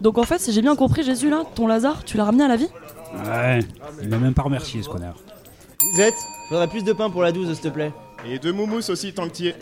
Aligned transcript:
Donc 0.00 0.18
en 0.18 0.24
fait, 0.24 0.38
si 0.38 0.52
j'ai 0.52 0.62
bien 0.62 0.76
compris, 0.76 1.02
Jésus 1.02 1.30
là, 1.30 1.44
ton 1.54 1.66
Lazare, 1.66 2.04
tu 2.04 2.16
l'as 2.16 2.24
ramené 2.24 2.44
à 2.44 2.48
la 2.48 2.56
vie 2.56 2.68
Ouais, 3.26 3.60
il 4.02 4.08
m'a 4.08 4.18
même 4.18 4.34
pas 4.34 4.42
remercié 4.42 4.82
ce 4.82 4.88
connard. 4.88 5.16
Vous 5.94 6.00
êtes 6.00 6.14
Faudrait 6.48 6.66
plus 6.66 6.82
de 6.82 6.92
pain 6.92 7.10
pour 7.10 7.22
la 7.22 7.30
12, 7.30 7.52
s'il 7.52 7.60
te 7.62 7.68
plaît. 7.68 7.92
Et 8.28 8.40
deux 8.40 8.52
moumous 8.52 8.90
aussi, 8.90 9.12
tant 9.12 9.28
que 9.28 9.32
t'y 9.32 9.46
es. 9.48 9.56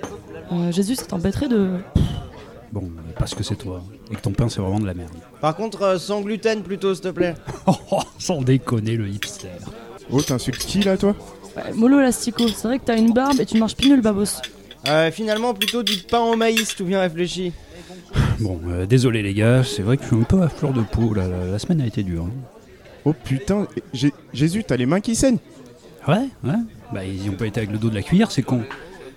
Euh, 0.52 0.72
Jésus, 0.72 0.94
ça 0.94 1.04
t'embêterait 1.04 1.48
de. 1.48 1.78
Bon, 2.72 2.90
parce 3.18 3.34
que 3.34 3.42
c'est 3.42 3.56
toi. 3.56 3.82
Et 4.10 4.14
que 4.14 4.20
ton 4.20 4.32
pain 4.32 4.48
c'est 4.48 4.60
vraiment 4.60 4.80
de 4.80 4.86
la 4.86 4.94
merde. 4.94 5.12
Par 5.42 5.54
contre, 5.54 5.82
euh, 5.82 5.98
sans 5.98 6.22
gluten 6.22 6.62
plutôt, 6.62 6.94
s'il 6.94 7.04
te 7.04 7.08
plaît. 7.08 7.34
Oh, 7.66 7.74
oh, 7.90 8.02
sans 8.18 8.40
déconner 8.40 8.96
le 8.96 9.06
hipster. 9.08 9.48
Oh, 10.10 10.22
t'insultes 10.22 10.64
qui 10.64 10.80
là, 10.80 10.96
toi? 10.96 11.14
Ouais, 11.56 11.72
mollo 11.74 12.00
Lastico, 12.00 12.48
c'est 12.48 12.66
vrai 12.66 12.78
que 12.78 12.84
t'as 12.86 12.96
une 12.96 13.12
barbe 13.12 13.38
et 13.38 13.44
tu 13.46 13.58
marches 13.58 13.76
pinule, 13.76 14.00
babos. 14.00 14.40
Euh, 14.86 15.10
finalement, 15.10 15.52
plutôt 15.52 15.82
du 15.82 15.98
pain 15.98 16.20
au 16.20 16.36
maïs, 16.36 16.74
tout 16.74 16.84
bien 16.86 17.00
réfléchi. 17.00 17.52
Bon, 18.40 18.60
euh, 18.68 18.86
désolé 18.86 19.22
les 19.22 19.34
gars, 19.34 19.64
c'est 19.64 19.82
vrai 19.82 19.96
que 19.96 20.02
je 20.04 20.08
suis 20.08 20.16
un 20.16 20.22
peu 20.22 20.42
à 20.42 20.48
fleur 20.48 20.72
de 20.72 20.82
peau 20.82 21.12
là. 21.14 21.26
La, 21.26 21.44
la 21.46 21.58
semaine 21.58 21.80
a 21.80 21.86
été 21.86 22.02
dure. 22.02 22.24
hein. 22.24 22.30
Oh 23.04 23.12
putain, 23.12 23.66
Jé- 23.94 24.12
Jésus, 24.32 24.64
t'as 24.64 24.76
les 24.76 24.86
mains 24.86 25.00
qui 25.00 25.14
saignent 25.16 25.38
Ouais, 26.06 26.28
ouais. 26.44 26.54
Bah 26.92 27.04
ils 27.04 27.28
ont 27.30 27.34
pas 27.34 27.46
été 27.46 27.58
avec 27.60 27.70
le 27.72 27.78
dos 27.78 27.90
de 27.90 27.94
la 27.94 28.02
cuillère, 28.02 28.30
c'est 28.30 28.42
con. 28.42 28.62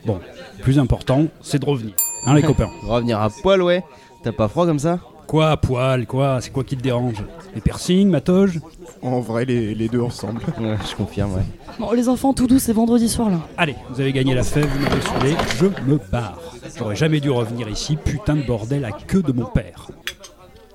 Bon, 0.05 0.19
plus 0.61 0.79
important, 0.79 1.25
c'est 1.41 1.59
de 1.59 1.65
revenir. 1.65 1.93
Hein 2.25 2.35
les 2.35 2.41
copains 2.43 2.69
Revenir 2.83 3.19
à 3.21 3.29
poil, 3.29 3.61
ouais. 3.61 3.83
T'as 4.23 4.31
pas 4.31 4.47
froid 4.47 4.65
comme 4.65 4.79
ça? 4.79 4.99
Quoi, 5.27 5.57
poil, 5.57 6.05
quoi 6.05 6.39
C'est 6.41 6.51
quoi 6.51 6.63
qui 6.63 6.75
te 6.75 6.81
dérange 6.81 7.23
Les 7.55 7.61
piercings, 7.61 8.09
ma 8.09 8.21
toge 8.21 8.59
En 9.01 9.19
vrai, 9.21 9.45
les, 9.45 9.73
les 9.73 9.87
deux 9.87 10.01
ensemble. 10.01 10.41
Ouais, 10.59 10.77
je 10.89 10.95
confirme, 10.95 11.33
ouais. 11.35 11.43
Bon, 11.79 11.91
les 11.91 12.09
enfants, 12.09 12.33
tout 12.33 12.47
doux, 12.47 12.59
c'est 12.59 12.73
vendredi 12.73 13.07
soir 13.09 13.29
là. 13.29 13.39
Allez, 13.57 13.75
vous 13.89 13.99
avez 14.01 14.11
gagné 14.11 14.33
la 14.35 14.43
fève, 14.43 14.67
vous 14.67 14.83
m'avez 14.83 15.01
saoulé, 15.01 15.35
je 15.57 15.65
me 15.89 15.99
barre. 16.11 16.39
J'aurais 16.77 16.95
jamais 16.95 17.19
dû 17.19 17.29
revenir 17.29 17.69
ici, 17.69 17.95
putain 17.95 18.35
de 18.35 18.43
bordel 18.43 18.85
à 18.85 18.91
queue 18.91 19.21
de 19.23 19.31
mon 19.31 19.45
père. 19.45 19.87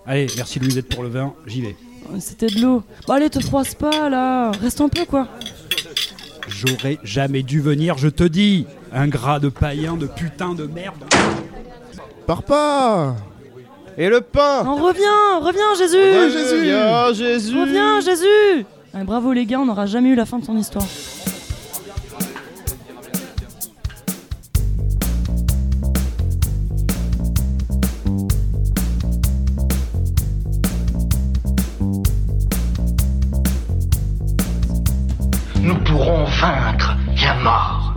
Allez, 0.06 0.26
merci 0.36 0.58
Louisette 0.58 0.88
pour 0.88 1.02
le 1.02 1.08
vin, 1.10 1.34
j'y 1.46 1.62
vais. 1.62 1.76
C'était 2.20 2.46
de 2.46 2.60
l'eau. 2.60 2.82
Bon, 3.06 3.14
allez, 3.14 3.30
te 3.30 3.40
froisse 3.40 3.74
pas 3.74 4.08
là. 4.08 4.50
Reste 4.52 4.80
un 4.80 4.88
peu 4.88 5.04
quoi. 5.04 5.28
J'aurais 6.48 6.98
jamais 7.02 7.42
dû 7.42 7.60
venir, 7.60 7.98
je 7.98 8.08
te 8.08 8.24
dis 8.24 8.66
Un 8.92 9.08
gras 9.08 9.40
de 9.40 9.48
païen 9.48 9.96
de 9.96 10.06
putain 10.06 10.54
de 10.54 10.66
merde 10.66 11.04
Pars 12.26 12.42
pas 12.44 13.16
Et 13.98 14.08
le 14.08 14.20
pain 14.20 14.62
Non, 14.64 14.76
reviens, 14.76 15.38
reviens, 15.40 15.74
Jésus 15.78 15.96
Ouais, 15.96 16.30
Jésus. 16.30 16.54
Reviens, 16.54 17.12
Jésus 17.14 17.58
Reviens, 17.60 18.00
Jésus 18.00 18.66
Ouais, 18.94 19.04
Bravo 19.04 19.32
les 19.32 19.46
gars, 19.46 19.60
on 19.60 19.66
n'aura 19.66 19.86
jamais 19.86 20.10
eu 20.10 20.14
la 20.14 20.26
fin 20.26 20.38
de 20.38 20.44
ton 20.46 20.56
histoire. 20.56 20.84
Nous 35.60 35.74
pourrons 35.84 36.24
vaincre 36.24 36.96
la 37.22 37.34
mort. 37.42 37.94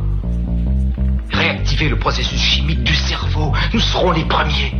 Réactiver 1.31 1.89
le 1.89 1.99
processus 1.99 2.39
chimique 2.39 2.83
du 2.83 2.95
cerveau. 2.95 3.51
Nous 3.73 3.79
serons 3.79 4.11
les 4.11 4.25
premiers 4.25 4.73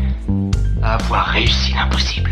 à 0.82 0.96
avoir 0.96 1.28
réussi 1.28 1.74
l'impossible. 1.74 2.32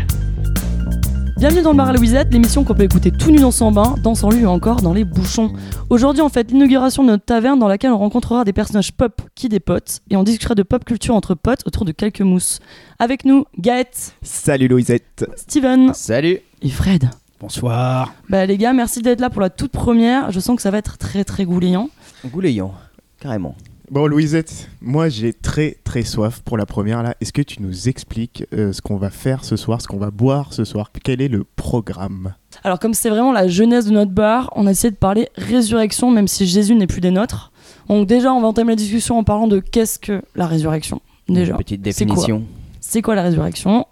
Bienvenue 1.36 1.62
dans 1.62 1.70
le 1.70 1.76
bar 1.76 1.88
à 1.88 1.92
Louisette, 1.92 2.32
l'émission 2.32 2.64
qu'on 2.64 2.74
peut 2.74 2.82
écouter 2.82 3.12
tout 3.12 3.30
nu 3.30 3.38
dans 3.38 3.52
son 3.52 3.70
bain, 3.70 3.94
dans 4.02 4.16
son 4.16 4.30
lit 4.30 4.44
ou 4.44 4.48
encore 4.48 4.82
dans 4.82 4.92
les 4.92 5.04
bouchons. 5.04 5.52
Aujourd'hui, 5.88 6.20
on 6.22 6.28
fait 6.28 6.50
l'inauguration 6.50 7.04
de 7.04 7.10
notre 7.10 7.24
taverne 7.24 7.58
dans 7.60 7.68
laquelle 7.68 7.92
on 7.92 7.98
rencontrera 7.98 8.44
des 8.44 8.52
personnages 8.52 8.92
pop 8.92 9.22
qui 9.36 9.48
dépotent 9.48 10.00
et 10.10 10.16
on 10.16 10.24
discutera 10.24 10.56
de 10.56 10.64
pop 10.64 10.84
culture 10.84 11.14
entre 11.14 11.34
potes 11.34 11.64
autour 11.66 11.84
de 11.84 11.92
quelques 11.92 12.22
mousses. 12.22 12.58
Avec 12.98 13.24
nous, 13.24 13.44
Gaët, 13.58 14.14
Salut 14.22 14.66
Louisette 14.66 15.26
Steven 15.36 15.94
Salut 15.94 16.40
et 16.62 16.70
Fred. 16.70 17.08
Bonsoir 17.40 18.12
Bah 18.28 18.46
les 18.46 18.58
gars, 18.58 18.72
merci 18.72 19.00
d'être 19.00 19.20
là 19.20 19.30
pour 19.30 19.40
la 19.40 19.50
toute 19.50 19.70
première. 19.70 20.32
Je 20.32 20.40
sens 20.40 20.56
que 20.56 20.62
ça 20.62 20.72
va 20.72 20.78
être 20.78 20.98
très 20.98 21.22
très 21.22 21.44
gouléant. 21.44 21.88
Gouléant, 22.26 22.74
carrément. 23.20 23.54
Bon 23.90 24.06
Louisette, 24.06 24.68
moi 24.82 25.08
j'ai 25.08 25.32
très 25.32 25.78
très 25.82 26.02
soif 26.02 26.40
pour 26.44 26.58
la 26.58 26.66
première 26.66 27.02
là. 27.02 27.14
Est-ce 27.22 27.32
que 27.32 27.40
tu 27.40 27.62
nous 27.62 27.88
expliques 27.88 28.44
euh, 28.52 28.72
ce 28.74 28.82
qu'on 28.82 28.96
va 28.96 29.08
faire 29.08 29.44
ce 29.44 29.56
soir, 29.56 29.80
ce 29.80 29.86
qu'on 29.88 29.96
va 29.96 30.10
boire 30.10 30.52
ce 30.52 30.64
soir? 30.64 30.90
Quel 31.02 31.22
est 31.22 31.28
le 31.28 31.44
programme? 31.56 32.34
Alors 32.64 32.78
comme 32.80 32.92
c'est 32.92 33.08
vraiment 33.08 33.32
la 33.32 33.48
jeunesse 33.48 33.86
de 33.86 33.92
notre 33.92 34.10
bar, 34.10 34.50
on 34.56 34.66
a 34.66 34.72
essayé 34.72 34.90
de 34.90 34.96
parler 34.96 35.28
résurrection 35.36 36.10
même 36.10 36.28
si 36.28 36.46
Jésus 36.46 36.74
n'est 36.74 36.86
plus 36.86 37.00
des 37.00 37.10
nôtres. 37.10 37.50
Donc 37.88 38.06
déjà, 38.06 38.32
on 38.34 38.42
va 38.42 38.48
entamer 38.48 38.72
la 38.72 38.76
discussion 38.76 39.18
en 39.18 39.24
parlant 39.24 39.46
de 39.48 39.58
qu'est-ce 39.60 39.98
que 39.98 40.20
la 40.34 40.46
résurrection. 40.46 41.00
Déjà, 41.26 41.52
Une 41.52 41.58
petite 41.58 41.80
c'est 41.90 42.04
définition. 42.04 42.42
c'est 42.80 43.00
quoi 43.00 43.14
la 43.14 43.22
résurrection? 43.22 43.86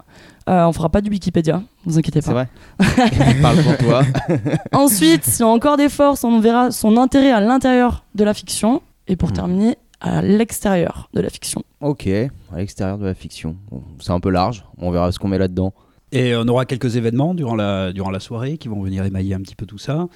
Euh, 0.47 0.63
On 0.65 0.73
fera 0.73 0.89
pas 0.89 1.01
du 1.01 1.09
Wikipédia, 1.09 1.57
ne 1.57 1.91
vous 1.91 1.97
inquiétez 1.97 2.21
C'est 2.21 2.31
pas. 2.33 2.45
vrai 2.77 3.35
Parle 3.41 3.63
pour 3.63 3.77
toi. 3.77 4.03
Ensuite, 4.73 5.23
s'il 5.25 5.39
y 5.39 5.43
a 5.43 5.47
encore 5.47 5.77
des 5.77 5.89
forces, 5.89 6.23
on 6.23 6.39
verra 6.39 6.69
son 6.69 6.97
intérêt 6.97 7.31
à 7.31 7.41
l'intérieur 7.41 8.05
de 8.13 8.23
la 8.23 8.35
fiction. 8.35 8.83
Et 9.09 9.15
pour 9.15 9.29
Mhm. 9.29 9.35
terminer, 9.35 9.77
à 10.01 10.21
l'extérieur 10.21 11.09
de 11.13 11.21
la 11.21 11.29
fiction. 11.29 11.63
Ok, 11.81 12.07
à 12.07 12.57
l'extérieur 12.57 12.97
de 12.97 13.05
la 13.05 13.13
fiction. 13.13 13.55
Bon, 13.71 13.81
c'est 13.99 14.11
un 14.11 14.19
peu 14.19 14.29
large, 14.29 14.63
on 14.77 14.91
verra 14.91 15.11
ce 15.11 15.19
qu'on 15.19 15.27
met 15.27 15.37
là-dedans. 15.37 15.73
Et 16.13 16.33
on 16.37 16.47
aura 16.47 16.65
quelques 16.65 16.95
événements 16.95 17.33
durant 17.33 17.55
la, 17.55 17.91
durant 17.91 18.11
la 18.11 18.21
soirée 18.21 18.57
qui 18.57 18.69
vont 18.69 18.81
venir 18.81 19.03
émailler 19.03 19.33
un 19.33 19.41
petit 19.41 19.55
peu 19.55 19.65
tout 19.65 19.77
ça. 19.77 20.07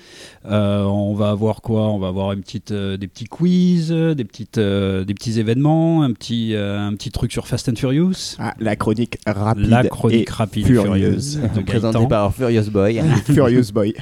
Euh, 0.45 0.83
on 0.85 1.13
va 1.15 1.31
avoir 1.31 1.61
quoi? 1.61 1.89
On 1.89 1.99
va 1.99 2.07
avoir 2.07 2.31
une 2.31 2.39
petite, 2.39 2.71
euh, 2.71 2.95
des 2.95 3.09
petits 3.09 3.25
quiz, 3.25 3.89
des, 3.91 4.23
petites, 4.23 4.57
euh, 4.57 5.03
des 5.03 5.13
petits 5.13 5.37
événements, 5.37 6.03
un 6.03 6.13
petit, 6.13 6.55
euh, 6.55 6.79
un 6.79 6.93
petit 6.95 7.11
truc 7.11 7.33
sur 7.33 7.45
Fast 7.45 7.67
and 7.67 7.75
Furious. 7.75 8.37
Ah, 8.39 8.53
la 8.59 8.77
chronique 8.77 9.17
rapide 9.27 9.65
la 9.65 9.83
chronique 9.83 10.29
et 10.29 10.31
rapide 10.31 10.65
furieuse. 10.65 11.35
furieuse 11.39 11.41
de 11.55 11.61
Présenté 11.65 11.97
Gaëtan. 11.97 12.07
par 12.07 12.33
Furious 12.33 12.71
Boy. 12.71 13.01
Furious 13.25 13.73
Boy. 13.73 13.93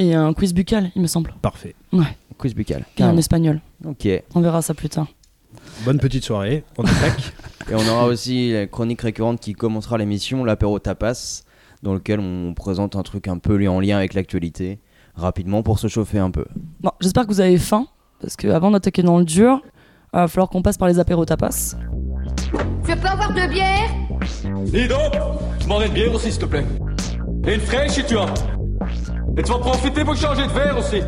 Et 0.00 0.14
un 0.14 0.32
quiz 0.32 0.52
buccal, 0.52 0.90
il 0.96 1.02
me 1.02 1.06
semble. 1.06 1.34
Parfait. 1.40 1.76
Quiz 2.36 2.52
buccal. 2.52 2.80
Et 2.80 2.82
en 2.82 2.94
Carrément. 2.96 3.18
espagnol. 3.18 3.60
Ok. 3.84 4.08
On 4.34 4.40
verra 4.40 4.60
ça 4.60 4.74
plus 4.74 4.88
tard. 4.88 5.06
Bonne 5.84 5.98
petite 5.98 6.24
soirée. 6.24 6.64
On 6.76 6.84
attaque. 6.84 7.32
on 7.72 7.88
aura 7.88 8.06
aussi 8.06 8.52
la 8.52 8.66
chronique 8.66 9.02
récurrente 9.02 9.40
qui 9.40 9.52
commencera 9.52 9.98
l'émission, 9.98 10.44
l'apéro 10.44 10.78
tapas, 10.78 11.42
dans 11.82 11.94
lequel 11.94 12.20
on 12.20 12.54
présente 12.54 12.96
un 12.96 13.02
truc 13.02 13.28
un 13.28 13.38
peu 13.38 13.66
en 13.68 13.80
lien 13.80 13.96
avec 13.96 14.14
l'actualité, 14.14 14.80
rapidement 15.14 15.62
pour 15.62 15.78
se 15.78 15.86
chauffer 15.88 16.18
un 16.18 16.30
peu. 16.30 16.44
Bon, 16.80 16.90
j'espère 17.00 17.24
que 17.24 17.28
vous 17.32 17.40
avez 17.40 17.58
faim, 17.58 17.86
parce 18.20 18.36
qu'avant 18.36 18.70
d'attaquer 18.70 19.02
dans 19.02 19.18
le 19.18 19.24
dur, 19.24 19.60
il 20.12 20.16
va 20.18 20.28
falloir 20.28 20.48
qu'on 20.48 20.62
passe 20.62 20.78
par 20.78 20.88
les 20.88 20.98
apéros 20.98 21.24
tapas. 21.24 21.76
Je 22.86 22.94
peux 22.94 23.06
avoir 23.08 23.32
deux 23.34 23.46
bières? 23.48 23.90
Dis 24.66 24.88
donc, 24.88 25.14
je 25.60 25.66
m'en 25.68 25.80
une 25.80 25.92
bière 25.92 26.12
aussi, 26.14 26.32
s'il 26.32 26.40
te 26.40 26.46
plaît. 26.46 26.64
Et 27.46 27.54
une 27.54 27.60
fraîche, 27.60 27.92
si 27.92 28.04
tu 28.04 28.16
as. 28.16 28.26
Et 29.36 29.42
tu 29.42 29.52
vas 29.52 29.58
profiter 29.58 30.04
pour 30.04 30.16
changer 30.16 30.42
de 30.46 30.52
verre 30.52 30.76
aussi. 30.78 31.00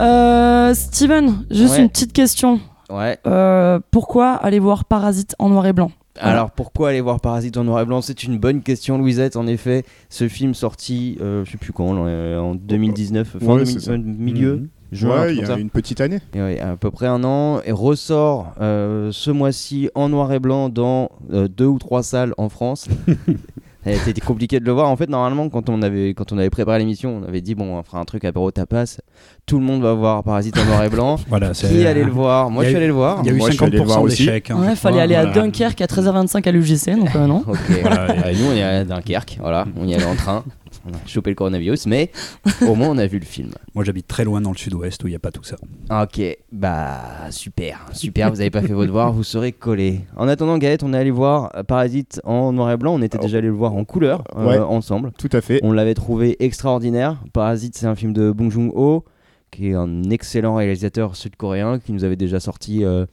Euh, 0.00 0.74
Steven, 0.74 1.46
juste 1.50 1.74
Ouais. 1.74 1.82
une 1.82 1.88
petite 1.88 2.12
question. 2.12 2.60
Ouais. 2.90 3.18
Euh, 3.26 3.78
pourquoi 3.90 4.32
aller 4.32 4.58
voir 4.58 4.84
Parasite 4.84 5.34
en 5.38 5.48
noir 5.48 5.66
et 5.66 5.72
blanc? 5.72 5.90
Voilà. 6.16 6.30
Alors 6.30 6.50
pourquoi 6.52 6.90
aller 6.90 7.00
voir 7.00 7.20
Parasite 7.20 7.56
en 7.56 7.64
noir 7.64 7.80
et 7.82 7.84
blanc? 7.86 8.00
C'est 8.00 8.22
une 8.22 8.38
bonne 8.38 8.62
question, 8.62 8.98
Louisette. 8.98 9.36
En 9.36 9.46
effet, 9.46 9.84
ce 10.10 10.28
film 10.28 10.54
sorti, 10.54 11.18
euh, 11.20 11.44
je 11.44 11.50
sais 11.52 11.58
plus 11.58 11.72
quand, 11.72 11.92
euh, 12.06 12.38
en 12.38 12.54
2019, 12.54 13.36
fin 13.40 13.46
Ouais, 13.46 13.58
2000 13.64 13.66
c'est 13.66 13.80
ça. 13.80 13.92
euh, 13.92 13.98
milieu, 13.98 14.54
Mhm. 14.56 14.68
juin, 14.92 15.22
ouais, 15.22 15.34
il 15.34 15.40
y 15.40 15.42
a 15.42 15.46
ça. 15.46 15.56
une 15.58 15.70
petite 15.70 16.00
année. 16.00 16.20
Et 16.34 16.40
ouais, 16.40 16.60
à 16.60 16.76
peu 16.76 16.90
près 16.92 17.06
un 17.08 17.24
an, 17.24 17.60
et 17.64 17.72
ressort 17.72 18.52
euh, 18.60 19.10
ce 19.10 19.30
mois-ci 19.32 19.90
en 19.96 20.08
noir 20.08 20.32
et 20.32 20.38
blanc 20.38 20.68
dans 20.68 21.08
euh, 21.32 21.48
deux 21.48 21.66
ou 21.66 21.78
trois 21.80 22.02
salles 22.04 22.32
en 22.38 22.48
France. 22.48 22.86
C'était 23.84 24.20
compliqué 24.20 24.60
de 24.60 24.64
le 24.64 24.72
voir. 24.72 24.88
En 24.88 24.96
fait, 24.96 25.08
normalement, 25.08 25.48
quand 25.48 25.68
on 25.68 25.82
avait, 25.82 26.14
quand 26.14 26.32
on 26.32 26.38
avait 26.38 26.50
préparé 26.50 26.78
l'émission, 26.78 27.20
on 27.22 27.28
avait 27.28 27.40
dit 27.40 27.54
bon, 27.54 27.76
on 27.78 27.82
fera 27.82 27.98
un 28.00 28.04
truc 28.04 28.24
apéro 28.24 28.50
tapas. 28.50 28.98
Tout 29.46 29.58
le 29.58 29.64
monde 29.64 29.82
va 29.82 29.92
voir 29.92 30.22
Parasite 30.24 30.56
en 30.58 30.64
noir 30.64 30.82
et 30.84 30.88
blanc. 30.88 31.16
Voilà, 31.28 31.52
c'est. 31.54 31.68
Qui 31.68 31.86
allait 31.86 32.04
le 32.04 32.10
voir? 32.10 32.50
Moi, 32.50 32.64
il 32.64 32.66
je 32.66 32.70
suis 32.70 32.76
allé 32.78 32.86
le 32.86 32.92
voir. 32.94 33.18
Il 33.22 33.26
y 33.26 33.30
a 33.30 33.32
eu 33.32 33.36
Moi, 33.36 33.50
je 33.50 33.56
suis 33.56 33.64
allé 33.64 33.78
le 33.78 33.84
voir 33.84 33.98
50% 34.00 34.02
aussi. 34.04 34.24
d'échecs. 34.26 34.50
hein, 34.50 34.56
Ouais, 34.60 34.70
je 34.70 34.74
fallait 34.76 35.00
aller 35.00 35.14
à. 35.14 35.26
Dunkerque 35.26 35.80
à 35.80 35.86
13h25 35.86 36.48
à 36.48 36.52
l'UGC, 36.52 36.96
donc 36.98 37.14
euh, 37.14 37.26
non. 37.26 37.42
Ok. 37.46 37.58
Voilà, 37.82 38.30
Et 38.30 38.34
nous, 38.36 38.46
on 38.50 38.54
est 38.54 38.62
à 38.62 38.84
Dunkerque. 38.84 39.36
Voilà, 39.40 39.66
on 39.78 39.86
y 39.86 39.94
allait 39.94 40.04
en 40.04 40.14
train. 40.14 40.44
On 40.86 40.90
a 40.92 41.06
chopé 41.06 41.30
le 41.30 41.36
coronavirus, 41.36 41.86
mais 41.86 42.10
au 42.68 42.74
moins 42.74 42.88
on 42.88 42.98
a 42.98 43.06
vu 43.06 43.18
le 43.18 43.24
film. 43.24 43.50
Moi, 43.74 43.84
j'habite 43.84 44.06
très 44.06 44.24
loin 44.24 44.40
dans 44.40 44.50
le 44.52 44.56
sud-ouest 44.56 45.02
où 45.02 45.06
il 45.06 45.10
n'y 45.10 45.16
a 45.16 45.20
pas 45.20 45.30
tout 45.30 45.42
ça. 45.44 45.56
Ok, 45.90 46.20
bah 46.52 47.00
super, 47.30 47.86
super, 47.92 48.30
vous 48.30 48.40
avez 48.40 48.50
pas 48.50 48.62
fait 48.62 48.72
vos 48.74 48.84
devoirs, 48.86 49.12
vous 49.12 49.22
serez 49.24 49.52
collés. 49.52 50.00
En 50.16 50.28
attendant 50.28 50.58
Gaët, 50.58 50.82
on 50.82 50.92
est 50.92 50.98
allé 50.98 51.10
voir 51.10 51.50
Parasite 51.66 52.20
en 52.24 52.52
noir 52.52 52.70
et 52.70 52.76
blanc, 52.76 52.94
on 52.94 53.02
était 53.02 53.18
déjà 53.18 53.38
allé 53.38 53.48
le 53.48 53.54
voir 53.54 53.74
en 53.74 53.84
couleur 53.84 54.24
euh, 54.36 54.46
Ouais. 54.46 54.58
ensemble. 54.58 55.12
Tout 55.18 55.30
à 55.32 55.40
fait. 55.40 55.60
On 55.62 55.72
l'avait 55.72 55.94
trouvé 55.94 56.36
extraordinaire. 56.44 57.22
Parasite, 57.32 57.76
c'est 57.76 57.86
un 57.86 57.94
film 57.94 58.12
de 58.12 58.30
Bong 58.30 58.50
Joon-ho, 58.50 59.04
qui 59.50 59.68
est 59.70 59.74
un 59.74 60.02
excellent 60.10 60.56
réalisateur 60.56 61.16
sud-coréen, 61.16 61.78
qui 61.78 61.92
nous 61.92 62.04
avait 62.04 62.16
déjà 62.16 62.40
sorti 62.40 62.84
euh, 62.84 63.06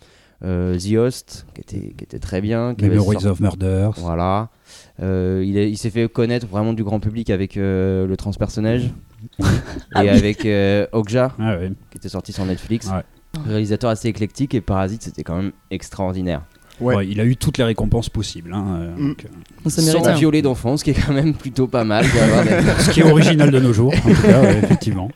euh, 0.44 0.77
The 0.77 0.95
Host, 0.97 1.45
qui 1.53 1.62
était, 1.62 1.94
qui 1.95 2.03
était 2.03 2.19
très 2.19 2.41
bien. 2.41 2.73
qui 2.75 2.85
avait 2.85 2.95
Memories 2.95 3.18
sorti- 3.21 3.27
of 3.27 3.39
Murders. 3.39 3.91
Voilà. 3.97 4.50
Euh, 5.01 5.43
il 5.45 5.57
est- 5.57 5.69
il 5.69 5.77
s'est 5.77 5.89
fait 5.89 6.07
connaître 6.11 6.47
vraiment 6.47 6.73
du 6.73 6.83
grand 6.83 6.99
public 6.99 7.29
avec 7.29 7.57
euh, 7.57 8.05
le 8.05 8.17
transpersonnage 8.17 8.91
et 10.01 10.09
avec 10.09 10.45
euh, 10.45 10.85
Okja, 10.91 11.33
Ah 11.39 11.57
qui 11.89 11.97
était 11.97 12.09
sorti 12.09 12.33
sur 12.33 12.45
Netflix. 12.45 12.88
Ouais. 12.89 13.03
Réalisateur 13.45 13.89
assez 13.89 14.09
éclectique 14.09 14.53
et 14.53 14.61
Parasite, 14.61 15.03
c'était 15.03 15.23
quand 15.23 15.38
même 15.38 15.51
extraordinaire. 15.69 16.41
Ouais. 16.81 16.95
Ouais, 16.95 17.07
il 17.07 17.19
a 17.22 17.25
eu 17.25 17.36
toutes 17.36 17.57
les 17.57 17.63
récompenses 17.63 18.10
possibles. 18.10 18.51
hein, 18.54 18.66
euh, 18.81 18.92
Mm. 18.98 19.07
donc, 19.10 19.25
euh, 19.25 19.69
Ça 19.69 19.81
Sans 19.81 19.92
mérite. 19.94 20.07
hein. 20.07 20.13
violet 20.16 20.42
d'enfant, 20.42 20.75
ce 20.78 20.83
qui 20.83 20.89
est 20.89 20.95
quand 21.06 21.13
même 21.13 21.33
plutôt 21.36 21.68
pas 21.68 21.83
mal. 21.83 22.04
ce 22.80 22.89
qui 22.89 23.01
est 23.01 23.04
original 23.12 23.51
de 23.51 23.60
nos 23.60 23.72
jours, 23.74 23.94
en 23.94 24.10
tout 24.13 24.22
cas, 24.24 24.42
ouais, 24.42 24.57
effectivement. 24.63 25.10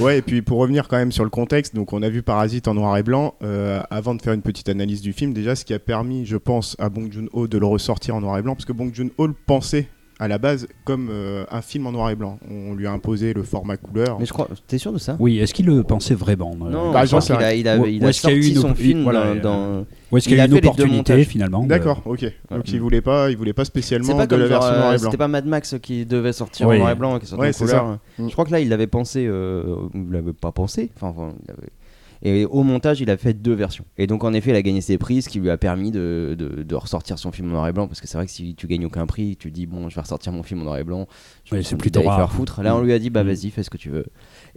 Ouais, 0.00 0.18
et 0.18 0.22
puis 0.22 0.42
pour 0.42 0.58
revenir 0.58 0.88
quand 0.88 0.96
même 0.96 1.12
sur 1.12 1.22
le 1.24 1.30
contexte, 1.30 1.74
donc 1.74 1.92
on 1.92 2.02
a 2.02 2.08
vu 2.08 2.22
Parasite 2.22 2.66
en 2.68 2.74
noir 2.74 2.96
et 2.96 3.02
blanc. 3.04 3.34
euh, 3.42 3.80
avant 3.90 4.14
de 4.14 4.22
faire 4.22 4.32
une 4.32 4.42
petite 4.42 4.68
analyse 4.68 5.00
du 5.02 5.12
film, 5.12 5.32
déjà, 5.32 5.54
ce 5.54 5.64
qui 5.64 5.72
a 5.74 5.78
permis, 5.78 6.26
je 6.26 6.36
pense, 6.36 6.74
à 6.80 6.88
Bong 6.88 7.10
Joon-ho 7.12 7.46
de 7.46 7.58
le 7.58 7.66
ressortir 7.66 8.16
en 8.16 8.20
noir 8.20 8.38
et 8.38 8.42
blanc, 8.42 8.54
parce 8.54 8.64
que 8.64 8.72
Bong 8.72 8.90
Joon-ho 8.92 9.26
le 9.28 9.34
pensait 9.46 9.86
à 10.18 10.28
la 10.28 10.38
base 10.38 10.66
comme 10.84 11.08
euh, 11.12 11.44
un 11.50 11.60
film 11.60 11.86
en 11.86 11.92
noir 11.92 12.08
et 12.10 12.16
blanc. 12.16 12.38
On 12.50 12.74
lui 12.74 12.86
a 12.86 12.90
imposé 12.92 13.34
le 13.34 13.42
format 13.42 13.76
couleur. 13.76 14.18
Mais 14.18 14.24
je 14.26 14.32
crois, 14.32 14.48
t'es 14.66 14.78
sûr 14.78 14.92
de 14.92 14.98
ça? 14.98 15.14
Oui, 15.20 15.38
est-ce 15.38 15.52
qu'il 15.54 15.66
le 15.66 15.82
pensait 15.82 16.14
vraiment 16.14 16.56
Non, 16.56 16.90
Bah, 16.92 17.04
je 17.04 17.14
a, 17.14 17.54
il 17.54 17.68
a, 17.68 17.76
il 17.76 18.02
a 18.02 18.06
a 18.06 18.10
eu 18.10 18.12
sorti 18.14 18.48
une 18.54 18.56
son 18.56 18.74
film 18.74 19.02
voilà, 19.02 19.34
dans, 19.34 19.80
dans- 19.80 19.86
Ou 20.12 20.16
est-ce 20.18 20.28
qu'il 20.28 20.34
y 20.34 20.36
il 20.36 20.40
a 20.40 20.44
eu 20.46 20.48
une 20.48 20.58
opportunité 20.58 21.24
finalement 21.24 21.62
de- 21.64 21.68
D'accord, 21.68 22.02
ok. 22.04 22.24
Donc 22.50 22.68
il 22.70 22.80
voulait 22.80 23.00
pas, 23.00 23.30
il 23.30 23.36
voulait 23.36 23.52
pas 23.52 23.64
C'est 23.64 23.70
spécialement 23.70 24.16
pas 24.16 24.26
de 24.26 24.36
la 24.36 24.46
version 24.46 24.72
euh, 24.72 24.78
noir 24.78 24.94
et 24.94 24.98
blanc. 24.98 25.04
c'était 25.10 25.16
pas 25.16 25.28
Mad 25.28 25.46
Max 25.46 25.74
qui 25.82 26.06
devait 26.06 26.32
sortir 26.32 26.68
Oui. 26.68 26.76
en 26.76 26.78
noir 26.80 26.90
et 26.92 26.94
blanc, 26.94 27.18
qui 27.18 27.26
sortait 27.26 27.42
Ouais, 27.42 27.48
en 27.48 27.52
c'est 27.52 27.64
couleur. 27.64 27.98
Mm. 28.18 28.28
Je 28.28 28.32
crois 28.32 28.44
que 28.44 28.52
là, 28.52 28.60
il 28.60 28.68
l'avait 28.68 28.86
pensé, 28.86 29.26
euh, 29.26 29.76
il 29.94 30.10
l'avait 30.10 30.32
pas 30.32 30.52
pensé. 30.52 30.90
Enfin, 30.96 31.08
enfin, 31.08 31.34
il 31.44 31.50
avait- 31.50 31.68
Et 32.22 32.46
au 32.46 32.62
montage, 32.62 33.00
il 33.02 33.10
a 33.10 33.18
fait 33.18 33.34
deux 33.34 33.52
versions. 33.52 33.84
Et 33.98 34.06
donc, 34.06 34.24
en 34.24 34.32
effet, 34.32 34.50
il 34.50 34.56
a 34.56 34.62
gagné 34.62 34.80
ses 34.80 34.96
prix, 34.96 35.20
ce 35.20 35.28
qui 35.28 35.38
lui 35.38 35.50
a 35.50 35.58
permis 35.58 35.90
de, 35.90 36.34
de, 36.36 36.62
de 36.62 36.74
ressortir 36.74 37.18
son 37.18 37.30
film 37.30 37.48
en 37.50 37.52
noir 37.52 37.68
et 37.68 37.72
blanc. 37.72 37.86
Parce 37.88 38.00
que 38.00 38.06
c'est 38.08 38.16
vrai 38.16 38.24
que 38.26 38.32
si 38.32 38.54
tu 38.54 38.66
gagnes 38.66 38.86
aucun 38.86 39.06
prix, 39.06 39.36
tu 39.36 39.50
dis, 39.50 39.66
bon, 39.66 39.90
je 39.90 39.94
vais 39.94 40.00
ressortir 40.00 40.32
mon 40.32 40.42
film 40.42 40.62
en 40.62 40.64
noir 40.64 40.78
et 40.78 40.84
blanc. 40.84 41.06
Je 41.44 41.52
Ouais, 41.54 41.60
pense 41.60 41.68
c'est 41.68 41.76
plus 41.76 41.90
faire 41.92 42.32
foutre. 42.32 42.62
Là, 42.62 42.74
on 42.74 42.80
lui 42.80 42.94
a 42.94 42.98
dit, 42.98 43.10
bah 43.10 43.22
Mm. 43.22 43.26
vas-y, 43.26 43.50
fais 43.50 43.62
ce 43.62 43.68
que 43.70 43.76
tu 43.76 43.90
veux. 43.90 44.06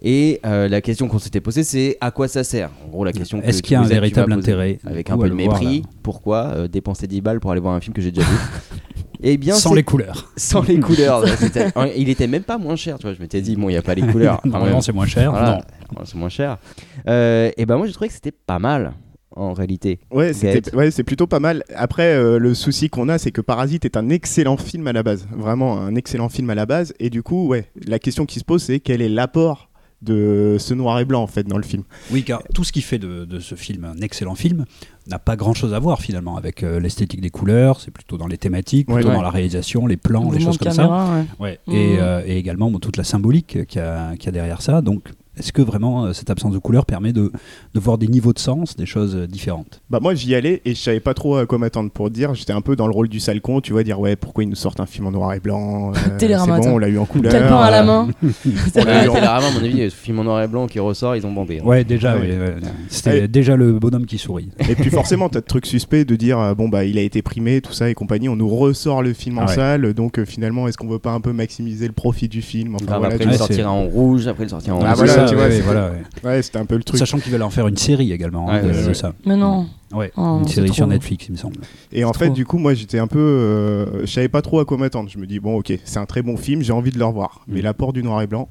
Et 0.02 0.40
euh, 0.46 0.70
la 0.70 0.82
question 0.82 1.08
qu'on 1.08 1.20
s'était 1.20 1.42
posée, 1.42 1.64
c'est 1.64 1.98
à 2.00 2.12
quoi 2.12 2.28
ça 2.28 2.44
sert? 2.44 2.70
En 2.86 2.90
gros, 2.90 3.04
la 3.04 3.12
question 3.12 3.42
que 3.42 3.46
Est-ce 3.46 3.62
qu'il 3.62 3.74
y 3.74 3.76
a 3.76 3.82
un 3.82 3.88
véritable 3.88 4.32
intérêt 4.32 4.80
Avec 4.86 5.10
un 5.10 5.18
peu 5.18 5.30
de 5.30 5.36
voir, 5.36 5.60
mépris. 5.60 5.84
Pourquoi 6.04 6.46
euh, 6.56 6.68
dépenser 6.68 7.08
10 7.08 7.22
balles 7.22 7.40
pour 7.40 7.52
aller 7.52 7.60
voir 7.60 7.74
un 7.74 7.82
film 7.82 7.94
que 7.94 8.02
j'ai 8.02 8.12
déjà 8.12 8.28
vu? 8.28 8.36
Eh 9.22 9.38
bien, 9.38 9.56
Sans 9.56 9.74
les 9.74 9.84
couleurs. 9.84 10.32
sans 10.38 10.62
les 10.62 10.80
couleurs. 10.80 11.26
Il 11.98 12.08
était 12.08 12.28
même 12.28 12.44
pas 12.44 12.58
moins 12.58 12.78
cher, 12.78 12.98
tu 12.98 13.04
vois. 13.04 13.14
Je 13.14 13.20
m'étais 13.20 13.42
dit, 13.42 13.56
bon, 13.56 13.68
il 13.68 13.74
n'y 13.74 13.78
a 13.78 13.82
pas 13.82 13.94
les 13.94 14.02
couleurs. 14.02 14.40
Normalement, 14.46 14.80
c'est 14.80 14.94
moins 14.94 15.08
cher. 15.08 15.32
Voilà. 15.32 15.62
Non. 15.92 16.06
C'est 16.06 16.16
moins 16.16 16.30
cher. 16.30 16.58
Euh, 17.08 17.52
et 17.58 17.66
ben 17.66 17.76
moi, 17.76 17.86
j'ai 17.86 17.92
trouvé 17.92 18.08
que 18.08 18.14
c'était 18.14 18.32
pas 18.32 18.60
mal, 18.60 18.94
en 19.36 19.54
réalité. 19.54 20.00
Ouais, 20.12 20.32
c'est 20.34 21.04
plutôt 21.04 21.28
pas 21.28 21.42
mal. 21.42 21.64
Après, 21.76 22.14
euh, 22.14 22.40
le 22.40 22.54
souci 22.54 22.90
qu'on 22.90 23.10
a, 23.10 23.18
c'est 23.18 23.32
que 23.32 23.42
Parasite 23.42 23.84
est 23.84 23.98
un 23.98 24.08
excellent 24.10 24.56
film 24.56 24.88
à 24.88 24.94
la 24.94 25.04
base. 25.04 25.28
Vraiment 25.36 25.78
un 25.80 25.96
excellent 25.96 26.30
film 26.30 26.50
à 26.50 26.56
la 26.56 26.66
base. 26.66 26.94
Et 27.00 27.10
du 27.10 27.22
coup, 27.22 27.48
ouais, 27.48 27.66
la 27.86 28.00
question 28.00 28.26
qui 28.26 28.40
se 28.40 28.46
pose, 28.46 28.64
c'est 28.64 28.80
quel 28.80 29.02
est 29.02 29.10
l'apport 29.10 29.69
de 30.02 30.56
ce 30.60 30.74
noir 30.74 31.00
et 31.00 31.06
blanc 31.06 31.22
en 31.22 31.28
fait 31.28 31.44
dans 31.44 31.58
le 31.58 31.64
film. 31.64 31.84
Oui, 32.12 32.24
car 32.24 32.42
tout 32.54 32.64
ce 32.64 32.72
qui 32.72 32.82
fait 32.82 33.00
de, 33.00 33.26
de 33.26 33.40
ce 33.40 33.56
film 33.56 33.86
un 33.86 33.98
excellent 34.02 34.36
film 34.36 34.66
n'a 35.08 35.20
pas 35.20 35.36
grand-chose 35.36 35.74
à 35.74 35.80
voir 35.80 36.02
finalement 36.02 36.38
avec 36.38 36.64
euh, 36.64 36.80
l'esthétique 36.80 37.22
des 37.22 37.30
couleurs. 37.30 37.82
C'est 37.82 37.92
plutôt 37.92 38.18
dans 38.18 38.28
les 38.28 38.38
thématiques, 38.38 38.88
plutôt 38.88 39.10
ouais. 39.10 39.16
dans 39.16 39.22
la 39.22 39.30
réalisation, 39.30 39.88
les 39.88 39.98
plans, 39.98 40.32
les 40.32 40.40
choses 40.40 40.58
comme 40.58 40.72
ça. 40.72 40.84
caméra, 40.84 41.24
ouais. 41.40 41.60
Ouais. 41.68 41.76
Et, 41.76 41.98
euh, 42.00 42.22
et 42.26 42.38
également 42.38 42.70
bon, 42.72 42.80
toute 42.80 42.98
la 42.98 43.04
symbolique 43.04 43.66
qu'il 43.68 43.82
y, 43.82 43.84
a 43.84 44.16
qu'il 44.16 44.26
y 44.26 44.30
a 44.30 44.32
derrière 44.32 44.62
ça. 44.62 44.82
Donc, 44.82 45.10
est-ce 45.40 45.52
que 45.54 45.62
vraiment 45.62 46.06
euh, 46.06 46.14
cette 46.14 46.30
absence 46.30 46.54
de 46.54 46.58
couleur 46.60 46.86
permet 46.86 47.14
de, 47.14 47.32
de 47.74 47.80
voir 47.80 47.98
des 47.98 48.08
niveaux 48.08 48.34
de 48.34 48.40
sens, 48.40 48.76
des 48.76 48.86
choses 48.86 49.16
euh, 49.16 49.28
différentes? 49.28 49.82
Bah 49.90 50.00
moi 50.02 50.14
j'y 50.14 50.36
allais 50.36 50.62
et 50.66 50.76
je 50.76 50.80
savais 50.80 51.00
pas 51.00 51.14
trop 51.14 51.38
à 51.38 51.46
quoi 51.46 51.58
m'attendre 51.58 51.90
pour 51.92 52.10
dire. 52.10 52.34
J'étais 52.36 52.54
un 52.54 52.62
peu 52.62 52.76
dans 52.76 52.88
le 52.88 52.94
rôle 52.94 53.08
du 53.10 53.20
sale 53.20 53.42
con, 53.42 53.62
tu 53.62 53.72
vois, 53.74 53.84
dire 53.84 54.00
ouais 54.00 54.16
pourquoi 54.16 54.44
ils 54.44 54.50
nous 54.50 54.56
sortent 54.56 54.80
un 54.80 54.86
film 54.86 55.08
en 55.08 55.12
noir 55.12 55.34
et 55.34 55.40
blanc. 55.40 55.92
euh, 55.92 55.98
c'est 56.20 56.28
bon, 56.28 56.62
on 56.74 56.78
l'a 56.78 56.90
eu 56.90 56.98
en 56.98 57.06
couleur. 57.06 57.32
Quel 57.32 57.44
à 57.44 57.72
la 57.72 57.82
euh, 57.82 57.86
main 57.86 58.08
On 58.24 58.28
eu 58.28 58.32
Télérama, 58.72 59.48
à 59.48 59.52
mon 59.52 59.60
avis, 59.64 59.90
ce 59.90 59.96
film 59.96 60.20
en 60.20 60.24
noir 60.26 60.42
et 60.44 60.48
blanc 60.48 60.68
qui 60.68 60.80
ressort, 60.80 61.16
ils 61.16 61.26
ont 61.26 61.32
bombé. 61.32 61.60
hein. 61.60 61.66
Ouais, 61.66 61.84
déjà, 61.84 62.16
Ouais. 62.16 62.22
ouais, 62.32 62.38
ouais. 62.38 62.56
c'était 62.90 63.10
Ouais. 63.22 63.28
déjà 63.28 63.56
le 63.56 63.74
bonhomme 63.80 64.06
qui 64.06 64.18
sourit. 64.18 64.50
Et 64.70 64.76
puis 64.76 64.90
forcément, 64.90 65.30
t'as 65.30 65.40
de 65.42 65.46
trucs 65.46 65.66
suspects 65.66 66.06
de 66.06 66.16
dire 66.16 66.40
euh, 66.40 66.54
bon 66.54 66.70
bah 66.70 66.86
il 66.86 66.98
a 66.98 67.02
été 67.02 67.22
primé, 67.22 67.62
tout 67.62 67.74
ça 67.74 67.90
et 67.90 67.94
compagnie. 67.94 68.30
On 68.30 68.36
nous 68.36 68.50
ressort 68.50 69.02
le 69.02 69.14
film 69.14 69.38
en 69.38 69.44
Ah 69.44 69.46
ouais. 69.48 69.56
salle, 69.56 69.94
donc 69.94 70.20
euh, 70.20 70.26
finalement 70.26 70.68
est-ce 70.68 70.78
qu'on 70.78 70.88
veut 70.88 71.00
pas 71.00 71.12
un 71.12 71.22
peu 71.22 71.32
maximiser 71.34 71.88
le 71.88 71.94
profit 71.94 72.28
du 72.28 72.42
film? 72.42 72.76
Enfin 72.76 72.86
Grave, 72.86 73.00
voilà, 73.00 73.16
après, 73.16 73.26
tu 73.28 73.32
il 73.32 73.38
sortira 73.38 73.72
en 73.72 73.84
rouge, 73.86 74.28
après, 74.28 74.44
il 74.46 74.50
sortira 74.50 74.76
en 74.76 74.82
Ah, 74.84 74.96
bleu. 74.96 75.06
voilà, 75.06 75.28
tu 75.30 75.36
vois, 75.36 75.46
ouais, 75.46 75.52
c'est- 75.52 75.62
voilà, 75.62 75.92
ouais. 75.92 76.02
Ouais, 76.24 76.42
c'était 76.42 76.58
un 76.60 76.66
peu 76.66 76.76
le 76.78 76.84
truc. 76.84 76.98
Sachant 77.00 77.20
qu'ils 77.20 77.32
veulent 77.32 77.42
en 77.44 77.50
faire 77.50 77.68
une 77.68 77.78
série 77.78 78.12
également 78.12 78.50
hein, 78.50 78.62
Ouais, 78.62 78.68
de, 78.68 78.74
ouais, 78.76 78.82
de 78.84 78.88
ouais. 78.90 78.94
ça. 78.94 79.14
Mais 79.26 79.36
non. 79.38 79.68
Ouais, 79.94 80.12
Oh, 80.18 80.40
une 80.42 80.48
c'est 80.48 80.56
série 80.56 80.74
sur 80.74 80.86
Netflix, 80.88 81.28
il 81.28 81.32
me 81.32 81.38
semble. 81.38 81.58
Et 81.92 82.04
en 82.04 82.14
fait, 82.14 82.26
trop. 82.28 82.36
du 82.36 82.46
coup, 82.46 82.58
moi 82.60 82.74
j'étais 82.74 83.00
un 83.00 83.08
peu, 83.08 83.18
euh, 83.20 84.02
je 84.02 84.12
savais 84.12 84.30
pas 84.30 84.42
trop 84.42 84.60
à 84.60 84.66
quoi 84.66 84.78
m'attendre. 84.78 85.10
Je 85.10 85.18
me 85.18 85.26
dis 85.26 85.40
bon 85.40 85.58
ok, 85.58 85.74
c'est 85.84 85.98
un 86.00 86.06
très 86.06 86.22
bon 86.22 86.38
film, 86.38 86.62
j'ai 86.62 86.74
envie 86.74 86.92
de 86.92 87.00
le 87.00 87.06
revoir. 87.06 87.42
Mais 87.48 87.60
Mm. 87.62 87.64
l'apport 87.64 87.94
du 87.94 88.04
noir 88.04 88.22
et 88.22 88.28
blanc, 88.28 88.50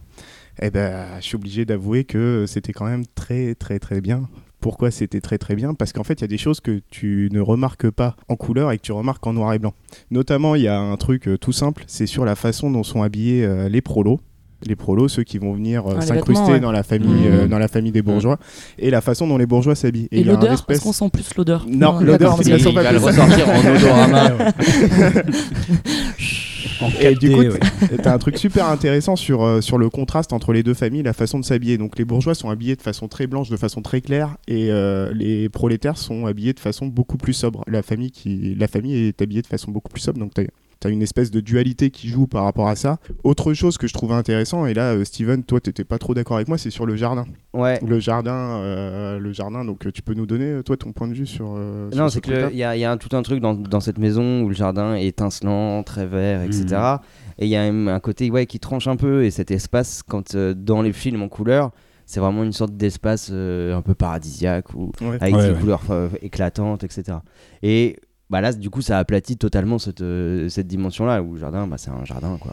eh 0.61 0.71
ben, 0.71 1.07
je 1.21 1.25
suis 1.25 1.37
obligé 1.37 1.65
d'avouer 1.65 2.05
que 2.05 2.45
c'était 2.49 2.73
quand 2.73 2.87
même 2.87 3.05
très 3.15 3.55
très 3.55 3.79
très 3.79 4.01
bien. 4.01 4.29
Pourquoi 4.61 4.91
c'était 4.91 5.21
très 5.21 5.39
très 5.39 5.55
bien? 5.55 5.73
Parce 5.75 5.93
qu'en 5.93 6.03
fait, 6.03 6.15
il 6.15 6.23
y 6.23 6.25
a 6.25 6.29
des 6.29 6.37
choses 6.39 6.59
que 6.59 6.81
tu 6.91 7.29
ne 7.31 7.41
remarques 7.41 7.89
pas 7.91 8.17
en 8.29 8.35
couleur 8.35 8.73
et 8.73 8.77
que 8.79 8.83
tu 8.83 8.91
remarques 8.91 9.25
en 9.25 9.33
noir 9.33 9.53
et 9.53 9.61
blanc. 9.61 9.73
Notamment, 10.11 10.57
il 10.57 10.63
y 10.63 10.67
a 10.69 10.77
un 10.81 10.97
truc 10.97 11.29
euh, 11.29 11.39
tout 11.39 11.53
simple, 11.53 11.85
c'est 11.87 12.07
sur 12.07 12.25
la 12.25 12.35
façon 12.35 12.69
dont 12.69 12.83
sont 12.83 13.03
habillés 13.05 13.45
euh, 13.45 13.69
les 13.69 13.81
prolos. 13.83 14.19
Les 14.67 14.75
prolos, 14.75 15.07
ceux 15.09 15.23
qui 15.23 15.39
vont 15.39 15.53
venir 15.53 15.87
euh, 15.87 15.95
Ah, 15.99 16.01
s'incruster 16.01 16.53
ouais. 16.53 16.61
dans 16.61 16.73
la 16.73 16.83
famille, 16.83 17.09
Mhm. 17.29 17.33
euh, 17.33 17.47
dans 17.47 17.59
la 17.61 17.69
famille 17.69 17.93
des 17.93 18.03
bourgeois, 18.03 18.39
et 18.79 18.91
la 18.91 19.01
façon 19.01 19.29
dont 19.29 19.39
les 19.39 19.47
bourgeois 19.47 19.75
s'habillent. 19.77 20.09
Et 20.11 20.21
il 20.23 20.29
un 20.29 20.33
l'odeur 20.33 20.53
espèce- 20.53 20.79
Est-ce 20.79 20.85
qu'on 20.85 20.93
sent 20.93 21.11
plus 21.13 21.29
l'odeur 21.37 21.65
Non, 21.69 22.01
l'odeur, 22.01 22.37
la 22.37 22.43
que- 22.45 22.69
Il 22.69 22.75
va 22.75 22.93
le 22.93 22.99
ressortir 22.99 23.49
en 23.49 23.53
odorama. 23.77 24.33
En 26.81 26.91
Et 27.01 27.15
du 27.17 27.29
4D, 27.31 27.35
coup, 27.35 27.41
ouais. 27.41 27.99
T'as 28.03 28.15
un 28.15 28.19
truc 28.19 28.39
super 28.39 28.69
intéressant 28.69 29.17
sur, 29.17 29.43
euh, 29.43 29.61
sur 29.61 29.79
le 29.79 29.91
contraste 29.91 30.33
entre 30.33 30.53
les 30.53 30.63
deux 30.63 30.75
familles, 30.75 31.03
la 31.03 31.13
façon 31.13 31.41
de 31.41 31.45
s'habiller. 31.45 31.77
Donc 31.77 31.99
les 31.99 32.05
bourgeois 32.05 32.35
sont 32.37 32.51
habillés 32.51 32.77
de 32.77 32.83
façon 32.83 33.09
très 33.09 33.27
blanche, 33.27 33.49
de 33.51 33.57
façon 33.57 33.83
très 33.83 34.01
claire, 34.01 34.37
et 34.47 34.71
euh, 34.71 35.13
les 35.13 35.49
prolétaires 35.49 35.97
sont 35.99 36.27
habillés 36.27 36.53
de 36.53 36.61
façon 36.61 36.87
beaucoup 36.87 37.17
plus 37.17 37.33
sobre. 37.33 37.65
La 37.67 37.83
famille, 37.83 38.13
qui, 38.13 38.55
la 38.57 38.69
famille 38.69 38.95
est 39.09 39.21
habillée 39.21 39.43
de 39.43 39.47
façon 39.49 39.73
beaucoup 39.73 39.89
plus 39.91 40.01
sobre, 40.01 40.21
donc 40.21 40.35
t'as 40.35 40.43
as 40.87 40.91
une 40.91 41.03
espèce 41.03 41.31
de 41.31 41.41
dualité 41.41 41.91
qui 41.91 42.09
joue 42.09 42.27
par 42.27 42.45
rapport 42.45 42.69
à 42.69 42.77
ça. 42.77 42.99
Autre 43.25 43.53
chose 43.53 43.79
que 43.79 43.87
je 43.89 43.93
trouvais 43.95 44.15
intéressant, 44.15 44.65
et 44.67 44.75
là, 44.75 44.93
euh, 44.95 45.05
Steven, 45.05 45.43
toi, 45.43 45.61
t'étais 45.61 45.85
pas 45.85 45.99
trop 45.99 46.15
d'accord 46.15 46.37
avec 46.37 46.49
moi, 46.49 46.57
c'est 46.59 46.71
sur 46.71 46.87
le 46.87 46.95
jardin. 46.95 47.25
Ouais. 47.53 47.81
Le 47.85 47.99
jardin, 47.99 48.61
euh, 48.61 49.19
le 49.19 49.33
jardin. 49.33 49.65
Donc 49.65 49.87
euh, 49.87 49.91
tu 49.91 50.03
peux 50.03 50.15
nous 50.15 50.27
donner, 50.27 50.63
toi, 50.65 50.77
ton 50.77 50.93
point 50.93 51.09
de 51.09 51.15
vue 51.15 51.27
sur. 51.27 51.55
euh, 51.57 51.91
Non, 51.97 52.09
ce 52.09 52.15
c'est 52.15 52.21
truc-là? 52.21 52.49
qu'il 52.49 52.59
y 52.59 52.65
a, 52.65 52.77
y 52.77 52.85
a 52.85 52.93
un- 52.93 52.97
tout 52.97 53.17
un 53.17 53.23
truc 53.23 53.41
dans, 53.41 53.55
dans 53.55 53.81
cette 53.81 53.99
maison 53.99 54.43
où 54.43 54.49
le 54.49 54.55
jardin 54.55 54.95
est 54.95 55.07
étincelant, 55.07 55.83
très 55.83 56.07
vert, 56.07 56.43
etc. 56.43 56.65
Mhm. 56.71 56.99
Et 57.41 57.47
il 57.47 57.51
y 57.51 57.57
a 57.57 57.63
même 57.63 57.89
un 57.89 58.01
côté 58.01 58.31
ouais, 58.31 58.47
qui 58.47 58.59
tranche 58.61 58.87
un 58.87 58.97
peu. 58.97 59.25
Et 59.25 59.31
cet 59.31 59.51
espace, 59.51 60.03
quand 60.03 60.35
euh, 60.35 60.55
dans 60.55 60.83
les 60.83 60.93
films 60.93 61.23
en 61.23 61.29
couleur, 61.29 61.71
c'est 62.07 62.21
vraiment 62.21 62.43
une 62.43 62.53
sorte 62.53 62.75
d'espace 62.77 63.29
euh, 63.31 63.77
un 63.77 63.83
peu 63.83 63.95
paradisiaque 63.95 64.73
ou 64.75 64.93
Ouais. 65.03 65.19
avec 65.21 65.35
Ouais, 65.37 65.43
des 65.49 65.55
ouais. 65.55 65.61
couleurs 65.61 65.83
euh, 65.91 66.09
éclatantes, 66.23 66.83
etc. 66.85 67.19
Et 67.63 67.97
bah 68.31 68.41
là, 68.41 68.53
du 68.53 68.71
coup, 68.71 68.83
ça 68.83 68.99
aplatit 68.99 69.37
totalement 69.37 69.79
cette, 69.79 70.01
euh, 70.03 70.49
cette 70.49 70.67
dimension-là 70.67 71.23
où 71.23 71.35
le 71.35 71.41
jardin, 71.41 71.67
bah, 71.67 71.79
c'est 71.79 71.91
un 71.91 72.05
jardin, 72.05 72.37
quoi. 72.41 72.53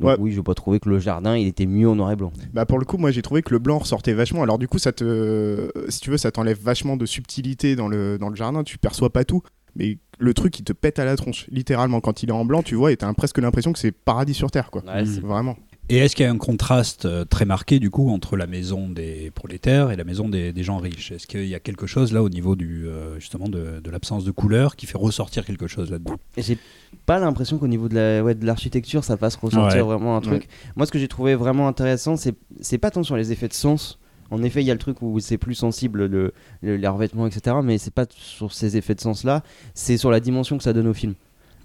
Donc 0.00 0.08
Ouais. 0.08 0.16
oui, 0.18 0.32
je 0.32 0.36
vais 0.38 0.42
pas 0.42 0.54
trouver 0.54 0.80
que 0.80 0.88
le 0.88 0.98
jardin, 0.98 1.36
il 1.36 1.46
était 1.46 1.66
mieux 1.66 1.88
en 1.88 1.94
noir 1.94 2.10
et 2.10 2.16
blanc. 2.16 2.32
Bah 2.52 2.66
pour 2.66 2.80
le 2.80 2.84
coup, 2.84 2.96
moi 2.98 3.12
j'ai 3.12 3.22
trouvé 3.22 3.42
que 3.42 3.50
le 3.52 3.60
blanc 3.60 3.78
ressortait 3.78 4.12
vachement. 4.12 4.42
Alors 4.42 4.58
du 4.58 4.66
coup, 4.66 4.78
ça 4.78 4.90
te, 4.90 5.70
si 5.88 6.00
tu 6.00 6.10
veux, 6.10 6.16
ça 6.18 6.32
t'enlève 6.32 6.58
vachement 6.60 6.96
de 6.96 7.06
subtilité 7.06 7.76
dans 7.76 7.86
le 7.86 8.18
dans 8.18 8.28
le 8.28 8.34
jardin. 8.34 8.64
Tu 8.64 8.76
perçois 8.76 9.12
pas 9.12 9.24
tout, 9.24 9.42
mais 9.76 9.98
le 10.18 10.34
truc 10.34 10.58
il 10.58 10.64
te 10.64 10.72
pète 10.72 10.98
à 10.98 11.04
la 11.04 11.14
tronche, 11.14 11.46
littéralement. 11.48 12.00
Quand 12.00 12.24
il 12.24 12.30
est 12.30 12.32
en 12.32 12.44
blanc, 12.44 12.64
tu 12.64 12.74
vois, 12.74 12.90
et 12.90 12.96
t'as 12.96 13.12
presque 13.14 13.38
l'impression 13.38 13.72
que 13.72 13.78
c'est 13.78 13.92
paradis 13.92 14.34
sur 14.34 14.50
terre, 14.50 14.72
quoi. 14.72 14.82
Ouais, 14.84 15.04
Vraiment. 15.04 15.56
Et 15.90 15.98
est-ce 15.98 16.16
qu'il 16.16 16.24
y 16.24 16.28
a 16.28 16.32
un 16.32 16.38
contraste 16.38 17.04
euh, 17.04 17.26
très 17.26 17.44
marqué 17.44 17.78
du 17.78 17.90
coup 17.90 18.08
entre 18.08 18.38
la 18.38 18.46
maison 18.46 18.88
des 18.88 19.30
prolétaires 19.34 19.90
et 19.90 19.96
la 19.96 20.04
maison 20.04 20.30
des, 20.30 20.50
des 20.52 20.62
gens 20.62 20.78
riches? 20.78 21.12
Est-ce 21.12 21.26
qu'il 21.26 21.46
y 21.46 21.54
a 21.54 21.60
quelque 21.60 21.86
chose 21.86 22.10
là 22.12 22.22
au 22.22 22.30
niveau 22.30 22.56
du 22.56 22.86
euh, 22.88 23.20
justement 23.20 23.48
de, 23.50 23.80
de 23.84 23.90
l'absence 23.90 24.24
de 24.24 24.30
couleur 24.30 24.76
qui 24.76 24.86
fait 24.86 24.96
ressortir 24.96 25.44
quelque 25.44 25.66
chose 25.66 25.90
là-dedans? 25.90 26.16
Et 26.38 26.42
J'ai 26.42 26.56
pas 27.04 27.18
l'impression 27.18 27.58
qu'au 27.58 27.66
niveau 27.68 27.90
de 27.90 27.96
la- 27.96 28.24
ouais, 28.24 28.34
de 28.34 28.46
l'architecture, 28.46 29.04
ça 29.04 29.18
fasse 29.18 29.36
ressortir 29.36 29.86
Ouais. 29.86 29.92
vraiment 29.92 30.16
un 30.16 30.22
truc. 30.22 30.44
Ouais. 30.44 30.48
Moi, 30.76 30.86
ce 30.86 30.90
que 30.92 30.98
j'ai 30.98 31.08
trouvé 31.08 31.34
vraiment 31.34 31.68
intéressant, 31.68 32.16
c'est 32.16 32.34
c'est 32.62 32.78
pas 32.78 32.90
tant 32.90 33.02
sur 33.02 33.16
les 33.18 33.30
effets 33.32 33.48
de 33.48 33.52
sens. 33.52 33.98
En 34.30 34.42
effet, 34.42 34.62
il 34.62 34.66
y 34.66 34.70
a 34.70 34.74
le 34.74 34.80
truc 34.80 35.02
où 35.02 35.20
c'est 35.20 35.36
plus 35.36 35.54
sensible, 35.54 36.06
le, 36.06 36.32
le- 36.62 36.76
les 36.76 36.88
revêtements, 36.88 37.26
etc. 37.26 37.56
Mais 37.62 37.76
c'est 37.76 37.92
pas 37.92 38.06
sur 38.10 38.54
ces 38.54 38.78
effets 38.78 38.94
de 38.94 39.00
sens-là, 39.02 39.42
c'est 39.74 39.98
sur 39.98 40.10
la 40.10 40.20
dimension 40.20 40.56
que 40.56 40.64
ça 40.64 40.72
donne 40.72 40.86
au 40.88 40.94
film. 40.94 41.12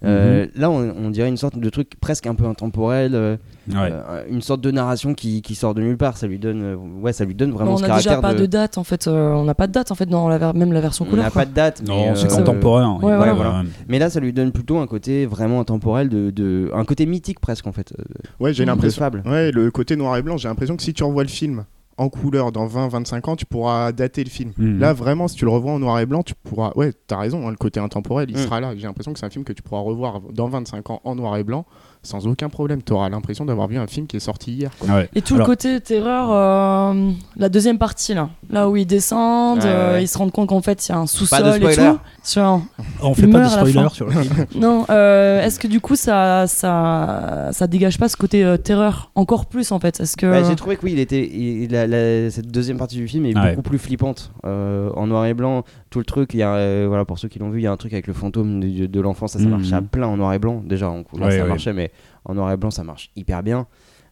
Euh, 0.05 0.47
Là, 0.55 0.69
on, 0.71 0.93
on 0.97 1.09
dirait 1.09 1.27
une 1.27 1.37
sorte 1.37 1.57
de 1.57 1.69
truc 1.69 1.91
presque 1.99 2.25
un 2.25 2.35
peu 2.35 2.45
intemporel, 2.45 3.15
euh, 3.15 3.35
Ouais. 3.69 3.89
euh, 3.91 4.23
une 4.29 4.41
sorte 4.41 4.61
de 4.61 4.71
narration 4.71 5.13
qui, 5.13 5.41
qui 5.41 5.55
sort 5.55 5.73
de 5.75 5.81
nulle 5.81 5.97
part. 5.97 6.15
Ça 6.17 6.25
lui 6.27 6.39
donne, 6.39 6.61
euh, 6.63 6.75
ouais, 6.75 7.11
ça 7.13 7.25
lui 7.25 7.35
donne 7.35 7.51
vraiment 7.51 7.73
on 7.73 7.77
ce 7.77 7.81
n'a 7.83 7.97
déjà 7.97 8.11
caractère 8.11 8.21
pas 8.21 8.33
de... 8.33 8.45
date 8.45 8.77
en 8.77 8.83
fait. 8.83 9.07
euh, 9.07 9.33
on 9.33 9.43
n'a 9.43 9.53
pas 9.55 9.67
de 9.67 9.73
date 9.73 9.91
en 9.91 9.95
fait 9.95 10.05
dans 10.07 10.27
la 10.29 10.37
ver- 10.37 10.53
même 10.55 10.71
la 10.73 10.81
version 10.81 11.05
On 11.05 11.09
couleur. 11.09 11.25
n'a 11.25 11.31
quoi. 11.31 11.41
pas 11.41 11.45
de 11.45 11.53
date, 11.53 11.81
mais, 11.87 12.09
non, 12.09 12.15
c'est 12.15 12.31
euh, 12.31 12.35
contemporain. 12.35 12.93
Ouais, 13.01 13.11
il- 13.11 13.17
voilà. 13.17 13.33
voilà. 13.33 13.63
Mais 13.87 13.99
là, 13.99 14.09
ça 14.09 14.19
lui 14.19 14.31
donne 14.33 14.51
plutôt 14.51 14.77
un 14.79 14.87
côté 14.87 15.25
vraiment 15.25 15.59
intemporel, 15.59 16.09
de, 16.09 16.29
de- 16.31 16.71
un 16.73 16.85
côté 16.85 17.05
mythique 17.05 17.39
presque 17.39 17.67
en 17.67 17.71
fait. 17.73 17.93
euh, 17.99 18.03
Ouais, 18.39 18.53
j'ai 18.53 18.65
l'impression. 18.65 19.03
Ouais, 19.25 19.51
le 19.51 19.69
côté 19.69 19.95
noir 19.97 20.15
et 20.17 20.21
blanc, 20.21 20.37
j'ai 20.37 20.47
l'impression 20.47 20.75
que 20.77 20.83
si 20.83 20.93
tu 20.93 21.03
revois 21.03 21.23
le 21.23 21.29
film 21.29 21.65
en 21.99 22.09
couleur 22.09 22.51
dans 22.51 22.65
20-25 22.67 23.29
ans, 23.29 23.35
tu 23.35 23.45
pourras 23.45 23.91
dater 23.91 24.23
le 24.23 24.29
film. 24.29 24.53
Mhm. 24.57 24.79
Là, 24.79 24.93
vraiment, 24.93 25.27
si 25.27 25.35
tu 25.35 25.45
le 25.45 25.51
revois 25.51 25.71
en 25.73 25.79
noir 25.79 25.99
et 25.99 26.05
blanc, 26.05 26.23
tu 26.23 26.33
pourras. 26.43 26.71
Ouais, 26.75 26.93
t'as 27.07 27.17
raison, 27.17 27.47
hein, 27.47 27.51
le 27.51 27.57
côté 27.57 27.79
intemporel, 27.79 28.29
il 28.31 28.37
Mm. 28.37 28.39
sera 28.39 28.59
là. 28.59 28.75
J'ai 28.75 28.87
l'impression 28.87 29.13
que 29.13 29.19
c'est 29.19 29.25
un 29.25 29.29
film 29.29 29.43
que 29.45 29.53
tu 29.53 29.61
pourras 29.61 29.81
revoir 29.81 30.21
dans 30.33 30.47
25 30.47 30.89
ans 30.89 31.01
en 31.03 31.15
noir 31.15 31.37
et 31.37 31.43
blanc 31.43 31.65
sans 32.01 32.25
aucun 32.27 32.49
problème. 32.49 32.81
Tu 32.81 32.93
auras 32.93 33.09
l'impression 33.09 33.45
d'avoir 33.45 33.67
vu 33.67 33.77
un 33.77 33.87
film 33.87 34.07
qui 34.07 34.17
est 34.17 34.21
sorti 34.21 34.53
hier. 34.53 34.71
quoi. 34.79 34.95
Ouais. 34.95 35.09
Et 35.15 35.21
tout 35.21 35.35
Alors- 35.35 35.47
le 35.47 35.51
côté 35.53 35.79
terreur, 35.81 36.29
euh, 36.31 37.11
la 37.35 37.49
deuxième 37.49 37.77
partie 37.77 38.13
là, 38.13 38.29
là 38.49 38.69
où 38.69 38.75
ils 38.77 38.85
descendent, 38.85 39.59
Ouais, 39.63 39.65
euh, 39.67 39.99
ils 40.01 40.07
se 40.07 40.17
rendent 40.17 40.31
compte 40.31 40.47
qu'en 40.49 40.61
fait 40.61 40.87
il 40.87 40.91
y 40.91 40.95
a 40.95 40.97
un 40.99 41.07
sous-sol 41.07 41.57
et 41.61 41.75
tout. 41.75 41.99
Genre, 42.33 42.61
On 43.01 43.13
fait 43.13 43.27
pas 43.27 43.43
de 43.43 43.49
spoiler 43.49 43.89
sur 43.91 44.05
le 44.05 44.11
film. 44.13 44.45
non, 44.55 44.85
euh, 44.89 45.41
est-ce 45.43 45.59
que 45.59 45.67
du 45.67 45.79
coup 45.81 45.95
ça, 45.95 46.45
ça, 46.47 47.49
ça 47.51 47.67
dégage 47.67 47.97
pas 47.97 48.07
ce 48.09 48.17
côté 48.17 48.43
euh, 48.43 48.57
terreur 48.57 49.11
encore 49.15 49.45
plus 49.47 49.71
en 49.71 49.79
fait? 49.79 49.99
Est-ce 49.99 50.15
que 50.17 50.25
Bah, 50.29 50.43
j'ai 50.47 50.55
trouvé 50.55 50.77
que 50.77 50.85
oui, 50.85 50.93
il 50.93 50.99
était, 50.99 51.27
il- 51.27 51.71
la- 51.71 51.87
la- 51.87 52.29
cette 52.31 52.49
deuxième 52.51 52.77
partie 52.77 52.95
du 52.97 53.07
film 53.07 53.25
est 53.25 53.33
Ah 53.35 53.43
ouais. 53.43 53.49
beaucoup 53.55 53.69
plus 53.69 53.79
flippante. 53.79 54.31
Euh, 54.45 54.89
en 54.95 55.07
noir 55.07 55.25
et 55.25 55.33
blanc, 55.33 55.63
tout 55.89 55.99
le 55.99 56.05
truc, 56.05 56.33
il 56.33 56.37
y 56.37 56.43
a, 56.43 56.53
euh, 56.55 56.85
voilà, 56.87 57.05
pour 57.05 57.17
ceux 57.19 57.27
qui 57.27 57.39
l'ont 57.39 57.49
vu, 57.49 57.59
il 57.59 57.63
y 57.63 57.67
a 57.67 57.71
un 57.71 57.77
truc 57.77 57.93
avec 57.93 58.07
le 58.07 58.13
fantôme 58.13 58.59
de, 58.59 58.85
de 58.85 58.99
l'enfant, 59.01 59.27
ça, 59.27 59.39
ça 59.39 59.45
Mhm. 59.45 59.51
marche 59.51 59.73
à 59.73 59.81
plein 59.81 60.07
en 60.07 60.17
noir 60.17 60.33
et 60.33 60.39
blanc. 60.39 60.61
Déjà, 60.65 60.89
en 60.89 61.03
couleur, 61.03 61.27
Ouais, 61.29 61.37
ça 61.37 61.43
ouais. 61.43 61.49
marchait, 61.49 61.73
mais 61.73 61.91
en 62.25 62.35
noir 62.35 62.51
et 62.51 62.57
blanc, 62.57 62.71
ça 62.71 62.83
marche 62.83 63.09
hyper 63.15 63.41
bien. 63.43 63.65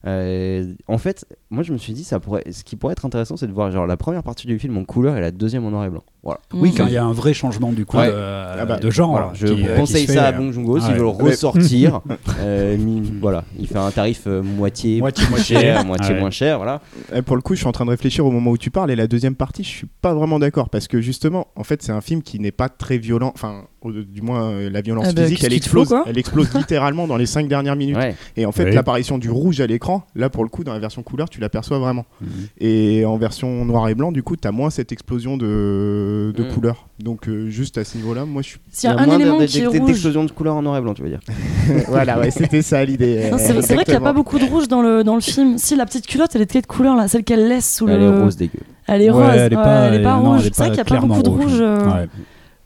Euh, 0.06 0.74
en 0.88 0.98
fait, 0.98 1.26
moi 1.50 1.64
je 1.64 1.74
me 1.74 1.78
suis 1.78 1.94
dit, 1.94 2.04
ça 2.04 2.20
pourrait, 2.20 2.44
ce 2.52 2.64
qui 2.64 2.76
pourrait 2.76 2.92
être 2.94 3.06
intéressant, 3.06 3.36
c'est 3.38 3.48
de 3.48 3.52
voir 3.52 3.72
genre 3.72 3.88
la 3.88 3.98
première 3.98 4.24
partie 4.24 4.48
du 4.48 4.60
film 4.60 4.78
en 4.78 4.84
couleur 4.84 5.18
et 5.18 5.22
la 5.22 5.32
deuxième 5.32 5.66
en 5.66 5.72
noir 5.72 5.86
et 5.86 5.90
blanc. 5.90 6.04
Voilà. 6.24 6.40
Oui, 6.54 6.70
Mm. 6.72 6.74
quand 6.78 6.88
il 6.88 6.94
y 6.94 6.98
a 6.98 7.04
un 7.06 7.14
vrai 7.14 7.34
changement 7.34 7.72
du 7.72 7.86
coup 7.86 7.98
Ouais. 7.98 8.08
de, 8.08 8.14
Ah 8.14 8.66
bah, 8.66 8.78
de 8.78 8.90
genre. 8.90 9.12
Voilà, 9.12 9.32
je 9.34 9.48
qui, 9.48 9.68
euh, 9.68 9.76
conseille 9.78 10.06
se 10.08 10.14
ça 10.14 10.26
à 10.28 10.32
Bong 10.32 10.52
Joon-ho 10.52 10.80
s'il 10.80 10.90
ouais. 10.90 10.94
veut 10.98 11.04
le 11.04 11.08
ressortir. 11.08 12.02
euh, 12.40 12.78
voilà, 13.22 13.44
il 13.58 13.68
fait 13.68 13.78
un 13.78 13.92
tarif 13.92 14.24
euh, 14.28 14.42
moitié, 14.44 15.00
Moitié, 15.00 15.28
moitié. 15.30 15.58
cher, 15.60 15.86
moitié 15.86 16.14
Ouais. 16.14 16.20
moins 16.20 16.30
cher, 16.32 16.58
voilà. 16.58 16.82
Eh, 17.14 17.22
pour 17.22 17.36
le 17.36 17.42
coup, 17.42 17.54
je 17.56 17.60
suis 17.60 17.68
en 17.68 17.72
train 17.72 17.86
de 17.86 17.90
réfléchir 17.92 18.26
au 18.26 18.32
moment 18.32 18.52
où 18.52 18.58
tu 18.58 18.72
parles 18.72 18.92
et 18.92 18.96
la 18.96 19.08
deuxième 19.08 19.36
partie, 19.36 19.64
je 19.64 19.70
suis 19.70 19.88
pas 20.02 20.14
vraiment 20.14 20.38
d'accord 20.40 20.70
parce 20.70 20.88
que 20.88 21.02
justement, 21.02 21.48
en 21.56 21.64
fait, 21.64 21.82
c'est 21.82 21.92
un 21.92 22.02
film 22.02 22.22
qui 22.22 22.40
n'est 22.40 22.52
pas 22.52 22.70
très 22.70 22.98
violent. 22.98 23.32
Enfin, 23.34 23.64
au- 23.82 23.92
du 23.92 24.22
moins, 24.22 24.50
euh, 24.52 24.70
la 24.72 24.82
violence 24.82 25.08
Eh 25.12 25.14
ben, 25.14 25.24
physique, 25.26 25.44
elle 25.44 25.52
faut, 25.52 25.56
explose, 25.58 25.96
elle 26.08 26.18
explose 26.18 26.54
littéralement 26.56 27.08
dans 27.08 27.16
les 27.18 27.26
cinq 27.28 27.48
dernières 27.48 27.76
minutes. 27.76 27.96
Ouais. 27.98 28.16
Et 28.36 28.46
en 28.46 28.52
fait, 28.52 28.66
Oui. 28.66 28.74
l'apparition 28.74 29.18
du 29.18 29.30
rouge 29.30 29.62
à 29.62 29.68
l'écran, 29.68 30.04
là, 30.16 30.30
pour 30.30 30.44
le 30.44 30.50
coup, 30.50 30.64
dans 30.64 30.74
la 30.74 30.80
version 30.80 31.04
couleur, 31.04 31.30
tu 31.30 31.40
l'aperçois 31.40 31.78
vraiment. 31.80 32.06
Mhm. 32.22 32.28
Et 32.60 33.06
en 33.06 33.18
version 33.18 33.66
noir 33.66 33.88
et 33.90 33.96
blanc, 33.96 34.12
du 34.12 34.24
coup, 34.24 34.36
t'as 34.36 34.52
moins 34.52 34.70
cette 34.72 34.92
explosion 34.92 35.38
de, 35.38 36.34
de 36.36 36.44
Mm. 36.44 36.48
couleur. 36.54 36.88
Donc, 37.00 37.28
euh, 37.30 37.50
juste 37.50 37.78
à 37.78 37.84
ce 37.84 37.98
niveau-là, 37.98 38.26
moi, 38.26 38.42
je 38.42 38.48
suis. 38.48 38.60
s'il 38.72 38.90
y 38.90 38.94
a 38.94 38.96
Il 38.96 38.98
y 38.98 39.00
a 39.00 39.04
un 39.04 39.06
moins 39.06 39.20
élément 39.20 39.40
de- 39.40 39.46
qui 39.46 39.60
est 39.60 39.62
de- 39.62 39.68
rouge, 39.68 39.86
d'explosion 39.86 40.24
de 40.26 40.32
couleur 40.32 40.56
en 40.56 40.62
noir 40.64 40.78
et 40.78 40.82
blanc, 40.82 40.94
tu 40.96 41.04
veux 41.04 41.10
dire. 41.10 41.20
voilà, 41.88 42.20
ouais, 42.20 42.32
c'était 42.32 42.62
ça 42.64 42.84
l'idée. 42.84 43.30
C'est 43.38 43.54
vrai 43.54 43.84
qu'il 43.86 43.94
n'y 43.94 43.98
a 43.98 44.02
pas 44.02 44.14
beaucoup 44.14 44.40
de 44.40 44.46
rouge 44.46 44.68
dans 44.68 44.82
le, 44.82 45.04
dans 45.04 45.16
le 45.16 45.22
film. 45.22 45.58
Si 45.60 45.76
la 45.76 45.86
petite 45.86 46.08
culotte, 46.08 46.32
elle 46.36 46.42
est 46.42 46.46
de 46.48 46.52
quelle 46.52 46.66
couleur 46.66 46.96
là 46.96 47.08
Celle 47.08 47.24
qu'elle 47.24 47.48
laisse 47.48 47.76
sous 47.78 47.88
Elle 47.88 48.00
le. 48.00 48.06
est 48.08 48.22
rose 48.22 48.36
dégueu. 48.38 48.60
Elle 48.88 49.02
est 49.04 49.12
Ouais, 49.12 49.24
rose. 49.26 49.36
elle 49.36 49.54
est 49.54 49.56
ouais, 49.58 49.64
pas, 49.64 49.76
elle 49.88 49.94
est 50.00 50.04
pas 50.04 50.16
non, 50.18 50.32
rouge. 50.32 50.42
elle 50.42 50.48
est 50.48 50.56
C'est 50.56 50.62
vrai 50.64 50.68
qu'il 50.70 50.76
n'y 50.76 50.80
a 50.80 50.84
pas 50.86 50.90
clairement 50.90 51.16
beaucoup 51.18 51.22
de 51.24 51.44
rouge. 51.44 51.58
euh, 51.62 52.06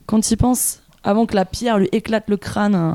quand 0.06 0.30
il 0.30 0.36
pense. 0.36 0.81
Avant 1.04 1.26
que 1.26 1.34
la 1.34 1.44
pierre 1.44 1.78
lui 1.78 1.88
éclate 1.92 2.28
le 2.28 2.36
crâne 2.36 2.74
euh, 2.74 2.92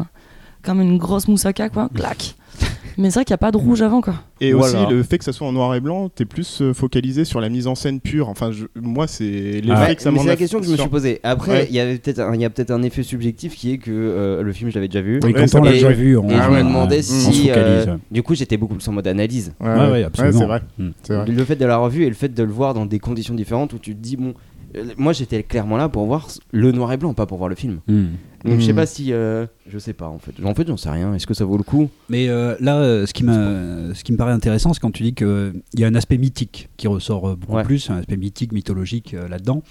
comme 0.64 0.82
une 0.82 0.98
grosse 0.98 1.28
moussaka, 1.28 1.70
quoi. 1.70 1.90
Clac. 1.94 2.36
Mais 3.00 3.12
c'est 3.12 3.20
vrai 3.20 3.26
qu'il 3.26 3.34
n'y 3.34 3.36
a 3.36 3.38
pas 3.38 3.52
de 3.52 3.58
rouge 3.58 3.84
avant, 3.84 4.02
quoi. 4.02 4.16
Et 4.42 4.54
Voilà. 4.54 4.82
aussi, 4.82 4.92
le 4.92 5.04
fait 5.04 5.20
que 5.20 5.24
ça 5.24 5.32
soit 5.32 5.46
en 5.48 5.52
noir 5.52 5.76
et 5.76 5.80
blanc, 5.80 6.10
t'es 6.10 6.26
plus 6.26 6.62
euh, 6.64 6.74
focalisé 6.74 7.26
sur 7.26 7.40
la 7.40 7.48
mise 7.50 7.68
en 7.68 7.76
scène 7.76 8.00
pure. 8.00 8.28
Enfin, 8.28 8.52
je- 8.52 8.66
moi, 8.80 9.06
c'est 9.06 9.24
l'effet 9.62 9.72
Ah 9.76 9.86
ouais. 9.90 9.96
que 9.96 10.02
ça 10.02 10.10
m'en 10.10 10.22
c'est 10.22 10.28
a 10.30 10.32
la 10.32 10.36
question 10.36 10.60
que 10.60 10.66
je 10.66 10.72
me 10.72 10.78
suis 10.78 10.88
posée. 10.90 11.20
Après, 11.22 11.52
Ouais. 11.52 11.68
il 11.70 11.76
y 11.76 11.80
avait 11.80 11.98
peut-être 12.00 12.20
un, 12.20 12.34
il 12.34 12.42
y 12.42 12.46
a 12.46 12.50
peut-être 12.50 12.72
un 12.72 12.82
effet 12.82 13.04
subjectif 13.04 13.56
qui 13.56 13.74
est 13.74 13.78
que 13.78 13.92
euh, 13.92 14.42
le 14.42 14.52
film, 14.52 14.72
je 14.72 14.76
l'avais 14.76 14.88
déjà 14.88 15.02
vu. 15.02 15.20
Oui, 15.24 15.32
quand 15.34 15.60
on 15.60 15.64
l'a 15.64 15.74
déjà 15.74 15.92
vu, 15.92 16.18
on, 16.18 16.28
Et 16.28 16.34
je 16.36 16.42
on- 16.42 16.52
me 16.54 16.58
demandais 16.64 17.00
on 17.00 17.04
se 17.04 17.32
si. 17.32 17.52
euh, 17.52 17.98
du 18.10 18.24
coup, 18.24 18.34
j'étais 18.34 18.58
beaucoup 18.58 18.74
plus 18.76 18.88
en 18.88 18.94
mode 18.94 19.08
analyse. 19.08 19.54
Ouais, 19.60 19.68
Ouais, 19.68 19.76
ouais, 19.80 19.92
ouais, 19.92 20.04
absolument. 20.04 20.40
c'est 20.40 20.46
vrai. 20.46 20.62
Mm. 20.80 20.90
C'est 21.04 21.16
vrai. 21.16 21.26
Le 21.28 21.46
fait 21.46 21.56
de 21.56 21.66
l'avoir 21.66 21.90
vu 21.92 22.04
et 22.04 22.10
le 22.10 22.16
fait 22.16 22.30
de 22.34 22.44
le 22.44 22.52
voir 22.52 22.74
dans 22.74 22.88
des 22.88 22.98
conditions 22.98 23.36
différentes 23.36 23.74
où 23.74 23.78
tu 23.78 23.94
te 23.94 24.00
dis, 24.02 24.18
bon. 24.18 24.34
Euh, 24.76 24.86
Moi 24.98 25.14
j'étais 25.14 25.44
clairement 25.44 25.78
là 25.78 25.90
pour 25.90 26.06
voir 26.06 26.28
le 26.52 26.72
noir 26.72 26.92
et 26.94 26.98
blanc, 26.98 27.14
pas 27.14 27.26
pour 27.26 27.38
voir 27.38 27.50
le 27.50 27.56
film. 27.56 27.80
Mm. 27.88 28.06
Donc 28.46 28.60
je 28.60 28.66
sais 28.66 28.74
Mm. 28.74 28.76
pas 28.76 28.86
si. 28.86 29.14
euh, 29.14 29.46
je 29.68 29.78
sais 29.80 29.94
pas 29.94 30.08
en 30.08 30.20
fait. 30.20 30.32
En 30.44 30.54
fait, 30.54 30.68
j'en 30.68 30.78
sais 30.78 30.90
rien. 30.90 31.14
Est-ce 31.14 31.28
que 31.28 31.34
ça 31.34 31.44
vaut 31.46 31.58
le 31.58 31.64
coup? 31.64 31.90
Mais 32.10 32.30
euh, 32.30 32.56
là, 32.60 32.78
euh, 32.78 33.06
ce 33.06 33.14
qui, 33.14 33.24
m'a- 33.24 33.94
ce 33.94 34.04
qui 34.04 34.12
me 34.14 34.18
paraît 34.18 34.32
intéressant, 34.32 34.74
c'est 34.74 34.80
quand 34.80 34.92
tu 34.92 35.04
dis 35.04 35.14
qu'il 35.14 35.62
y 35.76 35.84
a 35.84 35.88
un 35.88 35.96
aspect 35.96 36.18
mythique 36.18 36.70
qui 36.78 36.88
ressort 36.88 37.36
beaucoup 37.36 37.56
Ouais. 37.56 37.64
plus, 37.64 37.90
un 37.90 37.98
aspect 37.98 38.16
mythique, 38.18 38.52
mythologique 38.54 39.14
euh, 39.16 39.28
là-dedans, 39.28 39.64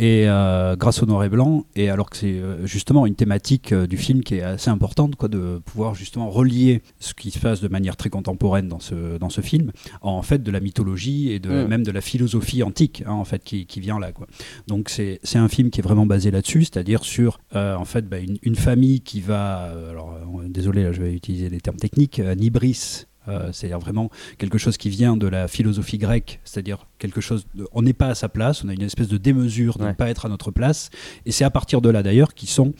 et 0.00 0.24
euh, 0.26 0.76
grâce 0.76 1.02
au 1.02 1.06
noir 1.06 1.24
et 1.24 1.28
blanc, 1.28 1.66
et 1.76 1.90
alors 1.90 2.08
que 2.08 2.16
c'est 2.16 2.32
euh, 2.32 2.66
justement 2.66 3.04
une 3.04 3.14
thématique 3.14 3.72
euh, 3.72 3.86
du 3.86 3.98
film 3.98 4.22
qui 4.24 4.36
est 4.36 4.42
assez 4.42 4.70
importante, 4.70 5.14
quoi, 5.14 5.28
de 5.28 5.60
pouvoir 5.62 5.94
justement 5.94 6.30
relier 6.30 6.80
ce 7.00 7.12
qui 7.12 7.30
se 7.30 7.38
passe 7.38 7.60
de 7.60 7.68
manière 7.68 7.98
très 7.98 8.08
contemporaine 8.08 8.66
dans 8.66 8.80
ce, 8.80 9.18
dans 9.18 9.28
ce 9.28 9.42
film, 9.42 9.72
en 10.00 10.22
fait 10.22 10.42
de 10.42 10.50
la 10.50 10.60
mythologie 10.60 11.32
et 11.32 11.38
de, 11.38 11.50
Mm. 11.50 11.68
même 11.68 11.82
de 11.82 11.90
la 11.90 12.00
philosophie 12.00 12.62
antique, 12.62 13.02
hein, 13.04 13.12
en 13.12 13.24
fait, 13.24 13.44
qui, 13.44 13.66
qui 13.66 13.80
vient 13.80 13.98
là. 13.98 14.12
Quoi. 14.12 14.26
Donc 14.68 14.88
c'est 14.88 15.20
c'est 15.22 15.38
un 15.38 15.48
film 15.48 15.68
qui 15.68 15.80
est 15.80 15.82
vraiment 15.82 16.06
basé 16.06 16.30
là-dessus, 16.30 16.64
c'est-à-dire 16.64 17.04
sur 17.04 17.38
en 17.54 17.84
fait 17.84 18.08
bah, 18.08 18.20
une, 18.20 18.38
une 18.42 18.56
famille 18.56 19.02
qui 19.02 19.20
va, 19.20 19.74
alors 19.90 20.18
désolé, 20.48 20.84
là, 20.84 20.92
je 20.92 21.02
vais 21.02 21.12
utiliser 21.12 21.50
des 21.50 21.60
termes 21.60 21.76
techniques, 21.76 22.20
nibris. 22.38 23.04
Euh, 23.28 23.50
c'est-à-dire 23.52 23.78
vraiment 23.78 24.10
quelque 24.38 24.58
chose 24.58 24.76
qui 24.76 24.88
vient 24.88 25.16
de 25.16 25.26
la 25.26 25.46
philosophie 25.48 25.98
grecque, 25.98 26.40
c'est-à-dire 26.44 26.86
quelque 26.98 27.20
chose, 27.20 27.46
de- 27.54 27.66
on 27.72 27.82
n'est 27.82 27.92
pas 27.92 28.08
à 28.08 28.14
sa 28.14 28.28
place, 28.28 28.64
on 28.64 28.68
a 28.68 28.72
une 28.72 28.82
espèce 28.82 29.08
de 29.08 29.18
démesure 29.18 29.76
de 29.78 29.82
Ouais. 29.84 29.90
ne 29.90 29.94
pas 29.94 30.08
être 30.08 30.26
à 30.26 30.28
notre 30.28 30.50
place, 30.50 30.90
et 31.26 31.30
c'est 31.32 31.44
à 31.44 31.50
partir 31.50 31.80
de 31.82 31.90
là 31.90 32.02
d'ailleurs 32.02 32.32
qu'ils 32.34 32.48
sont 32.48 32.72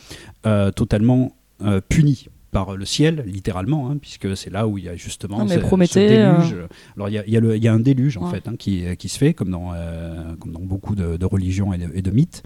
euh, 0.46 0.70
totalement 0.70 1.36
euh, 1.62 1.82
punis 1.86 2.28
par 2.50 2.76
le 2.76 2.84
ciel, 2.84 3.22
littéralement, 3.26 3.90
hein, 3.90 3.96
puisque 4.00 4.36
c'est 4.36 4.50
là 4.50 4.66
où 4.66 4.76
il 4.78 4.84
y 4.84 4.88
a 4.88 4.96
justement 4.96 5.44
mais 5.44 5.54
ce, 5.56 5.60
Prométhée, 5.60 5.92
ce 6.08 6.40
déluge. 6.40 6.52
euh, 6.54 6.66
Alors 6.96 7.08
il 7.08 7.14
y 7.14 7.18
a, 7.18 7.24
il 7.26 7.32
y 7.32 7.36
a 7.36 7.40
le- 7.40 7.56
il 7.56 7.62
y 7.62 7.68
a 7.68 7.72
un 7.72 7.80
déluge 7.80 8.16
en 8.16 8.24
Ouais. 8.24 8.30
fait 8.32 8.48
hein, 8.48 8.54
qui, 8.58 8.84
qui 8.98 9.08
se 9.08 9.18
fait 9.18 9.34
comme 9.34 9.50
dans, 9.50 9.72
euh, 9.74 10.34
comme 10.36 10.52
dans 10.52 10.60
beaucoup 10.60 10.94
de, 10.94 11.16
de 11.16 11.26
religions 11.26 11.72
et 11.72 11.78
de, 11.78 11.88
et 11.94 12.02
de 12.02 12.10
mythes, 12.10 12.42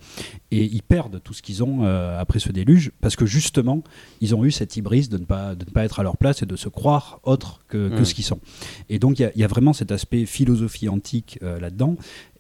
et 0.51 0.65
ils 0.65 0.83
perdent 0.83 1.21
tout 1.23 1.33
ce 1.33 1.43
qu'ils 1.43 1.63
ont 1.65 1.85
euh, 1.85 2.19
après 2.21 2.39
ce 2.39 2.53
déluge 2.53 2.93
parce 3.01 3.17
que 3.17 3.25
justement 3.27 3.83
ils 4.21 4.35
ont 4.35 4.45
eu 4.45 4.51
cette 4.51 4.77
hybris 4.77 5.09
de 5.09 5.19
ne 5.19 5.25
pas 5.25 5.55
de 5.55 5.65
ne 5.65 5.71
pas 5.71 5.85
être 5.85 6.01
à 6.01 6.03
leur 6.03 6.17
place 6.17 6.43
et 6.43 6.47
de 6.47 6.57
se 6.57 6.69
croire 6.69 7.21
autre 7.23 7.61
que, 7.69 7.89
que 7.89 8.01
Mm. 8.01 8.05
ce 8.05 8.15
qu'ils 8.15 8.25
sont. 8.25 8.41
Et 8.91 8.99
donc 8.99 9.19
il 9.19 9.23
y 9.23 9.25
a- 9.25 9.33
il 9.35 9.41
y, 9.41 9.45
a 9.45 9.49
vraiment 9.49 9.73
cet 9.73 9.91
aspect 9.91 10.27
philosophie 10.27 10.89
antique 10.89 11.39
euh, 11.43 11.59
là-dedans 11.59 11.97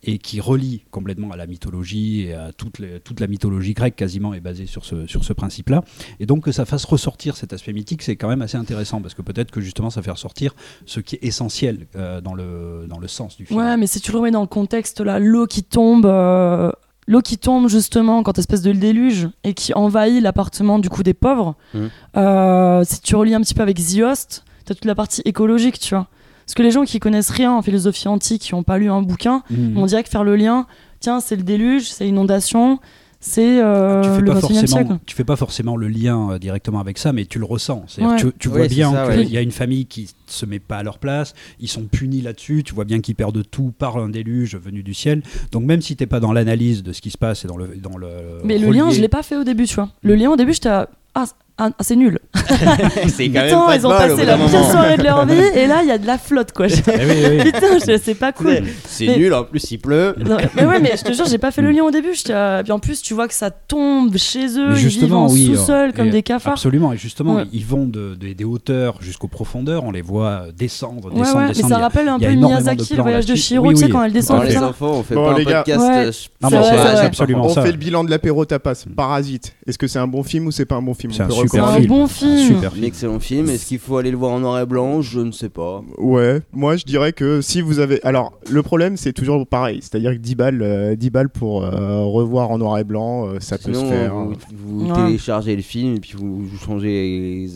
et 0.07 0.19
qui 0.19 0.41
relie 0.41 0.85
complètement 0.91 1.31
à 1.31 1.37
la 1.37 1.47
mythologie 1.47 2.23
et 2.23 2.35
à 2.35 2.53
toute, 2.53 2.79
les- 2.79 3.01
toute 3.01 3.21
la 3.21 3.27
mythologie 3.27 3.73
grecque 3.75 3.97
quasiment 3.97 4.35
est 4.35 4.41
basée 4.41 4.67
sur 4.67 4.85
ce, 4.85 5.07
sur 5.07 5.25
ce 5.25 5.33
principe-là. 5.33 5.83
Et 6.21 6.27
donc 6.27 6.45
que 6.45 6.53
ça 6.53 6.65
fasse 6.65 6.85
ressortir 6.85 7.37
cet 7.37 7.53
aspect 7.53 7.73
mythique, 7.73 8.03
c'est 8.03 8.17
quand 8.17 8.29
même 8.29 8.43
assez 8.43 8.57
intéressant 8.57 9.01
parce 9.01 9.15
que 9.15 9.23
peut-être 9.23 9.51
que 9.51 9.61
justement 9.61 9.91
ça 9.91 10.03
fait 10.03 10.11
ressortir 10.11 10.55
ce 10.87 11.01
qui 11.01 11.17
est 11.17 11.25
essentiel 11.25 11.87
euh, 11.97 12.21
dans, 12.21 12.35
le, 12.35 12.87
dans 12.89 12.99
le 12.99 13.09
sens 13.09 13.37
du 13.37 13.47
film. 13.47 13.59
Ouais, 13.59 13.77
mais 13.77 13.87
si 13.87 14.01
tu 14.01 14.13
le 14.13 14.19
remets 14.19 14.31
dans 14.31 14.41
le 14.43 14.47
contexte, 14.47 15.01
là, 15.01 15.19
l'eau 15.19 15.47
qui 15.47 15.63
tombe, 15.63 16.07
euh, 16.07 16.71
l'eau 17.07 17.21
qui 17.23 17.39
tombe 17.39 17.69
justement 17.69 18.23
quand 18.23 18.39
espèce 18.39 18.63
de 18.63 18.73
déluge 18.73 19.29
et 19.45 19.55
qui 19.55 19.73
envahit 19.75 20.23
l'appartement 20.23 20.79
du 20.79 20.89
coup 20.89 21.03
des 21.03 21.15
pauvres. 21.15 21.55
Mhm. 21.75 21.91
euh, 22.17 22.85
si 22.85 23.01
tu 23.01 23.17
relis 23.17 23.35
un 23.35 23.41
petit 23.41 23.55
peu 23.55 23.63
avec 23.63 23.79
The 23.79 24.01
Host, 24.03 24.45
t'as 24.65 24.75
toute 24.75 24.85
la 24.85 24.95
partie 24.95 25.23
écologique, 25.25 25.79
tu 25.79 25.95
vois. 25.95 26.09
Parce 26.47 26.55
que 26.55 26.63
les 26.63 26.71
gens 26.71 26.85
qui 26.85 27.01
connaissent 27.01 27.31
rien 27.31 27.53
en 27.53 27.63
philosophie 27.63 28.09
antique, 28.09 28.43
qui 28.43 28.55
n'ont 28.55 28.63
pas 28.63 28.79
lu 28.79 28.91
un 28.91 29.03
bouquin, 29.03 29.43
on 29.77 29.87
dirait 29.87 30.03
que 30.05 30.09
faire 30.11 30.25
le 30.25 30.37
lien, 30.37 30.67
tiens, 31.01 31.21
c'est 31.21 31.37
le 31.37 31.43
déluge, 31.43 31.91
c'est 31.91 32.05
l'inondation, 32.05 32.79
c'est 33.21 33.63
euh, 33.63 34.03
tu 34.03 34.09
fais 34.11 34.21
le 34.21 34.27
pas 34.33 34.39
21e 34.39 34.41
forcément, 34.41 34.67
siècle. 34.67 34.99
tu 35.07 35.17
fais 35.17 35.25
pas 35.25 35.37
forcément 35.37 35.77
le 35.79 35.89
lien 35.89 36.33
euh, 36.33 36.39
directement 36.39 36.79
avec 36.81 36.99
ça, 36.99 37.15
mais 37.15 37.25
tu 37.25 37.39
le 37.39 37.47
ressens. 37.47 37.85
C'est-à-dire 37.89 38.13
Ouais. 38.17 38.21
Tu, 38.21 38.39
tu 38.39 38.49
vois 38.51 38.69
bien 38.69 38.91
qu'il 38.91 39.21
ouais. 39.21 39.27
y 39.27 39.39
a 39.39 39.41
une 39.41 39.51
famille 39.51 39.87
qui 39.87 40.11
se 40.27 40.45
met 40.45 40.59
pas 40.59 40.77
à 40.77 40.83
leur 40.83 40.99
place, 40.99 41.33
ils 41.59 41.69
sont 41.69 41.85
punis 41.85 42.21
là-dessus. 42.21 42.63
Tu 42.65 42.75
vois 42.75 42.85
bien 42.85 43.01
qu'ils 43.01 43.15
perdent 43.15 43.43
tout 43.51 43.73
par 43.79 43.97
un 43.97 44.11
déluge 44.11 44.57
venu 44.57 44.83
du 44.83 44.93
ciel. 44.93 45.23
Donc 45.53 45.65
même 45.65 45.81
si 45.81 45.97
t'es 45.97 46.05
pas 46.05 46.21
dans 46.21 46.35
l'analyse 46.35 46.83
de 46.83 46.93
ce 46.93 47.01
qui 47.01 47.11
se 47.11 47.17
passe 47.17 47.47
et 47.47 47.49
dans 47.49 47.57
le 47.57 47.69
dans 47.77 47.97
le 47.97 48.09
Mais 48.45 48.59
le 48.59 48.71
lien, 48.71 48.91
je 48.91 49.01
l'ai 49.01 49.09
pas 49.09 49.23
fait 49.23 49.37
au 49.37 49.45
début, 49.45 49.65
tu 49.65 49.77
vois. 49.77 49.89
Le 50.03 50.15
lien 50.17 50.29
au 50.31 50.37
début, 50.37 50.53
j'étais 50.53 50.69
à- 50.69 50.91
ah, 51.15 51.25
ah, 51.57 51.71
ah, 51.79 51.83
c'est 51.83 51.95
nul. 51.97 52.19
C'est 52.35 53.29
quand 53.29 53.35
même 53.35 53.45
Putain, 53.47 53.75
ils 53.77 53.81
de 53.81 53.87
ont 53.87 53.91
passé 53.91 54.25
la 54.25 54.37
pire 54.37 54.65
soirée 54.71 54.97
de 54.97 55.03
leur 55.05 55.25
vie 55.25 55.35
et 55.55 55.67
là, 55.69 55.83
il 55.83 55.89
y 55.89 55.93
a 55.93 55.99
de 55.99 56.07
la 56.07 56.19
flotte, 56.19 56.51
quoi. 56.53 56.67
Eh 56.69 56.71
oui, 56.71 57.13
oui, 57.15 57.37
oui. 57.39 57.53
Putain, 57.53 57.79
je- 57.87 57.99
c'est 58.03 58.15
pas 58.15 58.33
cool. 58.33 58.59
C'est 58.87 59.07
Mais- 59.07 59.17
nul, 59.19 59.33
en 59.35 59.45
plus 59.45 59.71
il 59.71 59.79
pleut. 59.79 60.15
Non, 60.19 60.37
mais 60.57 60.65
ouais, 60.65 60.81
mais 60.81 60.97
je 60.97 61.05
te 61.05 61.13
jure, 61.13 61.27
j'ai 61.27 61.39
pas 61.39 61.53
fait 61.53 61.63
le 61.63 61.71
lien 61.71 61.83
au 61.85 61.91
début. 61.93 62.13
euh, 62.31 62.63
Puis 62.63 62.73
en 62.73 62.79
plus, 62.81 63.03
tu 63.03 63.15
vois 63.15 63.29
que 63.29 63.35
ça 63.35 63.51
tombe 63.51 64.17
chez 64.17 64.47
eux, 64.59 64.71
Mais 64.73 64.81
ils 64.83 64.89
vivent 64.89 65.15
en 65.15 65.31
oui, 65.31 65.47
sous-sol 65.55 65.91
euh, 65.91 65.93
comme 65.93 66.11
des 66.11 66.23
cafards. 66.23 66.55
Absolument, 66.55 66.93
et 66.93 66.97
justement, 66.97 67.37
Ouais. 67.37 67.45
ils 67.53 67.65
vont 67.65 67.87
de, 67.87 68.15
de- 68.17 68.33
des 68.33 68.45
hauteurs 68.45 69.01
jusqu'aux 69.01 69.29
profondeurs, 69.29 69.85
on 69.85 69.93
les 69.93 70.03
voit 70.03 70.47
descendre, 70.57 71.13
Ouais, 71.13 71.21
descendre, 71.21 71.39
ouais, 71.47 71.53
mais 71.57 71.69
ça 71.69 71.79
rappelle 71.79 72.09
un 72.09 72.19
peu 72.19 72.31
Miyazaki, 72.33 72.97
le 72.97 73.03
voyage 73.03 73.27
de 73.27 73.59
Oui, 73.61 73.75
tu 73.75 73.81
sais, 73.81 73.89
quand 73.89 74.03
elle 74.03 74.13
descend 74.13 74.43
les 74.45 74.57
enfants, 74.59 74.91
on 74.99 75.03
fait 75.05 75.15
pas 75.15 75.31
un 75.31 75.35
podcast. 75.35 75.81
Euh, 75.81 76.11
On 76.43 77.49
fait 77.49 77.71
le 77.71 77.77
bilan 77.77 78.03
de 78.05 78.11
l'apéro 78.11 78.45
tapas. 78.45 78.85
Parasite. 78.97 79.55
Est-ce 79.67 79.79
que 79.79 79.87
c'est 79.87 79.99
un 79.99 80.07
bon 80.07 80.23
film 80.23 80.47
ou 80.47 80.51
c'est 80.51 80.65
pas 80.65 80.75
un 80.77 80.83
bon 80.83 80.95
film? 80.95 81.13
Super 81.49 81.75
film. 81.75 81.87
bon 81.87 82.07
film. 82.07 82.39
super 82.39 82.73
Un 82.79 82.83
excellent 82.83 83.21
film. 83.21 83.49
Est-ce 83.51 83.67
qu'il 83.67 83.79
faut 83.79 83.97
aller 83.97 84.11
le 84.11 84.17
voir 84.17 84.33
en 84.33 84.41
noir 84.41 84.61
et 84.61 84.67
blanc 84.67 85.01
Je 85.03 85.21
ne 85.21 85.33
sais 85.33 85.49
pas. 85.49 85.83
Ouais, 85.99 86.41
moi 86.53 86.77
je 86.77 86.85
dirais 86.85 87.13
que 87.13 87.41
si 87.41 87.61
vous 87.61 87.79
avez. 87.79 88.03
Alors, 88.05 88.33
le 88.51 88.63
problème 88.63 88.97
c'est 88.97 89.13
toujours 89.13 89.47
pareil. 89.47 89.79
C'est-à-dire 89.83 90.13
que 90.13 90.19
10 90.19 90.35
balles, 90.35 90.63
euh, 90.63 90.97
10 90.97 91.11
balles 91.11 91.29
pour 91.29 91.65
euh, 91.65 92.01
revoir 92.03 92.51
en 92.51 92.59
noir 92.59 92.79
et 92.79 92.85
blanc, 92.85 93.27
euh, 93.29 93.37
ça 93.41 93.59
peut 93.59 93.73
se 93.75 93.85
faire. 93.85 94.15
vous, 94.15 94.35
vous 94.67 94.87
Ouais. 94.91 95.07
téléchargez 95.07 95.57
le 95.57 95.63
film 95.63 95.97
et 95.97 96.01
puis 96.01 96.15
vous, 96.17 96.45
vous 96.45 96.59
changez 96.59 97.47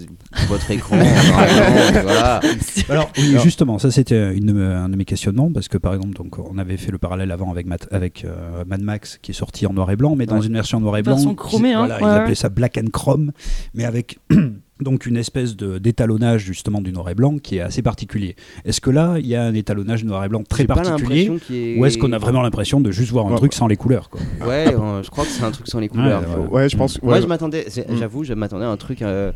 votre 0.49 0.71
écran. 0.71 0.97
en 0.97 0.99
noir 1.01 1.45
et 1.45 1.93
blanc, 1.93 2.03
voilà. 2.05 2.41
Alors, 2.89 3.11
oui, 3.19 3.31
Alors- 3.31 3.43
justement, 3.45 3.79
ça 3.79 3.91
c'était 3.91 4.17
un 4.19 4.89
de 4.89 4.97
mes 4.97 5.05
questionnements 5.05 5.51
parce 5.53 5.69
que 5.69 5.79
par 5.79 5.95
exemple, 5.95 6.15
donc, 6.17 6.39
on 6.39 6.59
avait 6.59 6.77
fait 6.77 6.91
le 6.93 6.99
parallèle 6.99 7.31
avant 7.31 7.51
avec, 7.51 7.67
Mad, 7.67 7.81
avec 7.91 8.25
euh, 8.25 8.65
Mad 8.67 8.81
Max 8.83 9.19
qui 9.23 9.33
est 9.33 9.35
sorti 9.35 9.67
en 9.67 9.73
noir 9.73 9.91
et 9.91 9.97
blanc, 9.97 10.15
mais 10.17 10.27
dans 10.27 10.39
Ouais. 10.39 10.47
une 10.47 10.53
version 10.55 10.81
noir 10.81 10.97
et 10.97 11.03
blanc. 11.03 11.17
Chromée, 11.35 11.71
ils, 11.71 11.73
hein, 11.75 11.79
voilà, 11.87 11.99
ils 12.01 12.05
ouais, 12.05 12.11
appelaient 12.11 12.29
ouais. 12.31 12.35
ça 12.35 12.49
black 12.49 12.79
and 12.79 12.91
chrome, 12.93 13.33
mais 13.79 13.85
avec 13.87 14.19
Donc 14.81 15.07
une 15.07 15.17
espèce 15.17 15.57
de- 15.57 15.79
d'étalonnage 15.79 16.43
justement 16.45 16.81
du 16.81 16.93
noir 16.93 17.09
et 17.11 17.15
blanc 17.17 17.39
qui 17.39 17.57
est 17.57 17.61
assez 17.61 17.83
particulier. 17.83 18.37
Est-ce 18.65 18.81
que 18.81 18.91
là, 18.91 19.17
il 19.19 19.27
y 19.27 19.35
a 19.35 19.43
un 19.43 19.53
étalonnage 19.55 20.05
noir 20.05 20.25
et 20.25 20.29
blanc 20.29 20.45
très 20.49 20.67
particulier 20.67 21.29
ou 21.77 21.85
est-ce 21.85 21.99
qu'on 21.99 22.13
a 22.13 22.19
vraiment 22.19 22.43
l'impression 22.43 22.81
de 22.81 22.93
juste 22.93 23.11
voir 23.11 23.27
un 23.27 23.31
Ouais. 23.31 23.37
truc 23.39 23.55
sans 23.55 23.67
les 23.67 23.75
couleurs 23.77 24.09
quoi? 24.09 24.21
Ouais, 24.47 24.73
euh, 24.73 25.03
je 25.03 25.11
crois 25.11 25.25
que 25.25 25.31
c'est 25.31 25.43
un 25.43 25.51
truc 25.51 25.67
sans 25.67 25.81
les 25.81 25.89
couleurs. 25.89 26.21
Ouais, 26.21 26.27
faut- 26.29 26.41
ouais. 26.43 26.49
Ouais, 26.63 26.69
je 26.69 26.77
pense. 26.77 27.03
Moi, 27.03 27.15
ouais. 27.15 27.23
je 27.23 27.27
m'attendais, 27.27 27.67
j'avoue, 27.99 28.23
je 28.23 28.35
m'attendais 28.35 28.67
à 28.67 28.71
un 28.71 28.77
truc 28.77 29.03
euh, 29.03 29.33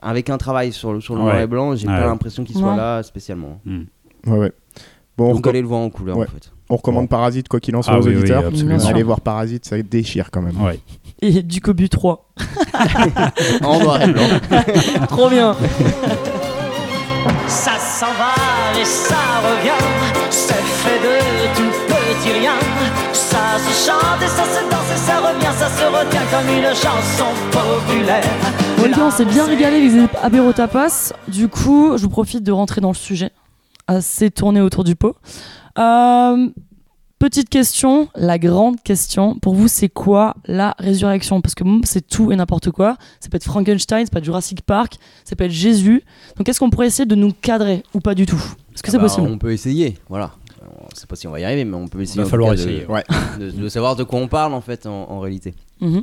avec 0.00 0.30
un 0.30 0.38
travail 0.38 0.72
sur 0.72 0.92
le, 0.92 1.00
sur 1.00 1.14
le 1.16 1.22
Ouais. 1.22 1.26
noir 1.26 1.40
et 1.40 1.46
blanc. 1.48 1.74
J'ai 1.74 1.88
Ouais. 1.88 1.94
pas 1.94 2.06
l'impression 2.06 2.44
qu'il 2.44 2.54
soit 2.56 2.70
Ouais. 2.70 2.76
là 2.76 3.02
spécialement. 3.02 3.60
Ouais, 3.66 4.38
ouais. 4.38 4.52
Bon, 5.18 5.30
on, 5.30 5.34
Donc, 5.34 5.46
allez 5.48 5.60
le 5.60 5.66
voir 5.66 5.80
en 5.80 5.90
couleur 5.90 6.18
Ouais. 6.18 6.26
en 6.28 6.30
fait. 6.30 6.52
on 6.70 6.76
recommande 6.76 7.04
Bon. 7.04 7.08
Parasite 7.08 7.48
quoi 7.48 7.58
qu'il 7.58 7.74
en 7.74 7.82
soit 7.82 7.94
Ah 7.94 7.98
aux 7.98 8.06
oui, 8.06 8.14
auditeurs. 8.16 8.44
Allez 8.86 9.02
voir 9.02 9.20
Parasite, 9.20 9.64
ça 9.64 9.80
déchire 9.82 10.30
quand 10.30 10.40
même. 10.42 10.60
Ouais. 10.62 10.78
Et 11.22 11.42
du 11.42 11.60
Cobu 11.60 11.88
3. 11.88 12.30
en 13.64 13.78
noir 13.80 14.02
et 14.02 14.08
blanc. 14.08 14.22
Trop 15.08 15.28
bien. 15.28 15.56
Ça 17.46 17.72
s'en 17.78 18.06
va 18.06 18.34
et 18.78 18.84
ça 18.84 19.14
revient, 19.42 19.70
c'est 20.30 20.54
fait 20.54 20.98
de 20.98 21.56
tout 21.56 21.70
petit 21.86 22.38
rien. 22.38 22.52
Ça 23.12 23.58
se 23.58 23.86
chante 23.86 24.22
et 24.22 24.28
ça 24.28 24.44
se 24.44 24.70
danse 24.70 24.92
et 24.92 24.98
ça 24.98 25.20
revient, 25.20 25.52
ça 25.56 25.68
se 25.68 25.84
retient 25.84 26.22
comme 26.30 26.48
une 26.54 26.68
chanson 26.74 27.26
populaire. 27.50 28.24
Bon, 28.76 28.84
les 28.84 28.90
gars, 28.90 29.06
on 29.06 29.10
s'est 29.10 29.24
bien 29.24 29.46
régalé 29.46 29.76
avec 29.76 29.92
les 29.92 30.06
apéro 30.22 30.52
tapas. 30.52 31.12
Du 31.28 31.48
coup, 31.48 31.96
je 31.96 32.02
vous 32.02 32.10
profite 32.10 32.42
de 32.42 32.52
rentrer 32.52 32.80
dans 32.80 32.90
le 32.90 32.94
sujet. 32.94 33.30
Assez 33.86 34.30
tourné 34.30 34.60
autour 34.60 34.84
du 34.84 34.96
pot. 34.96 35.16
Euh, 35.78 36.48
petite 37.28 37.48
question, 37.48 38.08
la 38.14 38.38
grande 38.38 38.80
question. 38.82 39.36
Pour 39.38 39.54
vous, 39.54 39.66
c'est 39.68 39.88
quoi 39.88 40.34
la 40.46 40.74
résurrection? 40.78 41.40
Parce 41.40 41.54
que 41.54 41.64
mm, 41.64 41.80
c'est 41.84 42.06
tout 42.06 42.30
et 42.32 42.36
n'importe 42.36 42.70
quoi. 42.70 42.96
Ça 43.20 43.28
peut 43.30 43.36
être 43.36 43.44
Frankenstein, 43.44 44.04
ça 44.04 44.10
peut 44.10 44.18
être 44.18 44.24
Jurassic 44.24 44.60
Park, 44.62 44.96
ça 45.24 45.34
peut 45.36 45.44
être 45.44 45.50
Jésus. 45.50 46.02
Donc, 46.36 46.48
est-ce 46.48 46.60
qu'on 46.60 46.70
pourrait 46.70 46.88
essayer 46.88 47.06
de 47.06 47.14
nous 47.14 47.32
cadrer 47.32 47.82
ou 47.94 48.00
pas 48.00 48.14
du 48.14 48.26
tout? 48.26 48.42
Est-ce 48.74 48.82
que 48.82 48.90
c'est 48.90 48.96
Ah 48.96 49.00
bah, 49.00 49.04
possible? 49.06 49.26
On 49.28 49.38
peut 49.38 49.52
essayer, 49.52 49.96
voilà. 50.08 50.32
On 50.66 50.94
sait 50.94 51.06
pas 51.06 51.16
si 51.16 51.26
on 51.26 51.30
va 51.30 51.40
y 51.40 51.44
arriver, 51.44 51.64
mais 51.64 51.76
on 51.76 51.88
peut 51.88 52.00
essayer. 52.02 52.20
va 52.20 52.22
en 52.22 52.26
tout 52.26 52.30
falloir 52.30 52.50
de- 52.50 52.56
essayer. 52.56 52.86
Ouais. 52.86 53.04
De, 53.38 53.50
de 53.50 53.68
savoir 53.68 53.96
de 53.96 54.04
quoi 54.04 54.18
on 54.18 54.28
parle 54.28 54.52
en 54.54 54.60
fait 54.60 54.86
en, 54.86 55.10
en 55.10 55.20
réalité. 55.20 55.54
Mhm. 55.80 56.02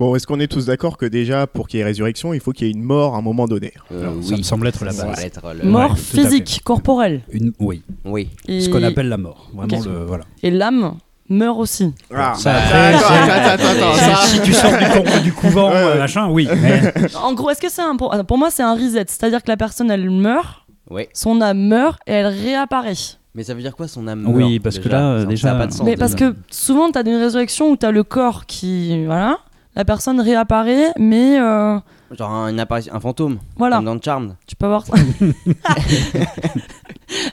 Bon, 0.00 0.16
est-ce 0.16 0.26
qu'on 0.26 0.40
est 0.40 0.48
tous 0.48 0.66
d'accord 0.66 0.96
que 0.98 1.06
déjà, 1.06 1.46
pour 1.46 1.68
qu'il 1.68 1.78
y 1.78 1.80
ait 1.80 1.84
résurrection, 1.84 2.34
il 2.34 2.40
faut 2.40 2.50
qu'il 2.50 2.66
y 2.66 2.70
ait 2.70 2.72
une 2.72 2.82
mort 2.82 3.14
à 3.14 3.18
un 3.18 3.22
moment 3.22 3.46
donné? 3.46 3.72
Euh, 3.92 4.02
Alors, 4.02 4.14
oui. 4.16 4.24
Ça 4.26 4.36
me 4.36 4.42
semble 4.42 4.66
être 4.66 4.84
la 4.84 4.92
base. 4.92 5.04
va 5.06 5.22
être 5.22 5.40
le- 5.62 5.68
Mort 5.70 5.92
Ouais, 5.92 5.96
physique, 5.96 6.60
corporelle. 6.64 7.20
Une, 7.30 7.52
oui, 7.60 7.82
Oui. 8.04 8.28
Et, 8.48 8.60
ce 8.62 8.68
qu'on 8.68 8.82
appelle 8.82 9.08
la 9.08 9.18
mort. 9.18 9.50
Vraiment 9.54 9.80
le 9.84 10.04
voilà. 10.04 10.24
et 10.42 10.50
l'âme 10.50 10.96
meurt 11.28 11.56
aussi. 11.58 11.92
Ah, 12.12 12.34
Ça, 12.36 12.54
après, 12.56 12.94
attends, 12.94 12.98
c'est- 13.08 13.30
attends, 13.30 13.50
attends, 13.64 13.86
attends, 13.86 13.94
ça- 13.94 14.26
Si 14.26 14.40
tu 14.42 14.52
sors 14.52 14.72
du, 14.76 14.84
cou- 14.84 15.20
du 15.22 15.32
couvent, 15.32 15.70
Ouais, 15.70 15.76
euh, 15.76 15.98
machin, 15.98 16.28
oui. 16.28 16.48
Mais 16.60 16.82
En 17.22 17.32
gros, 17.34 17.50
est-ce 17.50 17.60
que 17.60 17.70
c'est 17.70 17.82
un. 17.82 17.94
Pour, 17.96 18.36
moi, 18.36 18.50
c'est 18.50 18.64
un 18.64 18.74
reset. 18.74 19.04
C'est-à-dire 19.06 19.42
que 19.44 19.48
la 19.48 19.56
personne, 19.56 19.92
elle 19.92 20.10
meurt, 20.10 20.64
Ouais. 20.90 21.08
son 21.14 21.40
âme 21.40 21.68
meurt 21.68 22.00
et 22.08 22.12
elle 22.14 22.26
réapparaît. 22.26 22.94
Mais 23.36 23.44
ça 23.44 23.54
veut 23.54 23.62
dire 23.62 23.76
quoi 23.76 23.86
son 23.86 24.06
âme 24.08 24.24
Oui, 24.26 24.54
meurt, 24.54 24.62
parce 24.64 24.78
que 24.80 24.88
là, 24.88 25.10
euh, 25.12 25.24
déjà- 25.24 25.50
Ça 25.50 25.54
a 25.54 25.58
pas 25.60 25.66
de 25.68 25.72
sens. 25.72 25.82
Mais 25.86 25.96
parce 25.96 26.16
que 26.16 26.34
souvent, 26.50 26.90
tu 26.90 26.98
as 26.98 27.02
une 27.02 27.16
résurrection 27.16 27.70
où 27.70 27.76
tu 27.76 27.86
as 27.86 27.92
le 27.92 28.02
corps 28.02 28.44
qui. 28.46 29.04
Voilà. 29.06 29.38
La 29.76 29.84
personne 29.84 30.20
réapparaît, 30.20 30.92
mais. 30.98 31.38
euh, 31.40 31.78
Genre 32.16 32.30
un, 32.30 32.56
un 32.58 33.00
fantôme. 33.00 33.38
voilà. 33.56 33.76
Comme 33.76 33.84
dans 33.86 34.00
Charmed. 34.00 34.36
Tu 34.46 34.54
peux 34.56 34.66
avoir. 34.66 34.84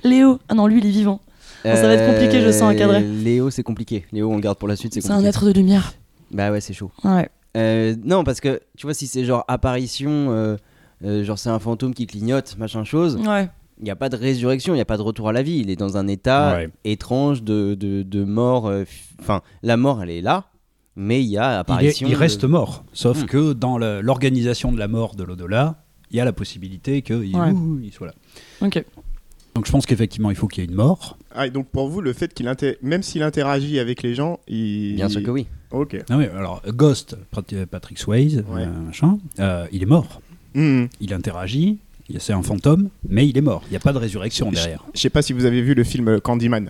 Léo. 0.03 0.39
Ah 0.49 0.55
non, 0.55 0.67
lui, 0.67 0.79
il 0.79 0.85
est 0.85 0.89
vivant. 0.91 1.19
Ça 1.63 1.73
va 1.75 1.93
être 1.93 2.11
compliqué, 2.11 2.41
je 2.41 2.51
sens, 2.51 2.71
à 2.71 2.75
cadrer. 2.75 3.03
Euh, 3.03 3.23
Léo, 3.23 3.49
c'est 3.51 3.61
compliqué. 3.63 4.05
Léo, 4.11 4.31
on 4.31 4.35
le 4.35 4.41
garde 4.41 4.57
pour 4.57 4.67
la 4.67 4.75
suite, 4.75 4.93
c'est 4.93 5.01
C'est 5.01 5.11
un 5.11 5.23
être 5.23 5.45
de 5.45 5.51
lumière. 5.51 5.93
Bah 6.31 6.51
ouais, 6.51 6.61
c'est 6.61 6.73
chaud. 6.73 6.91
Ouais. 7.03 7.29
Euh, 7.57 7.95
non, 8.03 8.23
parce 8.23 8.39
que 8.39 8.61
tu 8.77 8.87
vois, 8.87 8.93
si 8.93 9.05
c'est 9.05 9.25
genre 9.25 9.43
apparition, 9.47 10.09
euh, 10.31 10.55
euh, 11.05 11.23
genre 11.23 11.37
c'est 11.37 11.49
un 11.49 11.59
fantôme 11.59 11.93
qui 11.93 12.07
clignote, 12.07 12.55
machin 12.57 12.83
chose, 12.85 13.17
Ouais. 13.17 13.49
il 13.79 13.83
n'y 13.83 13.91
a 13.91 13.95
pas 13.95 14.09
de 14.09 14.15
résurrection, 14.15 14.73
il 14.73 14.77
n'y 14.77 14.81
a 14.81 14.85
pas 14.85 14.97
de 14.97 15.01
retour 15.03 15.27
à 15.29 15.33
la 15.33 15.43
vie. 15.43 15.57
Il 15.59 15.69
est 15.69 15.75
dans 15.75 15.97
un 15.97 16.07
état 16.07 16.53
Ouais. 16.55 16.69
étrange 16.85 17.43
de, 17.43 17.75
de, 17.75 18.01
de 18.03 18.23
mort. 18.23 18.67
euh, 18.67 18.85
Enfin, 19.19 19.41
la 19.61 19.77
mort, 19.77 20.01
elle 20.01 20.09
est 20.09 20.21
là, 20.21 20.45
mais 20.95 21.21
il 21.23 21.29
y 21.29 21.37
a 21.37 21.51
il, 21.51 21.55
est- 21.55 21.59
apparition. 21.59 22.07
il 22.07 22.13
de- 22.13 22.17
reste 22.17 22.43
mort. 22.43 22.83
Sauf 22.93 23.23
Hmm. 23.23 23.25
que 23.25 23.53
dans 23.53 23.77
l'organisation 23.77 24.71
de 24.71 24.77
la 24.79 24.87
mort 24.87 25.15
de 25.15 25.23
l'au-delà, 25.23 25.83
il 26.11 26.17
y 26.17 26.19
a 26.19 26.25
la 26.25 26.33
possibilité 26.33 27.01
qu'il 27.01 27.35
Ouais. 27.35 27.53
il 27.83 27.91
soit 27.93 28.07
là. 28.07 28.13
Ok. 28.61 28.83
Donc 29.55 29.65
je 29.65 29.71
pense 29.71 29.85
qu'effectivement, 29.85 30.29
il 30.29 30.35
faut 30.37 30.47
qu'il 30.47 30.63
y 30.63 30.65
ait 30.65 30.69
une 30.69 30.75
mort. 30.75 31.17
Ah, 31.35 31.47
et 31.47 31.49
donc 31.49 31.67
pour 31.67 31.89
vous, 31.89 31.99
le 32.01 32.13
fait 32.13 32.33
qu'il 32.33 32.49
même 32.81 33.03
s'il 33.03 33.21
interagit 33.21 33.79
avec 33.79 34.01
les 34.01 34.15
gens, 34.15 34.39
il. 34.47 34.95
Bien 34.95 35.09
sûr 35.09 35.21
que 35.23 35.31
oui. 35.31 35.47
Ok. 35.71 35.97
Ah 36.09 36.17
oui, 36.17 36.25
alors, 36.37 36.61
Ghost, 36.67 37.17
Pat- 37.31 37.65
Patrick 37.65 37.97
Swayze, 37.99 38.43
Ouais. 38.49 38.63
euh, 38.63 38.81
machin, 38.85 39.17
euh, 39.39 39.67
il 39.71 39.83
est 39.83 39.85
mort. 39.87 40.21
Mhm. 40.53 40.87
Il 41.01 41.13
interagit, 41.13 41.79
il- 42.09 42.19
c'est 42.21 42.33
un 42.33 42.41
fantôme, 42.43 42.89
mais 43.07 43.27
il 43.27 43.37
est 43.37 43.41
mort. 43.41 43.63
Il 43.67 43.71
n'y 43.71 43.77
a 43.77 43.81
pas 43.81 43.93
de 43.93 43.97
résurrection 43.97 44.51
derrière. 44.51 44.83
Je 44.93 44.99
sais 44.99 45.09
pas 45.09 45.21
si 45.21 45.31
vous 45.33 45.45
avez 45.45 45.61
vu 45.61 45.73
le 45.73 45.83
film 45.85 46.19
Candyman. 46.21 46.69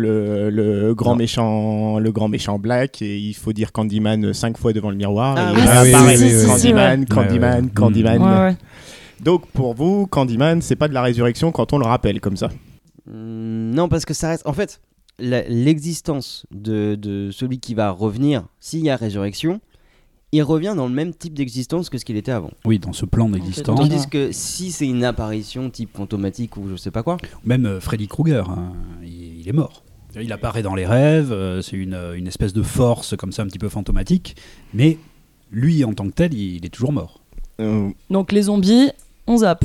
Le, 0.00 0.48
le 0.50 0.94
grand 0.94 1.10
Non. 1.12 1.16
méchant 1.16 1.98
le 1.98 2.12
grand 2.12 2.28
méchant 2.28 2.58
Black 2.58 3.02
et 3.02 3.18
il 3.18 3.34
faut 3.34 3.52
dire 3.52 3.72
Candyman 3.72 4.32
cinq 4.32 4.56
fois 4.56 4.72
devant 4.72 4.90
le 4.90 4.96
miroir 4.96 5.34
Ah 5.36 5.52
et 5.56 5.62
ah 5.66 5.82
oui, 5.82 6.14
oui, 6.18 6.32
oui. 6.34 6.46
Candyman 6.46 7.04
Candyman 7.06 7.64
ouais. 7.64 7.70
Candyman 7.74 8.22
Ouais, 8.22 8.38
ouais. 8.50 8.56
donc 9.20 9.46
pour 9.48 9.74
vous 9.74 10.06
Candyman 10.06 10.62
c'est 10.62 10.76
pas 10.76 10.86
de 10.88 10.94
la 10.94 11.02
résurrection 11.02 11.50
quand 11.50 11.72
on 11.72 11.78
le 11.78 11.86
rappelle 11.86 12.20
comme 12.20 12.36
ça? 12.36 12.48
Hmm, 13.06 13.70
non, 13.74 13.88
parce 13.88 14.04
que 14.04 14.12
ça 14.14 14.28
reste. 14.28 14.46
En 14.46 14.52
fait, 14.52 14.80
l'existence 15.18 16.44
de, 16.50 16.94
de 16.94 17.30
celui 17.32 17.58
qui 17.58 17.74
va 17.74 17.90
revenir, 17.90 18.44
s'il 18.60 18.80
y 18.84 18.90
a 18.90 18.96
résurrection, 18.96 19.60
il 20.32 20.42
revient 20.42 20.74
dans 20.76 20.86
le 20.86 20.92
même 20.94 21.14
type 21.14 21.32
d'existence 21.34 21.88
que 21.88 21.96
ce 21.98 22.04
qu'il 22.04 22.16
était 22.16 22.32
avant. 22.32 22.50
Oui, 22.66 22.78
dans 22.78 22.92
ce 22.92 23.06
plan 23.06 23.28
d'existence. 23.30 23.78
Tandis- 23.80 24.06
que 24.10 24.30
si 24.30 24.70
c'est 24.70 24.86
une 24.86 25.04
apparition 25.04 25.70
type 25.70 25.96
fantomatique 25.96 26.56
ou 26.58 26.68
je 26.68 26.76
sais 26.76 26.90
pas 26.90 27.02
quoi, 27.02 27.16
Même 27.44 27.64
euh, 27.66 27.80
Freddy 27.80 28.08
Krueger, 28.08 28.48
hein, 28.50 28.72
il 29.02 29.48
est 29.48 29.52
mort. 29.52 29.82
Il 30.20 30.32
apparaît 30.32 30.62
dans 30.62 30.74
les 30.74 30.86
rêves, 30.86 31.32
euh, 31.32 31.62
c'est 31.62 31.76
une, 31.76 31.96
une 32.16 32.26
espèce 32.26 32.52
de 32.52 32.62
force 32.62 33.16
comme 33.16 33.32
ça 33.32 33.42
un 33.42 33.46
petit 33.46 33.58
peu 33.58 33.68
fantomatique, 33.68 34.36
mais 34.74 34.98
lui 35.50 35.84
en 35.84 35.92
tant 35.92 36.06
que 36.06 36.12
tel, 36.14 36.34
il, 36.34 36.56
il 36.56 36.66
est 36.66 36.70
toujours 36.70 36.92
mort. 36.92 37.20
Euh, 37.60 37.88
Donc 38.10 38.32
les 38.32 38.42
zombies, 38.42 38.90
on 39.26 39.38
zappe. 39.38 39.64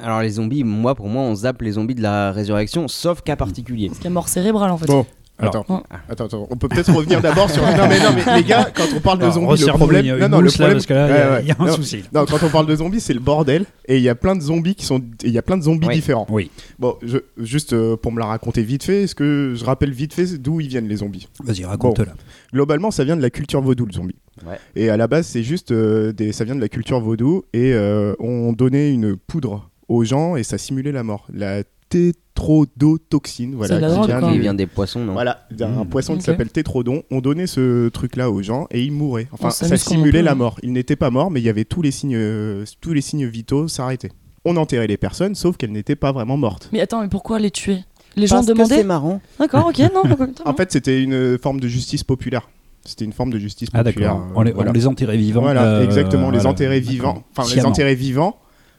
alors 0.00 0.20
les 0.22 0.30
zombies, 0.30 0.64
moi 0.64 0.94
pour 0.94 1.08
moi, 1.08 1.22
on 1.22 1.34
zappe 1.34 1.62
les 1.62 1.72
zombies 1.72 1.94
de 1.94 2.02
la 2.02 2.32
résurrection, 2.32 2.88
sauf 2.88 3.22
cas 3.22 3.36
particulier. 3.36 3.86
Parce 3.88 3.98
qu'il 3.98 4.04
y 4.06 4.08
a 4.08 4.14
mort 4.14 4.28
cérébrale 4.28 4.70
en 4.70 4.78
fait. 4.78 4.86
bon 4.86 5.06
attends, 5.38 5.64
oh. 5.68 5.80
attends, 6.08 6.24
attends, 6.26 6.46
on 6.50 6.56
peut 6.56 6.68
peut-être 6.68 6.92
revenir 6.92 7.20
d'abord 7.20 7.50
sur. 7.50 7.62
Non 7.78 7.88
mais 7.88 7.98
non 8.00 8.10
mais 8.14 8.36
les 8.36 8.44
gars, 8.44 8.70
quand 8.74 8.84
on 8.96 9.00
parle 9.00 9.18
de 9.20 9.30
zombies, 9.30 9.60
le 9.64 9.72
problème, 9.72 10.04
une- 10.06 10.10
non 10.18 10.26
une 10.26 10.30
non 10.32 10.38
le 10.38 10.44
mousse, 10.44 10.58
là, 10.58 10.66
problème, 10.66 10.76
parce 10.76 10.86
que 10.86 10.94
là, 10.94 11.06
il 11.08 11.10
y 11.10 11.14
a- 11.14 11.16
Ouais, 11.28 11.30
ouais. 11.36 11.42
il 11.42 11.48
y 11.48 11.50
a 11.52 11.56
un 11.58 11.66
Non, 11.66 11.72
souci. 11.72 12.02
Non, 12.12 12.24
quand 12.26 12.42
on 12.42 12.48
parle 12.48 12.66
de 12.66 12.76
zombies, 12.76 13.00
c'est 13.00 13.14
le 13.14 13.20
bordel 13.20 13.64
et 13.86 13.96
il 13.98 14.02
y 14.02 14.08
a 14.08 14.14
plein 14.14 14.34
de 14.36 14.40
zombies 14.42 14.74
qui 14.74 14.84
sont, 14.84 15.00
il 15.22 15.30
y 15.30 15.38
a 15.38 15.42
plein 15.42 15.56
de 15.56 15.62
zombies 15.62 15.86
Oui. 15.88 15.94
différents. 15.94 16.26
Oui, 16.30 16.50
Bon, 16.78 16.96
je- 17.02 17.18
juste 17.38 17.72
euh, 17.72 17.96
pour 17.96 18.12
me 18.12 18.18
la 18.18 18.26
raconter 18.26 18.62
vite 18.62 18.82
fait, 18.84 19.02
est-ce 19.04 19.14
que 19.14 19.54
je 19.56 19.64
rappelle 19.64 19.92
vite 19.92 20.12
fait 20.14 20.38
d'où 20.38 20.60
ils 20.60 20.68
viennent 20.68 20.88
les 20.88 20.96
zombies? 20.96 21.28
Vas-y, 21.44 21.64
raconte-la. 21.64 22.06
Globalement, 22.52 22.90
ça 22.90 23.04
vient 23.04 23.16
de 23.16 23.22
la 23.22 23.30
culture 23.30 23.60
vaudou, 23.60 23.86
le 23.86 23.92
zombie. 23.92 24.16
Ouais. 24.46 24.58
Et 24.76 24.88
à 24.90 24.96
la 24.96 25.06
base, 25.08 25.26
c'est 25.26 25.42
juste 25.42 25.72
euh, 25.72 26.12
des, 26.12 26.32
ça 26.32 26.44
vient 26.44 26.54
de 26.54 26.60
la 26.60 26.68
culture 26.68 27.00
vaudou 27.00 27.42
et 27.52 27.72
euh, 27.74 28.14
on 28.20 28.52
donnait 28.52 28.92
une 28.92 29.16
poudre 29.16 29.68
aux 29.88 30.04
gens 30.04 30.36
et 30.36 30.42
ça 30.44 30.58
simulait 30.58 30.92
la 30.92 31.02
mort. 31.02 31.26
La 31.32 31.62
tétrodotoxine, 31.88 33.54
voilà. 33.54 34.30
Qui 34.32 34.38
vient 34.38 34.54
des 34.54 34.66
poissons, 34.66 35.04
non 35.04 35.12
Voilà, 35.12 35.46
d'un 35.50 35.68
Mmh. 35.84 35.88
poisson 35.88 36.16
qui 36.16 36.22
s'appelle 36.22 36.50
tétrodon. 36.50 37.02
On 37.10 37.20
donnait 37.20 37.46
ce 37.46 37.88
truc-là 37.88 38.30
aux 38.30 38.42
gens 38.42 38.66
et 38.70 38.82
ils 38.82 38.92
mouraient. 38.92 39.28
Enfin, 39.32 39.50
ça 39.50 39.76
simulait 39.76 40.22
la 40.22 40.32
hein. 40.32 40.36
mort. 40.36 40.58
Ils 40.62 40.72
n'étaient 40.72 40.96
pas 40.96 41.10
morts, 41.10 41.30
mais 41.30 41.40
il 41.40 41.44
y 41.44 41.48
avait 41.48 41.64
tous 41.64 41.82
les 41.82 41.90
signes, 41.90 42.16
euh, 42.16 42.64
tous 42.80 42.92
les 42.92 43.00
signes 43.00 43.26
vitaux 43.26 43.68
s'arrêtaient. 43.68 44.12
On 44.44 44.56
enterrait 44.56 44.86
les 44.86 44.96
personnes, 44.96 45.34
sauf 45.34 45.56
qu'elles 45.56 45.72
n'étaient 45.72 45.96
pas 45.96 46.12
vraiment 46.12 46.36
mortes. 46.36 46.70
Mais 46.72 46.80
attends, 46.80 47.02
mais 47.02 47.08
pourquoi 47.08 47.38
les 47.38 47.50
tuer? 47.50 47.84
Les 48.16 48.26
gens 48.26 48.36
Parce 48.36 48.46
que 48.46 48.52
c'est 48.52 48.54
demandaient 48.54 48.84
marrant. 48.84 49.20
D'accord, 49.38 49.66
ok, 49.68 49.78
non, 49.94 50.02
En 50.44 50.54
fait, 50.54 50.72
c'était 50.72 51.02
une 51.02 51.38
forme 51.38 51.60
de 51.60 51.68
justice 51.68 52.02
populaire. 52.04 52.48
C'était 52.84 53.04
une 53.04 53.12
forme 53.12 53.30
de 53.32 53.38
justice 53.38 53.68
Ah 53.74 53.84
populaire. 53.84 54.14
d'accord, 54.14 54.26
euh, 54.28 54.32
on, 54.36 54.42
les, 54.42 54.52
voilà. 54.52 54.70
on 54.70 54.72
les 54.72 54.86
enterrait 54.86 55.16
vivants. 55.18 55.42
Voilà, 55.42 55.64
euh, 55.64 55.84
exactement, 55.84 56.30
les 56.30 56.38
voilà, 56.38 56.50
enterrer 56.50 56.80
d'accord. 56.80 56.92
vivants. 56.92 57.24
Enfin, 57.36 57.54
les 57.54 57.64
enterrer 57.66 57.94
vivants, 57.94 58.38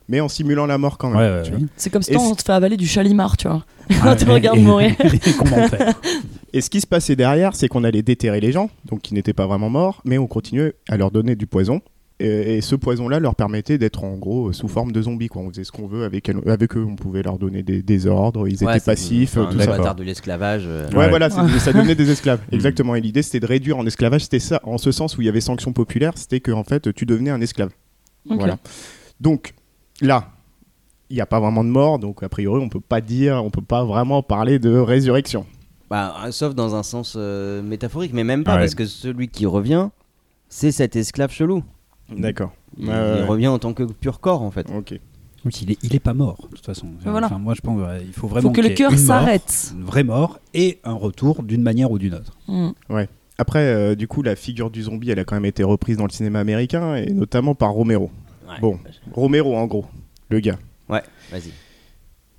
mais 0.10 0.20
en 0.20 0.28
simulant 0.28 0.66
la 0.66 0.78
mort 0.78 0.98
quand 0.98 1.10
même. 1.10 1.18
Ouais, 1.20 1.30
ouais, 1.38 1.44
tu 1.44 1.52
vois. 1.52 1.60
ouais. 1.62 1.66
C'est 1.78 1.90
comme 1.90 2.02
si 2.02 2.16
on 2.18 2.36
te 2.36 2.42
fait 2.44 2.52
avaler 2.52 2.76
du 2.76 2.88
chalimar, 2.88 3.38
tu 3.38 3.48
vois. 3.48 3.64
Ah, 3.90 3.94
Quand 4.04 4.16
tu 4.26 4.26
regardes 4.30 4.60
mourir. 4.60 4.94
Et 6.54 6.62
ce 6.62 6.70
qui 6.70 6.82
se 6.82 6.88
passait 6.88 7.16
derrière, 7.16 7.56
c'est 7.56 7.68
qu'on 7.68 7.84
allait 7.84 8.02
déterrer 8.02 8.40
les 8.42 8.52
gens, 8.52 8.70
donc 8.86 9.02
qui 9.02 9.14
n'étaient 9.14 9.34
pas 9.34 9.46
vraiment 9.48 9.70
morts, 9.70 10.02
mais 10.06 10.18
on 10.18 10.28
continuait 10.28 10.74
à 10.90 10.98
leur 10.98 11.12
donner 11.12 11.36
du 11.36 11.46
poison. 11.48 11.82
Et, 12.22 12.58
et 12.58 12.62
ce 12.62 12.76
poison-là 12.76 13.20
leur 13.22 13.34
permettait 13.36 13.78
d'être 13.78 14.04
en 14.04 14.18
gros 14.18 14.52
sous 14.52 14.68
forme 14.68 14.92
de 14.92 15.02
zombies. 15.02 15.28
Quoi. 15.30 15.42
On 15.42 15.50
faisait 15.52 15.64
ce 15.64 15.72
qu'on 15.72 15.88
veut 15.88 16.04
avec, 16.04 16.28
elle- 16.28 16.42
avec 16.48 16.76
eux. 16.76 16.84
On 16.86 16.96
pouvait 16.98 17.22
leur 17.22 17.38
donner 17.38 17.64
des, 17.64 17.82
des 17.82 18.08
ordres, 18.08 18.46
ils 18.48 18.62
Ouais, 18.66 18.76
étaient 18.76 18.84
passifs, 18.86 19.38
enfin, 19.38 19.50
tout 19.52 19.58
le 19.58 19.64
ça. 19.64 19.94
de 19.94 20.04
l'esclavage. 20.04 20.64
euh, 20.66 20.90
Ouais, 20.90 20.98
Ouais. 20.98 21.10
voilà, 21.10 21.30
ça 21.30 21.44
devenait 21.72 21.96
des 21.96 22.10
esclaves. 22.12 22.42
Exactement. 22.52 22.96
Et 22.96 23.02
l'idée, 23.02 23.22
c'était 23.22 23.40
de 23.40 23.46
réduire 23.46 23.78
en 23.78 23.86
esclavage. 23.86 24.24
C'était 24.24 24.40
ça, 24.40 24.60
en 24.64 24.78
ce 24.78 24.92
sens 24.92 25.18
où 25.18 25.22
il 25.22 25.26
y 25.26 25.30
avait 25.30 25.40
sanction 25.40 25.72
populaire, 25.72 26.12
c'était 26.18 26.42
que 26.42 26.52
en 26.52 26.66
fait, 26.66 26.94
tu 26.94 27.06
devenais 27.06 27.30
un 27.30 27.40
esclave. 27.40 27.70
Ok. 28.30 28.38
Voilà. 28.40 28.58
Donc 29.22 29.54
là, 30.02 30.30
il 31.10 31.16
n'y 31.16 31.22
a 31.22 31.26
pas 31.26 31.40
vraiment 31.40 31.64
de 31.64 31.70
mort, 31.70 32.00
donc 32.00 32.22
a 32.24 32.30
priori, 32.30 32.62
on 32.62 32.70
peut 32.70 32.80
pas 32.80 33.02
dire, 33.02 33.44
on 33.44 33.50
peut 33.50 33.62
pas 33.62 33.84
vraiment 33.84 34.22
parler 34.24 34.60
de 34.60 34.76
résurrection. 34.78 35.46
Bah, 35.90 36.16
euh, 36.26 36.32
sauf 36.32 36.54
dans 36.54 36.76
un 36.76 36.84
sens 36.84 37.16
euh, 37.18 37.62
métaphorique, 37.64 38.14
mais 38.14 38.24
même 38.24 38.44
pas, 38.44 38.54
Ouais. 38.56 38.60
parce 38.62 38.76
que 38.76 38.86
celui 38.86 39.28
qui 39.28 39.46
revient, 39.46 39.90
c'est 40.48 40.72
cet 40.72 40.96
esclave 40.96 41.32
chelou. 41.32 41.64
D'accord. 42.16 42.52
Il, 42.78 42.88
Ouais, 42.88 42.94
ouais, 42.94 43.00
il 43.18 43.22
ouais. 43.22 43.28
revient 43.28 43.48
en 43.48 43.58
tant 43.60 43.74
que 43.74 43.84
pur 43.84 44.20
corps 44.20 44.42
en 44.44 44.52
fait. 44.52 44.68
Ok. 44.76 45.00
Oui, 45.46 45.52
il, 45.62 45.72
est, 45.72 45.78
il 45.84 45.96
est 45.96 46.00
pas 46.02 46.14
mort, 46.14 46.48
de 46.52 46.56
toute 46.58 46.66
façon. 46.66 46.88
Voilà. 47.06 47.28
Enfin, 47.28 47.40
moi, 47.40 47.54
je 47.56 47.62
pense 47.62 47.80
qu'il 47.80 48.14
faut 48.14 48.28
Il 48.28 48.30
vraiment 48.30 48.50
faut 48.50 48.54
que 48.54 48.62
le 48.62 48.70
cœur 48.70 48.92
s'arrête. 48.98 49.72
Une 49.74 49.86
vraie 49.86 50.04
mort 50.04 50.40
et 50.54 50.80
un 50.84 50.94
retour 50.94 51.44
d'une 51.44 51.62
manière 51.62 51.90
ou 51.92 51.98
d'une 51.98 52.14
autre. 52.14 52.34
Mm. 52.50 52.72
Après, 53.38 53.60
euh, 53.64 53.96
du 53.96 54.06
coup, 54.08 54.22
la 54.22 54.36
figure 54.36 54.70
du 54.70 54.84
zombie, 54.84 55.12
elle 55.12 55.20
a 55.20 55.24
quand 55.24 55.36
même 55.38 55.46
été 55.46 55.64
reprise 55.64 55.96
dans 55.96 56.04
le 56.04 56.10
cinéma 56.12 56.40
américain 56.42 56.96
et 56.96 57.14
notamment 57.14 57.56
par 57.56 57.72
Romero. 57.72 58.12
Bon, 58.62 58.80
Romero, 59.14 59.56
en 59.56 59.66
gros, 59.68 59.86
le 60.30 60.40
gars. 60.40 60.58
Ouais, 60.90 61.02
vas-y. 61.32 61.52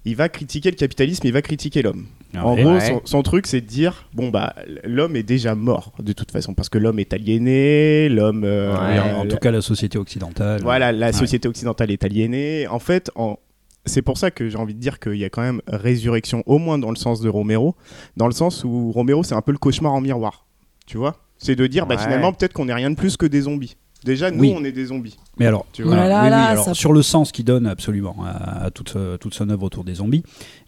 Il 0.04 0.16
va 0.16 0.28
critiquer 0.28 0.70
le 0.70 0.76
capitalisme, 0.76 1.26
il 1.26 1.32
va 1.32 1.42
critiquer 1.42 1.82
l'homme. 1.82 2.06
En 2.36 2.54
Ouais. 2.54 2.62
gros, 2.62 2.72
Ouais. 2.74 2.80
son, 2.80 3.02
son 3.04 3.22
truc, 3.22 3.46
c'est 3.46 3.60
de 3.60 3.66
dire 3.66 4.08
bon, 4.14 4.30
bah, 4.30 4.54
l'homme 4.84 5.14
est 5.16 5.22
déjà 5.22 5.54
mort, 5.54 5.92
de 5.98 6.12
toute 6.12 6.30
façon, 6.30 6.54
parce 6.54 6.68
que 6.68 6.78
l'homme 6.78 6.98
est 6.98 7.12
aliéné, 7.12 8.08
l'homme. 8.08 8.44
euh, 8.44 8.74
en, 9.14 9.26
tout 9.26 9.36
cas, 9.36 9.50
la 9.50 9.60
société 9.60 9.98
occidentale. 9.98 10.62
Voilà, 10.62 10.90
la 10.92 11.06
Ouais. 11.06 11.12
société 11.12 11.48
occidentale 11.48 11.90
est 11.90 12.02
aliénée. 12.04 12.66
En 12.68 12.78
fait, 12.78 13.10
en- 13.14 13.38
c'est 13.84 14.02
pour 14.02 14.16
ça 14.16 14.30
que 14.30 14.48
j'ai 14.48 14.56
envie 14.58 14.74
de 14.74 14.80
dire 14.80 15.00
qu'il 15.00 15.16
y 15.16 15.24
a 15.24 15.28
quand 15.30 15.42
même 15.42 15.60
résurrection, 15.66 16.42
au 16.46 16.58
moins 16.58 16.78
dans 16.78 16.90
le 16.90 16.96
sens 16.96 17.20
de 17.20 17.28
Romero, 17.28 17.74
dans 18.16 18.26
le 18.26 18.32
sens 18.32 18.64
où 18.64 18.90
Romero, 18.92 19.22
c'est 19.22 19.34
un 19.34 19.42
peu 19.42 19.52
le 19.52 19.58
cauchemar 19.58 19.92
en 19.92 20.00
miroir. 20.00 20.46
Tu 20.86 20.96
vois 20.96 21.16
C'est 21.36 21.56
de 21.56 21.66
dire, 21.66 21.86
bah, 21.86 21.98
finalement, 21.98 22.32
peut-être 22.32 22.52
qu'on 22.52 22.64
n'est 22.66 22.74
rien 22.74 22.90
de 22.90 22.96
plus 22.96 23.16
que 23.16 23.26
des 23.26 23.42
zombies. 23.42 23.76
Déjà, 24.04 24.30
nous, 24.30 24.40
Oui. 24.40 24.54
on 24.56 24.64
est 24.64 24.72
des 24.72 24.86
zombies. 24.86 25.16
Mais 25.38 25.46
alors, 25.46 25.66
Tu 25.72 25.82
Oh 25.82 25.86
vois 25.88 25.96
là 25.96 26.08
là 26.08 26.18
oui, 26.20 26.24
oui, 26.24 26.30
là, 26.30 26.44
alors, 26.46 26.64
ça- 26.64 26.74
sur 26.74 26.92
le 26.92 27.02
sens 27.02 27.32
qu'il 27.32 27.44
donne 27.44 27.66
absolument 27.66 28.16
à, 28.24 28.64
à 28.66 28.70
toute, 28.70 28.94
euh, 28.96 29.16
toute 29.18 29.34
son 29.34 29.48
œuvre 29.50 29.62
autour 29.64 29.84
des 29.84 29.94
zombies, 29.94 30.22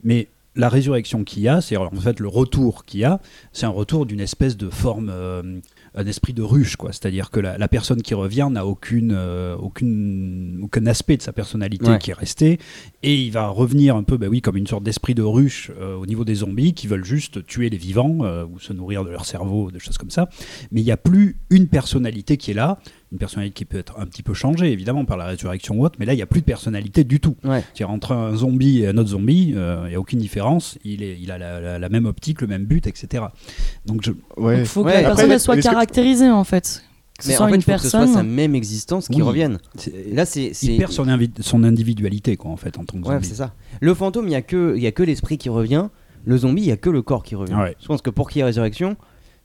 mais 0.04 0.28
la 0.54 0.68
résurrection 0.68 1.24
qu'il 1.24 1.42
y 1.42 1.48
a, 1.48 1.62
c'est 1.62 1.78
en 1.78 1.90
fait 1.92 2.20
le 2.20 2.28
retour 2.28 2.84
qu'il 2.84 3.00
y 3.00 3.04
a, 3.04 3.20
c'est 3.54 3.64
un 3.64 3.70
retour 3.70 4.04
d'une 4.04 4.20
espèce 4.20 4.58
de 4.58 4.68
forme, 4.68 5.08
euh, 5.10 5.42
un 5.94 6.06
esprit 6.06 6.34
de 6.34 6.42
ruche, 6.42 6.76
quoi. 6.76 6.92
C'est-à-dire 6.92 7.30
que 7.30 7.40
la, 7.40 7.56
la 7.56 7.68
personne 7.68 8.02
qui 8.02 8.12
revient 8.12 8.48
n'a 8.50 8.66
aucune, 8.66 9.12
euh, 9.16 9.56
aucune, 9.56 10.60
aucun 10.62 10.84
aspect 10.86 11.16
de 11.16 11.22
sa 11.22 11.32
personnalité 11.32 11.88
Ouais. 11.88 11.98
qui 11.98 12.10
est 12.10 12.14
resté, 12.14 12.58
et 13.02 13.16
il 13.16 13.30
va 13.32 13.48
revenir 13.48 13.96
un 13.96 14.02
peu, 14.02 14.18
bah 14.18 14.26
oui, 14.28 14.42
comme 14.42 14.58
une 14.58 14.66
sorte 14.66 14.82
d'esprit 14.84 15.14
de 15.14 15.22
ruche 15.22 15.70
euh, 15.80 15.96
au 15.96 16.04
niveau 16.04 16.24
des 16.26 16.34
zombies 16.36 16.74
qui 16.74 16.86
veulent 16.86 17.04
juste 17.04 17.46
tuer 17.46 17.70
les 17.70 17.78
vivants 17.78 18.18
euh, 18.20 18.44
ou 18.44 18.58
se 18.60 18.74
nourrir 18.74 19.04
de 19.06 19.10
leur 19.10 19.24
cerveau, 19.24 19.70
des 19.70 19.78
choses 19.78 19.96
comme 19.96 20.10
ça. 20.10 20.28
Mais 20.70 20.82
il 20.82 20.84
n'y 20.84 20.92
a 20.92 20.98
plus 20.98 21.36
une 21.48 21.66
personnalité 21.66 22.36
qui 22.36 22.50
est 22.50 22.54
là, 22.54 22.78
une 23.12 23.18
personnalité 23.18 23.52
qui 23.54 23.64
peut 23.66 23.78
être 23.78 23.98
un 24.00 24.06
petit 24.06 24.22
peu 24.22 24.32
changée 24.34 24.72
évidemment 24.72 25.04
par 25.04 25.16
la 25.18 25.26
résurrection 25.26 25.76
ou 25.76 25.84
autre, 25.84 25.96
mais 25.98 26.06
là 26.06 26.14
il 26.14 26.16
n'y 26.16 26.22
a 26.22 26.26
plus 26.26 26.40
de 26.40 26.46
personnalité 26.46 27.04
du 27.04 27.20
tout. 27.20 27.36
Ouais. 27.44 27.60
C'est-à-dire 27.74 27.90
entre 27.90 28.12
un 28.12 28.34
zombie 28.34 28.80
et 28.80 28.88
un 28.88 28.96
autre 28.96 29.10
zombie, 29.10 29.52
euh, 29.54 29.82
il 29.86 29.90
n'y 29.90 29.94
a 29.94 30.00
aucune 30.00 30.18
différence, 30.18 30.78
il, 30.84 31.02
est, 31.02 31.18
il 31.20 31.30
a 31.30 31.38
la, 31.38 31.60
la- 31.60 31.78
la 31.78 31.88
même 31.90 32.06
optique, 32.06 32.40
le 32.40 32.46
même 32.46 32.64
but, 32.64 32.86
etc. 32.86 33.24
Donc 33.86 34.00
je, 34.02 34.12
Ouais. 34.36 34.60
Il 34.60 34.66
faut 34.66 34.82
que 34.82 34.86
Ouais, 34.88 35.02
la 35.02 35.10
personne 35.14 35.38
soit 35.38 35.56
que- 35.56 35.62
caractérisée 35.62 36.30
en 36.30 36.44
fait. 36.44 36.82
Que 37.18 37.24
ce 37.24 37.28
Mais 37.28 37.34
soit 37.36 37.44
en 37.44 37.48
fait, 37.50 37.54
une 37.56 37.60
il 37.60 37.64
faut 37.64 37.72
que 37.72 37.78
ce 37.78 37.88
soit 37.90 37.98
personne. 38.00 38.14
sa 38.16 38.22
même 38.22 38.54
existence 38.54 39.06
qui 39.08 39.16
Oui. 39.16 39.22
revienne. 39.22 39.58
là, 40.12 40.24
c'est. 40.24 40.52
il 40.62 40.78
perd 40.78 40.90
son, 40.90 41.06
invi- 41.06 41.30
son 41.40 41.62
individualité 41.62 42.36
quoi 42.38 42.50
en 42.50 42.56
fait 42.56 42.78
en 42.78 42.84
tant 42.84 42.98
que 42.98 43.06
Ouais, 43.06 43.14
zombie. 43.16 43.26
c'est 43.26 43.34
ça. 43.34 43.52
Le 43.80 43.92
fantôme, 43.94 44.26
il 44.28 44.32
y 44.32 44.34
a 44.34 44.42
que, 44.42 44.74
il 44.76 44.82
y 44.82 44.86
a 44.86 44.92
que 44.92 45.02
l'esprit 45.02 45.36
qui 45.38 45.50
revient. 45.50 45.88
Le 46.24 46.36
zombie, 46.38 46.62
il 46.62 46.68
y 46.68 46.72
a 46.72 46.76
que 46.76 46.88
le 46.88 47.02
corps 47.02 47.22
qui 47.22 47.34
revient. 47.34 47.54
Ouais. 47.54 47.76
Je 47.80 47.86
pense 47.86 48.00
que 48.00 48.08
pour 48.10 48.30
qu'il 48.30 48.38
y 48.38 48.42
ait 48.42 48.44
résurrection, 48.46 48.96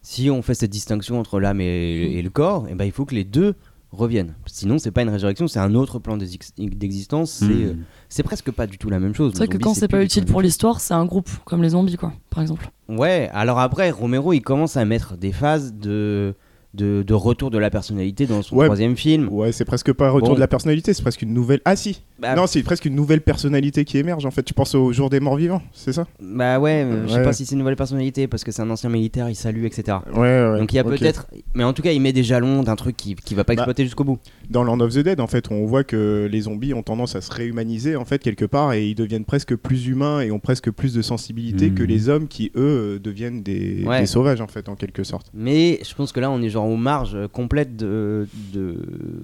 si 0.10 0.30
on 0.30 0.42
fait 0.42 0.54
cette 0.54 0.72
distinction 0.72 1.20
entre 1.20 1.40
l'âme 1.42 1.60
et, 1.60 2.18
et 2.18 2.22
le 2.22 2.30
corps, 2.30 2.66
eh 2.70 2.76
ben, 2.76 2.86
il 2.86 2.92
faut 2.94 3.04
que 3.06 3.14
les 3.16 3.26
deux 3.26 3.56
reviennent. 3.92 4.36
Sinon, 4.46 4.80
c'est 4.80 4.92
pas 4.92 5.02
une 5.02 5.10
résurrection, 5.10 5.48
c'est 5.50 5.60
un 5.60 5.74
autre 5.76 6.00
plan 6.00 6.16
d'exis- 6.18 6.54
d'existence. 6.58 7.32
C'est, 7.32 7.46
Hmm. 7.46 7.70
euh, 7.70 7.74
c'est 8.08 8.24
presque 8.24 8.52
pas 8.52 8.68
du 8.68 8.78
tout 8.78 8.90
la 8.90 9.00
même 9.00 9.14
chose. 9.16 9.32
C'est 9.34 9.40
vrai 9.40 9.48
que 9.50 9.58
quand 9.58 9.74
c'est 9.74 9.88
pas 9.90 10.02
utile 10.04 10.26
pour 10.26 10.42
l'histoire, 10.42 10.80
c'est 10.80 10.94
un 10.94 11.06
groupe, 11.06 11.30
comme 11.46 11.62
les 11.62 11.70
zombies, 11.70 11.98
quoi, 11.98 12.14
par 12.30 12.42
exemple. 12.42 12.70
Ouais. 12.88 13.30
Alors 13.34 13.60
après, 13.60 13.90
Romero, 13.92 14.32
il 14.34 14.42
commence 14.42 14.78
à 14.78 14.86
mettre 14.86 15.18
des 15.18 15.32
phases 15.34 15.74
de 15.74 16.36
de, 16.74 17.02
de 17.02 17.14
retour 17.14 17.50
de 17.50 17.58
la 17.58 17.70
personnalité 17.70 18.26
dans 18.28 18.42
son 18.42 18.56
Ouais. 18.58 18.66
troisième 18.66 18.96
film. 18.98 19.30
Ouais, 19.30 19.52
c'est 19.52 19.66
presque 19.66 19.92
pas 19.94 20.08
un 20.08 20.12
retour 20.12 20.30
Bon. 20.30 20.36
de 20.36 20.40
la 20.40 20.48
personnalité, 20.48 20.94
c'est 20.94 21.02
presque 21.02 21.22
une 21.22 21.34
nouvelle. 21.34 21.62
Ah 21.66 21.76
si 21.76 22.02
Bah, 22.20 22.36
Non, 22.36 22.48
c'est 22.48 22.62
presque 22.64 22.86
une 22.86 22.96
nouvelle 22.96 23.22
personnalité 23.22 23.86
qui 23.86 23.98
émerge 24.00 24.26
en 24.26 24.32
fait. 24.32 24.42
Tu 24.44 24.54
penses 24.54 24.74
au 24.76 24.92
jour 24.92 25.10
des 25.10 25.20
morts 25.20 25.36
vivants, 25.38 25.62
c'est 25.74 25.94
ça? 25.94 26.08
Bah 26.20 26.60
ouais, 26.60 26.84
euh, 26.84 27.04
je 27.08 27.12
sais 27.14 27.18
Ouais. 27.20 27.24
pas 27.24 27.34
si 27.34 27.46
c'est 27.46 27.54
une 27.54 27.60
nouvelle 27.60 27.76
personnalité 27.76 28.28
parce 28.28 28.44
que 28.44 28.52
c'est 28.52 28.62
un 28.64 28.70
ancien 28.72 28.90
militaire, 28.90 29.30
il 29.30 29.36
salue, 29.36 29.66
etc. 29.66 30.00
Ouais, 30.14 30.20
ouais. 30.20 30.60
Donc 30.60 30.74
il 30.74 30.78
y 30.78 30.80
a 30.80 30.84
peut-être, 30.84 31.28
mais 31.54 31.64
en 31.64 31.74
tout 31.74 31.82
cas, 31.84 31.92
il 31.92 32.02
met 32.02 32.14
des 32.14 32.24
jalons 32.24 32.64
d'un 32.64 32.76
truc 32.76 32.98
qui, 32.98 33.14
qui 33.16 33.36
va 33.36 33.44
pas 33.44 33.54
Bah, 33.54 33.62
exploiter 33.62 33.84
jusqu'au 33.84 34.04
bout. 34.04 34.18
Dans 34.50 34.64
Land 34.64 34.80
of 34.80 34.94
the 34.94 35.00
Dead, 35.00 35.20
en 35.20 35.28
fait, 35.28 35.52
on 35.52 35.66
voit 35.66 35.84
que 35.84 36.28
les 36.32 36.42
zombies 36.42 36.74
ont 36.74 36.84
tendance 36.84 37.16
à 37.16 37.22
se 37.22 37.32
réhumaniser 37.32 37.96
en 37.96 38.06
fait 38.06 38.20
quelque 38.22 38.46
part 38.46 38.74
et 38.74 38.88
ils 38.88 38.96
deviennent 38.96 39.26
presque 39.26 39.56
plus 39.56 39.88
humains 39.88 40.22
et 40.22 40.32
ont 40.32 40.40
presque 40.40 40.72
plus 40.72 40.94
de 40.94 41.02
sensibilité 41.04 41.70
Mhm. 41.70 41.76
que 41.76 41.84
les 41.84 42.10
hommes 42.10 42.28
qui 42.28 42.52
eux 42.56 43.00
deviennent 43.04 43.42
des, 43.44 43.84
Ouais. 43.86 44.00
des 44.02 44.06
sauvages 44.08 44.42
en 44.42 44.48
fait 44.48 44.70
en 44.70 44.76
quelque 44.76 45.04
sorte. 45.04 45.28
Mais 45.36 45.80
je 45.88 45.94
pense 45.94 46.12
que 46.12 46.20
là, 46.20 46.32
on 46.32 46.42
est 46.42 46.50
genre 46.50 46.57
aux 46.66 46.78
marges 46.78 47.28
complètes 47.32 47.76
de, 47.76 48.28
de, 48.54 48.78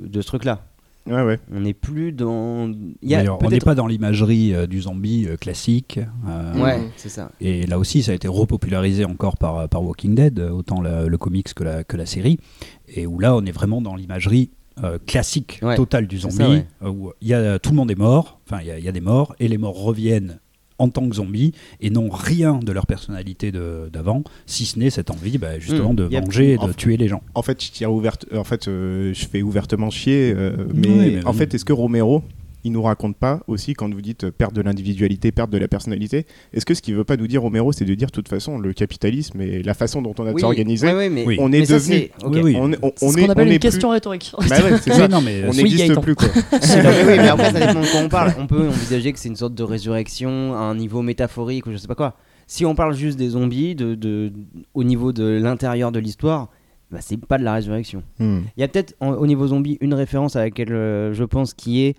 de 0.06 0.22
ce 0.22 0.28
truc-là. 0.28 0.66
Ouais, 1.06 1.22
ouais. 1.22 1.38
On 1.54 1.60
n'est 1.60 1.74
plus 1.74 2.14
dans. 2.14 2.72
Y 3.02 3.16
a 3.16 3.36
on 3.42 3.50
n'est 3.50 3.60
pas 3.60 3.76
dans 3.76 3.88
l'imagerie 3.88 4.54
euh, 4.56 4.68
du 4.68 4.82
zombie 4.84 5.28
euh, 5.28 5.36
classique. 5.36 6.00
euh, 6.30 6.62
Ouais, 6.64 6.80
c'est 6.96 7.10
ça. 7.10 7.30
Et 7.42 7.66
là 7.68 7.78
aussi, 7.78 8.04
ça 8.04 8.14
a 8.14 8.16
été 8.16 8.30
repopularisé 8.30 9.04
encore 9.04 9.36
par, 9.36 9.68
par 9.68 9.84
Walking 9.84 10.16
Dead, 10.16 10.40
autant 10.40 10.80
la- 10.82 11.06
le 11.08 11.18
comics 11.18 11.54
que 11.54 11.64
la, 11.66 11.84
que 11.84 11.98
la 11.98 12.06
série. 12.06 12.40
Et 12.88 13.06
où 13.06 13.20
là, 13.20 13.36
on 13.36 13.44
est 13.44 13.52
vraiment 13.52 13.82
dans 13.82 13.96
l'imagerie 13.96 14.52
euh, 14.82 14.98
classique, 15.06 15.60
Ouais, 15.62 15.76
totale 15.76 16.08
du 16.08 16.20
zombie, 16.20 16.36
ça, 16.38 16.50
ouais. 16.50 16.66
où 16.88 17.12
il 17.22 17.28
y 17.28 17.34
a, 17.34 17.60
tout 17.60 17.72
le 17.72 17.76
monde 17.76 17.92
est 17.92 17.96
mort, 18.00 18.40
enfin, 18.48 18.62
il 18.62 18.68
y 18.68 18.72
a, 18.72 18.80
il 18.80 18.86
y 18.86 18.88
a 18.88 18.92
des 18.94 19.02
morts, 19.02 19.36
et 19.42 19.48
les 19.50 19.58
morts 19.58 19.76
reviennent 19.84 20.40
en 20.84 20.90
tant 20.90 21.08
que 21.08 21.16
zombies 21.16 21.54
et 21.82 21.90
n'ont 21.90 22.10
rien 22.10 22.60
de 22.62 22.72
leur 22.72 22.86
personnalité 22.86 23.52
d'avant, 23.52 24.24
si 24.46 24.66
ce 24.66 24.78
n'est 24.80 24.90
cette 24.90 25.10
envie 25.12 25.38
bah, 25.38 25.58
justement 25.60 25.94
Mm, 25.94 25.96
de 25.96 26.16
a- 26.16 26.22
manger 26.22 26.52
et 26.54 26.58
de 26.58 26.74
tuer 26.74 26.98
les 26.98 27.08
gens. 27.08 27.22
En 27.36 27.42
fait, 27.42 27.64
je 27.64 27.72
tire 27.72 27.92
ouverte. 27.92 28.26
En 28.36 28.44
fait, 28.44 28.68
euh, 28.68 29.14
je 29.14 29.26
fais 29.26 29.42
ouvertement 29.42 29.90
chier. 29.90 30.34
euh, 30.36 30.68
mais, 30.74 30.88
Oui, 30.88 30.96
mais 31.16 31.26
en 31.26 31.34
fait, 31.34 31.54
est-ce 31.54 31.66
que 31.66 31.74
Romero, 31.74 32.24
il 32.64 32.72
nous 32.72 32.82
raconte 32.82 33.18
pas 33.18 33.42
aussi 33.48 33.74
quand 33.74 33.94
vous 33.94 34.02
dites 34.02 34.24
euh, 34.26 34.32
perte 34.32 34.54
de 34.54 34.62
l'individualité, 34.62 35.32
perte 35.32 35.50
de 35.50 35.58
la 35.58 35.68
personnalité 35.68 36.26
Est-ce 36.54 36.66
que 36.66 36.74
ce 36.74 36.82
qu'il 36.82 36.96
veut 36.96 37.04
pas 37.04 37.18
nous 37.18 37.28
dire 37.28 37.42
Romero, 37.42 37.72
c'est 37.72 37.86
de 37.86 37.94
dire 37.94 38.08
de 38.08 38.12
toute 38.12 38.30
façon 38.30 38.58
le 38.58 38.74
capitalisme 38.74 39.42
et 39.42 39.62
la 39.64 39.74
façon 39.74 40.02
dont 40.02 40.14
on 40.20 40.24
a 40.26 40.30
de 40.30 40.34
Oui, 40.36 40.42
s'organiser, 40.42 40.88
ouais, 40.88 40.94
ouais, 40.94 41.10
mais, 41.10 41.26
Oui. 41.26 41.38
on 41.40 41.50
mais 41.50 41.60
est 41.60 41.66
ça, 41.66 41.74
devenu. 41.76 42.10
Oui, 42.26 42.42
oui. 42.44 42.56
On, 42.60 42.72
est- 42.72 42.80
on, 42.82 42.92
C'est 42.96 43.06
on 43.06 43.12
ce 43.12 43.18
est, 43.20 43.26
qu'on 43.26 43.30
appelle 43.32 43.48
une 43.48 43.54
est 43.54 43.60
question 43.60 43.90
rhétorique. 43.90 44.32
plus- 44.38 44.50
Bah 44.50 44.58
ouais, 44.64 44.72
Oui, 44.88 44.94
ça. 44.94 45.08
non, 45.08 45.22
mais 45.22 45.44
On 45.46 45.50
Oui, 45.52 45.58
n'existe 45.58 45.88
Gaëtan. 45.88 46.02
plus 46.02 46.16
quoi. 46.16 46.28
La- 46.52 46.92
oui, 46.92 47.18
mais 47.18 47.28
après, 47.28 47.52
ça 47.52 47.60
dépend 47.68 47.82
de 47.82 47.92
quoi 47.92 48.00
on 48.02 48.10
parle. 48.10 48.34
On 48.40 48.48
peut 48.48 48.68
envisager 48.68 49.12
que 49.14 49.20
c'est 49.20 49.30
une 49.30 49.36
sorte 49.36 49.54
de 49.56 49.64
résurrection 49.64 50.54
à 50.54 50.60
un 50.60 50.76
niveau 50.76 51.02
métaphorique 51.02 51.66
ou 51.68 51.72
je 51.72 51.78
sais 51.78 51.88
pas 51.88 51.96
quoi. 51.96 52.16
Si 52.48 52.66
on 52.66 52.76
parle 52.76 52.94
juste 52.94 53.18
des 53.18 53.30
zombies, 53.30 53.76
de, 53.76 53.96
de, 53.96 54.32
au 54.74 54.84
niveau 54.84 55.14
de 55.14 55.24
l'intérieur 55.26 55.92
de 55.92 56.00
l'histoire, 56.00 56.50
bah, 56.92 57.00
c'est 57.02 57.18
pas 57.18 57.38
de 57.38 57.44
la 57.44 57.54
résurrection. 57.54 58.04
Hmm. 58.20 58.40
Il 58.58 58.62
y 58.62 58.64
a 58.64 58.68
peut-être 58.68 58.96
au 59.00 59.26
niveau 59.26 59.48
zombie 59.48 59.78
une 59.82 59.94
référence 59.94 60.36
à 60.36 60.42
laquelle 60.42 60.74
euh, 60.74 61.14
je 61.14 61.24
pense 61.24 61.54
qui 61.54 61.82
est 61.84 61.96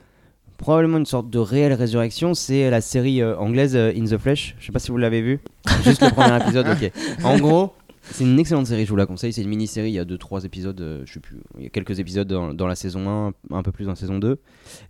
probablement 0.59 0.99
une 0.99 1.07
sorte 1.07 1.31
de 1.31 1.39
réelle 1.39 1.73
résurrection, 1.73 2.35
c'est 2.35 2.71
la 2.71 2.81
série 2.81 3.23
euh, 3.23 3.37
anglaise 3.37 3.77
euh, 3.77 3.93
In 3.97 4.05
the 4.05 4.19
Flesh. 4.19 4.57
Je 4.59 4.67
sais 4.67 4.73
pas 4.73 4.79
si 4.79 4.91
vous 4.91 4.99
l'avez 4.99 5.23
vu. 5.23 5.41
Juste 5.83 6.03
le 6.03 6.11
premier 6.11 6.37
épisode, 6.37 6.67
ok. 6.69 6.91
En 7.25 7.39
gros, 7.39 7.73
c'est 8.11 8.25
une 8.25 8.39
excellente 8.39 8.67
série, 8.67 8.85
je 8.85 8.91
vous 8.91 8.97
la 8.97 9.07
conseille. 9.07 9.33
C'est 9.33 9.43
une 9.43 9.49
mini-série, 9.49 9.91
il 9.91 9.95
y 9.95 9.99
a 9.99 10.05
2-3 10.05 10.45
épisodes, 10.45 10.81
euh, 10.81 11.03
je 11.07 11.15
sais 11.15 11.21
plus. 11.21 11.39
Il 11.57 11.65
y 11.65 11.67
a 11.67 11.71
quelques 11.71 11.99
épisodes 11.99 12.29
dans, 12.29 12.53
dans 12.53 12.67
la 12.67 12.75
saison 12.75 13.09
1, 13.09 13.33
un 13.57 13.63
peu 13.63 13.73
plus 13.73 13.85
dans 13.85 13.93
la 13.93 13.97
saison 13.97 14.19
2. 14.19 14.39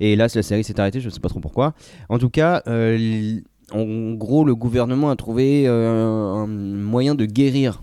Et 0.00 0.16
là, 0.16 0.26
la 0.34 0.42
série 0.42 0.64
s'est 0.64 0.78
arrêtée, 0.80 1.00
je 1.00 1.08
sais 1.08 1.20
pas 1.20 1.28
trop 1.28 1.40
pourquoi. 1.40 1.74
En 2.08 2.18
tout 2.18 2.30
cas, 2.30 2.62
euh, 2.66 3.40
en 3.72 4.12
gros, 4.14 4.44
le 4.44 4.54
gouvernement 4.54 5.10
a 5.10 5.16
trouvé 5.16 5.64
euh, 5.66 6.32
un 6.32 6.46
moyen 6.46 7.14
de 7.14 7.24
guérir 7.24 7.82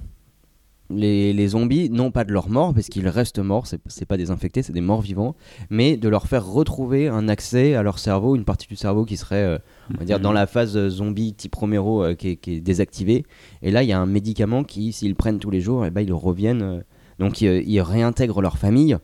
les, 0.95 1.47
zombies, 1.47 1.89
non 1.89 2.11
pas 2.11 2.23
de 2.23 2.31
leur 2.31 2.49
mort, 2.49 2.73
parce 2.73 2.87
qu'ils 2.87 3.07
restent 3.07 3.39
morts, 3.39 3.67
c'est 3.67 4.05
pas 4.05 4.17
des 4.17 4.31
infectés, 4.31 4.63
c'est 4.63 4.73
des 4.73 4.81
morts 4.81 5.01
vivants, 5.01 5.35
mais 5.69 5.97
de 5.97 6.09
leur 6.09 6.27
faire 6.27 6.45
retrouver 6.45 7.07
un 7.07 7.27
accès 7.27 7.75
à 7.75 7.83
leur 7.83 7.99
cerveau, 7.99 8.35
une 8.35 8.45
partie 8.45 8.67
du 8.67 8.75
cerveau 8.75 9.05
qui 9.05 9.17
serait, 9.17 9.43
euh, 9.43 9.57
on 9.93 9.97
va 9.97 10.05
dire, 10.05 10.19
dans 10.19 10.31
la 10.31 10.47
phase 10.47 10.77
euh, 10.77 10.89
zombie 10.89 11.33
type 11.33 11.55
Romero 11.55 12.03
euh, 12.03 12.15
qui, 12.15 12.29
est, 12.29 12.61
désactivée. 12.61 13.25
Et 13.61 13.71
là, 13.71 13.83
il 13.83 13.89
y 13.89 13.93
a 13.93 13.99
un 13.99 14.05
médicament 14.05 14.63
qui, 14.63 14.93
s'ils 14.93 15.15
prennent 15.15 15.39
tous 15.39 15.51
les 15.51 15.61
jours, 15.61 15.85
et 15.85 15.91
ben, 15.91 16.01
ils 16.01 16.13
reviennent. 16.13 16.83
donc, 17.19 17.41
ils, 17.41 17.81
réintègrent 17.81 18.41
leur 18.41 18.57
famille. 18.57 18.97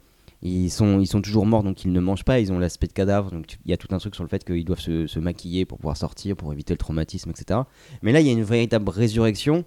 Ils 0.43 0.69
sont, 0.69 0.99
ils 0.99 1.07
sont 1.07 1.21
toujours 1.21 1.47
morts, 1.47 1.63
donc 1.63 1.83
ils 1.83 1.91
ne 1.91 1.99
mangent 1.99 2.23
pas, 2.23 2.39
ils 2.39 2.51
ont 2.51 2.59
l'aspect 2.59 2.87
de 2.87 2.93
cadavre. 2.93 3.31
Donc, 3.31 3.57
il 3.65 3.71
y 3.71 3.73
a 3.73 3.77
tout 3.77 3.87
un 3.91 3.97
truc 3.97 4.13
sur 4.13 4.23
le 4.23 4.29
fait 4.29 4.43
qu'ils 4.43 4.65
doivent 4.65 4.79
se 4.79 5.19
maquiller 5.19 5.65
pour 5.65 5.79
pouvoir 5.79 5.97
sortir, 5.97 6.35
pour 6.35 6.53
éviter 6.53 6.73
le 6.73 6.77
traumatisme, 6.77 7.31
etc. 7.31 7.61
Mais 8.03 8.11
là, 8.11 8.21
il 8.21 8.27
y 8.27 8.29
a 8.29 8.33
une 8.33 8.43
véritable 8.43 8.89
résurrection. 8.89 9.65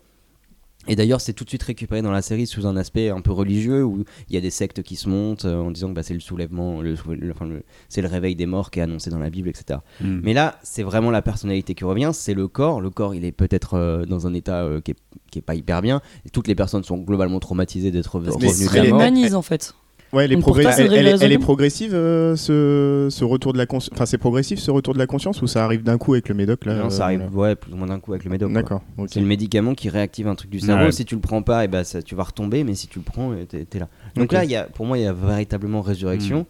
Et 0.91 0.97
d'ailleurs, 0.97 1.21
c'est 1.21 1.33
tout 1.33 1.45
de 1.45 1.49
suite 1.49 1.63
récupéré 1.63 2.03
dans 2.03 2.11
la 2.11 2.21
série 2.21 2.47
sous 2.47 2.67
un 2.67 2.77
aspect 2.77 3.09
un 3.11 3.21
peu 3.21 3.33
religieux 3.33 3.85
où 3.85 4.05
il 4.29 4.35
y 4.35 4.37
a 4.37 4.41
des 4.41 4.51
sectes 4.51 4.83
qui 4.83 4.97
se 4.97 5.09
montent 5.09 5.45
euh, 5.45 5.61
en 5.61 5.71
disant 5.71 5.89
que 5.89 5.95
bah, 5.95 6.03
c'est 6.03 6.15
le 6.15 6.21
soulèvement, 6.21 6.83
le, 6.83 6.97
souve- 6.97 7.15
le- 7.15 7.31
enfin, 7.31 7.47
le- 7.47 7.63
c'est 7.89 8.03
le 8.03 8.09
réveil 8.09 8.35
des 8.37 8.47
morts 8.47 8.71
qui 8.71 8.81
est 8.81 8.83
annoncé 8.83 9.09
dans 9.09 9.19
la 9.19 9.31
Bible, 9.31 9.49
etc. 9.49 9.79
Mm. 10.01 10.21
Mais 10.23 10.35
là, 10.35 10.59
c'est 10.63 10.83
vraiment 10.83 11.11
la 11.11 11.23
personnalité 11.23 11.75
qui 11.75 11.85
revient, 11.85 12.11
c'est 12.13 12.35
le 12.35 12.49
corps. 12.49 12.81
Le 12.81 12.91
corps, 12.91 13.15
il 13.15 13.25
est 13.25 13.33
peut-être 13.33 13.75
euh, 13.75 14.05
dans 14.05 14.27
un 14.27 14.35
état 14.35 14.63
euh, 14.65 14.81
qui, 14.81 14.91
est, 14.91 14.97
qui 15.31 15.39
est 15.39 15.43
pas 15.43 15.55
hyper 15.55 15.81
bien. 15.81 16.03
Et 16.27 16.31
toutes 16.31 16.49
les 16.49 16.55
personnes 16.57 16.83
sont 16.85 16.99
globalement 16.99 17.39
traumatisées 17.41 17.91
d'être 17.93 18.17
revenues 18.17 18.33
c'est 18.53 18.83
les- 18.83 18.91
mort. 18.91 19.01
humanise 19.01 19.35
en 19.37 19.43
fait. 19.43 19.75
Ouais, 20.13 20.25
elle 20.25 20.33
est, 20.33 20.37
progr- 20.37 20.63
toi, 20.63 20.73
elle, 20.77 20.93
elle 20.93 21.23
elle 21.23 21.39
progressive 21.39 21.93
euh, 21.95 22.35
ce, 22.35 23.07
ce 23.11 23.25
retour 23.25 23.53
de 23.53 23.59
la 23.59 23.67
conscience. 23.67 23.91
Enfin, 23.95 24.07
c'est 24.07 24.19
progressif 24.19 24.59
ce 24.59 24.71
retour 24.73 24.93
de 24.93 24.99
la 24.99 25.07
conscience 25.07 25.41
ou 25.41 25.47
ça 25.47 25.65
arrive 25.65 25.85
d'un 25.85 25.99
coup 25.99 26.15
avec 26.15 26.29
le 26.29 26.35
médoc 26.35 26.65
là 26.65 26.75
Non, 26.75 26.87
euh, 26.87 26.91
ça 26.91 27.05
arrive 27.05 27.29
voilà. 27.31 27.51
ouais, 27.53 27.57
plus 27.57 27.73
ou 27.73 27.77
moins 27.77 27.87
d'un 27.87 28.01
coup 28.01 28.13
avec 28.13 28.25
le 28.25 28.31
médoc. 28.31 28.53
D'accord. 28.53 28.83
C'est 29.07 29.21
le 29.21 29.27
médicament 29.27 29.75
qui 29.75 29.89
réactive 29.89 30.27
un 30.27 30.35
truc 30.35 30.51
du 30.51 30.59
cerveau. 30.59 30.87
Ouais. 30.87 30.93
Si 30.93 31.05
tu 31.05 31.15
le 31.15 31.21
prends 31.21 31.43
pas, 31.43 31.65
et 31.65 31.69
ben 31.69 31.85
ça, 31.85 32.03
tu 32.03 32.17
vas 32.17 32.25
retomber, 32.25 32.65
mais 32.65 32.75
si 32.75 32.89
tu 32.89 32.99
le 32.99 33.05
prends, 33.05 33.31
euh, 33.33 33.45
t'es 33.49 33.65
t'es 33.65 33.79
là. 33.79 33.89
Donc 34.17 34.33
là, 34.33 34.43
il 34.45 34.51
y 34.51 34.57
a, 34.57 34.65
pour 34.65 34.85
moi, 34.85 34.99
il 34.99 35.03
y 35.03 35.07
a 35.07 35.13
véritablement 35.13 35.81
résurrection. 35.81 36.45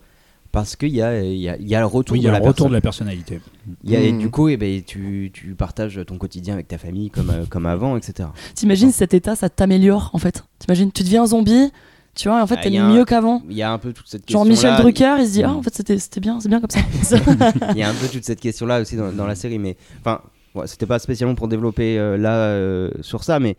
parce 0.52 0.74
qu'il 0.74 0.88
y 0.88 1.02
a, 1.02 1.22
y, 1.22 1.48
a, 1.48 1.56
y 1.60 1.74
a 1.76 1.80
le 1.80 1.86
retour 1.86 2.14
Oui, 2.14 2.20
il 2.20 2.22
y 2.22 2.24
de 2.24 2.30
a 2.30 2.32
la 2.32 2.38
un 2.38 2.48
retour 2.48 2.68
de 2.68 2.72
la 2.72 2.80
personnalité. 2.80 3.40
Il 3.84 3.90
y 3.90 3.94
a- 3.96 4.00
et 4.00 4.10
Mhm. 4.12 4.18
du 4.18 4.30
coup, 4.30 4.48
eh 4.48 4.56
ben, 4.56 4.82
tu, 4.82 5.30
tu 5.32 5.54
partages 5.54 6.00
ton 6.06 6.16
quotidien 6.18 6.54
avec 6.54 6.66
ta 6.66 6.76
famille 6.78 7.10
comme, 7.10 7.30
euh, 7.30 7.44
comme 7.48 7.66
avant, 7.66 7.96
etc. 7.96 8.30
T'imagines 8.54 8.90
cet 8.90 9.12
état, 9.14 9.36
ça 9.36 9.48
t'améliore 9.48 10.10
en 10.14 10.18
fait? 10.18 10.42
T'imagines, 10.58 10.90
tu 10.90 11.04
deviens 11.04 11.22
un 11.22 11.26
zombie, 11.26 11.70
tu 12.14 12.28
vois, 12.28 12.42
en 12.42 12.46
fait 12.46 12.56
Ah, 12.58 12.62
t'es 12.62 12.70
mieux 12.70 13.04
qu'avant. 13.04 13.42
Il 13.48 13.56
y 13.56 13.62
a 13.62 13.72
un 13.72 13.78
peu 13.78 13.92
toute 13.92 14.08
cette 14.08 14.24
question 14.26 14.40
Genre 14.40 14.46
Michel 14.46 14.76
Drucker, 14.76 15.16
il 15.20 15.26
se 15.26 15.32
dit, 15.32 15.42
ah 15.42 15.52
en 15.52 15.62
fait 15.62 15.74
c'était 15.74 15.98
c'était 15.98 16.20
bien, 16.20 16.40
c'est 16.40 16.48
bien 16.48 16.60
comme 16.60 16.70
ça. 16.70 16.80
Il 17.70 17.76
y 17.78 17.82
a 17.82 17.88
un 17.88 17.94
peu 17.94 18.08
toute 18.08 18.24
cette 18.24 18.40
question-là 18.40 18.80
aussi 18.80 18.96
dans, 18.96 19.12
dans 19.12 19.26
la 19.26 19.34
série, 19.34 19.58
mais 19.58 19.76
enfin, 20.00 20.20
ouais, 20.54 20.66
c'était 20.66 20.86
pas 20.86 20.98
spécialement 20.98 21.34
pour 21.34 21.48
développer 21.48 21.98
euh, 21.98 22.16
là 22.16 22.34
euh, 22.34 22.90
sur 23.00 23.22
ça, 23.24 23.38
mais 23.38 23.56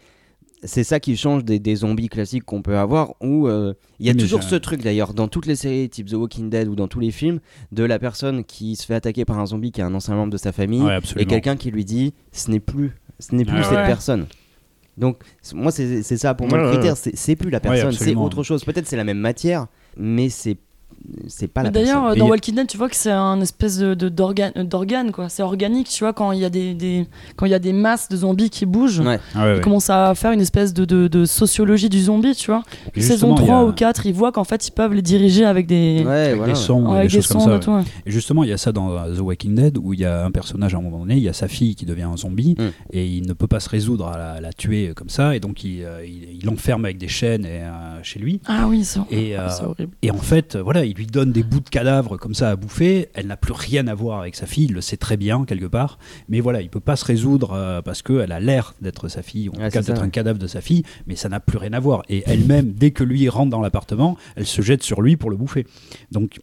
c'est 0.63 0.83
ça 0.83 0.99
qui 0.99 1.17
change 1.17 1.43
des, 1.43 1.57
des 1.57 1.77
zombies 1.77 2.07
classiques 2.09 2.43
qu'on 2.43 2.61
peut 2.61 2.77
avoir, 2.77 3.13
où 3.19 3.47
euh, 3.47 3.73
il 3.99 4.05
y 4.05 4.09
a 4.09 4.13
Mais 4.13 4.19
toujours 4.21 4.43
ce 4.43 4.55
truc 4.55 4.83
d'ailleurs 4.83 5.13
dans 5.15 5.27
toutes 5.27 5.47
les 5.47 5.55
séries 5.55 5.89
type 5.89 6.07
The 6.07 6.13
Walking 6.13 6.49
Dead 6.51 6.67
ou 6.67 6.75
dans 6.75 6.87
tous 6.87 6.99
les 6.99 7.09
films 7.09 7.39
de 7.71 7.83
la 7.83 7.97
personne 7.97 8.43
qui 8.43 8.75
se 8.75 8.85
fait 8.85 8.93
attaquer 8.93 9.25
par 9.25 9.39
un 9.39 9.47
zombie 9.47 9.71
qui 9.71 9.81
est 9.81 9.83
un 9.83 9.95
ancien 9.95 10.13
membre 10.13 10.31
de 10.31 10.37
sa 10.37 10.51
famille 10.51 10.83
Ouais, 10.83 10.99
et 11.17 11.25
quelqu'un 11.25 11.55
qui 11.55 11.71
lui 11.71 11.83
dit 11.83 12.13
ce 12.31 12.51
n'est 12.51 12.59
plus, 12.59 12.91
ce 13.19 13.33
n'est 13.33 13.45
plus 13.45 13.57
Ouais. 13.57 13.63
cette 13.63 13.71
Ouais. 13.73 13.87
personne. 13.87 14.27
Donc 14.97 15.19
moi 15.53 15.71
c'est 15.71 16.03
ça 16.03 16.33
pour 16.33 16.47
moi 16.47 16.57
Ouais, 16.57 16.65
le 16.65 16.71
critère, 16.71 16.97
c'est 16.97 17.35
plus 17.35 17.49
la 17.49 17.59
personne, 17.59 17.91
c'est 17.91 18.15
autre 18.15 18.43
chose. 18.43 18.63
Peut-être 18.63 18.87
c'est 18.87 18.97
la 18.97 19.03
même 19.03 19.19
matière, 19.19 19.67
mais 19.97 20.29
c'est 20.29 20.57
c'est 21.27 21.47
pas 21.47 21.63
la 21.63 21.69
D'ailleurs, 21.69 22.01
personne. 22.03 22.19
dans 22.19 22.25
Et- 22.27 22.29
Walking 22.29 22.55
Dead, 22.55 22.67
tu 22.67 22.77
vois 22.77 22.89
que 22.89 22.95
c'est 22.95 23.11
un 23.11 23.39
espèce 23.41 23.77
de 23.77 23.93
de- 23.93 24.09
d'organe, 24.09 24.51
d'organe 24.63 25.11
quoi. 25.11 25.29
C'est 25.29 25.43
organique, 25.43 25.89
tu 25.89 26.03
vois, 26.03 26.13
quand 26.13 26.31
il 26.31 26.39
y 26.39 26.45
a 26.45 26.49
des, 26.49 26.73
des- 26.73 27.07
quand 27.35 27.45
il 27.45 27.51
y 27.51 27.55
a 27.55 27.59
des 27.59 27.73
masses 27.73 28.09
de 28.09 28.17
zombies 28.17 28.49
qui 28.49 28.65
bougent. 28.65 28.99
Ouais. 29.01 29.19
Ah 29.35 29.43
ouais, 29.45 29.51
Ils 29.51 29.55
ouais. 29.57 29.61
commencent 29.61 29.89
à 29.89 30.13
faire 30.15 30.31
une 30.31 30.41
espèce 30.41 30.73
de, 30.73 30.85
de, 30.85 31.07
de 31.07 31.25
sociologie 31.25 31.89
du 31.89 32.01
zombie, 32.01 32.35
tu 32.35 32.51
vois. 32.51 32.63
Saison 32.95 33.01
justement, 33.01 33.35
il 33.37 33.41
y 33.43 33.45
3 33.45 33.57
a- 33.59 33.63
ou 33.65 33.71
4, 33.73 34.05
ils 34.05 34.13
voient 34.13 34.31
qu'en 34.31 34.43
fait, 34.43 34.67
ils 34.67 34.71
peuvent 34.71 34.93
les 34.93 35.01
diriger 35.01 35.45
avec 35.45 35.67
des, 35.67 36.03
Ouais, 36.05 36.11
avec 36.11 36.37
voilà. 36.37 36.53
des 36.53 36.59
sons, 36.59 36.89
avec 36.91 37.09
des 37.11 37.17
des 37.17 37.21
choses 37.23 37.27
comme 37.27 37.41
ça. 37.41 37.59
tout. 37.59 37.77
Et 38.05 38.11
justement, 38.11 38.43
il 38.43 38.49
y 38.49 38.53
a 38.53 38.57
ça 38.57 38.71
dans 38.71 38.91
euh, 38.91 39.15
The 39.15 39.19
Walking 39.21 39.55
Dead 39.55 39.77
où 39.77 39.93
il 39.93 39.99
y 40.01 40.05
a 40.05 40.25
un 40.25 40.31
personnage 40.31 40.73
à 40.75 40.77
un 40.77 40.81
moment 40.81 40.99
donné, 40.99 41.15
il 41.17 41.23
y 41.23 41.29
a 41.29 41.33
sa 41.33 41.47
fille 41.47 41.75
qui 41.75 41.85
devient 41.85 42.03
un 42.03 42.17
zombie 42.17 42.55
Mm. 42.57 42.63
et 42.93 43.05
il 43.05 43.27
ne 43.27 43.33
peut 43.33 43.47
pas 43.47 43.59
se 43.59 43.69
résoudre 43.69 44.07
à 44.07 44.17
la, 44.17 44.41
la 44.41 44.53
tuer 44.53 44.89
euh, 44.89 44.93
comme 44.93 45.09
ça 45.09 45.35
et 45.35 45.39
donc 45.39 45.63
il 45.63 45.83
euh, 45.83 46.05
il- 46.05 46.37
il 46.39 46.45
l'enferme 46.45 46.85
avec 46.85 46.97
des 46.97 47.07
chaînes 47.07 47.45
et, 47.45 47.61
euh, 47.61 47.69
chez 48.03 48.19
lui. 48.19 48.39
Ah 48.47 48.65
oui, 48.67 48.83
c'est 48.83 48.99
Et, 49.09 49.37
euh, 49.37 49.47
c'est 49.49 49.63
horrible. 49.63 49.93
et 50.01 50.11
en 50.11 50.17
fait, 50.17 50.55
voilà, 50.57 50.85
il 50.91 50.97
lui 50.97 51.07
donne 51.07 51.31
des 51.31 51.43
bouts 51.43 51.59
de 51.61 51.69
cadavres 51.69 52.17
comme 52.17 52.33
ça 52.33 52.51
à 52.51 52.55
bouffer. 52.55 53.09
Elle 53.13 53.27
n'a 53.27 53.37
plus 53.37 53.53
rien 53.53 53.87
à 53.87 53.93
voir 53.95 54.19
avec 54.19 54.35
sa 54.35 54.45
fille, 54.45 54.65
il 54.65 54.73
le 54.73 54.81
sait 54.81 54.97
très 54.97 55.17
bien 55.17 55.45
quelque 55.45 55.65
part. 55.65 55.97
Mais 56.29 56.39
voilà, 56.39 56.61
il 56.61 56.69
peut 56.69 56.79
pas 56.79 56.95
se 56.95 57.05
résoudre 57.05 57.53
euh, 57.53 57.81
parce 57.81 58.01
qu'elle 58.01 58.31
a 58.31 58.39
l'air 58.39 58.73
d'être 58.81 59.07
sa 59.07 59.21
fille, 59.21 59.49
ou 59.49 59.53
en 59.53 59.59
Ouais, 59.59 59.69
tout 59.69 59.73
cas 59.73 59.81
d'être 59.81 60.03
un 60.03 60.09
cadavre 60.09 60.39
de 60.39 60.47
sa 60.47 60.61
fille, 60.61 60.83
mais 61.07 61.15
ça 61.15 61.29
n'a 61.29 61.39
plus 61.39 61.57
rien 61.57 61.73
à 61.73 61.79
voir. 61.79 62.03
Et 62.09 62.23
elle-même, 62.25 62.73
dès 62.73 62.91
que 62.91 63.03
lui 63.03 63.27
rentre 63.29 63.49
dans 63.49 63.61
l'appartement, 63.61 64.17
elle 64.35 64.45
se 64.45 64.61
jette 64.61 64.83
sur 64.83 65.01
lui 65.01 65.17
pour 65.17 65.29
le 65.29 65.37
bouffer. 65.37 65.65
Donc 66.11 66.39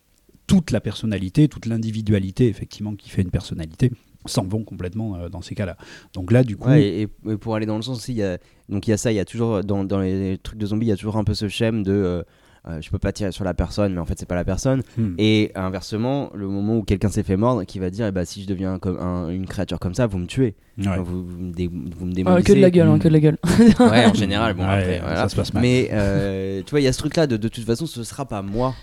toute 0.47 0.71
la 0.71 0.81
personnalité, 0.81 1.47
toute 1.49 1.67
l'individualité, 1.67 2.49
effectivement, 2.49 2.95
qui 2.95 3.11
fait 3.11 3.23
une 3.23 3.31
personnalité, 3.31 3.93
s'en 4.27 4.45
vont 4.45 4.65
complètement 4.65 5.17
euh, 5.17 5.29
dans 5.29 5.43
ces 5.43 5.55
cas-là. 5.55 5.77
Donc 6.15 6.33
là, 6.33 6.43
du 6.43 6.57
coup, 6.57 6.69
Ouais, 6.69 6.83
et, 6.83 7.03
et 7.31 7.37
pour 7.37 7.55
aller 7.55 7.67
dans 7.67 7.77
le 7.77 7.83
sens 7.83 7.99
aussi, 7.99 8.13
il 8.13 8.19
y 8.19 8.23
a, 8.23 8.39
donc 8.69 8.87
il 8.87 8.91
y 8.91 8.93
a 8.93 8.97
ça, 8.97 9.13
il 9.13 9.17
y 9.17 9.21
a 9.21 9.25
toujours 9.25 9.63
dans, 9.63 9.85
dans 9.85 10.01
les 10.01 10.39
trucs 10.43 10.59
de 10.59 10.67
zombies, 10.67 10.87
il 10.87 10.91
y 10.91 10.93
a 10.93 10.97
toujours 10.97 11.17
un 11.17 11.25
peu 11.25 11.35
ce 11.35 11.49
schème 11.49 11.83
de 11.83 11.93
euh, 11.93 12.23
euh, 12.69 12.79
je 12.81 12.91
peux 12.91 12.99
pas 12.99 13.13
tirer 13.13 13.33
sur 13.33 13.45
la 13.45 13.55
personne, 13.55 13.95
mais 13.95 14.01
en 14.01 14.05
fait 14.05 14.19
c'est 14.19 14.27
pas 14.29 14.35
la 14.35 14.45
personne. 14.45 14.83
hmm, 14.97 15.15
Et 15.19 15.51
inversement, 15.55 16.31
le 16.35 16.49
moment 16.49 16.77
où 16.77 16.83
quelqu'un 16.83 17.09
s'est 17.09 17.23
fait 17.23 17.37
mordre, 17.37 17.65
qui 17.65 17.79
va 17.79 17.91
dire 17.91 18.07
eh 18.07 18.13
bah, 18.13 18.25
si 18.25 18.43
je 18.43 18.47
deviens 18.49 18.79
comme 18.79 18.99
un- 18.99 19.29
une 19.31 19.47
créature 19.47 19.79
comme 19.79 19.95
ça, 19.95 20.07
vous 20.07 20.19
me 20.19 20.27
tuez, 20.27 20.55
ouais. 20.79 20.85
vous, 20.99 21.25
vous 21.25 21.39
me, 21.39 21.53
dé- 21.53 21.69
vous 21.69 22.05
me 22.05 22.11
Ouais, 22.11 22.15
démolissez. 22.15 22.53
que 22.53 22.57
de 22.57 22.61
la 22.63 22.71
gueule, 22.71 22.89
hein, 22.89 22.97
Mm. 22.97 22.99
que 23.01 23.09
de 23.09 23.13
la 23.13 23.21
gueule. 23.21 23.39
Ouais, 23.81 24.07
en 24.07 24.15
général, 24.15 24.55
bon 24.55 24.65
Ouais, 24.67 24.99
après, 25.01 25.17
ça 25.17 25.29
se 25.29 25.37
passe 25.37 25.55
mal. 25.55 25.63
Mais 25.63 25.89
euh, 25.93 26.63
tu 26.65 26.71
vois, 26.71 26.81
il 26.81 26.85
y 26.85 26.89
a 26.89 26.93
ce 26.93 26.99
truc-là 26.99 27.27
de 27.27 27.37
de 27.37 27.49
toute 27.49 27.65
façon, 27.65 27.87
ce 27.87 28.03
sera 28.05 28.25
pas 28.27 28.43
moi. 28.43 28.75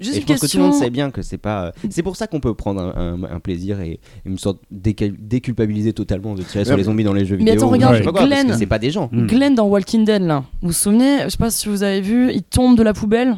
Juste 0.00 0.16
et 0.16 0.20
je 0.22 0.26
pense 0.26 0.40
que 0.40 0.46
tout 0.46 0.56
le 0.56 0.62
monde 0.62 0.72
question. 0.72 0.84
sait 0.86 0.90
bien 0.90 1.10
que 1.10 1.22
c'est 1.22 1.38
pas. 1.38 1.66
euh, 1.66 1.72
C'est 1.90 2.02
pour 2.02 2.16
ça 2.16 2.26
qu'on 2.26 2.40
peut 2.40 2.54
prendre 2.54 2.80
un, 2.96 3.22
un- 3.22 3.24
un 3.36 3.40
plaisir 3.40 3.80
et 3.80 4.00
une 4.24 4.38
sorte 4.38 4.58
déculpabiliser 4.70 5.92
totalement 5.92 6.34
de 6.34 6.42
tirer 6.42 6.64
sur 6.64 6.72
Ouais. 6.72 6.78
les 6.78 6.84
zombies 6.84 7.04
dans 7.04 7.12
les 7.12 7.24
jeux 7.24 7.36
Mais 7.36 7.52
vidéo. 7.52 7.58
attends, 7.58 7.66
ou 7.68 7.70
regarde, 7.70 8.02
parce 8.04 8.18
que 8.24 8.26
Glenn. 8.26 8.54
c'est 8.58 8.66
pas 8.66 8.78
des 8.78 8.90
gens. 8.90 9.08
Hmm. 9.12 9.26
Glenn 9.26 9.54
dans 9.54 9.66
Walking 9.66 10.04
Dead, 10.04 10.22
là, 10.22 10.44
vous 10.62 10.68
vous 10.68 10.72
souvenez, 10.72 11.18
je 11.24 11.28
sais 11.30 11.36
pas 11.38 11.50
si 11.50 11.68
vous 11.68 11.82
avez 11.82 12.00
vu, 12.00 12.32
il 12.32 12.42
tombe 12.42 12.76
de 12.76 12.82
la 12.82 12.92
poubelle 12.94 13.36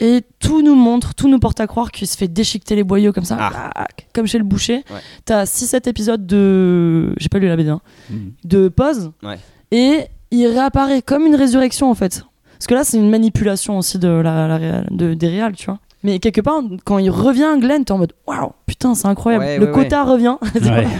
et 0.00 0.22
tout 0.40 0.60
nous 0.62 0.74
montre, 0.74 1.14
tout 1.14 1.28
nous 1.28 1.38
porte 1.38 1.60
à 1.60 1.66
croire 1.66 1.90
qu'il 1.92 2.06
se 2.08 2.16
fait 2.16 2.28
déchiqueter 2.28 2.74
les 2.76 2.84
boyaux 2.84 3.12
comme 3.12 3.24
ça, 3.24 3.36
Ah. 3.40 3.86
comme 4.12 4.26
chez 4.26 4.38
le 4.38 4.44
boucher. 4.44 4.76
Ouais. 4.90 5.00
T'as 5.24 5.44
6-7 5.46 5.86
épisodes 5.88 6.26
de. 6.26 7.14
J'ai 7.16 7.28
pas 7.28 7.38
lu 7.38 7.46
la 7.48 7.56
BD, 7.56 7.68
hein, 7.70 7.80
Hmm. 8.10 8.30
de 8.44 8.68
pause 8.68 9.12
Ouais. 9.22 9.38
et 9.70 10.00
il 10.30 10.46
réapparaît 10.48 11.00
comme 11.02 11.26
une 11.26 11.36
résurrection 11.36 11.90
en 11.90 11.94
fait. 11.94 12.24
Parce 12.58 12.66
que 12.66 12.74
là, 12.74 12.84
c'est 12.84 12.96
une 12.96 13.10
manipulation 13.10 13.78
aussi 13.78 13.98
de 13.98 14.08
la, 14.08 14.48
la 14.48 14.56
réal- 14.58 14.88
de, 14.90 15.14
des 15.14 15.28
réals, 15.28 15.54
tu 15.54 15.66
vois. 15.66 15.78
Mais 16.04 16.18
quelque 16.20 16.40
part, 16.42 16.62
quand 16.84 16.98
il 16.98 17.10
revient, 17.10 17.56
Glenn, 17.58 17.84
t'es 17.84 17.92
en 17.92 17.98
mode 17.98 18.12
waouh, 18.26 18.52
putain, 18.66 18.94
c'est 18.94 19.08
incroyable. 19.08 19.44
Ouais, 19.44 19.58
le 19.58 19.66
ouais, 19.66 19.72
quota 19.72 20.04
revient. 20.04 20.36
Ouais. 20.54 20.86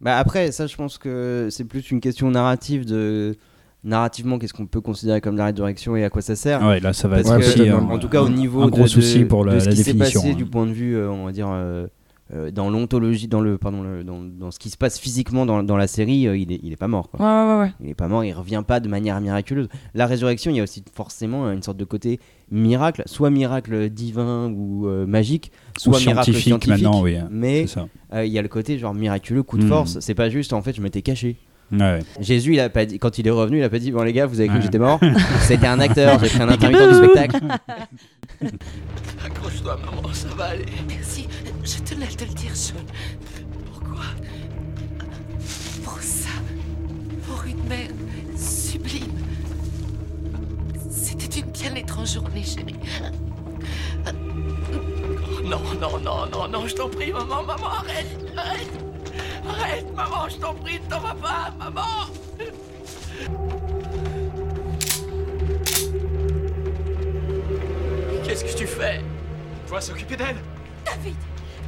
Bah 0.00 0.18
après, 0.18 0.52
ça, 0.52 0.66
je 0.66 0.76
pense 0.76 0.98
que 0.98 1.48
c'est 1.50 1.64
plus 1.64 1.90
une 1.90 2.00
question 2.00 2.30
narrative 2.30 2.84
de 2.84 3.36
narrativement 3.84 4.38
qu'est-ce 4.38 4.52
qu'on 4.52 4.66
peut 4.66 4.82
considérer 4.82 5.22
comme 5.22 5.38
la 5.38 5.46
résurrection 5.46 5.96
et 5.96 6.04
à 6.04 6.10
quoi 6.10 6.20
ça 6.20 6.36
sert. 6.36 6.62
Ouais, 6.62 6.78
là, 6.80 6.92
ça 6.92 7.08
va 7.08 7.20
être 7.20 7.30
que, 7.30 7.38
aussi 7.38 7.62
euh, 7.62 7.78
un, 7.78 7.88
en 7.88 7.98
tout 7.98 8.10
cas, 8.10 8.20
au 8.20 8.28
niveau 8.28 8.60
un 8.60 8.66
de, 8.66 8.70
gros 8.72 8.82
de- 8.82 8.88
souci 8.88 9.24
pour 9.24 9.46
la, 9.46 9.54
de 9.54 9.60
ce 9.60 9.64
la 9.66 9.70
qui 9.70 9.76
s'est 9.78 9.92
définition. 9.94 10.20
passé 10.20 10.32
hein. 10.32 10.36
du 10.36 10.44
point 10.44 10.66
de 10.66 10.72
vue, 10.72 10.94
euh, 10.96 11.10
on 11.10 11.24
va 11.24 11.32
dire, 11.32 11.48
euh, 11.50 11.86
euh, 12.32 12.50
dans 12.50 12.70
l'ontologie, 12.70 13.28
dans 13.28 13.40
le, 13.42 13.58
pardon, 13.58 13.82
le- 13.82 14.02
dans, 14.02 14.22
dans 14.22 14.50
ce 14.50 14.58
qui 14.58 14.70
se 14.70 14.78
passe 14.78 14.98
physiquement 14.98 15.44
dans, 15.44 15.62
dans 15.62 15.76
la 15.76 15.86
série, 15.86 16.26
euh, 16.26 16.36
il, 16.38 16.52
est, 16.52 16.60
il 16.62 16.72
est 16.72 16.76
pas 16.76 16.88
mort. 16.88 17.10
Quoi. 17.10 17.20
Ouais, 17.20 17.26
ouais, 17.26 17.52
ouais. 17.54 17.60
ouais. 17.64 17.72
Il 17.80 17.90
est 17.90 17.94
pas 17.94 18.08
mort, 18.08 18.24
il 18.24 18.32
revient 18.32 18.62
pas 18.66 18.80
de 18.80 18.88
manière 18.88 19.20
miraculeuse. 19.20 19.68
La 19.94 20.06
résurrection, 20.06 20.50
il 20.50 20.56
y 20.56 20.60
a 20.60 20.62
aussi 20.62 20.82
forcément 20.94 21.50
une 21.50 21.62
sorte 21.62 21.76
de 21.76 21.84
côté 21.84 22.18
miracle, 22.50 23.02
soit 23.06 23.28
miracle 23.30 23.90
divin 23.90 24.50
ou 24.50 24.86
euh, 24.86 25.04
magique, 25.06 25.52
Ou 25.76 25.80
soit 25.80 25.98
miracle 26.00 26.24
scientifique, 26.32 26.44
scientifique. 26.44 26.82
maintenant, 26.84 27.02
oui. 27.02 27.16
hein. 27.16 27.28
Mais 27.30 27.66
euh, 28.14 28.24
il 28.24 28.32
y 28.32 28.38
a 28.38 28.42
le 28.42 28.48
côté 28.48 28.78
genre 28.78 28.94
miraculeux, 28.94 29.42
coup 29.42 29.58
de 29.58 29.64
Mm. 29.64 29.68
force. 29.68 30.00
C'est 30.00 30.14
pas 30.14 30.30
juste 30.30 30.52
en 30.54 30.62
fait, 30.62 30.74
je 30.74 30.80
m'étais 30.80 31.02
caché. 31.02 31.36
Ouais. 31.72 32.00
Jésus, 32.20 32.52
il 32.52 32.60
a 32.60 32.68
pas 32.68 32.84
dit, 32.84 32.98
quand 32.98 33.18
il 33.18 33.26
est 33.26 33.30
revenu, 33.30 33.58
il 33.58 33.62
a 33.64 33.70
pas 33.70 33.78
dit 33.78 33.90
Bon, 33.90 34.02
les 34.02 34.12
gars, 34.12 34.26
vous 34.26 34.38
avez 34.38 34.48
cru 34.48 34.56
Ouais. 34.56 34.60
que 34.60 34.64
j'étais 34.66 34.78
mort? 34.78 35.00
C'était 35.40 35.66
un 35.66 35.80
acteur, 35.80 36.18
j'ai 36.22 36.28
pris 36.28 36.42
un 36.42 36.48
intermittent 36.50 36.88
du 36.88 36.94
spectacle. 36.94 37.40
Accroche-toi, 39.24 39.78
maman, 39.84 40.12
ça 40.12 40.28
va 40.28 40.44
aller. 40.46 40.66
Merci, 40.88 41.28
je 41.62 41.78
tenais 41.82 42.06
à 42.06 42.08
te 42.08 42.24
le 42.24 42.34
dire, 42.34 42.54
Sean. 42.56 42.74
Pourquoi? 43.72 44.04
Pour 45.82 46.00
ça, 46.00 46.30
pour 47.26 47.44
une 47.44 47.62
mère 47.64 47.90
sublime. 48.36 49.18
C'était 50.90 51.40
une 51.40 51.50
bien 51.50 51.74
étrange 51.74 52.14
journée, 52.14 52.42
chérie. 52.42 52.76
Non, 55.44 55.60
non, 55.80 55.98
non, 56.00 56.26
non, 56.26 56.48
non, 56.48 56.66
je 56.66 56.74
t'en 56.74 56.88
prie, 56.88 57.12
maman, 57.12 57.42
maman, 57.42 57.66
arrête, 57.66 58.18
arrête. 58.36 58.72
Arrête, 59.46 59.94
maman, 59.94 60.28
je 60.28 60.36
t'en 60.36 60.54
prie, 60.54 60.80
ne 60.80 60.90
t'en 60.90 61.00
vas 61.00 61.14
pas, 61.14 61.54
maman. 61.58 62.08
Qu'est-ce 68.24 68.44
que 68.44 68.56
tu 68.56 68.66
fais 68.66 69.00
Je 69.64 69.68
dois 69.68 69.80
s'occuper 69.80 70.16
d'elle. 70.16 70.36
David 70.84 71.16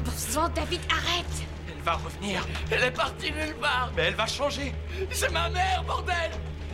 Bon 0.04 0.10
sang, 0.12 0.48
David, 0.54 0.80
arrête 0.90 1.26
Elle 1.68 1.82
va 1.82 1.94
revenir. 1.94 2.46
Elle 2.70 2.84
est 2.84 2.90
partie 2.90 3.30
nulle 3.30 3.54
part. 3.60 3.92
Mais 3.96 4.04
elle 4.04 4.14
va 4.14 4.26
changer. 4.26 4.72
C'est 5.10 5.30
ma 5.32 5.50
mère, 5.50 5.84
bordel. 5.86 6.30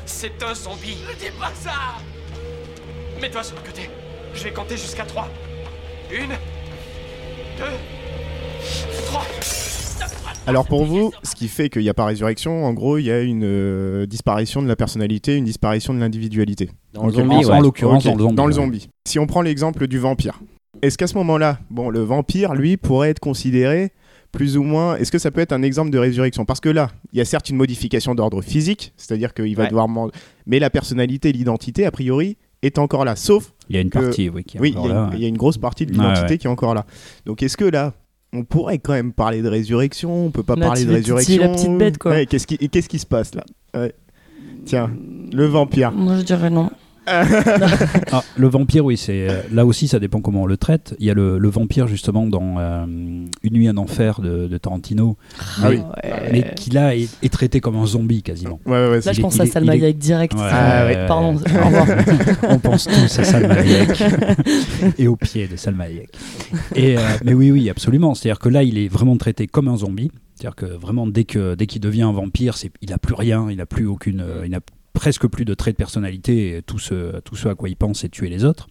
C'est 0.07 0.42
un 0.42 0.55
zombie. 0.55 0.99
Ne 1.09 1.14
dis 1.14 1.31
pas 1.38 1.51
ça. 1.55 1.97
Mets-toi 3.21 3.42
sur 3.42 3.57
le 3.57 3.62
côté. 3.62 3.90
Je 4.35 4.45
vais 4.45 4.53
compter 4.53 4.77
jusqu'à 4.77 5.05
trois. 5.05 5.29
Une, 6.11 6.37
deux, 7.59 7.79
trois. 9.07 9.27
Alors 10.47 10.67
pour 10.67 10.85
vous, 10.85 11.13
ce 11.23 11.35
qui 11.37 11.47
fait 11.49 11.69
qu'il 11.69 11.83
n'y 11.83 11.89
a 11.89 11.95
pas 11.95 12.05
résurrection, 12.05 12.65
en 12.65 12.73
gros, 12.75 12.99
il 12.99 13.05
y 13.05 13.11
a 13.13 13.21
une 13.21 13.45
euh, 13.45 14.07
disparition 14.07 14.61
de 14.61 14.67
la 14.69 14.75
personnalité, 14.77 15.37
une 15.37 15.45
disparition 15.45 15.95
de 15.95 16.01
l'individualité. 16.01 16.71
Dans 16.93 17.05
le 17.07 17.11
Ok. 17.13 17.15
zombie, 17.15 17.35
En- 17.37 17.39
ouais. 17.41 17.47
en 17.51 17.61
l'occurrence, 17.61 18.07
Ok, 18.07 18.35
dans 18.35 18.47
le 18.47 18.53
zombie. 18.53 18.79
ouais. 18.79 18.91
Si 19.07 19.19
on 19.19 19.27
prend 19.27 19.41
l'exemple 19.43 19.87
du 19.87 19.99
vampire, 19.99 20.41
est-ce 20.83 20.99
qu'à 20.99 21.07
ce 21.07 21.15
moment-là, 21.15 21.59
bon, 21.71 21.91
le 21.91 22.01
vampire, 22.01 22.55
lui, 22.55 22.77
pourrait 22.77 23.11
être 23.11 23.21
considéré 23.21 23.93
plus 24.33 24.57
ou 24.57 24.63
moins. 24.65 24.97
Est-ce 24.97 25.13
que 25.13 25.19
ça 25.19 25.31
peut 25.31 25.41
être 25.43 25.53
un 25.53 25.63
exemple 25.63 25.91
de 25.91 25.99
résurrection? 25.99 26.45
Parce 26.45 26.61
que 26.61 26.71
là, 26.71 26.91
il 27.13 27.19
y 27.19 27.21
a 27.21 27.25
certes 27.25 27.49
une 27.51 27.57
modification 27.57 28.15
d'ordre 28.15 28.43
physique, 28.43 28.93
c'est-à-dire 28.97 29.35
qu'il 29.35 29.55
va 29.55 29.65
Ouais. 29.65 29.69
devoir. 29.69 29.87
Mais 30.47 30.59
la 30.59 30.71
personnalité, 30.71 31.31
l'identité, 31.33 31.87
a 31.87 31.91
priori, 31.93 32.37
est 32.63 32.79
encore 32.79 33.05
là. 33.05 33.15
Sauf, 33.15 33.53
Il 33.69 33.77
y 33.77 33.79
a 33.79 33.83
une 33.83 33.91
que- 33.91 33.99
partie, 33.99 34.29
oui, 34.29 34.43
qui 34.45 34.57
est 34.57 34.61
oui, 34.61 34.71
il 34.71 34.79
encore 34.79 34.89
y, 34.89 34.91
a 34.91 34.95
là. 34.95 35.09
une- 35.13 35.19
il 35.19 35.23
y 35.23 35.25
a 35.25 35.29
une 35.29 35.37
grosse 35.37 35.59
partie 35.59 35.85
de 35.87 35.93
l'identité 35.93 36.31
ouais. 36.31 36.39
qui 36.39 36.47
est 36.47 36.51
encore 36.51 36.75
là. 36.75 36.85
Donc 37.27 37.43
est-ce 37.43 37.57
que 37.57 37.65
là. 37.65 37.93
On 38.35 38.45
pourrait 38.45 38.79
quand 38.79 38.92
même 38.95 39.12
parler 39.12 39.42
de 39.42 39.49
résurrection, 39.49 40.27
on 40.27 40.31
peut 40.31 40.42
pas 40.42 40.57
La 40.57 40.66
parler 40.66 40.85
de 40.87 40.92
résurrection. 40.92 41.42
la 41.42 41.49
petite 41.51 41.77
bête, 41.77 41.99
quoi. 41.99 42.12
Ouais, 42.12 42.27
qu'est-ce 42.27 42.47
qui, 42.47 42.55
et 42.61 42.68
qu'est-ce 42.68 42.88
qui 42.88 42.99
se 42.99 43.05
passe 43.07 43.35
là? 43.35 43.45
Ouais. 43.75 43.95
Tiens, 44.64 44.90
le 45.33 45.47
vampire. 45.47 45.92
Moi, 45.92 46.16
je 46.16 46.23
dirais 46.23 46.49
non. 46.51 46.71
Ah, 47.07 48.23
le 48.37 48.49
vampire, 48.49 48.85
oui, 48.85 48.97
c'est 48.97 49.29
euh, 49.29 49.43
là 49.53 49.67
aussi, 49.67 49.88
ça 49.88 49.99
dépend 49.99 50.21
comment 50.21 50.43
on 50.43 50.47
le 50.47 50.57
traite. 50.57 50.95
Il 50.99 51.07
y 51.07 51.11
a 51.11 51.15
le, 51.15 51.38
le 51.38 51.49
vampire 51.49 51.87
justement 51.88 52.27
dans 52.27 52.57
euh, 52.59 52.85
Une 52.87 53.53
nuit 53.53 53.69
en 53.69 53.77
enfer 53.77 54.21
de, 54.21 54.47
de 54.47 54.59
Tarantino, 54.59 55.17
Ah 55.62 55.71
mais, 55.71 55.77
oui. 55.77 55.83
mais 56.33 56.55
qui 56.57 56.71
là 56.71 56.95
est, 56.97 57.09
est 57.25 57.33
traité 57.33 57.61
comme 57.61 57.77
un 57.77 57.87
zombie 57.87 58.23
quasiment. 58.23 58.61
Ouais, 58.67 58.73
ouais, 58.73 58.88
ouais, 58.91 59.01
Là, 59.01 59.12
je 59.12 59.21
pense 59.21 59.38
à 59.41 59.47
Salma 59.47 59.73
Hayek 59.73 59.99
direct. 59.99 60.35
Ouais, 60.35 60.41
Ah, 60.51 60.87
Pardon, 61.09 61.35
revoir. 61.37 61.87
on 62.49 62.59
pense 62.59 62.85
tous 62.85 63.19
à 63.19 63.25
Salma 63.25 63.55
Hayek 63.55 64.03
et 64.99 65.09
au 65.09 65.17
pied 65.17 65.49
de 65.49 65.57
Salma 65.57 65.85
Hayek. 65.85 66.11
Et, 66.77 66.97
euh, 66.97 67.01
mais 67.25 67.35
oui, 67.35 67.51
oui, 67.51 67.69
absolument. 67.71 68.15
C'est-à-dire 68.15 68.38
que 68.38 68.49
là, 68.49 68.62
il 68.62 68.79
est 68.79 68.88
vraiment 68.88 69.17
traité 69.17 69.47
comme 69.47 69.69
un 69.69 69.77
zombie. 69.77 70.11
C'est-à-dire 70.35 70.57
que 70.57 70.67
vraiment, 70.67 71.07
dès 71.07 71.25
que 71.25 71.55
dès 71.55 71.67
qu'il 71.67 71.81
devient 71.81 72.03
un 72.03 72.12
vampire, 72.12 72.55
il 72.81 72.91
n'a 72.91 72.99
plus 72.99 73.15
rien, 73.15 73.49
il 73.51 73.57
n'a 73.57 73.67
plus 73.67 73.87
aucune, 73.87 74.21
euh, 74.21 74.43
il 74.45 74.51
n'a 74.51 74.61
presque 74.93 75.27
plus 75.27 75.45
de 75.45 75.55
traits 75.55 75.75
de 75.75 75.79
personnalité. 75.79 76.63
Tout 76.67 76.79
ce, 76.79 77.21
tout 77.21 77.37
ce 77.37 77.49
à 77.49 77.55
quoi 77.55 77.69
il 77.69 77.77
pense, 77.77 78.01
c'est 78.01 78.09
tuer 78.09 78.29
les 78.29 78.45
autres. 78.45 78.69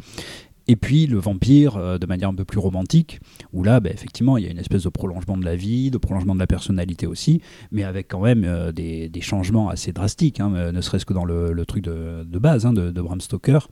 Et 0.71 0.77
puis 0.77 1.05
le 1.05 1.17
vampire, 1.17 1.75
euh, 1.75 1.97
de 1.97 2.05
manière 2.05 2.29
un 2.29 2.33
peu 2.33 2.45
plus 2.45 2.59
romantique, 2.59 3.19
où 3.51 3.61
là, 3.61 3.81
bah, 3.81 3.89
effectivement, 3.91 4.37
il 4.37 4.45
y 4.45 4.47
a 4.47 4.51
une 4.51 4.57
espèce 4.57 4.83
de 4.83 4.89
prolongement 4.89 5.35
de 5.37 5.43
la 5.43 5.57
vie, 5.57 5.91
de 5.91 5.97
prolongement 5.97 6.33
de 6.33 6.39
la 6.39 6.47
personnalité 6.47 7.07
aussi, 7.07 7.41
mais 7.73 7.83
avec 7.83 8.07
quand 8.07 8.21
même 8.21 8.43
euh, 8.45 8.71
des, 8.71 9.09
des 9.09 9.19
changements 9.21 9.67
assez 9.67 9.91
drastiques, 9.91 10.39
hein, 10.39 10.53
euh, 10.55 10.71
ne 10.71 10.79
serait-ce 10.79 11.05
que 11.05 11.13
dans 11.13 11.25
le, 11.25 11.51
le 11.51 11.65
truc 11.65 11.83
de, 11.83 12.23
de 12.23 12.39
base 12.39 12.65
hein, 12.65 12.71
de, 12.71 12.89
de 12.89 13.01
Bram 13.01 13.19
Stoker, 13.19 13.67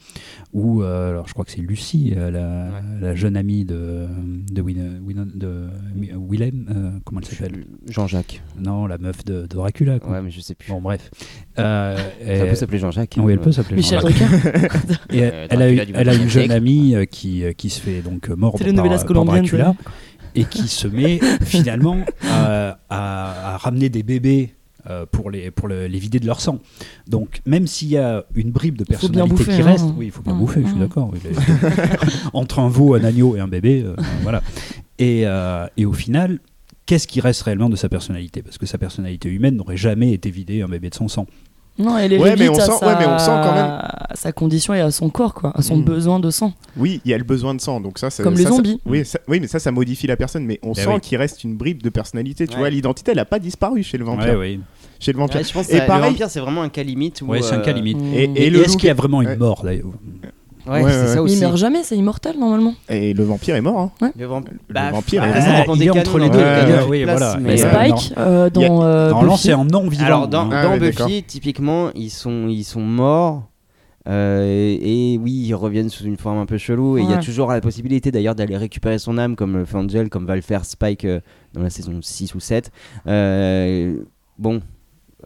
où, 0.51 0.83
euh, 0.83 1.11
alors 1.11 1.27
je 1.29 1.33
crois 1.33 1.45
que 1.45 1.51
c'est 1.51 1.61
Lucie, 1.61 2.13
euh, 2.17 2.31
la, 2.31 2.81
la 2.99 3.15
jeune 3.15 3.37
amie 3.37 3.63
de, 3.63 4.05
de, 4.51 4.61
Win- 4.61 4.99
Win- 5.05 5.31
de 5.35 5.67
Mi- 5.95 6.11
Willem, 6.29 6.65
euh, 6.69 6.99
comment 7.05 7.21
elle 7.21 7.27
s'appelle? 7.27 7.65
Jean-Jacques. 7.87 8.41
Non, 8.59 8.87
la 8.87 8.97
meuf 8.97 9.23
de, 9.23 9.43
de 9.43 9.47
Dracula. 9.47 9.99
quoi. 9.99 10.11
Ouais, 10.11 10.21
mais 10.21 10.31
je 10.31 10.41
sais 10.41 10.55
plus. 10.55 10.69
Bon, 10.69 10.81
bref. 10.81 11.09
Euh, 11.59 11.95
Ça 11.97 12.45
et- 12.45 12.49
peut 12.49 12.55
s'appeler 12.55 12.79
Jean-Jacques. 12.79 13.15
Oui, 13.17 13.31
elle 13.31 13.39
peut 13.39 13.51
s'appeler 13.53 13.77
Michel 13.77 14.01
Jean-Jacques. 14.01 14.17
Drucker. 14.19 14.95
Et 15.11 15.23
Euh, 15.23 15.47
elle, 15.49 15.61
a 15.61 15.71
eu, 15.71 15.79
elle 15.93 16.09
une 16.21 16.27
jeune 16.29 16.51
amie 16.51 16.88
euh, 16.95 17.05
qui, 17.05 17.43
euh, 17.43 17.53
qui 17.53 17.69
se 17.69 17.79
fait 17.81 18.01
donc 18.01 18.29
euh, 18.29 18.35
mordre 18.35 18.59
par, 18.75 18.85
par 19.25 19.25
Dracula 19.25 19.75
et 20.35 20.45
qui 20.45 20.67
se 20.67 20.87
met 20.87 21.19
finalement 21.43 21.97
à, 22.29 22.79
à- 22.89 23.53
à 23.53 23.57
ramener 23.57 23.89
des 23.89 24.03
bébés 24.03 24.53
euh, 24.89 25.05
pour, 25.11 25.29
les, 25.31 25.51
pour 25.51 25.67
le- 25.67 25.87
les 25.87 25.99
vider 25.99 26.19
de 26.19 26.25
leur 26.25 26.39
sang. 26.39 26.59
Donc 27.07 27.41
même 27.45 27.67
s'il 27.67 27.89
y 27.89 27.97
a 27.97 28.23
une 28.35 28.51
bribe 28.51 28.77
de 28.77 28.83
personnalité 28.85 29.29
bouffer, 29.35 29.55
qui 29.55 29.61
hein. 29.61 29.65
reste, 29.65 29.85
oui, 29.97 30.05
il 30.05 30.11
faut 30.11 30.21
bien 30.21 30.33
Mmh, 30.33 30.37
bouffer, 30.39 30.61
je 30.63 30.67
suis 30.69 30.79
d'accord. 30.79 31.11
oui, 31.13 31.19
Entre 32.33 32.59
un 32.59 32.69
veau, 32.69 32.93
un 32.95 33.03
agneau 33.03 33.35
et 33.35 33.39
un 33.39 33.47
bébé, 33.47 33.83
euh, 33.85 33.95
voilà. 34.23 34.41
Et, 34.97 35.23
euh, 35.25 35.65
et 35.77 35.85
au 35.85 35.93
final, 35.93 36.39
qu'est-ce 36.85 37.07
qui 37.07 37.21
reste 37.21 37.41
réellement 37.43 37.69
de 37.69 37.75
sa 37.75 37.89
personnalité? 37.89 38.41
Parce 38.41 38.57
que 38.57 38.65
sa 38.65 38.77
personnalité 38.77 39.29
humaine 39.29 39.55
n'aurait 39.55 39.77
jamais 39.77 40.11
été 40.13 40.29
vidée 40.31 40.61
un 40.61 40.67
bébé 40.67 40.89
de 40.89 40.95
son 40.95 41.07
sang. 41.07 41.27
Non, 41.79 41.97
elle 41.97 42.13
est 42.13 42.17
Ouais, 42.17 42.35
mais 42.37 42.47
réduite 42.47 42.51
on 42.51 42.57
à 42.59 42.65
sent- 42.65 42.71
sa... 42.79 42.87
ouais, 42.87 42.95
mais 42.99 43.05
on 43.07 43.17
sent 43.17 43.25
quand 43.43 43.53
même- 43.55 43.79
à 43.81 44.11
sa 44.15 44.31
condition 44.31 44.73
et 44.73 44.81
à 44.81 44.91
son 44.91 45.09
corps, 45.09 45.33
quoi, 45.33 45.51
à 45.55 45.61
son 45.61 45.77
Mm. 45.77 45.83
besoin 45.83 46.19
de 46.19 46.29
sang. 46.29 46.51
Oui, 46.77 46.99
il 47.05 47.11
y 47.11 47.13
a 47.13 47.17
le 47.17 47.23
besoin 47.23 47.55
de 47.55 47.61
sang, 47.61 47.79
donc 47.79 47.97
ça, 47.99 48.09
ça 48.09 48.21
Comme 48.23 48.35
ça, 48.35 48.39
les 48.39 48.45
ça- 48.45 48.51
zombies. 48.55 48.81
oui, 48.85 49.05
ça- 49.05 49.19
oui, 49.27 49.39
mais 49.39 49.47
ça, 49.47 49.59
ça 49.59 49.71
modifie 49.71 50.05
la 50.07 50.17
personne, 50.17 50.45
mais 50.45 50.59
on 50.61 50.73
Ben 50.73 50.83
sent 50.83 50.93
oui. 50.95 50.99
qu'il 50.99 51.17
reste 51.17 51.43
une 51.43 51.55
bribe 51.55 51.81
de 51.81 51.89
personnalité. 51.89 52.45
Tu 52.47 52.53
Ouais. 52.53 52.59
vois, 52.59 52.69
l'identité, 52.69 53.11
elle 53.11 53.17
n'a 53.17 53.25
pas 53.25 53.39
disparu 53.39 53.81
chez 53.83 53.97
le 53.97 54.03
vampire. 54.05 54.37
Ouais, 54.37 54.57
oui. 54.57 54.59
Chez 54.99 55.13
le 55.13 55.17
vampire. 55.19 55.37
Ouais, 55.37 55.43
je 55.45 55.53
pense 55.53 55.67
que 55.67 55.73
Et 55.73 55.77
ça- 55.77 55.85
pareil- 55.85 56.03
le 56.03 56.09
vampire, 56.11 56.29
c'est 56.29 56.41
vraiment 56.41 56.61
un 56.63 56.69
cas 56.69 56.83
limite. 56.83 57.21
où, 57.21 57.27
Ouais, 57.27 57.41
c'est 57.41 57.55
un 57.55 57.59
cas 57.59 57.71
euh, 57.71 57.75
limite. 57.75 57.97
Mm. 57.97 58.13
Et- 58.13 58.23
Et, 58.35 58.47
et 58.47 58.49
le 58.49 58.63
est-ce 58.63 58.75
qu'il 58.75 58.87
y 58.87 58.91
a 58.91 58.93
vraiment 58.93 59.21
une 59.21 59.35
mort 59.37 59.61
d'ailleurs 59.63 59.85
Ouais, 60.69 60.83
Ouais, 60.83 60.91
c'est 60.91 60.99
ouais. 61.01 61.07
ça 61.07 61.13
Mais 61.15 61.19
aussi. 61.21 61.35
il 61.35 61.39
meurt 61.41 61.57
jamais, 61.57 61.83
c'est 61.83 61.97
immortel 61.97 62.37
normalement. 62.39 62.73
Et 62.89 63.13
le 63.13 63.23
vampire 63.23 63.55
est 63.55 63.61
mort. 63.61 63.91
Hein. 64.01 64.11
Le, 64.17 64.25
vamp- 64.25 64.45
Le 64.49 64.73
bah, 64.73 64.91
vampire 64.91 65.23
ah, 65.25 65.29
est 65.37 65.65
mort. 65.67 65.75
Il 65.75 65.83
est 65.83 65.89
entre 65.89 66.19
les 66.19 66.29
deux, 66.29 66.39
oui, 66.87 67.03
voilà. 67.03 67.37
mais, 67.41 67.55
Mais 67.55 67.63
euh, 67.65 67.69
Spike, 67.95 68.13
euh, 68.17 68.49
dans 68.49 68.83
euh, 68.83 69.09
Normalement, 69.09 69.33
Buffy. 69.33 69.43
c'est 69.47 69.53
en 69.53 69.65
non 69.65 69.87
vivant. 69.87 70.05
Alors 70.05 70.27
dans. 70.27 70.49
Ah 70.51 70.63
dans 70.63 70.71
ouais, 70.71 70.79
Buffy, 70.79 71.23
typiquement, 71.23 71.89
ils 71.95 72.09
sont, 72.11 72.47
ils 72.47 72.63
sont 72.63 72.81
morts. 72.81 73.43
euh, 74.07 74.43
et, 74.47 75.13
et 75.13 75.17
oui, 75.17 75.31
ils 75.47 75.53
reviennent 75.53 75.89
sous 75.89 76.03
une 76.05 76.17
forme 76.17 76.37
un 76.39 76.45
peu 76.45 76.57
chelou. 76.57 76.97
Et 76.97 77.01
il 77.01 77.09
y 77.09 77.13
a 77.13 77.17
toujours 77.17 77.49
la 77.51 77.61
possibilité 77.61 78.11
d'ailleurs 78.11 78.35
d'aller 78.35 78.57
récupérer 78.57 78.97
son 78.99 79.17
âme, 79.17 79.35
comme 79.35 79.57
le 79.57 79.65
fait 79.65 79.77
Angel, 79.77 80.09
comme 80.09 80.25
va 80.25 80.35
le 80.35 80.41
faire 80.41 80.65
Spike 80.65 81.05
euh, 81.05 81.19
dans 81.53 81.61
la 81.61 81.69
saison 81.69 81.93
6 82.01 82.33
ou 82.35 82.39
7. 82.39 82.71
Euh, 83.07 83.97
bon. 84.37 84.61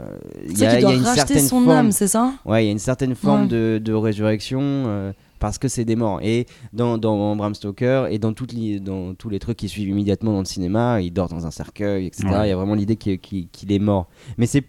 euh, 0.02 0.04
Il 0.50 0.58
y 0.58 0.66
a, 0.66 0.80
y 0.80 0.82
une 0.82 1.02
racheter 1.04 1.16
certaine 1.16 1.40
son 1.48 1.62
forme, 1.62 1.70
âme, 1.70 1.92
c'est 1.92 2.08
ça? 2.08 2.34
Ouais, 2.46 2.64
il 2.64 2.66
y 2.66 2.70
a 2.70 2.72
une 2.72 2.80
certaine 2.80 3.16
forme 3.16 3.44
Ouais. 3.44 3.48
de, 3.48 3.82
de 3.84 3.94
résurrection 3.94 4.60
euh, 4.62 5.12
parce 5.44 5.58
que 5.58 5.68
c'est 5.68 5.84
des 5.84 5.98
morts. 5.98 6.22
Et 6.24 6.46
dans, 6.72 6.98
dans 6.98 7.36
Bram 7.36 7.54
Stoker 7.54 8.08
et 8.10 8.18
dans, 8.18 8.32
toutes 8.32 8.54
les, 8.54 8.80
dans 8.80 9.14
tous 9.14 9.28
les 9.28 9.40
trucs 9.40 9.58
qui 9.58 9.68
suivent 9.68 9.90
immédiatement 9.90 10.32
dans 10.32 10.40
le 10.40 10.46
cinéma, 10.46 11.02
il 11.02 11.12
dort 11.12 11.28
dans 11.28 11.46
un 11.46 11.52
cercueil, 11.52 12.06
etc. 12.06 12.30
Ouais. 12.30 12.48
Il 12.48 12.50
y 12.50 12.54
a 12.54 12.56
vraiment 12.56 12.76
l'idée 12.76 12.96
qu'il 12.96 13.50
est 13.70 13.80
mort. 13.80 14.08
Mais 14.38 14.46
c'est 14.46 14.64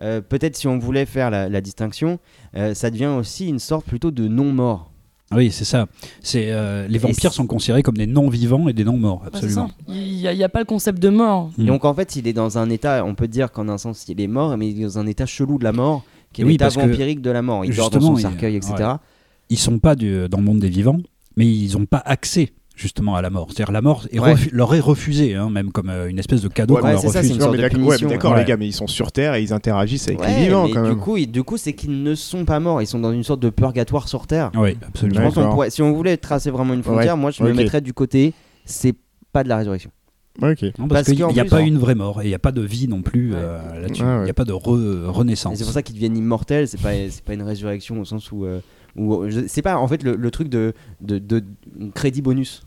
euh, 0.00 0.20
peut-être 0.20 0.54
si 0.54 0.68
on 0.68 0.78
voulait 0.78 1.04
faire 1.04 1.30
la, 1.30 1.48
la 1.48 1.60
distinction, 1.60 2.20
euh, 2.54 2.74
ça 2.74 2.92
devient 2.92 3.06
aussi 3.18 3.48
une 3.48 3.58
sorte 3.58 3.86
plutôt 3.86 4.12
de 4.12 4.28
non-mort. 4.28 4.92
Oui, 5.32 5.50
c'est 5.50 5.64
ça. 5.64 5.86
C'est 6.22 6.52
euh, 6.52 6.86
les 6.86 6.98
vampires 6.98 7.32
sont 7.32 7.48
considérés 7.48 7.82
comme 7.82 7.96
des 7.96 8.06
non-vivants 8.06 8.68
et 8.68 8.72
des 8.72 8.84
non-morts, 8.84 9.24
absolument. 9.26 9.68
Il 9.88 9.94
n'y 9.94 10.28
a, 10.28 10.32
il 10.32 10.38
y 10.38 10.44
a 10.44 10.48
pas 10.48 10.60
le 10.60 10.64
concept 10.64 11.00
de 11.00 11.08
mort. 11.08 11.50
Mm. 11.58 11.66
Donc 11.66 11.84
en 11.84 11.92
fait, 11.92 12.14
il 12.14 12.28
est 12.28 12.32
dans 12.32 12.56
un 12.56 12.70
état, 12.70 13.04
on 13.04 13.16
peut 13.16 13.26
dire 13.26 13.50
qu'en 13.50 13.68
un 13.68 13.78
sens, 13.78 14.04
il 14.08 14.20
est 14.20 14.28
mort, 14.28 14.56
mais 14.56 14.70
il 14.70 14.78
est 14.80 14.84
dans 14.84 14.98
un 15.00 15.08
état 15.08 15.26
chelou 15.26 15.58
de 15.58 15.64
la 15.64 15.72
mort, 15.72 16.04
qui 16.32 16.42
est 16.42 16.44
Oui, 16.44 16.52
l'état 16.52 16.68
vampirique 16.68 17.20
de 17.20 17.30
la 17.32 17.42
mort. 17.42 17.64
Il 17.64 17.74
dort 17.74 17.90
dans 17.90 18.00
son 18.00 18.16
il- 18.16 18.20
cercueil, 18.20 18.54
etc. 18.54 18.74
ouais. 18.78 18.84
Ils 19.50 19.58
sont 19.58 19.78
pas 19.78 19.94
du- 19.94 20.28
dans 20.28 20.38
le 20.38 20.44
monde 20.44 20.60
des 20.60 20.68
vivants, 20.68 20.98
mais 21.36 21.46
ils 21.46 21.72
n'ont 21.76 21.86
pas 21.86 22.02
accès 22.04 22.50
justement 22.76 23.14
à 23.14 23.22
la 23.22 23.30
mort. 23.30 23.48
C'est-à-dire 23.52 23.70
la 23.72 23.82
mort 23.82 24.04
est 24.10 24.18
Ouais. 24.18 24.34
refu- 24.34 24.48
leur 24.52 24.74
est 24.74 24.80
refusée, 24.80 25.34
hein, 25.36 25.48
même 25.48 25.70
comme 25.70 25.90
euh, 25.90 26.08
une 26.08 26.18
espèce 26.18 26.40
de 26.42 26.48
cadeau 26.48 26.74
Ouais, 26.74 26.80
qu'on 26.80 26.86
ouais, 26.88 26.92
leur 26.94 27.02
refuse. 27.02 27.12
d'accord, 27.38 27.52
ouais, 27.52 27.68
punition. 27.68 28.08
mais 28.08 28.14
d'accord, 28.14 28.32
Ouais. 28.32 28.38
les 28.40 28.44
gars, 28.44 28.56
mais 28.56 28.66
ils 28.66 28.72
sont 28.72 28.88
sur 28.88 29.12
Terre 29.12 29.34
et 29.36 29.42
ils 29.42 29.52
interagissent 29.52 30.08
avec 30.08 30.20
Ouais, 30.20 30.26
les 30.38 30.44
vivants 30.46 30.66
quand 30.68 30.82
du 30.82 30.88
même. 30.88 30.98
coup, 30.98 31.16
ils- 31.16 31.30
du 31.30 31.44
coup, 31.44 31.56
c'est 31.56 31.72
qu'ils 31.74 32.02
ne 32.02 32.14
sont 32.16 32.44
pas 32.44 32.58
morts. 32.58 32.82
Ils 32.82 32.86
sont 32.88 32.98
dans 32.98 33.12
une 33.12 33.22
sorte 33.22 33.38
de 33.40 33.50
purgatoire 33.50 34.08
sur 34.08 34.26
Terre. 34.26 34.50
Oui, 34.56 34.76
Je 34.80 34.86
absolument. 34.88 35.30
pense 35.30 35.34
pourrait- 35.34 35.70
si 35.70 35.82
on 35.82 35.92
voulait 35.92 36.16
tracer 36.16 36.50
vraiment 36.50 36.74
une 36.74 36.82
frontière, 36.82 37.14
Ouais. 37.14 37.20
moi, 37.20 37.30
je 37.30 37.44
me 37.44 37.50
Ok. 37.50 37.56
mettrais 37.56 37.80
du 37.80 37.92
côté, 37.92 38.32
c'est 38.64 38.94
pas 39.32 39.44
de 39.44 39.48
la 39.48 39.58
résurrection. 39.58 39.90
Ouais, 40.42 40.50
ok. 40.50 40.62
Non, 40.62 40.88
Parce 40.88 40.88
parce 40.88 41.06
qu'il 41.16 41.16
n'y 41.26 41.38
a 41.38 41.44
plus, 41.44 41.50
pas 41.50 41.58
hein. 41.58 41.64
une 41.66 41.78
vraie 41.78 41.94
mort 41.94 42.22
et 42.22 42.24
il 42.24 42.28
n'y 42.28 42.34
a 42.34 42.40
pas 42.40 42.50
de 42.50 42.60
vie 42.60 42.88
non 42.88 43.02
plus 43.02 43.30
Ouais. 43.34 43.38
euh, 43.38 43.82
là-dessus. 43.82 44.02
Il 44.02 44.08
Ouais, 44.08 44.24
n'y 44.24 44.30
a 44.30 44.34
pas 44.34 44.44
de 44.44 44.52
re- 44.52 45.04
renaissance. 45.06 45.56
c'est 45.58 45.62
pour 45.64 45.72
ça 45.72 45.82
qu'ils 45.82 45.94
deviennent 45.94 46.16
immortels. 46.16 46.66
C'est 46.66 46.80
pas, 46.80 46.90
c'est 47.08 47.22
pas 47.22 47.34
une 47.34 47.42
résurrection 47.42 48.00
au 48.00 48.04
sens 48.04 48.32
où, 48.32 48.44
euh, 48.98 49.30
je- 49.30 49.46
c'est 49.48 49.62
pas 49.62 49.76
en 49.76 49.88
fait 49.88 50.02
le, 50.02 50.14
le 50.16 50.30
truc 50.30 50.48
de, 50.48 50.72
de, 51.00 51.18
de 51.18 51.42
crédit 51.94 52.22
bonus. 52.22 52.62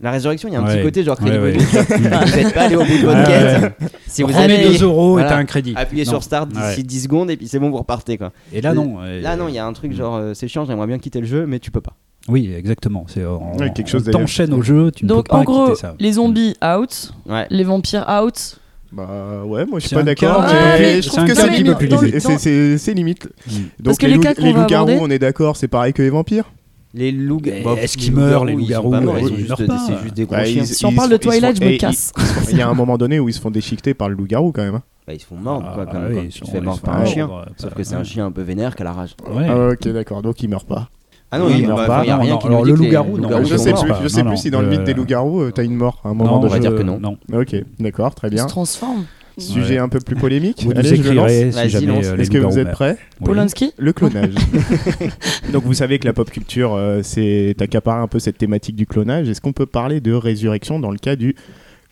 La 0.00 0.12
résurrection, 0.12 0.48
il 0.48 0.52
y 0.52 0.56
a 0.56 0.60
un 0.60 0.64
Ouais. 0.64 0.76
petit 0.76 0.82
côté 0.84 1.02
genre 1.02 1.16
crédit 1.16 1.36
Ouais, 1.38 1.42
ouais. 1.42 1.52
bonus. 1.54 1.68
vous 2.30 2.36
n'êtes 2.36 2.54
pas 2.54 2.62
allé 2.62 2.76
au 2.76 2.84
bout 2.84 2.98
de 2.98 3.04
votre 3.04 3.24
quête. 3.24 3.74
Si 4.06 4.22
vous 4.22 4.34
avez 4.36 4.58
2 4.78 4.84
euros 4.84 5.12
voilà. 5.12 5.26
et 5.26 5.30
t'as 5.30 5.36
un 5.36 5.44
crédit. 5.44 5.72
appuyé 5.76 6.04
Non. 6.04 6.10
sur 6.12 6.22
start 6.22 6.48
d'ici 6.48 6.60
Ouais. 6.62 6.82
10 6.82 7.02
secondes 7.02 7.30
et 7.30 7.36
puis 7.36 7.48
c'est 7.48 7.58
bon, 7.58 7.68
vous 7.70 7.78
repartez 7.78 8.16
quoi. 8.16 8.32
Et 8.52 8.60
là, 8.60 8.74
non. 8.74 8.98
euh, 9.02 9.20
Là, 9.20 9.34
non, 9.36 9.48
il 9.48 9.54
y 9.54 9.58
a 9.58 9.66
un 9.66 9.72
truc 9.72 9.92
genre 9.92 10.14
euh, 10.16 10.34
c'est 10.34 10.46
chiant, 10.48 10.64
j'aimerais 10.64 10.86
bien 10.86 10.98
quitter 10.98 11.20
le 11.20 11.26
jeu, 11.26 11.46
mais 11.46 11.58
tu 11.58 11.70
peux 11.72 11.80
pas. 11.80 11.94
Oui, 12.28 12.52
exactement. 12.56 13.06
C'est 13.08 13.24
Ouais, 13.24 13.72
quelque 13.74 13.88
chose 13.88 14.02
on 14.02 14.04
d'ailleurs. 14.06 14.20
t'enchaîne 14.20 14.52
au 14.54 14.62
jeu, 14.62 14.90
tu 14.92 15.04
ne 15.04 15.08
Donc 15.08 15.26
peux 15.26 15.30
pas 15.30 15.38
en 15.38 15.44
gros, 15.44 15.64
quitter 15.68 15.80
ça. 15.80 15.94
les 15.98 16.12
zombies 16.12 16.54
out, 16.64 17.12
Ouais. 17.26 17.46
les 17.50 17.64
vampires 17.64 18.06
out. 18.22 18.60
Bah 18.90 19.42
ouais, 19.44 19.66
moi 19.66 19.78
je 19.80 19.86
suis 19.86 19.94
pas 19.96 20.02
d'accord. 20.02 20.42
mais 20.78 20.96
je 20.96 21.02
c'est 21.02 21.08
trouve 21.10 21.26
que 21.26 21.34
c'est 21.34 21.50
limite. 21.50 22.78
c'est- 22.78 22.94
limite. 22.94 23.28
Donc 23.80 24.02
les 24.02 24.14
loups-garous, 24.14 24.98
on 25.00 25.10
est 25.10 25.18
d'accord, 25.18 25.56
c'est 25.56 25.68
pareil 25.68 25.92
que 25.92 26.02
les 26.02 26.10
vampires 26.10 26.44
Les 26.94 27.12
loups 27.12 27.40
Mais 27.44 27.62
bah, 27.62 27.74
est-ce 27.78 27.98
qu'ils 27.98 28.14
meurent, 28.14 28.46
les 28.46 28.54
ils 28.54 28.58
loups-garous 28.60 28.94
ils 28.94 28.98
ils 28.98 29.04
meurent 29.04 29.80
c'est 29.86 30.02
juste 30.02 30.14
des 30.14 30.24
gros 30.24 30.34
Bah, 30.36 30.44
chiens. 30.46 30.62
ils- 30.62 30.66
Si 30.66 30.86
on 30.86 30.90
ils 30.90 30.96
parle 30.96 31.10
de 31.10 31.14
ils 31.16 31.18
Twilight, 31.18 31.56
je 31.60 31.64
me 31.64 31.72
ils- 31.72 31.78
casse. 31.78 32.12
Il 32.50 32.56
y 32.56 32.62
a 32.62 32.68
un 32.68 32.74
moment 32.74 32.96
donné 32.96 33.20
où 33.20 33.28
ils 33.28 33.32
se 33.34 33.40
font 33.40 33.50
déchiqueter 33.50 33.92
par 33.92 34.08
le 34.08 34.14
loup-garou 34.14 34.52
quand 34.52 34.62
même. 34.62 34.76
hein. 34.76 34.82
Bah, 35.06 35.12
ils 35.14 35.20
se 35.20 35.26
font 35.26 35.36
mordre 35.36 35.70
quoi, 35.74 35.86
Ah, 35.90 35.98
oui, 36.08 36.14
quand 36.16 36.22
ils 36.22 36.28
tu 36.28 36.38
sont- 36.38 36.44
te 36.46 36.50
fais 36.50 36.58
ils 36.58 36.64
mordre 36.64 36.80
par 36.82 36.96
un 36.96 37.04
chien. 37.04 37.30
Sauf 37.58 37.74
que 37.74 37.82
c'est 37.82 37.94
un 37.94 38.04
chien 38.04 38.26
un 38.26 38.30
peu 38.32 38.42
vénère 38.42 38.74
qui 38.74 38.82
a 38.82 38.84
la 38.86 38.92
rage. 38.92 39.14
Ouais. 39.30 39.46
Ah, 39.48 39.68
ok, 39.72 39.88
d'accord, 39.88 40.22
donc 40.22 40.42
il 40.42 40.48
meurt 40.48 40.66
pas. 40.66 40.88
Ah 41.30 41.38
non, 41.38 41.48
il 41.50 41.66
meurt 41.66 41.86
pas. 41.86 42.02
Il 42.04 42.08
y 42.08 42.10
a 42.10 42.16
Non, 42.16 42.22
rien 42.22 42.32
non, 42.32 42.38
qui 42.38 42.48
nous 42.48 42.64
le 42.64 42.72
dit 42.72 42.78
les 42.82 42.86
loup-garou, 42.86 43.44
je 43.44 43.56
sais 43.56 43.72
plus, 43.72 43.80
je 44.02 44.08
sais 44.08 44.22
Non, 44.22 44.30
plus 44.30 44.38
si 44.38 44.50
dans 44.50 44.62
le 44.62 44.68
mythe 44.68 44.84
des 44.84 44.92
euh, 44.92 44.96
loups-garous, 44.96 45.42
euh, 45.42 45.52
t'as 45.54 45.62
une 45.64 45.74
mort 45.76 46.00
à 46.04 46.08
un 46.08 46.14
moment 46.14 46.40
on 46.40 46.46
va 46.46 46.58
dire 46.58 46.74
que 46.74 46.82
non. 46.82 46.98
Non. 47.00 47.18
Ok, 47.32 47.54
d'accord, 47.78 48.14
très 48.14 48.30
bien. 48.30 48.44
se 48.44 48.48
transforment. 48.48 49.04
Sujet 49.36 49.74
Ouais. 49.74 49.78
un 49.78 49.88
peu 49.88 50.00
plus 50.00 50.16
polémique. 50.16 50.64
Vous 50.64 50.72
Allez, 50.74 50.96
je 50.96 51.02
le 51.02 51.12
lance. 51.12 51.30
si 51.30 51.50
Vas-y, 51.50 51.68
jamais 51.68 51.86
lance. 51.86 52.06
euh, 52.06 52.16
Est-ce 52.16 52.28
que 52.30 52.38
vous 52.38 52.58
êtes 52.58 52.72
prêts 52.72 52.96
Oui. 53.20 53.26
Polanski 53.26 53.72
Le 53.78 53.92
clonage. 53.92 54.34
Donc 55.52 55.62
vous 55.62 55.74
savez 55.74 55.98
que 56.00 56.06
la 56.06 56.12
pop 56.12 56.28
culture, 56.28 56.74
euh, 56.74 57.00
c'est 57.04 57.54
accaparé 57.60 58.00
un 58.00 58.08
peu 58.08 58.18
cette 58.18 58.36
thématique 58.38 58.74
du 58.74 58.86
clonage. 58.86 59.28
Est-ce 59.28 59.40
qu'on 59.40 59.52
peut 59.52 59.66
parler 59.66 60.00
de 60.00 60.12
résurrection 60.12 60.80
dans 60.80 60.90
le 60.90 60.98
cas 60.98 61.14
du 61.14 61.36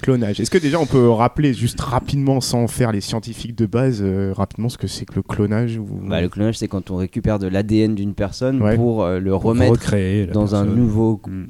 clonage 0.02 0.40
Est-ce 0.40 0.50
que 0.50 0.58
déjà 0.58 0.78
on 0.80 0.86
peut 0.86 1.08
rappeler 1.10 1.54
juste 1.54 1.80
rapidement, 1.80 2.40
sans 2.40 2.66
faire 2.68 2.92
les 2.92 3.00
scientifiques 3.00 3.54
de 3.56 3.66
base, 3.66 4.00
euh, 4.02 4.32
rapidement 4.34 4.68
ce 4.68 4.78
que 4.78 4.86
c'est 4.86 5.04
que 5.04 5.14
le 5.14 5.22
clonage 5.22 5.76
ou... 5.78 5.86
Bah, 6.02 6.20
le 6.20 6.28
clonage, 6.28 6.58
c'est 6.58 6.68
quand 6.68 6.90
on 6.90 6.96
récupère 6.96 7.38
de 7.38 7.46
l'ADN 7.46 7.94
d'une 7.94 8.14
personne 8.14 8.60
Ouais. 8.62 8.76
pour 8.76 9.04
euh, 9.04 9.18
le 9.18 9.30
Pour 9.32 9.42
remettre 9.42 9.72
recréer 9.72 10.26
dans 10.26 10.54
un 10.54 10.64
nouveau 10.64 11.20
Mm. 11.26 11.44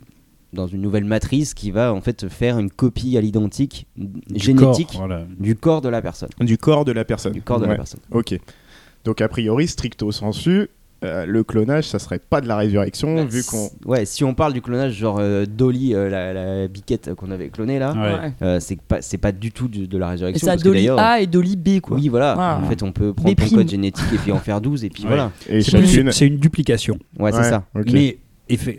dans 0.52 0.66
une 0.66 0.80
nouvelle 0.80 1.04
matrice 1.04 1.52
qui 1.54 1.70
va 1.70 1.92
en 1.92 2.00
fait 2.00 2.28
faire 2.28 2.58
une 2.58 2.70
copie 2.70 3.16
à 3.18 3.20
l'identique 3.20 3.86
génétique 4.34 4.88
corps, 4.92 4.98
voilà. 4.98 5.24
du 5.38 5.54
corps 5.56 5.80
de 5.82 5.88
la 5.88 6.00
personne. 6.00 6.28
Du 6.40 6.56
corps 6.56 6.84
de 6.84 6.92
la 6.92 7.04
personne. 7.04 7.32
Du 7.32 7.42
corps 7.42 7.60
de 7.60 7.66
la 7.66 7.74
personne. 7.76 8.00
Ok. 8.10 8.38
Donc 9.04 9.20
a 9.20 9.28
priori, 9.28 9.68
stricto 9.68 10.10
sensu, 10.12 10.68
euh, 11.04 11.26
le 11.26 11.44
clonage, 11.44 11.84
ça 11.88 11.98
serait 11.98 12.18
pas 12.18 12.40
de 12.40 12.48
la 12.48 12.56
résurrection, 12.56 13.16
Bah, 13.16 13.24
vu 13.24 13.42
qu'on. 13.44 13.68
Ouais, 13.84 14.04
si 14.06 14.24
on 14.24 14.34
parle 14.34 14.52
du 14.54 14.62
clonage, 14.62 14.94
genre 14.94 15.18
euh, 15.20 15.44
Dolly, 15.46 15.94
euh, 15.94 16.08
la, 16.08 16.32
la 16.32 16.68
biquette 16.68 17.14
qu'on 17.14 17.30
avait 17.30 17.48
clonée 17.50 17.78
là, 17.78 17.92
Ouais. 17.92 18.32
euh, 18.42 18.60
c'est 18.60 18.80
pas, 18.80 19.02
c'est 19.02 19.18
pas 19.18 19.32
du 19.32 19.52
tout 19.52 19.68
du- 19.68 19.86
de 19.86 19.98
la 19.98 20.08
résurrection. 20.08 20.56
que 20.56 20.62
Dolly 20.62 20.88
A 20.88 21.20
et 21.20 21.26
Dolly 21.26 21.56
B, 21.56 21.80
quoi. 21.80 21.96
Oui, 21.98 22.08
voilà. 22.08 22.58
En 22.62 22.68
fait, 22.68 22.82
on 22.82 22.92
peut 22.92 23.12
prendre 23.12 23.34
ton 23.34 23.48
code 23.56 23.68
génétique 23.68 24.06
et 24.14 24.18
puis 24.18 24.32
en 24.32 24.38
faire 24.38 24.60
12 24.60 24.84
et 24.84 24.88
puis 24.90 25.02
Ouais. 25.04 25.08
voilà. 25.10 25.30
C'est 25.46 26.12
c'est 26.12 26.26
une 26.26 26.38
duplication. 26.38 26.98
Ouais, 27.18 27.30
c'est 27.32 27.38
Ouais, 27.38 27.44
ça. 27.50 27.64
Mais 27.92 28.18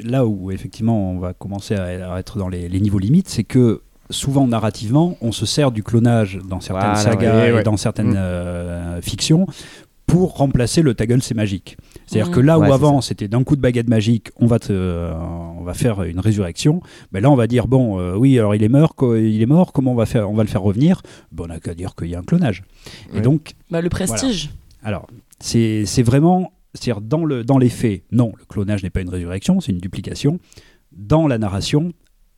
là 0.04 0.26
où 0.26 0.50
effectivement 0.52 1.12
on 1.12 1.20
va 1.20 1.34
commencer 1.34 1.76
à, 1.76 2.18
être 2.20 2.38
dans 2.38 2.48
les, 2.50 2.70
les 2.70 2.80
niveaux 2.80 3.00
limites, 3.00 3.28
c'est 3.30 3.44
que 3.44 3.82
souvent 4.10 4.48
narrativement, 4.48 5.18
on 5.22 5.34
se 5.34 5.46
sert 5.46 5.72
du 5.72 5.84
clonage 5.84 6.40
dans 6.48 6.62
certaines 6.62 6.94
Voilà, 6.94 6.96
sagas 7.12 7.52
ouais, 7.54 7.60
et 7.60 7.64
dans 7.64 7.76
certaines 7.76 8.12
Mm. 8.12 8.18
euh, 8.18 9.02
fictions 9.02 9.46
pour 10.08 10.38
remplacer 10.38 10.82
le 10.82 10.96
ta 10.96 11.06
gueule 11.06 11.22
c'est 11.22 11.36
magique. 11.36 11.78
C'est-à-dire 12.08 12.32
que 12.34 12.40
là 12.40 12.58
où 12.58 12.62
Ouais, 12.64 12.72
avant 12.72 13.02
c'était 13.02 13.28
d'un 13.28 13.44
coup 13.44 13.56
de 13.56 13.62
baguette 13.62 13.90
magique, 13.90 14.30
on 14.38 14.48
va 14.48 14.58
te, 14.58 14.72
euh, 14.72 15.14
on 15.60 15.64
va 15.64 15.74
faire 15.76 16.02
une 16.04 16.20
résurrection. 16.20 16.82
Ben 17.12 17.22
là 17.22 17.30
on 17.30 17.36
va 17.36 17.46
dire 17.46 17.68
bon 17.68 18.00
euh, 18.00 18.16
oui 18.16 18.40
alors 18.40 18.56
il 18.56 18.64
est 18.64 18.70
mort, 18.70 18.96
il 19.02 19.42
est 19.42 19.46
mort, 19.46 19.74
comment 19.74 19.92
on 19.92 19.96
va 19.96 20.06
faire, 20.06 20.32
on 20.32 20.34
va 20.34 20.44
le 20.44 20.50
faire 20.50 20.62
revenir? 20.64 21.02
Ben, 21.32 21.44
on 21.44 21.48
n'a 21.48 21.60
qu'à 21.60 21.76
dire 21.76 21.94
qu'il 21.96 22.08
y 22.08 22.16
a 22.16 22.20
un 22.20 22.24
clonage. 22.24 22.64
Et 23.14 23.22
donc 23.22 23.54
Bah, 23.70 23.82
le 23.82 23.90
prestige. 23.90 24.50
alors, 24.82 25.08
c'est 25.40 25.86
c'est 25.86 26.04
vraiment, 26.04 26.54
c'est-à-dire 26.74 27.02
dans, 27.02 27.26
le, 27.26 27.44
dans 27.44 27.58
les 27.58 27.70
faits, 27.70 28.04
non, 28.12 28.32
le 28.40 28.46
clonage 28.46 28.82
n'est 28.84 28.90
pas 28.90 29.02
une 29.02 29.10
résurrection, 29.10 29.60
c'est 29.60 29.72
une 29.74 29.80
duplication. 29.80 30.40
Dans 30.94 31.28
la 31.28 31.38
narration, 31.38 31.92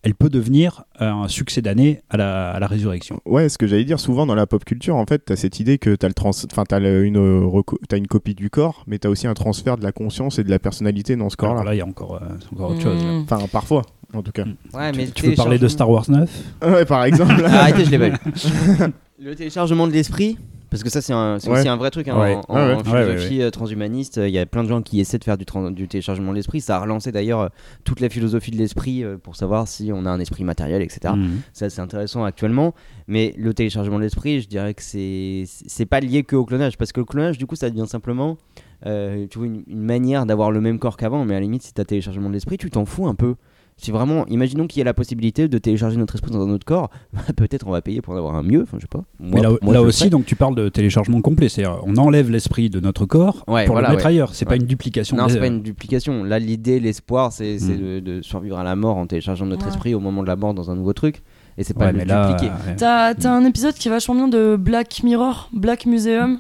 elle 0.03 0.15
peut 0.15 0.29
devenir 0.29 0.83
un 0.99 1.27
succès 1.27 1.61
d'année 1.61 2.01
à 2.09 2.15
la, 2.17 2.51
à 2.51 2.59
la 2.59 2.67
résurrection. 2.67 3.19
Ouais, 3.25 3.49
ce 3.49 3.57
que 3.57 3.67
j'allais 3.67 3.83
dire, 3.83 3.99
souvent 3.99 4.25
dans 4.25 4.35
la 4.35 4.47
pop 4.47 4.63
culture, 4.63 4.95
en 4.95 5.05
fait, 5.05 5.19
t'as 5.25 5.35
cette 5.35 5.59
idée 5.59 5.77
que 5.77 5.93
t'as 5.95 6.07
le 6.07 6.13
trans... 6.13 6.29
enfin, 6.29 6.63
t'as 6.67 6.79
le- 6.79 7.03
une, 7.03 7.17
euh, 7.17 7.61
une 7.93 8.07
copie 8.07 8.33
du 8.35 8.49
corps, 8.49 8.83
mais 8.87 8.97
t'as 8.99 9.09
aussi 9.09 9.27
un 9.27 9.33
transfert 9.33 9.77
de 9.77 9.83
la 9.83 9.91
conscience 9.91 10.39
et 10.39 10.43
de 10.43 10.49
la 10.49 10.59
personnalité 10.59 11.15
dans 11.17 11.29
ce 11.29 11.35
Alors 11.39 11.55
corps-là. 11.55 11.69
là, 11.69 11.75
il 11.75 11.79
y 11.79 11.81
a 11.81 11.85
encore, 11.85 12.15
euh, 12.15 12.27
encore 12.53 12.71
autre 12.71 12.81
chose. 12.81 13.03
là. 13.03 13.11
Mm. 13.11 13.23
Enfin, 13.29 13.39
parfois, 13.51 13.81
en 14.13 14.21
tout 14.21 14.31
cas. 14.31 14.45
Ouais, 14.73 14.91
mais 14.95 15.07
Tu 15.07 15.23
peux 15.29 15.35
parler 15.35 15.57
de 15.59 15.67
Star 15.67 15.89
Wars 15.89 16.05
9 16.09 16.29
Ouais, 16.63 16.85
par 16.85 17.03
exemple. 17.03 17.43
Ah, 17.45 17.63
Arrêtez, 17.63 17.83
je 17.85 17.91
l'ai 17.91 17.99
pas 17.99 18.07
eu. 18.07 18.13
le 19.21 19.35
téléchargement 19.35 19.85
de 19.87 19.91
l'esprit, 19.91 20.37
parce 20.69 20.83
que 20.83 20.89
ça 20.89 21.01
c'est 21.01 21.13
Ouais. 21.13 21.37
aussi 21.49 21.67
un 21.67 21.77
vrai 21.77 21.89
truc 21.91 22.07
hein, 22.07 22.19
Ouais. 22.19 22.37
en, 22.47 22.55
ouais. 22.75 22.83
philosophie 22.83 23.41
transhumaniste. 23.51 24.17
Il 24.23 24.29
y 24.29 24.39
a 24.39 24.45
plein 24.45 24.63
de 24.63 24.69
gens 24.69 24.81
qui 24.81 24.99
essaient 24.99 25.17
de 25.17 25.23
faire 25.23 25.37
du, 25.37 25.87
téléchargement 25.87 26.31
de 26.31 26.35
l'esprit. 26.35 26.61
Ça 26.61 26.77
a 26.77 26.79
relancé 26.79 27.11
d'ailleurs 27.11 27.39
euh, 27.41 27.47
toute 27.83 27.99
la 27.99 28.09
philosophie 28.09 28.51
de 28.51 28.57
l'esprit 28.57 29.03
euh, 29.03 29.17
pour 29.17 29.35
savoir 29.35 29.67
si 29.67 29.91
on 29.93 30.05
a 30.05 30.09
un 30.09 30.19
esprit 30.19 30.43
matériel, 30.43 30.81
etc. 30.81 31.13
Mhm. 31.15 31.41
Ça 31.53 31.69
c'est 31.69 31.81
intéressant 31.81 32.23
actuellement. 32.23 32.73
Mais 33.07 33.33
le 33.37 33.53
téléchargement 33.53 33.97
de 33.97 34.03
l'esprit, 34.03 34.41
je 34.41 34.47
dirais 34.47 34.73
que 34.73 34.81
c'est 34.83 35.85
pas 35.89 35.99
lié 35.99 36.23
que 36.23 36.35
au 36.35 36.45
clonage, 36.45 36.77
parce 36.77 36.91
que 36.91 36.99
le 36.99 37.05
clonage 37.05 37.37
du 37.37 37.45
coup 37.45 37.55
ça 37.55 37.69
devient 37.69 37.87
simplement 37.87 38.37
euh, 38.85 39.27
tu 39.29 39.39
vois, 39.39 39.47
une, 39.47 39.63
une 39.67 39.81
manière 39.83 40.25
d'avoir 40.25 40.51
le 40.51 40.61
même 40.61 40.79
corps 40.79 40.95
qu'avant. 40.95 41.25
Mais 41.25 41.33
à 41.35 41.37
la 41.39 41.41
limite, 41.41 41.63
si 41.63 41.73
tu 41.73 41.81
as 41.81 41.85
téléchargement 41.85 42.29
de 42.29 42.33
l'esprit, 42.33 42.57
tu 42.57 42.69
t'en 42.69 42.85
fous 42.85 43.07
un 43.07 43.15
peu. 43.15 43.35
Si 43.81 43.91
vraiment, 43.91 44.25
imaginons 44.27 44.67
qu'il 44.67 44.79
y 44.79 44.81
ait 44.81 44.85
la 44.85 44.93
possibilité 44.93 45.47
de 45.47 45.57
télécharger 45.57 45.95
notre 45.95 46.15
esprit 46.15 46.31
dans 46.31 46.45
un 46.45 46.49
autre 46.51 46.65
corps, 46.65 46.89
peut-être 47.37 47.65
on 47.65 47.71
va 47.71 47.81
payer 47.81 48.01
pour 48.01 48.13
en 48.13 48.17
avoir 48.17 48.35
un 48.35 48.43
mieux. 48.43 48.63
Enfin, 48.63 48.75
je 48.77 48.81
sais 48.81 48.87
pas. 48.89 49.03
Moi, 49.19 49.31
Mais 49.35 49.41
là, 49.41 49.49
moi, 49.61 49.79
aussi, 49.79 50.09
donc 50.09 50.25
tu 50.25 50.35
parles 50.35 50.55
de 50.55 50.67
téléchargement 50.67 51.21
complet, 51.21 51.47
c'est-à-dire 51.47 51.79
on 51.85 51.95
enlève 51.95 52.29
l'esprit 52.29 52.69
de 52.69 52.79
notre 52.81 53.05
corps 53.05 53.43
Ouais, 53.47 53.65
pour 53.65 53.75
voilà, 53.75 53.87
le 53.89 53.93
mettre 53.95 54.05
ouais. 54.05 54.11
ailleurs. 54.11 54.35
C'est 54.35 54.43
pas 54.45 54.51
Ouais. 54.51 54.57
une 54.57 54.65
duplication. 54.65 55.15
Non, 55.15 55.29
c'est 55.29 55.39
pas 55.39 55.47
une 55.47 55.61
duplication. 55.61 56.23
Là, 56.25 56.39
l'idée, 56.39 56.79
l'espoir, 56.81 57.31
c'est 57.31 57.57
c'est 57.57 57.73
Mm. 57.75 57.79
de, 57.79 57.99
de 57.99 58.21
survivre 58.21 58.57
à 58.59 58.63
la 58.65 58.75
mort 58.75 58.97
en 58.97 59.07
téléchargeant 59.07 59.45
notre 59.45 59.63
Ouais. 59.65 59.71
esprit 59.71 59.95
au 59.95 59.99
moment 60.01 60.23
de 60.23 60.27
la 60.27 60.35
mort 60.35 60.53
dans 60.53 60.69
un 60.71 60.75
nouveau 60.75 60.91
truc. 60.93 61.21
Et 61.57 61.63
c'est 61.63 61.73
pas 61.73 61.85
Ouais, 61.87 61.91
le 61.93 61.99
dupliquer. 61.99 62.51
ouais. 62.67 62.75
T'as 62.77 63.13
t'as 63.15 63.31
un 63.31 63.45
épisode 63.45 63.73
qui 63.75 63.87
est 63.87 63.91
vachement 63.91 64.15
bien 64.15 64.27
de 64.27 64.55
Black 64.57 65.01
Mirror, 65.03 65.49
Black 65.53 65.85
Museum, 65.85 66.39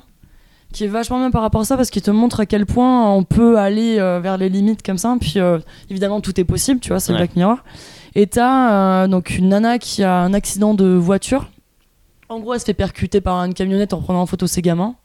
qui 0.73 0.83
est 0.83 0.87
vachement 0.87 1.17
bien 1.19 1.31
par 1.31 1.41
rapport 1.41 1.61
à 1.61 1.65
ça 1.65 1.75
parce 1.77 1.89
qu'il 1.89 2.01
te 2.01 2.11
montre 2.11 2.39
à 2.39 2.45
quel 2.45 2.65
point 2.65 3.11
on 3.11 3.23
peut 3.23 3.57
aller 3.57 3.97
euh, 3.99 4.19
vers 4.19 4.37
les 4.37 4.49
limites 4.49 4.83
comme 4.85 4.97
ça. 4.97 5.15
Puis 5.19 5.33
euh, 5.37 5.59
évidemment, 5.89 6.21
tout 6.21 6.39
est 6.39 6.43
possible, 6.43 6.79
tu 6.79 6.89
vois, 6.89 6.99
c'est 6.99 7.11
Ouais. 7.11 7.17
Black 7.19 7.35
Mirror. 7.35 7.57
Et 8.15 8.27
t'as 8.27 9.03
euh, 9.03 9.07
donc 9.07 9.31
une 9.37 9.49
nana 9.49 9.79
qui 9.79 10.03
a 10.03 10.19
un 10.19 10.33
accident 10.33 10.73
de 10.73 10.85
voiture. 10.93 11.49
En 12.27 12.39
gros, 12.39 12.53
elle 12.53 12.59
se 12.59 12.65
fait 12.65 12.73
percuter 12.73 13.21
par 13.21 13.37
une 13.43 13.53
camionnette 13.53 13.93
en 13.93 14.01
prenant 14.01 14.21
en 14.21 14.25
photo 14.25 14.45
ses 14.47 14.61
gamins. 14.61 14.95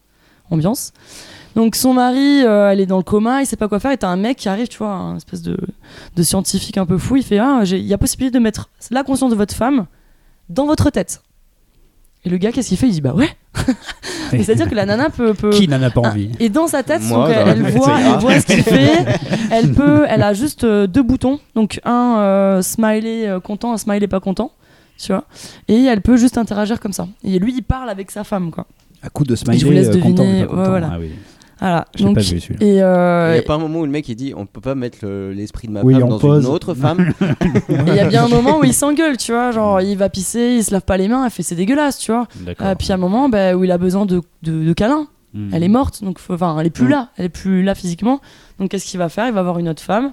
Ambiance. 0.51 0.93
Donc 1.57 1.75
son 1.77 1.95
mari, 1.95 2.43
euh, 2.45 2.71
elle 2.71 2.81
est 2.81 2.87
dans 2.87 2.99
le 2.99 3.03
coma, 3.03 3.41
il 3.41 3.47
sait 3.47 3.57
pas 3.57 3.69
quoi 3.69 3.79
faire. 3.81 3.93
Et 3.93 3.97
t'as 3.97 4.09
un 4.09 4.17
mec 4.17 4.37
qui 4.37 4.49
arrive, 4.51 4.69
tu 4.69 4.77
vois, 4.79 4.91
un 4.93 5.17
espèce 5.17 5.41
de, 5.41 5.57
de 6.17 6.23
scientifique 6.23 6.77
un 6.77 6.85
peu 6.85 6.99
fou. 6.99 7.17
Il 7.17 7.23
fait 7.23 7.39
Ah, 7.39 7.63
il 7.65 7.79
y 7.79 7.95
a 7.95 7.99
possibilité 7.99 8.37
de 8.37 8.43
mettre 8.43 8.69
la 8.91 9.05
conscience 9.05 9.31
de 9.31 9.37
votre 9.37 9.55
femme 9.55 9.87
dans 10.51 10.67
votre 10.67 10.91
tête. 10.91 11.23
Et 12.27 12.31
le 12.31 12.39
gars, 12.39 12.53
qu'est-ce 12.53 12.69
qu'il 12.69 12.79
fait? 12.79 12.87
Il 12.89 12.93
dit 12.93 13.01
Bah 13.01 13.15
ouais. 13.15 13.29
Et 14.33 14.43
C'est-à-dire 14.43 14.69
que 14.69 14.75
la 14.75 14.87
nana 14.87 15.11
peut. 15.11 15.35
peut- 15.35 15.51
Qui 15.51 15.69
n'en 15.69 15.83
a 15.83 15.91
pas 15.91 16.01
Ah, 16.05 16.09
envie? 16.09 16.31
et 16.41 16.49
dans 16.49 16.67
sa 16.67 16.83
tête, 16.83 17.03
Moi, 17.03 17.29
donc, 17.29 17.37
dans 17.37 17.47
elle, 17.51 17.63
voit, 17.77 17.99
elle 18.01 18.19
voit 18.21 18.41
ce 18.41 18.47
qu'il 18.47 18.63
fait. 18.63 19.05
Elle 19.51 19.73
peut, 19.73 20.05
elle 20.09 20.23
a 20.23 20.33
juste 20.33 20.65
euh, 20.65 20.87
deux 20.87 21.03
boutons, 21.03 21.39
donc 21.55 21.81
un 21.85 22.17
euh, 22.19 22.63
smiley 22.63 23.29
euh, 23.29 23.39
content, 23.41 23.73
un 23.73 23.77
smiley 23.79 24.09
pas 24.09 24.19
content, 24.21 24.51
tu 24.99 25.13
vois. 25.13 25.25
Et 25.69 25.85
elle 25.85 26.01
peut 26.01 26.17
juste 26.17 26.39
interagir 26.39 26.81
comme 26.81 26.93
ça. 26.93 27.07
Et 27.23 27.39
lui, 27.39 27.53
il 27.55 27.63
parle 27.63 27.89
avec 27.91 28.11
sa 28.11 28.25
femme, 28.25 28.51
quoi. 28.51 28.67
À 29.03 29.11
coup 29.11 29.23
de 29.25 29.37
smiley, 29.37 29.59
je 29.59 29.67
vous 29.67 29.73
laisse 29.73 29.89
euh, 29.95 30.01
content, 30.01 30.25
deviner, 30.25 30.41
mais 30.41 30.47
pas 30.47 30.53
ouais, 30.53 30.57
content. 30.59 30.71
voilà. 30.71 30.91
Ah 30.95 30.97
oui. 30.99 31.11
Voilà. 31.61 31.85
Donc, 31.99 32.15
pas 32.17 32.21
vu 32.21 32.41
celui-là. 32.41 32.67
et 32.67 32.83
euh, 32.83 33.31
Il 33.31 33.33
n'y 33.35 33.39
a 33.39 33.43
pas 33.43 33.55
un 33.55 33.59
moment 33.59 33.81
où 33.81 33.85
le 33.85 33.91
mec 33.91 34.09
il 34.09 34.17
dit 34.17 34.33
on 34.37 34.45
peut 34.47 34.61
pas 34.61 34.75
mettre 34.75 34.99
le- 35.03 35.33
l'esprit 35.33 35.69
de 35.69 35.73
ma 35.73 35.83
Oui, 35.83 35.95
femme 35.95 36.03
on 36.05 36.09
dans 36.09 36.19
pose. 36.19 36.45
une 36.45 36.51
autre 36.51 36.75
femme. 36.75 37.13
il 37.69 37.95
y 37.95 37.99
a 38.01 38.07
bien 38.07 38.25
un 38.25 38.29
moment 38.29 38.59
où 38.59 38.65
il 38.65 38.75
s'engueule, 38.75 39.17
tu 39.17 39.33
vois. 39.33 39.51
Genre, 39.53 39.81
il 39.81 39.97
va 39.97 40.09
pisser, 40.09 40.57
il 40.59 40.65
se 40.65 40.73
lave 40.73 40.83
pas 40.83 40.97
les 40.97 41.09
mains, 41.09 41.25
elle 41.25 41.31
fait 41.31 41.43
c'est 41.43 41.55
dégueulasse, 41.55 41.99
tu 41.99 42.13
vois. 42.13 42.27
Euh, 42.61 42.75
puis 42.75 42.91
à 42.91 42.95
un 42.95 42.99
moment 42.99 43.29
bah, 43.29 43.55
où 43.55 43.65
il 43.65 43.71
a 43.71 43.79
besoin 43.79 44.05
de, 44.07 44.21
de, 44.43 44.65
de 44.65 44.73
câlins. 44.73 45.07
Mhm. 45.33 45.51
Elle 45.53 45.63
est 45.65 45.69
morte, 45.69 46.05
donc 46.05 46.19
enfin, 46.29 46.57
elle 46.61 46.67
est 46.67 46.71
plus 46.71 46.87
Mm. 46.87 46.91
là, 46.91 47.09
elle 47.17 47.25
est 47.27 47.29
plus 47.29 47.63
là 47.65 47.75
physiquement. 47.75 48.21
Donc 48.61 48.71
qu'est-ce 48.71 48.85
qu'il 48.87 48.99
va 48.99 49.09
faire? 49.09 49.27
Il 49.27 49.33
va 49.33 49.41
avoir 49.41 49.59
une 49.59 49.69
autre 49.69 49.83
femme 49.83 50.13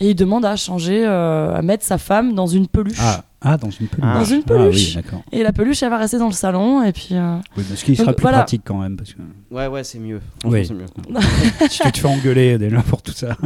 et 0.00 0.10
il 0.10 0.14
demande 0.14 0.44
à 0.44 0.56
changer, 0.56 1.04
euh, 1.06 1.54
à 1.54 1.62
mettre 1.62 1.84
sa 1.84 1.98
femme 1.98 2.34
dans 2.34 2.46
une 2.46 2.66
peluche. 2.66 2.98
Ah, 3.00 3.24
ah, 3.40 3.56
dans 3.56 3.70
une 3.70 3.86
peluche. 3.86 4.12
Dans 4.14 4.24
une 4.24 4.42
Ah 4.48 4.52
oui, 4.52 4.70
peluche. 4.70 4.98
Et 5.32 5.42
la 5.42 5.52
peluche, 5.52 5.82
elle 5.82 5.90
va 5.90 5.98
rester 5.98 6.18
dans 6.18 6.26
le 6.26 6.32
salon 6.32 6.82
et 6.82 6.92
puis. 6.92 7.08
euh, 7.12 7.36
Oui, 7.56 7.64
mais 7.70 7.76
ce 7.76 7.84
qui 7.84 7.94
sera 7.96 8.06
Donc, 8.08 8.16
plus 8.16 8.22
voilà. 8.22 8.38
pratique 8.38 8.62
quand 8.64 8.78
même. 8.78 8.96
Parce 8.96 9.12
que 9.14 9.20
Ouais, 9.50 9.66
ouais, 9.68 9.84
c'est 9.84 9.98
mieux. 9.98 10.20
Oui. 10.44 10.66
c'est 10.66 10.74
mieux. 10.74 10.86
si 11.70 11.80
tu 11.80 11.92
te 11.92 11.98
fais 11.98 12.08
engueuler 12.08 12.58
déjà 12.58 12.80
pour 12.82 13.02
tout 13.02 13.12
ça. 13.12 13.36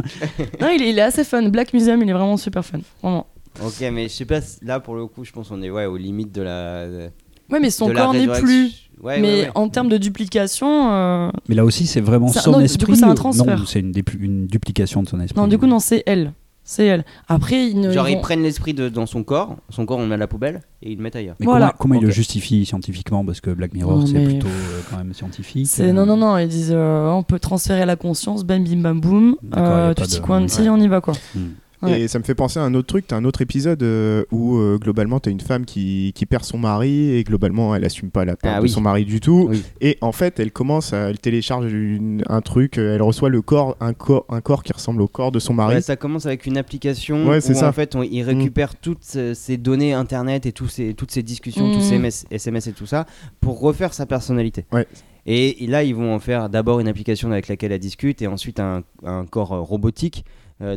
Non, 0.59 0.69
il 0.75 0.81
est, 0.81 0.89
il 0.89 0.97
est 0.99 1.03
assez 1.03 1.23
fun. 1.23 1.43
Black 1.49 1.73
Museum, 1.73 2.01
il 2.01 2.09
est 2.09 2.13
vraiment 2.13 2.37
super 2.37 2.65
fun, 2.65 2.79
vraiment. 3.01 3.27
Ok, 3.63 3.81
mais 3.91 4.03
je 4.03 4.13
sais 4.13 4.25
pas, 4.25 4.39
là 4.61 4.79
pour 4.79 4.95
le 4.95 5.05
coup, 5.07 5.25
je 5.25 5.31
pense 5.31 5.49
qu'on 5.49 5.61
est 5.61 5.69
ouais, 5.69 5.85
aux 5.85 5.97
limites 5.97 6.33
de 6.33 6.41
la. 6.41 6.87
de- 6.87 7.09
Ouais, 7.49 7.59
mais 7.59 7.69
son 7.69 7.91
corps 7.93 8.13
n'est 8.13 8.27
plus. 8.27 8.89
Ouais, 9.03 9.19
mais 9.19 9.27
ouais, 9.27 9.41
ouais. 9.45 9.51
en 9.55 9.67
termes 9.67 9.89
de 9.89 9.97
duplication, 9.97 10.89
euh, 10.93 11.29
Mais 11.49 11.55
là 11.55 11.65
aussi, 11.65 11.85
c'est 11.87 11.99
vraiment 12.01 12.27
son 12.29 12.51
non, 12.51 12.59
du 12.59 12.65
esprit. 12.65 12.85
coup, 12.85 12.95
c'est 12.95 13.03
un 13.03 13.11
ou- 13.11 13.15
transfert. 13.15 13.57
Non, 13.59 13.65
c'est 13.65 13.79
une 13.79 14.45
duplication 14.47 15.03
de 15.03 15.09
son 15.09 15.19
esprit. 15.19 15.39
non, 15.41 15.47
du 15.47 15.57
coup, 15.57 15.65
non, 15.65 15.79
c'est 15.79 16.03
elle. 16.05 16.31
C'est 16.71 16.85
elle. 16.85 17.03
Après, 17.27 17.67
ils 17.67 17.77
ne. 17.77 17.91
Genre 17.91 18.07
ils 18.07 18.13
ils 18.13 18.21
prennent 18.21 18.43
l'esprit 18.43 18.73
dans 18.73 19.05
son 19.05 19.23
corps, 19.25 19.57
son 19.69 19.85
corps 19.85 19.97
on 19.97 20.03
le 20.03 20.07
met 20.07 20.13
à 20.15 20.17
la 20.17 20.27
poubelle 20.27 20.61
et 20.81 20.91
ils 20.93 20.95
le 20.95 21.03
mettent 21.03 21.17
ailleurs. 21.17 21.35
Mais 21.41 21.45
Voilà. 21.45 21.65
comment, 21.77 21.77
comment 21.79 21.95
il 21.95 22.01
le 22.03 22.07
Ok. 22.07 22.13
justifie 22.13 22.65
scientifiquement 22.65 23.25
Parce 23.25 23.41
que 23.41 23.49
Black 23.51 23.73
Mirror, 23.73 24.07
c'est 24.07 24.13
mais- 24.13 24.23
plutôt 24.25 24.47
euh, 24.47 24.79
quand 24.89 24.95
même 24.97 25.13
scientifique. 25.13 25.69
Euh, 25.81 25.91
non 25.91 26.05
non 26.05 26.15
non 26.15 26.37
ils 26.37 26.47
disent 26.47 26.71
euh, 26.73 27.09
on 27.09 27.23
peut 27.23 27.39
transférer 27.39 27.85
la 27.85 27.97
conscience 27.97 28.45
bam 28.45 28.63
bim 28.63 28.77
bam 28.81 29.01
boum 29.01 29.35
euh, 29.57 29.93
tutti 29.93 30.15
de- 30.21 30.21
quanti 30.25 30.61
Ouais. 30.61 30.69
on 30.69 30.77
y 30.77 30.87
va 30.87 31.01
quoi 31.01 31.13
hmm. 31.35 31.39
Ouais. 31.81 32.01
Et 32.01 32.07
ça 32.07 32.19
me 32.19 32.23
fait 32.23 32.35
penser 32.35 32.59
à 32.59 32.63
un 32.63 32.73
autre 32.75 32.87
truc. 32.87 33.07
T'as 33.07 33.15
un 33.17 33.25
autre 33.25 33.41
épisode 33.41 33.81
euh, 33.81 34.23
où 34.31 34.57
euh, 34.57 34.77
globalement 34.79 35.19
t'as 35.19 35.31
une 35.31 35.39
femme 35.39 35.65
qui, 35.65 36.11
qui 36.15 36.25
perd 36.25 36.43
son 36.43 36.57
mari 36.59 37.11
et 37.15 37.23
globalement 37.23 37.75
elle 37.75 37.83
assume 37.85 38.11
pas 38.11 38.23
la 38.23 38.35
perte 38.35 38.53
Ah 38.55 38.59
de 38.59 38.63
oui. 38.65 38.69
son 38.69 38.81
mari 38.81 39.03
du 39.05 39.19
tout. 39.19 39.47
Oui. 39.49 39.63
Et 39.81 39.97
en 40.01 40.11
fait 40.11 40.39
elle 40.39 40.51
commence, 40.51 40.93
à, 40.93 41.09
elle 41.09 41.17
télécharge 41.19 41.71
une- 41.73 42.23
un 42.27 42.41
truc, 42.41 42.77
euh, 42.77 42.95
elle 42.95 43.01
reçoit 43.01 43.29
le 43.29 43.41
corps, 43.41 43.77
un 43.79 43.93
corps, 43.93 44.25
un 44.29 44.41
corps 44.41 44.63
qui 44.63 44.73
ressemble 44.73 45.01
au 45.01 45.07
corps 45.07 45.31
de 45.31 45.39
son 45.39 45.53
mari. 45.53 45.75
Ouais, 45.75 45.81
ça 45.81 45.95
commence 45.95 46.25
avec 46.25 46.45
une 46.45 46.57
application 46.57 47.27
Ouais, 47.27 47.37
où 47.37 47.53
ça. 47.53 47.67
en 47.67 47.71
fait 47.71 47.95
on, 47.95 48.03
il 48.03 48.21
récupère 48.23 48.75
toutes 48.75 49.03
ces, 49.03 49.57
données 49.57 49.93
internet 49.93 50.45
et 50.45 50.51
tous 50.51 50.67
ces, 50.67 50.93
toutes 50.93 51.11
ces 51.11 51.23
discussions, 51.23 51.71
tous 51.73 51.81
ces. 51.81 51.97
MS, 51.97 52.25
SMS 52.31 52.67
et 52.67 52.73
tout 52.73 52.85
ça 52.85 53.05
pour 53.39 53.59
refaire 53.59 53.93
sa 53.93 54.05
personnalité. 54.05 54.65
Ouais. 54.71 54.85
Et, 55.25 55.65
là 55.67 55.83
ils 55.83 55.93
vont 55.95 56.13
en 56.15 56.19
faire 56.19 56.49
d'abord 56.49 56.79
une 56.79 56.87
application 56.87 57.31
avec 57.31 57.47
laquelle 57.47 57.71
elle 57.71 57.79
discute 57.79 58.21
et 58.21 58.27
ensuite 58.27 58.59
un, 58.59 58.83
un 59.03 59.25
corps 59.25 59.53
euh, 59.53 59.59
robotique 59.59 60.25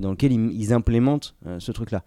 dans 0.01 0.11
lequel 0.11 0.33
ils, 0.33 0.51
ils 0.53 0.73
implémentent 0.73 1.35
euh, 1.47 1.61
ce 1.61 1.73
truc 1.73 1.91
là. 1.91 2.03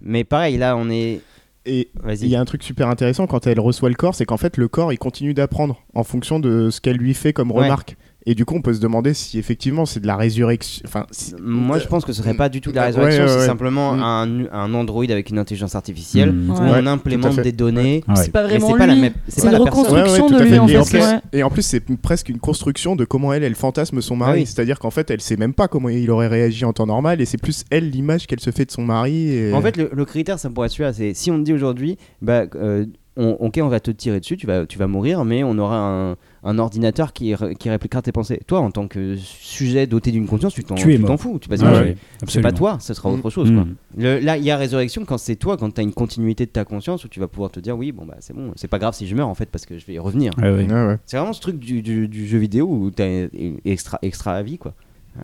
Mais 0.00 0.24
pareil 0.24 0.56
là 0.58 0.76
on 0.76 0.88
est... 0.90 1.20
Et 1.66 1.90
il 2.22 2.28
y 2.28 2.36
a 2.36 2.40
un 2.40 2.44
truc 2.46 2.62
super 2.62 2.88
intéressant 2.88 3.26
quand 3.26 3.46
elle 3.46 3.60
reçoit 3.60 3.90
le 3.90 3.94
corps, 3.94 4.14
c'est 4.14 4.24
qu'en 4.24 4.38
fait 4.38 4.56
le 4.56 4.68
corps 4.68 4.92
il 4.92 4.98
continue 4.98 5.34
d'apprendre 5.34 5.82
en 5.94 6.02
fonction 6.04 6.40
de 6.40 6.70
ce 6.70 6.80
qu'elle 6.80 6.96
lui 6.96 7.12
fait 7.12 7.32
comme 7.34 7.50
Ouais. 7.50 7.64
remarque. 7.64 7.96
Et 8.30 8.34
du 8.34 8.44
coup 8.44 8.54
on 8.56 8.60
peut 8.60 8.74
se 8.74 8.80
demander 8.80 9.14
si 9.14 9.38
effectivement 9.38 9.86
c'est 9.86 10.00
de 10.00 10.06
la 10.06 10.16
résurrection. 10.16 10.82
Enfin, 10.86 11.06
si- 11.10 11.34
Moi, 11.40 11.78
je 11.78 11.86
pense 11.86 12.04
que 12.04 12.12
ce 12.12 12.22
serait 12.22 12.34
pas 12.34 12.50
du 12.50 12.60
tout 12.60 12.70
de 12.70 12.76
la 12.76 12.82
Ouais, 12.82 12.86
résurrection, 12.88 13.22
ouais, 13.24 13.28
c'est 13.40 13.46
simplement 13.46 13.94
Mm. 13.94 14.02
un, 14.02 14.44
un 14.52 14.74
Android 14.74 15.04
avec 15.08 15.30
une 15.30 15.38
intelligence 15.38 15.74
artificielle 15.74 16.32
Mm. 16.32 16.50
où 16.50 16.54
on 16.58 16.86
implémente 16.86 17.40
des 17.40 17.52
données. 17.52 18.04
Ouais. 18.06 18.16
c'est 18.16 18.30
pas 18.30 18.42
vraiment 18.42 18.68
c'est 18.72 18.76
pas 18.78 18.86
la 18.86 18.94
lui 18.94 19.00
même- 19.00 19.12
c'est 19.28 19.44
une 19.46 19.52
la 19.52 19.58
personne. 19.58 19.70
reconstruction 19.84 20.26
tout 20.28 20.34
de 20.34 20.38
à 20.40 20.42
lui 20.42 20.50
fait. 20.50 20.58
en 20.58 20.68
et, 20.68 20.76
en 20.78 20.84
fait 20.84 20.98
plus, 20.98 21.06
ouais. 21.06 21.20
et 21.32 21.42
en 21.42 21.48
plus, 21.50 21.62
c'est 21.62 21.80
presque 21.80 22.28
une 22.28 22.38
construction 22.38 22.96
de 22.96 23.04
comment 23.06 23.32
elle, 23.32 23.44
elle 23.44 23.54
fantasme 23.54 24.00
son 24.02 24.16
mari. 24.16 24.32
Ah 24.32 24.40
oui. 24.40 24.46
C'est-à-dire 24.46 24.78
qu'en 24.78 24.90
fait, 24.90 25.10
elle 25.10 25.20
sait 25.22 25.36
même 25.36 25.54
pas 25.54 25.66
comment 25.68 25.88
il 25.88 26.10
aurait 26.10 26.28
réagi 26.28 26.64
en 26.66 26.72
temps 26.74 26.86
normal, 26.86 27.20
et 27.22 27.24
c'est 27.24 27.38
plus 27.40 27.64
elle 27.70 27.88
l'image 27.90 28.26
qu'elle 28.26 28.40
se 28.40 28.50
fait 28.50 28.66
de 28.66 28.70
son 28.70 28.82
mari. 28.82 29.30
et- 29.30 29.54
En 29.54 29.62
fait, 29.62 29.76
le, 29.78 29.88
le 29.92 30.04
critère, 30.04 30.38
ça 30.38 30.50
pourrait 30.50 30.66
être 30.66 30.72
celui-là. 30.72 30.92
C'est 30.92 31.14
si 31.14 31.30
on 31.30 31.38
te 31.38 31.44
dit 31.44 31.54
aujourd'hui, 31.54 31.96
bah, 32.20 32.44
euh, 32.56 32.84
on- 33.18 33.32
ok, 33.40 33.58
on 33.62 33.68
va 33.68 33.80
te 33.80 33.90
tirer 33.90 34.20
dessus, 34.20 34.36
tu 34.38 34.46
vas, 34.46 34.64
tu 34.64 34.78
vas 34.78 34.86
mourir, 34.86 35.24
mais 35.24 35.42
on 35.44 35.58
aura 35.58 35.76
un, 35.78 36.16
un 36.44 36.58
ordinateur 36.58 37.12
qui, 37.12 37.34
qui 37.58 37.68
répliquera 37.68 38.00
tes 38.00 38.12
pensées. 38.12 38.40
Toi, 38.46 38.60
en 38.60 38.70
tant 38.70 38.88
que 38.88 39.16
sujet 39.16 39.86
doté 39.86 40.10
d'une 40.12 40.26
conscience, 40.26 40.54
tu 40.54 40.64
t'en 40.64 40.74
Tu 40.76 40.94
es 40.94 40.96
tu 40.98 41.04
t'en 41.04 41.16
fous. 41.16 41.38
Tu 41.38 41.48
passes 41.48 41.60
Ouais, 41.62 41.96
c'est 42.28 42.40
pas 42.40 42.52
toi, 42.52 42.78
ce 42.80 42.94
sera 42.94 43.10
autre 43.10 43.28
chose. 43.28 43.50
Mm. 43.50 43.54
quoi. 43.56 43.64
Le- 43.98 44.18
là, 44.20 44.36
il 44.38 44.44
y 44.44 44.50
a 44.50 44.56
résurrection 44.56 45.04
quand 45.04 45.18
c'est 45.18 45.36
toi, 45.36 45.56
quand 45.56 45.70
tu 45.74 45.80
as 45.80 45.84
une 45.84 45.92
continuité 45.92 46.46
de 46.46 46.50
ta 46.50 46.64
conscience 46.64 47.04
où 47.04 47.08
tu 47.08 47.20
vas 47.20 47.28
pouvoir 47.28 47.50
te 47.50 47.60
dire 47.60 47.76
oui, 47.76 47.92
bon 47.92 48.06
bah 48.06 48.16
c'est 48.20 48.34
bon, 48.34 48.52
c'est 48.56 48.68
pas 48.68 48.78
grave 48.78 48.94
si 48.94 49.06
je 49.06 49.14
meurs 49.14 49.28
en 49.28 49.34
fait 49.34 49.50
parce 49.50 49.66
que 49.66 49.78
je 49.78 49.84
vais 49.84 49.94
y 49.94 49.98
revenir. 49.98 50.32
Ouais. 50.38 50.50
Ouais, 50.50 50.66
ouais. 50.72 50.96
C'est 51.04 51.16
vraiment 51.16 51.32
ce 51.32 51.40
truc 51.40 51.58
du, 51.58 51.82
du- 51.82 52.08
du 52.08 52.26
jeu 52.26 52.38
vidéo 52.38 52.66
où 52.68 52.90
tu 52.90 53.02
as 53.02 53.28
extra, 53.64 53.98
extra 54.02 54.32
à 54.34 54.42
vie 54.42 54.58
quoi. 54.58 54.74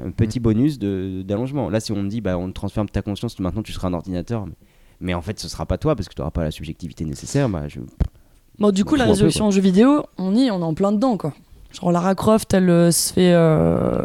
Un 0.05 0.11
petit 0.11 0.41
bonus 0.41 0.81
de- 0.81 1.23
d'allongement. 1.23 1.71
Là, 1.71 1.79
si 1.79 1.93
on 1.93 2.03
me 2.03 2.09
dit 2.09 2.21
bah 2.21 2.37
on 2.37 2.49
te 2.49 2.53
transforme 2.55 2.89
ta 2.89 3.01
conscience, 3.03 3.39
maintenant 3.39 3.63
tu 3.63 3.73
seras 3.73 3.87
un 3.89 3.93
ordinateur, 3.93 4.45
mais, 4.47 4.55
mais 5.05 5.15
en 5.15 5.23
fait 5.23 5.39
ce 5.39 5.49
sera 5.49 5.65
pas 5.67 5.79
toi 5.79 5.95
parce 5.95 6.09
que 6.09 6.15
tu 6.15 6.21
n'auras 6.21 6.33
pas 6.33 6.43
la 6.43 6.51
subjectivité 6.51 7.05
nécessaire, 7.05 7.49
bah 7.49 7.69
je. 7.69 7.79
Bon, 8.59 8.71
du 8.71 8.85
coup, 8.85 8.95
la 8.97 9.03
un 9.05 9.07
peu, 9.07 9.13
résurrection 9.13 9.47
en 9.47 9.51
jeu 9.51 9.61
vidéo, 9.61 10.05
on 10.19 10.35
y 10.35 10.47
est, 10.47 10.51
on 10.51 10.61
est 10.61 10.65
en 10.65 10.75
plein 10.75 10.93
dedans, 10.93 11.17
quoi. 11.17 11.33
Genre 11.73 11.91
Lara 11.93 12.15
Croft, 12.15 12.55
elle 12.55 12.71
euh, 12.71 12.91
se 12.93 13.13
fait 13.13 13.33
euh, 13.35 13.99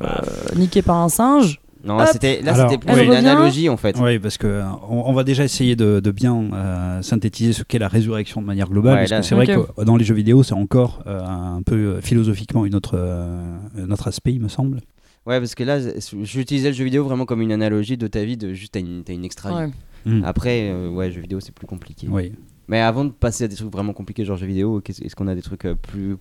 niquer 0.56 0.82
par 0.82 0.98
un 0.98 1.10
singe. 1.10 1.60
Non, 1.84 1.96
là 1.98 2.04
Hop. 2.06 2.10
c'était 2.12 2.42
là 2.42 2.56
Alors, 2.56 2.72
c'était 2.72 2.86
plus 2.94 3.04
une 3.06 3.14
analogie 3.14 3.70
en 3.70 3.78
fait. 3.78 3.96
Oui, 4.02 4.20
parce 4.20 4.38
que 4.38 4.48
euh, 4.48 4.64
on, 4.90 5.04
on 5.06 5.14
va 5.14 5.24
déjà 5.24 5.44
essayer 5.46 5.76
de, 5.78 6.02
de 6.04 6.12
bien 6.12 6.36
euh, 6.52 7.02
synthétiser 7.02 7.54
ce 7.54 7.64
qu'est 7.64 7.80
la 7.80 7.88
résurrection 7.88 8.42
de 8.42 8.48
manière 8.48 8.68
globale, 8.70 8.94
Ouais, 8.96 9.00
parce 9.02 9.12
là- 9.12 9.20
que 9.20 9.26
c'est 9.26 9.36
vrai 9.36 9.46
que 9.48 9.84
dans 9.86 9.96
les 9.96 10.04
jeux 10.04 10.16
vidéo, 10.16 10.44
c'est 10.44 10.56
encore 10.56 11.04
euh, 11.08 11.22
un 11.24 11.62
peu 11.62 12.02
philosophiquement 12.02 12.66
une 12.66 12.76
autre, 12.76 12.96
euh, 12.96 13.56
un 13.78 13.92
autre 13.92 14.08
aspect, 14.10 14.34
il 14.34 14.42
me 14.42 14.50
semble. 14.50 14.82
Ouais, 15.26 15.40
parce 15.40 15.54
que 15.56 15.64
là 15.64 15.78
j'utilisais 16.24 16.70
le 16.70 16.74
jeu 16.76 16.84
vidéo 16.86 17.04
vraiment 17.06 17.26
comme 17.26 17.42
une 17.42 17.52
analogie 17.52 17.98
de 17.98 18.08
ta 18.08 18.24
vie, 18.24 18.36
de 18.36 18.54
juste 18.54 18.74
t'as 18.74 18.80
une, 18.80 19.04
t'as 19.04 19.14
une 19.14 19.24
extra 19.24 19.50
vie. 19.52 19.56
Ouais. 19.68 19.72
Mm. 20.06 20.24
Après, 20.24 20.70
euh, 20.70 20.90
ouais, 20.90 21.12
jeu 21.12 21.22
vidéo 21.22 21.40
c'est 21.40 21.54
plus 21.54 21.68
compliqué. 21.68 22.08
Oui. 22.10 22.34
Mais 22.68 22.80
avant 22.80 23.06
de 23.06 23.12
passer 23.12 23.46
à 23.46 23.48
des 23.48 23.56
trucs 23.56 23.72
vraiment 23.72 23.94
compliqués, 23.94 24.26
genre 24.26 24.38
jeux 24.38 24.48
vidéo, 24.48 24.82
est-ce 24.88 25.16
qu'on 25.16 25.28
a 25.28 25.36
des 25.36 25.42
trucs 25.42 25.66
euh, 25.66 25.76
plus, 25.76 26.18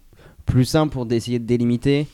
plus 0.46 0.64
simples 0.64 0.92
pour 0.92 1.06
essayer 1.12 1.38
de 1.38 1.44
délimiter? 1.44 2.06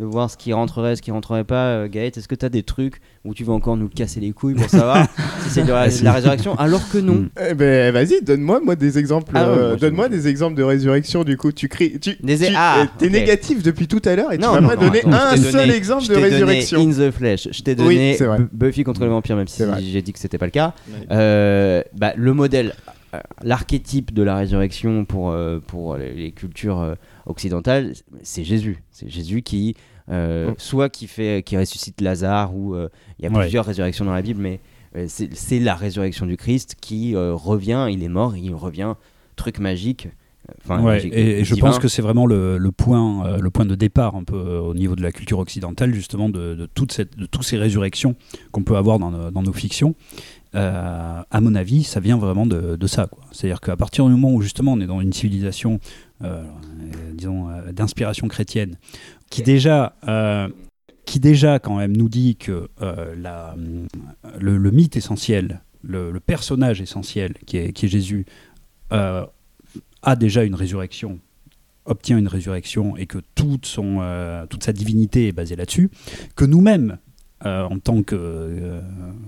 De 0.00 0.04
voir 0.04 0.28
ce 0.28 0.36
qui 0.36 0.52
rentrerait, 0.52 0.96
ce 0.96 1.02
qui 1.02 1.12
rentrerait 1.12 1.44
pas 1.44 1.66
euh, 1.66 1.88
Gaët, 1.88 2.16
est-ce 2.18 2.26
que 2.26 2.34
tu 2.34 2.44
as 2.44 2.48
des 2.48 2.64
trucs 2.64 3.00
où 3.24 3.32
tu 3.32 3.44
vas 3.44 3.52
encore 3.52 3.76
nous 3.76 3.88
casser 3.88 4.18
les 4.18 4.32
couilles 4.32 4.54
pour 4.54 4.68
savoir 4.68 5.06
si 5.44 5.50
c'est 5.50 5.62
de, 5.62 5.68
la- 5.70 5.88
de 5.88 6.02
la 6.04 6.12
résurrection 6.14 6.56
Alors 6.58 6.80
que 6.88 6.98
non. 6.98 7.14
Mm. 7.14 7.28
Eh 7.50 7.54
ben 7.54 7.92
vas-y, 7.94 8.20
donne-moi 8.20 8.58
moi 8.60 8.74
des 8.74 8.98
exemples. 8.98 9.30
Ah 9.36 9.44
euh, 9.44 9.76
donne-moi 9.76 10.08
des 10.08 10.26
exemples 10.26 10.56
de 10.56 10.64
résurrection 10.64 11.22
du 11.22 11.36
coup. 11.36 11.52
Tu 11.52 11.68
cries, 11.68 12.00
tu, 12.00 12.16
Des- 12.20 12.38
tu- 12.38 12.52
ah, 12.56 12.80
euh, 12.80 12.86
t'es 12.98 13.08
négatif 13.08 13.62
depuis 13.62 13.86
tout 13.86 14.02
à 14.04 14.16
l'heure 14.16 14.32
et 14.32 14.38
Non, 14.38 14.48
tu 14.48 14.54
vas 14.54 14.60
non, 14.62 14.68
pas 14.68 14.76
non, 14.76 14.92
attends, 15.12 15.12
un 15.12 15.36
seul 15.36 15.70
exemple 15.70 16.02
de 16.02 16.08
t'ai 16.08 16.14
donné 16.14 16.28
résurrection. 16.32 16.80
In 16.80 16.90
the 16.90 17.10
Flesh. 17.12 17.48
Je 17.52 17.62
t'ai 17.62 17.76
donné 17.76 18.16
c'est 18.18 18.24
vrai. 18.26 18.38
Bu- 18.40 18.48
Buffy 18.52 18.82
contre 18.82 19.02
le 19.02 19.10
vampire, 19.10 19.36
même 19.36 19.46
si 19.46 19.62
j'ai 19.92 20.02
dit 20.02 20.12
que 20.12 20.18
c'était 20.18 20.38
pas 20.38 20.46
le 20.46 20.50
cas. 20.50 20.74
Ouais. 20.88 21.06
Euh, 21.12 21.82
bah, 21.96 22.14
le 22.16 22.34
modèle, 22.34 22.74
euh, 23.14 23.20
l'archétype 23.44 24.12
de 24.12 24.24
la 24.24 24.34
résurrection 24.36 25.04
pour, 25.04 25.30
euh, 25.30 25.60
pour 25.64 25.96
les, 25.96 26.12
les 26.14 26.32
cultures 26.32 26.80
euh, 26.80 26.94
occidentales, 27.26 27.92
c'est 28.22 28.44
Jésus. 28.44 28.82
C'est 28.90 29.08
Jésus 29.08 29.42
qui, 29.42 29.74
euh, 30.10 30.50
Mm. 30.50 30.54
soit 30.58 30.88
qui, 30.88 31.06
fait, 31.06 31.42
qui 31.44 31.56
ressuscite 31.56 32.00
Lazare, 32.00 32.54
ou 32.54 32.74
euh, 32.74 32.88
il 33.18 33.24
y 33.24 33.28
a 33.28 33.30
Ouais. 33.30 33.40
plusieurs 33.42 33.64
résurrections 33.64 34.04
dans 34.04 34.12
la 34.14 34.22
Bible, 34.22 34.40
mais 34.40 34.60
euh, 34.96 35.06
c'est 35.08 35.60
la 35.60 35.74
résurrection 35.74 36.26
du 36.26 36.36
Christ 36.36 36.76
qui 36.80 37.14
revient, 37.16 37.88
il 37.90 38.02
est 38.02 38.08
mort, 38.08 38.36
il 38.36 38.52
revient, 38.54 38.94
truc 39.36 39.58
magique. 39.58 40.08
Enfin, 40.62 40.76
Ouais, 40.80 40.96
magique, 40.96 41.14
et, 41.14 41.40
et 41.40 41.44
je 41.44 41.54
pense 41.54 41.78
que 41.78 41.88
c'est 41.88 42.02
vraiment 42.02 42.26
le, 42.26 42.58
le 42.58 42.70
point, 42.70 43.24
euh, 43.26 43.38
le 43.38 43.48
point 43.50 43.64
de 43.64 43.74
départ 43.74 44.14
un 44.14 44.24
peu 44.24 44.36
euh, 44.36 44.60
au 44.60 44.74
niveau 44.74 44.94
de 44.94 45.00
la 45.02 45.10
culture 45.10 45.38
occidentale, 45.38 45.94
justement, 45.94 46.28
de, 46.28 46.54
de, 46.54 46.66
toute 46.66 46.92
cette, 46.92 47.16
de 47.16 47.24
toutes 47.24 47.44
ces 47.44 47.56
résurrections 47.56 48.14
qu'on 48.52 48.62
peut 48.62 48.76
avoir 48.76 48.98
dans 48.98 49.10
nos, 49.10 49.30
dans 49.30 49.42
nos 49.42 49.54
fictions. 49.54 49.94
Euh, 50.54 51.22
à 51.30 51.40
mon 51.40 51.54
avis, 51.54 51.82
ça 51.82 51.98
vient 51.98 52.18
vraiment 52.18 52.46
de, 52.46 52.76
de 52.76 52.86
ça. 52.86 53.08
C'est-à-dire 53.32 53.60
qu'à 53.60 53.76
partir 53.76 54.04
du 54.04 54.12
moment 54.12 54.32
où 54.32 54.40
justement 54.42 54.74
on 54.74 54.80
est 54.80 54.86
dans 54.86 55.00
une 55.00 55.12
civilisation, 55.12 55.80
disons, 56.20 57.48
euh, 57.50 57.72
d'inspiration 57.72 58.28
chrétienne, 58.28 58.76
qui 59.30 59.42
déjà, 59.42 59.96
euh, 60.08 60.48
qui 61.04 61.20
déjà 61.20 61.58
quand 61.58 61.76
même 61.76 61.96
nous 61.96 62.08
dit 62.08 62.36
que 62.36 62.68
euh, 62.80 63.14
la, 63.16 63.54
le, 64.38 64.56
le 64.56 64.70
mythe 64.70 64.96
essentiel, 64.96 65.62
le, 65.82 66.10
le 66.10 66.20
personnage 66.20 66.80
essentiel 66.80 67.34
qui 67.46 67.58
est, 67.58 67.72
qui 67.72 67.86
est 67.86 67.88
Jésus, 67.88 68.26
euh, 68.92 69.24
a 70.02 70.16
déjà 70.16 70.44
une 70.44 70.54
résurrection 70.54 71.18
obtient 71.86 72.18
une 72.18 72.28
résurrection 72.28 72.96
et 72.96 73.06
que 73.06 73.18
toute, 73.34 73.66
son, 73.66 73.98
euh, 74.00 74.46
toute 74.46 74.64
sa 74.64 74.72
divinité 74.72 75.28
est 75.28 75.32
basée 75.32 75.56
là-dessus, 75.56 75.90
que 76.36 76.44
nous-mêmes, 76.44 76.92
euh, 76.92 76.96
en 77.44 77.78
tant 77.78 78.02
que, 78.02 78.14
euh, 78.16 78.80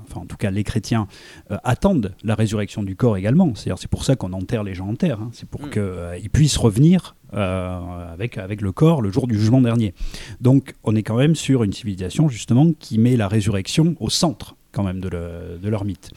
enfin 0.08 0.20
en 0.20 0.26
tout 0.26 0.36
cas 0.36 0.50
les 0.50 0.64
chrétiens, 0.64 1.06
euh, 1.50 1.56
attendent 1.64 2.14
la 2.24 2.34
résurrection 2.34 2.82
du 2.82 2.96
corps 2.96 3.16
également. 3.16 3.54
C'est-à-dire 3.54 3.78
c'est 3.78 3.90
pour 3.90 4.04
ça 4.04 4.16
qu'on 4.16 4.32
enterre 4.32 4.64
les 4.64 4.74
gens 4.74 4.88
en 4.88 4.94
terre, 4.94 5.20
hein. 5.20 5.30
c'est 5.32 5.48
pour 5.48 5.66
Mm. 5.66 5.70
qu'ils 5.70 6.30
puissent 6.30 6.56
revenir 6.56 7.16
euh, 7.34 8.12
avec, 8.12 8.38
avec 8.38 8.60
le 8.60 8.72
corps 8.72 9.02
le 9.02 9.10
jour 9.10 9.26
du 9.26 9.38
jugement 9.38 9.60
dernier. 9.60 9.94
Donc 10.40 10.74
on 10.84 10.94
est 10.96 11.02
quand 11.02 11.16
même 11.16 11.34
sur 11.34 11.62
une 11.64 11.72
civilisation 11.72 12.28
justement 12.28 12.72
qui 12.78 12.98
met 12.98 13.16
la 13.16 13.28
résurrection 13.28 13.96
au 14.00 14.10
centre 14.10 14.56
quand 14.72 14.82
même 14.82 15.00
de, 15.00 15.08
le- 15.08 15.58
de 15.62 15.68
leur 15.70 15.86
mythe. 15.86 16.10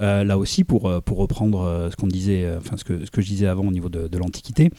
Euh, 0.00 0.22
là 0.22 0.38
aussi, 0.38 0.62
pour, 0.62 0.86
euh, 0.88 1.00
pour 1.00 1.18
reprendre 1.18 1.62
euh, 1.62 1.90
ce 1.90 1.96
qu'on 1.96 2.06
disait, 2.06 2.44
euh, 2.44 2.58
enfin 2.58 2.76
ce 2.76 2.84
que, 2.84 3.04
ce 3.04 3.10
que 3.10 3.20
je 3.20 3.26
disais 3.26 3.48
avant 3.48 3.64
au 3.66 3.72
niveau 3.72 3.88
de, 3.88 4.06
de 4.06 4.18
l'Antiquité, 4.18 4.70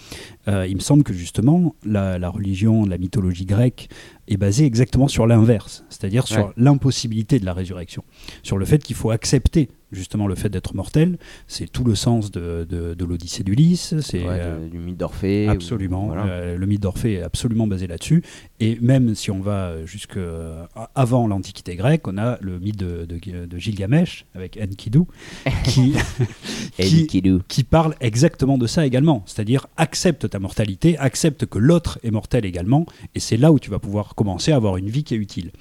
euh, 0.47 0.65
il 0.65 0.75
me 0.75 0.79
semble 0.79 1.03
que 1.03 1.11
justement 1.13 1.75
la, 1.85 2.17
la 2.17 2.29
religion, 2.29 2.85
la 2.85 2.97
mythologie 2.97 3.43
grecque 3.45 3.89
est 4.27 4.37
basée 4.37 4.65
exactement 4.65 5.07
sur 5.07 5.27
l'inverse, 5.27 5.85
c'est-à-dire 5.89 6.27
sur 6.27 6.47
Ouais. 6.47 6.53
l'impossibilité 6.57 7.39
de 7.39 7.45
la 7.45 7.53
résurrection, 7.53 8.03
sur 8.43 8.57
le 8.57 8.65
fait 8.65 8.83
qu'il 8.83 8.95
faut 8.95 9.11
accepter 9.11 9.69
justement 9.91 10.27
le 10.27 10.35
fait 10.35 10.49
d'être 10.49 10.73
mortel. 10.75 11.17
C'est 11.47 11.71
tout 11.71 11.83
le 11.83 11.95
sens 11.95 12.31
de, 12.31 12.65
de, 12.69 12.93
de 12.93 13.05
l'Odyssée 13.05 13.43
d'Ulysse. 13.43 13.93
C'est 14.01 14.19
Ouais, 14.25 14.39
euh, 14.41 14.67
du 14.69 14.77
mythe 14.79 14.97
d'Orphée. 14.97 15.47
ou- 15.47 15.51
Absolument. 15.51 16.07
voilà. 16.07 16.25
Euh, 16.25 16.57
le 16.57 16.65
mythe 16.65 16.81
d'Orphée 16.81 17.13
est 17.15 17.21
absolument 17.21 17.67
basé 17.67 17.87
là-dessus. 17.87 18.23
Et 18.59 18.77
même 18.81 19.15
si 19.15 19.31
on 19.31 19.39
va 19.41 19.85
jusque 19.85 20.17
euh, 20.17 20.65
avant 20.95 21.27
l'Antiquité 21.27 21.75
grecque, 21.75 22.07
on 22.07 22.17
a 22.17 22.37
le 22.41 22.59
mythe 22.59 22.77
de, 22.77 23.05
de- 23.05 23.45
de 23.45 23.57
Gilgamesh 23.57 24.25
avec 24.35 24.57
Enkidu 24.61 25.01
qui, 25.65 25.93
qui, 26.77 27.03
Enkidu. 27.03 27.39
qui 27.47 27.63
parle 27.63 27.95
exactement 28.01 28.57
de 28.57 28.67
ça 28.67 28.85
également. 28.85 29.23
C'est-à-dire 29.25 29.67
accepte 29.77 30.29
ta 30.29 30.39
mortalité, 30.39 30.97
accepte 30.97 31.45
que 31.45 31.59
l'autre 31.59 31.99
est 32.03 32.11
mortel 32.11 32.45
également. 32.45 32.85
Et 33.13 33.19
c'est 33.19 33.37
là 33.37 33.51
où 33.51 33.59
tu 33.59 33.69
vas 33.69 33.79
pouvoir 33.79 34.15
commencer 34.15 34.51
à 34.51 34.55
avoir 34.55 34.77
une 34.77 34.89
vie 34.89 35.03
qui 35.03 35.13
est 35.13 35.17
utile. 35.17 35.51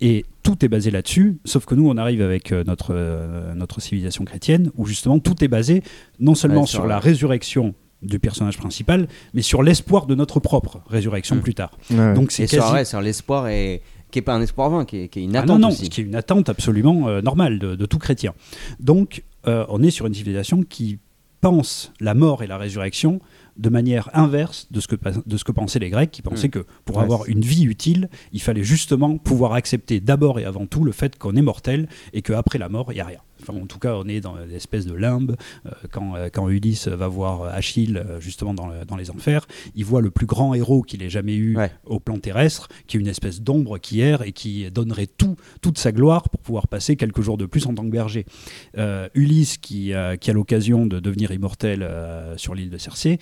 Et 0.00 0.24
tout 0.42 0.62
est 0.64 0.68
basé 0.68 0.90
là-dessus, 0.90 1.38
sauf 1.46 1.64
que 1.64 1.74
nous, 1.74 1.88
on 1.88 1.96
arrive 1.96 2.20
avec 2.20 2.52
euh, 2.52 2.62
notre, 2.64 2.88
euh, 2.94 3.54
notre 3.54 3.80
civilisation 3.80 4.24
chrétienne, 4.24 4.70
où 4.76 4.84
justement 4.86 5.18
tout 5.18 5.42
est 5.42 5.48
basé 5.48 5.82
non 6.20 6.34
seulement 6.34 6.60
Ouais, 6.62 6.66
sur 6.66 6.80
sur- 6.80 6.86
la 6.86 6.98
résurrection 6.98 7.74
du 8.02 8.18
personnage 8.18 8.58
principal, 8.58 9.08
mais 9.32 9.40
sur 9.40 9.62
l'espoir 9.62 10.06
de 10.06 10.14
notre 10.14 10.38
propre 10.38 10.82
résurrection 10.86 11.36
Mm. 11.36 11.40
plus 11.40 11.54
tard. 11.54 11.78
Ouais. 11.90 12.12
Donc 12.14 12.30
c'est 12.30 12.42
Et 12.42 12.46
sur, 12.46 12.62
quasi... 12.62 12.74
ouais, 12.74 12.84
sur 12.84 13.00
l'espoir 13.00 13.48
et 13.48 13.80
qui 14.10 14.18
est 14.18 14.22
pas 14.22 14.34
un 14.34 14.42
espoir 14.42 14.68
vain, 14.68 14.84
qui 14.84 14.98
est, 14.98 15.08
qui 15.08 15.20
est 15.20 15.24
une 15.24 15.34
Ah 15.34 15.40
attente 15.40 15.48
non, 15.60 15.68
non, 15.68 15.68
aussi. 15.72 15.86
ce 15.86 15.90
qui 15.90 16.02
est 16.02 16.04
une 16.04 16.14
attente 16.14 16.48
absolument 16.50 17.08
euh, 17.08 17.22
normale 17.22 17.58
de, 17.58 17.74
de 17.74 17.86
tout 17.86 17.98
chrétien. 17.98 18.34
Donc, 18.80 19.24
euh, 19.46 19.64
on 19.70 19.82
est 19.82 19.90
sur 19.90 20.06
une 20.06 20.14
civilisation 20.14 20.62
qui 20.62 20.98
pense 21.40 21.92
la 22.00 22.12
mort 22.14 22.42
et 22.42 22.46
la 22.46 22.58
résurrection 22.58 23.20
de 23.58 23.68
manière 23.68 24.10
inverse 24.12 24.66
de 24.70 24.80
ce 24.80 24.86
que, 24.88 24.96
de 25.26 25.36
ce 25.36 25.44
que 25.44 25.52
pensaient 25.52 25.78
les 25.78 25.90
Grecs, 25.90 26.10
qui 26.10 26.22
pensaient 26.22 26.48
Mm. 26.48 26.50
que 26.50 26.66
pour 26.84 26.96
Ouais, 26.96 27.02
avoir 27.02 27.26
une 27.26 27.40
vie 27.40 27.64
utile, 27.64 28.08
il 28.32 28.40
fallait 28.40 28.64
justement 28.64 29.16
pouvoir 29.18 29.52
accepter 29.54 30.00
d'abord 30.00 30.38
et 30.38 30.44
avant 30.44 30.66
tout 30.66 30.84
le 30.84 30.92
fait 30.92 31.18
qu'on 31.18 31.34
est 31.36 31.42
mortel 31.42 31.88
et 32.12 32.22
qu'après 32.22 32.58
la 32.58 32.68
mort, 32.68 32.92
il 32.92 32.96
n'y 32.96 33.00
a 33.00 33.06
rien. 33.06 33.18
Enfin, 33.48 33.60
en 33.60 33.66
tout 33.66 33.78
cas, 33.78 33.94
on 33.94 34.08
est 34.08 34.20
dans 34.20 34.36
l'espèce 34.36 34.86
de 34.86 34.94
limbe. 34.94 35.36
Euh, 35.66 35.70
quand, 35.92 36.16
euh, 36.16 36.28
quand 36.32 36.48
Ulysse 36.48 36.88
va 36.88 37.06
voir 37.08 37.42
Achille, 37.42 37.96
euh, 38.04 38.20
justement 38.20 38.54
dans, 38.54 38.66
le- 38.66 38.84
dans 38.84 38.96
les 38.96 39.10
enfers, 39.10 39.46
il 39.74 39.84
voit 39.84 40.00
le 40.00 40.10
plus 40.10 40.26
grand 40.26 40.54
héros 40.54 40.82
qu'il 40.82 41.02
ait 41.02 41.10
jamais 41.10 41.34
eu 41.36 41.56
Ouais. 41.56 41.70
au 41.84 42.00
plan 42.00 42.18
terrestre, 42.18 42.68
qui 42.86 42.96
est 42.96 43.00
une 43.00 43.06
espèce 43.06 43.40
d'ombre 43.40 43.78
qui 43.78 44.00
erre 44.00 44.22
et 44.22 44.32
qui 44.32 44.70
donnerait 44.70 45.06
tout, 45.06 45.36
toute 45.60 45.78
sa 45.78 45.92
gloire 45.92 46.28
pour 46.28 46.40
pouvoir 46.40 46.66
passer 46.68 46.96
quelques 46.96 47.20
jours 47.20 47.36
de 47.36 47.46
plus 47.46 47.66
en 47.66 47.74
tant 47.74 47.84
que 47.84 47.90
berger. 47.90 48.26
Euh, 48.78 49.08
Ulysse, 49.14 49.58
qui, 49.58 49.92
a- 49.94 50.16
qui 50.16 50.30
a 50.30 50.32
l'occasion 50.32 50.86
de 50.86 50.98
devenir 51.00 51.30
immortel 51.30 51.82
euh, 51.82 52.36
sur 52.36 52.54
l'île 52.54 52.70
de 52.70 52.78
Circé, 52.78 53.18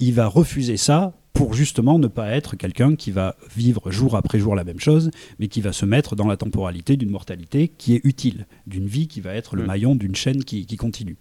il 0.00 0.14
va 0.14 0.26
refuser 0.26 0.76
ça 0.76 1.12
pour 1.38 1.54
justement 1.54 2.00
ne 2.00 2.08
pas 2.08 2.32
être 2.32 2.56
quelqu'un 2.56 2.96
qui 2.96 3.12
va 3.12 3.36
vivre 3.56 3.92
jour 3.92 4.16
après 4.16 4.40
jour 4.40 4.56
la 4.56 4.64
même 4.64 4.80
chose, 4.80 5.12
mais 5.38 5.46
qui 5.46 5.60
va 5.60 5.72
se 5.72 5.86
mettre 5.86 6.16
dans 6.16 6.26
la 6.26 6.36
temporalité 6.36 6.96
d'une 6.96 7.10
mortalité 7.10 7.68
qui 7.68 7.94
est 7.94 8.00
utile, 8.02 8.48
d'une 8.66 8.88
vie 8.88 9.06
qui 9.06 9.20
va 9.20 9.34
être 9.34 9.54
le 9.54 9.62
Mm. 9.62 9.66
maillon 9.66 9.94
d'une 9.94 10.16
chaîne 10.16 10.42
qui, 10.42 10.66
qui 10.66 10.76
continue. 10.76 11.16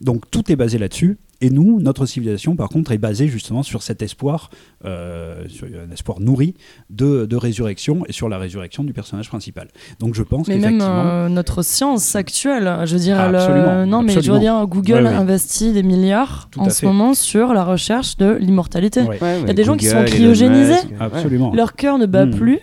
Donc 0.00 0.30
tout 0.30 0.50
est 0.50 0.56
basé 0.56 0.78
là-dessus. 0.78 1.18
Et 1.40 1.50
nous, 1.50 1.80
notre 1.80 2.04
civilisation, 2.04 2.56
par 2.56 2.68
contre, 2.68 2.90
est 2.90 2.98
basée 2.98 3.28
justement 3.28 3.62
sur 3.62 3.82
cet 3.82 4.02
espoir, 4.02 4.50
euh, 4.84 5.44
sur 5.48 5.66
un 5.68 5.92
espoir 5.92 6.18
nourri 6.20 6.54
de, 6.90 7.26
de 7.26 7.36
résurrection 7.36 8.02
et 8.08 8.12
sur 8.12 8.28
la 8.28 8.38
résurrection 8.38 8.82
du 8.82 8.92
personnage 8.92 9.28
principal. 9.28 9.68
Donc 10.00 10.14
je 10.16 10.24
pense 10.24 10.48
Mais 10.48 10.58
même 10.58 10.80
euh, 10.82 11.28
notre 11.28 11.62
science 11.62 12.16
actuelle, 12.16 12.78
je 12.86 12.94
veux 12.94 13.00
dire, 13.00 13.18
Ah, 13.20 13.86
non 13.86 14.02
mais 14.02 14.08
je 14.08 14.14
veux 14.14 14.18
absolument. 14.36 14.58
dire, 14.60 14.66
Google 14.66 14.92
Ouais, 14.94 15.02
ouais. 15.10 15.14
investit 15.14 15.72
des 15.72 15.84
milliards 15.84 16.48
Tout 16.50 16.60
en 16.60 16.70
ce 16.70 16.80
fait. 16.80 16.86
moment 16.86 17.14
sur 17.14 17.54
la 17.54 17.62
recherche 17.64 18.16
de 18.16 18.32
l'immortalité. 18.40 19.02
Ouais. 19.02 19.18
Ouais, 19.22 19.40
Il 19.42 19.46
y 19.46 19.50
a 19.50 19.54
des 19.54 19.64
gens 19.64 19.76
qui 19.76 19.86
sont 19.86 20.02
cryogénisés. 20.04 20.74
Absolument. 20.98 21.52
Leur 21.54 21.74
cœur 21.74 21.98
ne 21.98 22.06
bat 22.06 22.26
Mm. 22.26 22.30
plus 22.34 22.58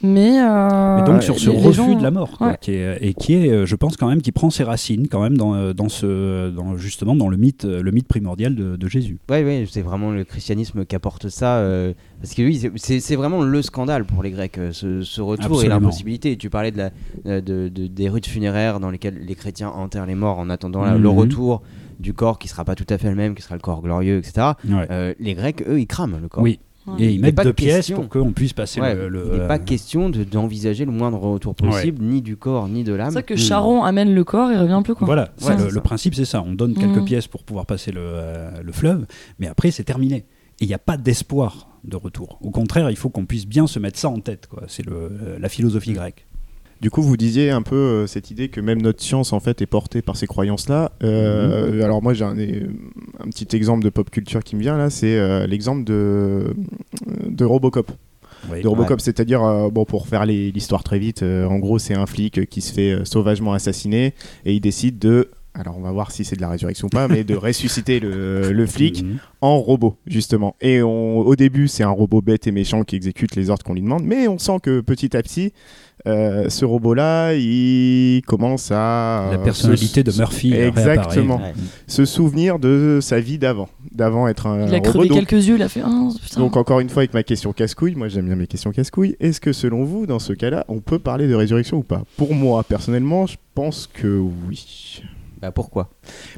Mais, 0.00 0.40
euh, 0.40 0.96
Mais 0.98 1.02
donc 1.04 1.24
sur 1.24 1.38
ce 1.40 1.50
refus 1.50 1.72
gens- 1.72 1.94
de 1.96 2.02
la 2.04 2.12
mort, 2.12 2.38
quoi, 2.38 2.48
Ouais. 2.48 2.58
qui 2.60 2.70
est, 2.72 2.98
et 3.00 3.14
qui 3.14 3.34
est, 3.34 3.48
euh, 3.50 3.66
je 3.66 3.74
pense 3.74 3.96
quand 3.96 4.06
même, 4.08 4.22
qui 4.22 4.30
prend 4.30 4.48
ses 4.48 4.62
racines 4.62 5.08
quand 5.08 5.20
même 5.20 5.36
dans, 5.36 5.54
euh, 5.54 5.72
dans 5.72 5.88
ce, 5.88 6.50
dans, 6.50 6.76
justement 6.76 7.16
dans 7.16 7.28
le 7.28 7.36
mythe, 7.36 7.64
le 7.64 7.90
mythe 7.90 8.06
primordial 8.06 8.54
de, 8.54 8.76
de 8.76 8.88
Jésus. 8.88 9.18
Ouais, 9.28 9.42
ouais, 9.42 9.64
c'est 9.68 9.82
vraiment 9.82 10.12
le 10.12 10.22
christianisme 10.22 10.84
qui 10.84 10.94
apporte 10.94 11.28
ça. 11.30 11.56
euh, 11.56 11.94
parce 12.22 12.34
que 12.34 12.42
oui, 12.42 12.70
c'est- 12.76 13.16
vraiment 13.16 13.42
le 13.42 13.62
scandale 13.62 14.04
pour 14.04 14.22
les 14.22 14.30
Grecs, 14.30 14.58
ce, 14.70 15.02
ce 15.02 15.20
retour 15.20 15.44
et 15.46 15.54
Absolument. 15.66 15.74
l'impossibilité. 15.80 16.36
Tu 16.36 16.48
parlais 16.48 16.70
de 16.70 16.78
la, 16.78 17.40
de, 17.40 17.68
de- 17.68 17.86
des 17.88 18.08
rites 18.08 18.26
funéraires 18.28 18.78
dans 18.78 18.90
lesquels 18.90 19.18
les 19.26 19.34
chrétiens 19.34 19.68
enterrent 19.70 20.06
les 20.06 20.14
morts 20.14 20.38
en 20.38 20.48
attendant 20.48 20.82
la- 20.84 20.96
le 20.96 21.08
Mhm. 21.10 21.18
retour 21.18 21.62
du 21.98 22.14
corps 22.14 22.38
qui 22.38 22.46
sera 22.46 22.64
pas 22.64 22.76
tout 22.76 22.86
à 22.88 22.98
fait 22.98 23.08
le 23.10 23.16
même, 23.16 23.34
qui 23.34 23.42
sera 23.42 23.56
le 23.56 23.60
corps 23.60 23.82
glorieux, 23.82 24.18
etc. 24.18 24.52
Ouais. 24.68 24.86
Euh, 24.90 25.14
les 25.18 25.34
Grecs, 25.34 25.64
eux, 25.68 25.80
ils 25.80 25.86
crament 25.88 26.18
le 26.22 26.28
corps. 26.28 26.44
Oui. 26.44 26.60
Ouais. 26.96 27.02
Et 27.02 27.04
Il 27.06 27.10
ils 27.16 27.20
mettent 27.20 27.34
pas 27.34 27.44
deux 27.44 27.50
de 27.50 27.54
pièces 27.54 27.76
question. 27.86 27.96
pour 27.96 28.08
qu'on 28.08 28.32
puisse 28.32 28.52
passer 28.52 28.80
Ouais, 28.80 28.94
le. 28.94 29.08
le- 29.08 29.30
il 29.34 29.40
n'est 29.40 29.46
pas 29.48 29.56
euh, 29.56 29.58
question 29.58 30.10
de- 30.10 30.24
d'envisager 30.24 30.84
le 30.84 30.92
moindre 30.92 31.18
retour 31.18 31.54
possible, 31.54 32.02
ni 32.04 32.22
du 32.22 32.36
corps, 32.36 32.68
ni 32.68 32.84
de 32.84 32.92
l'âme. 32.92 33.10
C'est 33.10 33.14
ça 33.14 33.22
que 33.22 33.34
Mm. 33.34 33.38
Charon 33.38 33.84
amène 33.84 34.14
le 34.14 34.24
corps 34.24 34.50
et 34.50 34.56
revient 34.58 34.80
plus 34.84 34.94
quoi. 34.94 35.06
Voilà, 35.06 35.30
Ouais, 35.42 35.56
le, 35.70 35.80
principe 35.80 36.14
c'est 36.14 36.24
ça. 36.24 36.42
On 36.46 36.52
donne 36.54 36.74
quelques 36.74 36.98
Mhm. 36.98 37.04
pièces 37.04 37.26
pour 37.26 37.42
pouvoir 37.44 37.66
passer 37.66 37.92
le, 37.92 38.00
euh, 38.02 38.50
le 38.62 38.72
fleuve, 38.72 39.06
mais 39.38 39.46
après 39.48 39.70
c'est 39.70 39.84
terminé. 39.84 40.24
Et 40.60 40.64
il 40.64 40.68
n'y 40.68 40.74
a 40.74 40.78
pas 40.78 40.96
d'espoir 40.96 41.68
de 41.84 41.96
retour. 41.96 42.38
Au 42.42 42.50
contraire, 42.50 42.90
il 42.90 42.96
faut 42.96 43.10
qu'on 43.10 43.26
puisse 43.26 43.46
bien 43.46 43.66
se 43.68 43.78
mettre 43.78 43.98
ça 43.98 44.08
en 44.08 44.18
tête. 44.18 44.48
C'est 44.66 44.86
euh, 44.88 45.38
la 45.38 45.48
philosophie 45.48 45.92
grecque. 45.92 46.26
Du 46.80 46.90
coup, 46.90 47.02
vous 47.02 47.16
disiez 47.16 47.50
un 47.50 47.62
peu 47.62 47.74
euh, 47.74 48.06
cette 48.06 48.30
idée 48.30 48.48
que 48.48 48.60
même 48.60 48.80
notre 48.80 49.02
science 49.02 49.32
en 49.32 49.40
fait 49.40 49.60
est 49.62 49.66
portée 49.66 50.00
par 50.00 50.16
ces 50.16 50.26
croyances-là. 50.28 50.92
Euh, 51.02 51.82
Alors 51.82 52.02
moi, 52.02 52.14
j'ai 52.14 52.24
un, 52.24 52.36
un 52.38 53.28
petit 53.30 53.56
exemple 53.56 53.82
de 53.84 53.90
pop 53.90 54.08
culture 54.10 54.44
qui 54.44 54.54
me 54.54 54.60
vient 54.60 54.76
là, 54.76 54.88
c'est 54.88 55.16
euh, 55.16 55.46
l'exemple 55.46 55.82
de 55.84 56.54
de 57.28 57.44
Robocop. 57.44 57.90
Oui. 58.48 58.62
de 58.62 58.68
Robocop, 58.68 59.00
c'est-à-dire, 59.00 59.42
euh, 59.42 59.68
bon, 59.68 59.84
pour 59.84 60.06
faire 60.06 60.24
l'histoire 60.24 60.84
très 60.84 61.00
vite, 61.00 61.24
euh, 61.24 61.44
en 61.46 61.58
gros, 61.58 61.80
c'est 61.80 61.94
un 61.94 62.06
flic 62.06 62.46
qui 62.48 62.60
se 62.60 62.72
fait 62.72 62.92
euh, 62.92 63.04
sauvagement 63.04 63.52
assassiner 63.52 64.14
et 64.44 64.54
il 64.54 64.60
décide 64.60 65.00
de, 65.00 65.30
alors 65.54 65.76
on 65.76 65.80
va 65.80 65.90
voir 65.90 66.12
si 66.12 66.24
c'est 66.24 66.36
de 66.36 66.40
la 66.40 66.48
résurrection 66.48 66.86
ou 66.86 66.90
pas, 66.90 67.08
mais 67.08 67.24
de 67.24 67.34
ressusciter 67.36 67.98
le, 67.98 68.52
le 68.52 68.66
flic 68.66 69.02
Mhm. 69.02 69.18
en 69.40 69.58
robot, 69.58 69.96
justement. 70.06 70.54
Et 70.60 70.80
on- 70.82 71.18
au 71.18 71.34
début, 71.34 71.66
c'est 71.66 71.82
un 71.82 71.90
robot 71.90 72.22
bête 72.22 72.46
et 72.46 72.52
méchant 72.52 72.84
qui 72.84 72.94
exécute 72.94 73.34
les 73.34 73.50
ordres 73.50 73.64
qu'on 73.64 73.74
lui 73.74 73.82
demande, 73.82 74.04
mais 74.04 74.28
on 74.28 74.38
sent 74.38 74.58
que 74.62 74.80
petit 74.82 75.16
à 75.16 75.22
petit, 75.24 75.52
euh, 76.06 76.48
ce 76.48 76.64
robot-là, 76.64 77.34
il 77.34 78.22
commence 78.26 78.70
à... 78.70 79.28
La 79.32 79.38
personnalité 79.38 80.00
se- 80.00 80.06
de 80.06 80.16
Murphy 80.16 80.54
Exactement. 80.54 81.36
Ouais. 81.38 81.52
Se 81.86 82.04
souvenir 82.04 82.58
de 82.58 82.98
sa 83.02 83.20
vie 83.20 83.38
d'avant, 83.38 83.68
d'avant 83.92 84.28
être 84.28 84.46
un 84.46 84.66
Il 84.66 84.74
a 84.74 84.78
robot. 84.78 84.90
crevé 84.90 85.08
Donc- 85.08 85.18
quelques 85.26 85.46
yeux, 85.48 85.56
il 85.56 85.62
a 85.62 85.68
fait 85.68 85.82
ah, 85.84 86.08
donc 86.36 86.56
encore 86.56 86.80
une 86.80 86.88
fois 86.88 87.00
avec 87.02 87.14
ma 87.14 87.22
question 87.22 87.52
casse-couille, 87.52 87.94
moi 87.96 88.08
j'aime 88.08 88.26
bien 88.26 88.36
mes 88.36 88.46
questions 88.46 88.70
casse-couille, 88.70 89.16
est-ce 89.20 89.40
que 89.40 89.52
selon 89.52 89.84
vous, 89.84 90.06
dans 90.06 90.18
ce 90.18 90.32
cas-là, 90.32 90.64
on 90.68 90.78
peut 90.80 90.98
parler 90.98 91.26
de 91.28 91.34
résurrection 91.34 91.78
ou 91.78 91.82
pas? 91.82 92.02
Pour 92.16 92.34
moi, 92.34 92.62
personnellement, 92.62 93.26
je 93.26 93.36
pense 93.54 93.88
que 93.92 94.06
oui. 94.48 95.02
Bah, 95.40 95.52
pourquoi? 95.52 95.90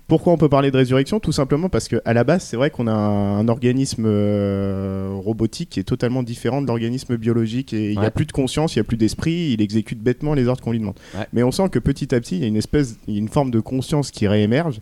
Pourquoi 0.08 0.32
on 0.32 0.36
peut 0.36 0.48
parler 0.48 0.70
de 0.70 0.76
résurrection? 0.76 1.20
Tout 1.20 1.32
simplement 1.32 1.68
parce 1.68 1.88
qu'à 1.88 2.12
la 2.12 2.24
base, 2.24 2.42
c'est 2.42 2.56
vrai 2.56 2.70
qu'on 2.70 2.86
a 2.86 2.92
un 2.92 3.48
organisme 3.48 4.04
euh, 4.06 5.12
robotique 5.14 5.70
qui 5.70 5.80
est 5.80 5.84
totalement 5.84 6.22
différent 6.22 6.60
de 6.60 6.66
l'organisme 6.66 7.16
biologique 7.16 7.72
et 7.72 7.92
il 7.92 7.98
n'y 7.98 8.04
a 8.04 8.10
plus 8.10 8.26
de 8.26 8.32
conscience, 8.32 8.74
il 8.74 8.78
n'y 8.78 8.82
a 8.82 8.84
plus 8.84 8.96
d'esprit, 8.96 9.52
il 9.52 9.62
exécute 9.62 10.00
bêtement 10.00 10.34
les 10.34 10.46
ordres 10.48 10.62
qu'on 10.62 10.72
lui 10.72 10.80
demande. 10.80 10.98
Ouais. 11.14 11.26
Mais 11.32 11.42
on 11.42 11.50
sent 11.50 11.68
que 11.70 11.78
petit 11.78 12.14
à 12.14 12.20
petit, 12.20 12.36
il 12.36 12.42
y 12.42 12.44
a 12.44 12.48
une 12.48 12.56
espèce, 12.56 12.96
il 13.06 13.14
y 13.14 13.16
a 13.16 13.20
une 13.20 13.28
forme 13.28 13.50
de 13.50 13.60
conscience 13.60 14.10
qui 14.10 14.28
réémerge 14.28 14.80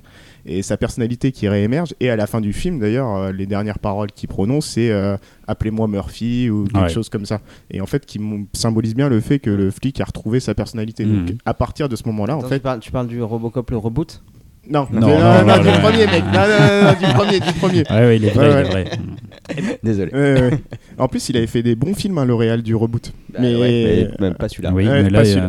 et 0.48 0.62
sa 0.62 0.76
personnalité 0.76 1.30
qui 1.30 1.46
réémerge. 1.48 1.94
Et 2.00 2.10
à 2.10 2.16
la 2.16 2.26
fin 2.26 2.40
du 2.40 2.52
film, 2.52 2.78
d'ailleurs, 2.80 3.14
euh, 3.16 3.32
les 3.32 3.46
dernières 3.46 3.78
paroles 3.78 4.10
qu'il 4.12 4.28
prononce, 4.28 4.66
c'est 4.66 4.90
euh, 4.90 5.16
appelez-moi 5.46 5.86
Murphy 5.88 6.50
ou 6.50 6.64
quelque 6.64 6.78
Ouais. 6.84 6.88
chose 6.88 7.08
comme 7.08 7.26
ça. 7.26 7.40
Et 7.70 7.80
en 7.80 7.86
fait, 7.86 8.04
qui 8.06 8.20
symbolise 8.54 8.94
bien 8.94 9.08
le 9.08 9.20
fait 9.20 9.38
que 9.38 9.50
le 9.50 9.70
flic 9.70 10.00
a 10.00 10.04
retrouvé 10.04 10.40
sa 10.40 10.54
personnalité. 10.54 11.04
Donc, 11.04 11.30
Mhm. 11.30 11.38
à 11.44 11.54
partir 11.54 11.88
de 11.88 11.96
ce 11.96 12.02
moment-là, 12.06 12.36
en 12.36 12.40
fait, 12.40 12.56
tu, 12.56 12.60
parles, 12.62 12.80
tu 12.80 12.90
parles 12.90 13.06
du 13.08 13.22
Robocop 13.22 13.70
le 13.70 13.76
reboot? 13.76 14.22
Non, 14.70 14.86
Non, 14.92 15.00
non, 15.00 15.08
non, 15.08 15.18
non, 15.18 15.46
non, 15.46 15.62
du 15.62 15.78
premier 15.80 16.06
mec, 16.06 16.24
non, 16.24 16.32
non, 16.32 16.92
du 16.92 17.14
premier, 17.14 17.40
du 17.40 17.52
premier. 17.54 17.82
Ouais, 17.90 18.06
ouais, 18.06 18.16
il 18.16 18.24
est 18.26 18.30
vrai, 18.30 18.48
Ouais, 18.54 18.60
il 18.60 18.66
est 18.66 18.70
vrai. 18.70 19.78
Désolé. 19.82 20.12
Ouais, 20.12 20.40
ouais. 20.42 20.50
En 20.98 21.08
plus, 21.08 21.26
il 21.30 21.36
avait 21.38 21.46
fait 21.46 21.62
des 21.62 21.74
bons 21.74 21.94
films, 21.94 22.18
hein, 22.18 22.26
le 22.26 22.34
réal 22.34 22.62
du 22.62 22.74
reboot. 22.74 23.12
Bah, 23.32 23.38
mais... 23.40 23.54
ouais, 23.56 24.10
mais 24.20 24.26
même 24.28 24.34
pas 24.34 24.48
celui-là. 24.48 24.70
Oui, 24.74 24.86
Ouais, 24.86 25.04
mais 25.04 25.10
pas 25.10 25.22
là, 25.22 25.24
il 25.24 25.28
y 25.30 25.32
sûr. 25.32 25.42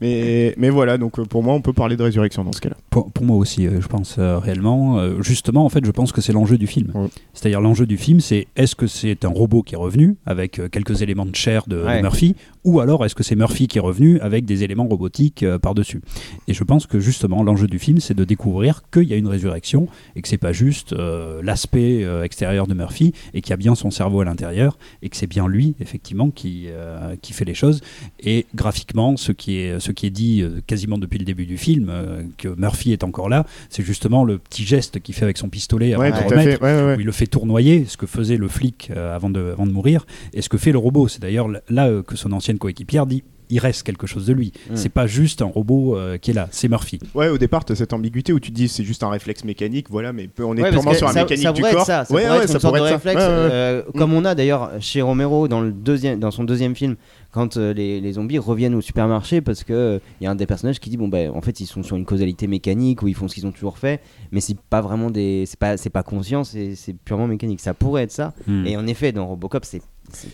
Mais, 0.00 0.54
mais 0.56 0.70
voilà, 0.70 0.98
donc 0.98 1.18
euh, 1.18 1.24
pour 1.24 1.42
moi, 1.42 1.54
on 1.54 1.60
peut 1.60 1.72
parler 1.72 1.96
de 1.96 2.02
résurrection 2.02 2.44
dans 2.44 2.52
ce 2.52 2.60
cas-là. 2.60 2.76
Pour, 2.90 3.10
pour 3.10 3.24
moi 3.24 3.36
aussi, 3.36 3.66
euh, 3.66 3.80
je 3.80 3.86
pense 3.86 4.16
euh, 4.18 4.38
réellement. 4.38 5.22
justement, 5.22 5.64
en 5.64 5.68
fait, 5.68 5.84
je 5.84 5.90
pense 5.90 6.12
que 6.12 6.20
c'est 6.20 6.32
l'enjeu 6.32 6.58
du 6.58 6.66
film. 6.66 6.90
Ouais. 6.94 7.08
C'est-à-dire 7.34 7.60
l'enjeu 7.60 7.86
du 7.86 7.96
film, 7.96 8.20
c'est 8.20 8.46
est-ce 8.56 8.74
que 8.74 8.86
c'est 8.86 9.24
un 9.24 9.28
robot 9.28 9.62
qui 9.62 9.74
est 9.74 9.78
revenu 9.78 10.16
avec 10.26 10.60
quelques 10.70 11.02
éléments 11.02 11.26
de 11.26 11.34
chair 11.34 11.64
de. 11.66 11.84
Murphy, 12.02 12.36
ou 12.64 12.80
alors 12.80 13.04
est-ce 13.04 13.14
que 13.14 13.22
c'est 13.22 13.36
Murphy 13.36 13.68
qui 13.68 13.78
est 13.78 13.80
revenu 13.80 14.20
avec 14.20 14.44
des 14.44 14.64
éléments 14.64 14.86
robotiques 14.86 15.44
par-dessus 15.62 16.02
Et 16.46 16.52
je 16.54 16.64
pense 16.64 16.86
que 16.86 17.00
justement, 17.00 17.42
l'enjeu 17.42 17.66
du 17.66 17.78
film, 17.78 18.00
c'est 18.00 18.14
de 18.14 18.24
découvrir 18.24 18.82
qu'il 18.92 19.04
y 19.04 19.14
a 19.14 19.16
une 19.16 19.28
résurrection 19.28 19.88
et 20.14 20.22
que 20.22 20.28
c'est 20.28 20.38
pas 20.38 20.52
juste 20.52 20.92
euh, 20.92 21.40
l'aspect 21.42 22.04
euh, 22.04 22.24
extérieur 22.24 22.66
de 22.66 22.74
Murphy 22.74 23.12
et 23.34 23.40
qu'il 23.40 23.50
y 23.50 23.52
a 23.52 23.56
bien 23.56 23.74
son 23.74 23.90
cerveau 23.90 24.20
à 24.20 24.24
l'intérieur 24.24 24.78
et 25.02 25.08
que 25.08 25.16
c'est 25.16 25.26
bien 25.26 25.48
lui, 25.48 25.74
effectivement, 25.80 26.30
qui, 26.30 26.66
euh, 26.68 27.16
qui 27.22 27.32
fait 27.32 27.44
les 27.44 27.54
choses. 27.54 27.80
Et 28.20 28.46
graphiquement, 28.54 29.16
ce 29.16 29.32
qui 29.32 29.58
est, 29.58 29.80
ce 29.86 29.92
qui 29.92 30.06
est 30.06 30.10
dit 30.10 30.42
euh, 30.42 30.60
quasiment 30.66 30.98
depuis 30.98 31.18
le 31.18 31.24
début 31.24 31.46
du 31.46 31.56
film, 31.56 31.88
euh, 31.90 32.22
que 32.38 32.48
Murphy 32.48 32.92
est 32.92 33.04
encore 33.04 33.28
là, 33.28 33.46
c'est 33.70 33.84
justement 33.84 34.24
le 34.24 34.38
petit 34.38 34.64
geste 34.64 35.00
qu'il 35.00 35.14
fait 35.14 35.24
avec 35.24 35.38
son 35.38 35.48
pistolet 35.48 35.94
avant 35.94 36.02
Ouais, 36.02 36.10
de 36.10 36.16
remettre. 36.16 36.62
Ouais, 36.62 36.82
ouais, 36.82 36.96
où 36.96 37.00
il 37.00 37.06
le 37.06 37.12
fait 37.12 37.26
tournoyer, 37.26 37.84
ce 37.86 37.96
que 37.96 38.06
faisait 38.06 38.36
le 38.36 38.48
flic 38.48 38.90
euh, 38.94 39.14
avant, 39.14 39.30
de, 39.30 39.52
avant 39.52 39.66
de 39.66 39.72
mourir, 39.72 40.04
et 40.34 40.42
ce 40.42 40.48
que 40.48 40.58
fait 40.58 40.72
le 40.72 40.78
robot. 40.78 41.08
C'est 41.08 41.22
d'ailleurs 41.22 41.48
là 41.68 42.02
que 42.06 42.16
son 42.16 42.32
ancienne 42.32 42.58
coéquipière 42.58 43.06
dit 43.06 43.22
il 43.50 43.58
reste 43.58 43.82
quelque 43.84 44.06
chose 44.06 44.26
de 44.26 44.32
lui. 44.32 44.52
Mm. 44.70 44.76
C'est 44.76 44.88
pas 44.88 45.06
juste 45.06 45.42
un 45.42 45.46
robot 45.46 45.96
euh, 45.96 46.18
qui 46.18 46.30
est 46.30 46.34
là, 46.34 46.48
c'est 46.50 46.68
Murphy. 46.68 46.98
Ouais, 47.14 47.28
au 47.28 47.38
départ, 47.38 47.64
t'as 47.64 47.74
cette 47.74 47.92
ambiguïté 47.92 48.32
où 48.32 48.40
tu 48.40 48.50
te 48.50 48.56
dis 48.56 48.68
c'est 48.68 48.84
juste 48.84 49.02
un 49.02 49.08
réflexe 49.08 49.44
mécanique, 49.44 49.86
voilà, 49.90 50.12
mais 50.12 50.28
peu- 50.28 50.44
on 50.44 50.56
est 50.56 50.62
Ouais, 50.62 50.70
purement 50.70 50.94
sur 50.94 51.08
un 51.08 51.12
ça, 51.12 51.20
mécanique 51.22 51.42
ça 51.44 51.52
du 51.52 51.60
pourrait 51.60 51.72
corps. 51.72 51.80
être 51.82 51.86
ça, 51.86 52.04
ça 52.04 52.14
ouais, 52.14 52.22
pourrait 52.24 52.36
ouais, 52.38 52.42
être 52.44 52.48
ça 52.48 52.54
une 52.54 52.60
sorte 52.60 52.74
de 52.74 52.78
pourrait 52.78 52.92
être 52.92 53.02
ça. 53.02 53.08
réflexe, 53.10 53.22
Ouais, 53.22 53.28
ouais, 53.28 53.44
ouais. 53.44 53.50
euh, 53.52 53.82
comme 53.96 54.12
on 54.12 54.24
a 54.24 54.34
d'ailleurs 54.34 54.70
chez 54.80 55.02
Romero 55.02 55.48
dans, 55.48 55.60
le 55.60 55.72
deuxième, 55.72 56.18
dans 56.18 56.30
son 56.30 56.44
deuxième 56.44 56.74
film, 56.74 56.96
quand 57.30 57.56
euh, 57.56 57.72
les, 57.74 58.00
les 58.00 58.12
zombies 58.14 58.38
reviennent 58.38 58.74
au 58.74 58.80
supermarché 58.80 59.40
parce 59.42 59.62
que 59.62 60.00
il 60.20 60.24
y 60.24 60.26
a 60.26 60.30
un 60.30 60.34
des 60.36 60.46
personnages 60.46 60.80
qui 60.80 60.88
dit 60.88 60.96
bon 60.96 61.08
ben 61.08 61.30
en 61.34 61.42
fait 61.42 61.60
ils 61.60 61.66
sont 61.66 61.82
sur 61.82 61.96
une 61.96 62.06
causalité 62.06 62.46
mécanique 62.46 63.02
ou 63.02 63.08
ils 63.08 63.14
font 63.14 63.28
ce 63.28 63.34
qu'ils 63.34 63.46
ont 63.46 63.52
toujours 63.52 63.76
fait, 63.76 64.00
mais 64.32 64.40
c'est 64.40 64.56
pas 64.58 64.80
vraiment 64.80 65.10
des, 65.10 65.44
c'est 65.46 65.58
pas 65.58 65.76
c'est 65.76 65.90
pas 65.90 66.02
conscient, 66.02 66.44
c'est 66.44 66.74
c'est 66.74 66.94
purement 66.94 67.26
mécanique. 67.26 67.60
Ça 67.60 67.74
pourrait 67.74 68.04
être 68.04 68.12
ça. 68.12 68.32
Mm. 68.46 68.66
Et 68.66 68.76
en 68.78 68.86
effet 68.86 69.12
dans 69.12 69.26
Robocop 69.26 69.64
c'est 69.66 69.76
c'est- 69.76 69.82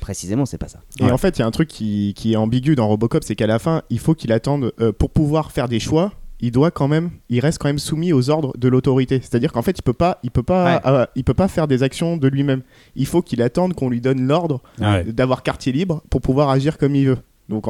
précisément 0.00 0.46
c'est 0.46 0.58
pas 0.58 0.68
ça. 0.68 0.80
Et 1.00 1.04
Ouais. 1.04 1.10
en 1.12 1.18
fait, 1.18 1.38
il 1.38 1.40
y 1.40 1.42
a 1.42 1.46
un 1.46 1.50
truc 1.50 1.68
qui, 1.68 2.12
qui 2.16 2.32
est 2.32 2.36
ambigu 2.36 2.74
dans 2.74 2.88
Robocop, 2.88 3.24
c'est 3.24 3.34
qu'à 3.36 3.46
la 3.46 3.58
fin, 3.58 3.82
il 3.90 3.98
faut 3.98 4.14
qu'il 4.14 4.32
attende 4.32 4.72
euh, 4.80 4.92
pour 4.92 5.10
pouvoir 5.10 5.50
faire 5.52 5.68
des 5.68 5.80
choix. 5.80 6.12
Il 6.44 6.50
doit 6.50 6.72
quand 6.72 6.88
même, 6.88 7.10
il 7.28 7.38
reste 7.38 7.58
quand 7.58 7.68
même 7.68 7.78
soumis 7.78 8.12
aux 8.12 8.28
ordres 8.28 8.52
de 8.58 8.66
l'autorité. 8.68 9.20
C'est-à-dire 9.20 9.52
qu'en 9.52 9.62
fait, 9.62 9.78
il 9.78 9.82
peut 9.82 9.92
pas, 9.92 10.18
il 10.24 10.32
peut 10.32 10.42
pas, 10.42 10.74
Ouais. 10.74 10.80
euh, 10.86 11.06
il 11.14 11.22
peut 11.22 11.34
pas 11.34 11.46
faire 11.46 11.68
des 11.68 11.84
actions 11.84 12.16
de 12.16 12.26
lui-même. 12.26 12.62
Il 12.96 13.06
faut 13.06 13.22
qu'il 13.22 13.40
attende 13.42 13.74
qu'on 13.74 13.88
lui 13.88 14.00
donne 14.00 14.26
l'ordre 14.26 14.60
Ouais. 14.80 15.04
d'avoir 15.04 15.44
quartier 15.44 15.72
libre 15.72 16.02
pour 16.10 16.20
pouvoir 16.20 16.48
agir 16.50 16.78
comme 16.78 16.96
il 16.96 17.06
veut. 17.06 17.18
Donc 17.53 17.66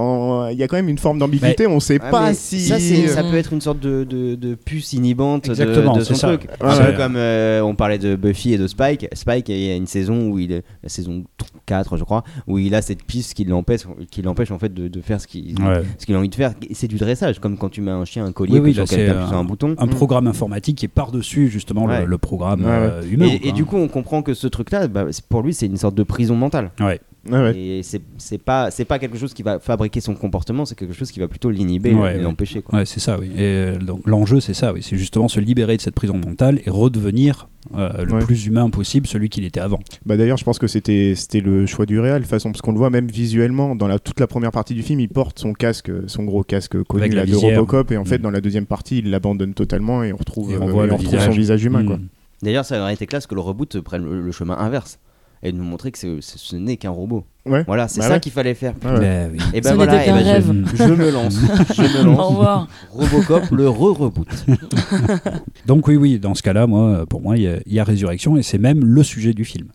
il 0.53 0.57
y 0.59 0.63
a 0.63 0.69
quand 0.69 0.77
même 0.77 0.89
une 0.89 0.99
forme 0.99 1.19
d'ambiguïté. 1.19 1.67
on 1.67 1.81
sait 1.81 2.01
Ouais, 2.03 2.11
pas 2.11 2.33
si 2.35 2.61
ça, 2.61 3.23
peut 3.25 3.37
être 3.37 3.53
une 3.53 3.61
sorte 3.61 3.81
de, 3.81 4.05
de, 4.05 4.35
de 4.35 4.55
puce 4.55 4.93
inhibante 4.93 5.47
de- 5.47 5.51
Exactement, 5.51 5.97
de, 5.97 6.05
son 6.05 6.15
ça. 6.15 6.29
truc. 6.29 6.43
Ouais, 6.61 6.69
un 6.69 6.79
ouais. 6.79 6.93
peu 6.93 6.97
comme 6.97 7.17
euh, 7.17 7.61
on 7.63 7.75
parlait 7.75 7.99
de 7.99 8.17
Buffy 8.17 8.55
et 8.55 8.59
de 8.59 8.67
Spike. 8.67 9.09
Spike, 9.13 9.49
il 9.49 9.59
y 9.59 9.71
a 9.71 9.77
une 9.77 9.87
saison 9.87 10.29
où 10.31 10.39
il 10.39 10.53
est, 10.53 10.63
la 10.83 10.89
saison 10.89 11.25
4 11.67 11.97
je 11.97 12.05
crois, 12.05 12.23
où 12.47 12.59
il 12.59 12.75
a 12.75 12.83
cette 12.83 13.03
piste 13.05 13.35
qui 13.35 13.45
l'empêche, 13.45 13.83
qui 14.11 14.23
l'empêche 14.23 14.51
en 14.51 14.59
fait 14.59 14.73
de, 14.73 14.89
de 14.89 15.01
faire 15.01 15.21
ce 15.21 15.27
qu'il 15.27 15.55
Ouais. 15.63 15.83
ce 15.99 16.07
qu'il 16.07 16.15
a 16.15 16.19
envie 16.19 16.29
de 16.29 16.35
faire. 16.35 16.55
C'est 16.73 16.89
du 16.89 16.97
dressage, 16.97 17.39
comme 17.41 17.59
quand 17.59 17.69
tu 17.69 17.81
mets 17.81 17.91
un 17.91 18.05
chien 18.05 18.25
un 18.25 18.33
collier 18.33 18.61
Oui, 18.61 18.73
oui, 18.79 18.97
là, 18.97 19.29
un- 19.33 19.39
un 19.39 19.45
bouton. 19.45 19.75
Un 19.79 19.87
programme 19.89 20.27
informatique 20.27 20.79
qui 20.79 20.85
est 20.87 20.89
par-dessus 20.89 21.49
justement 21.49 21.87
le- 21.87 21.93
Ouais. 21.93 22.07
le, 22.07 22.19
programme 22.19 22.61
Ouais, 22.65 22.67
ouais. 22.71 22.73
euh, 22.73 23.03
humain. 23.11 23.29
Et, 23.43 23.53
du 23.53 23.65
coup, 23.65 23.77
on 23.77 23.89
comprend 23.89 24.23
que 24.23 24.35
ce 24.35 24.47
truc-là, 24.47 24.87
bah, 24.89 25.07
pour 25.29 25.43
lui, 25.43 25.53
c'est 25.55 25.67
une 25.67 25.77
sorte 25.77 25.95
de 25.95 26.03
prison 26.03 26.37
mentale. 26.37 26.71
Ouais. 26.81 27.01
Ouais. 27.31 27.57
Et 27.57 27.83
c'est 27.85 28.01
c'est 28.19 28.39
pas, 28.39 28.71
c'est 28.73 28.85
pas 28.85 28.99
quelque 28.99 29.17
chose 29.17 29.33
qui 29.33 29.43
va 29.45 29.61
fabriquer 29.61 30.01
son 30.01 30.15
comportement, 30.15 30.65
c'est 30.65 30.75
quelque 30.75 30.93
chose 30.95 31.11
qui 31.13 31.21
va 31.21 31.29
plutôt 31.29 31.51
l'inhiber 31.51 31.95
Ouais, 31.95 32.15
et 32.15 32.17
ouais. 32.17 32.23
l'empêcher. 32.23 32.63
quoi. 32.63 32.81
Ouais, 32.81 32.85
c'est 32.87 32.99
ça, 32.99 33.19
oui. 33.19 33.29
Et 33.37 33.41
euh, 33.41 33.79
donc, 33.79 34.01
l'enjeu, 34.07 34.41
c'est 34.41 34.55
ça, 34.55 34.73
oui. 34.73 34.83
C'est 34.83 34.97
justement 34.97 35.29
se 35.29 35.39
libérer 35.39 35.77
de 35.77 35.81
cette 35.83 35.95
prison 35.95 36.15
mentale 36.15 36.61
et 36.67 36.71
redevenir 36.71 37.49
euh, 37.77 38.05
le 38.05 38.15
Ouais. 38.15 38.25
plus 38.25 38.47
humain 38.47 38.69
possible, 38.71 39.07
celui 39.07 39.29
qu'il 39.29 39.45
était 39.45 39.61
avant. 39.61 39.79
Bah 40.05 40.17
d'ailleurs, 40.17 40.37
je 40.37 40.43
pense 40.45 40.59
que 40.59 40.67
c'était 40.67 41.15
c'était 41.15 41.41
le 41.41 41.65
choix 41.67 41.87
du 41.87 41.97
toute 41.97 42.27
façon, 42.27 42.51
parce 42.51 42.61
qu'on 42.61 42.73
le 42.73 42.79
voit 42.79 42.91
même 42.91 43.07
visuellement 43.07 43.77
dans 43.77 43.87
la, 43.87 44.01
toute 44.01 44.19
la 44.19 44.27
première 44.27 44.51
partie 44.51 44.75
du 44.75 44.83
film, 44.83 44.99
il 44.99 45.09
porte 45.09 45.39
son 45.39 45.53
casque, 45.53 45.93
son 46.09 46.25
gros 46.25 46.43
casque 46.43 46.83
connu 46.83 47.09
la 47.09 47.25
là, 47.25 47.27
de. 47.27 47.37
Robocop, 47.37 47.93
et 47.93 47.97
en 47.97 48.05
fait, 48.05 48.19
Mm. 48.19 48.23
dans 48.23 48.31
la 48.31 48.41
deuxième 48.41 48.67
partie, 48.67 48.99
il 48.99 49.11
l'abandonne 49.11 49.55
totalement 49.55 50.03
et 50.03 50.13
on 50.13 50.17
retrouve, 50.17 50.53
Et 50.53 50.57
on 50.59 50.69
euh, 50.69 50.73
voit 50.73 50.85
et 50.85 50.87
le 50.89 50.95
on 50.95 50.97
retrouve 50.97 51.21
son 51.21 51.31
visage. 51.31 51.65
humain, 51.65 51.85
quoi. 51.85 51.99
Mm. 51.99 52.09
D'ailleurs, 52.43 52.65
ça 52.65 52.81
aurait 52.81 52.95
été 52.95 53.07
classe 53.07 53.29
que 53.29 53.37
le 53.37 53.41
reboot 53.41 53.81
prenne 53.81 54.05
le, 54.05 54.21
le 54.21 54.33
chemin 54.33 54.57
inverse 54.59 54.99
et 55.43 55.51
de 55.53 55.57
nous 55.57 55.65
montrer 55.65 55.91
que 55.93 55.99
c'est- 55.99 56.21
ce, 56.21 56.39
ce 56.39 56.57
n'est 56.57 56.77
qu'un 56.77 56.91
robot. 56.91 57.25
Ouais. 57.47 57.65
Voilà, 57.67 57.89
c'est 57.89 58.01
Bah 58.01 58.07
ça 58.07 58.13
ouais. 58.15 58.21
qu'il 58.21 58.31
fallait 58.33 58.55
faire. 58.55 58.75
Ouais, 58.85 58.91
ouais. 58.93 59.01
Ben 59.01 59.31
oui. 59.33 59.39
Et 59.55 59.61
ben 59.61 59.71
Ce 59.71 59.75
voilà, 59.75 60.05
je- 60.05 60.11
rêve. 60.11 60.53
Je, 60.77 60.85
me 60.85 61.11
lance, 61.11 61.35
je 61.75 61.83
me 61.83 62.01
Au 62.03 62.05
lance. 62.05 62.29
revoir. 62.29 62.69
Robocop, 62.91 63.51
le 63.51 63.69
re-reboot. 63.69 64.29
Donc 65.67 65.89
oui, 65.89 65.97
oui, 65.97 66.19
dans 66.19 66.35
ce 66.35 66.43
cas-là, 66.43 66.67
moi, 66.67 67.05
pour 67.07 67.21
moi, 67.21 67.37
il 67.37 67.61
y, 67.67 67.75
y 67.75 67.81
a 67.81 67.85
résurrection 67.85 68.37
et 68.37 68.43
c'est 68.43 68.59
même 68.59 68.85
le 68.85 69.03
sujet 69.03 69.35
du 69.35 69.45
film. 69.45 69.69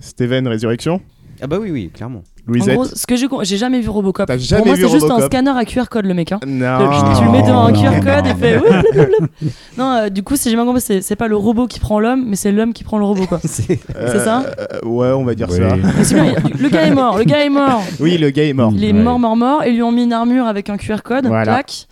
Steven, 0.00 0.46
Résurrection? 0.48 1.00
Ah 1.40 1.46
bah 1.46 1.58
oui, 1.60 1.70
oui, 1.70 1.90
clairement. 1.92 2.22
En 2.46 2.52
gros, 2.74 2.84
ce 2.84 3.06
que 3.06 3.16
j'ai, 3.16 3.56
jamais 3.56 3.80
vu 3.80 3.88
Robocop. 3.88 4.26
T'as 4.26 4.36
jamais 4.36 4.58
Pour 4.60 4.66
moi, 4.68 4.76
vu 4.76 4.82
c'est 4.82 4.88
juste 4.90 5.10
un 5.10 5.20
scanner 5.22 5.50
à 5.56 5.64
QR 5.64 5.84
code, 5.90 6.04
le 6.04 6.12
mec. 6.14 6.30
Hein. 6.32 6.40
Non. 6.46 6.78
Le- 6.78 7.18
tu 7.18 7.24
le 7.24 7.30
mets 7.30 7.42
devant 7.42 7.64
un 7.66 7.72
QR 7.72 8.00
code 8.00 8.26
et 8.26 8.34
fait. 8.34 8.60
non. 9.78 9.90
euh, 9.92 10.08
du 10.10 10.22
coup, 10.22 10.36
si 10.36 10.50
j'ai 10.50 10.56
bien 10.56 10.64
compris, 10.66 10.80
c'est, 10.82 11.00
c'est 11.00 11.16
pas 11.16 11.28
le 11.28 11.36
robot 11.36 11.66
qui 11.66 11.80
prend 11.80 11.98
l'homme, 12.00 12.24
mais 12.26 12.36
c'est 12.36 12.52
l'homme 12.52 12.72
qui 12.74 12.84
prend 12.84 12.98
le 12.98 13.04
robot, 13.04 13.26
quoi. 13.26 13.40
C'est- 13.44 13.78
c'est 13.88 14.18
ça 14.18 14.44
Euh, 14.58 14.86
Ouais, 14.86 15.08
on 15.08 15.24
va 15.24 15.34
dire 15.34 15.48
Oui. 15.50 15.56
ça. 15.56 15.74
Mais 15.96 16.04
c'est 16.04 16.14
bien, 16.20 16.34
le 16.58 16.68
gars 16.68 16.82
est 16.82 16.94
mort, 16.94 17.16
le 17.18 17.24
gars 17.24 17.44
est 17.44 17.48
mort. 17.48 17.82
Oui, 18.00 18.18
le 18.18 18.30
gars 18.30 18.44
est 18.44 18.52
mort. 18.52 18.72
Il 18.74 18.84
est 18.84 18.88
Ouais. 18.88 18.92
mort, 18.92 19.18
mort, 19.18 19.36
mort, 19.36 19.62
et 19.64 19.72
lui 19.72 19.82
ont 19.82 19.92
mis 19.92 20.04
une 20.04 20.12
armure 20.12 20.46
avec 20.46 20.68
un 20.68 20.76
QR 20.76 20.98
code, 21.02 21.26
Voilà. 21.26 21.44
clac, 21.44 21.86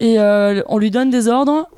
et 0.00 0.20
euh, 0.20 0.62
on 0.68 0.78
lui 0.78 0.90
donne 0.90 1.10
des 1.10 1.26
ordres, 1.28 1.68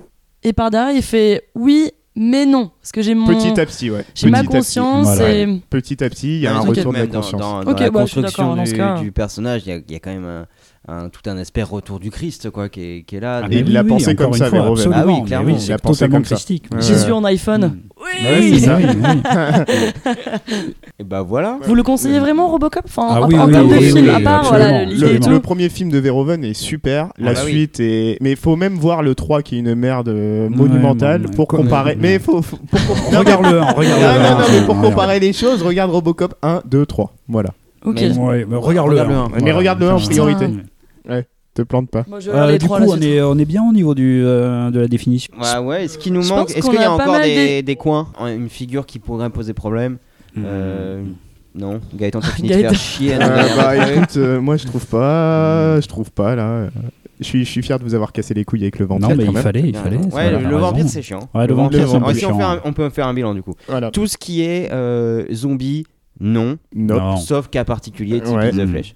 et 0.43 0.53
par 0.53 0.71
derrière, 0.71 0.95
il 0.95 1.03
fait 1.03 1.45
oui, 1.55 1.91
mais 2.19 2.45
non. 2.47 2.71
Parce 2.83 2.93
que 2.93 3.01
j'ai 3.03 3.15
mon. 3.15 3.27
Petit 3.27 3.59
à 3.61 3.65
petit, 3.67 3.91
ouais. 3.91 4.05
J'ai 4.15 4.29
ma 4.29 4.39
Petit 4.39 4.47
à 4.47 4.49
petit. 4.51 4.57
conscience, 4.59 5.07
Voilà. 5.17 5.35
et. 5.35 5.61
Petit 5.71 6.03
à 6.05 6.11
petit, 6.11 6.37
il 6.37 6.41
y 6.41 6.47
a 6.47 6.53
Non, 6.53 6.59
un 6.59 6.63
retour 6.63 6.93
de 6.93 6.99
la 6.99 7.07
dans- 7.07 7.21
conscience. 7.21 7.41
Dans, 7.41 7.65
dans 7.65 7.71
Ok, 7.73 7.81
la 7.81 7.91
bah, 7.91 8.01
construction 8.01 8.57
du, 9.01 9.13
personnage, 9.13 9.63
il 9.67 9.85
y, 9.89 9.93
y 9.93 9.97
a 9.97 10.01
quand 10.01 10.11
même 10.11 10.25
un, 10.25 10.47
un- 10.89 11.09
tout 11.11 11.21
un 11.31 11.37
aspect 11.39 11.63
retour 11.63 12.01
du 12.01 12.11
Christ 12.11 12.51
quoi, 12.51 12.69
qui, 12.69 12.81
est, 12.83 13.03
qui 13.03 13.17
est 13.17 13.21
là. 13.21 13.43
Ah, 13.45 13.49
il 13.51 13.73
l'a 13.73 13.85
pensé 13.85 14.13
encore 14.13 14.31
comme 14.31 14.39
ça, 14.39 14.47
fois, 14.49 14.59
Verhoeven. 14.61 14.73
absolument, 14.93 15.03
Ah 15.19 15.21
oui, 15.23 15.27
clairement. 15.27 15.59
c'est 15.59 15.67
Il 15.67 15.73
a 15.73 15.79
pensé 15.79 15.99
totalement 16.01 16.17
comme 16.17 16.25
ça. 16.25 16.35
christique. 16.37 16.65
Ouais. 16.75 16.81
Jésus 16.83 17.13
en 17.13 17.25
iPhone. 17.25 17.61
Mm. 17.67 17.79
Oui, 18.01 18.29
Oui, 18.41 18.59
c'est 18.61 18.67
ça, 18.67 18.77
oui, 18.77 18.85
oui. 18.87 20.15
Et 21.01 21.05
bah 21.05 21.23
voilà. 21.23 21.59
Vous 21.63 21.75
le 21.75 21.83
conseillez 21.83 22.19
vraiment, 22.19 22.49
Robocop? 22.49 22.83
Enfin, 22.87 23.07
Ah 23.11 23.23
en, 23.23 23.29
oui, 23.29 23.39
en 23.39 23.47
oui, 23.47 23.53
termes 23.53 23.69
de 23.69 23.75
oui, 23.75 23.83
film, 23.85 24.05
oui, 24.05 24.11
à 24.11 24.21
part 24.21 24.45
voilà, 24.45 24.85
Le, 24.85 25.15
et 25.15 25.21
tout. 25.21 25.31
le 25.31 25.41
premier 25.41 25.69
film 25.69 25.91
de 25.91 25.99
Verhoeven 25.99 26.43
est 26.45 26.55
super, 26.55 27.09
la 27.19 27.31
Ah 27.31 27.35
bah 27.35 27.41
oui. 27.45 27.51
suite 27.53 27.81
est. 27.81 28.17
Mais 28.21 28.31
il 28.33 28.37
faut 28.37 28.57
même 28.57 28.75
voir 28.75 29.03
le 29.03 29.15
3 29.15 29.43
qui 29.43 29.57
est 29.57 29.59
une 29.59 29.75
merde 29.75 30.09
euh, 30.09 30.49
monumentale 30.49 31.23
Ouais, 31.23 31.29
ouais, 31.29 31.37
pour 31.37 31.49
comparer. 31.49 31.97
Mais 32.01 32.19
faut, 32.19 32.41
faut- 32.43 32.59
Regarde-le. 33.17 33.61
Non, 33.61 33.67
non, 33.67 34.39
non, 34.39 34.45
mais 34.53 34.67
pour 34.67 34.81
comparer 34.81 35.21
les 35.21 35.33
choses, 35.33 35.63
regarde 35.63 35.91
Robocop 35.91 36.35
1, 36.43 36.63
2, 36.65 36.87
3. 36.87 37.13
Voilà. 37.29 37.51
Ok. 37.85 37.97
Mais- 38.01 38.17
Ouais, 38.19 38.47
mais 38.49 38.57
regarde-le. 38.57 38.97
Mais 39.43 39.53
regarde-le 39.53 39.91
en 39.91 39.97
Putain. 39.99 40.09
priorité. 40.11 40.47
Ouais. 41.09 41.27
Te 41.55 41.63
plante 41.63 41.91
pas. 41.91 42.05
Moi, 42.09 42.21
je 42.21 42.27
vais 42.27 42.33
regarder 42.33 42.51
Euh, 42.51 42.53
les 42.53 42.59
du 42.59 42.69
coup, 42.69 42.77
trois, 42.77 42.95
on 42.97 43.01
est, 43.01 43.21
on 43.21 43.37
est 43.39 43.45
bien 43.45 43.65
au 43.69 43.73
niveau 43.73 43.95
du, 43.95 44.23
euh, 44.25 44.71
de 44.71 44.79
la 44.81 44.87
définition. 44.87 45.33
Ouais, 45.41 45.59
ouais. 45.59 45.85
Est-ce 45.87 45.99
qu'il 45.99 46.13
nous 46.13 46.23
Je 46.23 46.29
manque 46.29 46.47
pense 46.49 46.57
Est-ce 46.57 46.67
qu'on 46.67 46.71
qu'il 46.73 46.81
y 46.81 46.85
a 46.85 46.93
a 46.93 46.97
pas 46.97 47.03
encore 47.03 47.15
mal 47.15 47.23
des, 47.25 47.35
des- 47.35 47.63
des 47.63 47.77
coins 47.77 48.09
Une 48.21 48.49
figure 48.49 48.87
qui 48.87 48.99
pourrait 49.01 49.31
poser 49.31 49.55
problème 49.55 49.99
Euh, 50.37 51.03
Non. 51.55 51.81
Gaëtan, 51.95 52.21
t'as 52.21 52.29
fini 52.29 52.49
de 52.49 52.55
Gaëtan. 52.55 52.69
faire 52.71 52.79
chier. 52.79 53.15
à 53.15 53.27
Euh, 53.29 53.43
nous 53.49 53.57
bah 53.57 53.93
écoute, 53.93 54.17
euh, 54.19 54.41
moi 54.41 54.57
je 54.57 54.67
trouve 54.67 54.87
pas. 54.87 55.81
Je 55.81 55.89
trouve 55.89 56.13
pas 56.13 56.37
là. 56.37 56.69
Je 57.19 57.25
suis, 57.25 57.45
je 57.45 57.51
suis 57.51 57.63
fier 57.63 57.79
de 57.81 57.85
vous 57.85 57.95
avoir 57.97 58.13
cassé 58.13 58.33
les 58.35 58.45
couilles 58.45 58.63
avec 58.63 58.79
le 58.79 58.87
vampire. 58.87 59.09
Non, 59.09 59.17
mais 59.17 59.25
quand 59.25 59.31
il 59.33 59.35
même. 59.35 59.43
fallait, 59.43 59.63
il 59.67 59.75
fallait. 59.77 59.97
Ouais, 59.97 60.31
le, 60.31 60.57
vampire 60.57 60.89
c'est 60.89 61.03
chiant. 61.03 61.29
Ouais, 61.35 61.49
le 61.49 61.55
vampire, 61.55 61.89
c'est 61.89 61.97
un 61.97 62.01
Ouais, 62.03 62.13
peu 62.13 62.19
si 62.19 62.27
on, 62.27 62.35
fait 62.35 62.41
chiant. 62.45 62.51
un- 62.53 62.61
on 62.65 62.73
peut 62.73 62.89
faire 62.91 63.09
un 63.09 63.15
bilan 63.15 63.35
du 63.35 63.43
coup. 63.43 63.55
Voilà. 63.67 63.91
Tout 63.91 64.07
ce 64.07 64.17
qui 64.17 64.43
est 64.43 64.71
euh, 64.73 65.25
zombie, 65.35 65.85
non. 66.21 66.59
Nope. 66.77 66.99
Non. 67.01 67.17
Sauf 67.17 67.49
cas 67.49 67.65
particulier, 67.65 68.21
type 68.21 68.37
Ouais. 68.37 68.51
The 68.53 68.55
Mm. 68.59 68.69
Flash. 68.69 68.95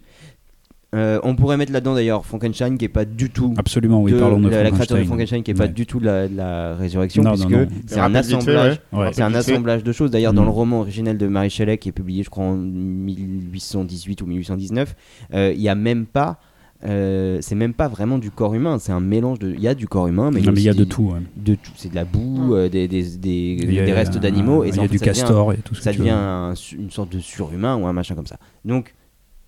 Euh, 0.95 1.18
on 1.22 1.34
pourrait 1.34 1.57
mettre 1.57 1.72
là-dedans 1.72 1.95
d'ailleurs 1.95 2.26
Frankenstein 2.26 2.76
qui 2.76 2.84
est 2.84 2.88
pas 2.90 3.07
du 3.07 3.30
tout 3.30 3.55
Absolument, 3.57 4.03
oui, 4.03 4.12
de- 4.12 4.18
parlons 4.18 4.38
de 4.38 4.51
la, 4.51 4.62
la 4.62 4.70
créature 4.70 4.97
de 4.99 5.05
Frankenstein. 5.05 5.43
Qui 5.43 5.53
est 5.53 5.55
pas 5.55 5.66
du 5.68 5.86
tout 5.86 6.01
de 6.01 6.05
la, 6.05 6.28
de 6.28 6.36
la 6.36 6.74
résurrection 6.76 7.22
Non, 7.22 7.30
non, 7.30 7.36
puisque 7.36 7.51
non. 7.51 7.66
c'est 7.86 7.99
un 7.99 8.11
fait, 8.11 8.18
assemblage 8.18 8.80
ouais. 8.93 8.99
Ouais. 8.99 9.09
c'est 9.12 9.22
un 9.22 9.34
assemblage 9.34 9.84
de 9.84 9.93
choses 9.93 10.11
d'ailleurs 10.11 10.34
dans 10.34 10.43
Mm. 10.43 10.47
le 10.47 10.51
roman 10.51 10.80
originel 10.80 11.16
de 11.16 11.26
Marie 11.28 11.49
Shelley 11.49 11.78
qui 11.78 11.88
est 11.88 11.93
publié 11.93 12.22
je 12.24 12.28
crois 12.30 12.45
en 12.45 12.57
1818 12.57 14.20
ou 14.22 14.26
1819 14.26 14.95
euh, 15.34 15.53
il 15.55 15.62
y 15.62 15.68
a 15.68 15.74
même 15.74 16.05
pas 16.07 16.38
euh, 16.84 17.38
c'est 17.43 17.55
même 17.55 17.74
pas 17.74 17.86
vraiment 17.88 18.18
du 18.18 18.30
corps 18.32 18.55
humain 18.55 18.78
c'est 18.80 18.90
un 18.93 19.01
mélange 19.01 19.38
de 19.38 19.51
il 19.53 19.61
y 19.61 19.68
a 19.68 19.74
du 19.74 19.86
corps 19.86 20.09
humain 20.09 20.30
mais 20.32 20.40
Non, 20.40 20.51
mais 20.53 20.61
il 20.61 20.64
y 20.64 20.68
a 20.68 20.74
de 20.74 20.84
tout. 20.84 21.12
ouais. 21.14 21.20
de 21.36 21.55
tout 21.55 21.70
c'est 21.76 21.90
de 21.90 21.95
la 21.95 22.05
boue 22.05 22.55
euh, 22.55 22.68
des, 22.68 22.88
des, 22.88 23.03
des, 23.16 23.57
Il 23.62 23.72
y 23.72 23.78
a- 23.78 23.84
des 23.84 23.93
restes 23.93 24.18
d'animaux 24.18 24.64
et 24.64 24.68
Il 24.68 24.74
ça, 24.74 24.76
y 24.78 24.80
en 24.80 24.84
a 24.84 24.88
fait, 24.88 24.93
du 24.93 24.99
ça 24.99 25.07
devient- 25.07 25.20
castor 25.20 25.53
et 25.53 25.57
tout 25.59 25.74
ce 25.74 25.78
que 25.78 25.84
ça 25.84 25.93
tu 25.93 25.99
devient 26.01 26.11
un 26.11 26.55
une 26.76 26.90
sorte 26.90 27.12
de 27.12 27.20
surhumain 27.20 27.76
ou 27.76 27.86
un 27.86 27.93
machin 27.93 28.14
comme 28.16 28.26
ça. 28.26 28.36
Donc, 28.64 28.95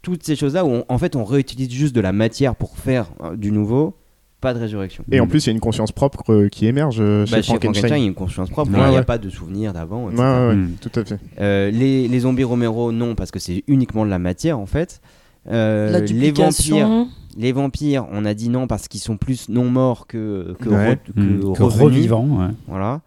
toutes 0.05 0.23
ces 0.23 0.37
choses-là 0.37 0.65
où 0.65 0.69
on- 0.69 0.85
en 0.89 0.99
fait 0.99 1.17
on 1.17 1.25
réutilise 1.25 1.71
juste 1.71 1.95
de 1.97 2.01
la 2.01 2.13
matière 2.13 2.55
pour 2.55 2.77
faire 2.79 3.07
euh, 3.23 3.35
du 3.37 3.51
nouveau, 3.51 3.97
pas 4.41 4.53
de 4.55 4.59
résurrection. 4.61 5.03
Et 5.11 5.19
en 5.21 5.27
plus, 5.27 5.45
il 5.45 5.49
y 5.49 5.51
a 5.51 5.55
une 5.55 5.61
conscience 5.61 5.91
propre 5.91 6.23
euh, 6.33 6.49
qui 6.49 6.67
émerge 6.67 6.99
euh, 7.01 7.25
Bah, 7.31 7.37
chez 7.39 7.43
chez 7.43 7.43
Frankenstein, 7.55 7.91
il 7.97 8.01
y 8.01 8.05
a 8.05 8.07
une 8.09 8.15
conscience 8.15 8.51
propre, 8.51 8.71
Ouais, 8.73 8.79
il 8.89 8.91
n'y 8.91 8.97
a 8.99 9.03
pas 9.03 9.17
de 9.19 9.31
souvenirs 9.31 9.73
d'avant. 9.73 10.05
Ouais, 10.05 10.13
etc. 10.13 10.23
ouais, 10.23 10.47
ouais, 10.49 10.55
Mm. 10.57 10.71
tout 10.83 10.91
à 11.01 11.05
fait. 11.05 11.19
Euh, 11.41 11.71
les, 11.71 12.07
les 12.09 12.21
zombies 12.21 12.45
Romero, 12.45 12.93
non, 12.93 13.15
parce 13.15 13.31
que 13.31 13.39
c'est 13.39 13.65
uniquement 13.67 14.05
de 14.05 14.11
la 14.11 14.19
matière 14.19 14.59
en 14.59 14.67
fait. 14.67 15.01
Euh, 15.49 15.91
La 15.91 16.01
les 16.01 16.07
vampires, 16.07 16.33
duplication. 16.33 17.09
les 17.39 17.53
vampires, 17.53 18.07
on 18.13 18.25
a 18.27 18.35
dit 18.35 18.49
non 18.51 18.67
parce 18.67 18.87
qu'ils 18.89 19.01
sont 19.01 19.17
plus 19.17 19.49
non 19.49 19.65
morts 19.71 20.07
que, 20.07 20.55
que, 20.61 20.69
Ouais. 20.69 20.93
re- 20.95 21.15
que 21.15 21.21
Mm. 21.21 21.53
Que 21.55 21.63
revenus. 21.63 21.83
revivant. 21.83 22.27
ouais. 22.27 22.53
Voilà. 22.69 23.01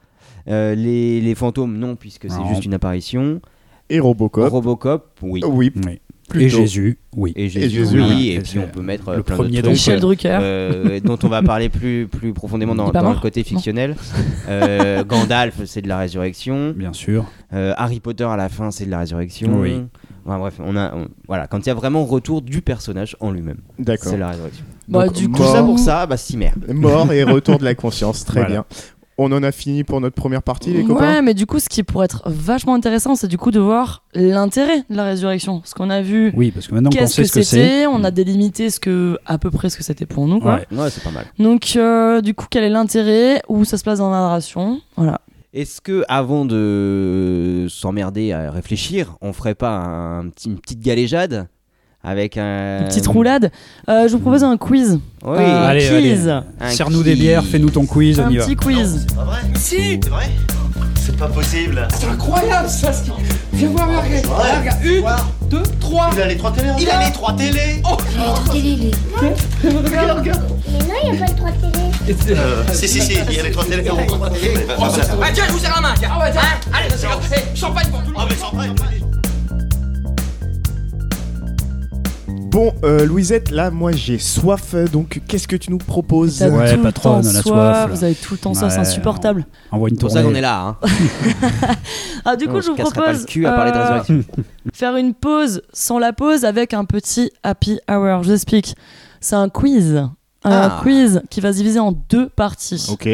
Euh, 0.50 0.74
les, 0.76 1.22
les 1.22 1.36
fantômes, 1.36 1.78
non, 1.78 1.96
puisque 1.96 2.30
c'est 2.32 2.46
juste 2.50 2.66
une 2.66 2.74
apparition. 2.74 3.42
Et 3.90 4.00
Robocop. 4.00 4.50
Robocop, 4.50 5.06
oui. 5.22 5.42
Oui, 5.48 5.72
Oui. 5.86 6.00
Plutôt. 6.28 6.46
Et 6.46 6.50
Jésus, 6.50 7.00
oui. 7.16 7.34
Et 7.36 7.50
Jésus, 7.50 7.70
Jésus, 7.78 8.00
oui, 8.02 8.06
oui. 8.10 8.32
et 8.32 8.40
puis 8.42 8.60
on 8.60 8.68
peut 8.68 8.82
mettre 8.82 9.10
euh, 9.10 9.18
le 9.18 9.24
plein 9.24 9.36
premier 9.36 9.62
trucs, 9.62 9.72
Michel 9.74 10.00
Drucker. 10.00 10.38
euh, 10.42 11.00
dont 11.04 11.18
on 11.24 11.28
va 11.28 11.42
parler 11.42 11.70
plus, 11.70 12.08
plus 12.08 12.34
profondément 12.34 12.76
dans, 12.76 12.92
le 12.92 13.20
côté 13.22 13.44
fictionnel. 13.44 13.96
Euh, 14.50 15.04
Gandalf, 15.04 15.56
c'est 15.66 15.82
de 15.82 15.88
la 15.90 15.98
résurrection. 15.98 16.72
Bien 16.76 16.94
sûr. 16.94 17.26
Euh, 17.54 17.74
Harry 17.78 18.00
Potter 18.00 18.24
à 18.24 18.38
la 18.38 18.48
fin, 18.50 18.72
c'est 18.72 18.86
de 18.86 18.92
la 18.92 19.00
résurrection. 19.00 19.60
Oui. 19.60 19.82
Enfin, 20.26 20.40
bref, 20.40 20.56
on 20.64 20.76
a, 20.78 20.94
on- 20.96 21.08
voilà, 21.28 21.48
quand 21.48 21.60
il 21.60 21.68
y 21.68 21.70
a 21.70 21.74
vraiment 21.74 22.06
retour 22.06 22.42
du 22.42 22.62
personnage 22.62 23.16
en 23.20 23.32
lui-même, 23.32 23.60
D'accord. 23.80 24.12
c'est 24.12 24.18
la 24.18 24.30
résurrection. 24.30 24.64
Bah, 24.88 25.06
Donc, 25.06 25.16
du 25.16 25.30
coup, 25.30 25.38
Tout 25.38 25.44
ça 25.44 25.62
Mort. 25.62 25.66
pour 25.66 25.80
ça, 25.80 26.06
bah 26.06 26.16
Cimer. 26.18 26.52
Mort 26.70 27.12
et 27.12 27.24
retour 27.24 27.58
de 27.60 27.64
la 27.66 27.76
conscience, 27.76 28.24
très 28.26 28.40
Voilà. 28.42 28.50
bien. 28.50 28.66
On 29.20 29.32
en 29.32 29.42
a 29.42 29.52
fini 29.52 29.84
pour 29.84 30.00
notre 30.00 30.16
première 30.16 30.44
partie, 30.44 30.72
les 30.72 30.84
copains 30.84 31.16
Ouais, 31.16 31.22
mais 31.24 31.34
du 31.34 31.48
coup, 31.48 31.60
ce 31.60 31.70
qui 31.70 31.82
pourrait 31.82 32.06
être 32.06 32.22
vachement 32.28 32.76
intéressant, 32.76 33.16
c'est 33.16 33.28
du 33.28 33.38
coup 33.38 33.50
de 33.50 33.60
voir 33.60 34.04
l'intérêt 34.14 34.84
de 34.90 34.96
la 34.96 35.06
résurrection. 35.06 35.60
Parce 35.60 35.74
qu'on 35.74 35.90
a 35.90 36.02
vu 36.02 36.32
Oui, 36.36 36.52
parce 36.52 36.68
que 36.68 36.76
maintenant 36.76 36.92
qu'on 36.92 36.98
qu'est-ce 36.98 37.16
sait 37.16 37.24
ce 37.24 37.34
que 37.34 37.42
c'était, 37.42 37.88
on 37.88 38.04
a 38.04 38.12
délimité 38.12 38.70
ce 38.70 38.80
que, 38.80 39.18
à 39.26 39.40
peu 39.40 39.50
près 39.50 39.70
ce 39.72 39.78
que 39.78 39.84
c'était 39.84 40.06
pour 40.06 40.28
nous. 40.28 40.40
Quoi. 40.40 40.62
Ouais. 40.72 40.78
Ouais, 40.78 40.90
c'est 40.92 41.04
pas 41.04 41.10
mal. 41.12 41.26
Donc, 41.40 41.74
euh, 41.76 42.22
du 42.22 42.36
coup, 42.36 42.46
quel 42.50 42.64
est 42.64 42.70
l'intérêt? 42.70 43.42
Où 43.48 43.66
ça 43.66 43.78
se 43.80 43.84
place 43.84 43.98
dans 43.98 44.12
la 44.12 44.18
narration? 44.18 44.82
Voilà. 44.96 45.22
Est-ce 45.54 45.82
que 45.82 46.04
avant 46.08 46.46
de 46.46 47.66
s'emmerder 47.70 48.34
à 48.34 48.52
réfléchir, 48.52 49.16
on 49.22 49.34
ferait 49.34 49.56
pas 49.56 49.78
un 49.78 50.26
une 50.46 50.60
petite 50.60 50.82
galéjade? 50.82 51.48
Avec 52.08 52.38
un 52.38 52.80
Une 52.82 52.88
petite 52.88 53.08
roulade. 53.08 53.52
Euh, 53.90 54.08
je 54.08 54.14
vous 54.14 54.20
propose 54.20 54.44
un 54.44 54.56
quiz. 54.58 55.00
Oui. 55.26 55.38
Euh, 55.38 55.68
Allez, 55.68 55.88
quiz. 55.88 56.32
Serre-nous 56.70 57.04
des 57.04 57.16
bières, 57.16 57.44
fais-nous 57.44 57.70
ton 57.70 57.86
quiz, 57.86 58.20
on 58.20 58.26
Un 58.28 58.32
y 58.32 58.38
va. 58.38 58.46
petit 58.46 58.56
quiz. 58.56 59.06
Pas 59.16 59.24
vrai 59.26 59.40
Si 59.56 60.00
C'est 60.02 60.10
vrai 60.10 60.30
C'est 60.96 61.18
pas 61.18 61.28
possible 61.28 61.88
C'est 62.00 62.08
incroyable 62.08 62.70
ça 62.70 62.94
ce 62.94 63.04
qui... 63.04 63.12
Viens 63.54 63.70
voir, 63.70 63.90
regarde, 64.04 64.78
une, 64.84 65.04
deux, 65.50 65.64
trois. 65.80 66.10
Il 66.14 66.22
a 66.22 66.28
les 66.28 66.38
trois 66.38 66.52
télés 66.52 66.70
Il 66.80 66.90
a 66.90 67.06
les 67.06 67.12
trois 67.12 67.34
télés 67.34 67.82
Oh, 67.90 67.98
Télé, 68.52 68.76
les- 68.76 69.70
regarde, 69.70 70.20
regarde. 70.20 70.42
Mais 70.72 70.80
non, 70.80 70.94
il 71.06 71.12
n'y 71.12 71.18
a 71.18 71.26
pas 71.26 71.32
de 71.32 71.38
trois 71.38 71.52
télé. 71.52 72.36
euh, 72.38 72.64
Si, 72.74 72.88
si, 72.88 73.02
si, 73.02 73.18
il 73.30 73.36
y 73.36 73.40
a 73.40 73.44
les 73.44 73.52
trois 73.52 73.66
télés. 73.66 73.84
Trois 73.84 74.30
télés. 74.30 74.66
Bah. 74.68 74.76
Ah 74.80 75.28
tiens, 75.34 75.44
je 75.48 75.52
vous 75.54 75.60
serre 75.60 75.74
la 75.76 75.82
main, 75.82 75.94
tiens. 75.98 76.10
Ah 76.14 76.20
ouais, 76.20 76.32
tiens. 76.32 76.42
Allez, 76.74 76.90
c'est 76.96 77.08
bon. 77.08 77.14
Hey, 77.36 77.44
champagne 77.56 77.88
pour 77.90 78.02
tout 78.04 78.12
le 78.12 78.18
Ah, 78.18 78.22
monde. 78.56 79.07
Bon, 82.50 82.74
euh, 82.84 83.06
Louisette, 83.06 83.52
là, 83.52 83.70
moi 83.72 83.92
j'ai 83.92 84.18
soif, 84.20 84.74
donc 84.92 85.22
qu'est-ce 85.28 85.48
que 85.48 85.56
tu 85.58 85.70
nous 85.70 85.78
proposes 85.78 86.40
T'as 86.40 86.50
Ouais, 86.50 86.72
tout 86.72 86.78
le 86.78 86.84
patronne, 86.84 87.22
temps 87.22 87.28
on 87.28 87.30
a 87.30 87.34
soif, 87.34 87.44
soif, 87.44 87.56
là. 87.58 87.86
Vous 87.88 88.04
avez 88.04 88.16
tout 88.16 88.34
le 88.34 88.38
temps 88.40 88.54
soif, 88.54 88.70
c'est 88.72 88.80
Ouais, 88.80 88.88
insupportable. 88.88 89.46
Envoie 89.72 89.90
une 89.90 89.96
C'est 89.96 90.02
pour 90.02 90.10
tournée. 90.10 90.24
ça 90.24 90.30
qu'on 90.30 90.36
est 90.36 90.42
là. 90.42 90.62
Hein. 90.62 90.78
Ah, 92.26 92.36
du 92.36 92.48
coup, 92.48 92.56
On 92.58 92.62
je 92.62 92.72
vous 92.72 92.76
pas 92.76 92.84
propose 92.84 93.22
le 93.22 93.26
cul 93.26 93.46
à 93.46 93.52
parler 93.54 93.72
de 93.72 93.78
euh, 93.78 93.82
résurrection. 94.00 94.24
faire 94.74 94.96
une 94.98 95.14
pause 95.14 95.62
sans 95.72 95.98
la 96.00 96.12
pause 96.14 96.44
avec 96.46 96.74
un 96.74 96.84
petit 96.86 97.32
happy 97.44 97.80
hour. 97.90 98.24
Je 98.24 98.28
vous 98.30 98.34
explique. 98.34 98.76
C'est 99.22 99.36
un 99.36 99.50
quiz. 99.50 99.96
Un 100.44 100.52
Ah. 100.52 100.80
quiz 100.82 101.22
qui 101.30 101.40
va 101.42 101.52
se 101.52 101.58
diviser 101.58 101.80
en 101.80 101.92
deux 101.92 102.28
parties. 102.30 102.86
Ok. 102.92 103.08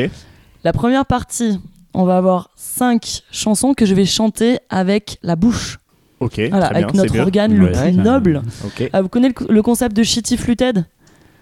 La 0.63 0.73
première 0.73 1.05
partie, 1.05 1.59
on 1.93 2.05
va 2.05 2.17
avoir 2.17 2.49
cinq 2.55 3.21
chansons 3.31 3.73
que 3.73 3.85
je 3.85 3.93
vais 3.93 4.05
chanter 4.05 4.57
avec 4.69 5.17
la 5.21 5.35
bouche. 5.35 5.77
Ok, 6.23 6.41
Voilà, 6.49 6.67
très 6.67 6.75
avec 6.77 6.91
bien, 6.93 7.01
notre 7.01 7.13
bien. 7.13 7.23
organe 7.23 7.55
le 7.55 7.71
plus 7.71 7.79
Ouais. 7.79 7.91
noble. 7.91 8.41
Ok, 8.65 8.89
Ah, 8.93 9.01
vous 9.01 9.09
connaissez 9.09 9.33
le, 9.47 9.53
le 9.53 9.61
concept 9.61 9.95
de 9.95 10.03
shitty 10.03 10.37
fluted? 10.37 10.85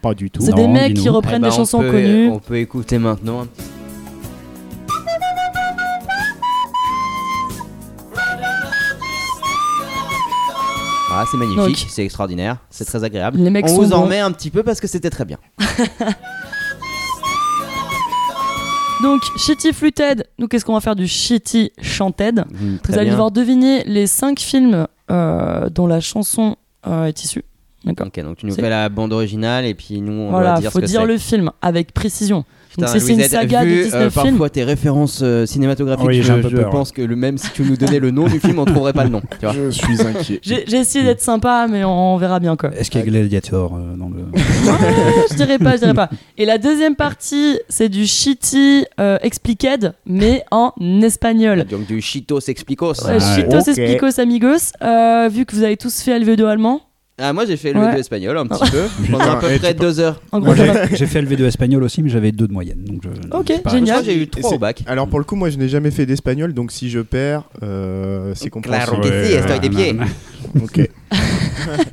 Pas 0.01 0.13
du 0.13 0.29
tout. 0.31 0.41
C'est 0.41 0.53
des 0.55 0.67
mecs 0.67 0.95
qui 0.95 1.09
reprennent 1.09 1.35
Eh 1.37 1.39
ben, 1.41 1.47
des 1.49 1.53
on 1.53 1.57
chansons 1.57 1.79
peut- 1.79 1.91
connues. 1.91 2.29
On 2.29 2.39
peut 2.39 2.57
écouter 2.57 2.97
maintenant. 2.97 3.45
Ah, 11.13 11.25
c'est 11.29 11.35
magnifique, 11.37 11.87
c'est 11.89 12.05
extraordinaire, 12.05 12.57
c'est 12.69 12.85
très 12.85 13.03
agréable. 13.03 13.37
Les 13.37 13.49
mecs 13.49 13.65
on 13.65 13.75
sont 13.75 13.81
vous 13.81 13.93
en 13.93 14.05
met 14.07 14.19
un 14.19 14.31
petit 14.31 14.49
peu 14.49 14.63
parce 14.63 14.79
que 14.79 14.87
c'était 14.87 15.09
très 15.09 15.25
bien. 15.25 15.37
Donc, 19.01 19.21
shitty 19.37 19.73
fluted, 19.73 20.25
nous 20.37 20.47
qu'est-ce 20.47 20.63
qu'on 20.65 20.73
va 20.73 20.81
faire 20.81 20.95
du 20.95 21.07
shitty 21.07 21.71
chanted 21.81 22.43
Mm, 22.51 22.75
Vous 22.87 22.93
allez 22.93 23.03
bien. 23.05 23.11
devoir 23.13 23.31
deviner 23.31 23.83
les 23.85 24.05
cinq 24.07 24.39
films 24.39 24.87
euh, 25.09 25.69
dont 25.69 25.87
la 25.87 25.99
chanson 26.01 26.55
euh, 26.87 27.05
est 27.05 27.23
issue. 27.23 27.43
D'accord 27.83 28.07
Ok, 28.07 28.19
donc 28.23 28.37
tu 28.37 28.45
nous 28.45 28.53
fais 28.53 28.69
la 28.69 28.89
bande 28.89 29.11
originale 29.11 29.65
et 29.65 29.73
puis 29.73 30.01
nous 30.01 30.13
on 30.13 30.29
Voilà, 30.29 30.51
doit 30.53 30.59
dire 30.61 30.71
faut 30.71 30.79
ce 30.79 30.83
que 30.85 30.89
dire 30.89 31.05
le 31.05 31.17
film 31.17 31.51
avec 31.63 31.93
précision. 31.93 32.45
Putain, 32.71 32.87
c'est 32.87 32.99
c'est 33.01 33.13
une 33.13 33.23
saga 33.23 33.63
vu, 33.65 33.69
de 33.75 33.81
euh, 33.81 33.83
19 33.83 34.13
films. 34.13 34.25
parfois 34.29 34.49
tes 34.49 34.63
références 34.63 35.19
euh, 35.23 35.45
cinématographiques, 35.45 36.07
Oui, 36.07 36.15
j'ai 36.15 36.23
je, 36.23 36.31
un 36.31 36.41
peu 36.41 36.49
je 36.49 36.55
peur, 36.55 36.69
pense 36.69 36.91
que 36.91 37.01
le 37.01 37.15
même 37.15 37.37
si 37.37 37.49
tu 37.51 37.63
nous 37.63 37.75
donnais 37.75 37.99
le 37.99 38.11
nom 38.11 38.27
du 38.27 38.39
film, 38.39 38.59
on 38.59 38.65
trouverait 38.65 38.93
pas 38.93 39.03
le 39.03 39.09
nom. 39.09 39.21
Tu 39.39 39.45
vois. 39.45 39.53
Je 39.53 39.69
suis 39.69 40.01
inquiet. 40.01 40.39
J'ai 40.41 40.63
j'ai 40.67 40.77
essayé 40.77 41.03
d'être 41.03 41.21
sympa, 41.21 41.67
mais 41.69 41.83
on 41.83 42.15
verra 42.17 42.39
bien 42.39 42.55
quoi. 42.55 42.71
Est-ce 42.75 42.89
qu'il 42.89 42.99
y 43.01 43.03
a 43.03 43.05
Gladiator 43.05 43.75
euh, 43.75 43.95
dans 43.97 44.09
le. 44.09 44.19
Ouais, 44.31 45.25
je 45.29 45.35
dirais 45.35 45.57
pas, 45.59 45.73
je 45.73 45.79
dirais 45.81 45.93
pas. 45.93 46.09
Et 46.37 46.45
la 46.45 46.57
deuxième 46.57 46.95
partie, 46.95 47.59
c'est 47.67 47.89
du 47.89 48.05
shitty 48.07 48.85
euh, 48.99 49.17
expliqued, 49.21 49.93
mais 50.05 50.43
en 50.51 50.73
espagnol. 51.01 51.65
Donc 51.69 51.87
du 51.87 52.01
Chitos 52.01 52.39
Explicos. 52.47 53.03
Ouais, 53.05 53.19
Chitos 53.19 53.59
explicos 53.69 54.17
amigos. 54.19 54.71
Euh, 54.81 55.29
vu 55.31 55.45
que 55.45 55.55
vous 55.55 55.63
avez 55.63 55.77
tous 55.77 56.01
fait 56.01 56.17
LV2 56.19 56.45
allemand, 56.45 56.81
Ah, 57.21 57.33
moi 57.33 57.45
j'ai 57.45 57.55
fait 57.57 57.71
le 57.73 57.79
Ouais. 57.79 57.93
V2 57.93 57.99
espagnol 57.99 58.37
un 58.37 58.47
petit 58.47 58.71
peu, 58.71 58.83
pendant 59.11 59.23
à 59.31 59.35
peu 59.35 59.47
près 59.47 59.73
peux- 59.73 59.79
deux 59.79 59.99
heures. 59.99 60.19
en 60.31 60.39
Moi, 60.39 60.55
gros, 60.55 60.57
ça 60.57 60.73
j'ai 60.73 60.79
va. 60.89 60.95
j'ai 60.95 61.05
fait 61.05 61.21
LV2 61.21 61.45
espagnol 61.45 61.83
aussi, 61.83 62.01
mais 62.01 62.09
j'avais 62.09 62.31
deux 62.31 62.47
de 62.47 62.53
moyenne. 62.53 62.83
Donc 62.83 63.01
je, 63.03 63.09
Ok, 63.37 63.43
c'est 63.47 63.61
pas- 63.63 63.69
Je 63.69 63.75
génial. 63.75 63.99
que 63.99 64.05
j'ai 64.05 64.17
eu 64.17 64.21
Et 64.23 64.27
trois 64.27 64.49
c'est- 64.49 64.55
au 64.55 64.59
bac. 64.59 64.83
Alors 64.87 65.07
pour 65.07 65.19
le 65.19 65.25
coup, 65.25 65.35
moi 65.35 65.49
je 65.49 65.57
n'ai 65.57 65.69
jamais 65.69 65.91
fait 65.91 66.05
d'espagnol, 66.05 66.53
donc 66.53 66.71
si 66.71 66.89
je 66.89 66.99
perds, 66.99 67.43
euh, 67.63 68.33
c'est 68.35 68.49
Claro 68.49 68.63
compréhensible. 68.91 69.01
que 69.01 69.25
sí, 69.27 69.33
estoy 69.33 69.59
de. 69.59 69.97
Ok. 70.63 70.89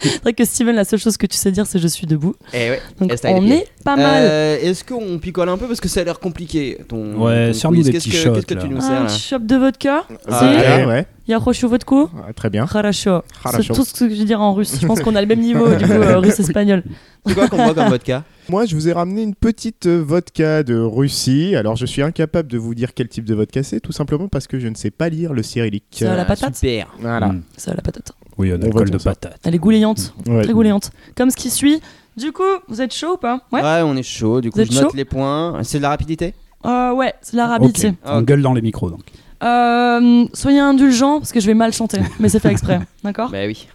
c'est 0.00 0.22
vrai 0.22 0.32
que 0.32 0.44
Steven, 0.44 0.74
la 0.74 0.84
seule 0.84 0.98
chose 0.98 1.16
que 1.16 1.26
tu 1.26 1.36
sais 1.36 1.50
dire, 1.52 1.66
c'est 1.66 1.78
je 1.78 1.88
suis 1.88 2.06
debout. 2.06 2.34
Et 2.52 2.70
ouais. 2.70 2.80
On 3.00 3.08
est 3.50 3.66
pas 3.84 3.96
mal. 3.96 4.22
Euh, 4.22 4.58
est-ce 4.60 4.84
qu'on 4.84 5.18
picole 5.18 5.48
un 5.48 5.56
peu 5.56 5.66
parce 5.66 5.80
que 5.80 5.88
ça 5.88 6.00
a 6.00 6.04
l'air 6.04 6.18
compliqué 6.20 6.78
ton, 6.88 7.20
Ouais, 7.20 7.52
surtout 7.52 7.82
des 7.82 7.92
petits 7.92 8.10
shots. 8.10 8.32
Qu'est-ce 8.32 8.46
que 8.46 8.54
tu 8.54 8.68
nous 8.68 8.78
ah, 8.78 8.80
sers 8.80 9.02
Un 9.02 9.08
shop 9.08 9.38
de 9.40 9.56
vodka. 9.56 10.04
Ah, 10.28 10.86
ouais. 10.86 11.06
Yaroshu 11.28 11.66
vodko. 11.66 12.10
Ah, 12.26 12.32
très 12.32 12.48
bien. 12.48 12.64
Harasho. 12.64 13.22
C'est 13.50 13.72
tout 13.74 13.84
ce 13.84 13.92
que 13.92 14.08
je 14.08 14.14
veux 14.18 14.24
dire 14.24 14.40
en 14.40 14.54
russe. 14.54 14.78
Je 14.80 14.86
pense 14.86 15.00
qu'on 15.00 15.14
a 15.14 15.20
le 15.20 15.26
même 15.26 15.40
niveau 15.40 15.68
du 15.74 15.84
coup 15.84 15.92
euh, 15.92 16.18
russe 16.18 16.40
espagnol. 16.40 16.82
C'est 17.26 17.34
quoi 17.34 17.48
qu'on 17.48 17.58
boit 17.58 17.74
comme 17.74 17.88
vodka? 17.88 18.24
Moi, 18.48 18.64
je 18.64 18.74
vous 18.74 18.88
ai 18.88 18.92
ramené 18.92 19.22
une 19.22 19.34
petite 19.34 19.86
euh, 19.86 20.02
vodka 20.02 20.62
de 20.62 20.74
Russie. 20.74 21.54
Alors, 21.54 21.76
je 21.76 21.84
suis 21.84 22.00
incapable 22.00 22.48
de 22.48 22.56
vous 22.56 22.74
dire 22.74 22.94
quel 22.94 23.08
type 23.08 23.26
de 23.26 23.34
vodka 23.34 23.62
c'est, 23.62 23.80
tout 23.80 23.92
simplement 23.92 24.28
parce 24.28 24.46
que 24.46 24.58
je 24.58 24.68
ne 24.68 24.74
sais 24.74 24.90
pas 24.90 25.10
lire 25.10 25.34
le 25.34 25.42
cyrillique. 25.42 25.84
C'est 25.90 26.06
à 26.06 26.16
la 26.16 26.22
ah, 26.22 26.24
patate? 26.24 26.54
Super. 26.54 26.94
Voilà. 26.98 27.34
C'est 27.58 27.70
à 27.70 27.74
la 27.74 27.82
patate. 27.82 28.12
Oui, 28.38 28.52
un 28.52 28.62
alcool 28.62 28.90
de 28.90 28.98
patate. 28.98 29.40
Elle 29.44 29.54
est 29.54 29.58
goulayante. 29.58 30.14
Ouais. 30.26 30.42
Très 30.42 30.52
goulayante. 30.52 30.90
Comme 31.16 31.30
ce 31.30 31.36
qui 31.36 31.50
suit. 31.50 31.80
Du 32.16 32.32
coup, 32.32 32.42
vous 32.68 32.80
êtes 32.80 32.94
chaud 32.94 33.14
ou 33.14 33.16
pas? 33.16 33.40
Ouais. 33.52 33.62
Ouais, 33.62 33.80
on 33.84 33.96
est 33.96 34.02
chaud. 34.02 34.40
Du 34.40 34.50
coup, 34.50 34.58
Vous 34.58 34.64
je 34.72 34.80
note 34.80 34.94
les 34.94 35.04
points. 35.04 35.62
C'est 35.62 35.78
de 35.78 35.82
la 35.82 35.90
rapidité? 35.90 36.34
Euh, 36.64 36.92
ouais, 36.92 37.14
c'est 37.20 37.36
la 37.36 37.46
rapidité. 37.46 37.88
Ok. 37.88 37.94
On 38.04 38.22
gueule 38.22 38.42
dans 38.42 38.52
les 38.54 38.62
micros 38.62 38.90
donc. 38.90 39.02
Euh, 39.44 40.26
soyez 40.34 40.58
indulgents 40.58 41.20
parce 41.20 41.30
que 41.30 41.38
je 41.38 41.46
vais 41.46 41.54
mal 41.54 41.72
chanter, 41.72 42.00
mais 42.18 42.28
c'est 42.28 42.40
fait 42.40 42.50
exprès. 42.50 42.80
D'accord? 43.04 43.30
Bah 43.30 43.46
oui. 43.46 43.68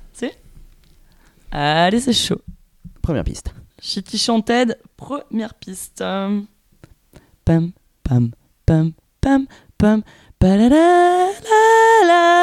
Allez, 1.55 1.99
c'est 1.99 2.14
chaud. 2.14 2.41
Première 3.01 3.24
piste. 3.24 3.53
Shitty 3.80 4.18
Chanted, 4.18 4.78
première 4.97 5.53
piste? 5.53 5.99
Pam, 5.99 7.72
pam, 8.03 8.32
pam, 8.66 8.91
pam, 9.22 9.45
pam. 9.78 10.03
La, 10.41 10.57
la, 10.57 10.68
la 10.70 12.42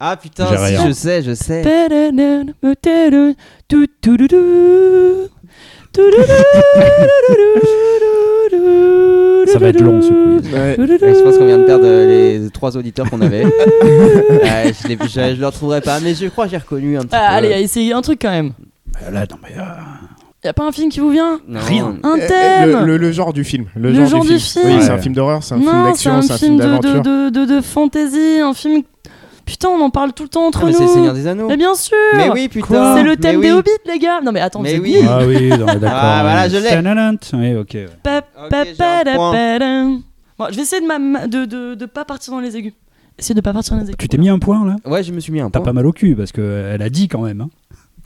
Ah 0.00 0.16
putain, 0.16 0.46
si, 0.48 0.54
rien. 0.56 0.86
je 0.86 0.92
sais, 0.92 1.22
je 1.22 1.34
sais. 1.34 1.62
Ça 9.50 9.58
va 9.58 9.68
être 9.68 9.80
long 9.80 10.02
ce 10.02 10.08
quiz. 10.08 10.52
Ouais. 10.52 10.76
Ouais, 10.78 11.14
je 11.14 11.22
pense 11.22 11.38
qu'on 11.38 11.46
vient 11.46 11.58
de 11.58 11.64
perdre 11.64 11.84
euh, 11.86 12.40
les 12.42 12.50
trois 12.50 12.76
auditeurs 12.76 13.08
qu'on 13.10 13.20
avait. 13.20 13.44
Ouais, 14.48 14.72
je, 14.82 14.88
les, 14.88 14.98
je, 15.02 15.34
je 15.36 15.40
le 15.40 15.46
retrouverai 15.46 15.80
pas, 15.80 16.00
mais 16.00 16.14
je 16.14 16.26
crois 16.26 16.44
que 16.44 16.50
j'ai 16.50 16.56
reconnu 16.58 16.96
un 16.98 17.02
petit 17.02 17.10
Ah, 17.12 17.28
peu. 17.40 17.46
allez, 17.46 17.62
essayez 17.62 17.92
un 17.92 18.02
truc 18.02 18.18
quand 18.22 18.30
même. 18.30 18.52
Bah 18.92 19.10
Là, 19.10 19.20
non, 19.30 19.36
mais. 19.42 19.56
euh, 19.58 19.62
Y 20.44 20.48
a 20.48 20.52
pas 20.52 20.64
un 20.66 20.72
film 20.72 20.90
qui 20.90 21.00
vous 21.00 21.10
vient? 21.10 21.40
Non. 21.48 21.60
Rien. 21.60 21.96
Un 22.02 22.18
thème 22.18 22.70
Le, 22.80 22.84
le- 22.84 22.96
le 22.96 23.12
genre 23.12 23.32
du 23.32 23.44
film. 23.44 23.66
Le, 23.76 23.90
Le 23.90 23.94
genre, 23.94 24.06
genre 24.08 24.22
du 24.24 24.38
film. 24.38 24.64
film. 24.64 24.76
Oui, 24.78 24.82
c'est 24.82 24.90
un 24.90 24.98
film 24.98 25.14
d'horreur, 25.14 25.42
c'est 25.42 25.54
un 25.54 25.58
film 25.58 25.70
Non, 25.70 25.82
c'est 25.84 25.88
d'action, 25.90 26.12
un 26.12 26.22
c'est 26.22 26.32
un 26.32 26.38
film 26.38 26.60
film 26.60 26.70
de, 26.72 26.76
de, 26.76 26.82
d'aventure. 26.82 27.02
de, 27.02 27.30
de, 27.30 27.44
de 27.56 27.60
fantasy, 27.60 28.40
un 28.42 28.54
film. 28.54 28.82
Putain, 29.48 29.68
on 29.70 29.80
en 29.80 29.88
parle 29.90 30.12
tout 30.12 30.24
le 30.24 30.28
temps 30.28 30.46
entre 30.46 30.60
Ah, 30.62 30.66
mais 30.66 30.72
nous. 30.72 30.76
c'est 30.78 30.84
le 30.84 30.90
Seigneur 30.90 31.14
des 31.14 31.26
Anneaux. 31.26 31.48
Mais 31.48 31.56
bien 31.56 31.74
sûr 31.74 31.96
Mais 32.14 32.28
oui, 32.30 32.48
putain. 32.48 32.94
C'est 32.96 33.02
le 33.02 33.10
mais 33.10 33.16
thème 33.16 33.36
oui. 33.36 33.46
des 33.46 33.52
hobbits, 33.52 33.70
les 33.86 33.98
gars 33.98 34.20
Non 34.22 34.30
mais 34.30 34.40
attends, 34.40 34.60
Mais 34.60 34.78
oui. 34.78 34.96
Ah 35.08 35.20
oui, 35.26 35.48
d'accord. 35.58 35.88
Ah, 35.90 36.18
voilà, 36.22 36.48
je 36.50 36.56
l'ai. 36.58 37.52
Oui, 37.54 37.54
ok. 37.56 37.70
ouais. 37.74 37.86
Pa- 38.02 38.20
pa- 38.50 38.64
pa- 38.76 39.04
da. 39.04 39.16
Bon, 40.38 40.46
je 40.50 40.54
vais 40.56 40.62
essayer 40.62 40.82
de, 40.82 40.86
ma- 40.86 40.98
ma- 40.98 41.26
de, 41.26 41.46
de, 41.46 41.74
de 41.74 41.86
pas 41.86 42.04
partir 42.04 42.32
dans 42.32 42.40
les 42.40 42.56
aigus. 42.56 42.74
Essayer 43.18 43.34
de 43.34 43.40
pas 43.40 43.52
partir 43.52 43.72
dans 43.74 43.80
les 43.80 43.86
aigus. 43.88 43.96
Tu 43.98 44.06
t'es 44.08 44.18
mis 44.18 44.28
un 44.28 44.38
point 44.38 44.64
là? 44.66 44.76
Ouais, 44.84 45.02
je 45.02 45.12
me 45.12 45.18
suis 45.20 45.32
mis 45.32 45.40
un 45.40 45.50
T'as 45.50 45.60
point. 45.60 45.64
pas 45.66 45.72
mal 45.72 45.86
au 45.86 45.92
cul 45.92 46.14
parce 46.14 46.30
qu'elle 46.30 46.82
a 46.82 46.90
dit 46.90 47.08
quand 47.08 47.22
même. 47.22 47.40
hein. 47.40 47.48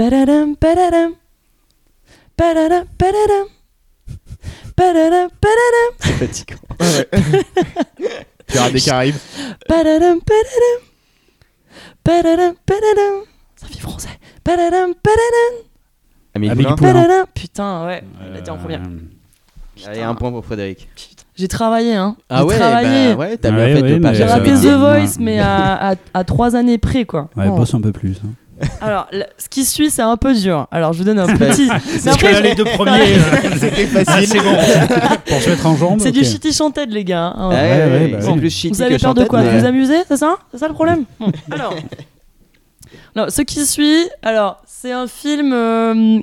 Padadam, 0.00 0.56
padadam. 0.56 1.12
Padadam, 2.34 2.84
padadam. 2.96 3.46
Padadam, 4.74 5.28
padadam. 5.44 5.90
C'est 6.00 6.12
fatigant. 6.12 6.56
Pirates 8.46 8.72
des 8.72 8.80
Caraïbes. 8.80 9.16
Padadam, 9.68 10.18
padadam. 10.20 10.78
Padadam, 12.02 12.54
padadam. 12.64 13.14
Ça 13.56 13.66
fait 13.66 13.78
français. 13.80 14.08
Padadam, 14.42 14.94
padadam. 14.94 15.66
Amélie 16.34 16.50
Amélie 16.52 16.64
Poulain. 16.64 16.76
Poulain. 16.76 16.92
Padadam. 17.02 17.26
Putain, 17.34 17.86
ouais, 17.86 18.02
il 18.30 18.36
a 18.38 18.40
dit 18.40 18.50
en 18.50 18.56
première. 18.56 18.80
Euh, 18.80 19.86
Allez, 19.86 20.00
un 20.00 20.14
point 20.14 20.30
pour 20.30 20.46
Frédéric. 20.46 20.88
J'ai 21.36 21.48
travaillé, 21.48 21.94
hein. 21.94 22.16
Ah 22.30 22.46
ouais, 22.46 22.56
travaillé. 22.56 23.14
bah 23.14 23.20
ouais, 23.20 23.36
t'as 23.36 23.50
Ouais, 23.50 23.66
bien 23.66 23.76
fait 23.76 23.82
ouais, 23.82 23.98
de 23.98 24.02
pas 24.02 24.14
J'ai 24.14 24.22
euh, 24.24 24.26
raté 24.28 24.52
The 24.54 24.64
ouais. 24.64 24.76
Voice, 24.76 25.16
mais 25.20 25.38
à, 25.40 25.90
à, 25.90 25.94
à 26.14 26.24
trois 26.24 26.56
années 26.56 26.78
près, 26.78 27.04
quoi. 27.04 27.28
Ouais, 27.36 27.48
Oh. 27.50 27.56
bosse 27.56 27.74
un 27.74 27.82
peu 27.82 27.92
plus. 27.92 28.16
hein. 28.24 28.30
Alors, 28.80 29.06
le- 29.12 29.24
ce 29.38 29.48
qui 29.48 29.64
suit, 29.64 29.90
c'est 29.90 30.02
un 30.02 30.16
peu 30.16 30.34
dur. 30.34 30.66
Alors, 30.70 30.92
je 30.92 30.98
vous 30.98 31.04
donne 31.04 31.18
un 31.18 31.26
petit. 31.26 31.68
Que 31.68 32.08
après, 32.10 32.32
là, 32.32 32.40
les 32.40 32.54
deux 32.54 32.64
premiers, 32.64 33.14
euh, 33.14 33.18
C'était 33.58 33.88
ah, 33.96 34.04
facile. 34.04 34.28
c'est 34.28 34.40
bon. 34.40 34.54
Pour 35.26 35.40
se 35.40 35.50
mettre 35.50 35.66
en 35.66 35.76
jambe. 35.76 36.00
c'est 36.00 36.12
du 36.12 36.24
shitty 36.24 36.52
chanted, 36.52 36.90
les 36.90 37.04
gars. 37.04 37.32
hein. 37.36 37.48
Ouais, 37.48 37.54
Ouais, 37.54 37.62
ouais, 37.62 37.68
ouais, 37.84 37.98
ouais, 38.00 38.08
bah 38.08 38.18
c'est 38.20 38.30
oui. 38.30 38.38
plus 38.38 38.50
shitty 38.50 38.74
Vous 38.74 38.82
avez 38.82 38.98
peur 38.98 39.14
de 39.14 39.24
quoi 39.24 39.42
mais- 39.42 39.58
vous 39.58 39.64
amuser, 39.66 39.96
c'est 40.08 40.16
ça 40.16 40.36
C'est 40.52 40.58
ça 40.58 40.68
le 40.68 40.74
problème 40.74 41.04
Bon, 41.18 41.32
Alors, 41.50 41.74
alors, 43.16 43.30
ce 43.30 43.42
qui 43.42 43.64
suit, 43.66 44.08
alors, 44.22 44.62
c'est 44.66 44.92
un 44.92 45.06
film. 45.06 45.52
euh, 45.52 46.20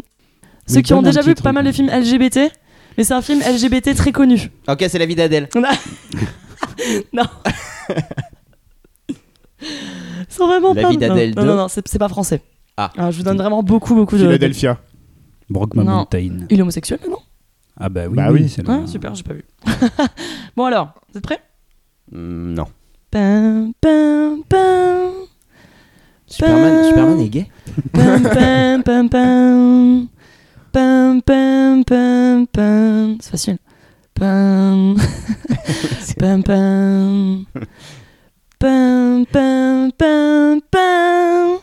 ceux 0.68 0.82
qui 0.82 0.94
ont 0.94 1.02
déjà 1.02 1.22
vu 1.22 1.34
pas 1.36 1.52
mal 1.54 1.66
de 1.66 1.72
films 1.72 1.90
LGBT, 1.90 2.52
mais 2.98 3.04
c'est 3.04 3.14
un 3.14 3.22
film 3.22 3.40
LGBT 3.42 3.96
très 3.96 4.12
connu. 4.12 4.52
Ok, 4.68 4.86
c'est 4.90 5.00
la 5.00 5.06
vie 5.06 5.16
d'Adèle. 5.16 5.48
non. 7.14 7.24
Sans 10.38 10.48
vraiment 10.48 10.74
La 10.74 10.82
pas. 10.84 10.90
vie 10.92 10.98
d'Adèle 10.98 11.34
non, 11.36 11.42
2. 11.44 11.48
non, 11.48 11.56
non, 11.56 11.68
c'est 11.68 11.88
c'est 11.88 12.00
pas 12.00 12.10
français. 12.10 12.42
Ah. 12.78 12.92
Alors, 12.98 13.12
je 13.12 13.18
vous 13.18 13.24
donne 13.24 13.38
vraiment 13.38 13.64
beaucoup, 13.64 13.96
beaucoup 13.96 14.16
de. 14.18 14.22
Philadelphia. 14.24 14.78
Brokeback 15.50 15.86
Non. 15.86 15.96
Mountain. 15.98 16.46
Il 16.50 16.60
est 16.60 16.62
homosexuel, 16.62 17.00
non 17.10 17.18
Ah 17.80 17.90
bah 17.90 18.02
oui, 18.08 18.16
Bah 18.16 18.28
oui, 18.32 18.42
oui. 18.44 18.50
c'est 18.50 18.68
Ouais, 18.68 18.86
super, 18.86 19.16
j'ai 19.16 19.24
pas 19.24 19.34
vu. 19.34 19.46
bon 20.56 20.66
alors, 20.66 20.94
vous 21.12 21.18
êtes 21.18 21.24
prêts? 21.24 21.40
Hmm, 22.12 22.54
non. 22.54 22.66
Pam, 23.10 23.72
pam, 23.80 24.44
pam, 24.50 25.12
Superman, 26.28 26.84
Superman 26.90 27.20
est 27.22 27.30
gay 27.30 27.48
pam, 27.94 28.22
pam, 28.24 28.84
pam, 28.84 29.10
pam, 29.10 30.08
pam, 30.74 31.22
pam, 31.22 31.84
pam, 31.86 32.48
pam. 32.48 33.18
C'est 33.22 33.32
facile. 33.32 33.58
Pam, 34.14 34.96
pam, 36.20 36.44
pam, 36.44 37.46
pam, 38.60 39.26
pam, 39.32 39.92
pam, 39.98 40.60
pam, 40.72 41.58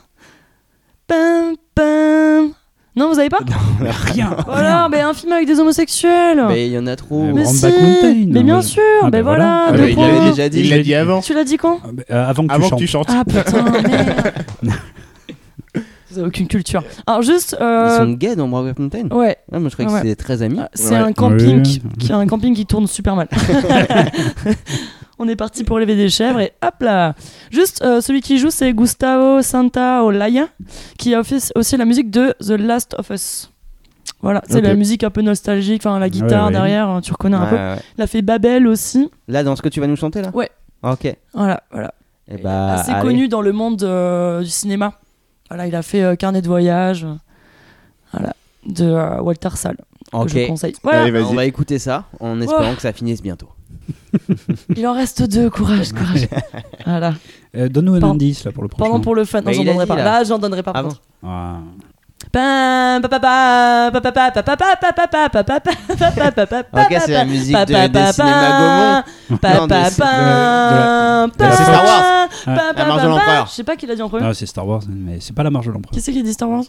pam, 1.06 1.54
pam. 1.74 2.50
Non, 2.96 3.08
vous 3.12 3.18
avez 3.18 3.28
pas 3.28 3.40
Rien. 4.12 4.36
Voilà, 4.46 4.88
mais 4.88 5.00
un 5.00 5.12
film 5.14 5.32
avec 5.32 5.48
des 5.48 5.58
homosexuels. 5.58 6.44
Mais 6.48 6.66
il 6.68 6.72
y 6.72 6.78
en 6.78 6.86
a 6.86 6.94
trop. 6.94 7.24
Euh, 7.24 7.32
Mais 7.34 7.44
si, 7.44 7.64
Mountain. 7.66 8.26
mais 8.28 8.42
bien 8.44 8.62
sûr, 8.62 8.82
Ah, 9.02 9.10
ben 9.10 9.10
ben 9.10 9.22
voilà. 9.22 9.66
voilà. 9.70 9.82
Ah, 9.84 9.88
il 9.88 9.96
l'avait 9.96 10.30
déjà 10.30 10.48
dit. 10.48 10.60
Il 10.60 10.70
l'a 10.70 10.78
dit 10.78 10.94
avant. 10.94 11.20
Tu 11.20 11.34
l'as 11.34 11.42
dit 11.44 11.56
quand 11.56 11.80
Ah, 11.84 11.88
bah, 11.92 12.02
euh, 12.10 12.28
avant 12.28 12.46
que 12.46 12.52
Avant 12.54 12.68
tu 12.68 12.74
que 12.74 12.78
tu 12.80 12.86
chantes. 12.86 13.08
Ah 13.10 13.24
putain, 13.24 13.64
merde. 13.82 14.32
Vous 16.10 16.18
avez 16.20 16.28
aucune 16.28 16.46
culture. 16.46 16.84
Alors 17.08 17.22
juste, 17.22 17.56
Ils 17.58 17.64
euh, 17.64 17.98
sont 17.98 18.10
gays 18.12 18.36
dans 18.36 18.46
Brownback 18.46 18.78
Mountain 18.78 19.08
ouais, 19.10 19.36
Ah, 19.50 19.58
moi 19.58 19.68
je 19.68 19.74
croyais 19.74 19.90
Ouais. 19.90 20.00
que 20.02 20.06
c'était 20.06 20.22
très 20.22 20.42
amis. 20.42 20.58
Ah, 20.62 20.68
c'est 20.72 20.90
Ouais. 20.90 20.96
un 21.00 21.12
camping, 21.12 21.62
Oui. 21.66 21.82
qui 21.98 22.12
un 22.12 22.24
camping 22.28 22.54
qui 22.54 22.66
tourne 22.66 22.86
super 22.86 23.16
mal. 23.16 23.26
On 25.18 25.28
est 25.28 25.36
parti 25.36 25.62
pour 25.62 25.78
lever 25.78 25.94
des 25.94 26.08
chèvres 26.08 26.40
et 26.40 26.52
hop 26.62 26.74
là. 26.80 27.14
Juste, 27.52 27.82
euh, 27.82 28.00
celui 28.00 28.20
qui 28.20 28.38
joue, 28.38 28.50
c'est 28.50 28.72
Gustavo 28.72 29.42
Santaolalla, 29.42 30.48
qui 30.98 31.14
a 31.14 31.22
fait 31.22 31.52
aussi 31.54 31.76
la 31.76 31.84
musique 31.84 32.10
de 32.10 32.34
The 32.40 32.50
Last 32.58 32.94
of 32.98 33.10
Us. 33.10 33.50
Voilà, 34.20 34.42
c'est 34.48 34.60
la 34.62 34.74
musique 34.74 35.04
un 35.04 35.10
peu 35.10 35.20
nostalgique, 35.22 35.82
enfin 35.84 35.98
la 35.98 36.08
guitare 36.08 36.46
ouais. 36.46 36.52
derrière, 36.52 36.88
hein, 36.88 37.00
tu 37.02 37.12
reconnais 37.12 37.36
un 37.36 37.42
Ouais, 37.44 37.50
peu. 37.50 37.56
ouais. 37.56 37.76
Il 37.98 38.02
a 38.02 38.06
fait 38.06 38.22
Babel 38.22 38.66
aussi. 38.66 39.10
Là, 39.28 39.42
dans 39.44 39.54
ce 39.54 39.62
que 39.62 39.68
tu 39.68 39.80
vas 39.80 39.86
nous 39.86 39.96
chanter 39.96 40.22
là? 40.22 40.30
Ouais. 40.34 40.50
Ok. 40.82 41.04
Et 41.04 41.16
Voilà, 41.34 41.62
voilà. 41.70 41.92
bah, 42.42 42.72
assez 42.74 42.90
allez. 42.90 43.02
connu 43.02 43.28
dans 43.28 43.42
le 43.42 43.52
monde 43.52 43.82
euh, 43.82 44.40
du 44.42 44.48
cinéma. 44.50 44.94
Voilà, 45.48 45.66
il 45.66 45.74
a 45.76 45.82
fait 45.82 46.02
euh, 46.02 46.16
Carnet 46.16 46.40
de 46.42 46.46
voyage, 46.48 47.06
voilà, 48.12 48.32
de 48.66 48.84
euh, 48.86 49.20
Walter 49.20 49.50
Sall, 49.54 49.76
que 50.10 50.16
Ok. 50.16 50.28
je 50.30 50.46
conseille. 50.46 50.74
Voilà, 50.82 51.02
Allez, 51.02 51.10
vas-y. 51.10 51.24
On 51.24 51.34
va 51.34 51.44
écouter 51.44 51.78
ça 51.78 52.04
en 52.18 52.40
espérant 52.40 52.70
Oh. 52.72 52.76
que 52.76 52.82
ça 52.82 52.92
finisse 52.94 53.22
bientôt. 53.22 53.48
Il 54.76 54.86
en 54.86 54.92
reste 54.92 55.22
deux, 55.28 55.50
courage, 55.50 55.92
courage. 55.92 56.28
voilà. 56.86 57.14
Euh, 57.56 57.68
Donne-nous 57.68 57.94
un 57.94 58.00
Pardon. 58.00 58.14
indice 58.14 58.44
là 58.44 58.52
pour 58.52 58.62
le 58.62 58.68
prochain. 58.68 58.90
Pendant 58.90 59.00
pour 59.00 59.14
le 59.14 59.24
fun, 59.24 59.40
non, 59.40 59.44
Mais 59.46 59.54
j'en 59.54 59.62
il 59.62 59.68
a 59.68 59.72
donnerai 59.72 59.84
dit, 59.86 59.88
pas. 59.88 59.96
là. 59.96 60.04
Là, 60.04 60.24
j'en 60.24 60.38
donnerai 60.38 60.62
pas. 60.62 60.72
par 60.72 60.80
Ah 60.80 60.82
bon 60.82 60.88
contre. 60.90 61.02
Ah. 61.24 61.56
Pam, 62.32 63.02
pa, 63.02 63.08
pa, 63.08 63.20
pa, 63.20 63.90
pa, 63.92 64.00
pa, 64.00 64.12
pa, 64.12 64.30
pa, 64.30 64.42
pa, 64.42 64.76
pa, 64.76 64.76
pa, 64.76 64.92
pa, 64.92 65.08
pa, 65.08 65.28
pa, 65.28 65.44
pa, 65.44 65.60
pa, 65.60 66.10
pa, 66.10 66.30
pa, 66.32 66.46
pa, 66.46 66.62
pa, 66.64 66.82
Ok, 66.82 66.96
c'est 67.04 67.12
la 67.12 67.18
pa, 67.20 67.24
musique 67.26 67.52
pa, 67.52 67.64
de- 67.66 67.72
pa, 67.74 67.88
des 67.88 67.92
pa, 68.00 68.12
cinémas 68.12 69.02
pa, 69.02 69.04
pa, 69.04 69.10
Non, 69.30 69.36
pa, 69.38 69.52
de- 69.52 69.68
pa, 69.68 69.90
de- 69.90 71.26
de- 71.26 71.36
pa, 71.36 71.50
c'est 71.50 71.62
Star 71.62 71.84
Wars. 71.84 72.28
pa, 72.44 72.50
La 72.54 72.56
marche 72.56 72.74
pa, 72.76 72.82
de 72.84 72.86
pa, 73.00 73.06
l'empereur. 73.08 73.46
Je 73.46 73.52
sais 73.52 73.64
pas 73.64 73.76
qui 73.76 73.86
l'a 73.86 73.94
dit 73.94 74.02
en 74.02 74.08
premier. 74.08 74.26
Ah, 74.26 74.34
c'est 74.34 74.46
Star 74.46 74.66
Wars, 74.66 74.82
mais 74.88 75.18
c'est 75.20 75.34
pas 75.34 75.42
la 75.42 75.50
marge 75.50 75.66
de 75.66 75.72
l'empereur. 75.72 75.92
Qui 75.92 76.00
c'est 76.00 76.12
qui 76.12 76.20
a 76.20 76.22
dit 76.22 76.32
Star 76.32 76.48
Wars 76.48 76.64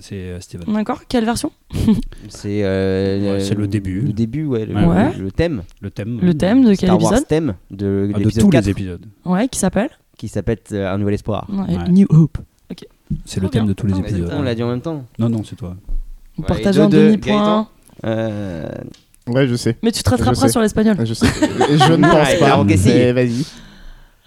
C'est 0.00 0.14
euh, 0.16 0.40
Steven. 0.40 0.72
D'accord. 0.74 1.00
Quelle 1.08 1.24
version? 1.24 1.52
C'est 2.28 2.60
euh, 2.64 3.34
Ouais, 3.34 3.40
c'est 3.40 3.54
le 3.54 3.66
début. 3.66 4.00
Le 4.02 4.12
début, 4.12 4.44
ouais. 4.44 4.66
Le, 4.66 4.74
Ouais. 4.74 5.12
le 5.18 5.30
thème. 5.32 5.62
Le 5.80 5.90
thème. 5.90 6.18
Le 6.20 6.34
thème 6.34 6.62
de 6.64 6.74
quel 6.74 6.88
Star 6.90 7.00
Wars 7.02 7.12
épisode? 7.12 7.28
thème 7.28 7.54
de, 7.70 8.10
Ah, 8.14 8.18
de 8.18 8.24
tous 8.30 8.48
4, 8.50 8.64
les 8.64 8.70
épisodes. 8.70 9.06
Ouais, 9.24 9.48
qui 9.48 9.58
s'appelle? 9.58 9.88
Qui 10.18 10.28
s'appelle 10.28 10.58
euh, 10.72 10.92
Un 10.92 10.98
Nouvel 10.98 11.14
Espoir. 11.14 11.46
Ouais, 11.48 11.76
Ouais. 11.76 11.88
New 11.88 12.06
Hope. 12.10 12.38
C'est 13.24 13.40
le 13.40 13.48
thème 13.48 13.62
bien. 13.62 13.68
de 13.70 13.72
tous 13.72 13.86
les 13.86 13.94
Ah, 13.96 14.00
épisodes. 14.00 14.30
On 14.32 14.42
l'a 14.42 14.54
dit 14.54 14.62
en 14.62 14.68
même 14.68 14.80
temps. 14.82 15.04
Non, 15.18 15.28
non, 15.28 15.42
c'est 15.42 15.56
toi. 15.56 15.74
Vous 16.36 16.42
Ouais, 16.42 16.46
partagez 16.48 16.80
un 16.80 16.88
demi-point. 16.88 17.68
Euh, 18.04 18.68
Ouais, 19.26 19.46
je 19.46 19.54
sais. 19.56 19.76
Mais 19.82 19.92
tu 19.92 20.02
te 20.02 20.10
rattraperas 20.10 20.48
sur 20.48 20.60
l'espagnol. 20.60 20.96
Je 21.04 21.14
sais. 21.14 21.26
Je 21.26 21.92
ne 21.96 22.08
pense 22.08 22.34
pas. 22.38 22.64
Mais 22.64 23.12
vas-y. 23.12 23.44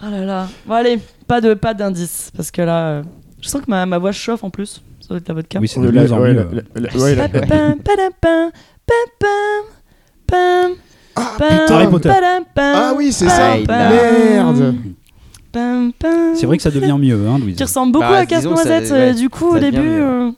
Oh 0.01 0.09
là 0.09 0.25
là. 0.25 0.47
Bon, 0.65 0.73
allez, 0.73 0.99
pas 1.27 1.39
de 1.41 1.53
pas 1.53 1.73
d'indice. 1.73 2.31
Parce 2.35 2.51
que 2.51 2.61
là, 2.61 3.01
je 3.41 3.47
sens 3.49 3.61
que 3.61 3.69
ma, 3.69 3.85
ma 3.85 3.97
voix 3.97 4.11
chauffe 4.11 4.43
en 4.43 4.49
plus. 4.49 4.81
Ça 5.03 5.07
doit 5.09 5.17
être 5.17 5.27
la 5.27 5.33
vodka. 5.35 5.59
Oui, 5.59 5.67
c'est 5.67 5.81
de 5.81 5.91
mieux 5.91 6.13
en 6.13 6.19
mieux. 6.19 6.47
Ah 11.15 11.31
putain. 11.37 11.75
Harry 11.75 11.87
Potter. 11.89 12.11
Ah 12.57 12.93
oui, 12.95 13.11
c'est 13.11 13.25
pam, 13.25 13.35
ça. 13.35 13.67
pam, 13.67 13.93
Merde. 13.93 14.75
pam, 15.51 15.91
pam. 15.93 16.35
C'est 16.35 16.45
vrai 16.47 16.57
que 16.57 16.63
ça 16.63 16.71
devient 16.71 16.97
mieux, 16.99 17.27
hein, 17.27 17.37
Louise. 17.39 17.55
Qui 17.55 17.63
ressemble 17.63 17.91
beaucoup 17.91 18.05
Bah, 18.05 18.19
à 18.19 18.25
disons 18.25 18.51
que 18.53 18.57
ça- 18.57 18.63
Casse-Noisette. 18.79 18.91
ouais, 18.91 19.11
euh, 19.11 19.13
du 19.13 19.29
coup, 19.29 19.51
ça 19.51 19.57
au 19.57 19.59
devient 19.59 19.71
début, 19.71 19.87
mieux. 19.87 20.01
euh, 20.03 20.31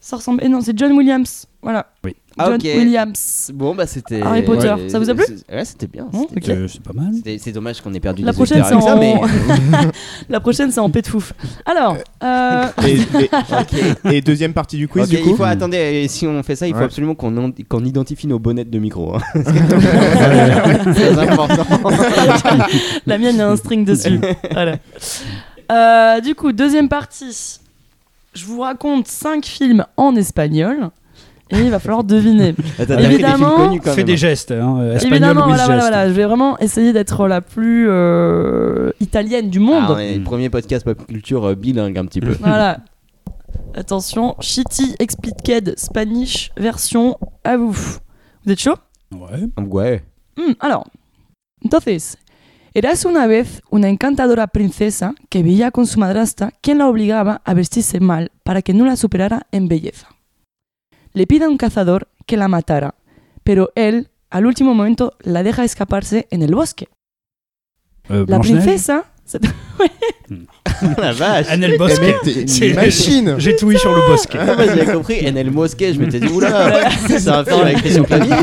ça 0.00 0.16
ressemble. 0.16 0.42
Et 0.42 0.48
non, 0.48 0.60
c'est 0.62 0.76
John 0.76 0.92
Williams. 0.92 1.46
Voilà. 1.62 1.86
Oui. 2.04 2.16
Ah, 2.38 2.46
John 2.46 2.54
ok. 2.54 2.62
Williams. 2.64 3.50
Bon, 3.52 3.74
bah 3.74 3.86
c'était. 3.86 4.22
Harry 4.22 4.42
Potter. 4.42 4.70
Ouais, 4.72 4.88
Ça 4.88 4.98
vous 4.98 5.10
a 5.10 5.14
plu 5.14 5.24
Ouais, 5.52 5.64
c'était 5.64 5.86
bien. 5.88 6.06
Bon, 6.10 6.26
c'était- 6.28 6.52
ok. 6.52 6.58
Euh, 6.58 6.68
c'est 6.68 6.82
pas 6.82 6.92
mal. 6.94 7.12
C'est 7.38 7.52
dommage 7.52 7.80
qu'on 7.80 7.92
ait 7.92 8.00
perdu 8.00 8.22
La 8.22 8.32
prochaine, 8.32 8.62
c'est 8.66 8.74
en... 8.74 8.80
ça, 8.80 8.94
mais. 8.96 9.14
La 10.28 10.40
prochaine, 10.40 10.70
c'est 10.70 10.80
en 10.80 10.88
pet 10.90 11.02
de 11.02 11.08
fouf. 11.08 11.32
Alors, 11.66 11.96
euh, 12.22 12.66
Et, 12.86 12.94
et- 12.94 13.30
Ok. 13.52 14.12
et 14.12 14.20
deuxième 14.20 14.52
partie 14.54 14.76
du 14.76 14.86
quiz, 14.88 15.08
du 15.08 15.16
il 15.16 15.22
coup 15.22 15.34
faut 15.36 15.42
attendre. 15.44 15.74
et 15.74 16.06
Si 16.08 16.26
on 16.26 16.42
fait 16.42 16.56
ça, 16.56 16.66
il 16.66 16.72
faut 16.72 16.78
Ouais. 16.78 16.84
absolument 16.84 17.14
qu'on 17.14 17.36
en- 17.36 17.50
qu'on 17.68 17.84
identifie 17.84 18.26
nos 18.28 18.38
bonnettes 18.38 18.70
de 18.70 18.78
micro. 18.78 19.16
hein. 19.16 19.20
C'est 19.34 20.92
très 20.94 21.18
important. 21.18 21.66
la 23.06 23.18
mienne, 23.18 23.34
il 23.34 23.38
y 23.38 23.42
a 23.42 23.48
un 23.50 23.56
string 23.56 23.84
dessus. 23.84 24.20
Voilà. 24.52 24.76
Euh, 25.72 26.20
du 26.20 26.34
coup, 26.34 26.52
deuxième 26.52 26.88
partie. 26.88 27.58
Je 28.34 28.44
vous 28.44 28.60
raconte 28.60 29.08
cinq 29.08 29.44
films 29.44 29.84
en 29.96 30.14
espagnol. 30.14 30.90
Et 31.52 31.58
il 31.58 31.70
va 31.70 31.78
falloir 31.80 32.04
deviner. 32.04 32.54
Attends, 32.78 32.94
t'as 32.94 32.96
fait 32.96 33.08
des 33.08 33.14
Évidemment- 33.14 33.68
des 34.04 34.16
gestes, 34.16 34.52
hein. 34.52 34.78
euh, 34.80 34.98
Évidemment, 34.98 35.46
voilà, 35.46 35.66
voilà. 35.66 36.08
Je 36.08 36.12
vais 36.12 36.24
vraiment 36.24 36.58
essayer 36.58 36.92
d'être 36.92 37.26
la 37.26 37.40
plus 37.40 37.86
euh, 37.88 38.90
italienne 39.00 39.50
du 39.50 39.58
monde. 39.58 39.96
Ah, 39.98 40.20
premier 40.24 40.48
podcast 40.50 40.84
pop 40.84 41.06
culture 41.06 41.44
euh, 41.44 41.54
bilingue 41.54 41.98
un 41.98 42.06
petit 42.06 42.20
peu. 42.20 42.32
Voilà. 42.40 42.78
Attention, 43.74 44.36
Shitty 44.40 44.94
Expliqued 44.98 45.74
Spanish 45.76 46.50
version 46.56 47.16
à 47.44 47.56
vous. 47.56 47.72
Vous 48.44 48.52
êtes 48.52 48.60
chaud? 48.60 48.76
Ouais. 49.12 49.48
Ouais. 49.64 50.02
Mm, 50.36 50.52
alors, 50.60 50.86
entonces, 51.64 52.16
eras 52.74 53.04
una 53.04 53.26
vez 53.26 53.62
una 53.70 53.88
encantadora 53.88 54.46
princesa 54.46 55.14
que 55.28 55.42
vivía 55.42 55.70
con 55.70 55.86
su 55.86 55.98
madrastra, 55.98 56.52
quien 56.60 56.78
la 56.78 56.88
obligaba 56.88 57.42
a 57.44 57.54
vestirse 57.54 58.00
mal 58.00 58.30
para 58.44 58.62
que 58.62 58.72
no 58.72 58.84
la 58.84 58.96
superara 58.96 59.46
en 59.52 59.68
belleza. 59.68 60.06
Le 61.14 61.24
pide 61.26 61.42
a 61.44 61.46
un 61.46 61.56
cazador 61.56 62.06
que 62.26 62.36
la 62.36 62.48
matara, 62.48 62.94
pero 63.44 63.70
él, 63.74 64.08
al 64.30 64.46
último 64.46 64.74
momento, 64.74 65.14
la 65.22 65.42
deja 65.42 65.64
escaparse 65.64 66.26
en 66.30 66.42
el 66.42 66.54
bosque. 66.54 66.88
Euh, 68.10 68.24
La 68.28 68.38
princesa... 68.40 69.04
la 70.98 71.12
vache. 71.12 71.46
Anel 71.50 71.78
Bosque. 71.78 72.00
mec, 72.00 72.16
t'es 72.24 72.46
C'est- 72.48 72.70
une 72.70 72.74
machine. 72.74 73.34
J'ai 73.38 73.54
tout 73.54 73.70
sur 73.78 73.94
le 73.94 74.00
bosque. 74.08 74.36
Ah, 74.36 74.44
moi 74.56 74.64
j'avais 74.66 74.86
compris 74.92 75.24
NL 75.24 75.52
Mosquet, 75.52 75.94
je 75.94 76.00
m'étais 76.00 76.18
dit 76.18 76.26
oula, 76.26 76.90
c'est 77.06 77.28
un 77.28 77.44
film 77.44 77.60
avec 77.60 77.76
Christian 77.78 78.02
Clavier. 78.04 78.34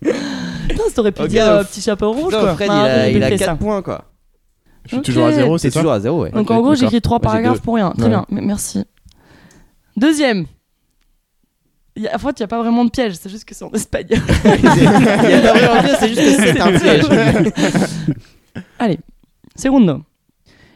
Putain, 0.00 0.84
ça 0.88 0.94
t'aurait 0.94 1.12
pu 1.12 1.22
Ok, 1.22 1.28
dire 1.28 1.46
euh, 1.46 1.64
petit 1.64 1.80
chapeau 1.82 2.12
rouge, 2.12 2.32
Non, 2.32 2.40
quoi. 2.40 2.54
Fred, 2.54 2.68
il 2.68 2.72
a, 2.72 3.04
j'ai 3.10 3.16
il 3.16 3.22
a 3.24 3.28
fait 3.28 3.36
4 3.38 3.46
ça. 3.50 3.56
points 3.56 3.82
quoi. 3.82 4.04
Je 4.86 4.94
suis 4.96 5.02
toujours 5.02 5.26
à 5.26 5.32
zéro, 5.32 5.58
C'est 5.58 5.70
ça 5.70 5.80
toujours 5.80 5.92
à 5.92 6.00
0, 6.00 6.22
ouais. 6.22 6.30
Donc 6.30 6.50
en 6.50 6.60
gros, 6.60 6.74
j'ai 6.74 6.86
écrit 6.86 7.00
trois 7.02 7.18
Moi, 7.18 7.22
j'ai 7.24 7.28
paragraphes 7.32 7.58
deux. 7.58 7.64
pour 7.64 7.74
rien. 7.74 7.90
Très 7.90 8.04
Ouais. 8.04 8.08
bien, 8.10 8.24
merci. 8.30 8.84
Deuxième. 10.00 10.46
Y 11.96 12.06
a- 12.08 12.14
En 12.16 12.18
fait, 12.18 12.30
il 12.38 12.42
n'y 12.42 12.44
a 12.44 12.48
pas 12.48 12.58
vraiment 12.62 12.84
de 12.86 12.90
piège, 12.90 13.14
c'est 13.20 13.28
juste 13.28 13.44
que 13.44 13.54
c'est 13.54 13.64
en 13.64 13.72
espagnol. 13.72 14.20
Il 14.44 15.30
y 15.30 15.34
a 15.34 15.40
pas 15.42 15.52
vraiment 15.58 15.82
bien, 15.82 15.96
c'est 16.00 16.08
juste 16.08 16.20
que 16.20 16.52
c'est 16.52 16.60
un 16.60 16.78
piège. 16.78 17.04
Allez, 18.78 18.98
segundo. 19.54 20.04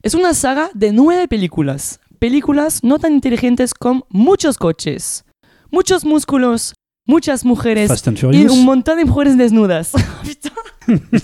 Es 0.02 0.14
una 0.14 0.34
saga 0.34 0.68
de 0.74 0.92
nueve 0.92 1.26
películas. 1.28 1.98
Películas 2.18 2.80
no 2.82 2.98
tan 2.98 3.12
inteligentes 3.14 3.72
como 3.74 4.04
muchos 4.10 4.58
coches, 4.58 5.24
muchos 5.70 6.04
músculos, 6.04 6.74
muchas 7.06 7.44
mujeres 7.44 7.88
Fast 7.88 8.08
and 8.08 8.12
y 8.12 8.16
Furious. 8.16 8.52
un 8.52 8.64
montón 8.64 8.98
de 8.98 9.04
mujeres 9.04 9.36
desnudas. 9.36 9.92
Putain. 10.24 10.50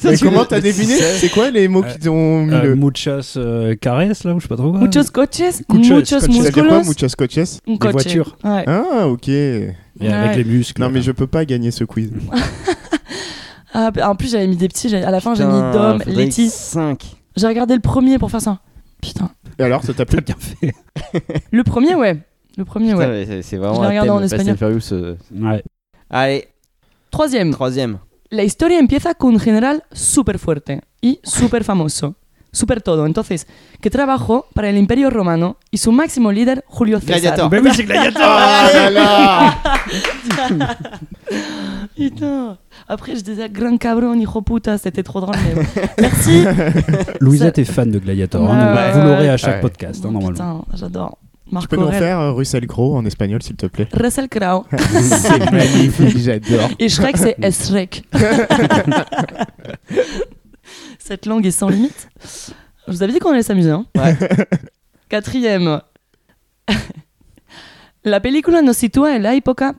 Mais 0.04 0.16
comment 0.18 0.46
t'as 0.46 0.60
deviné 0.60 0.94
C'est 0.96 1.28
quoi 1.28 1.50
les 1.50 1.68
mots 1.68 1.82
qui 1.82 1.98
t'ont 1.98 2.44
mis 2.46 2.54
Euh, 2.54 2.62
le. 2.62 2.74
muchas 2.76 3.34
euh, 3.36 3.74
caresses, 3.76 4.24
là, 4.24 4.34
ou 4.34 4.38
je 4.38 4.44
sais 4.44 4.48
pas 4.48 4.56
trop 4.56 4.70
quoi. 4.70 4.80
Muchos 4.80 5.04
coches, 5.12 5.28
Coches, 5.28 5.60
muchos 5.68 5.94
coches. 5.96 6.08
Ça 6.08 6.18
veut 6.26 6.50
dire 6.50 6.66
quoi, 6.66 6.82
muchas 6.82 7.08
coches 7.16 7.38
un 7.38 7.72
Des 7.72 7.78
coche. 7.78 7.92
voitures. 7.92 8.36
Ouais. 8.42 8.64
Ah, 8.66 9.06
ok. 9.06 9.28
Et 9.28 9.74
avec 10.00 10.36
les 10.36 10.44
muscles. 10.44 10.80
Non, 10.80 10.88
mais 10.88 11.02
je 11.02 11.12
peux 11.12 11.26
pas 11.26 11.44
gagner 11.44 11.70
ce 11.70 11.84
quiz. 11.84 12.10
Ah, 13.72 13.92
en 14.02 14.16
plus, 14.16 14.32
j'avais 14.32 14.48
mis 14.48 14.56
des 14.56 14.66
petits. 14.66 14.92
À 14.96 15.12
la 15.12 15.20
fin, 15.20 15.34
j'ai 15.36 15.44
mis 15.44 15.60
Dom, 15.72 16.02
Letty. 16.04 16.50
5. 16.50 17.04
J'ai 17.36 17.46
regardé 17.46 17.74
le 17.74 17.80
premier 17.80 18.18
pour 18.18 18.28
faire 18.28 18.40
ça. 18.40 18.58
Putain. 19.00 19.30
Et 19.60 19.62
alors, 19.62 19.84
ça 19.84 19.92
t'a 19.94 20.04
plu 20.04 20.20
bien 20.20 20.34
fait. 20.36 20.74
Le 21.52 21.62
premier, 21.62 21.94
ouais. 21.94 22.18
Le 22.56 22.64
premier, 22.64 22.94
ouais. 22.94 23.24
C'est 23.26 23.42
c'est 23.42 23.56
Je 23.56 23.60
vraiment 23.62 23.80
l'ai 23.82 23.96
un 23.96 24.02
regardé 24.02 24.08
thème 24.08 24.16
en 24.16 24.20
Fast 24.20 24.32
espagnol. 24.32 24.54
and 24.54 24.58
Furious. 24.58 24.92
euh. 24.92 25.16
Ouais. 25.40 25.62
Allez, 26.10 26.48
Troisième. 27.10 27.50
troisième. 27.52 27.98
La 28.30 28.44
historia 28.44 28.78
empieza 28.78 29.14
con 29.14 29.34
un 29.34 29.38
general 29.40 29.82
súper 29.92 30.38
fuerte 30.38 30.80
y 31.02 31.18
súper 31.24 31.64
famoso. 31.64 32.14
Súper 32.52 32.82
todo. 32.82 33.06
Entonces, 33.06 33.46
que 33.80 33.90
trabajó 33.90 34.46
para 34.54 34.68
el 34.70 34.76
Imperio 34.76 35.08
Romano 35.10 35.56
y 35.70 35.78
su 35.78 35.92
máximo 35.92 36.32
líder, 36.32 36.64
Julio 36.66 36.98
César. 36.98 37.20
Gladiator. 37.20 37.48
Ben 37.50 37.62
oui, 37.64 37.70
c'est 37.72 37.84
Gladiator. 37.84 38.20
Là 38.22 38.90
là 38.90 39.54
Putain. 41.96 42.58
Après, 42.88 43.14
je 43.16 43.20
disais 43.20 43.48
grand 43.48 43.76
cabron, 43.78 44.14
hijo 44.14 44.42
puta, 44.42 44.78
c'était 44.78 45.02
trop 45.04 45.20
drôle. 45.20 45.36
Mais... 45.44 45.62
Merci. 46.00 46.44
Louisette 47.20 47.58
est 47.58 47.64
fan 47.64 47.90
de 47.90 47.98
Gladiator. 47.98 48.50
hein, 48.50 48.58
Ouais, 48.58 48.64
donc 48.64 48.76
ouais, 48.76 48.92
vous 49.00 49.08
l'aurez 49.08 49.28
à 49.28 49.36
chaque 49.36 49.56
Ouais. 49.56 49.60
podcast, 49.60 50.04
hein, 50.04 50.10
normalement. 50.10 50.60
Putain, 50.62 50.76
j'adore. 50.76 51.18
Tu 51.50 51.54
Marco 51.54 51.68
peux 51.68 51.82
nous 51.82 51.90
faire 51.90 52.20
euh, 52.20 52.32
Russell 52.32 52.64
Crowe 52.68 52.94
en 52.96 53.04
espagnol, 53.04 53.42
s'il 53.42 53.56
te 53.56 53.66
plaît 53.66 53.88
Russell 53.92 54.28
Crowe. 54.28 54.64
C'est 54.88 55.38
magnifique, 55.52 56.18
j'adore. 56.18 56.70
Et 56.78 56.88
Shrek, 56.88 57.16
c'est 57.16 57.36
Shrek. 57.50 58.04
Cette 60.98 61.26
langue 61.26 61.44
est 61.46 61.50
sans 61.50 61.68
limite. 61.68 62.08
Je 62.86 62.92
vous 62.92 63.02
avais 63.02 63.12
dit 63.12 63.18
qu'on 63.18 63.32
allait 63.32 63.42
s'amuser. 63.42 63.70
Hein 63.70 63.84
Ouais. 63.96 64.16
Quatrième. 65.08 65.80
La 68.04 68.20
película 68.20 68.62
nos 68.62 68.72
sitúa 68.72 69.16
en 69.16 69.22
la 69.22 69.34
época 69.34 69.76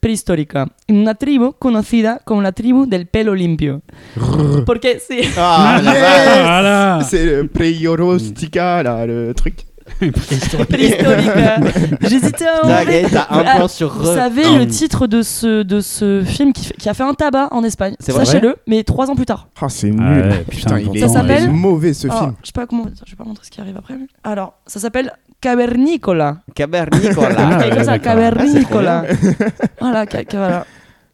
prehistórica, 0.00 0.68
en 0.88 0.96
una 0.96 1.14
tribu 1.16 1.52
conocida 1.58 2.20
como 2.24 2.40
la 2.40 2.52
tribu 2.52 2.86
del 2.86 3.06
pelo 3.06 3.34
limpio. 3.34 3.82
Porque 4.64 5.00
sí. 5.00 5.20
Ah, 5.36 5.78
Yes 5.82 6.42
Voilà. 6.42 7.00
C'est 7.04 7.26
le 7.26 7.48
Preyorostica, 7.48 8.82
là, 8.82 9.04
le 9.04 9.34
truc. 9.34 9.67
Préhistorique. 9.88 10.70
J'hésitais 12.02 12.46
à 12.46 12.60
t'as 13.10 13.26
un 13.30 13.44
Ah, 13.46 13.56
point 13.58 13.68
sur 13.68 13.92
Vous 13.94 14.02
re. 14.10 14.14
savez 14.14 14.44
le 14.58 14.66
titre 14.66 15.06
de 15.06 15.22
ce, 15.22 15.62
de 15.62 15.80
ce 15.80 16.22
film 16.24 16.52
qui, 16.52 16.64
fait- 16.66 16.74
qui 16.74 16.88
a 16.88 16.94
fait 16.94 17.02
un 17.02 17.14
tabac 17.14 17.48
en 17.52 17.64
Espagne 17.64 17.94
Sachez-le, 18.00 18.56
mais 18.66 18.82
trois 18.84 19.10
ans 19.10 19.16
plus 19.16 19.26
tard. 19.26 19.48
Ah, 19.60 19.68
c'est 19.68 19.90
nul. 19.90 20.00
ouais, 20.00 20.44
putain, 20.48 20.76
putain, 20.76 20.78
il 20.78 21.02
est, 21.02 21.48
mauvais 21.48 21.92
ce 21.94 22.08
Ah, 22.10 22.18
film. 22.18 22.34
je 22.42 22.46
sais 22.46 22.52
pas 22.52 22.66
comment. 22.66 22.84
attends, 22.84 22.94
je 23.06 23.10
vais 23.12 23.16
pas 23.16 23.24
montrer 23.24 23.44
ce 23.44 23.50
qui 23.50 23.60
arrive 23.60 23.76
après. 23.76 23.94
mais- 23.94 24.06
Alors, 24.24 24.54
ça 24.66 24.80
s'appelle 24.80 25.12
Cavernicola. 25.40 26.38
Cabernicola. 26.54 27.28
Ah. 27.88 27.98
Cavernicola. 27.98 29.04
voilà, 29.80 30.04
ca- 30.10 30.22
ca- 30.28 30.38
voilà. 30.38 30.66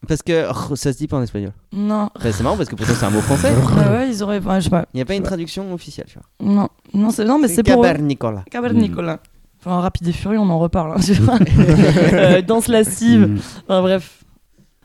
Parce 0.07 0.23
que 0.23 0.49
oh, 0.51 0.77
ça 0.77 0.93
se 0.93 0.99
dit 0.99 1.07
pas 1.09 1.17
en 1.19 1.23
espagnol. 1.23 1.53
Non. 1.73 2.11
Enfin, 2.17 2.31
c'est 2.33 2.43
marrant 2.43 2.57
parce 2.57 2.69
que 2.69 2.75
pourtant 2.77 2.93
c'est 2.95 3.05
un 3.07 3.11
mot 3.11 3.21
français. 3.21 3.53
Ouais, 3.53 3.89
ouais, 3.99 4.09
ils 4.11 4.23
auraient. 4.23 4.41
ouais, 4.41 4.57
je 4.61 4.65
sais 4.65 4.71
pas. 4.71 4.87
Il 4.95 4.99
n'y 4.99 5.03
a 5.03 5.05
pas 5.05 5.15
une 5.15 5.23
traduction 5.23 5.73
officielle, 5.73 6.07
tu 6.09 6.19
vois. 6.19 6.53
Non, 6.55 6.69
non, 6.93 7.11
c'est 7.11 7.25
non, 7.25 7.39
mais 7.39 7.49
c'est 7.49 7.63
pour. 7.63 7.83
eux. 7.83 7.87
Cabernicola. 7.87 8.45
Cavernicola. 8.51 9.21
Enfin, 9.61 9.81
rapide 9.81 10.09
et 10.09 10.13
furieux, 10.13 10.39
on 10.39 10.51
en 10.51 10.59
reparle. 10.59 10.93
hein, 10.97 11.01
tu 11.05 11.15
vois. 11.15 11.39
Euh, 12.13 12.43
danse 12.43 12.69
lascive. 12.69 13.27
Mm. 13.29 13.39
Enfin, 13.69 13.81
bref, 13.83 14.25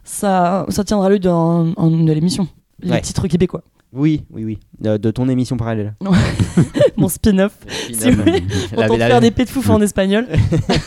ça, 0.04 0.66
ça 0.70 0.84
tiendra 0.84 1.10
lieu 1.10 1.20
dans 1.20 1.74
en- 1.76 1.92
de 1.92 2.12
l'émission. 2.14 2.48
Les 2.82 2.92
Ouais. 2.92 3.02
titres 3.02 3.28
québécois. 3.28 3.62
Oui, 3.92 4.22
oui, 4.32 4.46
oui. 4.46 4.60
Euh, 4.86 4.98
de 5.00 5.10
ton 5.12 5.28
émission 5.28 5.58
parallèle. 5.58 5.96
Mon 6.98 7.10
spin-off. 7.10 7.54
Si 7.92 8.12
vous 8.12 8.22
voulez, 8.24 8.44
la- 8.76 8.88
faire 8.88 9.20
des 9.22 9.32
pets 9.32 9.48
de 9.48 9.52
fouf 9.52 9.70
en 9.70 9.82
espagnol. 9.82 10.28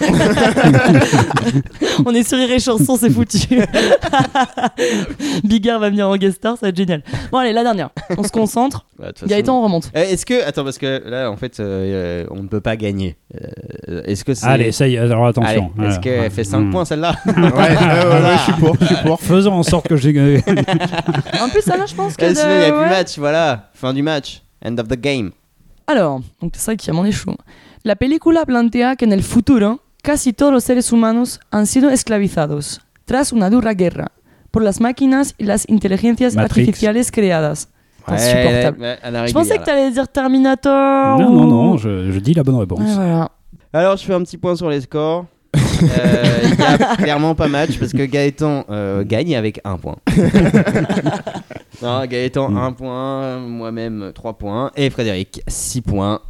on 2.06 2.14
est 2.14 2.26
sur 2.26 2.38
Iré 2.38 2.58
Chanson, 2.58 2.96
c'est 2.96 3.10
foutu. 3.10 3.38
Bigard 5.44 5.80
va 5.80 5.90
venir 5.90 6.08
en 6.08 6.16
guest 6.16 6.36
star, 6.36 6.54
ça 6.56 6.66
va 6.66 6.68
être 6.68 6.76
génial. 6.76 7.02
Bon, 7.30 7.38
allez, 7.38 7.52
la 7.52 7.62
dernière. 7.62 7.90
On 8.16 8.22
se 8.22 8.30
concentre. 8.30 8.86
Toute 8.96 9.18
façon- 9.18 9.26
Gaëtan, 9.26 9.58
on 9.58 9.62
remonte. 9.64 9.90
Euh, 9.96 10.04
Est-ce 10.04 10.24
que. 10.24 10.46
Attends, 10.46 10.64
parce 10.64 10.78
que 10.78 11.02
là, 11.08 11.30
en 11.30 11.36
fait, 11.36 11.58
euh, 11.60 12.24
on 12.30 12.42
ne 12.42 12.48
peut 12.48 12.60
pas 12.60 12.76
gagner. 12.76 13.16
Euh, 13.88 14.02
Est-ce 14.04 14.24
que 14.24 14.34
c'est. 14.34 14.46
Allez, 14.46 14.70
ça 14.72 14.86
y 14.86 14.94
est, 14.94 14.98
alors 14.98 15.26
attention. 15.26 15.72
Allez, 15.76 15.88
Est-ce 15.88 15.90
Voilà. 15.96 15.96
qu'elle 15.98 16.30
fait 16.30 16.44
5 16.44 16.60
Mm. 16.60 16.70
points 16.70 16.84
celle-là 16.84 17.16
Ouais, 17.26 17.32
je 18.36 18.42
suis 18.44 18.52
pour, 18.60 18.76
je 18.80 18.86
suis 18.86 18.96
pour. 19.04 19.20
Faisons 19.20 19.52
en 19.54 19.62
sorte 19.64 19.88
que 19.88 19.96
j'ai 19.96 20.12
gagné. 20.12 20.38
En 21.40 21.48
plus, 21.48 21.62
ça 21.62 21.76
là, 21.76 21.84
je 21.86 21.94
pense 21.94 22.16
que. 22.16 22.24
Eh, 22.24 22.32
de- 22.32 22.78
ouais. 22.78 22.91
Match, 22.92 23.18
voilà. 23.18 23.70
Fin 23.74 23.92
du 23.94 24.02
match. 24.02 24.42
End 24.64 24.76
of 24.78 24.88
the 24.88 24.96
game. 25.00 25.30
Alors, 25.86 26.20
donc 26.40 26.52
c'est 26.54 26.62
ça 26.62 26.76
qui 26.76 26.88
a 26.90 26.92
mon 26.92 27.04
échou. 27.04 27.34
La 27.84 27.96
película 27.96 28.44
plantea 28.46 28.96
que 28.96 29.04
en 29.04 29.12
el 29.12 29.22
futuro 29.22 29.80
casi 30.02 30.32
todos 30.32 30.52
los 30.52 30.64
seres 30.64 30.92
humanos 30.92 31.40
han 31.50 31.66
sido 31.66 31.90
esclavizados 31.90 32.80
tras 33.04 33.32
una 33.32 33.50
dura 33.50 33.74
guerra 33.74 34.12
por 34.52 34.62
las 34.62 34.80
máquinas 34.80 35.34
y 35.38 35.44
las 35.44 35.68
inteligencias 35.68 36.34
Matrix. 36.36 36.58
artificiales 36.68 37.10
creadas. 37.10 37.68
Insupportable. 38.06 38.80
ouais, 38.80 38.98
à 39.02 39.10
la 39.10 39.26
Je 39.26 39.32
pensais 39.32 39.52
régulière, 39.54 39.60
que 39.60 39.64
t'allais 39.64 39.90
dire 39.92 40.08
Terminator. 40.08 41.18
Non, 41.20 41.28
ou- 41.30 41.34
non, 41.34 41.46
non, 41.46 41.76
je, 41.76 42.10
je 42.10 42.18
dis 42.20 42.34
la 42.34 42.42
bonne 42.42 42.56
réponse. 42.56 42.80
Ouais, 42.80 42.94
voilà. 42.94 43.12
là. 43.18 43.30
Alors, 43.72 43.96
je 43.96 44.04
fais 44.04 44.12
un 44.14 44.22
petit 44.22 44.38
point 44.38 44.54
sur 44.56 44.68
les 44.68 44.80
scores. 44.80 45.26
Euh, 45.82 46.24
Il 46.44 46.58
y 46.58 46.62
a 46.62 46.78
clairement 46.96 47.34
pas 47.34 47.48
match 47.48 47.78
parce 47.78 47.92
que 47.92 48.04
Gaëtan 48.04 48.64
euh, 48.70 49.04
gagne 49.04 49.34
avec 49.36 49.60
un 49.64 49.76
point. 49.76 49.96
non, 51.82 52.04
Gaëtan 52.06 52.50
Mm. 52.50 52.56
1 52.56 52.72
point, 52.72 53.38
moi-même 53.38 54.12
3 54.14 54.34
points 54.34 54.70
et 54.76 54.90
Frédéric 54.90 55.42
6 55.48 55.80
points. 55.82 56.20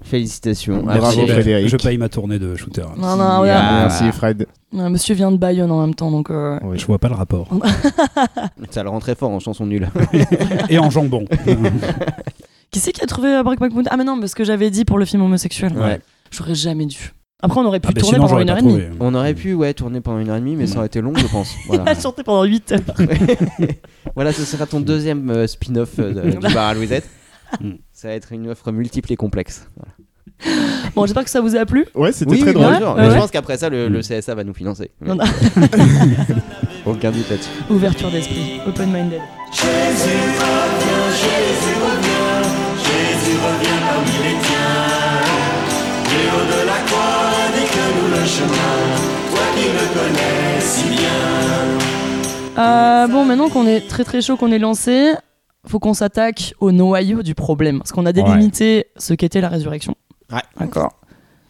Félicitations. 0.00 0.82
Bravo, 0.84 1.26
Frédéric. 1.26 1.68
je 1.68 1.76
paye 1.76 1.98
ma 1.98 2.08
tournée 2.08 2.38
de 2.38 2.54
shooter. 2.54 2.82
Non, 2.96 3.16
non, 3.16 3.38
voilà. 3.38 3.60
Ah, 3.60 3.80
Merci 3.88 4.12
Fred. 4.16 4.46
Ouais, 4.72 4.88
Monsieur 4.90 5.14
vient 5.16 5.32
de 5.32 5.36
Bayonne 5.38 5.72
en 5.72 5.80
même 5.80 5.94
temps, 5.94 6.10
donc. 6.12 6.30
euh, 6.30 6.56
Je 6.74 6.86
vois 6.86 6.98
pas 7.00 7.08
le 7.08 7.14
rapport. 7.16 7.48
Ça 8.70 8.84
le 8.84 8.90
rend 8.90 9.00
très 9.00 9.16
fort 9.16 9.30
en 9.30 9.40
chanson 9.40 9.66
nulle. 9.66 9.88
Et 10.68 10.78
en 10.78 10.88
jambon. 10.90 11.24
Qui 12.70 12.78
c'est 12.78 12.92
qui 12.92 13.02
a 13.02 13.06
trouvé 13.06 13.42
Breakback 13.42 13.72
Mountain? 13.72 13.90
Ah, 13.92 13.96
mais 13.96 14.04
non, 14.04 14.20
parce 14.20 14.34
que 14.34 14.44
j'avais 14.44 14.70
dit 14.70 14.84
pour 14.84 14.98
le 14.98 15.04
film 15.04 15.22
homosexuel. 15.22 15.72
Ouais. 15.76 16.00
J'aurais 16.30 16.54
jamais 16.54 16.86
dû. 16.86 17.12
Après, 17.40 17.60
on 17.60 17.64
aurait 17.66 17.78
pu 17.78 17.86
Ah, 17.88 17.92
bah, 17.94 18.00
tourner 18.00 18.16
sinon, 18.16 18.26
pendant 18.28 18.40
une 18.40 18.50
heure 18.50 18.58
et 18.58 18.62
demie. 18.62 18.82
On 18.98 19.14
aurait 19.14 19.34
pu 19.34 19.54
ouais, 19.54 19.72
tourner 19.72 20.00
pendant 20.00 20.18
une 20.18 20.28
heure 20.28 20.36
et 20.36 20.40
demie, 20.40 20.56
mais 20.56 20.66
ça 20.66 20.78
aurait 20.78 20.86
été 20.86 21.00
long, 21.00 21.12
je 21.16 21.26
pense. 21.28 21.54
Voilà, 21.68 21.84
Il 21.86 21.88
a 21.90 22.00
chanté 22.00 22.22
pendant 22.24 22.42
8 22.42 22.72
heures. 22.72 22.80
voilà 24.16 24.32
ce 24.32 24.44
sera 24.44 24.66
ton 24.66 24.80
deuxième 24.80 25.30
euh, 25.30 25.46
spin-off 25.46 25.90
euh, 26.00 26.12
de- 26.14 26.30
du 26.32 26.52
bar 26.52 26.66
à 26.68 26.74
Louisette. 26.74 27.08
Mm. 27.60 27.70
Ça 27.92 28.08
va 28.08 28.14
être 28.14 28.32
une 28.32 28.48
offre 28.50 28.72
multiple 28.72 29.12
et 29.12 29.16
complexe. 29.16 29.68
Voilà. 29.76 29.92
Bon, 30.96 31.06
j'espère 31.06 31.24
que 31.24 31.30
ça 31.30 31.40
vous 31.40 31.54
a 31.56 31.64
plu. 31.64 31.86
Ouais, 31.94 32.10
c'était 32.12 32.30
Oui, 32.32 32.40
très 32.40 32.52
drôle. 32.52 32.76
sûr. 32.76 32.88
Ouais, 32.88 32.94
Mais 33.02 33.06
ouais. 33.08 33.14
je 33.14 33.18
pense 33.20 33.30
qu'après 33.30 33.56
ça, 33.56 33.68
le, 33.68 33.88
le 33.88 34.00
CSA 34.00 34.34
va 34.34 34.42
nous 34.44 34.54
financer. 34.54 34.90
Non, 35.00 35.14
non. 35.14 35.24
Aucun 36.86 37.10
doute 37.12 37.28
là-dessus. 37.30 37.50
Ouverture 37.70 38.10
d'esprit, 38.10 38.60
open-minded. 38.66 39.20
Euh, 52.58 53.06
bon, 53.08 53.24
maintenant 53.24 53.48
qu'on 53.48 53.66
est 53.66 53.88
très 53.88 54.04
très 54.04 54.20
chaud, 54.20 54.36
qu'on 54.36 54.52
est 54.52 54.58
lancé, 54.58 55.12
faut 55.66 55.78
qu'on 55.78 55.94
s'attaque 55.94 56.54
au 56.60 56.72
noyau 56.72 57.22
du 57.22 57.34
problème. 57.34 57.78
Parce 57.78 57.92
qu'on 57.92 58.06
a 58.06 58.12
délimité 58.12 58.86
ce 58.96 59.14
qu'était 59.14 59.40
la 59.40 59.48
résurrection. 59.48 59.94
Ouais. 60.32 60.40
D'accord. 60.58 60.94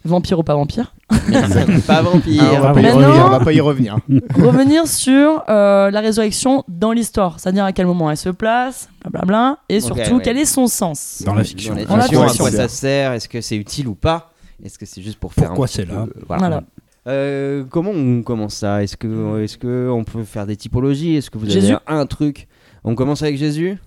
Vampire 0.04 0.38
ou 0.38 0.42
pas 0.42 0.54
vampire. 0.54 0.94
pas 1.86 2.02
vampire. 2.02 2.42
Ah, 2.42 2.54
on, 2.56 2.60
va 2.60 2.72
pas 2.72 2.80
y 2.80 2.82
Maintenant- 2.84 3.08
revenir, 3.08 3.26
on 3.26 3.30
va 3.30 3.40
pas 3.40 3.52
y 3.52 3.60
revenir. 3.60 3.98
Revenir 4.36 4.86
sur 4.86 5.42
euh, 5.48 5.90
la 5.90 6.00
résurrection 6.00 6.64
dans 6.68 6.92
l'histoire. 6.92 7.40
C'est-à-dire 7.40 7.64
à 7.64 7.72
quel 7.72 7.86
moment 7.86 8.10
elle 8.10 8.16
se 8.16 8.28
place, 8.28 8.88
blablabla. 9.02 9.58
Et 9.68 9.80
surtout, 9.80 10.16
ouais. 10.16 10.22
quel 10.22 10.38
est 10.38 10.44
son 10.44 10.66
sens. 10.66 11.22
Dans 11.26 11.34
la 11.34 11.44
fiction. 11.44 11.74
Dans 11.74 11.96
la 11.96 12.04
fiction, 12.04 12.22
à 12.22 12.34
quoi 12.34 12.50
ça 12.50 12.68
sert? 12.68 13.12
Est-ce 13.12 13.28
que 13.28 13.40
c'est 13.40 13.56
utile 13.56 13.88
ou 13.88 13.94
pas? 13.94 14.32
Est-ce 14.64 14.78
que 14.78 14.86
c'est 14.86 15.02
juste 15.02 15.18
pour 15.18 15.32
faire 15.32 15.48
Pourquoi 15.48 15.66
c'est 15.66 15.84
là? 15.84 16.06
voilà. 16.26 16.48
Voilà. 16.48 16.62
Euh, 17.06 17.64
comment 17.64 17.90
on 17.90 18.22
commence 18.22 18.54
ça? 18.54 18.82
Est-ce 18.82 18.96
que, 18.96 19.40
est-ce 19.42 19.56
que 19.56 19.88
on 19.90 20.04
peut 20.04 20.24
faire 20.24 20.46
des 20.46 20.56
typologies? 20.56 21.16
Est-ce 21.16 21.30
que 21.30 21.38
vous 21.38 21.44
avez 21.50 21.60
Jésus. 21.60 21.74
un 21.86 22.06
truc? 22.06 22.48
On 22.84 22.94
commence 22.94 23.22
avec 23.22 23.36
Jésus? 23.38 23.78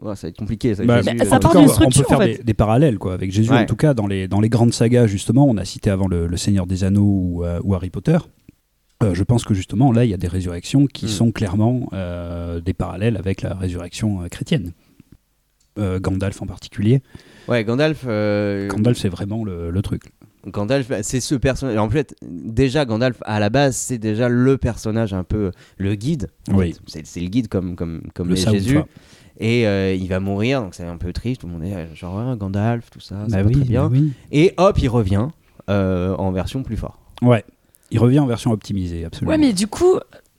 Ouais, 0.00 0.14
Ça 0.16 0.26
va 0.26 0.30
être 0.30 0.36
compliqué. 0.38 0.74
Ça, 0.74 0.84
Bah, 0.84 1.02
Jésus, 1.02 1.16
Mais 1.18 1.24
ça 1.24 1.36
euh, 1.36 1.38
part 1.40 1.52
d'une 1.52 1.64
on- 1.64 1.68
structure, 1.68 2.00
On 2.00 2.02
peut 2.02 2.08
faire 2.08 2.18
en 2.18 2.20
fait. 2.22 2.38
des, 2.38 2.44
des 2.44 2.54
parallèles 2.54 2.98
quoi, 2.98 3.12
avec 3.14 3.32
Jésus. 3.32 3.50
Ouais. 3.50 3.58
En 3.58 3.66
tout 3.66 3.76
cas, 3.76 3.92
dans 3.94 4.06
les, 4.06 4.28
dans 4.28 4.40
les 4.40 4.48
grandes 4.48 4.72
sagas, 4.72 5.06
justement, 5.06 5.46
on 5.46 5.56
a 5.56 5.64
cité 5.64 5.90
avant 5.90 6.06
le, 6.08 6.26
le 6.26 6.36
Seigneur 6.36 6.66
des 6.66 6.84
Anneaux 6.84 7.02
ou, 7.02 7.44
euh, 7.44 7.60
ou 7.64 7.74
Harry 7.74 7.90
Potter. 7.90 8.18
Euh, 9.02 9.14
je 9.14 9.24
pense 9.24 9.44
que 9.44 9.54
justement, 9.54 9.92
là, 9.92 10.04
il 10.04 10.10
y 10.10 10.14
a 10.14 10.18
des 10.18 10.28
résurrections 10.28 10.86
qui 10.86 11.06
Mm. 11.06 11.08
sont 11.08 11.32
clairement 11.32 11.88
euh, 11.92 12.60
des 12.60 12.74
parallèles 12.74 13.16
avec 13.16 13.42
la 13.42 13.54
résurrection 13.54 14.22
euh, 14.22 14.28
chrétienne. 14.28 14.72
Euh, 15.78 15.98
Gandalf 16.00 16.40
en 16.42 16.46
particulier. 16.46 17.02
Ouais, 17.48 17.64
Gandalf. 17.64 18.04
euh, 18.06 18.68
Gandalf, 18.68 18.98
c'est 18.98 19.08
vraiment 19.08 19.44
le, 19.44 19.70
le 19.70 19.82
truc. 19.82 20.02
Gandalf, 20.46 20.88
bah, 20.88 21.02
c'est 21.02 21.20
ce 21.20 21.34
personnage. 21.34 21.76
En 21.76 21.90
fait, 21.90 22.14
déjà, 22.22 22.84
Gandalf, 22.84 23.18
à 23.26 23.40
la 23.40 23.50
base, 23.50 23.76
c'est 23.76 23.98
déjà 23.98 24.28
le 24.28 24.56
personnage 24.56 25.12
un 25.12 25.24
peu 25.24 25.50
le 25.78 25.94
guide. 25.94 26.28
Oui. 26.52 26.74
C'est, 26.86 27.20
le 27.20 27.28
guide 27.28 27.48
comme, 27.48 27.76
comme, 27.76 28.02
comme 28.14 28.28
Le. 28.28 28.36
Jésus. 28.36 28.78
Et 29.38 29.66
euh, 29.66 29.94
il 29.94 30.06
va 30.08 30.20
mourir, 30.20 30.60
donc 30.62 30.74
c'est 30.74 30.84
un 30.84 30.96
peu 30.98 31.12
triste. 31.12 31.40
Tout 31.42 31.46
le 31.46 31.52
monde 31.54 31.64
est 31.64 31.74
euh, 31.74 31.94
genre 31.94 32.18
ah, 32.18 32.36
Gandalf, 32.36 32.90
tout 32.90 33.00
ça, 33.00 33.16
ça 33.28 33.36
Bah 33.36 33.42
va 33.42 33.48
oui, 33.48 33.54
très 33.54 33.64
bien. 33.64 33.82
bah 33.84 33.88
oui. 33.92 34.12
Et 34.32 34.52
hop, 34.58 34.78
il 34.78 34.88
revient 34.88 35.28
euh, 35.70 36.14
en 36.16 36.30
version 36.32 36.62
plus 36.62 36.76
fort. 36.76 36.98
Ouais. 37.22 37.44
Il 37.90 37.98
revient 37.98 38.18
en 38.20 38.26
version 38.26 38.50
optimisée, 38.50 39.04
absolument. 39.04 39.32
Ouais, 39.32 39.38
mais 39.38 39.52
du 39.52 39.66
coup, 39.66 39.98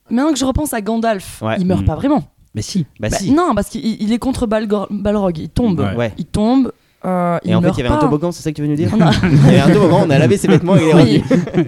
maintenant 0.09 0.31
que 0.33 0.39
je 0.39 0.45
repense 0.45 0.73
à 0.73 0.81
Gandalf, 0.81 1.41
Ouais. 1.41 1.55
il 1.59 1.65
meurt 1.65 1.81
Mm. 1.81 1.85
pas 1.85 1.95
vraiment. 1.95 2.23
Mais 2.53 2.61
si. 2.61 2.85
Bah, 2.99 3.09
Bah, 3.09 3.17
si. 3.17 3.31
Non, 3.31 3.53
parce 3.55 3.69
qu'il 3.69 3.83
il 3.85 4.11
est 4.13 4.19
contre 4.19 4.45
Balgor- 4.45 4.87
Balrog. 4.91 5.37
Il 5.37 5.49
tombe. 5.49 5.79
Ouais. 5.97 6.13
Il 6.17 6.25
tombe. 6.25 6.71
Euh, 7.03 7.39
il 7.43 7.51
Et 7.51 7.55
en 7.55 7.61
fait, 7.61 7.69
il 7.69 7.77
y 7.77 7.81
avait 7.81 7.89
un 7.95 7.97
toboggan, 7.97 8.31
c'est 8.31 8.41
ça 8.43 8.51
que 8.51 8.55
tu 8.55 8.61
veux 8.61 8.67
nous 8.67 8.75
dire 8.75 8.93
a- 9.01 9.11
Il 9.23 9.53
y 9.53 9.59
avait 9.59 9.59
un 9.59 9.73
toboggan, 9.73 10.03
on 10.05 10.09
a 10.09 10.19
lavé 10.19 10.37
ses 10.37 10.47
vêtements 10.47 10.75
et 10.77 10.81
il 10.83 11.15
est. 11.15 11.23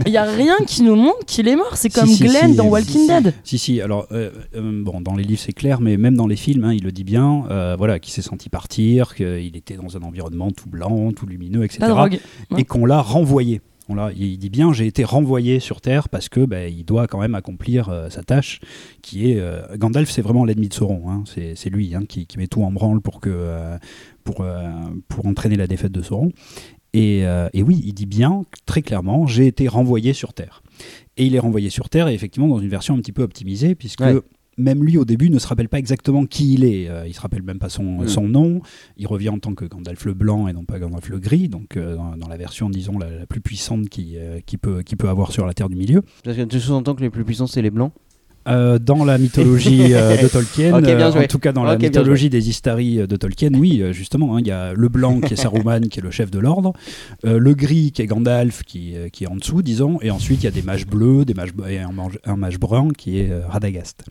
Il 0.06 0.12
y 0.12 0.18
a 0.18 0.24
rien 0.24 0.56
qui 0.68 0.84
nous 0.84 0.96
montre 0.96 1.26
qu'il 1.26 1.48
est 1.48 1.56
mort. 1.56 1.72
C'est 1.76 1.90
comme 1.90 2.08
si, 2.08 2.24
Glenn 2.24 2.52
si, 2.52 2.56
dans 2.56 2.66
si, 2.66 2.70
Walking 2.70 3.02
si. 3.02 3.08
Dead. 3.08 3.34
Si, 3.44 3.58
si, 3.58 3.82
alors, 3.82 4.08
euh, 4.12 4.30
euh, 4.56 4.84
bon, 4.84 5.02
dans 5.02 5.16
les 5.16 5.24
livres 5.24 5.42
c'est 5.44 5.54
clair, 5.54 5.82
mais 5.82 5.98
même 5.98 6.16
dans 6.16 6.28
les 6.28 6.36
films, 6.36 6.64
hein, 6.66 6.74
il 6.74 6.84
le 6.84 6.92
dit 6.92 7.04
bien, 7.04 7.44
euh, 7.50 7.76
voilà, 7.78 8.00
qu'il 8.00 8.14
s'est 8.14 8.22
senti 8.22 8.50
partir, 8.50 9.16
qu'il 9.16 9.56
était 9.58 9.76
dans 9.76 9.98
un 9.98 10.02
environnement 10.04 10.52
tout 10.52 10.70
blanc, 10.70 11.12
tout 11.16 11.26
lumineux, 11.26 11.64
etc. 11.64 11.80
La 11.82 11.88
drogue. 11.90 12.20
Et 12.58 12.64
qu'on 12.64 12.86
l'a 12.86 13.02
renvoyé. 13.02 13.62
On 13.90 14.10
il 14.10 14.38
dit 14.38 14.50
bien, 14.50 14.72
j'ai 14.72 14.88
été 14.88 15.04
renvoyé 15.04 15.60
sur 15.60 15.82
Terre 15.82 16.08
parce 16.08 16.30
que 16.30 16.46
bah, 16.46 16.68
il 16.68 16.86
doit 16.86 17.08
quand 17.08 17.20
même 17.20 17.36
accomplir 17.36 17.90
euh, 17.90 18.10
sa 18.10 18.24
tâche, 18.24 18.60
qui 19.02 19.30
est 19.30 19.40
euh, 19.40 19.62
Gandalf, 19.78 20.10
c'est 20.10 20.22
vraiment 20.22 20.46
l'ennemi 20.46 20.70
de 20.70 20.74
Sauron. 20.74 21.10
hein. 21.10 21.24
C'est, 21.26 21.70
lui 21.70 21.94
hein, 21.94 22.04
qui, 22.08 22.28
met 22.38 22.48
tout 22.48 22.64
en 22.64 22.72
branle 22.72 23.02
euh, 23.26 23.78
pour 24.26 25.26
entraîner 25.26 25.58
la 25.58 25.68
défaite 25.68 25.92
de 25.92 26.02
Sauron. 26.02 26.32
Et, 26.94 27.22
et 27.54 27.64
oui, 27.64 27.82
il 27.84 27.94
dit 27.94 28.06
bien 28.06 28.44
très 28.68 28.84
clairement, 28.84 29.26
j'ai 29.26 29.48
été 29.48 29.68
renvoyé 29.68 30.14
sur 30.14 30.34
Terre. 30.34 30.62
Et 31.18 31.26
il 31.26 31.34
est 31.34 31.40
renvoyé 31.40 31.72
sur 31.72 31.90
Terre, 31.90 32.08
et 32.08 32.14
effectivement 32.14 32.48
dans 32.48 32.60
une 32.60 32.70
version 32.70 32.94
un 32.94 33.00
petit 33.00 33.12
peu 33.12 33.24
optimisée, 33.24 33.74
puisque. 33.74 34.04
Même 34.58 34.84
lui 34.84 34.98
au 34.98 35.06
début 35.06 35.30
ne 35.30 35.40
se 35.40 35.48
rappelle 35.48 35.70
pas 35.70 35.80
exactement 35.80 36.26
qui 36.26 36.54
il 36.54 36.64
est. 36.64 36.88
Euh, 36.90 37.08
il 37.08 37.14
se 37.14 37.22
rappelle 37.22 37.42
même 37.42 37.60
pas 37.60 37.70
son, 37.70 38.02
Mm. 38.02 38.08
son 38.08 38.28
nom. 38.28 38.62
Il 38.98 39.08
revient 39.08 39.30
en 39.30 39.40
tant 39.40 39.54
que 39.56 39.66
Gandalf 39.66 40.06
le 40.06 40.14
blanc 40.14 40.48
et 40.48 40.54
non 40.54 40.66
pas 40.66 40.80
Gandalf 40.80 41.10
le 41.10 41.20
gris, 41.20 41.50
donc 41.50 41.78
euh, 41.78 41.96
dans, 41.96 42.16
dans 42.18 42.28
la 42.28 42.38
version 42.38 42.70
disons 42.70 42.98
la, 42.98 43.10
la 43.10 43.26
plus 43.26 43.42
puissante 43.42 43.90
qui, 43.90 44.14
euh, 44.18 44.40
qui 44.46 44.58
peut 44.58 44.82
qui 44.84 44.96
peut 44.96 45.10
avoir 45.10 45.32
sur 45.32 45.46
la 45.46 45.54
Terre 45.54 45.70
du 45.70 45.76
Milieu. 45.76 46.02
Parce 46.24 46.38
que 46.38 46.44
tu 46.44 46.60
sous-entends 46.60 46.96
que 46.96 47.02
les 47.02 47.10
plus 47.10 47.24
puissants, 47.26 47.48
c'est 47.48 47.62
les 47.62 47.72
blancs 47.72 47.92
Euh, 48.48 48.78
dans 48.78 49.06
la 49.06 49.18
mythologie 49.18 49.94
euh, 49.94 50.18
de 50.22 50.28
Tolkien, 50.28 50.74
euh, 50.84 51.12
en 51.12 51.28
tout 51.28 51.40
cas 51.40 51.54
dans 51.54 51.64
la 51.64 51.78
mythologie 51.78 52.30
des 52.30 52.50
Istari 52.50 53.08
de 53.08 53.16
Tolkien, 53.16 53.54
oui, 53.54 53.82
justement, 53.92 54.36
hein, 54.36 54.40
il 54.42 54.48
y 54.48 54.52
a 54.52 54.74
le 54.74 54.90
blanc 54.90 55.22
qui 55.22 55.34
est 55.34 55.38
Saruman, 55.42 55.88
qui 55.88 56.00
est 56.00 56.04
le 56.04 56.12
chef 56.12 56.30
de 56.30 56.40
l'ordre, 56.40 56.74
euh, 57.26 57.38
le 57.38 57.54
gris 57.54 57.92
qui 57.94 58.02
est 58.02 58.06
Gandalf, 58.06 58.64
qui, 58.64 58.96
qui 59.14 59.24
est 59.24 59.28
en 59.28 59.38
dessous, 59.38 59.62
disons, 59.62 59.98
et 60.02 60.12
ensuite 60.12 60.42
il 60.42 60.46
y 60.46 60.48
a 60.48 60.52
des 60.52 60.62
mages 60.62 60.86
bleus, 60.86 61.24
des 61.24 61.34
mages, 61.34 61.54
et 61.70 61.80
un, 61.80 61.92
mage, 61.92 62.20
un 62.26 62.36
mage 62.36 62.60
brun 62.60 62.90
qui 62.90 63.20
est 63.20 63.32
Radagast. 63.46 64.04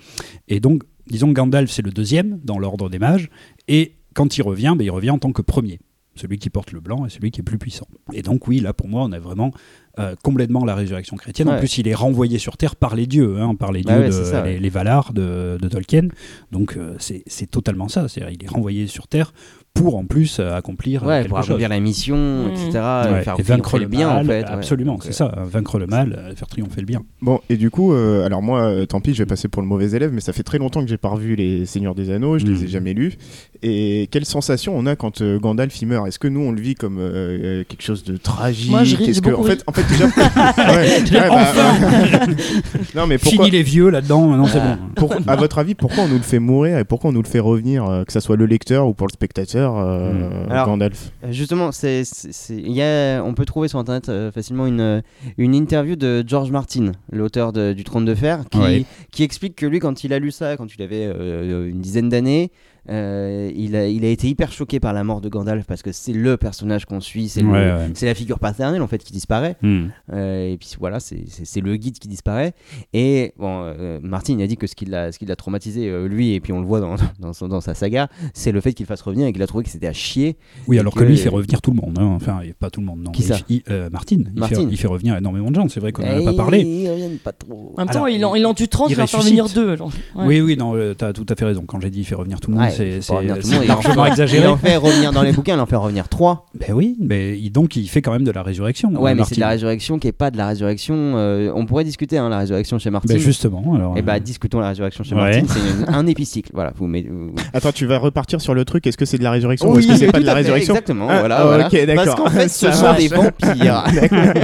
Et 0.49 0.61
donc, 0.61 0.83
disons 1.09 1.29
que 1.29 1.35
Gandalf 1.35 1.71
c'est 1.71 1.83
le 1.83 1.91
deuxième 1.91 2.41
dans 2.43 2.59
l'ordre 2.59 2.89
des 2.89 2.99
mages, 2.99 3.29
et 3.69 3.97
quand 4.15 4.39
il 4.39 4.43
revient, 4.43 4.75
ben, 4.77 4.85
il 4.85 4.91
revient 4.91 5.11
en 5.11 5.19
tant 5.19 5.33
que 5.33 5.43
premier. 5.43 5.79
Celui 6.15 6.39
qui 6.39 6.51
porte 6.51 6.73
le 6.73 6.81
blanc 6.81 7.07
et 7.07 7.09
celui 7.09 7.31
qui 7.31 7.41
est 7.41 7.45
plus 7.45 7.57
puissant. 7.57 7.87
Et 8.13 8.21
donc, 8.21 8.47
oui, 8.47 8.61
là, 8.61 8.75
pour 8.75 8.87
moi, 8.87 9.03
on 9.03 9.13
a 9.13 9.19
vraiment 9.19 9.51
euh, 9.99 10.15
complètement 10.23 10.65
la 10.65 10.75
résurrection 10.75 11.17
chrétienne. 11.17 11.49
En 11.49 11.59
plus, 11.59 11.79
il 11.79 11.87
est 11.89 11.95
renvoyé 11.95 12.39
sur 12.39 12.57
Terre 12.57 12.77
par 12.77 12.95
les 12.95 13.07
dieux, 13.07 13.39
hein, 13.41 13.55
par 13.55 13.73
les 13.73 13.83
Bah 13.83 13.95
dieux, 13.95 14.03
ouais, 14.05 14.09
de- 14.11 14.33
ouais. 14.33 14.53
les, 14.53 14.59
les 14.59 14.69
Valar 14.71 15.13
de, 15.13 15.59
de 15.61 15.69
Tolkien. 15.69 16.09
Donc, 16.51 16.77
euh, 16.77 16.95
c'est 16.99 17.23
c'est 17.27 17.51
totalement 17.51 17.89
ça. 17.89 18.09
C'est-à-dire, 18.09 18.35
il 18.41 18.45
est 18.45 18.49
renvoyé 18.49 18.87
sur 18.87 19.07
Terre 19.09 19.33
pour, 19.75 19.97
en 19.97 20.05
plus, 20.05 20.39
euh, 20.39 20.55
accomplir 20.55 21.03
euh, 21.03 21.07
Ouais, 21.09 21.19
quelque 21.21 21.29
pour 21.31 21.39
chose. 21.39 21.47
accomplir 21.51 21.69
la 21.71 21.81
mission, 21.81 22.17
Mm. 22.17 22.51
etc. 22.51 22.69
Ouais, 23.11 23.23
Faire 23.23 23.37
et 23.39 23.43
vaincre 23.43 23.71
triompher 23.71 23.79
le 23.79 23.87
bien, 23.89 24.07
mal, 24.09 24.19
en 24.19 24.25
fait. 24.29 24.43
ouais. 24.43 24.45
Absolument, 24.49 24.99
c'est 25.03 25.13
ça. 25.13 25.33
Vaincre 25.51 25.79
le 25.79 25.87
mal, 25.87 26.15
euh, 26.19 26.35
faire 26.37 26.47
triompher 26.49 26.81
le 26.83 26.87
bien. 26.87 27.03
Bon, 27.23 27.41
et 27.49 27.57
du 27.57 27.71
coup, 27.71 27.93
euh, 27.95 28.25
alors 28.27 28.43
moi, 28.43 28.71
tant 28.87 29.01
pis, 29.01 29.15
je 29.15 29.19
vais 29.23 29.27
passer 29.27 29.49
pour 29.49 29.63
le 29.63 29.69
mauvais 29.69 29.91
élève, 29.93 30.13
mais 30.13 30.21
ça 30.21 30.33
fait 30.33 30.43
très 30.43 30.59
longtemps 30.59 30.83
que 30.83 30.89
j'ai 30.89 30.99
pas 30.99 31.09
revu 31.09 31.37
les 31.37 31.65
Seigneurs 31.67 31.95
des 31.95 32.11
Anneaux, 32.11 32.39
je 32.39 32.45
les 32.47 32.53
Mhm. 32.59 32.65
ai 32.65 32.69
jamais 32.69 32.93
lus. 32.95 33.15
Et 33.63 34.09
quelle 34.11 34.25
sensation 34.27 34.75
on 34.77 34.87
a 34.87 34.95
quand 34.95 35.21
euh, 35.23 35.39
Gandalf 35.39 35.81
il 35.81 35.87
meurt? 35.87 36.07
Est-ce 36.07 36.19
que 36.19 36.29
nous 36.29 36.41
on 36.41 36.53
le 36.53 36.61
vit 36.61 36.75
comme 36.75 36.99
euh, 37.01 37.65
quelque 37.69 37.83
chose 37.83 38.05
de 38.05 38.17
tragique? 38.17 38.71
Moi, 38.71 38.85
je 38.85 38.97
ris, 38.97 39.21
que, 39.21 39.35
en 39.35 39.43
fait, 39.43 39.53
ri. 39.55 39.59
en 39.67 39.73
fait 39.73 39.89
déjà, 39.89 40.05
Ouais, 40.73 41.03
ouais, 41.11 41.21
bah, 41.31 42.27
non 42.95 43.07
mais 43.07 43.19
pourquoi 43.19 43.45
Fini 43.47 43.51
les 43.57 43.63
vieux 43.63 43.89
là-dedans, 43.89 44.27
maintenant 44.29 44.47
c'est 44.47 44.59
Ah. 44.61 44.77
bon. 44.97 45.09
pour- 45.09 45.15
à 45.27 45.37
votre 45.37 45.59
avis, 45.59 45.75
pourquoi 45.75 46.05
on 46.05 46.09
nous 46.09 46.17
le 46.17 46.23
fait 46.23 46.39
mourir 46.39 46.79
et 46.79 46.85
pourquoi 46.85 47.11
on 47.11 47.13
nous 47.13 47.23
le 47.23 47.29
fait 47.29 47.39
revenir, 47.41 47.85
euh, 47.89 48.05
que 48.05 48.13
ça 48.13 48.21
soit 48.21 48.37
le 48.37 48.47
lecteur 48.47 48.87
ou 48.87 48.95
pour 48.95 49.07
le 49.07 49.13
spectateur, 49.13 49.62
euh. 49.65 50.47
Alors, 50.51 50.67
Gandalf 50.67 51.13
Justement, 51.31 51.73
c'est, 51.73 52.03
y 52.51 52.83
a, 52.83 53.23
on 53.23 53.35
peut 53.35 53.45
trouver 53.45 53.69
sur 53.69 53.79
internet 53.79 54.09
euh, 54.09 54.31
facilement 54.33 54.67
une, 54.67 54.81
euh, 54.81 55.01
une 55.39 55.55
interview 55.55 55.97
de 55.97 56.25
George 56.27 56.51
Martin, 56.51 56.93
l'auteur 57.11 57.53
du 57.53 57.85
Trône 57.85 58.05
de 58.05 58.15
Fer, 58.15 58.41
qui, 58.51 58.59
Ouais. 58.59 58.85
qui 59.11 59.23
explique 59.23 59.57
que 59.57 59.67
lui, 59.67 59.79
quand 59.79 60.05
il 60.05 60.13
a 60.13 60.19
lu 60.19 60.31
ça, 60.31 60.57
quand 60.57 60.67
il 60.75 60.83
avait 60.83 61.07
euh, 61.07 61.69
une 61.69 61.81
dizaine 61.81 62.09
d'années, 62.09 62.51
euh, 62.89 63.51
il, 63.55 63.77
a, 63.77 63.87
il 63.87 64.05
a 64.05 64.09
été 64.09 64.29
hyper 64.29 64.51
choqué 64.53 64.81
par 64.81 64.93
la 64.93 65.05
mort 65.05 65.21
de 65.21 65.29
Gandalf 65.29 65.65
parce 65.67 65.83
que 65.83 65.93
c'est 65.93 66.13
le 66.13 66.37
personnage 66.37 66.85
qu'on 66.85 67.01
suit, 67.01 67.29
c'est, 67.29 67.43
Ouais, 67.43 67.73
la 68.03 68.15
figure 68.15 68.39
paternelle 68.39 68.83
en 68.83 68.87
fait 68.87 68.99
qui 69.05 69.13
disparaît. 69.13 69.57
Hmm. 69.63 69.87
Euh, 70.13 70.53
et 70.53 70.57
puis 70.57 70.69
voilà, 70.79 70.99
c'est, 71.01 71.25
le 71.61 71.77
guide 71.77 71.99
qui 71.99 72.09
disparaît. 72.09 72.55
Et 72.93 73.35
bon, 73.39 73.63
euh, 73.65 74.01
Martin 74.03 74.35
il 74.39 74.43
a 74.43 74.47
dit 74.47 74.57
que 74.57 74.67
ce 74.67 74.75
qui 74.75 74.85
l'a, 74.85 75.13
ce 75.13 75.19
qui 75.19 75.27
l'a 75.27 75.37
traumatisé, 75.37 75.89
euh, 75.89 76.07
lui, 76.09 76.33
et 76.35 76.41
puis 76.41 76.53
on 76.53 76.61
le 76.61 76.67
voit 76.67 76.81
dans, 76.81 76.97
dans, 77.21 77.33
son- 77.33 77.49
dans 77.49 77.61
sa 77.61 77.75
saga, 77.75 78.09
c'est 78.35 78.53
le 78.53 78.61
fait 78.61 78.73
qu'il 78.73 78.87
fasse 78.87 79.03
revenir 79.03 79.27
et 79.27 79.33
qu'il 79.33 79.43
a 79.43 79.47
trouvé 79.47 79.65
que 79.65 79.71
c'était 79.71 79.87
à 79.87 79.93
chier. 79.93 80.37
Oui, 80.67 80.79
alors 80.79 80.95
que, 80.95 81.01
que- 81.01 81.05
lui, 81.05 81.15
il 81.15 81.19
fait 81.19 81.29
revenir 81.29 81.61
tout 81.63 81.71
le 81.71 81.77
monde. 81.81 81.97
hein. 82.01 82.13
Enfin, 82.17 82.41
pas 82.59 82.71
tout 82.71 82.81
le 82.81 82.87
monde, 82.87 83.01
non. 83.03 83.11
Qui 83.13 83.23
Il- 83.23 83.27
ça 83.29 83.37
il- 83.49 83.63
euh, 83.71 83.91
Martin. 83.91 84.17
Il, 84.35 84.41
Martin. 84.41 84.57
Fait, 84.57 84.63
il 84.71 84.77
fait 84.77 84.89
revenir 84.89 85.17
énormément 85.17 85.51
de 85.51 85.55
gens. 85.55 85.69
C'est 85.69 85.81
vrai 85.81 85.93
qu'on 85.93 86.03
n'en 86.03 86.21
a 86.21 86.25
pas 86.25 86.35
parlé. 86.37 86.61
Ils 86.63 86.91
reviennent 86.91 87.19
pas 87.19 87.33
trop. 87.33 87.75
En 87.77 87.81
même 87.83 87.87
temps, 87.89 88.05
Alors, 88.05 88.09
il 88.09 88.25
en, 88.25 88.35
il 88.35 88.45
en 88.47 88.55
tue 88.55 88.69
30, 88.69 88.89
il 88.91 88.93
il 88.93 88.97
va 88.97 89.05
en 89.05 89.07
faire 89.07 89.21
ressuscite. 89.21 89.39
venir 89.39 89.55
deux. 89.55 89.77
genre. 89.77 89.93
Ouais. 90.17 90.27
Oui, 90.27 90.41
oui, 90.41 90.57
non, 90.57 90.75
euh, 90.75 90.95
t'as 90.95 91.13
tout 91.13 91.27
à 91.29 91.35
fait 91.37 91.45
raison. 91.45 91.65
Quand 91.67 91.81
j'ai 91.81 91.91
dit 91.91 92.01
il 92.01 92.05
fait 92.05 92.15
revenir 92.15 92.41
tout 92.41 92.51
le 92.51 92.57
monde, 92.57 92.65
Ouais, 92.67 92.72
c'est 92.73 93.67
largement 93.67 94.05
fait- 94.05 94.11
exagéré. 94.11 94.45
Il 94.45 94.49
en 94.49 94.57
fait 94.57 94.77
revenir 94.77 95.13
dans 95.13 95.23
les 95.23 95.33
bouquins, 95.33 95.55
il 95.55 95.61
en 95.61 95.67
fait 95.67 95.77
revenir 95.77 96.09
trois. 96.09 96.47
Ben 96.59 96.73
oui, 96.75 96.97
mais 97.01 97.37
donc 97.51 97.77
il 97.77 97.89
fait 97.89 98.03
quand 98.03 98.13
même 98.13 98.25
de 98.25 98.31
la 98.31 98.43
résurrection. 98.43 98.91
Ouais, 99.01 99.15
mais 99.15 99.23
c'est 99.25 99.37
de 99.37 99.41
la 99.41 99.49
résurrection 99.49 99.99
qui 99.99 100.09
est 100.09 100.13
pas 100.13 100.31
de 100.31 100.37
la 100.37 100.49
résurrection. 100.49 100.95
euh, 101.17 101.53
on 101.55 101.67
pourrait 101.67 101.85
discuter 101.85 102.19
hein, 102.19 102.29
la 102.29 102.39
résurrection 102.39 102.79
chez 102.79 102.91
Martin. 102.91 103.15
Ben 103.15 103.19
justement, 103.21 103.75
alors. 103.75 103.97
Et 103.97 104.03
bah 104.03 104.15
euh, 104.15 104.19
discutons 104.19 104.61
la 104.61 104.69
résurrection 104.69 105.05
chez 105.05 105.15
Ouais. 105.15 105.43
Martin. 105.43 105.45
C'est 105.49 105.89
un 105.95 106.07
épicycle. 106.07 106.51
Voilà, 106.55 106.73
vous 106.77 106.87
mettez. 106.87 107.09
vous- 107.09 107.35
Attends, 107.53 107.73
tu 107.73 107.87
vas 107.87 107.99
repartir 107.99 108.41
sur 108.41 108.55
le 108.55 108.65
truc. 108.65 108.87
Est-ce 108.87 108.97
que 108.97 109.05
c'est 109.05 109.19
de 109.19 109.23
la 109.25 109.31
résurrection 109.31 109.71
ou 109.71 109.79
est-ce 109.79 109.89
que 109.89 109.97
c'est 109.97 110.11
pas 110.13 110.21
de 110.21 110.27
la 110.27 110.35
résurrection? 110.35 110.75
Exactement. 110.75 111.07
Ah, 111.11 111.21
voilà, 111.21 111.45
voilà. 111.45 111.67
ok, 111.67 111.87
d'accord. 111.87 112.05
Parce 112.05 112.15
qu'en 112.17 112.31
fait, 112.41 112.49
ce 112.49 112.73
sont 112.73 112.95
des 112.95 113.09
vampires. 113.09 113.85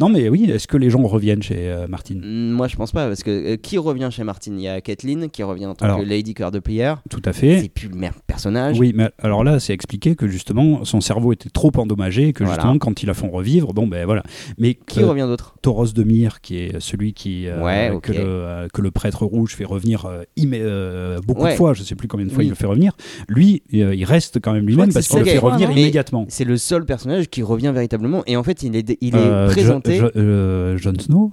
Non, 0.00 0.08
mais 0.08 0.28
oui, 0.28 0.50
est-ce 0.50 0.66
que 0.66 0.76
les 0.76 0.90
gens 0.90 1.02
reviennent 1.02 1.42
chez 1.42 1.70
euh, 1.70 1.86
Martin 1.86 2.14
Mm, 2.16 2.50
Moi, 2.52 2.66
je 2.66 2.76
pense 2.76 2.90
pas, 2.92 3.06
parce 3.06 3.22
que 3.22 3.30
euh, 3.52 3.56
qui 3.56 3.78
revient 3.78 4.08
chez 4.10 4.24
Martin 4.24 4.52
Il 4.56 4.62
y 4.62 4.68
a 4.68 4.80
Kathleen 4.80 5.28
qui 5.30 5.42
revient 5.42 5.66
en 5.66 5.74
tant 5.74 5.84
Alors, 5.84 5.98
que 6.00 6.04
Lady 6.04 6.34
Cœur 6.34 6.50
de 6.50 6.58
Prière. 6.58 7.02
Tout 7.10 7.22
à 7.24 7.32
fait. 7.32 7.41
C'est 7.62 7.68
plus 7.68 7.88
le 7.88 7.96
même 7.96 8.12
personnage. 8.26 8.78
Oui, 8.78 8.92
mais 8.94 9.10
alors 9.22 9.42
là, 9.44 9.58
c'est 9.60 9.72
expliqué 9.72 10.14
que 10.16 10.28
justement 10.28 10.84
son 10.84 11.00
cerveau 11.00 11.32
était 11.32 11.50
trop 11.50 11.70
endommagé, 11.76 12.32
que 12.32 12.44
Voilà. 12.44 12.54
justement 12.60 12.78
quand 12.78 13.02
ils 13.02 13.06
la 13.06 13.14
font 13.14 13.30
revivre, 13.30 13.72
bon 13.74 13.86
ben 13.86 14.04
voilà. 14.04 14.22
Mais 14.58 14.74
Qui 14.74 15.00
euh, 15.02 15.06
revient 15.08 15.22
d'autre? 15.28 15.56
Tauros 15.62 15.86
de 15.88 16.02
Myre, 16.02 16.40
qui 16.40 16.58
est 16.58 16.80
celui 16.80 17.12
qui 17.14 17.46
euh, 17.48 17.62
Ouais, 17.62 17.90
ok. 17.90 18.02
que, 18.02 18.12
le, 18.12 18.18
euh, 18.20 18.68
que 18.72 18.80
le 18.82 18.90
prêtre 18.90 19.24
rouge 19.24 19.54
fait 19.54 19.64
revenir 19.64 20.06
euh, 20.06 21.18
beaucoup 21.26 21.42
Ouais. 21.42 21.52
de 21.52 21.56
fois, 21.56 21.74
je 21.74 21.82
sais 21.82 21.94
plus 21.94 22.08
combien 22.08 22.26
de 22.26 22.30
fois 22.30 22.38
Oui. 22.40 22.46
il 22.46 22.50
le 22.50 22.54
fait 22.54 22.66
revenir. 22.66 22.96
Lui, 23.28 23.62
il 23.70 24.04
reste 24.04 24.40
quand 24.40 24.52
même 24.52 24.66
lui-même 24.66 24.92
parce 24.92 25.08
qu'il 25.08 25.18
le 25.18 25.24
fait 25.24 25.38
revenir 25.38 25.68
Mais 25.68 25.80
immédiatement. 25.82 26.26
C'est 26.28 26.44
le 26.44 26.56
seul 26.56 26.84
personnage 26.84 27.28
qui 27.28 27.42
revient 27.42 27.72
véritablement. 27.74 28.22
Et 28.26 28.36
en 28.36 28.42
fait, 28.42 28.62
il 28.62 28.76
est, 28.76 28.96
il 29.00 29.16
est 29.16 29.46
présenté. 29.50 29.96
Jo- 29.96 30.76
Jon 30.76 30.94
Snow? 30.98 31.32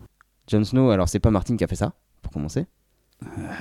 Jon 0.51 0.63
Snow, 0.63 0.89
alors 0.89 1.07
c'est 1.09 1.19
pas 1.19 1.31
Martin 1.31 1.55
qui 1.57 1.63
a 1.63 1.67
fait 1.67 1.75
ça, 1.75 1.93
pour 2.21 2.31
commencer. 2.31 2.65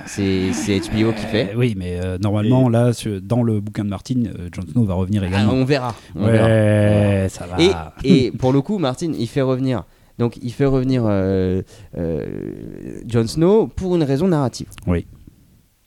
C'est 0.05 0.51
HBO 0.79 1.11
qui 1.13 1.25
fait. 1.25 1.51
Euh, 1.51 1.57
oui, 1.57 1.75
mais 1.77 1.99
euh, 1.99 2.17
normalement 2.17 2.69
là, 2.69 2.91
dans 3.21 3.43
le 3.43 3.59
bouquin 3.59 3.83
de 3.83 3.89
Martin, 3.89 4.23
euh, 4.25 4.49
Jon 4.53 4.61
Snow 4.71 4.85
va 4.85 4.93
revenir 4.93 5.21
Ah, 5.23 5.27
également. 5.27 5.53
on 5.53 5.65
verra. 5.65 5.95
on 6.15 6.25
ouais, 6.25 6.31
verra. 6.31 7.29
ça 7.29 7.45
va. 7.45 7.93
Et, 8.03 8.25
et 8.27 8.31
pour 8.31 8.53
le 8.53 8.61
coup, 8.61 8.77
Martin, 8.77 9.11
il 9.17 9.27
fait 9.27 9.41
revenir. 9.41 9.83
Donc, 10.17 10.37
il 10.41 10.51
fait 10.51 10.65
revenir 10.65 11.03
euh, 11.05 11.61
Jon 13.07 13.27
Snow 13.27 13.67
pour 13.67 13.95
une 13.95 14.03
raison 14.03 14.27
narrative. 14.27 14.67
Oui. 14.87 15.05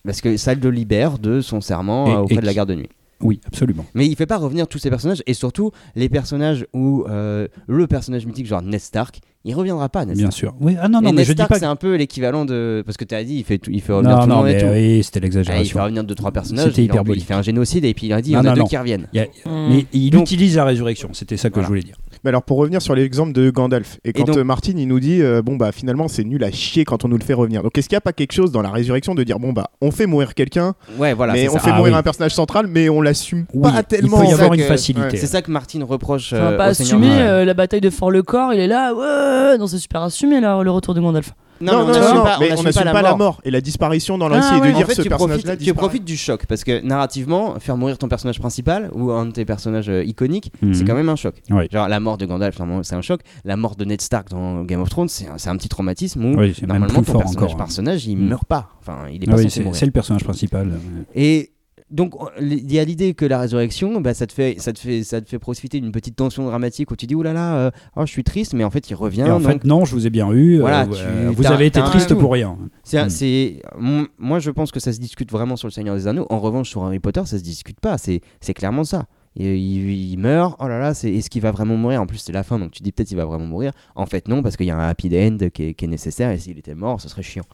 Parce 0.05 0.20
que 0.20 0.36
ça 0.36 0.55
le 0.55 0.70
libère 0.70 1.19
de 1.19 1.40
son 1.40 1.61
serment 1.61 2.07
Et- 2.07 2.16
auprès 2.16 2.36
de 2.40 2.47
la 2.47 2.55
garde 2.55 2.69
de 2.70 2.74
nuit. 2.74 2.89
Oui, 3.20 3.40
absolument. 3.47 3.86
Mais 3.94 4.07
il 4.09 4.16
fait 4.16 4.27
pas 4.27 4.36
revenir 4.36 4.66
tous 4.66 4.78
ces 4.78 4.90
personnages 4.90 5.23
et 5.28 5.35
surtout 5.35 5.70
les 5.94 6.09
personnages 6.09 6.66
où 6.73 7.05
le 7.07 7.86
personnage 7.86 8.27
mythique 8.27 8.47
genre 8.47 8.62
Ned 8.62 8.81
Stark, 8.81 9.20
il 9.44 9.55
reviendra 9.55 9.89
pas. 9.89 10.05
Ned 10.05 10.16
Bien 10.16 10.31
sûr. 10.31 10.55
Oui, 10.60 10.77
ah 10.81 10.89
non, 10.89 11.01
Et 11.01 11.05
non, 11.05 11.12
mais 11.12 11.24
je 11.24 11.32
dis 11.32 11.39
Stark, 11.39 11.51
pas. 11.51 11.59
c'est 11.59 11.64
un 11.64 11.77
peu 11.77 11.94
l'équivalent 11.97 12.44
de 12.44 12.82
parce 12.86 12.97
que 12.97 13.05
tu 13.05 13.14
as 13.14 13.24
dit 13.24 13.36
il 13.39 13.44
fait 13.44 13.59
tout- 13.59 13.70
il 13.73 13.81
fait 13.81 13.93
revenir 13.93 14.16
Non, 14.16 14.23
tout 14.23 14.28
le 14.28 14.35
non, 14.35 14.40
monde 14.43 14.48
et 14.48 14.59
tout. 14.59 14.66
oui, 14.66 15.02
c'était 15.02 15.19
Ah, 15.19 15.20
il 15.20 15.23
l'exagération. 15.24 15.78
fait 15.78 15.82
revenir 15.82 16.05
deux 16.05 16.14
trois 16.14 16.31
personnages. 16.32 16.66
C'était 16.66 16.82
il, 16.85 16.90
en- 16.90 16.94
hyperbolique. 16.94 17.23
il 17.23 17.27
fait 17.27 17.35
un 17.35 17.43
génocide 17.43 17.85
et 17.85 17.94
puis 17.94 18.06
il 18.06 18.12
a 18.12 18.20
dit 18.23 18.31
il 18.31 18.35
y 18.35 18.36
en 18.36 18.40
a 18.40 18.43
non, 18.44 18.52
deux 18.55 18.60
non. 18.60 18.66
qui 18.66 18.77
reviennent. 18.77 19.06
Il 19.12 19.16
y 19.19 19.20
a- 19.20 19.27
Mm. 19.47 19.69
Mais 19.70 19.86
il 19.93 20.10
Donc- 20.10 20.23
utilise 20.23 20.56
la 20.56 20.64
résurrection, 20.64 21.10
c'était 21.12 21.36
ça 21.36 21.48
que 21.48 21.55
Voilà. 21.55 21.64
je 21.66 21.69
voulais 21.69 21.82
dire. 21.82 21.97
Mais 22.24 22.28
alors 22.28 22.43
pour 22.44 22.59
revenir 22.59 22.81
sur 22.81 22.94
l'exemple 22.94 23.32
de 23.32 23.51
Gandalf 23.51 23.98
et 24.05 24.12
quand 24.12 24.24
donc- 24.24 24.36
euh, 24.36 24.44
Martin 24.44 24.74
il 24.77 24.86
nous 24.86 25.01
dit 25.01 25.20
euh, 25.23 25.43
bon 25.43 25.56
bah 25.56 25.73
finalement 25.73 26.06
c'est 26.06 26.23
nul 26.23 26.44
à 26.44 26.52
chier 26.52 26.85
quand 26.85 27.05
on 27.05 27.09
nous 27.09 27.16
le 27.19 27.24
fait 27.24 27.35
revenir. 27.35 27.64
Donc 27.64 27.77
est-ce 27.77 27.89
qu'il 27.89 27.97
n'y 27.97 27.98
a 27.98 28.02
pas 28.02 28.12
quelque 28.12 28.32
chose 28.32 28.52
dans 28.52 28.62
la 28.62 28.70
résurrection 28.70 29.14
de 29.16 29.24
dire 29.24 29.40
bon 29.40 29.52
bah 29.52 29.70
on 29.81 29.90
fait 29.90 30.06
mourir 30.06 30.35
quelqu'un 30.35 30.74
Ouais, 30.98 31.14
voilà. 31.14 31.32
mais 31.32 31.48
on 31.48 31.55
ça. 31.55 31.59
fait 31.59 31.70
Ah 31.73 31.78
mourir 31.78 31.94
oui. 31.94 31.98
un 31.98 32.02
personnage 32.05 32.32
central 32.35 32.69
mais 32.69 32.89
on 32.89 33.01
l'assume 33.01 33.47
Oui, 33.55 33.62
pas 33.62 33.78
il 33.81 33.85
tellement. 33.85 34.20
peut 34.20 34.27
y 34.28 34.32
avoir 34.32 34.52
une 34.55 34.60
que- 34.60 34.66
facilité. 34.66 35.16
C'est 35.16 35.27
ça 35.27 35.43
que 35.43 35.51
Martin 35.51 35.82
reproche. 35.85 36.31
Euh, 36.32 36.56
pas 36.56 36.66
assumer 36.66 37.10
euh, 37.10 37.44
la 37.44 37.55
bataille 37.55 37.81
de 37.81 37.90
Fort-le-Corps, 37.90 38.55
il 38.55 38.60
est 38.60 38.69
là, 38.69 38.93
ouais, 39.52 39.59
non, 39.59 39.66
c'est 39.66 39.78
super 39.78 40.02
assumé 40.02 40.40
là, 40.40 40.62
le 40.62 40.70
retour 40.70 40.94
de 40.94 41.00
Gandalf. 41.00 41.32
Non, 41.60 41.72
Non, 41.74 41.78
mais 41.78 41.82
on 41.84 41.86
non, 41.86 41.92
n'assume 42.00 42.16
non, 42.16 42.22
pas, 42.24 42.36
mais 42.40 42.46
on 42.46 42.46
on 42.46 42.50
n'assume 42.50 42.64
n'assume 42.64 42.82
pas, 42.84 42.90
pas 42.90 43.02
la 43.02 43.02
la 43.02 43.09
mort. 43.10 43.18
mort 43.18 43.40
et 43.44 43.50
la 43.52 43.60
disparition 43.60 44.18
dans 44.18 44.28
le 44.28 44.34
Ah 44.34 44.56
et 44.56 44.60
ouais. 44.60 44.68
de 44.70 44.74
En 44.74 44.76
dire 44.78 44.86
fait, 44.88 44.94
ce 44.96 45.02
tu 45.02 45.09
personnage-là 45.09 45.52
profites, 45.52 45.64
tu 45.68 45.74
profites 45.74 46.04
du 46.04 46.16
choc 46.16 46.44
parce 46.46 46.64
que 46.64 46.80
narrativement, 46.84 47.54
faire 47.60 47.76
mourir 47.76 47.98
ton 47.98 48.09
personnage 48.09 48.40
principal 48.40 48.90
ou 48.92 49.12
un 49.12 49.26
de 49.26 49.30
tes 49.30 49.44
personnages 49.44 49.88
euh, 49.88 50.02
iconiques, 50.04 50.50
Mhm. 50.60 50.74
c'est 50.74 50.84
quand 50.84 50.94
même 50.96 51.09
un 51.09 51.14
choc. 51.14 51.36
Genre 51.70 51.86
la 51.88 52.00
mort 52.00 52.18
de 52.18 52.26
Gandalf, 52.26 52.59
c'est 52.82 52.94
un 52.96 53.02
choc. 53.02 53.20
La 53.44 53.56
mort 53.56 53.76
de 53.76 53.84
Ned 53.84 54.00
Stark 54.00 54.28
dans 54.30 54.62
Game 54.64 54.80
of 54.80 54.88
Thrones, 54.88 55.09
c'est 55.09 55.28
un, 55.28 55.38
c'est 55.38 55.50
un 55.50 55.56
petit 55.56 55.68
traumatisme 55.68 56.24
où 56.24 56.36
Oui, 56.36 56.52
normalement 56.66 56.88
ton 56.88 57.04
fort 57.04 57.20
personnage, 57.22 57.44
encore. 57.52 57.56
personnage, 57.59 58.06
il 58.06 58.16
Mhm. 58.16 58.28
meurt 58.28 58.44
pas. 58.46 58.70
Enfin, 58.80 59.04
il 59.12 59.22
est 59.22 59.28
Ah 59.28 59.30
pas 59.32 59.36
oui, 59.36 59.42
censé 59.44 59.54
c'est 59.54 59.60
mourir. 59.62 59.76
c'est 59.78 59.86
le 59.86 59.92
personnage 59.92 60.24
principal. 60.24 60.72
Et 61.14 61.51
donc, 61.93 62.14
il 62.40 62.73
y 62.73 62.78
a 62.78 62.85
l'idée 62.85 63.14
que 63.14 63.24
la 63.24 63.39
résurrection, 63.39 64.01
bah, 64.01 64.14
ça, 64.14 64.27
te 64.27 64.32
fait, 64.32 64.56
ça, 64.59 64.73
te 64.73 64.78
fait, 64.78 65.05
ça 65.05 65.20
te 65.20 65.28
fait 65.28 65.39
profiter 65.39 65.81
d'une 65.81 65.93
petite 65.93 66.16
tension 66.16 66.44
dramatique 66.47 66.90
où 66.90 66.97
tu 66.97 67.06
dis, 67.06 67.14
oulala, 67.14 67.56
euh, 67.56 67.70
oh, 67.97 68.02
je 68.06 68.10
suis 68.10 68.24
triste, 68.24 68.55
mais 68.55 68.64
en 68.64 68.70
fait, 68.70 68.90
il 68.90 68.94
revient. 68.94 69.24
Et 69.27 69.31
en 69.31 69.39
donc 69.40 69.48
fait, 69.62 69.64
non, 69.64 69.85
je 69.85 69.94
vous 69.94 70.06
ai 70.06 70.10
bien 70.10 70.31
eu. 70.32 70.56
euh, 70.56 70.60
Voilà, 70.60 70.86
euh, 70.86 71.28
tu- 71.31 71.35
vous 71.36 71.47
avez 71.47 71.66
été 71.66 71.81
triste 71.82 72.14
pour 72.14 72.32
rien. 72.32 72.56
C'est, 72.82 73.05
Mm. 73.05 73.09
c'est- 73.10 73.62
mon- 73.78 74.06
moi, 74.19 74.39
je 74.39 74.51
pense 74.51 74.73
que 74.73 74.81
ça 74.81 74.93
se 74.93 74.98
discute 74.98 75.31
vraiment 75.31 75.56
sur 75.56 75.69
le 75.69 75.73
Seigneur 75.73 75.94
des 75.94 76.06
Anneaux. 76.09 76.27
En 76.31 76.40
revanche, 76.40 76.69
sur 76.70 76.82
Harry 76.85 76.98
Potter, 76.98 77.23
ça 77.27 77.39
se 77.39 77.43
discute 77.44 77.78
pas. 77.81 77.98
C'est, 77.98 78.20
c'est 78.40 78.55
clairement 78.55 78.85
ça. 78.85 79.05
Et 79.34 79.56
il, 79.56 79.90
il 79.90 80.16
meurt. 80.18 80.56
Oh 80.60 80.68
là 80.68 80.78
là, 80.78 80.92
c'est, 80.92 81.10
est-ce 81.10 81.30
qu'il 81.30 81.40
va 81.40 81.50
vraiment 81.52 81.76
mourir? 81.76 82.02
En 82.02 82.06
plus, 82.06 82.18
c'est 82.18 82.32
la 82.32 82.42
fin, 82.42 82.59
donc 82.59 82.70
tu 82.72 82.82
dis 82.82 82.92
peut-être 82.92 83.09
qu'il 83.09 83.16
va 83.16 83.24
vraiment 83.24 83.46
mourir. 83.46 83.72
En 83.94 84.04
fait, 84.04 84.28
non, 84.28 84.42
parce 84.42 84.56
qu'il 84.59 84.66
y 84.66 84.70
a 84.70 84.76
un 84.76 84.88
happy 84.88 85.09
end 85.18 85.38
qui 85.54 85.62
est, 85.64 85.74
qui 85.74 85.84
est 85.86 85.88
nécessaire. 85.88 86.30
Et 86.32 86.38
s'il 86.38 86.59
était 86.59 86.74
mort, 86.74 87.00
ce 87.00 87.09
serait 87.09 87.22
chiant. 87.22 87.44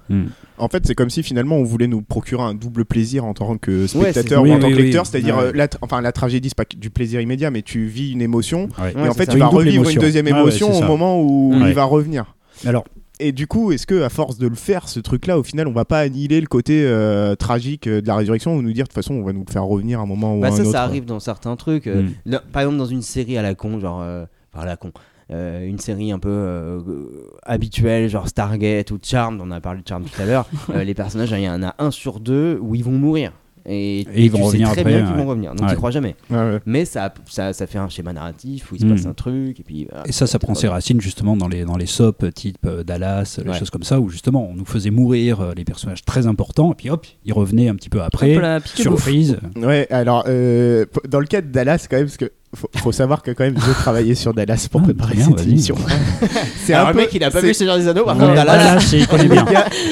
En 0.59 0.69
fait, 0.69 0.85
c'est 0.87 0.95
comme 0.97 1.11
si 1.11 1.23
finalement 1.23 1.57
on 1.57 1.63
voulait 1.63 1.87
nous 1.87 2.03
procurer 2.03 2.43
un 2.43 2.55
double 2.55 2.85
plaisir 2.85 3.25
en 3.25 3.33
tant 3.35 3.57
que 3.59 3.87
spectateur 3.87 4.43
ou 4.43 4.47
en 4.51 4.55
oui, 4.57 4.61
tant 4.61 4.69
que 4.71 4.75
oui, 4.75 4.83
lecteur, 4.83 5.05
oui. 5.05 5.09
c'est-à-dire 5.11 5.37
Ouais. 5.37 5.45
euh, 5.45 5.53
la, 5.55 5.69
tra- 5.69 5.79
enfin 5.83 6.01
la 6.01 6.11
tragédie, 6.11 6.49
c'est 6.49 6.57
pas 6.57 6.65
du 6.77 6.91
plaisir 6.91 7.21
immédiat, 7.21 7.51
mais 7.53 7.63
tu 7.63 7.87
vis 7.87 8.11
une 8.11 8.23
émotion 8.23 8.69
Ouais. 8.81 8.93
et 8.93 8.97
Ouais, 8.97 9.09
en 9.09 9.15
fait 9.15 9.27
ça. 9.27 9.33
tu 9.33 9.39
vas 9.39 9.47
revivre 9.47 9.77
émotion. 9.77 10.01
une 10.01 10.05
deuxième 10.07 10.27
ouais, 10.27 10.33
émotion 10.33 10.73
au 10.77 10.83
moment 10.83 11.23
où 11.23 11.53
il 11.55 11.75
va 11.75 11.85
revenir. 11.85 12.35
Alors, 12.67 12.85
et 13.21 13.33
du 13.33 13.47
coup, 13.47 13.73
est-ce 13.73 13.87
que 13.87 14.03
à 14.03 14.09
force 14.09 14.39
de 14.39 14.47
le 14.47 14.55
faire, 14.55 14.89
ce 14.89 15.01
truc-là, 15.01 15.39
au 15.39 15.43
final, 15.43 15.67
on 15.69 15.73
va 15.73 15.85
pas 15.85 16.01
annihiler 16.01 16.41
le 16.41 16.47
côté 16.47 16.85
euh, 16.87 17.35
tragique 17.35 17.87
euh, 17.87 18.01
de 18.01 18.07
la 18.07 18.17
résurrection 18.17 18.55
ou 18.57 18.63
nous 18.63 18.73
dire 18.73 18.85
de 18.85 18.89
toute 18.89 18.95
façon, 18.95 19.15
on 19.15 19.23
va 19.25 19.33
nous 19.33 19.45
le 19.47 19.53
faire 19.53 19.65
revenir 19.65 20.01
à 20.01 20.03
un 20.03 20.07
moment 20.07 20.37
ou 20.37 20.41
Bah 20.41 20.49
un 20.49 20.51
ça, 20.53 20.63
autre 20.63 20.71
ça 20.73 20.83
arrive 20.83 21.05
dans 21.05 21.21
certains 21.21 21.57
trucs. 21.57 21.87
euh, 21.87 22.03
Mm. 22.03 22.11
là, 22.27 22.43
par 22.53 22.63
exemple, 22.63 22.79
dans 22.79 22.87
une 22.87 23.03
série 23.03 23.37
à 23.39 23.43
la 23.43 23.55
con, 23.55 23.81
genre. 23.81 24.01
euh, 24.03 24.25
enfin, 24.53 24.63
à 24.65 24.67
la 24.67 24.77
con. 24.77 24.93
euh, 25.31 25.67
une 25.67 25.79
série 25.79 26.11
un 26.13 26.19
peu 26.19 26.29
euh, 26.31 26.81
euh, 26.89 27.27
habituelle, 27.45 28.09
genre 28.09 28.29
Stargate 28.29 28.91
ou 28.93 28.99
Charmed, 29.03 29.41
on 29.43 29.51
a 29.51 29.61
parlé 29.61 29.83
de 29.83 29.89
Charmed 29.89 30.09
tout 30.11 30.23
à 30.23 30.25
l'heure, 30.27 30.47
euh, 30.71 30.85
les 30.85 30.95
personnages, 30.95 31.31
il 31.33 31.41
y 31.43 31.49
en 31.51 31.63
a 31.63 31.75
un 31.79 31.91
sur 31.91 32.21
deux 32.21 32.59
où 32.61 32.75
ils 32.75 32.85
vont 32.85 32.93
mourir. 32.93 33.33
Et, 33.69 34.01
Et 34.01 34.25
ils 34.25 34.31
vont 34.31 34.39
tu 34.39 34.43
sais 34.43 34.47
revenir 34.65 34.71
très 34.71 34.81
après, 34.81 34.93
bien 34.95 35.03
qu'ils 35.07 35.15
ouais. 35.17 35.23
vont 35.23 35.29
revenir, 35.29 35.55
donc 35.55 35.67
Ouais. 35.67 35.73
tu 35.73 35.77
crois 35.77 35.91
jamais. 35.91 36.17
Ouais, 36.31 36.37
ouais. 36.39 36.59
Mais 36.65 36.85
ça, 36.87 37.13
ça, 37.29 37.53
ça 37.53 37.67
fait 37.67 37.79
un 37.79 37.89
schéma 37.89 38.13
narratif 38.15 38.73
où 38.73 38.77
il 38.77 38.81
se 38.81 38.87
Mm. 38.87 38.91
passe 38.95 39.07
un 39.07 39.13
truc, 39.15 39.61
et 39.61 39.63
puis. 39.63 39.87
Et 40.07 40.13
ça, 40.13 40.27
ça 40.27 40.39
prend 40.39 40.55
ses 40.55 40.69
racines 40.69 41.01
justement 41.01 41.37
dans 41.37 41.49
les, 41.49 41.65
dans 41.65 41.77
les 41.77 41.87
sops 41.87 42.25
type 42.35 42.57
euh, 42.67 42.83
Dallas, 42.83 43.39
les 43.45 43.51
Ouais. 43.51 43.59
choses 43.59 43.71
comme 43.71 43.83
ça, 43.83 44.01
où 44.01 44.09
justement 44.09 44.49
on 44.49 44.55
nous 44.55 44.65
faisait 44.65 44.91
mourir 44.91 45.41
euh, 45.41 45.53
les 45.57 45.65
personnages 45.65 46.05
très 46.05 46.27
importants, 46.27 46.73
et 46.73 46.75
puis 46.75 46.89
hop, 46.91 47.07
ils 47.25 47.33
revenaient 47.33 47.69
un 47.69 47.75
petit 47.77 47.91
peu 47.91 48.01
après. 48.03 48.37
Hop 48.37 48.43
là. 48.43 48.61
Surprise. 48.65 49.39
Ouais, 49.57 49.87
alors, 49.91 50.25
euh, 50.29 50.87
dans 51.09 51.21
le 51.21 51.27
cas 51.27 51.41
de 51.43 51.49
Dallas, 51.49 51.87
quand 51.91 51.97
même, 51.97 52.07
parce 52.07 52.17
que 52.17 52.33
faut, 52.55 52.71
faut 52.77 52.93
savoir 52.93 53.23
que 53.23 53.31
quand 53.33 53.45
même, 53.45 53.57
j'ai 53.57 53.73
travaillé 53.73 54.15
sur 54.15 54.33
Dallas 54.33 54.69
pour 54.71 54.81
Ah, 54.81 54.85
préparer 54.85 55.15
bien, 55.17 55.27
cette 55.27 55.37
vas-y. 55.41 55.51
émission. 55.51 55.75
c'est 56.65 56.75
un 56.75 56.87
peu- 56.93 56.99
mec, 56.99 57.11
il 57.13 57.23
a 57.23 57.31
pas 57.31 57.41
vu 57.41 57.53
Seigneur 57.53 57.77
des 57.79 57.87
Anneaux, 57.89 58.05
par 58.05 58.17
Ouais, 58.17 58.23
contre, 58.23 58.35
Dallas. 58.37 58.57
Dallas, 58.57 58.91
il 58.93 59.07
connaît 59.07 59.29
bien. 59.29 59.45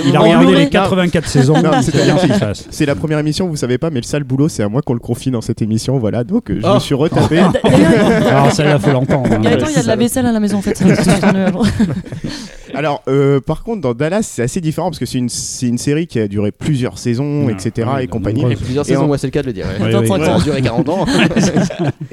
Il 0.07 0.17
a 0.17 0.21
regardé 0.21 0.55
les 0.55 0.69
84 0.71 1.29
saisons, 1.29 1.55
Non, 1.63 1.71
il 1.75 2.55
c'est 2.71 2.87
la 2.87 2.95
première 2.95 3.19
émission, 3.19 3.47
vous 3.49 3.57
savez 3.57 3.77
pas, 3.79 3.91
mais 3.91 4.01
le 4.01 4.07
sale 4.07 4.25
boulot, 4.25 4.49
c'est 4.49 4.63
à 4.63 4.69
moi 4.69 4.81
qu'on 4.83 4.95
le 4.95 5.01
confie 5.01 5.31
dans 5.31 5.41
cette 5.43 5.61
émission, 5.63 5.99
voilà. 5.99 6.25
Donc, 6.25 6.51
euh, 6.51 6.59
je 6.63 6.67
Oh. 6.67 6.75
me 6.75 6.81
suis 6.81 6.95
retapé. 6.95 7.39
Alors 7.41 8.51
celle-là, 8.53 8.79
faut 8.79 8.91
l'entendre. 8.91 9.29
hein. 9.33 9.39
Il 9.43 9.51
y 9.51 9.53
a 9.53 9.57
de 9.83 9.87
la 9.87 9.97
vaisselle 9.97 10.27
à 10.27 10.33
la 10.33 10.41
maison 10.41 10.59
en 10.59 10.63
fait. 10.63 10.83
Alors, 12.77 13.03
euh, 13.09 13.41
par 13.41 13.63
contre, 13.63 13.81
dans 13.81 13.95
Dallas, 13.95 14.23
c'est 14.23 14.43
assez 14.43 14.61
différent 14.61 14.91
parce 14.91 14.99
que 14.99 15.07
c'est 15.07 15.19
une, 15.19 15.29
c'est 15.29 15.67
une 15.67 15.79
série 15.79 16.07
qui 16.07 16.19
a 16.19 16.29
duré 16.29 16.53
plusieurs 16.53 16.99
saisons, 16.99 17.47
Ouais, 17.47 17.53
etc. 17.55 17.89
ouais, 17.95 18.05
et 18.05 18.07
compagnie. 18.07 18.45
Et 18.51 18.57
plusieurs 18.57 18.85
Et 18.85 18.89
saisons, 18.89 19.05
en- 19.05 19.09
ouais, 19.09 19.19
c'est 19.19 19.27
le 19.27 19.31
cas 19.33 19.43
de 19.43 19.47
le 19.47 19.53
dire. 19.53 19.67
ouais. 19.67 19.85
Ouais, 19.87 19.91
25 19.93 20.15
ouais, 20.19 20.25
Ça 20.27 20.35
ans. 20.35 20.39
a 20.39 20.43
duré 20.43 20.63
40 20.63 20.89
ans. 20.89 21.07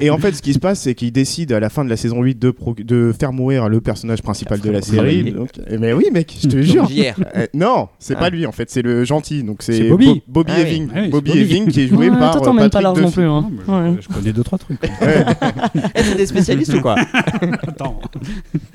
Et 0.00 0.10
en 0.10 0.18
fait, 0.18 0.32
ce 0.32 0.42
qui 0.42 0.54
se 0.54 0.58
passe, 0.58 0.80
c'est 0.80 0.94
qu'ils 0.94 1.12
décident 1.12 1.54
à 1.56 1.60
la 1.60 1.68
fin 1.70 1.84
de 1.84 1.90
la 1.90 1.96
saison 1.96 2.22
8 2.22 2.38
de, 2.38 2.50
pro- 2.50 2.74
de 2.76 3.12
faire 3.18 3.32
mourir 3.32 3.68
le 3.68 3.80
personnage 3.80 4.22
principal 4.22 4.60
de 4.60 4.70
la 4.70 4.82
série. 4.82 5.32
Donc, 5.32 5.50
eh, 5.68 5.78
mais 5.78 5.92
oui, 5.92 6.06
mec, 6.12 6.34
je 6.42 6.48
te 6.48 6.60
jure. 6.62 6.90
Hier. 6.90 7.14
Euh, 7.36 7.46
non, 7.54 7.88
c'est 7.98 8.14
Ah. 8.16 8.20
pas 8.20 8.30
lui 8.30 8.46
en 8.46 8.52
fait, 8.52 8.70
c'est 8.70 8.82
le 8.82 9.04
gentil. 9.04 9.42
Donc 9.42 9.58
c'est 9.60 9.88
Bobby. 9.88 10.06
Bo- 10.06 10.44
Bobby 10.44 10.52
Ah 10.54 10.60
oui. 10.60 10.70
Eving. 10.70 10.88
Ah 10.94 10.98
oui, 11.02 11.08
Bobby 11.08 11.30
Bobby. 11.30 11.40
Eving 11.42 11.66
qui 11.68 11.80
est 11.82 11.88
joué 11.88 12.08
par 12.10 12.32
toi, 12.32 12.40
euh, 12.40 12.44
t'emmènes 12.44 12.70
pas 12.70 12.80
Patrick 12.80 12.82
large 12.84 13.00
non 13.00 13.10
plus. 13.10 13.24
Hein. 13.24 13.50
Non, 13.68 13.80
mais. 13.92 13.96
Je 14.00 14.08
connais 14.08 14.32
deux 14.32 14.42
trois 14.44 14.58
trucs. 14.58 14.82
Ouais. 14.82 15.24
Eh, 15.94 16.02
c'est 16.02 16.16
des 16.16 16.26
spécialistes 16.26 16.74
ou 16.74 16.80
quoi 16.80 16.96
Attends. 17.66 18.00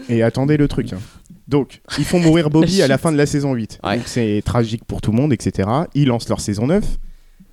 Et 0.10 0.22
attendez 0.24 0.57
le 0.57 0.68
truc. 0.68 0.88
Donc, 1.49 1.81
ils 1.97 2.05
font 2.05 2.19
mourir 2.19 2.49
Bobby 2.51 2.81
à 2.84 2.88
la 2.88 2.99
fin 2.99 3.11
de 3.11 3.17
la 3.17 3.26
saison 3.26 3.53
8. 3.55 3.80
Ouais. 3.84 3.97
Donc 3.97 4.07
c'est 4.07 4.41
tragique 4.45 4.85
pour 4.85 5.01
tout 5.01 5.11
le 5.11 5.17
monde, 5.17 5.34
etc. 5.34 5.67
Ils 5.95 6.05
lancent 6.07 6.30
leur 6.30 6.39
saison 6.39 6.67
9. 6.67 6.85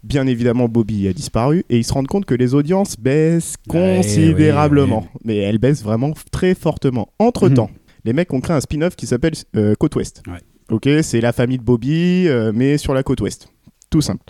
Bien 0.04 0.26
évidemment, 0.26 0.68
Bobby 0.68 1.08
a 1.08 1.12
disparu 1.14 1.64
et 1.70 1.78
ils 1.78 1.84
se 1.84 1.92
rendent 1.94 2.06
compte 2.06 2.26
que 2.26 2.34
les 2.34 2.54
audiences 2.54 2.96
baissent 2.98 3.54
Ouais, 3.68 3.96
considérablement. 3.96 5.00
ouais, 5.00 5.20
Mais 5.24 5.36
elles 5.38 5.58
baissent 5.58 5.82
vraiment 5.82 6.12
très 6.30 6.54
fortement. 6.54 7.08
Entre-temps, 7.18 7.70
les 8.04 8.12
mecs 8.12 8.32
ont 8.32 8.40
créé 8.40 8.54
un 8.54 8.60
spin-off 8.60 8.94
qui 8.96 9.06
s'appelle 9.06 9.32
euh, 9.56 9.74
Côte 9.78 9.96
Ouest. 9.96 10.22
Ok, 10.70 10.88
c'est 11.02 11.20
la 11.20 11.32
famille 11.32 11.58
de 11.58 11.62
Bobby, 11.64 12.28
euh, 12.28 12.52
mais 12.54 12.76
sur 12.78 12.92
la 12.92 13.02
côte 13.02 13.20
Ouest. 13.22 13.48
Tout 13.88 14.02
simple. 14.02 14.22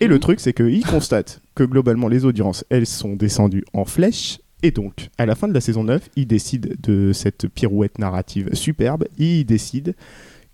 Et 0.00 0.06
le 0.06 0.18
truc, 0.20 0.40
c'est 0.40 0.52
qu'ils 0.52 0.86
constatent 0.86 1.40
que 1.54 1.64
globalement, 1.64 2.08
les 2.08 2.24
audiences, 2.24 2.64
elles 2.70 2.86
sont 2.86 3.14
descendues 3.14 3.64
en 3.74 3.84
flèche. 3.84 4.38
Et 4.62 4.70
donc, 4.70 5.10
à 5.18 5.26
la 5.26 5.34
fin 5.34 5.48
de 5.48 5.54
la 5.54 5.60
saison 5.60 5.84
9, 5.84 6.10
ils 6.16 6.26
décident 6.26 6.70
de 6.82 7.12
cette 7.12 7.48
pirouette 7.48 7.98
narrative 7.98 8.54
superbe. 8.54 9.04
Ils 9.18 9.44
décident 9.44 9.92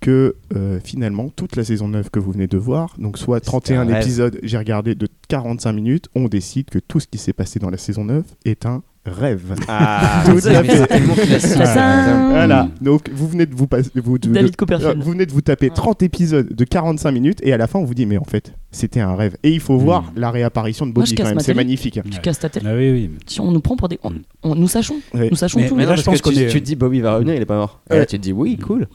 que 0.01 0.37
euh, 0.55 0.79
finalement, 0.83 1.29
toute 1.29 1.57
la 1.57 1.65
saison 1.65 1.89
9 1.89 2.11
que 2.11 2.19
vous 2.19 2.33
venez 2.33 2.47
de 2.47 2.57
voir, 2.57 2.95
donc 2.99 3.19
soit 3.19 3.39
C'était 3.39 3.47
31 3.47 3.81
un 3.81 3.87
rêve. 3.87 4.03
épisodes, 4.03 4.39
j'ai 4.43 4.57
regardé 4.57 4.95
de 4.95 5.09
45 5.29 5.73
minutes, 5.73 6.09
on 6.15 6.29
décide 6.29 6.71
que 6.71 6.79
tout 6.79 7.01
ce 7.01 7.09
qui 7.09 7.19
s'est 7.19 7.33
passé 7.33 7.59
dans 7.59 7.71
la 7.71 7.79
saison 7.79 8.05
9 8.05 8.25
est 8.45 8.65
un 8.65 8.83
rêve. 9.09 9.55
Ah, 9.69 10.23
Tout 10.27 10.33
mais 10.35 10.47
à 10.57 10.63
c'est 10.65 10.71
fait. 10.77 10.87
tellement 10.87 11.15
classique. 11.15 11.57
Voilà, 11.57 12.69
donc 12.81 13.09
vous 13.13 13.29
venez 13.29 13.47
de 13.47 13.55
vous 13.55 13.67
passer. 13.67 13.91
Vous, 13.97 14.19
de- 14.19 14.29
David 14.29 14.51
de- 14.53 14.57
Copperfield. 14.57 14.99
euh, 14.99 15.03
vous 15.03 15.11
venez 15.13 15.27
de 15.27 15.33
vous 15.33 15.41
taper 15.41 15.71
30 15.71 16.03
épisodes 16.03 16.49
de 16.55 16.65
45 16.65 17.11
minutes 17.11 17.39
et 17.43 17.53
à 17.53 17.57
la 17.57 17.67
fin 17.67 17.79
on 17.79 17.85
vous 17.85 17.95
dit 17.95 18.07
mais 18.07 18.19
en 18.19 18.25
fait 18.25 18.53
c'était 18.71 19.01
un 19.01 19.15
rêve. 19.17 19.37
Et 19.43 19.51
il 19.51 19.61
faut 19.61 19.79
voir 19.79 20.13
la 20.15 20.31
réapparition 20.31 20.85
de 20.87 20.91
Moi, 20.93 21.03
Bobby 21.03 21.11
je 21.11 21.15
quand 21.17 21.23
casse 21.23 21.29
même, 21.29 21.35
ma 21.37 21.41
c'est 21.41 21.47
télé. 21.47 21.57
magnifique. 21.57 22.01
Tu 22.11 22.21
casses 22.21 22.39
ta 22.39 22.49
tête. 22.49 22.63
Ah 22.67 22.75
oui, 22.75 22.91
oui. 22.91 23.11
Si 23.27 23.41
on 23.41 23.51
nous 23.51 23.61
prend 23.61 23.77
pour 23.77 23.89
des. 23.89 23.99
on- 24.03 24.13
on- 24.43 24.55
nous 24.55 24.69
sachons. 24.69 24.97
Ouais. 25.15 25.29
Nous 25.31 25.37
sachons 25.37 25.59
Mais- 25.61 25.69
tout. 25.69 25.75
mais 25.75 25.85
là, 25.85 25.91
non, 25.91 25.97
je 25.97 26.03
pense 26.03 26.19
que 26.21 26.29
qu'on 26.29 26.35
tu, 26.35 26.43
est- 26.43 26.49
tu 26.49 26.61
te 26.61 26.67
dis 26.67 26.77
Bobby 26.77 27.01
va 27.01 27.15
revenir, 27.15 27.35
il 27.35 27.41
est 27.43 27.47
pas 27.47 27.57
mort. 27.57 27.81
Et 27.91 27.95
Ouais. 27.95 27.99
là, 28.01 28.07
tu 28.07 28.17
te 28.19 28.23
dis 28.23 28.33
oui, 28.33 28.59
cool. 28.59 28.87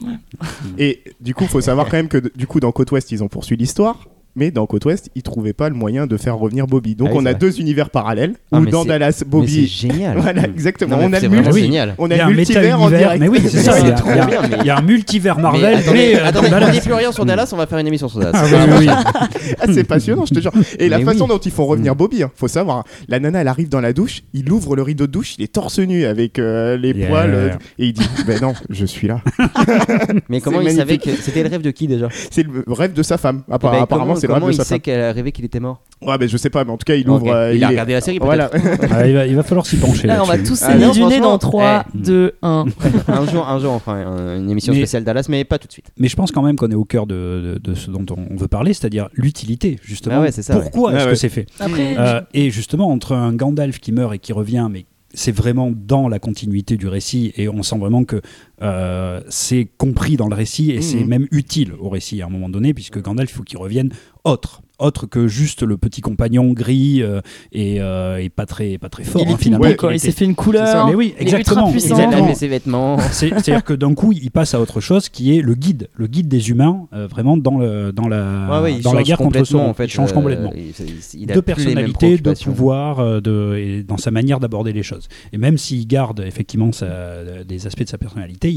Et 0.78 1.02
du 1.20 1.34
coup, 1.34 1.44
faut 1.46 1.60
savoir 1.60 1.86
quand 1.86 1.96
même 1.96 2.08
que 2.08 2.22
du 2.36 2.46
coup 2.46 2.60
dans 2.60 2.72
Côte 2.72 2.90
Ouest 2.92 3.10
ils 3.12 3.22
ont 3.22 3.28
poursuivi 3.28 3.60
l'histoire. 3.62 4.06
Mais 4.36 4.50
dans 4.50 4.66
Côte 4.66 4.84
Ouest, 4.86 5.10
ils 5.14 5.22
trouvaient 5.22 5.52
pas 5.52 5.68
le 5.68 5.74
moyen 5.76 6.06
de 6.06 6.16
faire 6.16 6.36
revenir 6.36 6.66
Bobby. 6.66 6.94
Donc 6.96 7.08
Ah 7.10 7.14
oui, 7.14 7.18
on 7.22 7.26
a 7.26 7.30
vrai. 7.30 7.38
deux 7.38 7.60
univers 7.60 7.90
parallèles. 7.90 8.34
Ah, 8.50 8.58
où 8.58 8.62
mais 8.62 8.70
dans 8.72 8.84
Dallas, 8.84 9.06
Mais 9.06 9.12
c'est 9.12 9.28
Bobby. 9.28 9.66
génial. 9.66 10.18
Voilà, 10.24 10.42
exactement. 10.44 10.96
Non, 10.96 11.04
on 11.04 11.08
mais 11.08 11.18
a 11.18 11.20
c'est 11.20 11.28
le 11.28 11.52
oui. 11.52 11.60
génial. 11.60 11.94
on 11.98 12.10
a 12.10 12.14
a 12.16 12.28
le 12.28 12.34
multivers 12.34 12.80
en 12.82 12.88
direct. 12.90 13.20
Mais 13.20 13.28
oui, 13.28 13.38
c'est 13.46 13.58
ça. 13.62 13.78
Il 13.78 13.86
y 13.86 13.90
a- 13.90 13.94
trop 13.94 14.10
il 14.10 14.16
y 14.16 14.18
a- 14.20 14.26
bien, 14.26 14.40
mais- 14.42 14.56
il 14.60 14.66
y 14.66 14.70
a 14.70 14.76
un 14.78 14.82
multivers 14.82 15.36
Mais 15.36 15.42
Marvel, 15.42 15.62
mais, 15.62 15.82
attendez, 15.82 16.14
euh, 16.16 16.26
attendez, 16.26 16.46
on 16.48 16.50
Dallas. 16.50 16.70
dit 16.72 16.80
plus 16.80 16.92
rien 16.94 17.12
sur 17.12 17.24
Dallas, 17.24 17.50
on 17.52 17.56
va 17.56 17.66
faire 17.66 17.78
une 17.78 17.86
émission 17.86 18.08
sur 18.08 18.18
Dallas. 18.20 18.32
Ah 18.34 18.44
oui, 18.44 18.52
oui, 18.78 18.86
oui. 18.86 18.88
Ah, 19.60 19.66
c'est 19.72 19.84
passionnant, 19.84 20.26
je 20.26 20.34
te 20.34 20.40
jure. 20.40 20.52
Et 20.78 20.88
la 20.88 20.98
Mais 20.98 21.04
façon 21.04 21.24
oui. 21.24 21.28
dont 21.28 21.38
ils 21.38 21.50
font 21.52 21.66
revenir 21.66 21.94
Bobby, 21.94 22.22
hein, 22.22 22.30
faut 22.34 22.48
savoir, 22.48 22.78
hein, 22.78 22.84
la 23.08 23.20
nana 23.20 23.40
elle 23.42 23.48
arrive 23.48 23.68
dans 23.68 23.80
la 23.80 23.92
douche, 23.92 24.22
il 24.32 24.50
ouvre 24.50 24.74
le 24.74 24.82
rideau 24.82 25.06
de 25.06 25.12
douche, 25.12 25.36
il 25.38 25.44
est 25.44 25.52
torse 25.52 25.78
nu 25.78 26.04
avec 26.06 26.38
euh, 26.38 26.76
les 26.76 26.90
Yeah. 26.94 27.08
poils 27.08 27.34
euh, 27.34 27.50
et 27.78 27.86
il 27.86 27.92
dit 27.92 28.08
Ben 28.26 28.40
non, 28.40 28.54
je 28.70 28.84
suis 28.84 29.06
là. 29.06 29.20
Mais 30.28 30.40
comment 30.40 30.60
il 30.60 30.70
savait 30.72 30.98
que 30.98 31.10
c'était 31.10 31.42
le 31.42 31.48
rêve 31.48 31.62
de 31.62 31.70
qui 31.70 31.86
déjà? 31.86 32.08
C'est 32.30 32.42
le 32.44 32.64
rêve 32.72 32.92
de 32.92 33.02
sa 33.02 33.18
femme. 33.18 33.42
Eh 33.48 33.58
ben, 33.58 33.72
apparemment, 33.82 34.14
c'est 34.26 34.32
Comment 34.34 34.48
il 34.50 34.54
sa 34.56 34.64
sait 34.64 34.80
qu'elle 34.80 35.00
a 35.00 35.12
rêvé 35.12 35.32
qu'il 35.32 35.44
était 35.44 35.60
mort 35.60 35.80
Ouais, 36.02 36.18
ben 36.18 36.28
je 36.28 36.36
sais 36.36 36.50
pas, 36.50 36.64
mais 36.64 36.70
en 36.70 36.76
tout 36.76 36.84
cas, 36.84 36.94
il 36.96 37.08
ouvre. 37.08 37.32
euh, 37.32 37.54
Il 37.54 37.62
a 37.64 37.68
est- 37.68 37.70
regardé 37.70 37.92
la 37.94 38.00
série, 38.00 38.18
peut-être. 38.18 38.26
Voilà. 38.26 38.50
Ah, 38.90 39.06
il, 39.06 39.14
va, 39.14 39.26
il 39.26 39.34
va 39.36 39.42
falloir 39.42 39.66
s'y 39.66 39.76
pencher. 39.76 40.06
Là, 40.06 40.22
on 40.22 40.26
va 40.26 40.38
tous 40.38 40.62
Ah, 40.62 40.72
saigner 40.72 40.86
non, 40.86 40.92
du 40.92 41.04
nez 41.04 41.20
dans 41.20 41.38
3, 41.38 41.84
eh. 41.94 41.98
2, 41.98 42.32
1. 42.42 42.64
un 43.08 43.26
jour, 43.26 43.48
un 43.48 43.58
jour, 43.58 43.80
un- 43.86 44.36
une 44.38 44.50
émission 44.50 44.72
Mais- 44.72 44.80
spéciale 44.80 45.04
Dallas, 45.04 45.26
mais 45.28 45.44
pas 45.44 45.58
tout 45.58 45.66
de 45.68 45.72
suite. 45.72 45.86
Mais 45.98 46.08
je 46.08 46.16
pense 46.16 46.30
quand 46.32 46.42
même 46.42 46.56
qu'on 46.56 46.70
est 46.70 46.74
au 46.74 46.84
cœur 46.84 47.06
de, 47.06 47.58
de- 47.64 47.70
de 47.70 47.74
ce 47.74 47.90
dont 47.90 48.04
on 48.16 48.36
veut 48.36 48.48
parler, 48.48 48.74
c'est-à-dire 48.74 49.08
l'utilité, 49.14 49.78
justement. 49.82 50.16
Ah 50.18 50.20
ouais, 50.22 50.32
c'est 50.32 50.42
ça, 50.42 50.54
Pourquoi 50.58 50.90
ouais. 50.90 50.96
est-ce 50.98 51.06
Ah 51.06 51.10
que 51.10 51.16
c'est 51.16 51.28
fait 51.28 51.46
Après, 51.60 51.96
Euh, 51.98 52.20
Et 52.34 52.50
justement, 52.50 52.90
entre 52.90 53.12
un 53.14 53.32
Gandalf 53.32 53.78
qui 53.78 53.92
meurt 53.92 54.14
et 54.14 54.18
qui 54.18 54.32
revient, 54.32 54.68
mais 54.70 54.84
c'est 55.16 55.30
vraiment 55.34 55.70
dans 55.72 56.08
la 56.08 56.18
continuité 56.18 56.76
du 56.76 56.88
récit, 56.88 57.32
et 57.36 57.48
on 57.48 57.62
sent 57.62 57.78
vraiment 57.78 58.02
que 58.04 58.20
euh, 58.62 59.20
c'est 59.28 59.68
compris 59.78 60.16
dans 60.16 60.28
le 60.28 60.34
récit, 60.34 60.70
et 60.70 60.80
c'est 60.80 60.98
Mhm. 61.00 61.08
même 61.08 61.26
utile 61.30 61.72
au 61.78 61.88
récit 61.88 62.22
à 62.22 62.26
un 62.26 62.30
moment 62.30 62.48
donné, 62.48 62.72
puisque 62.74 63.00
Gandalf, 63.00 63.30
il 63.30 63.34
faut 63.34 63.42
qu'il 63.42 63.58
revienne 63.58 63.90
autre. 64.24 64.60
Autre 64.80 65.06
que 65.06 65.28
juste 65.28 65.62
le 65.62 65.76
petit 65.76 66.00
compagnon 66.00 66.52
gris 66.52 67.00
euh, 67.00 67.20
et, 67.52 67.80
euh, 67.80 68.16
et 68.16 68.28
pas 68.28 68.44
très 68.44 68.76
pas 68.76 68.88
très 68.88 69.04
fort 69.04 69.22
il 69.24 69.32
hein, 69.32 69.36
finalement. 69.38 69.62
finalement, 69.62 69.76
quoi. 69.78 69.92
Il 69.92 69.96
Il 69.96 70.00
s'est 70.00 70.08
était- 70.08 70.18
fait 70.18 70.24
une 70.24 70.34
couleur. 70.34 70.66
C'est 70.66 70.72
ça, 70.72 70.84
mais 70.88 70.96
oui, 70.96 71.14
exactement. 71.16 71.72
Il 71.72 71.92
a 71.92 72.10
lavé 72.10 72.34
ses 72.34 72.48
vêtements. 72.48 72.98
C'est- 73.12 73.28
C'est-à-dire 73.28 73.62
que 73.62 73.72
d'un 73.72 73.94
coup, 73.94 74.10
il 74.12 74.32
passe 74.32 74.52
à 74.52 74.60
autre 74.60 74.80
chose 74.80 75.08
qui 75.08 75.38
est 75.38 75.42
le 75.42 75.54
guide, 75.54 75.88
le 75.94 76.08
guide 76.08 76.26
des 76.26 76.50
humains, 76.50 76.88
euh, 76.92 77.06
vraiment 77.06 77.36
dans, 77.36 77.58
le, 77.58 77.92
dans, 77.92 78.08
la, 78.08 78.48
Ouais, 78.50 78.72
ouais, 78.74 78.80
dans 78.80 78.94
la 78.94 79.04
guerre 79.04 79.18
contre 79.18 79.44
Sauron. 79.44 79.68
en 79.68 79.74
fait. 79.74 79.84
il 79.84 79.90
change 79.90 80.12
complètement. 80.12 80.52
il- 80.56 80.70
il- 80.84 81.22
il 81.22 81.30
a 81.30 81.36
de 81.36 81.40
personnalité, 81.40 82.18
de 82.18 82.32
pouvoir, 82.42 82.98
euh, 82.98 83.20
de, 83.20 83.54
et 83.56 83.82
dans 83.84 83.96
sa 83.96 84.10
manière 84.10 84.40
d'aborder 84.40 84.72
les 84.72 84.82
choses. 84.82 85.06
Et 85.32 85.38
même 85.38 85.56
s'il 85.56 85.86
garde 85.86 86.18
effectivement 86.26 86.72
sa- 86.72 87.44
des 87.44 87.66
aspects 87.68 87.84
de 87.84 87.88
sa 87.88 87.98
personnalité, 87.98 88.50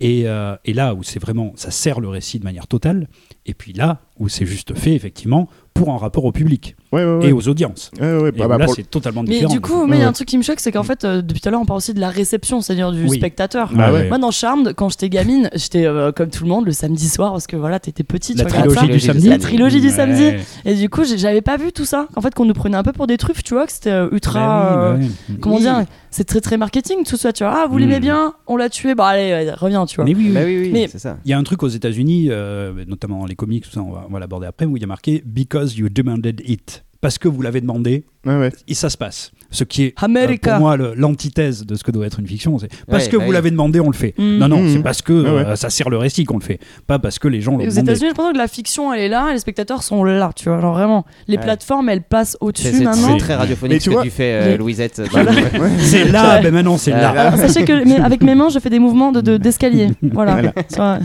Et, 0.00 0.28
euh, 0.28 0.56
et 0.64 0.72
là 0.72 0.94
où 0.94 1.02
c'est 1.02 1.20
vraiment, 1.20 1.52
ça 1.56 1.70
sert 1.70 2.00
le 2.00 2.08
récit 2.08 2.38
de 2.38 2.44
manière 2.44 2.66
totale, 2.66 3.08
et 3.46 3.54
puis 3.54 3.72
là 3.72 4.00
où 4.18 4.28
c'est 4.28 4.46
juste 4.46 4.74
fait 4.74 4.94
effectivement 4.94 5.48
pour 5.72 5.90
un 5.90 5.98
rapport 5.98 6.24
au 6.24 6.32
public 6.32 6.76
Ouais, 6.94 7.04
ouais, 7.04 7.16
ouais. 7.18 7.28
et 7.28 7.32
aux 7.32 7.48
audiences. 7.48 7.90
Ouais, 8.00 8.16
ouais, 8.18 8.28
Et 8.28 8.32
bah, 8.32 8.48
bah, 8.48 8.58
là, 8.58 8.64
pour- 8.66 8.74
c'est 8.74 8.88
totalement 8.88 9.22
Mais 9.22 9.30
différent. 9.34 9.52
du 9.52 9.60
coup, 9.60 9.86
mais 9.86 9.96
il 9.96 9.98
y 9.98 10.02
a 10.02 10.04
Ouais. 10.04 10.08
un 10.10 10.12
truc 10.12 10.28
qui 10.28 10.38
me 10.38 10.42
choque, 10.42 10.60
c'est 10.60 10.72
qu'en 10.72 10.82
fait, 10.82 11.04
euh, 11.04 11.22
depuis 11.22 11.40
tout 11.40 11.48
à 11.48 11.52
l'heure, 11.52 11.60
on 11.60 11.64
parle 11.66 11.78
aussi 11.78 11.94
de 11.94 12.00
la 12.00 12.08
réception, 12.10 12.60
c'est-à-dire 12.60 12.92
du 12.92 13.04
Oui. 13.06 13.16
spectateur. 13.18 13.70
Ah 13.78 13.92
ouais. 13.92 14.08
Moi, 14.08 14.18
dans 14.18 14.30
Charmed, 14.30 14.72
quand 14.74 14.88
j'étais 14.88 15.08
gamine, 15.08 15.50
j'étais 15.54 15.86
euh, 15.86 16.12
comme 16.12 16.30
tout 16.30 16.44
le 16.44 16.50
monde 16.50 16.66
le 16.66 16.72
samedi 16.72 17.08
soir 17.08 17.32
parce 17.32 17.46
que 17.46 17.56
voilà, 17.56 17.78
t'étais 17.80 18.04
petit, 18.04 18.34
la 18.34 18.44
tu 18.44 18.50
trilogie 18.52 18.88
du 18.88 19.00
samedi. 19.00 19.28
La 19.28 19.38
trilogie 19.38 19.80
du 19.80 19.90
samedi. 19.90 20.30
Et 20.64 20.74
du 20.74 20.88
coup, 20.88 21.02
j'avais 21.04 21.42
pas 21.42 21.56
vu 21.56 21.72
tout 21.72 21.84
ça. 21.84 22.08
En 22.16 22.20
fait, 22.20 22.34
qu'on 22.34 22.44
nous 22.44 22.54
prenait 22.54 22.76
un 22.76 22.82
peu 22.82 22.92
pour 22.92 23.06
des 23.06 23.16
truffes, 23.16 23.42
tu 23.42 23.54
vois, 23.54 23.66
que 23.66 23.72
c'était 23.72 23.90
euh, 23.90 24.08
ultra. 24.12 24.96
Bah. 24.98 25.04
Comment 25.40 25.58
dire 25.58 25.84
C'est 26.10 26.24
très 26.24 26.40
très 26.40 26.56
marketing 26.56 27.04
tout 27.04 27.16
ça, 27.16 27.32
tu 27.32 27.42
vois. 27.44 27.52
Ah, 27.64 27.66
vous 27.68 27.76
l'aimez 27.78 27.98
Mm. 27.98 28.02
bien 28.02 28.34
On 28.46 28.56
l'a 28.56 28.68
tué, 28.68 28.94
bah 28.94 29.06
allez, 29.08 29.50
reviens, 29.52 29.84
tu 29.86 29.96
vois. 29.96 30.04
Mais 30.04 30.14
oui, 30.14 30.26
oui. 30.28 30.32
Bah 30.32 30.40
oui, 30.44 30.58
oui, 30.60 30.70
Mais- 30.72 30.86
c'est 30.88 30.98
ça. 30.98 31.16
Il 31.24 31.30
y 31.30 31.34
a 31.34 31.38
un 31.38 31.42
truc 31.42 31.62
aux 31.62 31.68
États-Unis, 31.68 32.28
euh, 32.30 32.72
notamment 32.86 33.18
dans 33.20 33.26
les 33.26 33.34
comics, 33.34 33.64
tout 33.64 33.70
ça, 33.70 33.80
on 33.82 33.90
va, 33.90 34.06
on 34.08 34.12
va 34.12 34.20
l'aborder 34.20 34.46
après, 34.46 34.64
où 34.66 34.76
il 34.76 34.80
y 34.80 34.84
a 34.84 34.86
marqué 34.86 35.22
Because 35.26 35.76
you 35.76 35.88
demanded 35.88 36.40
it. 36.46 36.83
Parce 37.04 37.18
que 37.18 37.28
vous 37.28 37.42
l'avez 37.42 37.60
demandé, 37.60 38.06
ouais. 38.24 38.50
et 38.66 38.72
ça 38.72 38.88
se 38.88 38.96
passe. 38.96 39.30
Ce 39.54 39.64
qui 39.64 39.84
est 39.84 39.88
euh, 40.02 40.04
America. 40.04 40.50
pour 40.52 40.60
moi 40.60 40.76
le- 40.76 40.92
l'antithèse 40.96 41.64
de 41.64 41.74
ce 41.76 41.82
que 41.84 41.90
doit 41.90 42.06
être 42.06 42.20
une 42.20 42.26
fiction. 42.26 42.58
C'est 42.58 42.68
parce 42.86 43.04
Ouais, 43.04 43.10
que 43.10 43.16
bah 43.16 43.22
vous 43.24 43.28
oui. 43.30 43.34
l'avez 43.34 43.50
demandé, 43.50 43.80
on 43.80 43.86
le 43.86 43.94
fait. 43.96 44.14
Mm. 44.18 44.38
Non, 44.38 44.48
non, 44.48 44.62
Mm. 44.62 44.68
c'est 44.74 44.82
parce 44.82 45.00
que 45.00 45.12
Ouais, 45.12 45.30
ouais. 45.30 45.46
euh, 45.46 45.56
ça 45.56 45.70
sert 45.70 45.88
le 45.88 45.96
récit 45.96 46.24
qu'on 46.24 46.38
le 46.38 46.44
fait, 46.44 46.58
pas 46.86 46.98
parce 46.98 47.18
que 47.18 47.28
les 47.28 47.40
gens 47.40 47.52
l'ont 47.52 47.60
Et 47.60 47.68
aux 47.68 47.70
demandé. 47.70 47.90
États-Unis, 47.92 48.10
je 48.10 48.14
pense 48.14 48.32
que 48.32 48.38
la 48.38 48.48
fiction, 48.48 48.92
elle 48.92 49.00
est 49.00 49.08
là, 49.08 49.30
et 49.30 49.32
les 49.34 49.38
spectateurs 49.38 49.82
sont 49.82 50.04
là, 50.04 50.30
tu 50.36 50.48
vois. 50.48 50.60
Genre 50.60 50.74
vraiment, 50.74 51.04
les 51.28 51.36
Ouais. 51.36 51.42
plateformes, 51.42 51.88
elles 51.88 52.02
passent 52.02 52.36
au-dessus 52.40 52.68
c'est- 52.72 52.84
maintenant. 52.84 53.12
c'est 53.12 53.18
très 53.24 53.34
radiophonique 53.36 53.74
Mais 53.74 53.78
ce 53.80 53.84
tu 53.84 53.90
que 53.90 53.94
vois- 53.94 54.02
tu 54.02 54.10
fais, 54.10 54.32
euh, 54.32 54.46
Mais- 54.50 54.56
Louisette. 54.58 55.00
C'est 55.78 56.04
là, 56.10 56.36
Ouais. 56.36 56.42
ben 56.42 56.52
maintenant 56.52 56.76
c'est 56.76 56.92
Ah, 56.92 57.00
là. 57.14 57.20
Alors, 57.28 57.38
sachez 57.38 57.64
que 57.64 57.84
mais 57.84 57.96
avec 57.96 58.22
mes 58.22 58.34
mains, 58.34 58.48
je 58.48 58.58
fais 58.58 58.70
des 58.70 58.78
mouvements 58.80 59.12
de 59.12 59.20
de- 59.20 59.36
d'escalier. 59.44 59.88
voilà. 60.12 60.42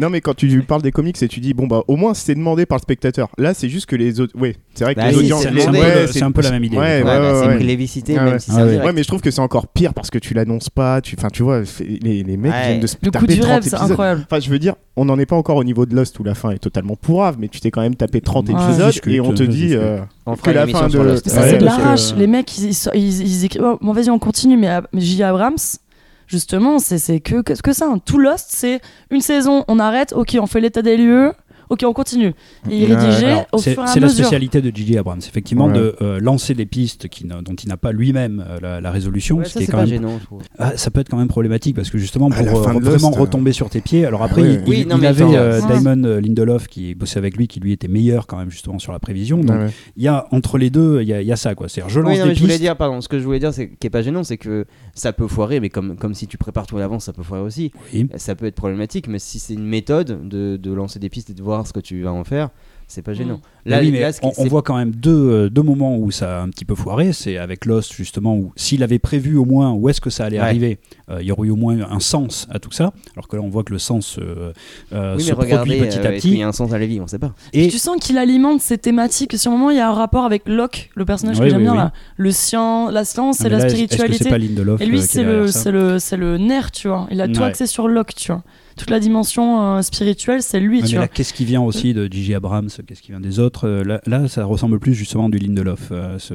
Non, 0.00 0.10
mais 0.10 0.20
quand 0.20 0.34
tu 0.34 0.62
parles 0.62 0.82
des 0.82 0.92
comics 0.92 1.20
et 1.22 1.28
tu 1.28 1.40
dis, 1.40 1.54
bon, 1.54 1.66
bah, 1.66 1.82
au 1.88 1.96
moins 1.96 2.14
c'est 2.14 2.34
demandé 2.34 2.66
par 2.66 2.78
le 2.78 2.82
spectateur. 2.82 3.28
Là, 3.38 3.54
c'est 3.54 3.68
juste 3.68 3.86
que 3.86 3.96
les 3.96 4.20
autres. 4.20 4.38
Ouais, 4.38 4.54
c'est 4.74 4.84
vrai 4.84 4.94
que 4.94 5.00
Bah 5.00 5.08
les 5.10 5.16
oui, 5.16 5.24
audiences. 5.24 5.42
c'est- 5.42 5.48
un 5.48 5.72
peu 5.72 5.78
ouais, 5.78 6.02
le- 6.02 6.06
c'est 6.08 6.22
un 6.22 6.30
peu 6.30 6.42
la 6.42 6.50
même 6.50 6.64
idée. 6.64 6.76
Ouais, 6.76 7.02
Ouais, 7.02 7.18
ouais, 7.18 7.57
prévicité, 7.64 8.16
Ah 8.18 8.24
même 8.24 8.32
ouais. 8.34 8.38
si 8.38 8.50
Ah 8.50 8.54
c'est 8.54 8.60
en 8.60 8.64
ouais. 8.64 8.70
direct. 8.70 8.86
Ouais, 8.86 8.92
mais 8.92 9.02
je 9.02 9.08
trouve 9.08 9.20
que 9.20 9.30
c'est 9.30 9.40
encore 9.40 9.66
pire 9.68 9.94
parce 9.94 10.10
que 10.10 10.18
tu 10.18 10.34
l'annonces 10.34 10.70
pas. 10.70 11.00
Tu, 11.00 11.14
enfin, 11.18 11.28
tu 11.32 11.42
vois, 11.42 11.62
les, 11.80 12.22
les 12.22 12.36
mecs 12.36 12.52
Ouais. 12.52 12.66
viennent 12.68 12.80
de 12.80 12.86
se 12.86 12.96
Le 13.02 13.10
coup 13.10 13.18
taper 13.20 13.34
du 13.34 13.40
30 13.40 13.50
rêve, 13.52 13.62
c'est 13.62 13.68
épisodes. 13.70 13.90
incroyable. 13.90 14.26
Enfin, 14.30 14.40
je 14.40 14.50
veux 14.50 14.58
dire, 14.58 14.74
on 14.96 15.04
n'en 15.04 15.18
est 15.18 15.26
pas 15.26 15.36
encore 15.36 15.56
au 15.56 15.64
niveau 15.64 15.86
de 15.86 15.94
Lost 15.94 16.18
où 16.18 16.24
la 16.24 16.34
fin 16.34 16.50
est 16.50 16.58
totalement 16.58 16.96
pourrave, 16.96 17.36
mais 17.38 17.48
tu 17.48 17.60
t'es 17.60 17.70
quand 17.70 17.80
même 17.82 17.94
tapé 17.94 18.20
30 18.20 18.48
Ouais. 18.48 18.54
épisodes 18.54 18.90
Discute, 18.92 19.12
et 19.12 19.20
on 19.20 19.32
te 19.34 19.42
dit 19.42 19.56
discute. 19.66 19.72
euh, 19.78 20.00
On 20.26 20.34
que 20.36 20.50
la 20.50 20.62
émission 20.62 20.80
fin 20.80 20.88
sur 20.88 21.02
de. 21.04 21.08
Lost. 21.08 21.28
Ça, 21.28 21.40
Ouais, 21.42 21.50
c'est 21.50 21.58
de 21.58 21.64
parce 21.64 21.76
que- 21.76 21.82
l'arrache. 21.82 22.14
Les 22.16 22.26
mecs, 22.26 22.58
ils, 22.58 22.70
ils, 22.70 22.76
ils- 22.94 23.20
ils 23.22 23.44
écrivent. 23.44 23.62
Oh, 23.64 23.78
bon, 23.80 23.92
vas-y, 23.92 24.10
on 24.10 24.18
continue. 24.18 24.56
Mais, 24.56 24.68
euh, 24.70 24.80
mais 24.92 25.00
J. 25.00 25.22
Abrams, 25.22 25.56
justement, 26.26 26.78
c'est 26.78 26.98
c'est 26.98 27.20
que, 27.20 27.42
que, 27.42 27.52
que 27.54 27.72
ça. 27.72 27.86
hein. 27.86 27.98
Tout 28.04 28.18
Lost, 28.18 28.46
c'est 28.50 28.80
une 29.10 29.20
saison, 29.20 29.64
on 29.68 29.78
arrête, 29.78 30.12
ok, 30.12 30.36
on 30.40 30.46
fait 30.46 30.60
l'état 30.60 30.82
des 30.82 30.96
lieux, 30.96 31.32
ok, 31.70 31.84
on 31.86 31.92
continue. 31.92 32.32
Et 32.70 32.82
il 32.82 32.92
rédigeait 32.92 33.46
au 33.52 33.58
C'est 33.58 33.74
fur 33.74 33.82
et 33.82 33.84
à 33.84 33.86
c'est 33.88 34.00
la 34.00 34.08
spécialité 34.08 34.60
de 34.62 34.74
J.J. 34.74 34.98
Abrams, 34.98 35.20
effectivement, 35.26 35.66
Ouais. 35.66 35.72
de 35.74 35.96
euh, 36.02 36.20
lancer 36.20 36.54
des 36.54 36.66
pistes 36.66 37.08
qui 37.08 37.24
dont 37.24 37.54
il 37.54 37.68
n'a 37.68 37.76
pas 37.76 37.92
lui-même 37.92 38.44
euh, 38.48 38.58
la, 38.60 38.80
la 38.80 38.90
résolution, 38.90 39.38
Ouais, 39.38 39.44
ce 39.44 39.52
ça, 39.52 39.58
qui 39.60 39.64
est 39.64 39.66
quand 39.68 39.72
pas 39.78 39.82
même 39.84 39.88
gênant. 39.88 40.18
Ah, 40.58 40.76
ça 40.76 40.90
peut 40.90 41.00
être 41.00 41.08
quand 41.08 41.16
même 41.18 41.28
problématique 41.28 41.76
parce 41.76 41.90
que 41.90 41.98
justement 41.98 42.28
À 42.30 42.42
pour 42.42 42.66
euh, 42.68 42.72
vraiment 42.80 43.12
euh, 43.14 43.20
retomber 43.20 43.52
sur 43.52 43.68
tes 43.70 43.80
pieds. 43.80 44.04
Alors 44.06 44.22
après, 44.22 44.42
il, 44.42 44.62
Oui, 44.66 44.80
il- 44.80 44.88
non, 44.88 44.96
il 44.96 45.00
mais 45.02 45.06
avait 45.08 45.24
euh, 45.24 45.60
ouais. 45.60 45.68
Damon 45.82 46.18
Lindelof 46.20 46.66
qui 46.68 46.94
bossait 46.94 47.18
avec 47.18 47.36
lui, 47.36 47.48
qui 47.48 47.60
lui 47.60 47.72
était 47.72 47.88
meilleur 47.88 48.26
quand 48.26 48.38
même 48.38 48.50
justement 48.50 48.78
sur 48.78 48.92
la 48.92 48.98
prévision. 48.98 49.38
Donc 49.40 49.56
il 49.96 50.02
y 50.02 50.08
a 50.08 50.26
entre 50.30 50.58
les 50.58 50.70
deux, 50.70 51.02
il 51.02 51.08
y, 51.08 51.12
a- 51.12 51.20
il 51.20 51.26
y 51.26 51.32
a 51.32 51.36
ça 51.36 51.54
quoi. 51.54 51.68
C'est-à-dire 51.68 51.90
je 51.92 52.00
lance 52.00 52.10
Oui, 52.12 52.18
non, 52.18 52.24
des 52.24 52.28
mais 52.30 52.34
je 52.34 52.40
voulais 52.40 52.52
pistes. 52.54 52.62
dire, 52.62 52.76
pardon, 52.76 53.00
ce 53.00 53.08
que 53.08 53.18
je 53.18 53.24
voulais 53.24 53.38
dire, 53.40 53.52
c'est 53.52 53.68
qui 53.70 53.86
est 53.86 53.90
pas 53.90 54.02
gênant, 54.02 54.24
c'est 54.24 54.36
que 54.38 54.64
ça 54.94 55.12
peut 55.12 55.28
foirer, 55.28 55.60
mais 55.60 55.68
comme, 55.68 55.96
comme 55.96 56.14
si 56.14 56.26
tu 56.26 56.38
prépares 56.38 56.66
tout 56.66 56.76
à 56.76 56.80
l'avance, 56.80 57.04
ça 57.04 57.12
peut 57.12 57.22
foirer 57.22 57.42
aussi. 57.42 57.72
Ça 58.16 58.34
peut 58.34 58.46
être 58.46 58.54
problématique, 58.54 59.08
mais 59.08 59.18
si 59.18 59.38
c'est 59.38 59.54
une 59.54 59.64
méthode 59.66 60.28
de, 60.28 60.56
de 60.56 60.72
lancer 60.72 60.98
des 60.98 61.08
pistes 61.08 61.30
et 61.30 61.34
de 61.34 61.42
voir 61.42 61.57
ce 61.66 61.72
que 61.72 61.80
tu 61.80 62.02
vas 62.02 62.12
en 62.12 62.24
faire, 62.24 62.50
c'est 62.86 63.02
pas 63.02 63.12
gênant. 63.12 63.40
Mais 63.66 63.72
Là, 63.72 63.80
oui, 63.80 63.90
mais 63.92 64.00
là, 64.00 64.10
on, 64.22 64.46
voit 64.46 64.62
quand 64.62 64.76
même 64.78 64.92
deux, 64.94 65.10
euh, 65.30 65.50
deux 65.50 65.60
moments 65.62 65.98
où 65.98 66.10
ça 66.10 66.38
a 66.38 66.42
un 66.42 66.48
petit 66.48 66.64
peu 66.64 66.74
foiré. 66.74 67.12
C'est 67.12 67.36
avec 67.36 67.66
Lost, 67.66 67.92
justement, 67.92 68.34
où 68.34 68.50
s'il 68.56 68.82
avait 68.82 68.98
prévu 68.98 69.36
au 69.36 69.44
moins 69.44 69.72
où 69.72 69.90
est-ce 69.90 70.00
que 70.00 70.08
ça 70.08 70.24
allait 70.24 70.38
Ouais. 70.38 70.44
arriver, 70.44 70.78
euh, 71.10 71.18
il 71.20 71.26
y 71.26 71.32
aurait 71.32 71.48
eu 71.48 71.50
au 71.50 71.56
moins 71.56 71.76
un 71.90 72.00
sens 72.00 72.46
à 72.50 72.58
tout 72.58 72.72
ça. 72.72 72.94
Alors 73.14 73.28
que 73.28 73.36
là, 73.36 73.42
on 73.42 73.50
voit 73.50 73.62
que 73.62 73.72
le 73.74 73.78
sens 73.78 74.18
euh, 74.18 74.52
Oui, 75.16 75.22
se 75.22 75.34
regardez, 75.34 75.76
produit 75.76 75.86
petit 75.86 75.98
euh, 75.98 76.06
à 76.08 76.12
est-ce 76.14 76.22
qu'il 76.22 76.30
y 76.30 76.34
petit. 76.36 76.42
a 76.44 76.48
un 76.48 76.52
sens 76.52 76.72
à 76.72 76.78
la 76.78 76.86
vie, 76.86 76.98
on 76.98 77.06
sait 77.06 77.18
pas. 77.18 77.34
Et 77.52 77.68
Tu 77.68 77.76
sens 77.76 77.96
qu'il 78.00 78.16
alimente 78.16 78.62
ces 78.62 78.78
thématiques. 78.78 79.36
Sur 79.36 79.52
un 79.52 79.56
moment, 79.58 79.68
il 79.70 79.76
y 79.76 79.80
a 79.80 79.90
un 79.90 79.92
rapport 79.94 80.24
avec 80.24 80.48
Locke, 80.48 80.88
le 80.94 81.04
personnage 81.04 81.36
Oui, 81.38 81.44
que 81.44 81.50
j'aime 81.50 81.58
oui, 81.58 81.64
bien 81.64 81.72
oui. 81.72 81.78
là. 81.78 81.92
Le 82.16 82.30
science, 82.30 82.90
la 82.90 83.04
science 83.04 83.42
Ah, 83.42 83.48
et 83.48 83.50
la 83.50 83.56
est-ce- 83.58 83.66
que 83.66 83.70
spiritualité. 83.72 84.24
c'est 84.24 84.30
pas 84.30 84.38
Lindelof 84.38 84.80
Et 84.80 84.86
lui, 84.86 85.02
c'est 85.02 85.24
le, 85.24 85.44
le, 85.70 85.98
c'est 85.98 86.16
le 86.16 86.38
nerf, 86.38 86.70
tu 86.70 86.88
vois. 86.88 87.06
Il 87.10 87.20
a 87.20 87.28
tout 87.28 87.42
axé 87.42 87.66
sur 87.66 87.86
Locke, 87.86 88.14
tu 88.14 88.32
vois. 88.32 88.42
Toute 88.78 88.90
la 88.90 89.00
dimension 89.00 89.76
euh, 89.76 89.82
spirituelle, 89.82 90.42
c'est 90.42 90.60
lui, 90.60 90.76
Ouais, 90.80 90.82
tu 90.86 90.92
mais 90.92 90.96
vois. 90.98 91.00
là, 91.02 91.08
qu'est-ce 91.08 91.34
qui 91.34 91.44
vient 91.44 91.60
aussi 91.60 91.92
de 91.92 92.08
J.J. 92.10 92.34
Abrams 92.36 92.68
Qu'est-ce 92.86 93.02
qui 93.02 93.10
vient 93.10 93.20
des 93.20 93.38
autres 93.40 93.66
Euh, 93.68 93.84
là, 93.84 94.00
là, 94.06 94.28
ça 94.28 94.44
ressemble 94.44 94.78
plus 94.78 94.94
justement 94.94 95.28
du 95.28 95.38
Lindelof, 95.38 95.88
euh, 95.90 96.18
ce, 96.18 96.34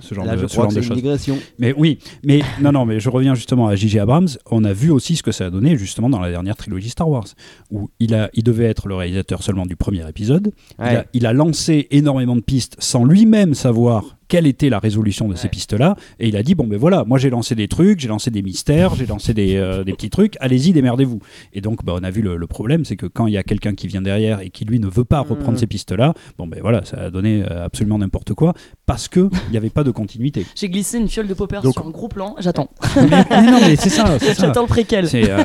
ce 0.00 0.14
genre 0.14 0.24
Là, 0.24 0.36
de, 0.36 0.42
je 0.42 0.46
ce 0.46 0.52
crois 0.52 0.64
genre 0.64 0.70
que 0.70 0.76
de 0.76 0.80
c'est 0.80 0.86
une 0.86 0.88
choses. 0.94 0.96
digression. 1.02 1.38
Mais 1.58 1.74
oui, 1.76 1.98
mais 2.24 2.40
non, 2.60 2.72
non, 2.72 2.86
mais 2.86 3.00
je 3.00 3.10
reviens 3.10 3.34
justement 3.34 3.66
à 3.66 3.74
J.J. 3.74 3.98
Abrams. 3.98 4.28
On 4.50 4.64
a 4.64 4.72
vu 4.72 4.90
aussi 4.90 5.16
ce 5.16 5.22
que 5.22 5.32
ça 5.32 5.46
a 5.46 5.50
donné 5.50 5.76
justement 5.76 6.08
dans 6.08 6.20
la 6.20 6.30
dernière 6.30 6.56
trilogie 6.56 6.88
Star 6.90 7.08
Wars, 7.08 7.26
où 7.70 7.90
il, 8.00 8.14
a, 8.14 8.30
il 8.34 8.44
devait 8.44 8.66
être 8.66 8.88
le 8.88 8.94
réalisateur 8.94 9.42
seulement 9.42 9.66
du 9.66 9.76
premier 9.76 10.08
épisode. 10.08 10.52
Il, 10.78 10.84
Ouais. 10.84 10.96
a, 10.96 11.06
il 11.12 11.26
a 11.26 11.32
lancé 11.32 11.88
énormément 11.90 12.36
de 12.36 12.40
pistes 12.40 12.76
sans 12.78 13.04
lui-même 13.04 13.54
savoir 13.54 14.16
quelle 14.32 14.46
était 14.46 14.70
la 14.70 14.78
résolution 14.78 15.28
de 15.28 15.34
ces 15.34 15.50
pistes-là. 15.50 15.94
Et 16.18 16.26
il 16.26 16.38
a 16.38 16.42
dit, 16.42 16.54
bon 16.54 16.66
ben 16.66 16.78
voilà, 16.78 17.04
moi 17.04 17.18
j'ai 17.18 17.28
lancé 17.28 17.54
des 17.54 17.68
trucs, 17.68 18.00
j'ai 18.00 18.08
lancé 18.08 18.30
des 18.30 18.40
mystères, 18.40 18.94
j'ai 18.94 19.04
lancé 19.04 19.34
des, 19.34 19.56
euh, 19.56 19.84
des 19.84 19.92
petits 19.92 20.08
trucs, 20.08 20.38
allez-y, 20.40 20.72
démerdez-vous. 20.72 21.18
Et 21.52 21.60
donc 21.60 21.84
bah, 21.84 21.92
on 22.00 22.02
a 22.02 22.10
vu 22.10 22.22
le, 22.22 22.36
le 22.36 22.46
problème, 22.46 22.86
c'est 22.86 22.96
que 22.96 23.04
quand 23.04 23.26
il 23.26 23.34
y 23.34 23.36
a 23.36 23.42
quelqu'un 23.42 23.74
qui 23.74 23.88
vient 23.88 24.00
derrière 24.00 24.40
et 24.40 24.48
qui 24.48 24.64
lui 24.64 24.80
ne 24.80 24.86
veut 24.86 25.04
pas 25.04 25.20
reprendre 25.20 25.52
Mhm. 25.52 25.58
ces 25.58 25.66
pistes-là, 25.66 26.14
bon 26.38 26.46
ben 26.46 26.60
voilà, 26.62 26.82
ça 26.86 26.96
a 26.96 27.10
donné 27.10 27.42
euh, 27.42 27.66
absolument 27.66 27.98
n'importe 27.98 28.32
quoi, 28.32 28.54
parce 28.92 29.08
qu'il 29.08 29.30
n'y 29.50 29.56
avait 29.56 29.70
pas 29.70 29.84
de 29.84 29.90
continuité. 29.90 30.44
J'ai 30.54 30.68
glissé 30.68 30.98
une 30.98 31.08
fiole 31.08 31.26
de 31.26 31.32
popper 31.34 31.60
Donc- 31.62 31.72
sur 31.72 31.86
un 31.86 31.90
gros 31.90 32.08
plan. 32.08 32.34
J'attends. 32.38 32.68
mais, 32.96 33.24
mais 33.30 33.50
non, 33.50 33.58
mais 33.62 33.76
c'est 33.76 33.88
ça. 33.88 34.18
J'attends 34.38 34.60
le 34.62 34.66
préquel. 34.68 35.08
Euh, 35.14 35.44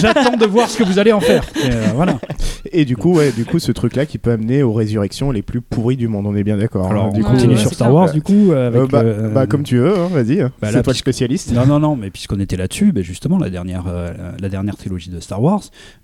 J'attends 0.00 0.36
de 0.36 0.46
voir 0.46 0.68
ce 0.70 0.78
que 0.78 0.84
vous 0.84 0.98
allez 0.98 1.12
en 1.12 1.20
faire. 1.20 1.44
Et, 1.56 1.70
euh, 1.70 1.86
voilà. 1.94 2.18
Et 2.72 2.84
du 2.86 2.96
coup, 2.96 3.14
ouais, 3.16 3.32
du 3.32 3.44
coup, 3.44 3.58
ce 3.58 3.70
truc-là 3.70 4.06
qui 4.06 4.16
peut 4.18 4.32
amener 4.32 4.62
aux 4.62 4.72
résurrections 4.72 5.30
les 5.30 5.42
plus 5.42 5.60
pourries 5.60 5.96
du 5.98 6.08
monde. 6.08 6.26
On 6.26 6.34
est 6.34 6.42
bien 6.44 6.56
d'accord. 6.56 6.86
Alors 6.90 7.04
hein, 7.04 7.10
on 7.12 7.14
du 7.16 7.22
Ouais, 7.22 7.30
continue 7.30 7.54
ouais, 7.54 7.60
sur 7.60 7.68
c'est 7.68 7.74
Star 7.76 7.88
clair. 7.88 7.94
Wars 8.00 8.12
du 8.12 8.22
coup 8.22 8.52
euh, 8.52 8.68
avec 8.68 8.80
Euh, 8.82 8.86
bah, 8.86 9.00
euh, 9.04 9.28
bah, 9.30 9.46
comme 9.46 9.62
tu 9.62 9.76
veux, 9.78 9.94
hein, 9.98 10.08
vas-y. 10.10 10.38
Bah, 10.60 10.68
c'est 10.72 10.82
toi 10.82 10.92
le 10.92 10.98
spécialiste. 10.98 11.52
Non, 11.52 11.66
non, 11.66 11.78
non, 11.80 11.96
mais 11.96 12.10
puisqu'on 12.10 12.40
était 12.40 12.56
là-dessus, 12.56 12.92
justement, 13.02 13.38
la 13.38 13.50
dernière, 13.50 13.84
euh, 13.88 14.12
la 14.40 14.48
dernière 14.48 14.76
trilogie 14.76 15.10
de 15.10 15.20
Star 15.20 15.42
Wars, 15.42 15.62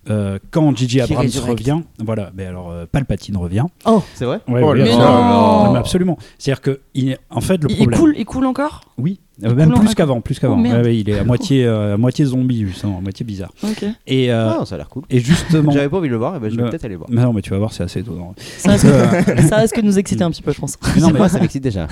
euh, 0.08 0.38
quand 0.50 0.74
J.J. 0.76 1.02
Abrams 1.02 1.28
revient, 1.46 1.80
voilà, 1.98 2.30
ben 2.32 2.48
alors 2.48 2.70
euh, 2.70 2.86
Palpatine 2.90 3.36
revient. 3.36 3.66
C'est 4.14 4.24
vrai 4.24 4.40
Ouais, 4.48 4.62
Oh 4.64 4.72
oui, 4.72 4.78
Mais 4.82 4.88
absolument. 4.90 5.64
non. 5.64 5.72
mais 5.72 5.78
absolument. 5.78 6.18
C'est-à-dire 6.38 6.62
que, 6.62 6.80
il, 6.94 7.18
en 7.28 7.40
fait, 7.42 7.62
le 7.62 7.70
Il, 7.70 7.72
il 7.72 7.76
problème. 7.80 8.00
coule, 8.00 8.14
il 8.16 8.24
coule 8.24 8.46
encore? 8.46 8.80
Oui, 8.98 9.20
euh, 9.44 9.54
même 9.54 9.72
plus 9.74 9.94
qu'avant, 9.94 10.20
plus 10.20 10.38
qu'avant. 10.38 10.54
Oh, 10.54 10.60
merde. 10.60 10.78
Ouais, 10.78 10.84
ouais, 10.84 10.98
il 10.98 11.08
est 11.10 11.18
à 11.18 11.24
moitié, 11.32 11.64
euh, 11.64 11.94
à 11.94 11.96
moitié 11.96 12.24
zombie, 12.24 12.66
justement, 12.66 12.98
à 12.98 13.00
moitié 13.00 13.24
bizarre. 13.24 13.52
Ok. 13.62 13.84
Et, 14.06 14.32
euh, 14.32 14.50
Ah, 14.60 14.64
ça 14.66 14.74
a 14.74 14.78
l'air 14.78 14.88
cool. 14.88 15.04
et 15.10 15.20
justement. 15.20 15.70
J'avais 15.72 15.88
pas 15.88 15.98
envie 15.98 16.08
de 16.08 16.12
le 16.12 16.18
voir, 16.18 16.36
et 16.36 16.40
ben 16.40 16.50
je 16.50 16.56
vais 16.56 16.62
Le- 16.62 16.70
peut-être 16.70 16.84
aller 16.84 16.94
le 16.94 16.98
voir. 16.98 17.10
Mais 17.10 17.22
non, 17.22 17.32
mais 17.32 17.42
tu 17.42 17.50
vas 17.50 17.58
voir, 17.58 17.72
c'est 17.72 17.82
assez 17.82 18.00
étonnant. 18.00 18.34
Ça 18.36 18.72
risque, 18.72 18.86
ça 19.48 19.56
risque 19.56 19.76
de 19.76 19.82
nous 19.86 19.98
exciter 19.98 20.22
un 20.24 20.30
petit 20.30 20.42
peu, 20.42 20.52
je 20.52 20.60
pense. 20.60 20.76
Mais 20.94 21.00
non, 21.02 21.10
mais 21.10 21.18
Moi, 21.18 21.28
ça 21.28 21.40
m'excite 21.40 21.62
déjà. 21.62 21.86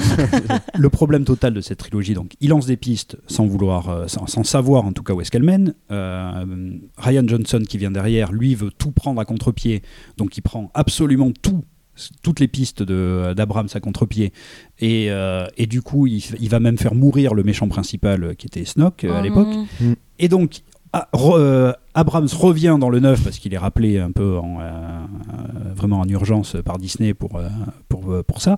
le 0.76 0.88
problème 0.90 1.24
total 1.24 1.54
de 1.54 1.60
cette 1.60 1.78
trilogie, 1.78 2.14
donc, 2.14 2.32
il 2.40 2.50
lance 2.50 2.66
des 2.66 2.76
pistes 2.76 3.16
sans 3.26 3.46
vouloir, 3.46 4.04
sans, 4.08 4.26
sans 4.26 4.44
savoir 4.44 4.84
en 4.84 4.92
tout 4.92 5.02
cas 5.02 5.12
où 5.14 5.20
est-ce 5.20 5.30
qu'elle 5.30 5.42
mène. 5.42 5.74
Euh, 5.90 6.44
Ryan 6.98 7.22
Johnson 7.26 7.62
qui 7.68 7.78
vient 7.78 7.90
derrière, 7.90 8.32
lui 8.32 8.54
veut 8.54 8.70
tout 8.76 8.90
prendre 8.90 9.20
à 9.20 9.24
contre-pied, 9.24 9.82
donc 10.16 10.36
il 10.36 10.40
prend 10.42 10.70
absolument 10.74 11.30
tout, 11.42 11.62
toutes 12.22 12.40
les 12.40 12.48
pistes 12.48 12.82
de- 12.82 13.34
d'Abrams 13.36 13.68
à 13.74 13.80
contre-pied, 13.80 14.32
et, 14.80 15.10
euh, 15.10 15.46
et 15.56 15.66
du 15.66 15.82
coup 15.82 16.06
il, 16.06 16.22
il 16.40 16.48
va 16.48 16.60
même 16.60 16.78
faire 16.78 16.94
mourir 16.94 17.34
le 17.34 17.42
méchant 17.42 17.68
principal 17.68 18.24
euh, 18.24 18.34
qui 18.34 18.46
était 18.46 18.64
Snoke 18.64 19.04
euh, 19.04 19.14
à 19.14 19.20
Oh 19.20 19.22
l'époque. 19.22 19.48
non. 19.80 19.94
Et 20.18 20.28
donc, 20.28 20.60
ah, 20.92 21.08
re- 21.12 21.38
euh, 21.38 21.72
Abrams 21.98 22.28
revient 22.38 22.76
dans 22.80 22.90
le 22.90 23.00
neuf 23.00 23.24
parce 23.24 23.38
qu'il 23.38 23.52
est 23.54 23.58
rappelé 23.58 23.98
un 23.98 24.12
peu 24.12 24.38
en, 24.38 24.60
euh, 24.60 24.62
euh, 24.64 25.72
vraiment 25.74 25.98
en 26.00 26.08
urgence 26.08 26.56
par 26.64 26.78
Disney 26.78 27.12
pour, 27.12 27.36
euh, 27.36 27.48
pour, 27.88 28.14
pour 28.26 28.40
ça. 28.40 28.56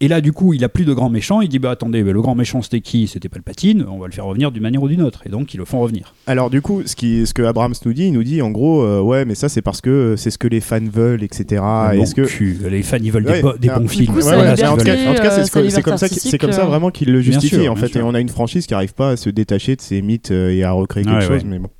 Et 0.00 0.08
là, 0.08 0.20
du 0.20 0.32
coup, 0.32 0.52
il 0.52 0.62
a 0.62 0.68
plus 0.68 0.84
de 0.84 0.92
grand 0.94 1.08
méchant. 1.08 1.40
Il 1.40 1.48
dit 1.48 1.58
bah 1.58 1.70
attendez, 1.72 2.02
bah, 2.04 2.12
le 2.12 2.20
grand 2.22 2.34
méchant 2.36 2.62
c'était 2.62 2.80
qui? 2.80 3.08
C'était 3.08 3.28
Palpatine. 3.28 3.84
On 3.90 3.98
va 3.98 4.06
le 4.06 4.12
faire 4.12 4.26
revenir 4.26 4.52
d'une 4.52 4.62
manière 4.62 4.82
ou 4.82 4.88
d'une 4.88 5.02
autre. 5.02 5.22
Et 5.26 5.30
donc, 5.30 5.52
ils 5.52 5.56
le 5.56 5.64
font 5.64 5.80
revenir. 5.80 6.14
Alors 6.28 6.48
du 6.48 6.62
coup, 6.62 6.82
ce, 6.86 6.94
qui, 6.94 7.26
ce 7.26 7.34
que 7.34 7.42
Abrams 7.42 7.74
nous 7.84 7.92
dit, 7.92 8.04
il 8.06 8.12
nous 8.12 8.22
dit 8.22 8.40
en 8.42 8.50
gros, 8.50 8.82
euh, 8.82 9.00
ouais, 9.00 9.24
mais 9.24 9.34
ça 9.34 9.48
c'est 9.48 9.62
parce 9.62 9.80
que 9.80 10.14
c'est 10.16 10.30
ce 10.30 10.38
que 10.38 10.46
les 10.46 10.60
fans 10.60 10.78
veulent, 10.84 11.22
etc. 11.24 11.62
Mon 11.62 11.90
Est-ce 12.02 12.14
que 12.14 12.22
cul, 12.22 12.58
les 12.70 12.82
fans 12.82 12.98
ils 13.02 13.10
veulent 13.10 13.26
Ouais, 13.26 13.36
des, 13.36 13.42
bo- 13.42 13.56
des 13.58 13.68
alors, 13.68 13.80
bons 13.80 13.88
films. 13.88 14.14
Ouais, 14.14 14.22
en 14.22 14.76
tout 14.76 14.84
cas, 14.84 14.94
euh, 14.94 15.44
c'est 15.44 15.50
comme 15.50 15.96
ça, 15.96 16.08
que- 16.08 16.14
c'est 16.14 16.38
comme 16.38 16.52
ça 16.52 16.60
artistique, 16.60 16.68
vraiment 16.68 16.90
qu'il 16.90 17.10
le 17.12 17.20
justifie 17.20 17.56
sûr, 17.56 17.72
en 17.72 17.76
fait. 17.76 17.88
sûr. 17.88 18.00
Et 18.00 18.02
on 18.04 18.14
a 18.14 18.20
une 18.20 18.28
franchise 18.28 18.66
qui 18.66 18.74
n'arrive 18.74 18.94
pas 18.94 19.10
à 19.10 19.16
se 19.16 19.30
détacher 19.30 19.74
de 19.76 19.80
ses 19.80 20.02
mythes 20.02 20.30
et 20.30 20.62
à 20.62 20.70
recréer 20.72 21.04
quelque 21.04 21.16
Ouais, 21.16 21.20
chose, 21.22 21.42
ouais. 21.42 21.48
mais 21.48 21.58
bon. 21.58 21.70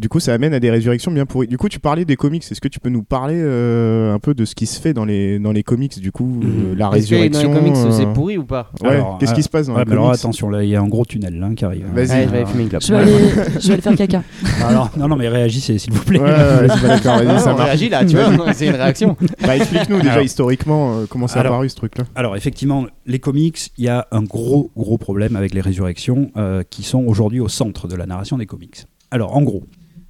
Du 0.00 0.08
coup, 0.08 0.18
ça 0.18 0.32
amène 0.32 0.54
à 0.54 0.60
des 0.60 0.70
résurrections 0.70 1.10
bien 1.12 1.26
pourries. 1.26 1.46
Du 1.46 1.58
coup, 1.58 1.68
tu 1.68 1.78
parlais 1.78 2.06
des 2.06 2.16
comics. 2.16 2.42
Est-ce 2.50 2.60
que 2.62 2.68
tu 2.68 2.80
peux 2.80 2.88
nous 2.88 3.02
parler 3.02 3.34
euh, 3.38 4.14
un 4.14 4.18
peu 4.18 4.32
de 4.32 4.46
ce 4.46 4.54
qui 4.54 4.64
se 4.64 4.80
fait 4.80 4.94
dans 4.94 5.04
les, 5.04 5.38
dans 5.38 5.52
les 5.52 5.62
comics, 5.62 6.00
du 6.00 6.10
coup, 6.10 6.40
euh, 6.42 6.74
la 6.74 6.88
Est-ce 6.96 7.10
que 7.10 7.14
dans 7.16 7.20
résurrection 7.20 7.52
les 7.52 7.58
comics, 7.60 7.76
euh, 7.76 7.90
c'est 7.90 8.06
pourri 8.14 8.38
ou 8.38 8.44
pas 8.44 8.70
Ouais, 8.82 8.88
Alors, 8.92 9.18
qu'est-ce 9.18 9.32
euh, 9.32 9.34
qui 9.34 9.42
se 9.42 9.50
passe 9.50 9.66
dans 9.66 9.74
Ouais, 9.74 9.80
les 9.80 9.84
mais 9.84 9.92
alors 9.92 10.06
comics 10.06 10.18
attention, 10.20 10.48
là 10.48 10.64
il 10.64 10.70
y 10.70 10.74
a 10.76 10.80
un 10.80 10.88
gros 10.88 11.04
tunnel 11.04 11.38
là, 11.38 11.50
qui 11.54 11.66
arrive. 11.66 11.84
Vas-y. 11.92 12.06
Je 12.24 12.28
vais 12.30 12.38
aller 12.38 12.46
fumer 12.46 12.62
une 12.62 12.68
clope. 12.70 12.82
Je 12.82 12.94
vais, 12.94 12.98
aller, 13.00 13.12
je 13.60 13.66
vais 13.66 13.72
aller 13.74 13.82
faire 13.82 13.94
caca. 13.96 14.22
Alors, 14.66 14.90
non, 14.96 15.06
non, 15.08 15.16
mais 15.16 15.28
réagissez 15.28 15.76
s'il 15.76 15.92
vous 15.92 16.02
plaît. 16.02 16.18
Ouais, 16.18 16.30
ouais, 16.30 16.68
c'est 16.70 16.80
pas 16.80 16.88
d'accord, 16.88 17.18
vas-y, 17.18 17.40
ça 17.40 17.52
on 17.52 17.56
marche. 17.58 17.68
réagit 17.68 17.88
là, 17.90 18.04
tu 18.06 18.16
vois, 18.16 18.52
c'est 18.54 18.66
une 18.68 18.74
réaction. 18.76 19.16
Bah, 19.46 19.54
explique-nous 19.56 19.98
déjà 19.98 20.12
Alors- 20.12 20.24
historiquement 20.24 20.94
euh, 20.94 21.06
comment 21.10 21.28
ça 21.28 21.36
a 21.36 21.40
Alors- 21.40 21.52
apparu 21.54 21.68
ce 21.68 21.76
truc-là. 21.76 22.04
Alors 22.14 22.36
effectivement, 22.36 22.86
les 23.04 23.18
comics, 23.18 23.58
il 23.76 23.84
y 23.84 23.88
a 23.88 24.06
un 24.12 24.22
gros 24.22 24.70
gros 24.76 24.96
problème 24.96 25.36
avec 25.36 25.52
les 25.52 25.60
résurrections 25.60 26.30
euh, 26.38 26.62
qui 26.70 26.84
sont 26.84 27.04
aujourd'hui 27.04 27.40
au 27.40 27.48
centre 27.48 27.86
de 27.86 27.96
la 27.96 28.06
narration 28.06 28.38
des 28.38 28.46
comics. 28.46 28.84
Alors 29.10 29.36
en 29.36 29.42
gros, 29.42 29.64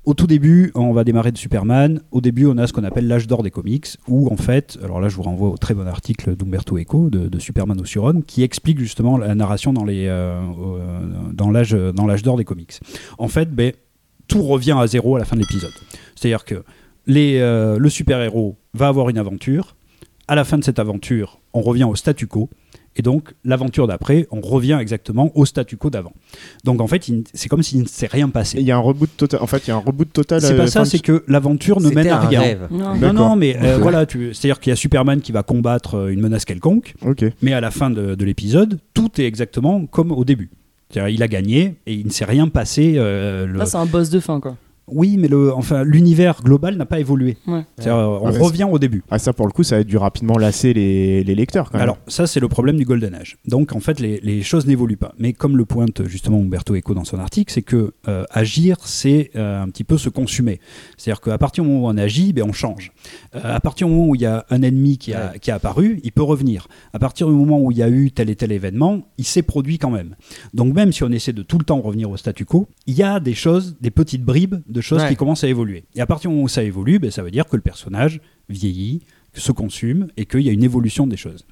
au 0.04 0.14
tout 0.14 0.26
début, 0.26 0.72
on 0.74 0.92
va 0.92 1.04
démarrer 1.04 1.30
de 1.30 1.38
Superman. 1.38 2.00
Au 2.10 2.20
début, 2.20 2.46
on 2.46 2.56
a 2.56 2.66
ce 2.66 2.72
qu'on 2.72 2.84
appelle 2.84 3.06
l'âge 3.06 3.26
d'or 3.26 3.42
des 3.42 3.50
comics, 3.50 3.86
où 4.08 4.32
en 4.32 4.36
fait, 4.36 4.78
alors 4.82 5.00
là, 5.00 5.08
je 5.08 5.16
vous 5.16 5.22
renvoie 5.22 5.50
au 5.50 5.58
très 5.58 5.74
bon 5.74 5.86
article 5.86 6.36
d'Umberto 6.36 6.78
Eco 6.78 7.10
de, 7.10 7.38
Superman 7.38 7.80
au 7.80 7.84
Suron, 7.84 8.22
qui 8.26 8.42
explique 8.42 8.78
justement 8.78 9.18
la 9.18 9.34
narration 9.34 9.72
dans 9.72 9.84
les 9.84 10.06
euh, 10.06 10.40
euh, 10.40 11.32
dans 11.32 11.50
l'âge 11.50 12.22
d'or 12.22 12.36
des 12.36 12.44
comics. 12.44 12.80
En 13.18 13.28
fait, 13.28 13.54
ben, 13.54 13.72
tout 14.26 14.42
revient 14.42 14.76
à 14.78 14.86
zéro 14.86 15.16
à 15.16 15.18
la 15.18 15.24
fin 15.24 15.36
de 15.36 15.40
l'épisode. 15.40 15.72
C'est-à-dire 16.14 16.44
que 16.44 16.62
euh, 17.08 17.78
le 17.78 17.90
super-héros 17.90 18.56
va 18.72 18.88
avoir 18.88 19.10
une 19.10 19.18
aventure. 19.18 19.76
À 20.28 20.34
la 20.34 20.44
fin 20.44 20.58
de 20.58 20.64
cette 20.64 20.78
aventure, 20.78 21.40
on 21.52 21.60
revient 21.60 21.84
au 21.84 21.96
statu 21.96 22.26
quo. 22.26 22.48
Et 22.96 23.02
donc, 23.02 23.34
l'aventure 23.44 23.86
d'après, 23.86 24.26
on 24.32 24.40
revient 24.40 24.76
exactement 24.80 25.30
au 25.36 25.46
statu 25.46 25.76
quo 25.76 25.90
d'avant. 25.90 26.12
Donc, 26.64 26.80
en 26.80 26.86
fait, 26.88 27.08
c'est 27.34 27.48
comme 27.48 27.62
s'il 27.62 27.80
ne 27.82 27.86
s'est 27.86 28.08
rien 28.08 28.28
passé. 28.28 28.58
Il 28.58 28.66
y 28.66 28.72
a 28.72 28.76
un 28.76 28.80
reboot 28.80 29.08
total. 29.16 29.40
En 29.42 29.46
fait, 29.46 29.58
il 29.66 29.68
y 29.68 29.70
a 29.70 29.76
un 29.76 29.80
reboot 29.80 30.12
total. 30.12 30.40
C'est 30.40 30.54
euh, 30.54 30.56
pas 30.56 30.66
ça, 30.66 30.80
fin 30.80 30.84
c'est 30.84 30.98
que 30.98 31.22
l'aventure 31.28 31.80
ne 31.80 31.88
mène 31.90 32.08
à 32.08 32.18
rien. 32.20 32.40
rêve. 32.40 32.68
Non. 32.70 33.12
Non, 33.12 33.36
mais 33.36 33.56
euh, 33.62 33.78
voilà, 33.78 34.04
c'est-à-dire 34.08 34.58
qu'il 34.58 34.70
y 34.70 34.72
a 34.72 34.76
Superman 34.76 35.20
qui 35.20 35.30
va 35.32 35.42
combattre 35.44 35.94
euh, 35.96 36.08
une 36.12 36.20
menace 36.20 36.44
quelconque, 36.44 36.94
Ok. 37.06 37.24
mais 37.42 37.52
à 37.52 37.60
la 37.60 37.70
fin 37.70 37.90
de, 37.90 38.14
de 38.16 38.24
l'épisode, 38.24 38.78
tout 38.92 39.20
est 39.20 39.24
exactement 39.24 39.86
comme 39.86 40.10
au 40.10 40.24
début. 40.24 40.50
C'est-à-dire, 40.90 41.14
il 41.14 41.22
a 41.22 41.28
gagné 41.28 41.76
et 41.86 41.94
il 41.94 42.04
ne 42.06 42.10
s'est 42.10 42.24
rien 42.24 42.48
passé. 42.48 42.94
euh, 42.96 43.46
le- 43.46 43.58
Là, 43.58 43.66
c'est 43.66 43.76
un 43.76 43.86
boss 43.86 44.10
de 44.10 44.18
fin, 44.18 44.40
quoi. 44.40 44.56
Oui, 44.92 45.16
mais 45.18 45.28
le, 45.28 45.52
enfin, 45.54 45.84
l'univers 45.84 46.42
global 46.42 46.76
n'a 46.76 46.86
pas 46.86 47.00
évolué. 47.00 47.36
Ouais. 47.46 47.64
C'est-à-dire, 47.76 47.96
on 47.96 48.30
Ouais, 48.30 48.38
revient 48.38 48.64
au 48.70 48.78
début. 48.78 49.02
Ah, 49.10 49.18
ça, 49.18 49.32
pour 49.32 49.46
le 49.46 49.52
coup, 49.52 49.62
ça 49.62 49.76
a 49.76 49.84
dû 49.84 49.96
rapidement 49.96 50.38
lasser 50.38 50.72
les, 50.72 51.24
les 51.24 51.34
lecteurs 51.34 51.70
quand 51.70 51.78
même. 51.78 51.82
Alors, 51.84 51.98
ça, 52.06 52.26
c'est 52.26 52.40
le 52.40 52.48
problème 52.48 52.76
du 52.76 52.84
Golden 52.84 53.14
Age. 53.14 53.38
Donc, 53.46 53.74
en 53.74 53.80
fait, 53.80 54.00
les, 54.00 54.20
les 54.20 54.42
choses 54.42 54.66
n'évoluent 54.66 54.96
pas. 54.96 55.12
Mais 55.18 55.32
comme 55.32 55.56
le 55.56 55.64
pointe 55.64 56.06
justement 56.06 56.38
Umberto 56.38 56.74
Eco 56.74 56.94
dans 56.94 57.04
son 57.04 57.18
article, 57.18 57.52
c'est 57.52 57.62
que 57.62 57.92
euh, 58.08 58.24
agir, 58.30 58.76
c'est 58.84 59.30
euh, 59.36 59.62
un 59.62 59.68
petit 59.68 59.84
peu 59.84 59.98
se 59.98 60.08
consumer. 60.08 60.60
C'est-à-dire 60.96 61.20
qu'à 61.20 61.38
partir 61.38 61.64
du 61.64 61.70
moment 61.70 61.86
où 61.86 61.90
on 61.90 61.96
agit, 61.96 62.32
ben, 62.32 62.44
on 62.48 62.52
change. 62.52 62.92
Euh, 63.34 63.40
à 63.42 63.60
partir 63.60 63.86
du 63.86 63.92
moment 63.94 64.08
où 64.08 64.14
il 64.14 64.20
y 64.20 64.26
a 64.26 64.44
un 64.50 64.62
ennemi 64.62 64.98
qui 64.98 65.12
a, 65.14 65.34
qui 65.38 65.50
a 65.50 65.56
apparu, 65.56 66.00
il 66.04 66.12
peut 66.12 66.22
revenir. 66.22 66.68
À 66.92 66.98
partir 66.98 67.26
du 67.28 67.34
moment 67.34 67.60
où 67.60 67.70
il 67.70 67.78
y 67.78 67.82
a 67.82 67.88
eu 67.88 68.10
tel 68.12 68.30
et 68.30 68.36
tel 68.36 68.52
événement, 68.52 69.02
il 69.18 69.24
s'est 69.24 69.42
produit 69.42 69.78
quand 69.78 69.90
même. 69.90 70.16
Donc, 70.54 70.74
même 70.74 70.92
si 70.92 71.02
on 71.04 71.10
essaie 71.10 71.32
de 71.32 71.42
tout 71.42 71.58
le 71.58 71.64
temps 71.64 71.80
revenir 71.80 72.10
au 72.10 72.16
statu 72.16 72.44
quo, 72.44 72.68
il 72.86 72.94
y 72.94 73.02
a 73.02 73.20
des 73.20 73.34
choses, 73.34 73.76
des 73.80 73.90
petites 73.90 74.24
bribes 74.24 74.56
de 74.68 74.79
choses 74.82 75.02
Ouais. 75.02 75.08
qui 75.08 75.16
commencent 75.16 75.44
à 75.44 75.48
évoluer. 75.48 75.84
Et 75.94 76.00
à 76.00 76.06
partir 76.06 76.30
du 76.30 76.34
moment 76.34 76.44
où 76.44 76.48
ça 76.48 76.62
évolue, 76.62 76.98
ben, 76.98 77.10
ça 77.10 77.22
veut 77.22 77.30
dire 77.30 77.46
que 77.46 77.56
le 77.56 77.62
personnage 77.62 78.20
vieillit, 78.48 79.02
se 79.32 79.52
consume 79.52 80.08
et 80.16 80.26
qu'il 80.26 80.40
y 80.40 80.48
a 80.48 80.52
une 80.52 80.64
évolution 80.64 81.06
des 81.06 81.16
choses. 81.16 81.46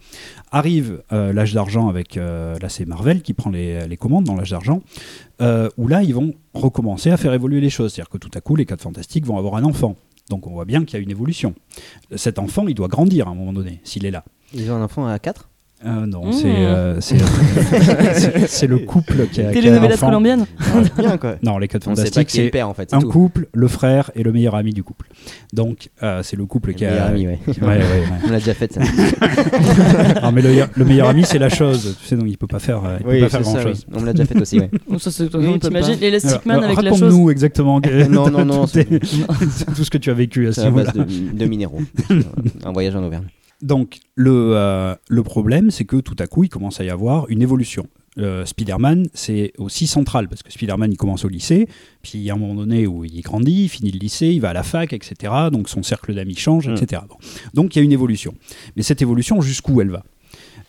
Arrive 0.50 1.02
euh, 1.12 1.32
l'âge 1.32 1.54
d'argent 1.54 1.88
avec, 1.88 2.16
euh, 2.16 2.58
là 2.58 2.68
c'est 2.68 2.84
Marvel 2.86 3.22
qui 3.22 3.34
prend 3.34 3.50
les, 3.50 3.86
les 3.86 3.96
commandes 3.96 4.24
dans 4.24 4.34
l'âge 4.34 4.50
d'argent, 4.50 4.82
euh, 5.40 5.68
où 5.76 5.86
là 5.86 6.02
ils 6.02 6.12
vont 6.12 6.34
recommencer 6.54 7.10
à 7.10 7.16
faire 7.16 7.32
évoluer 7.34 7.60
les 7.60 7.70
choses. 7.70 7.92
C'est-à-dire 7.94 8.10
que 8.10 8.18
tout 8.18 8.30
à 8.34 8.40
coup 8.40 8.56
les 8.56 8.66
4 8.66 8.82
fantastiques 8.82 9.24
vont 9.26 9.36
avoir 9.38 9.54
un 9.54 9.62
enfant. 9.62 9.94
Donc 10.28 10.46
on 10.48 10.50
voit 10.50 10.64
bien 10.64 10.84
qu'il 10.84 10.98
y 10.98 11.00
a 11.00 11.02
une 11.02 11.10
évolution. 11.10 11.54
Cet 12.16 12.38
enfant, 12.40 12.66
il 12.66 12.74
doit 12.74 12.88
grandir 12.88 13.28
à 13.28 13.30
un 13.30 13.34
moment 13.34 13.52
donné, 13.52 13.80
s'il 13.84 14.04
est 14.06 14.10
là. 14.10 14.24
Ils 14.52 14.70
ont 14.72 14.74
un 14.74 14.82
enfant 14.82 15.06
à 15.06 15.18
4 15.18 15.47
Euh, 15.86 16.06
non, 16.06 16.26
Mmh. 16.26 16.32
c'est 16.32 16.46
euh, 16.56 17.00
c'est- 17.00 18.46
c'est- 18.48 18.66
le 18.66 18.78
couple 18.78 19.28
qui 19.30 19.40
a, 19.40 19.52
Télénovelas. 19.52 19.96
Bien 20.98 21.16
quoi. 21.18 21.36
Non, 21.44 21.56
les 21.58 21.68
4 21.68 21.86
On 21.86 21.94
sait 21.94 22.02
pas 22.02 22.08
fantastiques, 22.08 22.30
c'est 22.30 22.50
père 22.50 22.68
en 22.68 22.74
fait. 22.74 22.92
un 22.92 22.98
tout. 22.98 23.08
couple, 23.08 23.46
le 23.54 23.68
frère 23.68 24.10
et 24.16 24.24
le 24.24 24.32
meilleur 24.32 24.56
ami 24.56 24.72
du 24.72 24.82
couple. 24.82 25.06
Donc 25.52 25.90
euh, 26.02 26.22
c'est 26.24 26.34
le 26.36 26.46
couple 26.46 26.74
qui 26.74 26.82
Le 26.82 26.90
a... 26.90 26.92
meilleur 26.92 27.06
ami, 27.08 27.26
ouais. 27.28 27.38
Ouais, 27.46 27.54
ouais, 27.62 27.76
ouais. 27.78 28.02
On 28.26 28.30
l'a 28.32 28.38
déjà 28.40 28.54
fait 28.54 28.72
ça. 28.72 28.80
Non, 30.22 30.32
mais 30.32 30.42
le, 30.42 30.64
le 30.74 30.84
meilleur 30.84 31.08
ami, 31.08 31.24
c'est 31.24 31.38
la 31.38 31.48
chose. 31.48 31.96
Tu 32.02 32.08
sais, 32.08 32.16
donc 32.16 32.26
il 32.28 32.36
peut 32.36 32.46
pas 32.48 32.58
faire, 32.58 32.84
euh, 32.84 32.96
il 33.00 33.04
peut 33.06 33.10
Oui, 33.12 33.20
pas 33.20 33.26
c'est 33.28 33.36
faire 33.36 33.46
ça, 33.46 33.52
grand 33.52 33.62
chose. 33.62 33.86
oui. 33.88 33.98
On 34.00 34.04
l'a 34.04 34.12
déjà 34.12 34.24
fait 34.26 34.40
aussi, 34.40 34.58
ouais. 34.58 34.70
Donc, 34.90 35.00
ça, 35.00 35.10
c'est 35.12 35.32
Oui, 35.34 35.52
peut 35.52 35.58
t'imagines 35.60 35.94
pas. 35.94 36.00
l'Elastic 36.00 36.44
Man 36.46 36.64
avec 36.64 36.82
la 36.82 36.90
chose. 36.90 37.02
Raconte-nous 37.02 37.30
exactement 37.30 37.80
Non, 38.10 38.30
non, 38.30 38.44
non, 38.44 38.66
tout, 38.66 39.84
ce 39.84 39.90
que 39.90 39.98
tu 39.98 40.10
as 40.10 40.14
vécu 40.14 40.48
à 40.48 40.52
ce 40.52 40.60
C'est 40.62 40.66
à 40.66 40.70
base 40.70 40.92
niveau-là. 40.94 41.04
de, 41.32 41.38
de 41.38 41.44
minéraux. 41.46 41.80
un 42.64 42.72
voyage 42.72 42.96
en 42.96 43.04
Auvergne. 43.04 43.26
Donc 43.62 43.98
le, 44.14 44.52
euh, 44.54 44.94
le 45.08 45.22
problème, 45.22 45.70
c'est 45.70 45.84
que 45.84 45.96
tout 45.96 46.16
à 46.18 46.26
coup, 46.26 46.44
il 46.44 46.48
commence 46.48 46.80
à 46.80 46.84
y 46.84 46.90
avoir 46.90 47.28
une 47.28 47.42
évolution. 47.42 47.88
Euh, 48.18 48.44
Spider-Man, 48.44 49.06
c'est 49.14 49.52
aussi 49.58 49.86
central 49.86 50.28
parce 50.28 50.42
que 50.42 50.50
Spider-Man, 50.50 50.90
il 50.90 50.96
commence 50.96 51.24
au 51.24 51.28
lycée, 51.28 51.68
puis 52.02 52.12
il 52.14 52.22
y 52.22 52.30
a 52.30 52.34
un 52.34 52.36
moment 52.36 52.54
donné 52.54 52.86
où 52.86 53.04
il 53.04 53.20
grandit, 53.20 53.64
il 53.64 53.68
finit 53.68 53.92
le 53.92 53.98
lycée, 53.98 54.28
il 54.28 54.40
va 54.40 54.50
à 54.50 54.52
la 54.52 54.64
fac, 54.64 54.92
etc. 54.92 55.32
Donc 55.52 55.68
son 55.68 55.82
cercle 55.82 56.14
d'amis 56.14 56.34
change, 56.34 56.68
etc. 56.68 57.02
Bon. 57.08 57.16
Donc 57.54 57.76
il 57.76 57.78
y 57.78 57.82
a 57.82 57.84
une 57.84 57.92
évolution. 57.92 58.34
Mais 58.76 58.82
cette 58.82 59.02
évolution, 59.02 59.40
jusqu'où 59.40 59.80
elle 59.80 59.90
va? 59.90 60.02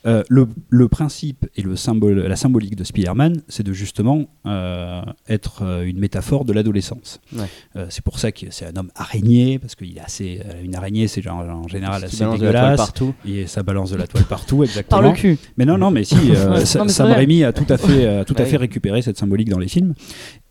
Euh, 0.06 0.24
le, 0.30 0.48
le 0.70 0.88
principe 0.88 1.46
et 1.58 1.62
le 1.62 1.76
symbole, 1.76 2.20
la 2.22 2.36
symbolique 2.38 2.78
de 2.78 2.86
Spider-Man, 2.86 3.42
c'est 3.50 3.64
de 3.64 3.74
justement 3.74 4.28
euh, 4.46 5.02
être 5.28 5.64
euh, 5.64 5.84
une 5.84 6.00
métaphore 6.00 6.46
de 6.46 6.54
l'adolescence. 6.54 7.20
Ouais. 7.36 7.44
Euh, 7.76 7.86
c'est 7.90 8.02
pour 8.04 8.18
ça 8.18 8.32
que 8.32 8.46
c'est 8.50 8.66
un 8.66 8.76
homme 8.78 8.92
araignée, 8.96 9.60
parce 9.60 9.76
qu'il 9.76 9.98
est 9.98 10.02
assez. 10.02 10.40
euh, 10.46 10.64
une 10.64 10.74
araignée, 10.76 11.08
c'est 11.10 11.22
genre, 11.22 11.40
en 11.40 11.68
général 11.68 12.02
assez 12.04 12.18
balance 12.24 12.40
de 12.40 12.46
la 12.46 12.52
toile 12.52 12.62
dégueulasse. 12.64 12.78
partout. 12.78 13.14
Et 13.28 13.46
ça 13.48 13.62
balance 13.62 13.92
de 13.92 13.98
la 13.98 14.08
toile 14.08 14.24
partout, 14.24 14.64
exactement. 14.64 15.02
Par 15.02 15.10
le 15.12 15.16
cul. 15.18 15.38
Mais 15.58 15.66
non, 15.66 15.78
non, 15.78 15.92
mais 15.92 16.06
si, 16.06 16.16
euh, 16.16 16.46
Non, 16.76 16.86
mais 16.86 16.90
Sam. 16.90 17.12
Raimi 17.12 17.44
a 17.44 17.52
tout 17.52 17.66
à 17.68 17.78
fait, 17.78 18.06
euh, 18.06 18.24
tout 18.24 18.36
à 18.38 18.44
Ouais. 18.44 18.46
fait 18.46 18.58
récupéré 18.58 19.02
cette 19.02 19.18
symbolique 19.18 19.50
dans 19.50 19.60
les 19.60 19.68
films. 19.68 19.96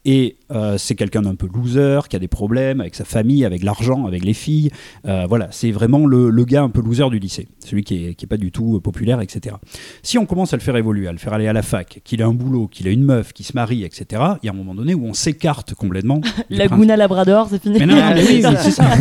Et 0.04 0.36
euh, 0.50 0.78
c'est 0.78 0.94
quelqu'un 0.94 1.22
d'un 1.22 1.34
peu 1.34 1.48
loser, 1.52 2.00
qui 2.08 2.16
a 2.16 2.18
des 2.18 2.28
problèmes 2.28 2.80
avec 2.80 2.94
sa 2.94 3.04
famille, 3.04 3.44
avec 3.44 3.62
l'argent, 3.62 4.06
avec 4.06 4.24
les 4.24 4.32
filles. 4.32 4.70
Euh, 5.06 5.26
voilà, 5.28 5.48
c'est 5.50 5.70
vraiment 5.70 6.06
le, 6.06 6.30
le 6.30 6.44
gars 6.44 6.62
un 6.62 6.70
peu 6.70 6.80
loser 6.80 7.10
du 7.10 7.18
lycée, 7.18 7.48
celui 7.64 7.82
qui 7.82 8.06
est, 8.06 8.14
qui 8.14 8.24
est 8.24 8.28
pas 8.28 8.36
du 8.36 8.50
tout 8.50 8.76
euh, 8.76 8.80
populaire, 8.80 9.20
etc. 9.20 9.56
Si 10.02 10.16
on 10.16 10.24
commence 10.24 10.54
à 10.54 10.56
le 10.56 10.62
faire 10.62 10.76
évoluer, 10.76 11.08
à 11.08 11.12
le 11.12 11.18
faire 11.18 11.32
aller 11.32 11.48
à 11.48 11.52
la 11.52 11.62
fac, 11.62 12.00
qu'il 12.04 12.22
a 12.22 12.26
un 12.26 12.32
boulot, 12.32 12.68
qu'il 12.68 12.88
a 12.88 12.90
une 12.90 13.02
meuf, 13.02 13.32
qu'il 13.32 13.44
se 13.44 13.52
marie, 13.54 13.84
etc., 13.84 14.22
il 14.42 14.46
y 14.46 14.48
a 14.48 14.52
un 14.52 14.56
moment 14.56 14.74
donné 14.74 14.94
où 14.94 15.04
on 15.04 15.14
s'écarte 15.14 15.74
complètement. 15.74 16.20
Laguna 16.50 16.96
Labrador, 16.96 17.48
c'est 17.50 17.60
fini. 17.60 17.78
mais 17.78 17.86
non, 17.86 17.96
non, 17.96 18.10
mais 18.14 18.26
oui, 18.26 18.42
c'est 18.62 18.70
ça. 18.70 18.88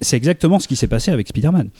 C'est 0.00 0.16
exactement 0.16 0.58
ce 0.58 0.68
qui 0.68 0.76
s'est 0.76 0.86
passé 0.86 1.10
avec 1.10 1.28
Spider-Man. 1.28 1.70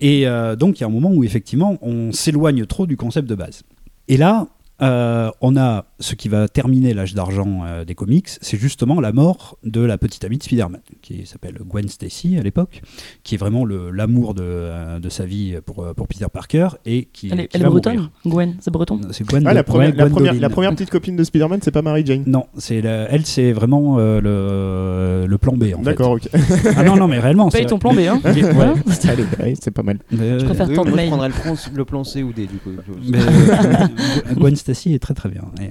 Et 0.00 0.26
euh, 0.26 0.56
donc, 0.56 0.78
il 0.78 0.82
y 0.82 0.84
a 0.84 0.86
un 0.86 0.90
moment 0.90 1.10
où, 1.10 1.24
effectivement, 1.24 1.78
on 1.82 2.12
s'éloigne 2.12 2.66
trop 2.66 2.86
du 2.86 2.96
concept 2.96 3.28
de 3.28 3.34
base. 3.34 3.62
Et 4.08 4.16
là, 4.16 4.46
euh, 4.82 5.30
on 5.40 5.56
a 5.56 5.86
ce 5.98 6.14
qui 6.14 6.28
va 6.28 6.46
terminer 6.48 6.92
l'âge 6.94 7.14
d'argent 7.14 7.62
euh, 7.64 7.84
des 7.84 7.94
comics, 7.94 8.28
c'est 8.40 8.58
justement 8.58 9.00
la 9.00 9.12
mort 9.12 9.58
de 9.64 9.80
la 9.80 9.96
petite 9.98 10.24
amie 10.24 10.36
de 10.38 10.42
Spider-Man, 10.42 10.80
qui 11.02 11.24
s'appelle 11.26 11.58
Gwen 11.66 11.88
Stacy 11.88 12.36
à 12.38 12.42
l'époque, 12.42 12.82
qui 13.22 13.34
est 13.34 13.38
vraiment 13.38 13.64
l'amour 13.64 14.34
de, 14.34 14.42
euh, 14.44 14.98
de 15.00 15.08
sa 15.08 15.24
vie 15.24 15.56
pour, 15.64 15.82
euh, 15.84 15.94
pour 15.94 16.06
Peter 16.08 16.26
Parker 16.32 16.68
et 16.84 17.08
qui, 17.12 17.30
Elle 17.32 17.40
est, 17.40 17.48
qui 17.48 17.56
elle 17.56 17.62
est 17.62 17.64
va 17.64 17.70
bretonne 17.70 17.94
mourir. 17.96 18.10
Gwen, 18.26 18.56
c'est 18.60 18.70
breton 18.70 19.00
C'est 19.12 19.26
Gwen 19.26 19.46
Ah, 19.46 19.54
la, 19.54 19.62
première, 19.64 19.88
la, 19.88 19.94
première, 19.94 20.10
Gwendoline. 20.12 20.40
la 20.42 20.50
première 20.50 20.70
petite 20.72 20.90
copine 20.90 21.16
de 21.16 21.24
Spider-Man, 21.24 21.60
c'est 21.62 21.70
pas 21.70 21.82
Mary 21.82 22.04
Jane. 22.04 22.24
Non, 22.26 22.46
c'est 22.58 22.82
la- 22.82 23.10
elle, 23.10 23.24
c'est 23.24 23.52
vraiment 23.52 23.96
euh, 23.98 24.20
le, 24.20 25.26
le 25.26 25.38
plan 25.38 25.52
B. 25.54 25.64
en 25.74 25.78
fait. 25.78 25.84
D'accord, 25.84 26.10
ok. 26.12 26.28
Ah 26.76 26.82
non, 26.84 26.96
non, 26.96 27.08
mais 27.08 27.18
réellement. 27.18 27.48
Paye 27.48 27.62
c'est- 27.62 27.68
ton 27.68 27.78
plan 27.78 27.94
B, 27.94 28.00
hein. 28.00 28.20
ouais. 28.24 28.32
Ouais, 29.40 29.54
c'est 29.60 29.70
pas 29.70 29.82
mal. 29.82 29.98
Euh, 30.12 30.38
Je 30.40 30.44
préfère 30.44 30.68
Oui, 30.68 30.74
tant 30.74 30.84
de 30.84 30.90
moi, 30.90 30.98
je 31.00 31.06
prendrais 31.08 31.28
le 31.28 31.34
plan, 31.34 31.54
le 31.74 31.84
plan 31.84 32.04
C 32.04 32.22
ou 32.22 32.32
D 32.32 32.46
du 32.46 32.56
coup. 32.58 32.70
mais, 33.08 33.18
euh, 33.18 34.34
Gwen 34.34 34.56
Stacy 34.56 34.94
est 34.94 34.98
très 34.98 35.14
très 35.14 35.28
bien. 35.28 35.42
Et, 35.60 35.70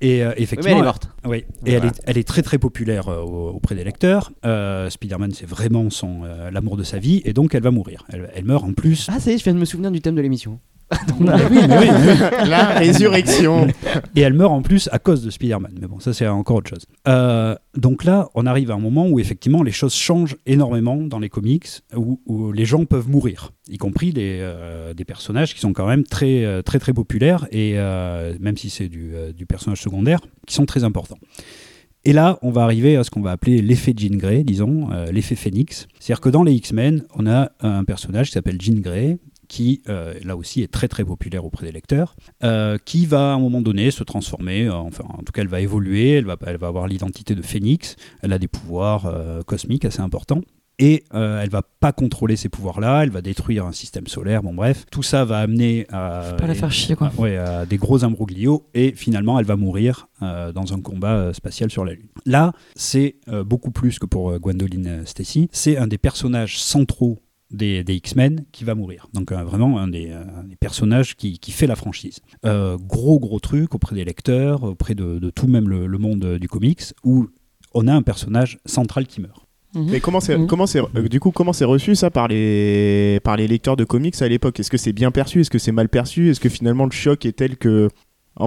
et, 0.00 0.22
euh, 0.24 0.28
Oui, 0.36 0.42
effectivement, 0.42 0.76
elle 0.76 0.82
est 0.82 0.84
morte. 0.86 1.08
Oui, 1.24 1.44
et 1.66 1.72
elle, 1.72 1.84
est, 1.86 2.00
elle 2.04 2.18
est 2.18 2.26
très 2.28 2.42
très 2.42 2.58
populaire 2.58 3.08
euh, 3.08 3.20
au- 3.22 3.50
auprès 3.50 3.74
des 3.74 3.84
lecteurs. 3.84 4.32
Euh, 4.44 4.90
Spider-Man, 4.90 5.32
c'est 5.32 5.46
vraiment 5.46 5.88
son 5.90 6.22
l'amour 6.52 6.76
de 6.76 6.82
sa 6.82 6.98
vie, 6.98 7.22
et 7.24 7.32
donc 7.32 7.54
elle 7.54 7.62
va 7.62 7.70
mourir. 7.70 8.04
Elle, 8.12 8.30
elle 8.34 8.44
meurt 8.44 8.64
en 8.64 8.72
plus. 8.72 9.08
Ah, 9.12 9.20
ça 9.20 9.30
y 9.30 9.34
est, 9.34 9.38
je 9.38 9.44
viens 9.44 9.54
de 9.54 9.58
me 9.58 9.64
souvenir 9.64 9.90
du 9.90 10.00
thème 10.00 10.14
de 10.14 10.20
l'émission. 10.20 10.58
La 11.20 12.66
résurrection. 12.78 13.68
Et 14.14 14.20
elle 14.20 14.34
meurt 14.34 14.52
en 14.52 14.62
plus 14.62 14.88
à 14.92 14.98
cause 14.98 15.24
de 15.24 15.30
Spider-Man. 15.30 15.72
Mais 15.80 15.86
bon, 15.86 16.00
ça 16.00 16.12
c'est 16.12 16.26
encore 16.26 16.56
autre 16.56 16.70
chose. 16.70 16.86
Euh, 17.08 17.54
donc 17.76 18.04
là, 18.04 18.28
on 18.34 18.46
arrive 18.46 18.70
à 18.70 18.74
un 18.74 18.78
moment 18.78 19.08
où 19.08 19.18
effectivement 19.18 19.62
les 19.62 19.72
choses 19.72 19.94
changent 19.94 20.36
énormément 20.46 20.96
dans 20.96 21.18
les 21.18 21.28
comics, 21.28 21.68
où, 21.96 22.20
où 22.26 22.52
les 22.52 22.64
gens 22.64 22.84
peuvent 22.84 23.08
mourir, 23.08 23.52
y 23.68 23.78
compris 23.78 24.12
des, 24.12 24.38
euh, 24.40 24.94
des 24.94 25.04
personnages 25.04 25.54
qui 25.54 25.60
sont 25.60 25.72
quand 25.72 25.86
même 25.86 26.04
très 26.04 26.44
euh, 26.44 26.62
très 26.62 26.78
très 26.78 26.92
populaires, 26.92 27.46
et 27.50 27.72
euh, 27.76 28.34
même 28.40 28.56
si 28.56 28.70
c'est 28.70 28.88
du, 28.88 29.12
du 29.36 29.46
personnage 29.46 29.80
secondaire, 29.80 30.20
qui 30.46 30.54
sont 30.54 30.66
très 30.66 30.84
importants. 30.84 31.18
Et 32.06 32.12
là, 32.12 32.38
on 32.42 32.50
va 32.50 32.64
arriver 32.64 32.96
à 32.96 33.04
ce 33.04 33.10
qu'on 33.10 33.22
va 33.22 33.30
appeler 33.30 33.62
l'effet 33.62 33.94
Jean 33.96 34.16
Grey, 34.16 34.44
disons, 34.44 34.90
euh, 34.92 35.10
l'effet 35.10 35.36
Phoenix. 35.36 35.86
C'est-à-dire 35.98 36.20
que 36.20 36.28
dans 36.28 36.42
les 36.42 36.52
X-Men, 36.52 37.04
on 37.14 37.26
a 37.26 37.50
un 37.60 37.84
personnage 37.84 38.26
qui 38.26 38.32
s'appelle 38.32 38.60
Jean 38.60 38.78
Grey, 38.80 39.16
qui 39.54 39.82
euh, 39.88 40.14
là 40.24 40.36
aussi 40.36 40.62
est 40.62 40.72
très 40.72 40.88
très 40.88 41.04
populaire 41.04 41.44
auprès 41.44 41.64
des 41.66 41.70
lecteurs, 41.70 42.16
euh, 42.42 42.76
qui 42.84 43.06
va 43.06 43.30
à 43.30 43.34
un 43.34 43.38
moment 43.38 43.60
donné 43.60 43.92
se 43.92 44.02
transformer, 44.02 44.66
euh, 44.66 44.74
enfin 44.74 45.04
en 45.08 45.22
tout 45.22 45.30
cas 45.32 45.42
elle 45.42 45.48
va 45.48 45.60
évoluer, 45.60 46.10
elle 46.14 46.24
va, 46.24 46.36
elle 46.44 46.56
va 46.56 46.66
avoir 46.66 46.88
l'identité 46.88 47.36
de 47.36 47.42
Phénix, 47.42 47.94
elle 48.22 48.32
a 48.32 48.40
des 48.40 48.48
pouvoirs 48.48 49.04
cosmiques 49.46 49.84
assez 49.84 50.00
importants. 50.00 50.40
Et 50.80 51.04
elle 51.12 51.50
va 51.50 51.62
pas 51.62 51.92
contrôler 51.92 52.34
ces 52.34 52.48
pouvoirs-là, 52.48 53.04
elle 53.04 53.10
va 53.10 53.20
détruire 53.20 53.64
un 53.64 53.70
système 53.70 54.08
solaire, 54.08 54.42
bon 54.42 54.52
bref. 54.52 54.86
Tout 54.90 55.04
ça 55.04 55.24
va 55.24 55.38
amener 55.38 55.86
à, 55.90 56.34
Pas 56.36 56.48
la 56.48 56.54
faire 56.54 56.72
chier, 56.72 56.96
quoi. 56.96 57.12
à- 57.16 57.20
ouais, 57.20 57.36
à 57.36 57.64
des 57.64 57.76
gros 57.76 58.02
imbroglios, 58.04 58.66
et 58.74 58.92
finalement 58.92 59.38
elle 59.38 59.46
va 59.46 59.54
mourir 59.54 60.08
dans 60.20 60.74
un 60.74 60.80
combat 60.80 61.32
spatial 61.32 61.70
sur 61.70 61.84
la 61.84 61.92
Lune. 61.92 62.08
Là, 62.26 62.52
c'est 62.74 63.14
beaucoup 63.46 63.70
plus 63.70 64.00
que 64.00 64.06
pour 64.06 64.36
Gwendoline 64.40 65.06
Stacy, 65.06 65.48
c'est 65.52 65.76
un 65.76 65.86
des 65.86 65.98
personnages 65.98 66.58
centraux 66.58 67.20
des, 67.54 67.84
des 67.84 67.94
X-Men 67.94 68.44
qui 68.52 68.64
va 68.64 68.74
mourir. 68.74 69.08
Donc 69.14 69.32
euh, 69.32 69.42
vraiment 69.44 69.78
un 69.78 69.88
des, 69.88 70.10
euh, 70.10 70.22
un 70.40 70.44
des 70.44 70.56
personnages 70.56 71.16
qui, 71.16 71.38
qui 71.38 71.52
fait 71.52 71.66
la 71.66 71.76
franchise. 71.76 72.20
Euh, 72.44 72.76
gros 72.78 73.18
gros 73.18 73.40
truc 73.40 73.74
auprès 73.74 73.94
des 73.94 74.04
lecteurs, 74.04 74.62
auprès 74.64 74.94
de, 74.94 75.18
de 75.18 75.30
tout 75.30 75.46
même 75.46 75.68
le, 75.68 75.86
le 75.86 75.98
monde 75.98 76.38
du 76.38 76.48
comics, 76.48 76.82
où 77.04 77.28
on 77.72 77.88
a 77.88 77.92
un 77.94 78.02
personnage 78.02 78.58
central 78.66 79.06
qui 79.06 79.20
meurt. 79.20 79.40
Mhm. 79.74 79.88
Mais 79.90 80.00
comment 80.00 80.20
c'est, 80.20 80.38
Mhm. 80.38 80.46
comment 80.46 80.66
c'est, 80.66 80.80
euh, 80.80 81.08
du 81.08 81.18
coup, 81.18 81.32
comment 81.32 81.52
c'est 81.52 81.64
reçu 81.64 81.94
ça 81.96 82.08
par 82.10 82.28
les, 82.28 83.18
par 83.24 83.36
les 83.36 83.48
lecteurs 83.48 83.76
de 83.76 83.84
comics 83.84 84.20
à 84.22 84.28
l'époque? 84.28 84.60
Est-ce 84.60 84.70
que 84.70 84.76
c'est 84.76 84.92
bien 84.92 85.10
perçu? 85.10 85.40
Est-ce 85.40 85.50
que 85.50 85.58
c'est 85.58 85.72
mal 85.72 85.88
perçu? 85.88 86.30
Est-ce 86.30 86.38
que 86.40 86.48
finalement 86.48 86.84
le 86.84 86.92
choc 86.92 87.26
est 87.26 87.32
tel 87.32 87.56
que, 87.56 87.88
en, 88.36 88.46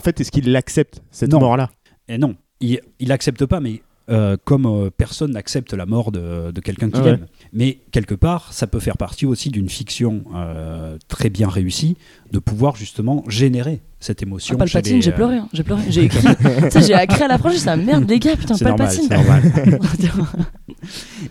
fait, 0.00 0.20
est-ce 0.20 0.32
qu'ils 0.32 0.50
l'acceptent 0.50 1.02
cette 1.12 1.30
Non. 1.30 1.38
mort-là? 1.40 1.70
Et 2.08 2.18
non, 2.18 2.34
il, 2.60 2.80
il 2.98 3.12
accepte 3.12 3.46
pas, 3.46 3.60
mais 3.60 3.82
euh, 4.10 4.36
comme 4.44 4.66
euh, 4.66 4.90
personne 4.90 5.32
n'accepte 5.32 5.72
la 5.72 5.86
mort 5.86 6.10
de, 6.12 6.50
de 6.52 6.60
quelqu'un 6.60 6.90
qu'il 6.90 7.00
Ah 7.00 7.04
ouais. 7.04 7.10
aime. 7.10 7.26
Mais 7.52 7.78
quelque 7.92 8.14
part, 8.14 8.52
ça 8.52 8.66
peut 8.66 8.80
faire 8.80 8.96
partie 8.96 9.26
aussi 9.26 9.50
d'une 9.50 9.68
fiction 9.68 10.24
euh, 10.34 10.98
très 11.08 11.30
bien 11.30 11.48
réussie, 11.48 11.96
de 12.32 12.38
pouvoir 12.38 12.76
justement 12.76 13.24
générer 13.28 13.80
cette 14.00 14.22
émotion. 14.22 14.54
Ah, 14.56 14.58
Palpatine, 14.58 14.96
les, 14.96 15.02
j'ai 15.02 15.12
euh, 15.12 15.14
pleuré, 15.14 15.36
hein, 15.38 15.48
j'ai 15.52 15.62
pleuré, 15.62 15.82
j'ai 15.88 16.04
écrit. 16.06 16.20
tu 16.20 16.70
sais, 16.70 16.82
j'ai 16.82 17.02
écrit 17.02 17.22
à 17.22 17.28
l'approche, 17.28 17.56
c'est 17.56 17.76
merde 17.76 18.08
les 18.08 18.18
gars, 18.18 18.36
putain, 18.36 18.54
normal, 18.60 18.76
Palpatine. 18.76 19.08
c'est 19.08 19.16
normal. 19.16 19.42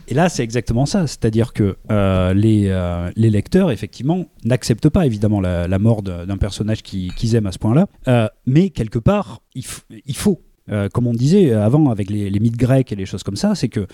Et 0.07 0.13
là, 0.13 0.29
c'est 0.29 0.43
exactement 0.43 0.85
ça. 0.85 1.07
C'est-à-dire 1.07 1.53
que 1.53 1.77
euh, 1.91 2.33
les, 2.33 2.65
euh, 2.67 3.09
les 3.15 3.29
lecteurs, 3.29 3.71
effectivement, 3.71 4.25
n'acceptent 4.43 4.89
pas 4.89 5.05
évidemment 5.05 5.39
la, 5.41 5.67
la 5.67 5.79
mort 5.79 6.01
d'un 6.01 6.37
personnage 6.37 6.81
qui- 6.83 7.11
qu'ils 7.15 7.35
aiment 7.35 7.47
à 7.47 7.51
ce 7.51 7.59
point-là. 7.59 7.87
Euh, 8.07 8.27
mais 8.45 8.69
quelque 8.69 8.99
part, 8.99 9.41
il, 9.53 9.63
faut, 10.15 10.41
comme 10.93 11.07
on 11.07 11.13
disait 11.13 11.53
avant 11.53 11.89
avec 11.89 12.09
les, 12.09 12.29
les 12.29 12.39
mythes 12.39 12.57
grecs 12.57 12.91
et 12.91 12.95
les 12.95 13.05
choses 13.05 13.23
comme 13.23 13.35
ça, 13.37 13.55
c'est 13.55 13.69
que 13.69 13.87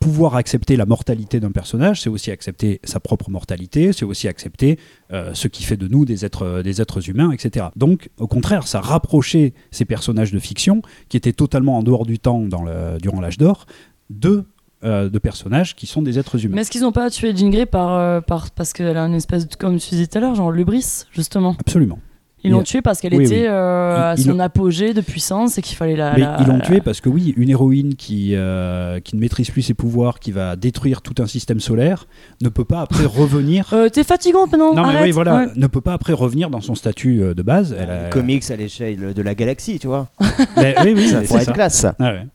pouvoir 0.00 0.36
accepter 0.36 0.76
la 0.76 0.86
mortalité 0.86 1.40
d'un 1.40 1.50
personnage, 1.50 2.02
c'est 2.02 2.08
aussi 2.08 2.30
accepter 2.30 2.80
sa 2.84 3.00
propre 3.00 3.30
mortalité, 3.30 3.92
c'est 3.92 4.04
aussi 4.04 4.28
accepter 4.28 4.78
euh, 5.12 5.32
ce 5.34 5.48
qui 5.48 5.64
fait 5.64 5.76
de 5.76 5.88
nous 5.88 6.04
des 6.04 6.24
êtres, 6.24 6.62
des 6.62 6.80
êtres 6.80 7.08
humains, 7.08 7.32
etc. 7.32 7.66
Donc, 7.76 8.10
au 8.18 8.26
contraire, 8.26 8.66
ça 8.66 8.80
rapprochait 8.80 9.54
ces 9.70 9.84
personnages 9.84 10.32
de 10.32 10.38
fiction, 10.38 10.82
qui 11.08 11.16
étaient 11.16 11.32
totalement 11.32 11.78
en 11.78 11.82
dehors 11.82 12.06
du 12.06 12.18
temps 12.18 12.40
dans 12.40 12.62
le, 12.62 12.98
durant 13.00 13.20
l'âge 13.20 13.38
d'or, 13.38 13.66
de, 14.10 14.44
euh, 14.84 15.08
de 15.08 15.18
personnages 15.18 15.74
qui 15.74 15.86
sont 15.86 16.02
des 16.02 16.18
êtres 16.18 16.44
humains. 16.44 16.56
Mais 16.56 16.60
est-ce 16.60 16.70
qu'ils 16.70 16.82
n'ont 16.82 16.92
pas 16.92 17.10
tué 17.10 17.34
Jean 17.34 17.50
Grey 17.50 17.66
par, 17.66 17.94
euh, 17.94 18.20
par, 18.20 18.50
parce 18.50 18.72
qu'elle 18.72 18.96
a 18.96 19.06
une 19.06 19.14
espèce, 19.14 19.48
de, 19.48 19.54
comme 19.54 19.78
tu 19.78 19.90
disais 19.90 20.06
tout 20.06 20.18
à 20.18 20.20
l'heure, 20.20 20.34
genre 20.34 20.52
l'ubris, 20.52 21.06
justement? 21.12 21.56
Absolument. 21.58 21.98
Ils 22.46 22.52
l'ont 22.52 22.60
Il- 22.60 22.64
tuée 22.64 22.82
parce 22.82 23.00
qu'elle 23.00 23.14
Oui, 23.14 23.24
était 23.24 23.40
oui. 23.42 23.46
euh, 23.46 24.12
à 24.12 24.14
Ils- 24.16 24.24
son 24.24 24.38
apogée 24.38 24.94
de 24.94 25.00
puissance 25.00 25.58
et 25.58 25.62
qu'il 25.62 25.76
fallait 25.76 25.96
la. 25.96 26.12
Mais 26.14 26.20
la- 26.20 26.36
ils 26.40 26.46
l'ont 26.46 26.56
la- 26.58 26.64
tué 26.64 26.80
parce 26.80 27.00
que 27.00 27.08
oui, 27.08 27.34
une 27.36 27.48
héroïne 27.50 27.94
qui, 27.96 28.30
euh, 28.34 29.00
qui 29.00 29.16
ne 29.16 29.20
maîtrise 29.20 29.50
plus 29.50 29.62
ses 29.62 29.74
pouvoirs, 29.74 30.18
qui 30.20 30.30
va 30.32 30.56
détruire 30.56 31.02
tout 31.02 31.20
un 31.22 31.26
système 31.26 31.60
solaire, 31.60 32.06
ne 32.42 32.48
peut 32.48 32.64
pas 32.64 32.80
après 32.80 33.04
revenir. 33.06 33.70
Euh, 33.72 33.88
T'es 33.88 34.04
fatigante 34.04 34.52
maintenant 34.52 34.74
non 34.74 34.82
mais 34.82 34.88
arrête. 34.90 35.02
oui 35.04 35.10
voilà, 35.10 35.36
Ouais. 35.36 35.46
ne 35.56 35.66
peut 35.66 35.80
pas 35.80 35.92
après 35.94 36.12
revenir 36.12 36.50
dans 36.50 36.60
son 36.60 36.74
statut 36.74 37.22
euh, 37.22 37.34
de 37.34 37.42
base. 37.42 37.76
Elle 37.78 37.90
a- 37.90 38.08
Comics 38.10 38.50
à 38.50 38.56
l'échelle 38.56 39.12
de 39.14 39.22
la 39.22 39.34
galaxie, 39.34 39.78
tu 39.78 39.86
vois. 39.88 40.08
Ben, 40.56 40.74
oui, 40.84 40.92
oui, 40.96 41.08
ça 41.08 41.20
c'est 41.22 41.26
pourrait 41.28 41.44
ça. 41.44 41.50
être 41.50 41.54
classe, 41.54 41.74
ça. 41.74 41.94
Ah 41.98 42.12
ouais. 42.12 42.26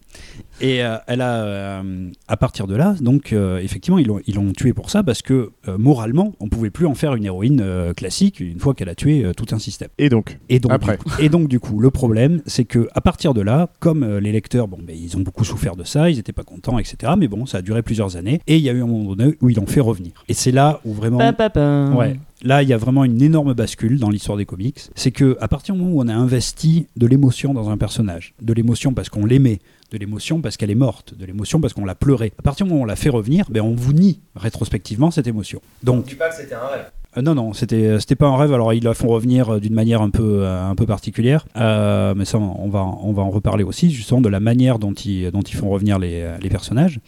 Et 0.61 0.83
euh, 0.83 0.97
elle 1.07 1.21
a, 1.21 1.43
euh, 1.43 2.09
à 2.27 2.37
partir 2.37 2.67
de 2.67 2.75
là, 2.75 2.95
donc 3.01 3.33
euh, 3.33 3.57
effectivement, 3.59 3.97
ils 3.97 4.07
l'ont, 4.07 4.19
ils 4.27 4.35
l'ont 4.35 4.51
tué 4.53 4.73
pour 4.73 4.89
ça 4.89 5.03
parce 5.03 5.21
que 5.21 5.51
euh, 5.67 5.77
moralement, 5.77 6.33
on 6.39 6.49
pouvait 6.49 6.69
plus 6.69 6.85
en 6.85 6.93
faire 6.93 7.15
une 7.15 7.25
héroïne 7.25 7.61
euh, 7.63 7.93
classique 7.93 8.39
une 8.39 8.59
fois 8.59 8.73
qu'elle 8.73 8.89
a 8.89 8.95
tué 8.95 9.25
euh, 9.25 9.33
tout 9.33 9.47
un 9.55 9.59
système. 9.59 9.89
Et 9.97 10.09
donc 10.09 10.37
Et 10.49 10.59
donc, 10.59 10.71
Après. 10.71 10.97
Du 10.97 11.03
coup, 11.03 11.09
et 11.19 11.29
donc 11.29 11.47
du 11.47 11.59
coup, 11.59 11.79
le 11.79 11.89
problème, 11.89 12.41
c'est 12.45 12.65
que 12.65 12.87
à 12.93 13.01
partir 13.01 13.33
de 13.33 13.41
là, 13.41 13.69
comme 13.79 14.03
euh, 14.03 14.19
les 14.19 14.31
lecteurs, 14.31 14.67
bon, 14.67 14.77
ben, 14.81 14.95
ils 14.95 15.17
ont 15.17 15.21
beaucoup 15.21 15.43
souffert 15.45 15.75
de 15.75 15.83
ça, 15.83 16.09
ils 16.09 16.17
n'étaient 16.17 16.31
pas 16.33 16.43
contents, 16.43 16.77
etc. 16.79 17.13
Mais 17.17 17.27
bon, 17.27 17.45
ça 17.45 17.59
a 17.59 17.61
duré 17.61 17.81
plusieurs 17.81 18.15
années. 18.15 18.39
Et 18.47 18.57
il 18.57 18.61
y 18.63 18.69
a 18.69 18.73
eu 18.73 18.81
un 18.83 18.87
moment 18.87 19.15
donné 19.15 19.35
où 19.41 19.49
ils 19.49 19.55
l'ont 19.57 19.65
fait 19.65 19.81
revenir. 19.81 20.11
Et 20.29 20.33
c'est 20.33 20.51
là 20.51 20.79
où 20.85 20.93
vraiment, 20.93 21.17
Pa, 21.17 21.33
pa, 21.33 21.49
pa. 21.49 21.89
ouais, 21.95 22.19
là, 22.43 22.61
il 22.63 22.69
y 22.69 22.73
a 22.73 22.77
vraiment 22.77 23.03
une 23.03 23.21
énorme 23.21 23.53
bascule 23.53 23.99
dans 23.99 24.09
l'histoire 24.09 24.37
des 24.37 24.45
comics. 24.45 24.79
C'est 24.95 25.11
que 25.11 25.37
à 25.41 25.47
partir 25.47 25.73
du 25.75 25.81
moment 25.81 25.95
où 25.95 26.01
on 26.01 26.07
a 26.07 26.13
investi 26.15 26.85
de 26.97 27.07
l'émotion 27.07 27.53
dans 27.53 27.69
un 27.69 27.77
personnage, 27.77 28.33
de 28.41 28.53
l'émotion 28.53 28.93
parce 28.93 29.09
qu'on 29.09 29.25
l'aimait, 29.25 29.59
de 29.91 29.97
l'émotion 29.97 30.41
parce 30.41 30.57
qu'elle 30.57 30.71
est 30.71 30.75
morte, 30.75 31.13
de 31.13 31.25
l'émotion 31.25 31.59
parce 31.61 31.73
qu'on 31.73 31.85
l'a 31.85 31.95
pleuré. 31.95 32.33
À 32.39 32.41
partir 32.41 32.65
du 32.65 32.71
moment 32.71 32.81
où 32.81 32.85
on 32.85 32.87
la 32.87 32.95
fait 32.95 33.09
revenir, 33.09 33.45
ben 33.49 33.61
on 33.61 33.75
vous 33.75 33.93
nie 33.93 34.21
rétrospectivement 34.35 35.11
cette 35.11 35.27
émotion. 35.27 35.61
Donc 35.83 36.15
pas 36.15 36.29
que 36.29 36.35
c'était 36.35 36.55
un 36.55 36.67
rêve. 36.67 36.91
Euh, 37.17 37.21
non, 37.21 37.35
non, 37.35 37.53
c'était 37.53 37.85
euh, 37.87 37.99
c'était 37.99 38.15
pas 38.15 38.27
un 38.27 38.37
rêve. 38.37 38.53
Alors 38.53 38.73
ils 38.73 38.83
la 38.83 38.93
font 38.93 39.09
revenir 39.09 39.49
euh, 39.49 39.59
d'une 39.59 39.73
manière 39.73 40.01
un 40.01 40.09
peu 40.09 40.45
un 40.45 40.75
peu 40.75 40.85
particulière, 40.85 41.45
Euh, 41.57 42.13
mais 42.15 42.25
ça 42.25 42.37
on 42.37 42.69
va 42.69 42.83
on 43.03 43.11
va 43.13 43.21
en 43.21 43.29
reparler 43.29 43.63
aussi 43.63 43.91
justement 43.91 44.21
de 44.21 44.29
la 44.29 44.39
manière 44.39 44.79
dont 44.79 44.93
ils 44.93 45.31
dont 45.31 45.41
ils 45.41 45.55
font 45.55 45.69
revenir 45.69 45.99
les, 45.99 46.35
les 46.41 46.49
personnages. 46.49 46.99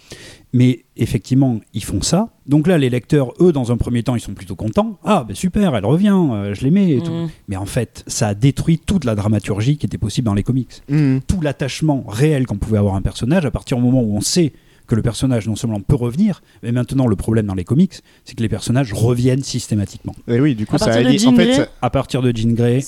Mais 0.55 0.85
effectivement, 0.97 1.59
ils 1.73 1.84
font 1.84 2.03
ça. 2.03 2.30
Donc 2.45 2.67
là, 2.67 2.77
les 2.77 2.91
lecteurs, 2.91 3.34
eux, 3.39 3.51
dans 3.51 3.71
un 3.71 3.77
premier 3.77 4.03
temps, 4.03 4.15
ils 4.15 4.19
sont 4.21 4.35
plutôt 4.35 4.55
contents. 4.55 4.99
Ah, 5.03 5.25
ben 5.27 5.35
super, 5.35 5.75
elle 5.75 5.85
revient, 5.85 6.13
euh, 6.15 6.53
je 6.53 6.61
l'aimais 6.63 6.91
et 6.91 7.01
tout. 7.01 7.11
Mhm. 7.11 7.30
Mais 7.47 7.55
en 7.55 7.65
fait, 7.65 8.03
ça 8.05 8.27
a 8.27 8.34
détruit 8.35 8.77
toute 8.77 9.03
la 9.03 9.15
dramaturgie 9.15 9.77
qui 9.77 9.88
était 9.88 9.97
possible 9.97 10.25
dans 10.25 10.35
les 10.35 10.43
comics. 10.43 10.69
Mhm. 10.89 11.21
Tout 11.27 11.41
l'attachement 11.41 12.03
réel 12.07 12.45
qu'on 12.45 12.57
pouvait 12.57 12.77
avoir 12.77 12.93
à 12.93 12.97
un 12.99 13.01
personnage 13.01 13.45
à 13.45 13.51
partir 13.51 13.77
du 13.77 13.84
moment 13.84 14.03
où 14.03 14.15
on 14.15 14.21
sait 14.21 14.53
que 14.94 14.95
le 14.95 15.02
personnage 15.02 15.48
non 15.48 15.56
seulement 15.56 15.80
peut 15.82 15.95
revenir, 15.95 16.44
mais 16.61 16.72
maintenant 16.72 17.07
le 17.07 17.15
problème 17.15 17.48
dans 17.48 17.56
les 17.56 17.64
comics, 17.64 17.94
c'est 18.26 18.36
que 18.36 18.44
les 18.44 18.49
personnages 18.49 18.94
reviennent 18.94 19.41
systématiquement. 19.41 20.14
Et 20.28 20.40
oui, 20.40 20.53
du 20.53 20.68
coup, 20.68 20.76
À 20.76 20.80
ça 20.80 21.02
Jean 21.02 21.34
en 21.34 21.36
fait, 21.36 21.45
Grey, 21.45 21.56
ça- 21.56 21.68
À 21.82 21.90
partir 21.90 22.22
de 22.22 22.32
Jean 22.36 22.53
Grey, 22.53 22.82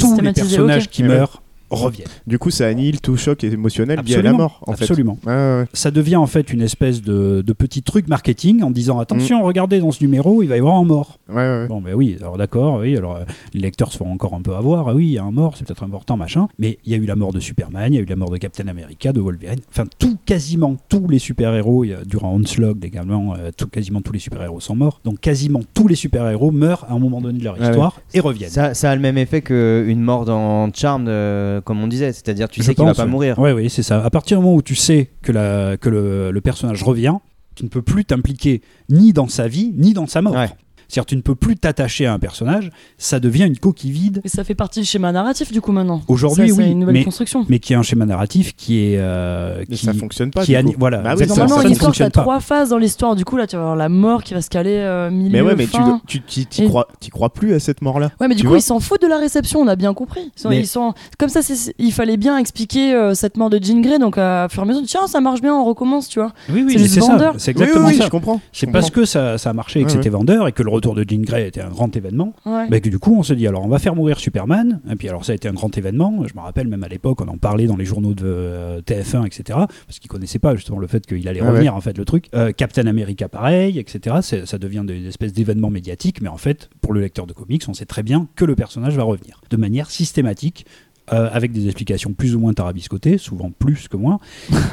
tous 0.00 0.20
les 0.20 0.32
personnages 0.32 0.88
qui 0.90 1.02
Eh 1.02 1.06
meurent 1.08 1.41
reviennent. 1.76 2.08
du 2.26 2.38
coup, 2.38 2.50
ça 2.50 2.66
annihile 2.66 3.00
tout 3.00 3.16
choc 3.16 3.42
émotionnel 3.44 4.00
lié 4.04 4.14
à 4.14 4.22
la 4.22 4.30
Absolument, 4.30 4.38
mort. 4.38 4.60
En 4.66 4.72
fait. 4.74 4.84
absolument. 4.84 5.18
Ouais. 5.26 5.64
Ça 5.72 5.90
devient 5.90 6.16
en 6.16 6.26
fait 6.26 6.52
une 6.52 6.62
espèce 6.62 7.02
de, 7.02 7.42
de 7.46 7.52
petit 7.52 7.82
truc 7.82 8.08
marketing 8.08 8.62
en 8.62 8.70
disant 8.70 8.98
attention, 8.98 9.40
Mm. 9.40 9.44
regardez 9.46 9.80
dans 9.80 9.90
ce 9.92 10.02
numéro, 10.02 10.42
il 10.42 10.48
va 10.48 10.56
y 10.56 10.58
avoir 10.58 10.76
un 10.76 10.84
mort. 10.84 11.18
Ouais, 11.28 11.36
ouais, 11.36 11.42
ouais. 11.62 11.66
Bon, 11.68 11.80
ben 11.80 11.94
oui, 11.94 12.16
alors 12.20 12.36
d'accord, 12.36 12.80
oui, 12.80 12.96
alors 12.96 13.16
euh, 13.16 13.24
les 13.54 13.60
lecteurs 13.60 13.92
se 13.92 13.98
font 13.98 14.10
encore 14.12 14.34
un 14.34 14.42
peu 14.42 14.54
avoir, 14.54 14.88
ah 14.88 14.94
oui, 14.94 15.06
il 15.06 15.12
y 15.12 15.18
a 15.18 15.24
un 15.24 15.30
mort, 15.30 15.56
c'est 15.56 15.66
peut-être 15.66 15.82
important, 15.84 16.16
machin, 16.16 16.48
mais 16.58 16.78
il 16.84 16.92
y 16.92 16.94
a 16.94 16.98
eu 16.98 17.06
la 17.06 17.16
mort 17.16 17.32
de 17.32 17.40
Superman, 17.40 17.92
il 17.92 17.96
y 17.96 17.98
a 17.98 18.02
eu 18.02 18.06
la 18.06 18.16
mort 18.16 18.30
de 18.30 18.36
Captain 18.36 18.68
America, 18.68 19.12
de 19.12 19.20
Wolverine, 19.20 19.60
enfin, 19.70 19.84
tout, 19.98 20.16
quasiment 20.26 20.76
tous 20.88 21.08
les 21.08 21.18
super-héros, 21.18 21.84
durant 22.06 22.34
Onslaught 22.34 22.84
également, 22.84 23.34
euh, 23.34 23.50
tout, 23.56 23.66
quasiment 23.68 24.00
tous 24.02 24.12
les 24.12 24.18
super-héros 24.18 24.60
sont 24.60 24.76
morts, 24.76 25.00
donc 25.04 25.20
quasiment 25.20 25.60
tous 25.74 25.88
les 25.88 25.94
super-héros 25.94 26.50
meurent 26.50 26.84
à 26.88 26.92
un 26.94 26.98
moment 26.98 27.20
donné 27.20 27.38
de 27.38 27.44
leur 27.44 27.58
Ouais, 27.58 27.68
histoire 27.68 28.00
et 28.14 28.20
reviennent. 28.20 28.50
Ça, 28.50 28.74
ça 28.74 28.90
a 28.90 28.94
le 28.94 29.00
même 29.00 29.16
effet 29.18 29.40
qu'une 29.42 30.00
mort 30.00 30.24
dans 30.24 30.70
Charmed, 30.72 31.08
euh, 31.08 31.60
comme 31.62 31.82
on 31.82 31.86
disait. 31.88 32.12
C'est-à-dire, 32.12 32.48
tu 32.48 32.60
Je 32.60 32.66
sais 32.66 32.74
qu'il 32.74 32.84
va 32.84 32.94
pas 32.94 33.06
mourir. 33.06 33.38
Oui, 33.38 33.52
oui, 33.52 33.70
c'est 33.70 33.82
ça. 33.82 34.04
À 34.04 34.10
partir 34.10 34.38
du 34.38 34.44
moment 34.44 34.56
où 34.56 34.62
tu 34.62 34.74
sais 34.74 35.10
que, 35.22 35.32
la, 35.32 35.76
que 35.76 35.88
le, 35.88 36.30
le 36.30 36.40
personnage 36.40 36.82
revient, 36.82 37.14
tu 37.54 37.64
ne 37.64 37.68
peux 37.68 37.82
plus 37.82 38.04
t'impliquer 38.04 38.62
ni 38.88 39.12
dans 39.12 39.28
sa 39.28 39.48
vie, 39.48 39.72
ni 39.76 39.92
dans 39.92 40.06
sa 40.06 40.22
mort. 40.22 40.34
Ouais. 40.34 40.50
C'est-à-dire 40.92 41.06
tu 41.06 41.16
ne 41.16 41.22
peux 41.22 41.34
plus 41.34 41.56
t'attacher 41.56 42.04
à 42.04 42.12
un 42.12 42.18
personnage, 42.18 42.70
ça 42.98 43.18
devient 43.18 43.44
une 43.46 43.56
coquille 43.56 43.92
vide. 43.92 44.20
Et 44.24 44.28
ça 44.28 44.44
fait 44.44 44.54
partie 44.54 44.80
du 44.80 44.84
schéma 44.86 45.10
narratif 45.10 45.50
du 45.50 45.62
coup 45.62 45.72
maintenant. 45.72 46.02
Aujourd'hui, 46.06 46.50
Ça, 46.50 46.54
oui, 46.54 46.64
C'est 46.66 46.70
une 46.70 46.80
nouvelle 46.80 46.92
mais- 46.96 47.04
construction. 47.04 47.46
Mais 47.48 47.60
qui 47.60 47.72
est 47.72 47.76
un 47.76 47.82
schéma 47.82 48.04
narratif 48.04 48.54
qui 48.54 48.80
est... 48.80 48.98
euh, 48.98 49.64
Mais 49.70 49.76
qui, 49.76 49.86
ça 49.86 49.94
fonctionne 49.94 50.30
pas. 50.30 50.44
qui 50.44 50.54
du 50.54 50.62
coup. 50.64 50.74
voilà, 50.78 50.98
Bah 50.98 51.14
oui, 51.16 51.20
ça- 51.20 51.28
Normalement, 51.28 51.56
ça 51.56 51.62
une 51.62 51.68
ne 51.68 51.72
histoire, 51.72 51.88
fonctionne 51.88 52.10
t'as 52.10 52.20
pas. 52.20 52.22
trois 52.24 52.40
phases 52.40 52.68
dans 52.68 52.76
l'histoire. 52.76 53.16
Du 53.16 53.24
coup, 53.24 53.38
là, 53.38 53.46
tu 53.46 53.56
vas 53.56 53.62
avoir 53.62 53.76
la 53.76 53.88
mort 53.88 54.22
qui 54.22 54.34
va 54.34 54.42
se 54.42 54.50
caler 54.50 54.74
euh, 54.76 55.10
milieu. 55.10 55.30
Mais 55.30 55.40
ouais, 55.40 55.54
mais 55.56 55.64
tu, 55.64 55.70
fin. 55.72 56.00
tu, 56.06 56.20
tu- 56.20 56.44
t'y 56.44 56.64
Et- 56.64 56.68
crois, 56.68 57.32
plus 57.32 57.54
à 57.54 57.58
cette 57.58 57.80
mort-là. 57.80 58.10
Ouais, 58.20 58.28
mais 58.28 58.34
du 58.34 58.42
Tu 58.42 58.46
coup, 58.48 58.56
ils 58.56 58.60
s'en 58.60 58.78
foutent 58.78 59.00
de 59.00 59.06
la 59.06 59.16
réception, 59.18 59.60
on 59.60 59.68
a 59.68 59.76
bien 59.76 59.94
compris. 59.94 60.30
Ils 60.36 60.40
sont, 60.42 60.48
Mais- 60.50 60.60
ils 60.60 60.66
sont- 60.66 60.92
Comme 61.18 61.30
ça, 61.30 61.40
il 61.78 61.92
fallait 61.92 62.18
bien 62.18 62.36
expliquer 62.36 62.92
euh, 62.92 63.14
cette 63.14 63.38
mort 63.38 63.48
de 63.48 63.58
Jean 63.62 63.80
Grey, 63.80 63.98
donc 63.98 64.18
à 64.18 64.48
fur 64.50 64.62
et 64.62 64.66
à 64.66 64.68
mesure, 64.68 64.82
tiens, 64.86 65.06
ça 65.06 65.22
marche 65.22 65.40
bien, 65.40 65.54
on 65.54 65.64
recommence, 65.64 66.08
tu 66.10 66.18
vois. 66.18 66.32
Oui, 66.50 66.64
oui, 66.66 66.74
C'est 66.74 66.80
mais 66.82 66.88
ça. 67.06 67.12
vendeur. 67.12 67.34
C'est 67.38 67.56
Oui, 67.56 67.62
exactement 67.62 67.88
ça. 67.88 68.04
je 68.04 68.10
comprends. 68.10 68.40
C'est 68.52 68.70
parce 68.70 68.90
que 68.90 69.06
ça, 69.06 69.38
ça 69.38 69.50
a 69.50 69.52
marché 69.54 69.80
et 69.80 69.84
que 69.84 69.90
c'était 69.90 70.10
vendeur 70.10 70.46
et 70.48 70.52
que 70.52 70.62
le 70.62 70.70
retour 70.82 70.94
de 70.94 71.04
Jean 71.08 71.22
Grey 71.22 71.46
était 71.48 71.60
un 71.60 71.68
grand 71.70 71.94
événement. 71.96 72.34
Ouais. 72.44 72.68
Bah, 72.68 72.80
que 72.80 72.88
du 72.88 72.98
coup, 72.98 73.14
on 73.16 73.22
se 73.22 73.32
dit 73.34 73.46
alors 73.46 73.64
on 73.64 73.68
va 73.68 73.78
faire 73.78 73.94
mourir 73.94 74.18
Superman. 74.18 74.80
Et 74.90 74.96
puis 74.96 75.08
alors 75.08 75.24
ça 75.24 75.32
a 75.32 75.34
été 75.34 75.46
un 75.48 75.52
grand 75.52 75.76
événement. 75.78 76.24
Je 76.26 76.34
me 76.34 76.40
rappelle 76.40 76.66
même 76.66 76.82
à 76.82 76.88
l'époque, 76.88 77.20
on 77.20 77.28
en 77.28 77.38
parlait 77.38 77.66
dans 77.66 77.76
les 77.76 77.84
journaux 77.84 78.14
de 78.14 78.24
euh, 78.26 78.80
TF1, 78.80 79.26
etc. 79.26 79.60
Parce 79.86 79.98
qu'ils 80.00 80.10
connaissaient 80.10 80.38
pas 80.40 80.56
justement 80.56 80.78
le 80.78 80.86
fait 80.88 81.06
qu'il 81.06 81.26
allait 81.28 81.40
Ah 81.42 81.50
revenir 81.50 81.74
en 81.76 81.80
fait 81.80 81.96
le 81.96 82.04
truc. 82.04 82.26
Euh, 82.34 82.52
Captain 82.52 82.86
America 82.86 83.28
pareil, 83.28 83.78
etc. 83.78 84.16
Ça 84.44 84.58
devient 84.58 84.84
des 84.86 85.06
espèces 85.06 85.32
d'événements 85.32 85.70
médiatiques, 85.70 86.20
mais 86.20 86.28
en 86.28 86.36
fait 86.36 86.68
pour 86.80 86.92
le 86.92 87.00
lecteur 87.00 87.26
de 87.26 87.32
comics, 87.32 87.62
on 87.68 87.74
sait 87.74 87.86
très 87.86 88.02
bien 88.02 88.26
que 88.34 88.44
le 88.44 88.56
personnage 88.56 88.96
va 88.96 89.04
revenir 89.04 89.40
de 89.50 89.56
manière 89.56 89.90
systématique. 89.90 90.66
euh, 91.12 91.28
avec 91.32 91.50
des 91.50 91.66
explications 91.66 92.12
plus 92.12 92.36
ou 92.36 92.38
moins 92.40 92.52
tarabiscotées, 92.54 93.18
souvent 93.18 93.50
plus 93.50 93.88
que 93.88 93.96
moins, 93.96 94.20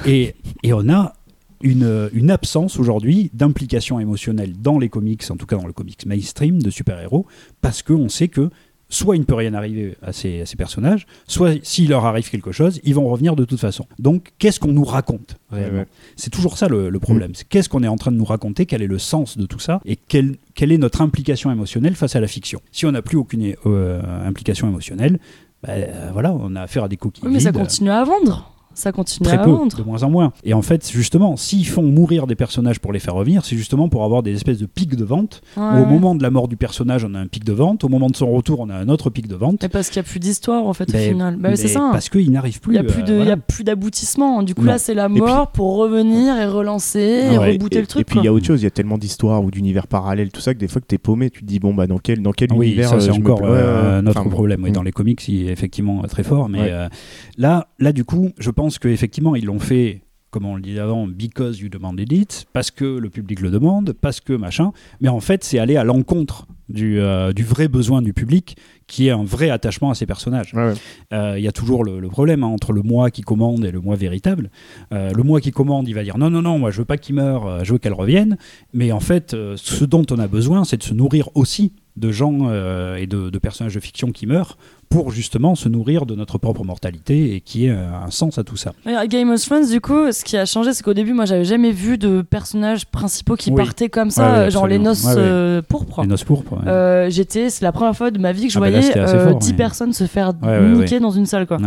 et, 0.05 0.35
et 0.61 0.73
on 0.73 0.87
a 0.87 1.13
une, 1.61 2.09
une 2.13 2.31
absence 2.31 2.79
aujourd'hui 2.79 3.31
d'implication 3.33 3.99
émotionnelle 3.99 4.53
dans 4.59 4.79
les 4.79 4.89
comics, 4.89 5.23
en 5.29 5.35
tout 5.35 5.45
cas 5.45 5.57
dans 5.57 5.67
le 5.67 5.73
comics 5.73 6.05
mainstream 6.05 6.61
de 6.61 6.69
super-héros, 6.69 7.25
parce 7.61 7.81
qu'on 7.83 8.09
sait 8.09 8.27
que 8.29 8.49
soit 8.91 9.15
il 9.15 9.19
ne 9.19 9.25
peut 9.25 9.35
rien 9.35 9.53
arriver 9.53 9.95
à 10.01 10.11
ces, 10.13 10.41
à 10.41 10.45
ces 10.47 10.55
personnages, 10.55 11.05
soit 11.27 11.63
s'il 11.63 11.89
leur 11.89 12.05
arrive 12.05 12.27
quelque 12.29 12.51
chose, 12.51 12.79
ils 12.83 12.95
vont 12.95 13.07
revenir 13.07 13.35
de 13.35 13.45
toute 13.45 13.59
façon. 13.59 13.85
Donc 13.99 14.31
qu'est-ce 14.39 14.59
qu'on 14.59 14.71
nous 14.71 14.83
raconte 14.83 15.37
réellement 15.51 15.73
Ouais, 15.73 15.79
ouais. 15.81 15.87
C'est 16.15 16.31
toujours 16.31 16.57
ça 16.57 16.67
le, 16.67 16.89
le 16.89 16.99
problème. 16.99 17.35
C'est 17.35 17.47
qu'est-ce 17.47 17.69
qu'on 17.69 17.83
est 17.83 17.87
en 17.87 17.97
train 17.97 18.11
de 18.11 18.17
nous 18.17 18.25
raconter, 18.25 18.65
quel 18.65 18.81
est 18.81 18.87
le 18.87 18.97
sens 18.97 19.37
de 19.37 19.45
tout 19.45 19.59
ça, 19.59 19.79
et 19.85 19.95
quelle, 19.95 20.37
quelle 20.55 20.71
est 20.71 20.77
notre 20.79 21.01
implication 21.01 21.51
émotionnelle 21.51 21.93
face 21.95 22.15
à 22.15 22.19
la 22.19 22.27
fiction. 22.27 22.61
Si 22.71 22.85
on 22.87 22.91
n'a 22.91 23.03
plus 23.03 23.17
aucune 23.17 23.53
euh, 23.67 24.01
implication 24.25 24.67
émotionnelle, 24.67 25.19
bah, 25.61 25.73
euh, 25.73 26.09
voilà, 26.13 26.33
on 26.33 26.55
a 26.55 26.61
affaire 26.61 26.85
à 26.85 26.87
des 26.87 26.97
coquilles 26.97 27.25
Oui, 27.27 27.33
mais 27.33 27.39
ça 27.41 27.51
continue 27.51 27.91
à 27.91 28.03
vendre. 28.03 28.55
Ça 28.79 28.93
continue 28.93 29.27
Très 29.27 29.37
à 29.37 29.43
peu, 29.43 29.51
vendre. 29.51 29.75
de 29.77 29.83
moins 29.83 30.03
en 30.03 30.09
moins. 30.09 30.31
Et 30.45 30.53
en 30.53 30.61
fait, 30.61 30.89
justement, 30.89 31.35
s'ils 31.35 31.67
font 31.67 31.83
mourir 31.83 32.27
des 32.27 32.35
personnages 32.35 32.79
pour 32.79 32.93
les 32.93 32.99
faire 32.99 33.13
revenir, 33.13 33.43
c'est 33.43 33.57
justement 33.57 33.89
pour 33.89 34.05
avoir 34.05 34.23
des 34.23 34.33
espèces 34.33 34.57
de 34.59 34.65
pics 34.67 34.95
de 34.95 35.03
vente. 35.03 35.41
Ouais, 35.57 35.63
où 35.63 35.83
au 35.83 35.85
moment 35.85 36.15
de 36.15 36.23
la 36.23 36.29
mort 36.29 36.47
du 36.47 36.55
personnage, 36.55 37.03
on 37.03 37.13
a 37.13 37.19
un 37.19 37.27
pic 37.27 37.43
de 37.43 37.51
vente. 37.51 37.83
Au 37.83 37.89
moment 37.89 38.09
de 38.09 38.15
son 38.15 38.31
retour, 38.31 38.61
on 38.61 38.69
a 38.69 38.75
un 38.75 38.87
autre 38.87 39.09
pic 39.09 39.27
de 39.27 39.35
vente. 39.35 39.57
Mais 39.61 39.67
parce 39.67 39.89
qu'il 39.89 40.01
n'y 40.01 40.07
a 40.07 40.09
plus 40.09 40.19
d'histoire 40.21 40.65
en 40.65 40.73
fait 40.73 40.91
Mais- 40.93 41.07
au 41.07 41.11
final. 41.11 41.35
Bah, 41.35 41.55
c'est 41.57 41.67
ça. 41.67 41.81
hein. 41.81 41.89
Parce 41.91 42.07
qu'ils 42.07 42.31
n'arrivent 42.31 42.61
plus. 42.61 42.75
Il 42.75 42.81
n'y 42.81 42.87
a 42.87 42.89
plus 42.89 43.03
euh, 43.11 43.25
y 43.25 43.31
a 43.31 43.35
plus 43.37 43.65
d'aboutissement. 43.65 44.43
Du 44.43 44.55
coup, 44.55 44.61
Non. 44.61 44.71
là, 44.71 44.77
c'est 44.77 44.93
la 44.93 45.09
puis- 45.09 45.19
mort 45.19 45.51
pour 45.51 45.75
revenir 45.75 46.37
et 46.37 46.45
relancer 46.45 46.99
et 47.33 47.37
rebooter 47.37 47.79
et, 47.79 47.81
le 47.81 47.87
truc. 47.87 48.01
Et 48.01 48.05
puis 48.05 48.19
il 48.19 48.23
y 48.23 48.27
a 48.29 48.33
autre 48.33 48.45
chose, 48.45 48.61
il 48.61 48.63
y 48.63 48.67
a 48.67 48.71
tellement 48.71 48.97
d'histoires 48.97 49.43
ou 49.43 49.51
d'univers 49.51 49.87
parallèles, 49.87 50.31
tout 50.31 50.39
ça, 50.41 50.53
que 50.53 50.59
des 50.59 50.67
fois 50.69 50.79
que 50.79 50.87
t'es 50.87 50.97
paumé, 50.97 51.29
tu 51.29 51.41
te 51.41 51.45
dis 51.45 51.59
bon 51.59 51.73
bah 51.73 51.85
dans 51.87 51.97
quel, 51.97 52.21
dans 52.21 52.31
quel 52.31 52.53
Oui, 52.53 52.67
univers 52.67 52.89
ça 52.89 52.95
euh, 52.95 52.99
c'est 53.01 53.11
encore 53.11 53.41
euh, 53.43 54.01
notre 54.01 54.19
enfin, 54.21 54.29
bon. 54.29 54.35
problème. 54.35 54.63
Oui, 54.63 54.69
Mm. 54.69 54.73
dans 54.73 54.83
les 54.83 54.91
comics, 54.91 55.27
il 55.27 55.47
est 55.49 55.51
effectivement 55.51 56.01
très 56.03 56.23
fort. 56.23 56.47
Mais 56.49 56.59
Ouais. 56.61 56.69
euh, 56.71 56.87
là, 57.37 57.67
là, 57.79 57.91
du 57.91 58.03
coup, 58.05 58.29
je 58.37 58.51
pense 58.51 58.68
qu'effectivement, 58.77 59.35
ils 59.35 59.45
l'ont 59.45 59.59
fait 59.59 60.01
comme 60.31 60.45
on 60.45 60.55
le 60.55 60.61
disait 60.61 60.79
avant, 60.79 61.07
because 61.07 61.59
you 61.59 61.69
demanded 61.69 62.11
it, 62.11 62.45
parce 62.53 62.69
que 62.69 62.85
le 62.85 63.09
public 63.09 63.39
le 63.39 63.49
demande, 63.49 63.93
parce 63.93 64.19
que 64.19 64.33
machin. 64.33 64.73
Mais 65.01 65.09
en 65.09 65.19
fait, 65.19 65.43
c'est 65.43 65.57
aller 65.57 65.75
à 65.75 65.83
l'encontre 65.83 66.45
du, 66.69 66.99
euh, 66.99 67.33
du 67.33 67.43
vrai 67.43 67.67
besoin 67.67 68.03
du 68.03 68.13
public, 68.13 68.55
qui 68.85 69.07
est 69.07 69.11
un 69.11 69.23
vrai 69.23 69.49
attachement 69.49 69.89
à 69.89 69.95
ces 69.95 70.05
personnages. 70.05 70.53
Ouais, 70.53 70.67
ouais. 70.67 70.73
Euh, 71.13 71.39
Il 71.39 71.43
y 71.43 71.47
a 71.47 71.51
toujours 71.51 71.83
le, 71.83 71.99
le 71.99 72.09
problème 72.09 72.43
hein, 72.43 72.47
entre 72.47 72.73
le 72.73 72.83
moi 72.83 73.09
qui 73.09 73.23
commande 73.23 73.65
et 73.65 73.71
le 73.71 73.79
moi 73.79 73.95
véritable. 73.95 74.51
Euh, 74.93 75.11
le 75.11 75.23
moi 75.23 75.41
qui 75.41 75.49
commande, 75.49 75.87
il 75.87 75.95
va 75.95 76.03
dire 76.03 76.19
non, 76.19 76.29
non, 76.29 76.43
non, 76.43 76.59
moi 76.59 76.69
je 76.69 76.77
veux 76.77 76.85
pas 76.85 76.97
qu'il 76.97 77.15
meure, 77.15 77.65
je 77.65 77.73
veux 77.73 77.79
qu'elle 77.79 77.93
revienne. 77.93 78.37
Mais 78.71 78.91
en 78.91 78.99
fait, 78.99 79.31
ce 79.31 79.83
dont 79.83 80.05
on 80.11 80.19
a 80.19 80.27
besoin, 80.27 80.63
c'est 80.63 80.77
de 80.77 80.83
se 80.83 80.93
nourrir 80.93 81.29
aussi 81.33 81.73
de 81.99 82.11
gens 82.11 82.33
euh, 82.49 82.95
et 82.95 83.05
de, 83.07 83.29
de 83.29 83.37
personnages 83.39 83.75
de 83.75 83.79
fiction 83.79 84.11
qui 84.11 84.25
meurent 84.25 84.57
pour 84.89 85.11
justement 85.11 85.53
se 85.53 85.69
nourrir 85.69 86.07
de 86.07 86.15
notre 86.15 86.39
propre 86.39 86.63
mortalité 86.63 87.35
et 87.35 87.41
qui 87.41 87.67
ait 87.67 87.69
euh, 87.71 87.87
un 88.05 88.09
sens 88.09 88.39
à 88.39 88.43
tout 88.43 88.57
ça. 88.57 88.73
Game 89.07 89.29
of 89.29 89.39
Thrones, 89.45 89.67
du 89.69 89.79
coup, 89.81 90.11
ce 90.11 90.23
qui 90.23 90.35
a 90.37 90.45
changé, 90.45 90.73
c'est 90.73 90.81
qu'au 90.83 90.95
début, 90.95 91.13
moi, 91.13 91.25
j'avais 91.25 91.45
jamais 91.45 91.71
vu 91.71 91.97
de 91.99 92.21
personnages 92.23 92.85
principaux 92.87 93.35
qui 93.35 93.51
Oui. 93.51 93.57
partaient 93.57 93.89
comme 93.89 94.09
ça, 94.09 94.31
Ouais, 94.31 94.37
euh, 94.39 94.49
genre 94.49 94.65
les 94.65 94.79
noces 94.79 95.03
Ouais, 95.05 95.13
euh, 95.17 95.61
pourpres. 95.61 96.01
Les 96.01 96.07
noces 96.07 96.23
pourpres. 96.23 96.53
ouais. 96.53 96.67
Euh, 96.67 97.09
j'étais, 97.11 97.51
c'est 97.51 97.63
la 97.63 97.71
première 97.71 97.95
fois 97.95 98.09
de 98.09 98.17
ma 98.17 98.31
vie 98.31 98.47
que 98.47 98.53
je 98.53 98.57
Ah 98.57 98.61
bah 98.61 98.69
là, 98.71 98.79
voyais 98.79 99.23
fort, 99.29 99.35
10 99.37 99.49
ouais. 99.51 99.55
personnes 99.55 99.93
se 99.93 100.05
faire 100.05 100.33
niquer 100.73 100.99
dans 100.99 101.11
une 101.11 101.27
salle, 101.27 101.45
quoi. 101.45 101.57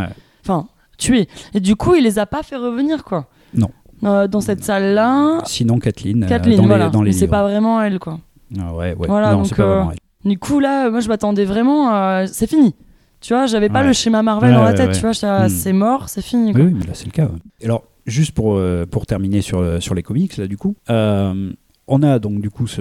Enfin, 0.44 0.66
tuer. 0.98 1.28
Et 1.54 1.60
du 1.60 1.76
coup, 1.76 1.94
il 1.94 2.02
les 2.02 2.18
a 2.18 2.26
pas 2.26 2.42
fait 2.42 2.56
revenir, 2.56 3.04
quoi. 3.04 3.26
Non. 3.54 3.70
Dans 4.02 4.40
cette 4.40 4.64
salle-là, 4.64 5.42
Sinon, 5.44 5.78
Kathleen, 5.78 6.26
Kathleen, 6.28 6.56
dans, 6.56 6.66
voilà. 6.66 6.86
les, 6.86 6.90
dans 6.90 7.02
les 7.02 7.10
Mais 7.10 7.16
c'est 7.16 7.28
pas 7.28 7.44
vraiment 7.44 7.80
elle, 7.80 8.00
quoi. 8.00 8.18
Ah 8.58 8.74
ouais, 8.74 8.94
ouais. 8.98 9.06
Voilà, 9.06 9.30
non, 9.32 9.42
donc, 9.42 9.54
pas 9.54 9.62
euh, 9.62 9.66
vraiment 9.76 9.92
elle. 9.92 9.98
Du 10.24 10.38
coup, 10.38 10.60
là, 10.60 10.90
moi, 10.90 11.00
je 11.00 11.08
m'attendais 11.08 11.44
vraiment 11.44 11.88
à. 11.92 12.26
C'est 12.26 12.46
fini. 12.48 12.74
Tu 13.20 13.34
vois, 13.34 13.46
j'avais 13.46 13.68
pas 13.68 13.80
Ouais. 13.82 13.86
le 13.88 13.92
schéma 13.92 14.22
Marvel 14.22 14.50
Ouais, 14.50 14.56
dans 14.56 14.64
la 14.64 14.72
tête, 14.74 14.88
ouais. 14.88 14.94
tu 14.94 15.00
vois. 15.00 15.12
là, 15.22 15.46
Hmm. 15.46 15.48
C'est 15.48 15.72
mort, 15.72 16.08
c'est 16.08 16.22
fini, 16.22 16.48
Oui, 16.48 16.52
quoi. 16.54 16.64
oui, 16.64 16.74
mais 16.78 16.84
là 16.86 16.94
c'est 16.94 17.06
le 17.06 17.12
cas. 17.12 17.28
Alors, 17.64 17.84
juste 18.06 18.32
pour, 18.32 18.56
euh, 18.56 18.84
pour 18.84 19.06
terminer 19.06 19.42
sur, 19.42 19.58
euh, 19.60 19.78
sur 19.78 19.94
les 19.94 20.02
comics, 20.02 20.36
là 20.36 20.46
du 20.48 20.56
coup, 20.56 20.74
euh, 20.90 21.52
on 21.88 22.02
a 22.02 22.18
donc 22.18 22.40
du 22.40 22.50
coup 22.50 22.66
ce, 22.66 22.80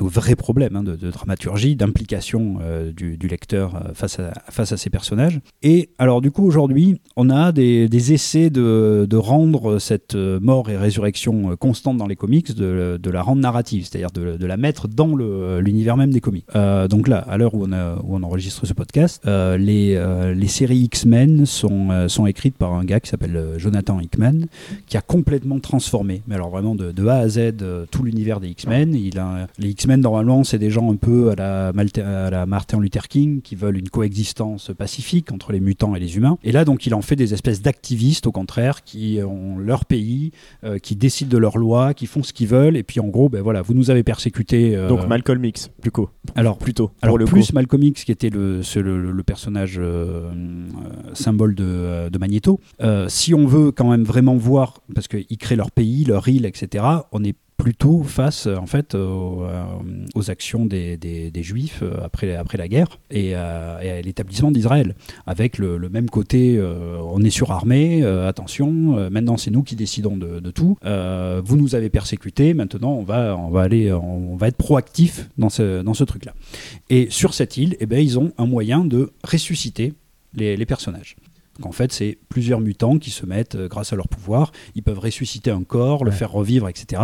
vrai 0.00 0.36
problème 0.36 0.76
hein, 0.76 0.82
de, 0.82 0.96
dramaturgie, 1.10 1.76
d'implication 1.76 2.58
euh, 2.62 2.92
du, 2.92 3.28
lecteur 3.28 3.74
euh, 3.74 3.94
face, 3.94 4.18
à, 4.18 4.32
face 4.50 4.72
à 4.72 4.76
ces 4.76 4.90
personnages. 4.90 5.40
Et 5.62 5.90
alors 5.98 6.20
du 6.20 6.30
coup 6.30 6.44
aujourd'hui, 6.46 7.00
on 7.16 7.28
a 7.28 7.52
des, 7.52 8.12
essais 8.12 8.50
de, 8.50 9.06
de 9.08 9.16
rendre 9.16 9.78
cette 9.78 10.14
euh, 10.14 10.40
mort 10.40 10.70
et 10.70 10.76
résurrection 10.76 11.56
constante 11.56 11.98
dans 11.98 12.06
les 12.06 12.16
comics, 12.16 12.54
de, 12.54 13.10
la 13.10 13.22
rendre 13.22 13.42
narrative, 13.42 13.86
c'est-à-dire 13.86 14.10
de, 14.10 14.46
la 14.46 14.56
mettre 14.56 14.88
dans 14.88 15.14
l'univers 15.16 15.96
même 15.96 16.12
des 16.12 16.20
comics. 16.20 16.46
Donc 16.88 17.08
là, 17.08 17.18
à 17.18 17.36
l'heure 17.36 17.54
où, 17.54 17.66
on 17.66 18.22
enregistre 18.22 18.66
ce 18.66 18.72
podcast, 18.72 19.24
les, 19.26 20.34
les 20.34 20.48
séries 20.48 20.78
X-Men 20.78 21.46
sont, 21.46 22.08
sont 22.08 22.26
écrites 22.26 22.56
par 22.56 22.74
un 22.74 22.84
gars 22.84 23.00
qui 23.00 23.08
s'appelle 23.10 23.54
Jonathan 23.56 24.00
Hickman, 24.00 24.46
qui 24.86 24.96
a 24.96 25.00
complètement 25.00 25.58
transformé, 25.60 26.22
mais 26.26 26.34
alors 26.34 26.50
vraiment 26.50 26.74
de, 26.74 27.06
A 27.06 27.16
à 27.16 27.28
Z, 27.28 27.54
tout 27.90 28.04
l'univers 28.06 28.40
des 28.40 28.48
X-Men. 28.48 28.94
Il 28.94 29.18
a, 29.18 29.46
les 29.58 29.70
X-Men, 29.70 30.00
normalement, 30.00 30.44
c'est 30.44 30.58
des 30.58 30.70
gens 30.70 30.90
un 30.90 30.96
peu 30.96 31.30
à 31.30 31.34
la, 31.34 31.72
Malte- 31.74 31.98
à 31.98 32.30
la 32.30 32.46
Martin 32.46 32.80
Luther 32.80 33.08
King, 33.08 33.42
qui 33.42 33.54
veulent 33.54 33.76
une 33.76 33.88
coexistence 33.90 34.70
pacifique 34.76 35.32
entre 35.32 35.52
les 35.52 35.60
mutants 35.60 35.94
et 35.94 36.00
les 36.00 36.16
humains. 36.16 36.38
Et 36.44 36.52
là, 36.52 36.64
donc, 36.64 36.86
il 36.86 36.94
en 36.94 37.02
fait 37.02 37.16
des 37.16 37.34
espèces 37.34 37.60
d'activistes, 37.62 38.26
au 38.26 38.32
contraire, 38.32 38.82
qui 38.84 39.18
ont 39.22 39.58
leur 39.58 39.84
pays, 39.84 40.30
euh, 40.64 40.78
qui 40.78 40.96
décident 40.96 41.30
de 41.30 41.38
leurs 41.38 41.58
lois, 41.58 41.92
qui 41.94 42.06
font 42.06 42.22
ce 42.22 42.32
qu'ils 42.32 42.48
veulent, 42.48 42.76
et 42.76 42.82
puis 42.82 43.00
en 43.00 43.08
gros, 43.08 43.28
ben 43.28 43.42
voilà, 43.42 43.60
vous 43.62 43.74
nous 43.74 43.90
avez 43.90 44.02
persécutés. 44.02 44.74
euh, 44.76 44.88
Donc 44.88 45.06
Malcolm 45.06 45.44
X, 45.44 45.70
plus 45.82 45.90
co. 45.90 46.08
alors, 46.34 46.56
plutôt. 46.58 46.90
alors 47.02 47.18
le 47.18 47.24
plus 47.26 47.48
coup. 47.48 47.54
Malcolm 47.54 47.82
X 47.82 48.04
qui 48.04 48.12
était 48.12 48.30
le, 48.30 48.62
c'est 48.62 48.82
le, 48.82 49.10
le 49.12 49.22
personnage 49.22 49.76
euh, 49.78 50.30
symbole 51.14 51.54
de, 51.54 52.08
de 52.08 52.18
Magneto. 52.18 52.60
Si 53.08 53.34
on 53.34 53.46
veut 53.46 53.72
quand 53.72 53.90
même 53.90 54.04
vraiment 54.04 54.36
voir, 54.36 54.80
parce 54.94 55.08
qu'ils 55.08 55.38
créent 55.38 55.56
leur 55.56 55.70
pays, 55.70 56.04
leur 56.04 56.28
île, 56.28 56.46
etc., 56.46 56.84
on 57.12 57.24
est 57.24 57.34
plutôt 57.66 58.04
face 58.04 58.46
euh, 58.46 58.54
en 58.58 58.66
fait 58.66 58.94
aux, 58.94 59.42
euh, 59.42 59.64
aux 60.14 60.30
actions 60.30 60.66
des, 60.66 61.30
juifs 61.42 61.80
euh, 61.82 61.96
après, 62.04 62.36
après 62.36 62.58
la 62.58 62.68
guerre 62.68 63.00
et, 63.10 63.34
à 63.34 64.00
l'établissement 64.02 64.52
d'Israël. 64.52 64.94
Avec 65.26 65.58
le, 65.58 65.88
même 65.88 66.08
côté 66.08 66.60
on 67.02 67.20
est 67.22 67.30
surarmé 67.30 68.04
attention 68.04 68.70
maintenant 69.10 69.36
c'est 69.36 69.50
nous 69.50 69.62
qui 69.62 69.74
décidons 69.74 70.16
de, 70.16 70.50
tout. 70.50 70.76
Vous 71.44 71.56
nous 71.56 71.74
avez 71.74 71.90
persécutés 71.90 72.54
maintenant 72.54 72.92
on 72.92 73.02
va, 73.02 73.36
on 73.36 73.50
va 73.50 73.62
aller 73.62 73.92
on 73.92 74.36
va 74.36 74.48
être 74.48 74.56
proactif 74.56 75.28
dans 75.38 75.48
ce, 75.48 75.82
dans 75.82 75.94
ce 75.94 76.04
truc 76.04 76.24
là 76.24 76.34
et 76.90 77.08
sur 77.10 77.34
cette 77.34 77.56
île 77.56 77.76
eh 77.80 77.86
ben, 77.86 77.98
ils 77.98 78.18
ont 78.18 78.32
un 78.38 78.46
moyen 78.46 78.84
de 78.84 79.12
ressusciter 79.24 79.94
les 80.34 80.66
personnages 80.66 81.16
donc 81.58 81.66
en 81.66 81.72
fait, 81.72 81.92
c'est 81.92 82.18
plusieurs 82.28 82.60
mutants 82.60 82.98
qui 82.98 83.10
se 83.10 83.24
mettent, 83.26 83.54
euh, 83.54 83.68
grâce 83.68 83.92
à 83.92 83.96
leur 83.96 84.08
pouvoir, 84.08 84.52
ils 84.74 84.82
peuvent 84.82 84.98
ressusciter 84.98 85.50
un 85.50 85.64
corps, 85.64 86.04
le 86.04 86.10
faire 86.10 86.30
revivre, 86.30 86.68
etc. 86.68 87.02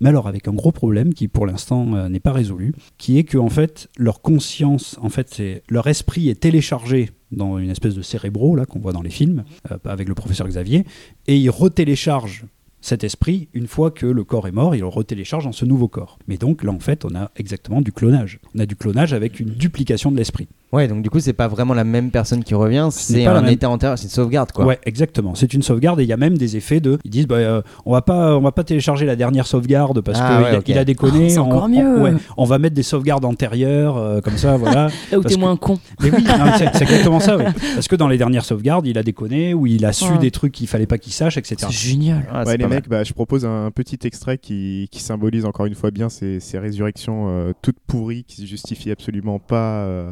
Mais 0.00 0.08
alors 0.08 0.28
avec 0.28 0.48
un 0.48 0.52
gros 0.52 0.72
problème 0.72 1.14
qui 1.14 1.28
pour 1.28 1.46
l'instant 1.46 1.94
euh, 1.94 2.08
n'est 2.08 2.20
pas 2.20 2.32
résolu, 2.32 2.74
qui 2.98 3.18
est 3.18 3.24
que 3.24 3.38
en 3.38 3.48
fait 3.48 3.88
leur 3.96 4.20
conscience, 4.22 4.98
en 5.00 5.08
fait, 5.08 5.28
c'est 5.32 5.62
leur 5.68 5.86
esprit 5.86 6.28
est 6.28 6.40
téléchargé 6.40 7.10
dans 7.30 7.58
une 7.58 7.70
espèce 7.70 7.94
de 7.94 8.02
cérébro 8.02 8.56
là 8.56 8.66
qu'on 8.66 8.80
voit 8.80 8.92
dans 8.92 9.02
les 9.02 9.10
films 9.10 9.44
euh, 9.70 9.78
avec 9.84 10.08
le 10.08 10.14
professeur 10.14 10.48
Xavier, 10.48 10.84
et 11.26 11.36
ils 11.36 11.50
retéléchargent 11.50 12.44
cet 12.82 13.04
esprit, 13.04 13.48
une 13.54 13.68
fois 13.68 13.92
que 13.92 14.06
le 14.06 14.24
corps 14.24 14.48
est 14.48 14.52
mort, 14.52 14.74
il 14.74 14.80
le 14.80 14.88
retélécharge 14.88 15.44
dans 15.44 15.52
ce 15.52 15.64
nouveau 15.64 15.86
corps. 15.86 16.18
Mais 16.26 16.36
donc 16.36 16.64
là, 16.64 16.72
en 16.72 16.80
fait, 16.80 17.04
on 17.04 17.14
a 17.14 17.30
exactement 17.36 17.80
du 17.80 17.92
clonage. 17.92 18.40
On 18.56 18.58
a 18.58 18.66
du 18.66 18.74
clonage 18.74 19.12
avec 19.12 19.38
une 19.38 19.50
duplication 19.50 20.10
de 20.10 20.16
l'esprit. 20.16 20.48
Ouais, 20.72 20.88
donc 20.88 21.02
du 21.02 21.10
coup, 21.10 21.20
c'est 21.20 21.34
pas 21.34 21.48
vraiment 21.48 21.74
la 21.74 21.84
même 21.84 22.10
personne 22.10 22.42
qui 22.42 22.54
revient, 22.54 22.88
c'est 22.90 23.26
un 23.26 23.42
même. 23.42 23.52
état 23.52 23.68
antérieur, 23.68 23.98
c'est 23.98 24.04
une 24.04 24.10
sauvegarde 24.10 24.52
quoi. 24.52 24.64
Ouais, 24.64 24.78
exactement. 24.86 25.34
C'est 25.34 25.52
une 25.52 25.60
sauvegarde 25.62 26.00
et 26.00 26.04
il 26.04 26.08
y 26.08 26.12
a 26.14 26.16
même 26.16 26.38
des 26.38 26.56
effets 26.56 26.80
de. 26.80 26.98
Ils 27.04 27.10
disent, 27.10 27.26
bah, 27.26 27.34
euh, 27.36 27.60
on 27.84 27.92
va 27.92 28.00
pas, 28.00 28.36
on 28.36 28.40
va 28.40 28.52
pas 28.52 28.64
télécharger 28.64 29.04
la 29.04 29.14
dernière 29.14 29.46
sauvegarde 29.46 30.00
parce 30.00 30.18
Ah, 30.20 30.28
qu'il 30.36 30.44
ouais, 30.44 30.50
a, 30.54 30.58
ok. 30.60 30.68
il 30.68 30.78
a 30.78 30.84
déconné. 30.86 31.26
Oh, 31.26 31.28
c'est 31.28 31.38
on, 31.38 31.42
encore 31.50 31.64
on- 31.64 31.68
mieux. 31.68 32.00
ouais, 32.02 32.12
on 32.38 32.44
va 32.44 32.58
mettre 32.58 32.74
des 32.74 32.82
sauvegardes 32.82 33.24
antérieures, 33.26 33.96
euh, 33.98 34.20
comme 34.22 34.38
ça, 34.38 34.56
voilà. 34.56 34.86
Là 35.12 35.18
où 35.18 35.22
Parce 35.22 35.26
t'es 35.26 35.34
que- 35.34 35.40
moins 35.40 35.56
con. 35.56 35.78
Mais 36.00 36.10
oui, 36.10 36.24
c'est 36.56 36.70
c'est 36.74 36.82
exactement 36.84 37.20
ça. 37.20 37.36
oui. 37.36 37.44
Parce 37.74 37.86
que 37.88 37.96
dans 37.96 38.08
les 38.08 38.16
dernières 38.16 38.44
sauvegardes, 38.46 38.86
il 38.86 38.96
a 38.96 39.02
déconné 39.02 39.52
ou 39.52 39.66
il 39.66 39.84
a 39.84 39.92
su 39.92 40.04
Ouais. 40.10 40.18
des 40.18 40.30
trucs 40.30 40.52
qu'il 40.52 40.68
fallait 40.68 40.86
pas 40.86 40.96
qu'il 40.98 41.12
sache, 41.12 41.36
etc. 41.36 41.66
génial. 41.70 42.24
Ah, 42.32 42.40
Ouais, 42.44 42.52
c'est 42.52 42.56
les 42.56 42.66
mecs, 42.66 42.88
bah, 42.88 43.04
je 43.04 43.12
propose 43.12 43.44
un 43.44 43.70
petit 43.70 43.98
extrait 44.04 44.38
qui, 44.38 44.88
qui 44.90 45.00
symbolise 45.02 45.44
encore 45.44 45.66
une 45.66 45.74
fois 45.74 45.90
bien 45.90 46.08
ces, 46.08 46.40
ces 46.40 46.58
résurrections 46.58 47.26
euh, 47.28 47.52
toutes 47.60 47.78
pourries 47.86 48.24
qui 48.24 48.36
se 48.40 48.46
justifient 48.46 48.90
absolument 48.90 49.38
pas 49.38 49.82
euh, 49.84 50.10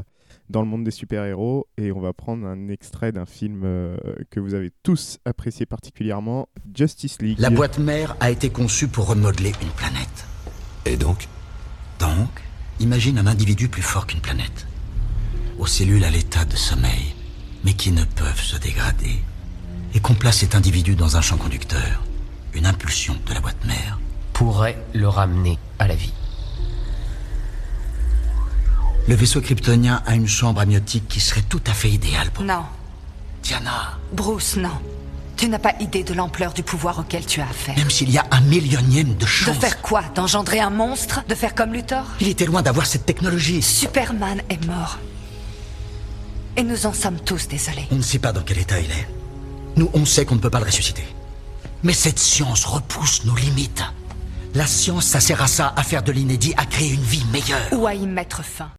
dans 0.50 0.60
le 0.60 0.68
monde 0.68 0.84
des 0.84 0.90
super-héros. 0.90 1.66
Et 1.78 1.92
on 1.92 2.00
va 2.00 2.12
prendre 2.12 2.46
un 2.46 2.68
extrait 2.68 3.12
d'un 3.12 3.26
film 3.26 3.62
euh, 3.64 3.96
que 4.30 4.40
vous 4.40 4.54
avez 4.54 4.70
tous 4.82 5.18
apprécié 5.24 5.64
particulièrement, 5.64 6.48
Justice 6.74 7.22
League. 7.22 7.38
La 7.38 7.50
boîte 7.50 7.78
mère 7.78 8.16
a 8.20 8.30
été 8.30 8.50
conçue 8.50 8.88
pour 8.88 9.06
remodeler 9.06 9.52
une 9.62 9.68
planète. 9.68 10.26
Et 10.84 10.96
donc? 10.96 11.28
Donc, 11.98 12.42
imagine 12.80 13.18
un 13.18 13.26
individu 13.26 13.68
plus 13.68 13.82
fort 13.82 14.06
qu'une 14.06 14.20
planète, 14.20 14.66
aux 15.58 15.66
cellules 15.66 16.04
à 16.04 16.10
l'état 16.10 16.44
de 16.44 16.56
sommeil, 16.56 17.14
mais 17.64 17.74
qui 17.74 17.92
ne 17.92 18.04
peuvent 18.04 18.40
se 18.40 18.56
dégrader, 18.56 19.18
et 19.94 20.00
qu'on 20.00 20.14
place 20.14 20.38
cet 20.38 20.54
individu 20.54 20.94
dans 20.94 21.16
un 21.16 21.20
champ 21.20 21.36
conducteur, 21.36 22.02
une 22.54 22.66
impulsion 22.66 23.14
de 23.26 23.34
la 23.34 23.40
boîte 23.40 23.64
mère. 23.66 23.98
pourrait 24.32 24.78
le 24.94 25.06
ramener 25.06 25.58
à 25.78 25.86
la 25.86 25.94
vie. 25.94 26.14
Le 29.10 29.16
vaisseau 29.16 29.40
kryptonien 29.40 30.00
a 30.06 30.14
une 30.14 30.28
chambre 30.28 30.60
amniotique 30.60 31.08
qui 31.08 31.18
serait 31.18 31.42
tout 31.42 31.60
à 31.66 31.72
fait 31.72 31.90
idéale 31.90 32.30
pour 32.30 32.44
Non, 32.44 32.62
Diana. 33.42 33.98
Bruce, 34.12 34.54
non. 34.54 34.70
Tu 35.36 35.48
n'as 35.48 35.58
pas 35.58 35.74
idée 35.80 36.04
de 36.04 36.14
l'ampleur 36.14 36.52
du 36.52 36.62
pouvoir 36.62 37.00
auquel 37.00 37.26
tu 37.26 37.40
as 37.40 37.48
affaire. 37.48 37.76
Même 37.76 37.90
s'il 37.90 38.08
y 38.08 38.18
a 38.18 38.26
un 38.30 38.40
millionième 38.42 39.14
de 39.16 39.22
De 39.22 39.26
chance. 39.26 39.56
faire 39.58 39.82
quoi? 39.82 40.04
D'engendrer 40.14 40.60
un 40.60 40.70
monstre? 40.70 41.24
De 41.28 41.34
faire 41.34 41.56
comme 41.56 41.72
Luthor? 41.72 42.04
Il 42.20 42.28
était 42.28 42.46
loin 42.46 42.62
d'avoir 42.62 42.86
cette 42.86 43.04
technologie. 43.04 43.62
Superman 43.62 44.42
est 44.48 44.64
mort. 44.64 45.00
Et 46.56 46.62
nous 46.62 46.86
en 46.86 46.92
sommes 46.92 47.18
tous 47.18 47.48
désolés. 47.48 47.88
On 47.90 47.96
ne 47.96 48.02
sait 48.02 48.20
pas 48.20 48.30
dans 48.30 48.42
quel 48.42 48.58
état 48.58 48.78
il 48.78 48.92
est. 48.92 49.08
Nous, 49.74 49.90
on 49.92 50.04
sait 50.04 50.24
qu'on 50.24 50.36
ne 50.36 50.40
peut 50.40 50.50
pas 50.50 50.60
le 50.60 50.66
ressusciter. 50.66 51.04
Mais 51.82 51.94
cette 51.94 52.20
science 52.20 52.64
repousse 52.64 53.24
nos 53.24 53.34
limites. 53.34 53.82
La 54.54 54.68
science, 54.68 55.06
ça 55.06 55.18
sert 55.18 55.42
à 55.42 55.48
ça, 55.48 55.72
à 55.76 55.82
faire 55.82 56.04
de 56.04 56.12
l'inédit, 56.12 56.54
à 56.56 56.64
créer 56.64 56.92
une 56.92 57.02
vie 57.02 57.24
meilleure. 57.32 57.72
Ou 57.72 57.88
à 57.88 57.94
y 57.94 58.06
mettre 58.06 58.44
fin. 58.44 58.70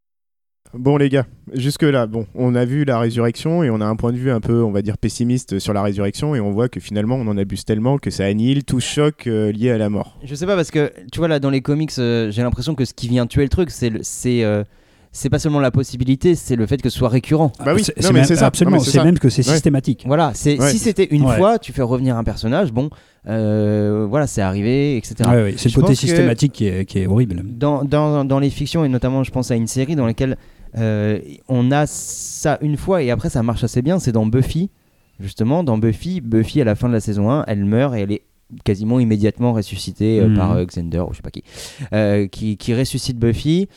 Bon 0.74 0.96
les 0.96 1.10
gars, 1.10 1.26
jusque 1.54 1.84
là, 1.84 2.08
bon, 2.08 2.26
on 2.34 2.56
a 2.56 2.64
vu 2.64 2.86
la 2.86 2.98
résurrection 2.98 3.62
et 3.62 3.70
on 3.70 3.82
a 3.82 3.86
un 3.86 3.98
point 3.98 4.14
de 4.14 4.18
vue 4.18 4.32
un 4.32 4.40
peu, 4.40 4.64
on 4.64 4.72
va 4.72 4.82
dire 4.82 4.98
pessimiste 4.98 5.60
sur 5.60 5.74
la 5.74 5.82
résurrection 5.84 6.34
et 6.34 6.40
on 6.40 6.52
voit 6.52 6.70
que 6.70 6.80
finalement 6.80 7.16
on 7.16 7.28
en 7.28 7.38
abuse 7.38 7.66
tellement 7.66 7.98
que 7.98 8.10
ça 8.10 8.24
annihile 8.26 8.64
tout 8.64 8.80
choc 8.80 9.28
euh, 9.28 9.52
lié 9.52 9.72
à 9.72 9.78
la 9.78 9.90
mort. 9.90 10.18
Je 10.24 10.34
sais 10.34 10.46
pas 10.46 10.56
parce 10.56 10.72
que 10.72 10.92
tu 11.12 11.20
vois 11.20 11.28
là 11.28 11.40
dans 11.40 11.50
les 11.50 11.62
comics, 11.62 11.92
euh, 12.00 12.32
j'ai 12.32 12.42
l'impression 12.42 12.74
que 12.74 12.86
ce 12.86 12.94
qui 12.94 13.10
vient 13.10 13.28
tuer 13.28 13.44
le 13.44 13.50
truc, 13.50 13.70
c'est 13.70 13.90
le- 13.90 14.00
c'est 14.02 14.46
euh, 14.46 14.64
c'est 15.12 15.30
pas 15.30 15.40
seulement 15.40 15.60
la 15.60 15.72
possibilité, 15.72 16.36
c'est 16.36 16.56
le 16.56 16.66
fait 16.66 16.82
que 16.82 16.88
ce 16.90 16.98
soit 16.98 17.10
récurrent. 17.10 17.52
Bah 17.66 17.74
oui, 17.76 17.84
C'est- 17.84 18.14
même- 18.14 18.24
ça. 18.24 18.46
Absolument, 18.46 18.80
c'est 18.80 19.04
même 19.04 19.20
que 19.20 19.28
c'est 19.28 19.46
Ouais. 19.46 19.54
systématique. 19.54 20.06
Voilà, 20.08 20.32
c'est 20.36 20.58
Ouais. 20.58 20.72
si 20.72 20.78
c'était 20.80 21.04
une 21.04 21.26
Ouais. 21.26 21.36
fois, 21.36 21.60
tu 21.60 21.74
fais 21.74 21.82
revenir 21.82 22.16
un 22.16 22.24
personnage, 22.24 22.72
bon, 22.72 22.90
euh, 23.28 24.08
voilà, 24.10 24.26
c'est 24.26 24.42
arrivé, 24.42 24.96
etc. 24.96 25.16
Ouais, 25.30 25.36
ouais, 25.44 25.54
c'est 25.58 25.68
le 25.76 25.82
côté 25.82 25.96
systématique 25.96 26.54
qui 26.54 26.66
est, 26.68 26.86
qui 26.86 27.00
est 27.00 27.08
horrible. 27.08 27.44
dans, 27.44 27.84
dans, 27.84 28.24
dans 28.24 28.40
les 28.40 28.50
fictions, 28.50 28.86
et 28.86 28.90
notamment 28.90 29.26
je 29.26 29.32
pense 29.32 29.52
à 29.52 29.56
une 29.56 29.68
série 29.68 29.98
dans 29.98 30.06
laquelle 30.06 30.38
euh, 30.78 31.20
on 31.48 31.72
a 31.72 31.86
ça 31.88 32.58
une 32.62 32.78
fois 32.78 33.02
et 33.04 33.12
après 33.12 33.30
ça 33.30 33.44
marche 33.44 33.64
assez 33.64 33.82
bien, 33.82 34.00
c'est 34.00 34.12
dans 34.12 34.26
Buffy. 34.26 34.70
Justement, 35.20 35.64
dans 35.64 35.78
Buffy, 35.78 36.20
Buffy 36.22 36.62
à 36.62 36.64
la 36.64 36.76
fin 36.76 36.88
de 36.88 36.94
la 36.94 37.00
saison 37.00 37.30
1, 37.30 37.44
elle 37.48 37.64
meurt 37.66 37.94
et 37.96 38.00
elle 38.00 38.12
est 38.12 38.24
quasiment 38.64 39.00
immédiatement 39.00 39.54
ressuscité 39.54 40.20
euh, 40.20 40.28
Mhm. 40.30 40.36
par 40.38 40.52
euh, 40.54 40.66
Xander, 40.66 41.00
ou 41.00 41.12
je 41.12 41.18
sais 41.18 41.22
pas 41.22 41.30
qui, 41.32 41.44
euh, 41.94 42.28
qui, 42.28 42.58
qui 42.58 42.74
ressuscite 42.74 43.18
Buffy. 43.20 43.68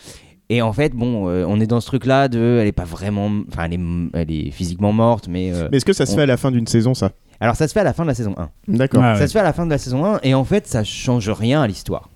Et 0.50 0.62
en 0.62 0.72
fait, 0.72 0.92
bon, 0.94 1.28
euh, 1.28 1.44
on 1.48 1.60
est 1.60 1.66
dans 1.66 1.80
ce 1.80 1.86
truc-là 1.86 2.28
de, 2.28 2.58
elle 2.60 2.66
est 2.66 2.72
pas 2.72 2.84
vraiment, 2.84 3.30
enfin, 3.48 3.64
elle 3.64 3.74
est, 3.74 3.80
elle 4.14 4.30
est 4.30 4.50
physiquement 4.50 4.92
morte, 4.92 5.28
mais. 5.28 5.52
euh, 5.54 5.68
Mais 5.70 5.78
est-ce 5.78 5.84
que 5.86 5.92
ça 5.92 6.06
se 6.06 6.12
on- 6.12 6.16
fait 6.16 6.22
à 6.22 6.26
la 6.26 6.36
fin 6.36 6.50
d'une 6.50 6.66
saison, 6.66 6.92
ça? 6.94 7.12
Alors 7.40 7.56
ça 7.56 7.66
se 7.68 7.72
fait 7.72 7.80
à 7.80 7.84
la 7.84 7.92
fin 7.92 8.04
de 8.04 8.08
la 8.08 8.14
saison 8.14 8.34
1. 8.36 8.48
D'accord. 8.68 9.02
Ah 9.02 9.14
Ça 9.16 9.20
ouais. 9.22 9.26
se 9.26 9.32
fait 9.32 9.38
à 9.40 9.42
la 9.42 9.52
fin 9.52 9.64
de 9.66 9.70
la 9.70 9.78
saison 9.78 10.04
1 10.04 10.20
et 10.22 10.34
en 10.34 10.44
fait 10.44 10.66
ça 10.66 10.84
change 10.84 11.28
rien 11.30 11.60
à 11.62 11.66
l'histoire. 11.66 12.08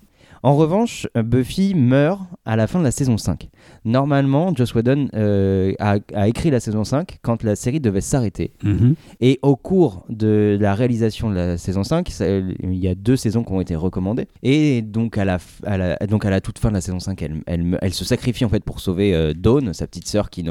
En 0.43 0.55
revanche, 0.55 1.07
Buffy 1.15 1.73
meurt 1.75 2.21
à 2.45 2.55
la 2.55 2.67
fin 2.67 2.79
de 2.79 2.83
la 2.83 2.91
saison 2.91 3.17
5. 3.17 3.49
Normalement, 3.85 4.53
Joss 4.55 4.73
Whedon 4.73 5.07
euh, 5.13 5.73
a, 5.79 5.97
a 6.13 6.27
écrit 6.27 6.49
la 6.49 6.59
saison 6.59 6.83
5 6.83 7.17
quand 7.21 7.43
la 7.43 7.55
série 7.55 7.79
devait 7.79 8.01
s'arrêter. 8.01 8.53
Mhm. 8.63 8.95
Et 9.19 9.39
au 9.41 9.55
cours 9.55 10.05
de 10.09 10.57
la 10.59 10.73
réalisation 10.75 11.29
de 11.29 11.35
la 11.35 11.57
saison 11.57 11.83
5, 11.83 12.09
ça- 12.09 12.25
il 12.27 12.75
y 12.75 12.87
a 12.87 12.95
deux 12.95 13.15
saisons 13.17 13.43
qui 13.43 13.51
ont 13.51 13.61
été 13.61 13.75
recommandées. 13.75 14.27
Et 14.43 14.81
donc 14.81 15.17
à 15.17 15.25
la, 15.25 15.37
f- 15.37 15.63
à 15.65 15.77
la, 15.77 15.95
donc 16.07 16.23
à 16.25 16.29
la 16.29 16.41
toute 16.41 16.59
fin 16.59 16.69
de 16.69 16.75
la 16.75 16.81
saison 16.81 16.99
5, 16.99 17.21
elle, 17.21 17.41
elle, 17.45 17.63
me- 17.63 17.77
elle 17.81 17.93
se 17.93 18.05
sacrifie 18.05 18.45
en 18.45 18.49
fait 18.49 18.63
pour 18.63 18.79
sauver 18.79 19.13
euh, 19.13 19.33
Dawn, 19.35 19.73
sa 19.73 19.87
petite 19.87 20.07
sœur 20.07 20.29
qui, 20.29 20.43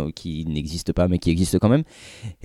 n'existe 0.46 0.92
pas 0.92 1.08
mais 1.08 1.18
qui 1.18 1.30
existe 1.30 1.58
quand 1.58 1.68
même. 1.68 1.84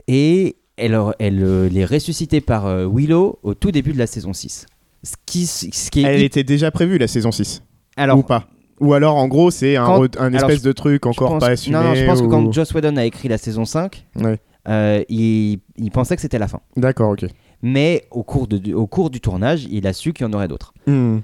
Et 0.08 0.56
elle, 0.78 0.98
elle, 1.20 1.44
elle 1.44 1.78
est 1.78 1.86
ressuscitée 1.86 2.42
par 2.42 2.66
euh, 2.66 2.88
Willow 2.92 3.40
au 3.44 3.54
tout 3.54 3.72
début 3.72 3.94
de 3.94 4.00
la 4.00 4.08
saison 4.08 4.34
6. 4.34 4.66
Ce 5.04 5.16
qui, 5.26 5.46
ce 5.46 5.92
qui 5.92 6.02
est 6.02 6.04
Elle 6.04 6.24
était 6.24 6.44
déjà 6.44 6.72
prévue, 6.72 6.98
la 6.98 7.08
saison 7.08 7.32
6 7.32 7.62
Alors, 7.98 8.18
Ou 8.20 8.24
pas 8.24 8.48
Ou 8.80 8.94
alors, 8.94 9.16
en 9.18 9.28
gros, 9.28 9.52
c'est 9.52 9.76
un, 9.76 9.86
Quand- 9.86 10.34
espèce 10.34 10.62
de 10.62 10.72
truc 10.72 11.06
encore 11.06 11.30
pense- 11.34 11.40
pas 11.44 11.50
assumé 11.50 11.76
Non, 11.78 11.84
non, 11.84 11.96
je 11.96 12.06
pense 12.06 12.22
que 12.22 12.28
quand 12.28 12.52
Joss 12.52 12.74
Whedon 12.74 12.96
a 12.98 13.06
écrit 13.06 13.28
la 13.28 13.38
saison 13.38 13.66
5, 13.66 14.06
Ouais. 14.22 14.40
euh, 14.70 15.04
il, 15.10 15.60
il 15.78 15.92
pensait 15.92 16.16
que 16.16 16.22
c'était 16.22 16.40
la 16.40 16.48
fin. 16.48 16.62
D'accord, 16.78 17.12
ok. 17.12 17.26
Mais 17.62 18.06
au 18.12 18.24
cours, 18.24 18.48
de, 18.48 18.74
au 18.74 18.88
cours 18.88 19.10
du 19.10 19.20
tournage, 19.22 19.66
il 19.70 19.88
a 19.88 19.94
su 19.94 20.14
qu'il 20.14 20.26
y 20.26 20.30
en 20.30 20.34
aurait 20.34 20.48
d'autres. 20.48 20.74
Hmm. 20.88 21.20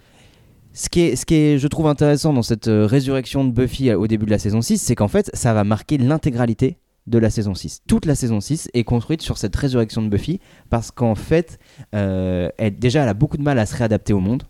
Ce 0.73 0.87
qui, 0.87 1.01
est, 1.01 1.15
ce 1.15 1.25
qui 1.25 1.35
est, 1.35 1.57
je 1.57 1.67
trouve 1.67 1.87
intéressant 1.87 2.31
dans 2.31 2.43
cette 2.43 2.67
euh, 2.67 2.85
résurrection 2.85 3.43
de 3.43 3.51
Buffy 3.51 3.89
euh, 3.89 3.97
au 3.97 4.07
début 4.07 4.25
de 4.25 4.31
la 4.31 4.39
saison 4.39 4.61
6, 4.61 4.77
c'est 4.77 4.95
qu'en 4.95 5.07
fait, 5.07 5.29
ça 5.33 5.53
va 5.53 5.63
marquer 5.63 5.97
l'intégralité 5.97 6.77
de 7.07 7.17
la 7.17 7.29
saison 7.29 7.53
6. 7.55 7.81
Toute 7.87 8.05
la 8.05 8.15
saison 8.15 8.39
6 8.39 8.69
est 8.73 8.83
construite 8.83 9.21
sur 9.21 9.37
cette 9.37 9.55
résurrection 9.55 10.01
de 10.01 10.09
Buffy 10.09 10.39
parce 10.69 10.91
qu'en 10.91 11.15
fait, 11.15 11.57
euh, 11.95 12.49
elle, 12.57 12.77
déjà, 12.77 13.03
elle 13.03 13.09
a 13.09 13.13
beaucoup 13.13 13.37
de 13.37 13.43
mal 13.43 13.57
à 13.59 13.65
se 13.65 13.75
réadapter 13.75 14.13
au 14.13 14.19
monde. 14.19 14.43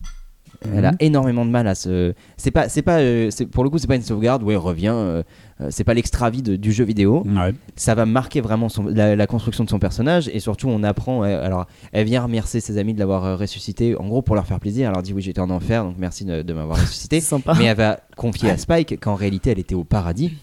Elle 0.76 0.84
a 0.84 0.92
Mhm. 0.92 0.98
énormément 1.00 1.46
de 1.46 1.52
mal 1.52 1.70
à 1.70 1.76
se. 1.76 2.14
C'est 2.36 2.52
pas, 2.52 2.68
c'est 2.68 2.82
pas, 2.82 3.00
euh, 3.00 3.30
pour 3.50 3.64
le 3.64 3.70
coup, 3.70 3.78
c'est 3.78 3.88
pas 3.88 3.96
une 3.96 4.02
sauvegarde 4.02 4.44
où 4.44 4.52
elle 4.52 4.58
revient. 4.58 4.92
euh, 4.94 5.24
euh, 5.62 5.68
c'est 5.72 5.86
pas 5.86 5.94
l'extra 5.94 6.30
vie 6.30 6.42
de- 6.42 6.58
du 6.58 6.74
jeu 6.74 6.84
vidéo. 6.84 7.24
Ouais. 7.26 7.54
Ça 7.78 7.96
va 7.96 8.06
marquer 8.06 8.42
vraiment 8.42 8.68
son- 8.68 8.84
la, 8.84 9.16
la 9.16 9.26
construction 9.28 9.64
de 9.64 9.70
son 9.70 9.80
personnage 9.80 10.30
et 10.34 10.42
surtout 10.42 10.68
on 10.68 10.84
apprend. 10.84 11.24
euh, 11.24 11.46
alors, 11.46 11.66
elle 11.94 12.06
vient 12.08 12.22
remercier 12.24 12.60
ses 12.60 12.78
amis 12.78 12.94
de 12.94 13.00
l'avoir 13.00 13.40
ressuscité. 13.40 13.96
En 13.98 14.08
gros, 14.10 14.22
pour 14.22 14.36
leur 14.36 14.46
faire 14.46 14.60
plaisir, 14.60 14.88
elle 14.90 14.94
leur 14.96 15.02
dit 15.04 15.14
oui, 15.14 15.22
j'étais 15.22 15.40
en 15.40 15.50
enfer, 15.50 15.86
donc 15.86 15.96
merci 15.98 16.26
de, 16.26 16.42
de 16.42 16.54
m'avoir 16.54 16.78
ressuscité. 16.82 17.22
Sympa. 17.22 17.54
Mais 17.58 17.64
elle 17.66 17.78
va 17.78 18.02
confier 18.18 18.50
à 18.50 18.58
Spike 18.58 19.00
qu'en 19.00 19.16
réalité, 19.16 19.52
elle 19.52 19.60
était 19.60 19.76
au 19.76 19.86
paradis 19.86 20.34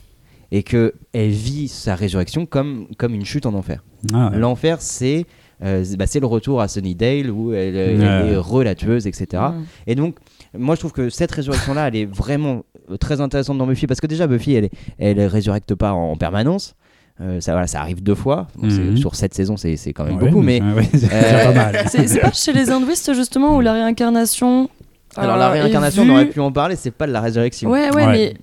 et 0.53 0.63
que 0.63 0.95
elle 1.13 1.31
vit 1.31 1.69
sa 1.69 1.95
résurrection 1.95 2.47
comme 2.47 2.87
comme 2.99 3.15
une 3.15 3.25
chute 3.25 3.47
en 3.47 3.55
enfer. 3.55 3.83
Ah 4.13 4.31
ouais. 4.31 4.39
L'enfer, 4.39 4.81
c'est 4.81 5.27
euh, 5.65 5.85
bah, 5.99 6.07
c'est 6.07 6.21
le 6.21 6.27
retour 6.27 6.61
à 6.61 6.69
Sunnydale 6.69 7.31
où 7.31 7.53
elle, 7.55 7.77
est 7.77 8.37
re 8.37 8.63
la 8.63 8.75
tueuse, 8.75 9.07
etc. 9.07 9.27
Ouais. 9.33 9.49
Et 9.87 9.95
donc, 9.95 10.17
moi, 10.57 10.75
je 10.75 10.81
trouve 10.81 10.93
que 10.93 11.09
cette 11.09 11.33
résurrection-là, 11.33 11.89
elle 11.89 11.97
est 11.97 12.05
vraiment 12.05 12.65
euh, 12.91 12.99
très 12.99 13.21
intéressante 13.23 13.57
dans 13.57 13.67
Buffy 13.67 13.87
parce 13.87 14.01
que 14.01 14.07
déjà, 14.07 14.27
Buffy, 14.27 14.55
elle, 14.55 14.65
est, 14.65 14.71
elle 14.99 15.19
résurrecte 15.27 15.75
pas 15.75 15.93
en, 15.93 16.11
en 16.13 16.17
permanence. 16.17 16.75
Euh, 17.23 17.41
ça, 17.41 17.53
voilà, 17.53 17.67
ça 17.67 17.81
arrive 17.81 18.03
deux 18.03 18.15
fois. 18.15 18.49
Bon, 18.59 18.67
Mhm. 18.67 18.99
Sur 18.99 19.15
cette 19.15 19.33
saison, 19.33 19.57
c'est 19.57 19.77
c'est 19.77 19.95
quand 19.95 20.05
même 20.05 20.19
Ouais, 20.19 20.29
beaucoup, 20.29 20.43
mais. 20.43 20.61
ouais, 20.61 20.87
c'est 20.95 21.09
euh, 21.11 22.21
pas 22.21 22.33
chez 22.33 22.53
les 22.53 22.71
hindouistes 22.71 23.15
justement 23.15 23.57
où 23.57 23.63
la 23.63 23.73
réincarnation. 23.73 24.69
Alors, 25.17 25.39
la 25.39 25.49
euh, 25.49 25.53
réincarnation, 25.53 26.03
on 26.03 26.11
aurait 26.11 26.27
pu 26.29 26.41
en 26.41 26.53
parler, 26.53 26.77
c'est 26.77 26.91
pas 26.91 27.07
de 27.07 27.13
la 27.13 27.23
résurrection. 27.23 27.71
Ouais, 27.71 27.89
ouais, 27.95 28.05
Ouais. 28.05 28.13
mais 28.13 28.35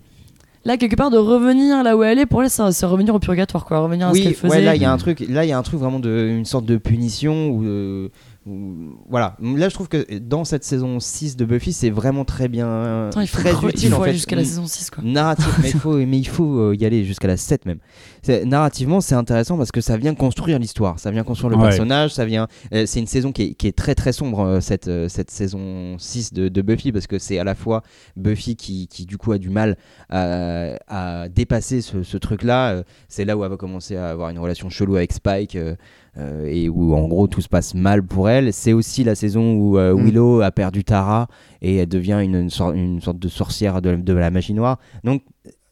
là, 0.65 0.77
quelque 0.77 0.95
part, 0.95 1.10
de 1.10 1.18
revenir 1.18 1.84
là 1.84 1.95
où 1.98 2.03
elle 2.03 2.19
est, 2.19 2.26
pour 2.26 2.44
elle, 2.44 2.49
c'est 2.49 2.85
revenir 2.85 3.14
au 3.15 3.19
purgatoire, 3.19 3.65
quoi. 3.65 3.80
Revenir 3.80 4.07
à 4.07 4.14
ce 4.14 4.19
qu'elle 4.23 4.34
faisait. 4.35 4.53
ouais, 4.56 4.61
là 4.61 4.76
il 4.76 4.81
y 4.81 4.85
a 4.85 4.91
un 4.91 4.98
truc, 4.98 5.19
là 5.27 5.45
il 5.45 5.49
y 5.49 5.52
a 5.52 5.57
un 5.57 5.64
truc 5.64 5.80
vraiment 5.80 5.99
de 5.99 6.27
une 6.30 6.45
sorte 6.45 6.65
de 6.65 6.77
punition 6.77 7.49
ou 7.49 7.64
ou- 7.64 8.10
voilà. 8.45 9.37
Là 9.41 9.69
je 9.69 9.73
trouve 9.73 9.87
que 9.87 10.17
dans 10.19 10.43
cette 10.43 10.63
saison 10.63 10.99
6 10.99 11.37
de 11.37 11.45
Buffy, 11.45 11.71
c'est 11.73 11.89
vraiment 11.89 12.25
très 12.25 12.47
bien 12.47 13.07
Attends, 13.07 13.21
il 13.21 13.27
faut, 13.27 13.39
très 13.39 13.53
cre- 13.53 13.63
il 13.63 13.69
utile 13.69 13.89
faut 13.91 13.95
en 13.97 14.01
aller 14.03 14.11
fait. 14.11 14.17
jusqu'à 14.17 14.35
la 14.35 14.43
saison 14.43 14.65
6, 14.67 14.89
quoi. 14.89 15.03
Mais 15.61 15.69
il 15.69 15.79
faut, 15.79 15.93
mais 15.97 16.19
il 16.19 16.27
faut 16.27 16.57
euh, 16.59 16.75
y 16.75 16.85
aller 16.85 17.03
jusqu'à 17.05 17.27
la 17.27 17.37
7 17.37 17.65
même. 17.65 17.79
C'est- 18.21 18.45
Narrativement, 18.45 18.99
c'est 19.01 19.15
intéressant 19.15 19.57
parce 19.57 19.71
que 19.71 19.81
ça 19.81 19.95
vient 19.97 20.13
construire 20.15 20.59
l'histoire, 20.59 20.99
ça 20.99 21.09
vient 21.11 21.23
construire 21.23 21.49
le 21.51 21.57
Ouais. 21.57 21.63
personnage, 21.69 22.13
ça 22.13 22.25
vient. 22.25 22.47
euh, 22.73 22.85
c'est 22.85 22.99
une 22.99 23.07
saison 23.07 23.31
qui 23.31 23.43
est, 23.43 23.53
qui 23.53 23.67
est 23.67 23.77
très 23.77 23.95
très 23.95 24.11
sombre 24.13 24.41
euh, 24.41 24.59
cette 24.59 24.89
cette 25.07 25.31
saison 25.31 25.97
6 25.97 26.33
de, 26.33 26.49
de 26.49 26.61
Buffy 26.61 26.91
parce 26.91 27.07
que 27.07 27.19
c'est 27.19 27.39
à 27.39 27.43
la 27.43 27.55
fois 27.55 27.83
Buffy 28.17 28.55
qui, 28.55 28.87
qui 28.87 29.05
du 29.05 29.17
coup 29.17 29.31
a 29.31 29.37
du 29.37 29.49
mal 29.49 29.77
à, 30.09 30.75
à 30.87 31.29
dépasser 31.29 31.81
ce, 31.81 32.03
ce 32.03 32.17
truc-là. 32.17 32.71
Euh, 32.71 32.83
C'est 33.07 33.25
là 33.25 33.37
où 33.37 33.43
elle 33.43 33.49
va 33.49 33.57
commencer 33.57 33.95
à 33.95 34.09
avoir 34.09 34.29
une 34.29 34.39
relation 34.39 34.69
chelou 34.69 34.95
avec 34.95 35.13
Spike. 35.13 35.55
euh, 35.55 35.75
euh, 36.18 36.45
et 36.48 36.69
où 36.69 36.94
en 36.94 37.07
gros 37.07 37.27
tout 37.27 37.41
se 37.41 37.49
passe 37.49 37.73
mal 37.73 38.03
pour 38.03 38.30
elle. 38.30 38.53
C'est 38.53 38.73
aussi 38.73 39.03
la 39.03 39.15
saison 39.15 39.53
où 39.56 39.77
euh, 39.77 39.94
Mm. 39.94 40.06
Willow 40.06 40.41
a 40.41 40.52
perdu 40.52 40.84
Tara 40.84 41.27
et 41.61 41.77
elle 41.77 41.88
devient 41.90 42.19
une, 42.23 42.35
une 42.35 42.49
sorte, 42.49 42.76
une 42.76 43.02
sorte 43.02 43.19
de 43.19 43.27
sorcière 43.27 43.81
de, 43.81 43.95
de 43.95 44.14
la 44.14 44.30
magie 44.31 44.53
noire. 44.53 44.80
Donc 45.03 45.23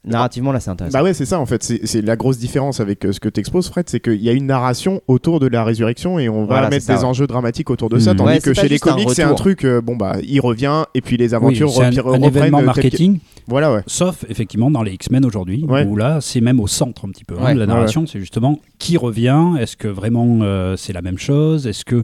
narrativement 0.03 0.51
là 0.51 0.59
c'est 0.59 0.69
intéressant. 0.71 0.97
Bah 0.97 1.03
ouais, 1.03 1.13
c'est 1.13 1.25
ça 1.25 1.39
en 1.39 1.45
fait. 1.45 1.61
C'est 1.63 2.01
la 2.01 2.15
grosse 2.15 2.37
différence 2.39 2.79
avec 2.79 3.05
euh, 3.05 3.11
ce 3.11 3.19
que 3.19 3.29
t'exposes, 3.29 3.69
Fred, 3.69 3.87
c'est 3.89 3.99
qu'il 3.99 4.21
y 4.21 4.29
a 4.29 4.33
une 4.33 4.47
narration 4.47 5.01
autour 5.07 5.39
de 5.39 5.47
la 5.47 5.63
résurrection 5.63 6.17
et 6.19 6.27
on 6.29 6.41
va 6.41 6.55
Voilà, 6.55 6.69
mettre 6.69 6.85
ça, 6.85 6.93
des 6.95 6.99
ouais. 7.01 7.05
enjeux 7.05 7.27
dramatiques 7.27 7.69
autour 7.69 7.89
de 7.89 7.99
ça. 7.99 8.11
Mhm. 8.13 8.17
Tandis 8.17 8.29
Ouais, 8.31 8.39
que 8.39 8.53
chez 8.53 8.67
les 8.67 8.79
comics, 8.79 9.09
c'est 9.11 9.23
un 9.23 9.33
truc, 9.35 9.63
euh, 9.63 9.81
bon 9.81 9.95
bah, 9.95 10.15
il 10.23 10.39
revient 10.39 10.83
et 10.95 11.01
puis 11.01 11.17
les 11.17 11.29
Oui, 11.29 11.35
aventures 11.35 11.69
c'est 11.71 11.83
un, 11.83 11.97
un 11.97 12.01
reprennent. 12.01 12.23
événement 12.23 12.57
tel- 12.57 12.65
marketing, 12.65 13.19
Voilà, 13.47 13.71
ouais. 13.73 13.81
sauf 13.87 14.25
effectivement 14.29 14.71
dans 14.71 14.81
les 14.83 14.93
X-Men 14.93 15.23
aujourd'hui, 15.25 15.65
Ouais. 15.67 15.85
où 15.85 15.95
là 15.95 16.19
c'est 16.21 16.41
même 16.41 16.59
au 16.59 16.67
centre 16.67 17.05
un 17.05 17.09
petit 17.09 17.23
peu. 17.25 17.35
hein, 17.39 17.53
de 17.53 17.59
la 17.59 17.65
narration, 17.67 18.05
c'est 18.07 18.19
justement 18.19 18.59
qui 18.79 18.97
revient, 18.97 19.53
est-ce 19.59 19.77
que 19.77 19.87
vraiment 19.87 20.39
euh, 20.41 20.75
c'est 20.77 20.93
la 20.93 21.01
même 21.03 21.17
chose, 21.19 21.67
est-ce 21.67 21.85
que 21.85 22.01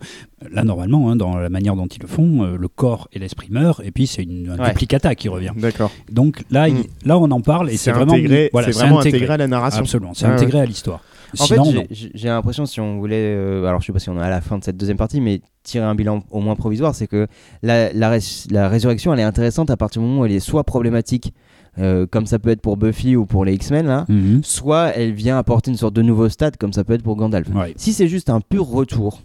là 0.52 0.64
normalement, 0.64 1.10
hein, 1.10 1.16
dans 1.16 1.38
la 1.38 1.50
manière 1.50 1.76
dont 1.76 1.88
ils 1.88 2.02
le 2.02 2.08
font, 2.08 2.44
euh, 2.44 2.58
le 2.58 2.68
corps 2.68 3.08
et 3.14 3.20
l'esprit 3.20 3.48
meurent, 3.50 3.82
et 3.84 3.92
puis 3.92 4.06
c'est 4.08 4.24
une- 4.24 4.50
un 4.52 4.58
Ouais. 4.60 4.70
duplicata 4.70 5.16
qui 5.16 5.30
revient. 5.30 5.52
D'accord. 5.58 5.92
Donc 6.12 6.44
là, 6.52 6.70
il- 6.70 6.76
Mm. 6.76 6.84
là 7.06 7.18
on 7.18 7.30
en 7.32 7.42
parle 7.42 7.70
et 7.72 7.78
C'est 7.78 7.92
vraiment 7.92 8.14
intégré, 8.14 8.50
voilà, 8.54 8.72
c'est 8.72 8.80
vraiment 8.80 9.00
intégré. 9.00 9.18
intégré 9.20 9.34
à 9.34 9.38
la 9.38 9.48
narration. 9.48 9.82
Absolument, 9.82 10.14
c'est 10.14 10.26
Ouais, 10.28 10.34
intégré 10.34 10.60
à 10.60 10.66
l'histoire. 10.66 11.02
En 11.40 11.46
Sinon, 11.46 11.66
fait, 11.74 11.88
j'ai- 11.92 12.28
l'impression, 12.30 12.66
si 12.66 12.80
on 12.80 13.00
voulait, 13.00 13.16
euh, 13.36 13.66
alors 13.66 13.82
je 13.82 13.88
sais 13.88 13.92
pas 13.94 14.00
si 14.00 14.10
on 14.10 14.18
est 14.18 14.24
à 14.24 14.30
la 14.30 14.40
fin 14.40 14.58
de 14.60 14.64
cette 14.64 14.78
deuxième 14.78 14.96
partie, 14.96 15.20
mais 15.20 15.42
tirer 15.64 15.84
un 15.84 15.94
bilan 15.96 16.24
au 16.32 16.40
moins 16.40 16.56
provisoire, 16.56 16.96
c'est 16.96 17.08
que 17.08 17.28
la, 17.64 17.92
la, 17.92 18.10
rés- 18.10 18.48
la 18.50 18.70
résurrection, 18.70 19.14
elle 19.14 19.20
est 19.20 19.24
intéressante 19.24 19.70
à 19.70 19.76
partir 19.76 20.02
du 20.02 20.08
moment 20.08 20.22
où 20.22 20.26
elle 20.26 20.32
est 20.32 20.40
soit 20.40 20.64
problématique, 20.64 21.34
euh, 21.80 22.06
comme 22.10 22.26
ça 22.28 22.40
peut 22.40 22.50
être 22.50 22.62
pour 22.62 22.78
Buffy 22.78 23.18
ou 23.18 23.26
pour 23.26 23.44
les 23.44 23.54
X-Men, 23.56 23.88
là, 23.88 24.06
Mhm. 24.08 24.42
soit 24.44 24.96
elle 24.96 25.12
vient 25.12 25.38
apporter 25.38 25.70
une 25.70 25.78
sorte 25.78 25.94
de 25.96 26.02
nouveau 26.02 26.30
stade, 26.30 26.56
comme 26.58 26.72
ça 26.72 26.84
peut 26.86 26.94
être 26.94 27.04
pour 27.04 27.18
Gandalf. 27.18 27.50
Ouais. 27.54 27.74
Si 27.76 27.92
c'est 27.92 28.08
juste 28.08 28.30
un 28.30 28.40
pur 28.40 28.66
retour 28.66 29.22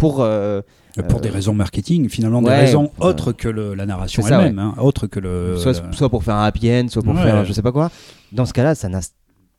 pour. 0.00 0.20
euh, 0.22 0.60
Pour 1.08 1.18
euh, 1.20 1.22
des 1.22 1.30
raisons 1.30 1.54
marketing, 1.54 2.08
finalement, 2.08 2.42
des 2.42 2.48
ouais, 2.48 2.58
raisons 2.60 2.90
euh, 3.00 3.04
autres 3.06 3.30
que 3.30 3.46
le- 3.48 3.74
la 3.74 3.86
narration 3.86 4.26
elle-même, 4.26 4.58
hein, 4.58 4.74
autres 4.78 5.06
que 5.06 5.20
le. 5.20 5.56
soit, 5.56 5.74
soit 5.92 6.08
pour 6.08 6.24
faire 6.24 6.34
un 6.34 6.44
happy 6.44 6.68
end, 6.68 6.86
soit 6.88 7.02
pour 7.02 7.14
Ouais. 7.14 7.22
faire 7.22 7.44
je 7.44 7.52
sais 7.52 7.62
pas 7.62 7.70
quoi. 7.70 7.90
Dans 8.32 8.44
ce 8.44 8.52
cas-là, 8.52 8.74
ça 8.74 8.88
n'a 8.88 9.00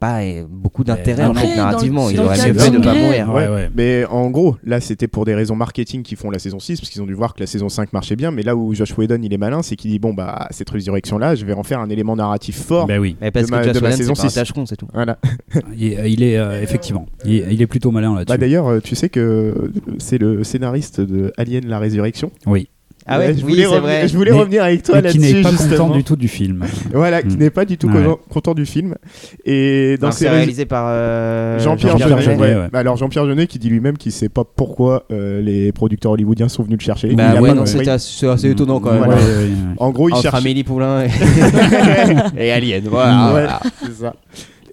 pas 0.02 0.22
euh, 0.24 0.46
beaucoup 0.50 0.84
d'intérêt 0.84 1.24
en 1.24 1.34
fait 1.34 1.56
narrativement. 1.56 2.10
Il 2.10 2.18
dans 2.18 2.24
le 2.24 2.28
aurait 2.30 2.38
cas 2.38 2.48
mieux 2.48 2.54
de 2.54 2.60
fait 2.60 2.72
de 2.72 2.78
pas 2.80 2.92
Grey- 2.94 3.02
mourir. 3.04 3.34
Ouais, 3.34 3.48
ouais. 3.48 3.70
Mais 3.76 4.04
en 4.06 4.30
gros, 4.32 4.58
là, 4.66 4.82
c'était 4.82 5.08
pour 5.08 5.24
des 5.26 5.34
raisons 5.36 5.56
marketing 5.56 6.02
qui 6.04 6.16
font 6.18 6.30
la 6.32 6.40
saison 6.40 6.60
6, 6.60 6.82
parce 6.82 6.90
qu'ils 6.90 7.02
ont 7.02 7.06
dû 7.06 7.14
voir 7.14 7.34
que 7.36 7.40
la 7.40 7.48
saison 7.48 7.70
5 7.70 7.94
marchait 7.94 8.16
bien. 8.16 8.32
Mais 8.32 8.42
là 8.44 8.56
où 8.56 8.74
Josh 8.74 8.98
Whedon, 8.98 9.20
il 9.24 9.32
est 9.34 9.38
malin, 9.38 9.62
c'est 9.62 9.76
qu'il 9.78 9.92
dit 9.92 10.00
bon, 10.00 10.14
bah, 10.14 10.48
cette 10.52 10.70
résurrection-là, 10.72 11.36
je 11.36 11.46
vais 11.46 11.54
en 11.54 11.64
faire 11.64 11.80
un 11.80 11.90
élément 11.90 12.16
narratif 12.16 12.60
fort. 12.62 12.88
Ben 12.88 13.00
oui. 13.00 13.16
Mais 13.22 13.32
parce 13.32 13.46
De 13.46 13.52
ma- 13.52 13.62
que 13.64 13.70
de 13.70 13.80
ma 13.80 13.88
Whedon, 13.88 13.98
saison 13.98 14.16
c'est 14.16 14.22
pas 14.24 14.26
un 14.28 14.30
6. 14.30 14.36
tâcheron, 14.36 14.66
c'est 14.66 14.76
tout. 14.76 14.88
Voilà. 14.94 15.18
Il, 15.78 15.94
est- 15.94 16.12
il 16.12 16.24
est 16.24 16.38
euh, 16.38 16.62
effectivement, 16.62 17.06
il, 17.24 17.46
il 17.52 17.62
est 17.62 17.68
plutôt 17.68 17.92
malin 17.92 18.12
là-dessus. 18.16 18.26
Bah, 18.28 18.38
D'ailleurs, 18.38 18.68
euh, 18.68 18.80
tu 18.84 18.96
sais 18.96 19.10
que 19.10 19.20
euh, 19.20 19.72
c'est 20.00 20.18
le 20.18 20.44
scénariste 20.44 21.00
de 21.00 21.32
Alien 21.38 21.68
la 21.68 21.80
résurrection. 21.80 22.32
oui. 22.48 22.68
Ah 23.08 23.18
ouais, 23.20 23.28
je 23.34 23.38
oui, 23.38 23.42
voulais, 23.42 23.56
c'est 23.64 23.68
revenir- 23.68 23.82
vrai. 23.82 24.08
je 24.08 24.16
voulais 24.18 24.32
Mais- 24.32 24.38
revenir 24.40 24.64
avec 24.64 24.84
toi 24.84 25.02
Mais 25.02 25.10
qui 25.10 25.18
là-dessus. 25.18 25.36
n'est 25.38 25.42
pas 25.42 25.50
justement. 25.52 25.70
content 25.88 25.90
du 25.96 26.04
tout 26.04 26.16
du 26.16 26.28
film. 26.28 26.64
Voilà, 26.94 27.22
qui 27.24 27.36
Mm. 27.36 27.40
n'est 27.40 27.50
pas 27.50 27.66
du 27.66 27.78
tout 27.78 27.88
Ouais. 27.90 28.04
content- 28.30 28.54
du 28.54 28.66
film. 28.66 28.96
Et 29.46 29.98
dans 30.00 30.12
c'est 30.12 30.30
réalisé 30.30 30.66
par 30.66 30.86
euh, 30.90 31.58
Jean-Pierre 31.60 31.98
Jean-Pierre 31.98 32.22
Jeunet. 32.22 32.38
Jeunet, 32.38 32.56
ouais. 32.56 32.62
ouais. 32.62 32.68
Bah 32.72 32.80
alors 32.80 32.98
Jean-Pierre 32.98 33.26
Jeunet 33.26 33.48
qui 33.48 33.60
dit 33.60 33.70
lui-même 33.70 33.98
qu'il 33.98 34.12
sait 34.12 34.30
pas 34.30 34.44
pourquoi 34.44 35.06
euh, 35.12 35.42
les 35.42 35.72
producteurs 35.72 36.12
hollywoodiens 36.12 36.50
sont 36.50 36.64
venus 36.64 36.78
le 36.80 36.84
chercher. 36.84 37.14
Bah 37.16 37.34
Il 37.36 37.42
ouais, 37.42 37.54
non, 37.54 37.66
c'était 37.66 37.90
assez, 37.90 38.20
c'est 38.20 38.28
assez 38.28 38.50
étonnant 38.52 38.80
quand 38.80 38.92
même. 38.92 39.00
Voilà. 39.04 39.16
Ouais, 39.16 39.22
ouais, 39.22 39.38
ouais. 39.38 39.50
En 39.78 39.90
gros, 39.92 40.10
il 40.10 40.14
Entre 40.14 40.22
cherche. 40.24 40.36
Amélie 40.38 40.64
Poulain 40.64 41.04
et, 41.06 41.10
et 42.38 42.52
Alien. 42.52 42.84
Voilà. 42.90 43.26
Ouais, 43.26 43.32
voilà. 43.32 43.60
c'est 43.84 44.02
ça. 44.04 44.14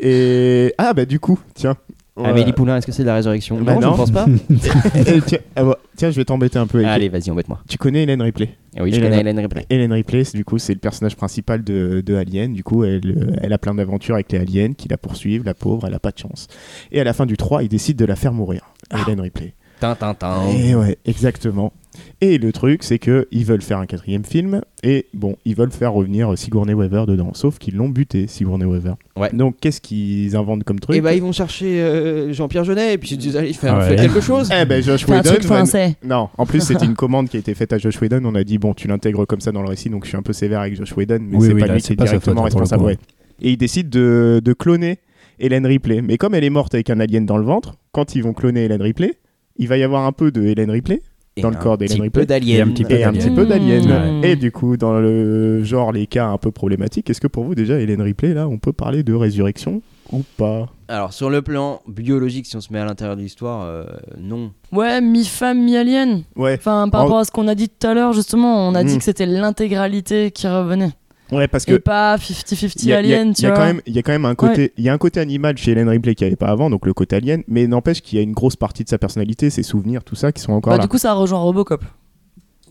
Et 0.01 0.75
ah 0.79 0.93
bah 0.95 1.05
du 1.05 1.19
coup, 1.21 1.39
tiens. 1.55 1.75
Amélie 2.25 2.53
Poulain, 2.53 2.77
est-ce 2.77 2.87
que 2.87 2.93
c'est 2.93 3.03
de 3.03 3.09
la 3.09 3.15
résurrection 3.15 3.61
Bah 3.61 3.75
Non, 3.75 3.81
je 3.81 3.87
ne 3.89 3.97
pense 3.97 4.11
pas. 4.11 4.27
Et 5.07 5.21
tiens, 5.23 5.39
ah 5.57 5.65
bah, 5.65 5.79
tiens, 5.97 6.11
je 6.11 6.17
vais 6.17 6.25
t'embêter 6.25 6.59
un 6.59 6.67
peu. 6.67 6.79
avec- 6.79 6.91
Allez, 6.91 7.09
vas-y, 7.09 7.31
embête-moi. 7.31 7.61
Tu 7.69 7.79
connais 7.79 8.03
Hélène 8.03 8.23
Ripley? 8.23 8.51
Ah 8.77 8.83
oui, 8.83 8.91
je 8.93 8.97
Hélène- 8.97 9.11
connais 9.11 9.21
Hélène 9.23 9.39
Ripley. 9.41 9.67
Hélène 9.71 9.93
Ripley, 9.93 10.25
c'est- 10.25 10.37
du 10.37 10.45
coup, 10.45 10.59
c'est 10.59 10.73
le 10.75 10.79
personnage 10.81 11.17
principal 11.17 11.63
de, 11.65 12.01
de 12.05 12.15
Alien. 12.15 12.53
Du 12.53 12.63
coup, 12.65 12.85
elle, 12.85 13.01
euh, 13.07 13.37
elle 13.43 13.53
a 13.53 13.59
plein 13.59 13.75
d'aventures 13.75 14.15
avec 14.15 14.31
les 14.33 14.39
aliens 14.39 14.73
qui 14.73 14.89
la 14.89 14.97
poursuivent. 14.97 15.45
La 15.45 15.55
pauvre, 15.55 15.87
elle 15.87 15.95
a 15.95 15.99
pas 16.01 16.11
de 16.11 16.19
chance. 16.19 16.47
Et 16.93 17.01
à 17.01 17.05
la 17.05 17.13
fin 17.13 17.27
du 17.27 17.37
3, 17.37 17.63
il 17.63 17.69
décide 17.69 17.97
de 17.97 18.05
la 18.05 18.17
faire 18.17 18.33
mourir. 18.33 18.63
Hélène 19.07 19.21
Ripley. 19.21 19.55
Tintin. 19.81 20.49
Et 20.57 20.75
ouais, 20.75 20.99
exactement. 21.05 21.73
Et 22.21 22.39
le 22.39 22.53
truc, 22.53 22.85
c'est 22.85 22.99
que 23.01 23.27
ils 23.33 23.45
veulent 23.45 23.63
faire 23.63 23.79
un 23.79 23.87
quatrième 23.87 24.25
film 24.25 24.61
et 24.85 25.07
bon, 25.15 25.35
ils 25.45 25.57
veulent 25.57 25.73
faire 25.73 25.93
revenir 25.93 26.37
Sigourney 26.39 26.73
Weaver 26.73 27.05
dedans. 27.09 27.31
Sauf 27.35 27.59
qu'ils 27.59 27.75
l'ont 27.75 27.89
buté, 27.89 28.29
Sigourney 28.29 28.65
Weaver. 28.65 28.93
Ouais. 29.17 29.31
Donc 29.33 29.57
qu'est-ce 29.61 29.81
qu'ils 29.81 30.37
inventent 30.37 30.63
comme 30.63 30.79
truc 30.79 30.95
Et 30.97 31.01
bah 31.01 31.15
ils 31.15 31.23
vont 31.23 31.33
chercher 31.33 31.81
euh, 31.83 32.33
Jean-Pierre 32.33 32.63
Jeunet 32.63 32.95
et 32.95 32.99
puis 32.99 33.11
ils 33.13 33.19
disent 33.19 33.37
allez 33.37 33.53
fais, 33.53 33.71
ouais. 33.71 33.89
fais 33.89 33.97
quelque 33.97 34.21
chose. 34.21 34.49
Eh 34.57 34.65
ben 34.65 34.81
Josh 34.81 35.07
C'est 35.07 35.13
un 35.13 35.17
Whedon. 35.19 35.31
truc 35.31 35.43
va- 35.45 35.57
français. 35.57 35.97
Non, 36.05 36.29
en 36.39 36.47
plus 36.47 36.61
c'était 36.61 36.85
une 36.87 36.95
commande 36.97 37.29
qui 37.29 37.37
a 37.37 37.41
été 37.41 37.53
faite 37.55 37.73
à 37.73 37.79
Josh 37.79 38.01
Whedon. 38.01 38.21
On 38.25 38.35
a 38.37 38.45
dit 38.45 38.59
bon, 38.59 38.75
tu 38.75 38.87
l'intègres 38.87 39.27
comme 39.27 39.41
ça 39.41 39.51
dans 39.51 39.63
le 39.63 39.69
récit, 39.69 39.91
donc 39.91 40.05
je 40.05 40.11
suis 40.11 40.17
un 40.19 40.23
peu 40.23 40.33
sévère 40.33 40.61
avec 40.61 40.77
Josh 40.77 40.97
Whedon, 40.97 41.19
mais 41.21 41.37
Oui, 41.37 41.47
c'est 41.49 41.55
oui, 41.55 41.61
pas 41.61 41.67
là, 41.67 41.75
lui 41.75 41.83
qui 41.83 41.93
est 41.93 41.97
sa 41.99 42.05
directement 42.05 42.43
le 42.43 42.45
responsable. 42.45 42.85
ouais. 42.85 42.99
Et 43.43 43.51
ils 43.51 43.57
décident 43.57 43.89
de, 43.91 44.41
de 44.45 44.53
cloner 44.53 44.99
Hélène 45.41 45.67
Ripley. 45.67 46.01
Mais 46.03 46.17
comme 46.17 46.35
elle 46.35 46.45
est 46.45 46.51
morte 46.51 46.75
avec 46.75 46.91
un 46.91 47.01
alien 47.01 47.27
dans 47.27 47.39
le 47.39 47.45
ventre, 47.45 47.75
quand 47.93 48.15
ils 48.15 48.23
vont 48.23 48.33
cloner 48.35 48.65
Hélène 48.65 48.83
Ripley, 48.83 49.15
il 49.59 49.69
va 49.69 49.77
y 49.77 49.83
avoir 49.83 50.05
un 50.07 50.13
peu 50.13 50.31
de 50.31 50.43
Hélène 50.43 50.71
Ripley 50.71 51.03
Et 51.37 51.43
dans 51.43 51.51
le 51.51 51.57
corps 51.57 51.77
d'Hélène 51.79 52.03
Ripley. 52.03 52.27
d'alien. 52.27 52.57
Et 52.57 52.61
un 52.63 52.69
petit 52.69 52.85
peu 52.85 52.93
Et 52.95 53.05
un 53.05 53.13
d'alien. 53.13 53.25
petit 53.29 53.35
peu 53.35 53.47
d'alien. 53.47 54.21
Mmh. 54.21 54.25
Et 54.25 54.37
du 54.37 54.51
coup, 54.53 54.77
dans 54.77 54.99
le 54.99 55.63
genre, 55.65 55.93
les 55.93 56.07
cas 56.07 56.27
un 56.29 56.39
peu 56.39 56.51
problématiques, 56.51 57.11
est-ce 57.11 57.21
que 57.21 57.27
pour 57.27 57.45
vous, 57.45 57.55
déjà, 57.55 57.79
Hélène 57.81 58.01
Ripley, 58.03 58.35
là, 58.35 58.49
on 58.49 58.59
peut 58.59 58.73
parler 58.73 59.03
de 59.03 59.13
résurrection 59.15 59.83
ou 60.13 60.23
pas? 60.37 60.69
Alors 60.91 61.13
sur 61.13 61.29
le 61.29 61.43
plan 61.43 61.83
biologique, 61.87 62.47
si 62.47 62.57
on 62.57 62.61
se 62.63 62.73
met 62.73 62.79
à 62.79 62.85
l'intérieur 62.87 63.15
de 63.17 63.21
l'histoire, 63.21 63.63
euh, 63.67 63.85
non. 64.19 64.53
Ouais, 64.73 65.01
mi-femme, 65.03 65.63
mi-alien. 65.63 66.23
Ouais. 66.35 66.55
Enfin, 66.59 66.89
par 66.89 67.01
En- 67.03 67.05
rapport 67.05 67.19
à 67.19 67.25
ce 67.25 67.31
qu'on 67.31 67.47
a 67.47 67.55
dit 67.55 67.69
tout 67.69 67.87
à 67.87 67.93
l'heure, 67.95 68.15
justement, 68.15 68.67
on 68.69 68.75
a 68.75 68.83
dit 68.85 68.97
que 68.97 69.05
c'était 69.05 69.27
l'intégralité 69.27 70.31
qui 70.31 70.47
revenait. 70.49 70.93
Ouais, 71.31 71.47
parce 71.49 71.65
Et 71.69 71.73
que. 71.73 71.77
pas 71.77 72.17
50-50 72.17 72.75
Il 72.83 72.89
y 72.89 72.93
a, 72.95 73.01
il 73.01 73.07
y 73.09 73.13
a- 73.15 73.17
alien, 73.19 73.29
il 73.29 73.35
tu 73.35 73.43
y 73.43 73.47
a 73.47 73.49
vois. 73.51 73.59
quand 73.59 73.65
même, 73.67 73.81
il 73.87 73.95
y 73.95 73.99
a 73.99 74.03
quand 74.03 74.13
même 74.13 74.25
un 74.25 74.35
côté, 74.35 74.73
il 74.79 74.85
y 74.85 74.89
a 74.89 74.93
un 74.95 74.99
côté 74.99 75.21
animal 75.21 75.57
chez 75.59 75.73
Hélène 75.73 75.89
Ripley 75.89 76.15
qu'il 76.15 76.25
n'y 76.27 76.29
avait 76.29 76.37
pas 76.37 76.47
avant, 76.49 76.71
donc 76.71 76.87
le 76.87 76.95
côté 76.95 77.17
alien, 77.17 77.43
mais 77.49 77.67
n'empêche 77.67 78.01
qu'il 78.01 78.17
y 78.17 78.21
a 78.21 78.23
une 78.23 78.33
grosse 78.33 78.57
partie 78.57 78.83
de 78.85 78.89
sa 78.89 78.99
personnalité, 78.99 79.51
ses 79.51 79.63
souvenirs, 79.63 80.05
tout 80.05 80.15
ça, 80.15 80.33
qui 80.33 80.41
sont 80.41 80.53
encore 80.53 80.73
Bah, 80.73 80.79
là. 80.79 80.83
du 80.83 80.89
coup, 80.89 80.99
ça 80.99 81.13
rejoint 81.13 81.39
Robocop. 81.39 81.85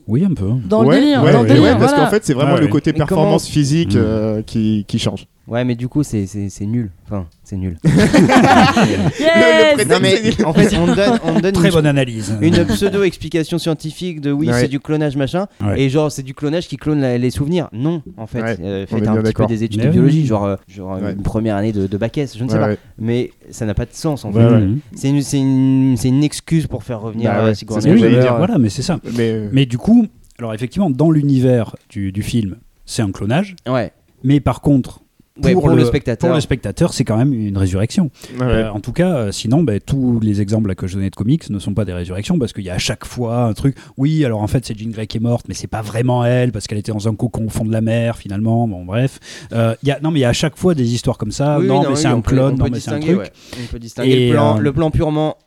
Oui, 0.08 0.24
un 0.24 0.34
peu. 0.34 0.50
Dans 0.66 0.86
ouais, 0.86 0.96
le 0.96 1.02
délire, 1.02 1.24
ouais, 1.24 1.34
dans 1.34 1.42
le 1.44 1.48
ouais, 1.50 1.54
délire, 1.56 1.64
ouais, 1.74 1.78
parce 1.78 1.92
voilà. 1.92 2.06
qu'en 2.06 2.10
fait, 2.12 2.26
c'est 2.26 2.34
vraiment 2.34 2.54
Ouais, 2.56 2.62
le 2.62 2.68
côté 2.68 2.94
comment- 2.94 3.06
performance 3.06 3.48
physique 3.48 3.94
Mm. 3.94 3.98
euh, 4.00 4.42
qui, 4.42 4.86
qui 4.88 5.00
change. 5.00 5.28
Ouais, 5.48 5.64
mais 5.64 5.76
du 5.76 5.88
coup 5.88 6.04
c'est 6.04 6.26
c'est 6.28 6.50
c'est 6.50 6.66
nul. 6.66 6.92
Enfin 7.06 7.26
c'est 7.44 7.56
nul. 7.56 7.78
Yes 9.20 9.88
non 9.88 9.98
mais 10.02 10.44
en 10.46 10.54
fait 10.54 10.76
on 10.78 10.88
donne 10.94 11.20
on 11.24 11.40
donne 11.40 11.52
Très 11.54 11.70
une, 11.70 11.74
bonne 11.74 11.86
analyse. 11.86 12.38
une 12.42 12.66
pseudo 12.66 13.04
explication 13.04 13.58
scientifique 13.58 14.22
de 14.22 14.32
oui 14.32 14.48
Ouais. 14.48 14.62
c'est 14.62 14.68
du 14.68 14.80
clonage 14.80 15.16
machin 15.18 15.48
Ouais. 15.64 15.82
et 15.82 15.90
genre 15.90 16.12
c'est 16.12 16.24
du 16.24 16.34
clonage 16.34 16.68
qui 16.68 16.78
clone 16.78 17.02
la- 17.02 17.18
les 17.18 17.30
souvenirs. 17.32 17.70
Non 17.74 18.02
en 18.18 18.28
fait. 18.28 18.42
Ouais, 18.42 18.58
Euh, 18.62 18.86
faites 18.88 19.08
un 19.08 19.18
petit 19.22 19.34
peu 19.34 19.46
des 19.46 19.64
études 19.64 19.80
Mais 19.80 19.86
de 19.86 19.90
oui. 19.92 19.96
biologie 19.96 20.26
genre 20.26 20.46
euh, 20.46 20.56
genre 20.68 21.00
Ouais. 21.02 21.14
une 21.14 21.22
première 21.24 21.56
année 21.56 21.72
de, 21.72 21.88
de 21.88 21.98
bac 21.98 22.18
S 22.18 22.38
je 22.38 22.44
ne 22.44 22.50
sais 22.50 22.56
Ouais, 22.56 22.60
pas. 22.62 22.68
ouais. 22.70 22.78
Mais 22.98 23.32
ça 23.50 23.66
n'a 23.66 23.74
pas 23.74 23.86
de 23.86 23.94
sens 23.94 24.26
en 24.26 24.32
fait. 24.32 24.40
ouais. 24.46 24.68
C'est 24.96 25.10
une, 25.10 25.22
c'est 25.22 25.40
une, 25.40 25.96
c'est 25.98 26.10
une 26.10 26.24
excuse 26.24 26.68
pour 26.68 26.84
faire 26.84 27.02
revenir 27.02 27.32
Bah 27.32 27.46
euh, 27.46 27.54
que 27.54 27.74
Oui, 27.74 27.82
j'allais 27.82 28.02
Weaver. 28.02 28.20
dire. 28.22 28.38
voilà, 28.38 28.58
mais 28.58 28.70
c'est 28.70 28.82
ça. 28.82 29.00
Mais, 29.16 29.32
euh, 29.32 29.50
Mais 29.52 29.66
du 29.66 29.78
coup, 29.78 30.08
alors 30.40 30.54
effectivement, 30.54 30.90
dans 30.90 31.12
l'univers 31.12 31.76
du, 31.90 32.12
du 32.12 32.22
film, 32.24 32.58
c'est 32.86 33.02
un 33.02 33.12
clonage. 33.12 33.56
Ouais. 33.68 33.92
Mais 34.24 34.40
par 34.40 34.62
contre, 34.62 35.02
pour, 35.42 35.46
Ouais, 35.46 35.54
pour 35.54 35.70
le 35.70 35.86
spectateur. 35.86 36.28
pour 36.30 36.36
le 36.36 36.42
spectateur, 36.42 36.94
c'est 36.94 37.04
quand 37.04 37.18
même 37.18 37.34
une 37.34 37.58
résurrection. 37.58 38.10
ouais. 38.40 38.46
Euh, 38.46 38.72
en 38.72 38.80
tout 38.80 38.92
cas, 38.92 39.16
euh, 39.16 39.32
sinon, 39.32 39.64
ben, 39.64 39.80
tous 39.80 40.20
les 40.20 40.42
exemples 40.42 40.70
là, 40.70 40.76
que 40.76 40.88
je 40.88 40.96
donnais 40.96 41.10
de 41.10 41.16
comics 41.16 41.50
ne 41.50 41.60
sont 41.60 41.74
pas 41.74 41.86
des 41.86 41.94
résurrections 41.94 42.38
parce 42.40 42.54
qu'il 42.54 42.64
y 42.64 42.70
a 42.70 42.74
à 42.74 42.78
chaque 42.80 43.06
fois 43.06 43.44
un 43.44 43.54
truc. 43.54 43.76
Oui, 43.98 44.24
alors 44.26 44.42
en 44.42 44.48
fait, 44.48 44.66
c'est 44.66 44.78
Jean 44.78 44.90
Grey 44.92 45.08
qui 45.08 45.18
est 45.18 45.22
morte, 45.22 45.46
mais 45.48 45.54
c'est 45.54 45.68
pas 45.68 45.82
vraiment 45.82 46.26
elle 46.26 46.52
parce 46.52 46.68
qu'elle 46.68 46.78
était 46.78 46.92
dans 46.92 47.08
un 47.08 47.16
cocon 47.16 47.46
au 47.46 47.50
fond 47.50 47.66
de 47.66 47.72
la 47.72 47.82
mer 47.82 48.18
finalement. 48.18 48.68
Bon, 48.68 48.86
bref. 48.86 49.20
Euh, 49.54 49.76
il 49.84 49.90
y 49.90 49.92
a, 49.92 50.00
non, 50.00 50.12
mais 50.12 50.20
il 50.20 50.24
y 50.24 50.26
a 50.26 50.30
à 50.30 50.34
chaque 50.34 50.58
fois 50.58 50.74
des 50.76 50.94
histoires 50.94 51.18
comme 51.18 51.32
ça. 51.32 51.60
Oui, 51.60 51.68
non, 51.68 51.76
non, 51.76 51.82
mais 51.84 51.88
oui, 51.90 51.98
c'est 51.98 52.08
un 52.08 52.22
peut- 52.22 52.32
clone, 52.32 52.54
on 52.56 52.58
non, 52.58 52.66
peut 52.66 52.72
mais 52.72 52.80
c'est 52.80 52.92
un 52.92 53.00
distinguer, 53.00 53.18
truc. 53.20 53.32
ouais. 53.58 53.64
On 53.64 53.72
peut 53.72 53.80
distinguer 53.80 54.10
Et, 54.12 54.28
le, 54.30 54.34
plan, 54.34 54.58
euh, 54.58 54.62
le 54.62 54.74
plan 54.74 54.92
purement 54.92 55.38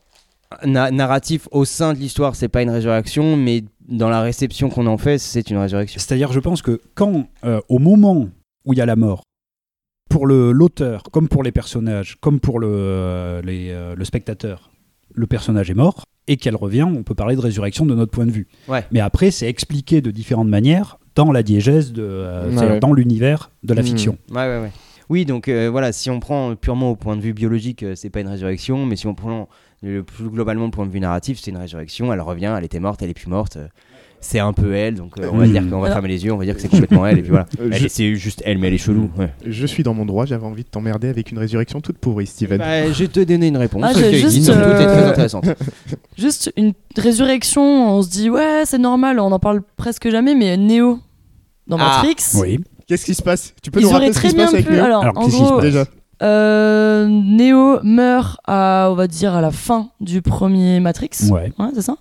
na- 0.64 0.90
narratif 0.90 1.48
au 1.52 1.64
sein 1.64 1.92
de 1.94 1.98
l'histoire, 1.98 2.34
c'est 2.36 2.48
pas 2.48 2.62
une 2.62 2.70
résurrection, 2.70 3.36
mais 3.36 3.64
dans 3.88 4.08
la 4.08 4.20
réception 4.20 4.68
qu'on 4.68 4.86
en 4.86 4.98
fait, 4.98 5.18
c'est 5.18 5.50
une 5.50 5.58
résurrection. 5.58 6.00
C'est-à-dire, 6.00 6.32
je 6.32 6.40
pense 6.40 6.62
que 6.62 6.80
quand, 6.94 7.26
euh, 7.44 7.60
au 7.68 7.78
moment 7.78 8.28
où 8.64 8.72
il 8.72 8.78
y 8.78 8.82
a 8.82 8.86
la 8.86 8.96
mort, 8.96 9.22
pour 10.10 10.26
le- 10.26 10.52
l'auteur, 10.52 11.04
comme 11.12 11.28
pour 11.28 11.42
les 11.42 11.52
personnages, 11.52 12.16
comme 12.20 12.40
pour 12.40 12.60
le, 12.60 12.68
euh, 12.70 13.40
les, 13.42 13.70
euh, 13.70 13.94
le 13.96 14.04
spectateur, 14.04 14.70
le 15.14 15.26
personnage 15.26 15.70
est 15.70 15.74
mort 15.74 16.04
et 16.28 16.36
qu'elle 16.36 16.56
revient, 16.56 16.82
on 16.82 17.02
peut 17.02 17.14
parler 17.14 17.34
de 17.36 17.40
résurrection 17.40 17.86
de 17.86 17.94
notre 17.94 18.12
point 18.12 18.26
de 18.26 18.30
vue. 18.30 18.46
Ouais. 18.68 18.84
Mais 18.92 19.00
après, 19.00 19.30
c'est 19.30 19.48
expliqué 19.48 20.00
de 20.02 20.10
différentes 20.10 20.48
manières 20.48 20.98
dans 21.14 21.32
la 21.32 21.42
diégèse, 21.42 21.92
de, 21.92 22.02
euh, 22.02 22.44
Ouais, 22.48 22.52
c'est-à-dire 22.52 22.74
ouais. 22.74 22.80
dans 22.80 22.92
l'univers 22.92 23.50
de 23.62 23.72
la 23.74 23.82
Mhm. 23.82 23.88
fiction. 23.88 24.18
Ouais, 24.30 24.36
ouais, 24.46 24.60
ouais. 24.60 24.70
Oui, 25.08 25.24
donc 25.24 25.48
euh, 25.48 25.68
voilà, 25.70 25.90
si 25.92 26.08
on 26.10 26.20
prend 26.20 26.54
purement 26.54 26.90
au 26.90 26.96
point 26.96 27.16
de 27.16 27.20
vue 27.22 27.32
biologique, 27.32 27.82
euh, 27.82 27.94
c'est 27.96 28.10
pas 28.10 28.20
une 28.20 28.28
résurrection, 28.28 28.86
mais 28.86 28.94
si 28.94 29.06
on 29.08 29.14
prend 29.14 29.48
le 29.82 30.02
plus 30.04 30.28
globalement 30.28 30.66
le 30.66 30.70
point 30.70 30.86
de 30.86 30.92
vue 30.92 31.00
narratif, 31.00 31.40
c'est 31.42 31.50
une 31.50 31.56
résurrection. 31.56 32.12
Elle 32.12 32.20
revient, 32.20 32.54
elle 32.56 32.64
était 32.64 32.78
morte, 32.80 33.02
elle 33.02 33.10
est 33.10 33.14
plus 33.14 33.28
morte. 33.30 33.58
C'est 34.22 34.38
un 34.38 34.52
peu 34.52 34.74
elle, 34.74 34.94
donc 34.96 35.18
euh, 35.18 35.28
on 35.32 35.38
va 35.38 35.46
Mhm. 35.46 35.52
dire 35.52 35.62
qu'on 35.62 35.68
va 35.80 35.86
Alors- 35.86 35.92
fermer 35.94 36.08
les 36.08 36.24
yeux, 36.24 36.32
on 36.32 36.36
va 36.36 36.44
dire 36.44 36.54
que 36.54 36.60
c'est 36.60 36.68
complètement 36.68 37.06
elle, 37.06 37.18
et 37.18 37.22
puis 37.22 37.30
voilà. 37.30 37.46
Euh, 37.60 37.70
je- 37.72 37.88
C'est 37.88 38.14
juste 38.16 38.42
elle, 38.44 38.58
mais 38.58 38.68
elle 38.68 38.74
est 38.74 38.78
chelou. 38.78 39.10
ouais. 39.18 39.30
Je 39.46 39.66
suis 39.66 39.82
dans 39.82 39.94
mon 39.94 40.04
droit, 40.04 40.26
j'avais 40.26 40.44
envie 40.44 40.62
de 40.64 40.68
t'emmerder 40.68 41.08
avec 41.08 41.30
une 41.32 41.38
résurrection 41.38 41.80
toute 41.80 41.98
pourrie, 41.98 42.26
Steven. 42.26 42.58
Bah, 42.58 42.92
je 42.92 42.98
vais 43.04 43.08
te 43.08 43.20
donner 43.20 43.48
une 43.48 43.56
réponse. 43.56 43.82
Ah, 43.86 43.92
juste, 43.94 44.44
très 44.44 45.34
euh. 45.34 45.54
Juste 46.18 46.52
une 46.56 46.72
résurrection, 46.96 47.62
on 47.96 48.02
se 48.02 48.10
dit 48.10 48.30
ouais, 48.30 48.62
c'est 48.66 48.78
normal, 48.78 49.18
on 49.20 49.32
en 49.32 49.38
parle 49.38 49.62
presque 49.76 50.10
jamais, 50.10 50.34
mais 50.34 50.56
Neo 50.56 50.98
dans 51.66 51.78
Ah, 51.78 52.02
Matrix, 52.02 52.16
Oui. 52.40 52.60
Qu'est-ce 52.86 53.04
qui 53.04 53.14
se 53.14 53.22
passe? 53.22 53.54
Tu 53.62 53.70
peux 53.70 53.78
ils 53.80 53.84
nous 53.84 53.90
rappeler 53.90 54.12
ce 54.12 54.20
qui 54.20 54.30
se 54.30 54.34
passe 54.36 54.52
avec 54.52 54.66
pu. 54.66 54.72
Neo? 54.72 54.82
Alors, 54.84 55.02
Alors, 55.02 55.16
en 55.16 55.20
qu'est-ce 55.26 55.36
qui 55.36 55.38
se 55.42 55.46
gros, 55.46 55.54
passe? 55.56 55.64
Déjà. 55.64 55.84
Euh, 56.22 57.06
Neo 57.08 57.80
meurt 57.82 58.38
à, 58.46 58.88
on 58.90 58.94
va 58.94 59.06
dire, 59.06 59.34
à 59.34 59.40
la 59.40 59.50
fin 59.50 59.88
du 60.00 60.22
premier 60.22 60.80
Matrix. 60.80 61.10
Ouais. 61.30 61.52
Ouais, 61.58 61.68
c'est 61.74 61.82
ça. 61.82 61.96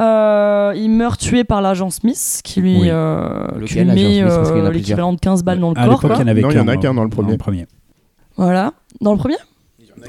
Euh, 0.00 0.72
il 0.76 0.88
meurt 0.90 1.20
tué 1.20 1.44
par 1.44 1.62
l'agent 1.62 1.88
Smith 1.90 2.40
qui 2.42 2.60
lui, 2.60 2.80
Oui. 2.80 2.88
euh, 2.90 3.46
qui 3.64 3.74
lui 3.74 3.84
met 3.84 4.22
euh, 4.22 4.70
l'équivalent 4.70 5.12
de 5.12 5.20
15 5.20 5.44
balles 5.44 5.60
dans 5.60 5.70
le 5.72 5.78
À 5.78 5.86
corps. 5.86 6.00
il 6.02 6.10
y 6.10 6.22
en 6.22 6.26
avait 6.26 6.40
Non, 6.42 6.50
il 6.50 6.56
y 6.56 6.60
en 6.60 6.66
a 6.68 6.76
qu'un, 6.76 6.94
dans 6.94 7.04
le 7.04 7.08
Dans 7.10 7.14
premier. 7.14 7.32
le 7.32 7.38
premier. 7.38 7.66
Voilà. 8.36 8.72
Dans 9.00 9.12
le 9.12 9.18
premier? 9.18 9.36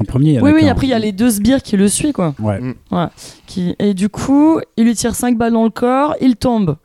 Premier, 0.07 0.29
il 0.31 0.33
y 0.33 0.39
en 0.39 0.41
a 0.41 0.45
Oui, 0.45 0.51
oui, 0.55 0.67
après 0.67 0.87
il 0.87 0.89
y 0.89 0.93
a 0.93 0.99
les 0.99 1.11
deux 1.11 1.29
sbires 1.29 1.61
qui 1.61 1.77
le 1.77 1.87
suivent, 1.87 2.13
quoi. 2.13 2.33
Ouais. 2.39 2.59
Mm. 2.59 2.73
Voilà. 2.89 3.11
Qui... 3.45 3.75
Et 3.79 3.93
du 3.93 4.09
coup, 4.09 4.59
il 4.75 4.85
lui 4.85 4.95
tire 4.95 5.15
5 5.15 5.37
balles 5.37 5.53
dans 5.53 5.63
le 5.63 5.69
corps, 5.69 6.15
il 6.19 6.35
tombe. 6.35 6.75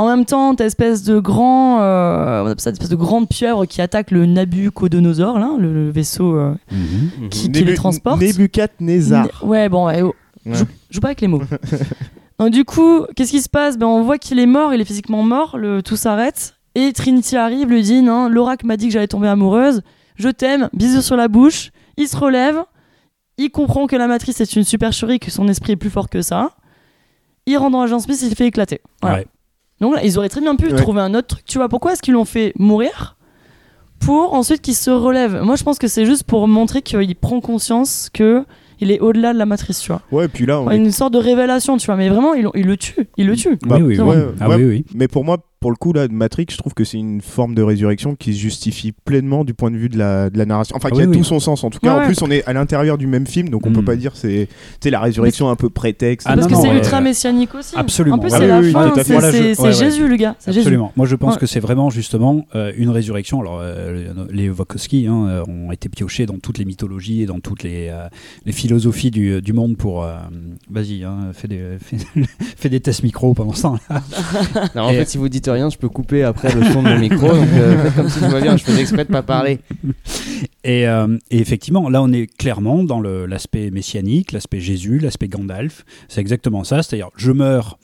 En 0.00 0.06
même 0.08 0.24
temps, 0.24 0.54
t'as 0.54 0.64
espèce 0.64 1.02
de 1.02 1.18
grand, 1.18 1.82
euh, 1.82 2.42
on 2.42 2.46
appelle 2.46 2.60
ça 2.60 2.70
une 2.70 2.74
espèce 2.74 2.88
de 2.88 2.96
grande 2.96 3.28
pieuvre 3.28 3.66
qui 3.66 3.82
attaque 3.82 4.10
le 4.12 4.24
Nabucodonosor, 4.24 5.38
là, 5.38 5.50
le, 5.58 5.74
le 5.74 5.90
vaisseau 5.90 6.34
euh, 6.36 6.54
Mhm. 6.72 7.28
qui, 7.28 7.52
qui 7.52 7.64
les 7.64 7.74
transporte. 7.74 8.18
Nebuchadnezzar. 8.20 9.24
Né- 9.26 9.30
Ouais, 9.46 9.68
bon, 9.68 9.86
ouais, 9.88 10.00
oh, 10.00 10.14
Ouais. 10.46 10.54
Joue, 10.54 10.64
joue 10.88 11.00
pas 11.00 11.08
avec 11.08 11.20
les 11.20 11.28
mots. 11.28 11.42
Donc 12.38 12.48
du 12.50 12.64
coup, 12.64 13.04
qu'est-ce 13.14 13.30
qui 13.30 13.42
se 13.42 13.50
passe? 13.50 13.76
Ben, 13.76 13.86
On 13.86 14.02
voit 14.02 14.16
qu'il 14.16 14.38
est 14.38 14.46
mort, 14.46 14.72
il 14.72 14.80
est 14.80 14.86
physiquement 14.86 15.22
mort, 15.22 15.58
le, 15.58 15.82
tout 15.82 15.96
s'arrête. 15.96 16.54
Et 16.74 16.94
Trinity 16.94 17.36
arrive, 17.36 17.68
lui 17.68 17.82
dit, 17.82 18.00
non, 18.00 18.28
l'oracle 18.30 18.64
m'a 18.64 18.78
dit 18.78 18.86
que 18.86 18.94
j'allais 18.94 19.06
tomber 19.06 19.28
amoureuse, 19.28 19.82
je 20.16 20.30
t'aime, 20.30 20.70
bisous 20.72 21.02
sur 21.02 21.16
la 21.16 21.28
bouche. 21.28 21.72
Il 21.98 22.08
se 22.08 22.16
relève, 22.16 22.62
il 23.36 23.50
comprend 23.50 23.86
que 23.86 23.96
la 23.96 24.06
matrice 24.06 24.40
est 24.40 24.56
une 24.56 24.64
supercherie, 24.64 25.18
que 25.18 25.30
son 25.30 25.46
esprit 25.46 25.72
est 25.72 25.76
plus 25.76 25.90
fort 25.90 26.08
que 26.08 26.22
ça. 26.22 26.52
Il 27.44 27.58
rentre 27.58 27.72
dans 27.72 27.82
l'agence 27.82 28.04
Smith, 28.04 28.18
il 28.22 28.34
fait 28.34 28.46
éclater. 28.46 28.80
Voilà. 29.02 29.18
Ouais. 29.18 29.26
Donc 29.80 29.94
là, 29.94 30.04
ils 30.04 30.18
auraient 30.18 30.28
très 30.28 30.40
bien 30.40 30.56
pu 30.56 30.66
Ouais. 30.66 30.76
trouver 30.76 31.00
un 31.00 31.14
autre 31.14 31.28
truc. 31.28 31.44
Tu 31.44 31.58
vois, 31.58 31.68
pourquoi 31.68 31.92
est-ce 31.92 32.02
qu'ils 32.02 32.14
l'ont 32.14 32.24
fait 32.24 32.52
mourir 32.58 33.16
pour 33.98 34.34
ensuite 34.34 34.60
qu'il 34.62 34.74
se 34.74 34.90
relève? 34.90 35.40
Moi, 35.42 35.56
je 35.56 35.64
pense 35.64 35.78
que 35.78 35.88
c'est 35.88 36.06
juste 36.06 36.24
pour 36.24 36.46
montrer 36.48 36.82
qu'il 36.82 37.14
prend 37.16 37.40
conscience 37.40 38.08
que 38.12 38.44
il 38.82 38.90
est 38.90 39.00
au-delà 39.00 39.34
de 39.34 39.38
la 39.38 39.44
matrice, 39.46 39.80
tu 39.80 39.88
vois. 39.92 40.00
Ouais, 40.10 40.26
puis 40.28 40.46
là, 40.46 40.60
on 40.60 40.70
est- 40.70 40.76
Une 40.76 40.90
sorte 40.90 41.12
de 41.12 41.18
révélation, 41.18 41.76
tu 41.76 41.84
vois. 41.86 41.96
Mais 41.96 42.08
vraiment, 42.08 42.32
il, 42.34 42.48
il 42.54 42.66
le 42.66 42.76
tue. 42.78 43.08
Il 43.18 43.26
le 43.26 43.36
tue. 43.36 43.58
Bah, 43.66 43.76
oui. 43.80 43.98
Ah 44.40 44.48
Ouais, 44.48 44.56
oui, 44.56 44.64
oui. 44.64 44.84
Mais 44.94 45.06
pour 45.06 45.22
moi, 45.24 45.36
pour 45.60 45.70
le 45.70 45.76
coup, 45.76 45.92
là, 45.92 46.08
de 46.08 46.12
Matrix, 46.14 46.46
je 46.50 46.56
trouve 46.56 46.72
que 46.72 46.84
c'est 46.84 46.96
une 46.98 47.20
forme 47.20 47.54
de 47.54 47.62
résurrection 47.62 48.14
qui 48.16 48.32
se 48.32 48.38
justifie 48.38 48.92
pleinement 48.92 49.44
du 49.44 49.52
point 49.52 49.70
de 49.70 49.76
vue 49.76 49.90
de 49.90 49.98
la, 49.98 50.30
de 50.30 50.38
la 50.38 50.46
narration. 50.46 50.74
Enfin, 50.74 50.88
Ah 50.90 50.94
qui 50.96 51.02
a 51.02 51.04
oui, 51.06 51.16
tout 51.18 51.22
son 51.24 51.38
sens. 51.38 51.62
En 51.64 51.68
tout 51.70 51.78
cas, 51.80 51.88
Ouais, 51.88 51.94
en 51.94 51.98
ouais. 52.00 52.06
plus, 52.06 52.22
on 52.22 52.30
est 52.30 52.42
à 52.46 52.52
l'intérieur 52.54 52.96
du 52.96 53.06
même 53.06 53.26
film, 53.26 53.50
donc 53.50 53.66
on 53.66 53.70
Mm. 53.70 53.74
peut 53.74 53.84
pas 53.84 53.96
dire 53.96 54.12
c'est 54.16 54.48
tu 54.48 54.54
sais, 54.84 54.90
la 54.90 55.00
résurrection 55.00 55.50
un 55.50 55.56
peu 55.56 55.68
prétexte. 55.68 56.26
Ah 56.30 56.34
Parce 56.34 56.48
non, 56.48 56.56
que 56.56 56.62
c'est 56.68 56.74
ultra 56.74 57.00
messianique 57.02 57.54
aussi. 57.54 57.76
Absolument. 57.76 58.16
En 58.16 58.18
plus, 58.20 58.32
Ah 58.32 58.38
c'est 58.38 58.44
oui, 58.44 58.48
la 58.48 58.60
oui, 58.60 58.72
fin. 58.72 58.92
C'est 58.96 59.12
Voilà, 59.12 59.30
je- 59.30 59.36
c'est- 59.36 59.42
ouais, 59.48 59.54
c'est 59.54 59.62
ouais. 59.62 59.72
Jésus, 59.72 60.08
le 60.08 60.16
gars. 60.16 60.34
C'est. 60.38 60.56
Absolument. 60.56 60.92
Moi, 60.96 61.06
je 61.06 61.14
pense 61.16 61.34
Ouais. 61.34 61.40
que 61.40 61.46
c'est 61.46 61.60
vraiment 61.60 61.90
justement 61.90 62.46
euh, 62.54 62.72
une 62.76 62.88
résurrection. 62.88 63.40
Alors, 63.42 63.58
euh, 63.62 64.14
les 64.32 64.48
Wachowski 64.48 65.06
hein, 65.08 65.26
euh, 65.28 65.42
ont 65.46 65.72
été 65.72 65.88
piochés 65.90 66.24
dans 66.24 66.38
toutes 66.38 66.56
les 66.58 66.64
mythologies 66.64 67.22
et 67.22 67.26
dans 67.26 67.40
toutes 67.40 67.64
les, 67.64 67.88
euh, 67.90 68.08
les 68.46 68.52
philosophies 68.52 69.10
du, 69.10 69.42
du 69.42 69.52
monde 69.52 69.76
pour. 69.76 70.04
euh, 70.04 70.14
Vas-y, 70.70 71.04
hein, 71.04 71.32
fais, 71.34 71.48
des, 71.48 71.60
fais, 71.78 71.96
fais 72.56 72.68
des 72.70 72.80
tests 72.80 73.02
micro 73.02 73.34
pendant 73.34 73.52
ce 73.52 73.62
temps-là. 73.62 74.02
Non, 74.74 74.82
en 74.84 74.88
fait, 74.90 75.04
si 75.04 75.18
vous 75.18 75.28
dites 75.28 75.49
rien, 75.50 75.68
je 75.70 75.76
peux 75.78 75.88
couper 75.88 76.22
après 76.22 76.52
le 76.54 76.64
son 76.72 76.82
de 76.82 76.88
mon 76.88 76.98
micro. 77.00 77.28
Donc, 77.28 77.48
euh, 77.54 77.90
comme 77.96 78.08
si 78.08 78.18
tout 78.20 78.28
va 78.30 78.40
bien. 78.40 78.56
Je 78.56 78.64
fais 78.64 78.80
exprès 78.80 79.04
de 79.04 79.10
pas 79.12 79.22
parler. 79.22 79.58
Et, 80.64 80.86
euh, 80.86 81.16
et 81.30 81.38
effectivement, 81.38 81.88
là, 81.88 82.02
on 82.02 82.12
est 82.12 82.26
clairement 82.26 82.84
dans 82.84 83.00
l'aspect 83.00 83.70
messianique, 83.70 84.32
l'aspect 84.32 84.60
Jésus, 84.60 84.98
l'aspect 84.98 85.28
Gandalf. 85.28 85.84
C'est 86.08 86.20
exactement 86.20 86.64
ça. 86.64 86.82
C'est-à-dire, 86.82 87.08
je 87.16 87.32
meurs 87.32 87.78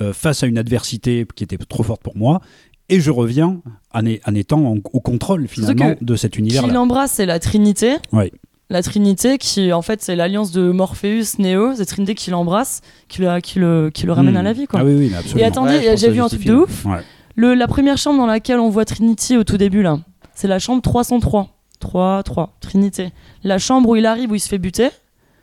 euh, 0.00 0.12
face 0.12 0.42
à 0.42 0.46
une 0.46 0.58
adversité 0.58 1.26
qui 1.34 1.42
était 1.44 1.56
trop 1.58 1.82
forte 1.82 2.02
pour 2.02 2.16
moi. 2.16 2.40
Et 2.88 3.00
je 3.00 3.10
reviens 3.10 3.60
en, 3.92 4.04
étant 4.34 4.60
en- 4.64 4.76
au 4.92 5.00
contrôle 5.00 5.48
finalement 5.48 5.94
de 6.00 6.16
cet 6.16 6.32
Qui 6.32 6.40
univers-là. 6.40 6.72
l'embrasse, 6.72 7.12
c'est 7.12 7.26
la 7.26 7.38
Trinité. 7.38 7.94
Ouais. 8.12 8.30
La 8.70 8.82
Trinité 8.82 9.38
qui 9.38 9.72
en 9.72 9.82
fait 9.82 10.02
c'est 10.02 10.16
l'alliance 10.16 10.50
de 10.52 10.70
Morpheus, 10.70 11.38
Neo, 11.38 11.74
c'est 11.74 11.84
Trinité 11.84 12.14
qui 12.14 12.30
l'embrasse, 12.30 12.80
qui 13.08 13.20
le, 13.20 13.40
qui 13.40 13.58
le, 13.58 13.90
qui 13.92 14.06
le 14.06 14.12
ramène 14.12 14.34
Hmm. 14.34 14.38
à 14.38 14.42
la 14.42 14.52
vie 14.52 14.66
quoi. 14.66 14.80
Ah 14.80 14.84
oui, 14.84 14.94
oui, 14.96 15.12
absolument. 15.14 15.40
Et 15.40 15.44
attendez, 15.44 15.78
Ouais, 15.78 15.96
j'ai 15.96 16.10
vu 16.10 16.20
un 16.20 16.28
truc 16.28 16.44
de 16.44 16.54
ouf. 16.54 16.84
Ouais. 16.86 17.00
Le, 17.36 17.54
la 17.54 17.66
première 17.68 17.98
chambre 17.98 18.18
dans 18.18 18.26
laquelle 18.26 18.58
on 18.60 18.70
voit 18.70 18.84
Trinity 18.84 19.36
au 19.36 19.44
tout 19.44 19.56
début 19.58 19.82
là, 19.82 19.98
c'est 20.34 20.48
la 20.48 20.58
chambre 20.58 20.82
303. 20.82 21.48
3, 21.80 22.22
3, 22.22 22.56
Trinité. 22.60 23.10
La 23.42 23.58
chambre 23.58 23.90
où 23.90 23.96
il 23.96 24.06
arrive, 24.06 24.30
où 24.30 24.34
il 24.34 24.40
se 24.40 24.48
fait 24.48 24.58
buter, 24.58 24.88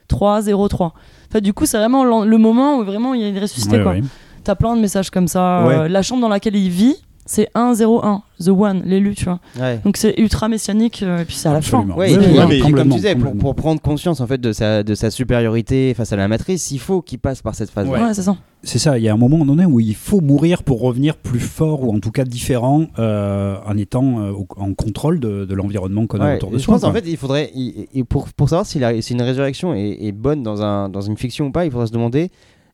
3, 0.08 0.42
0, 0.42 0.68
3. 0.70 0.88
En 0.88 0.92
fait, 1.32 1.42
du 1.42 1.54
coup, 1.54 1.66
c'est 1.68 1.78
vraiment 1.78 2.04
le 2.24 2.38
moment 2.38 2.78
où 2.78 2.84
vraiment 2.84 3.14
il 3.14 3.22
est 3.36 3.40
ressuscité. 3.40 3.78
Ouais, 3.78 3.84
quoi. 3.84 3.92
ouais. 3.92 4.02
T'as 4.44 4.56
plein 4.56 4.76
de 4.76 4.82
messages 4.82 5.12
comme 5.12 5.28
ça. 5.28 5.66
Ouais. 5.68 5.76
Euh, 5.76 5.88
la 5.88 6.02
chambre 6.02 6.22
dans 6.22 6.30
laquelle 6.30 6.56
il 6.56 6.70
vit, 6.70 6.96
c'est 7.32 7.48
1, 7.56 7.74
0, 7.76 8.04
1. 8.06 8.24
The 8.44 8.48
One, 8.50 8.82
l'élu, 8.86 9.14
tu 9.16 9.26
vois. 9.26 9.40
Ouais. 9.60 9.80
Donc 9.86 9.98
c'est 9.98 10.16
ultra 10.18 10.48
messianique, 10.50 11.04
euh, 11.04 11.20
et 11.20 11.26
puis 11.26 11.36
c'est 11.36 11.48
à 11.48 11.54
la 11.54 11.62
fin. 11.62 11.78
Absolument. 11.80 11.96
Ouais, 11.98 12.12
et 12.12 12.18
puis, 12.18 12.60
puis, 12.62 12.72
comme 12.74 12.90
tu 12.90 12.96
disais, 12.96 13.16
pour, 13.16 13.56
prendre 13.56 13.80
conscience 13.80 14.20
en 14.20 14.26
fait 14.28 14.40
de 14.42 14.52
sa, 14.52 14.82
de 14.84 14.96
sa 14.96 15.12
supériorité 15.12 15.94
face 15.94 16.12
à 16.12 16.16
la 16.16 16.28
matrice, 16.28 16.72
il 16.72 16.80
faut 16.80 17.02
qu'il 17.02 17.20
passe 17.20 17.42
par 17.42 17.54
cette 17.56 17.70
phase. 17.70 17.88
Ouais. 17.88 18.02
Ouais, 18.02 18.14
c'est 18.14 18.24
ça. 18.24 18.36
C'est 18.64 18.80
ça, 18.80 18.98
il 18.98 19.04
y 19.04 19.10
a 19.10 19.14
un 19.14 19.18
moment 19.18 19.46
donné 19.46 19.66
où 19.66 19.80
il 19.80 19.96
faut 19.96 20.22
mourir 20.22 20.64
pour 20.64 20.82
revenir 20.82 21.16
plus 21.18 21.40
fort 21.40 21.84
ou 21.84 21.96
en 21.96 22.00
tout 22.00 22.12
cas 22.12 22.24
différent 22.26 22.86
euh, 23.00 23.56
en 23.66 23.78
étant 23.78 24.20
euh, 24.20 24.34
en 24.58 24.74
contrôle 24.74 25.20
de, 25.20 25.46
de 25.46 25.56
l'environnement 25.56 26.06
qu'on 26.08 26.20
a 26.22 26.36
autour 26.36 26.50
de 26.52 26.56
et 26.56 26.60
je 26.60 26.64
soi. 26.64 26.76
pense 26.76 26.84
en 26.84 26.92
fait, 26.94 27.04
il 27.08 27.18
faudrait, 27.18 27.52
il- 27.56 27.88
il- 27.94 28.06
pour, 28.06 28.28
pour 28.30 28.50
savoir 28.50 28.66
si, 28.66 28.78
la- 28.80 29.02
si 29.02 29.14
une 29.14 29.22
résurrection 29.22 29.74
est, 29.74 29.98
est 30.02 30.12
bonne 30.12 30.44
dans, 30.44 30.62
un, 30.62 30.90
dans 30.90 31.02
une 31.02 31.18
fiction 31.18 31.48
ou 31.48 31.52
pas, 31.52 31.66
il 31.66 31.72
faudrait 31.72 31.88
se 31.88 31.92
demander 31.92 32.30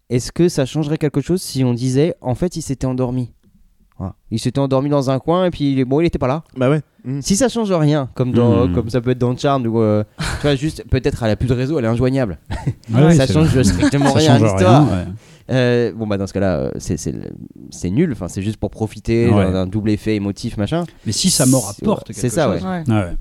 est-ce 0.10 0.32
que 0.32 0.48
ça 0.50 0.66
changerait 0.66 0.98
quelque 0.98 1.20
chose 1.22 1.42
si 1.42 1.64
on 1.66 1.74
disait 1.74 2.16
en 2.22 2.34
fait 2.36 2.56
il 2.56 2.62
s'était 2.62 2.88
endormi? 2.88 3.32
Voilà. 3.98 4.14
Il 4.32 4.40
s'était 4.40 4.60
endormi 4.60 4.90
dans 4.90 5.10
un 5.10 5.20
coin 5.20 5.46
et 5.46 5.50
puis 5.52 5.72
il 5.72 5.80
est- 5.80 5.86
bon, 5.86 6.00
il 6.02 6.06
était 6.06 6.20
pas 6.20 6.28
là. 6.28 6.44
Bah 6.56 6.70
ouais. 6.70 6.82
Mm. 7.04 7.22
Si 7.22 7.36
ça 7.36 7.50
change 7.50 7.72
rien, 7.72 8.10
comme, 8.14 8.32
dans, 8.32 8.68
Hmm. 8.68 8.74
comme 8.74 8.90
ça 8.90 9.02
peut 9.02 9.12
être 9.12 9.18
dans 9.18 9.36
Charmed, 9.36 9.66
ou 9.66 9.80
euh, 9.80 10.04
tu 10.42 10.42
vois, 10.44 10.56
juste 10.56 10.84
peut-être 10.90 11.24
elle 11.24 11.32
a 11.32 11.36
plus 11.36 11.48
de 11.48 11.54
réseau, 11.54 11.80
elle 11.80 11.86
est 11.86 11.90
injoignable. 11.90 12.38
Ouais, 12.94 13.04
ouais, 13.06 13.16
ça 13.16 13.26
c'est 13.28 13.34
change 13.34 13.60
strictement 13.64 14.10
Ça 14.14 14.20
rien 14.20 14.36
à 14.36 14.40
change 14.40 14.52
l'histoire. 14.52 14.88
rien, 14.88 14.98
ouais. 15.00 15.06
Euh, 15.50 15.92
bon, 15.94 16.06
bah 16.06 16.18
dans 16.18 16.28
ce 16.28 16.34
cas-là, 16.34 16.58
euh, 16.58 16.72
c'est- 16.78 16.98
c'est 16.98 17.14
le- 17.14 17.22
c'est 17.72 17.90
nul, 17.90 18.12
enfin, 18.12 18.28
c'est 18.28 18.42
juste 18.42 18.58
pour 18.58 18.70
profiter 18.70 19.30
Ouais. 19.30 19.46
d'un 19.46 19.52
d'un 19.52 19.68
double 19.68 19.90
effet 19.92 20.16
émotif, 20.16 20.58
machin. 20.58 20.84
Mais 21.06 21.14
si 21.14 21.30
sa 21.30 21.46
mort 21.46 21.72
C'est- 21.76 21.84
apporte 21.84 22.12
c'est 22.12 22.22
quelque 22.24 22.34
ça, 22.34 22.52
chose. 22.54 22.64
ouais. 22.64 22.70
Ouais. 22.70 22.84
Ouais, 22.88 23.04
ouais. 23.06 23.16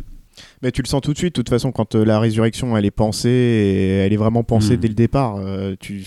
Mais 0.62 0.70
tu 0.72 0.82
le 0.82 0.88
sens 0.88 1.00
tout 1.00 1.12
de 1.12 1.18
suite, 1.18 1.34
de 1.36 1.40
toute 1.40 1.48
façon, 1.48 1.70
quand 1.72 1.94
euh, 1.94 2.04
la 2.04 2.18
résurrection 2.20 2.76
elle 2.76 2.84
est 2.84 2.90
pensée, 2.90 3.28
et 3.30 3.88
elle 3.98 4.12
est 4.12 4.16
vraiment 4.18 4.42
pensée 4.42 4.76
Mm. 4.76 4.80
dès 4.80 4.88
le 4.88 4.94
départ. 4.94 5.36
euh, 5.38 5.76
tu... 5.78 6.04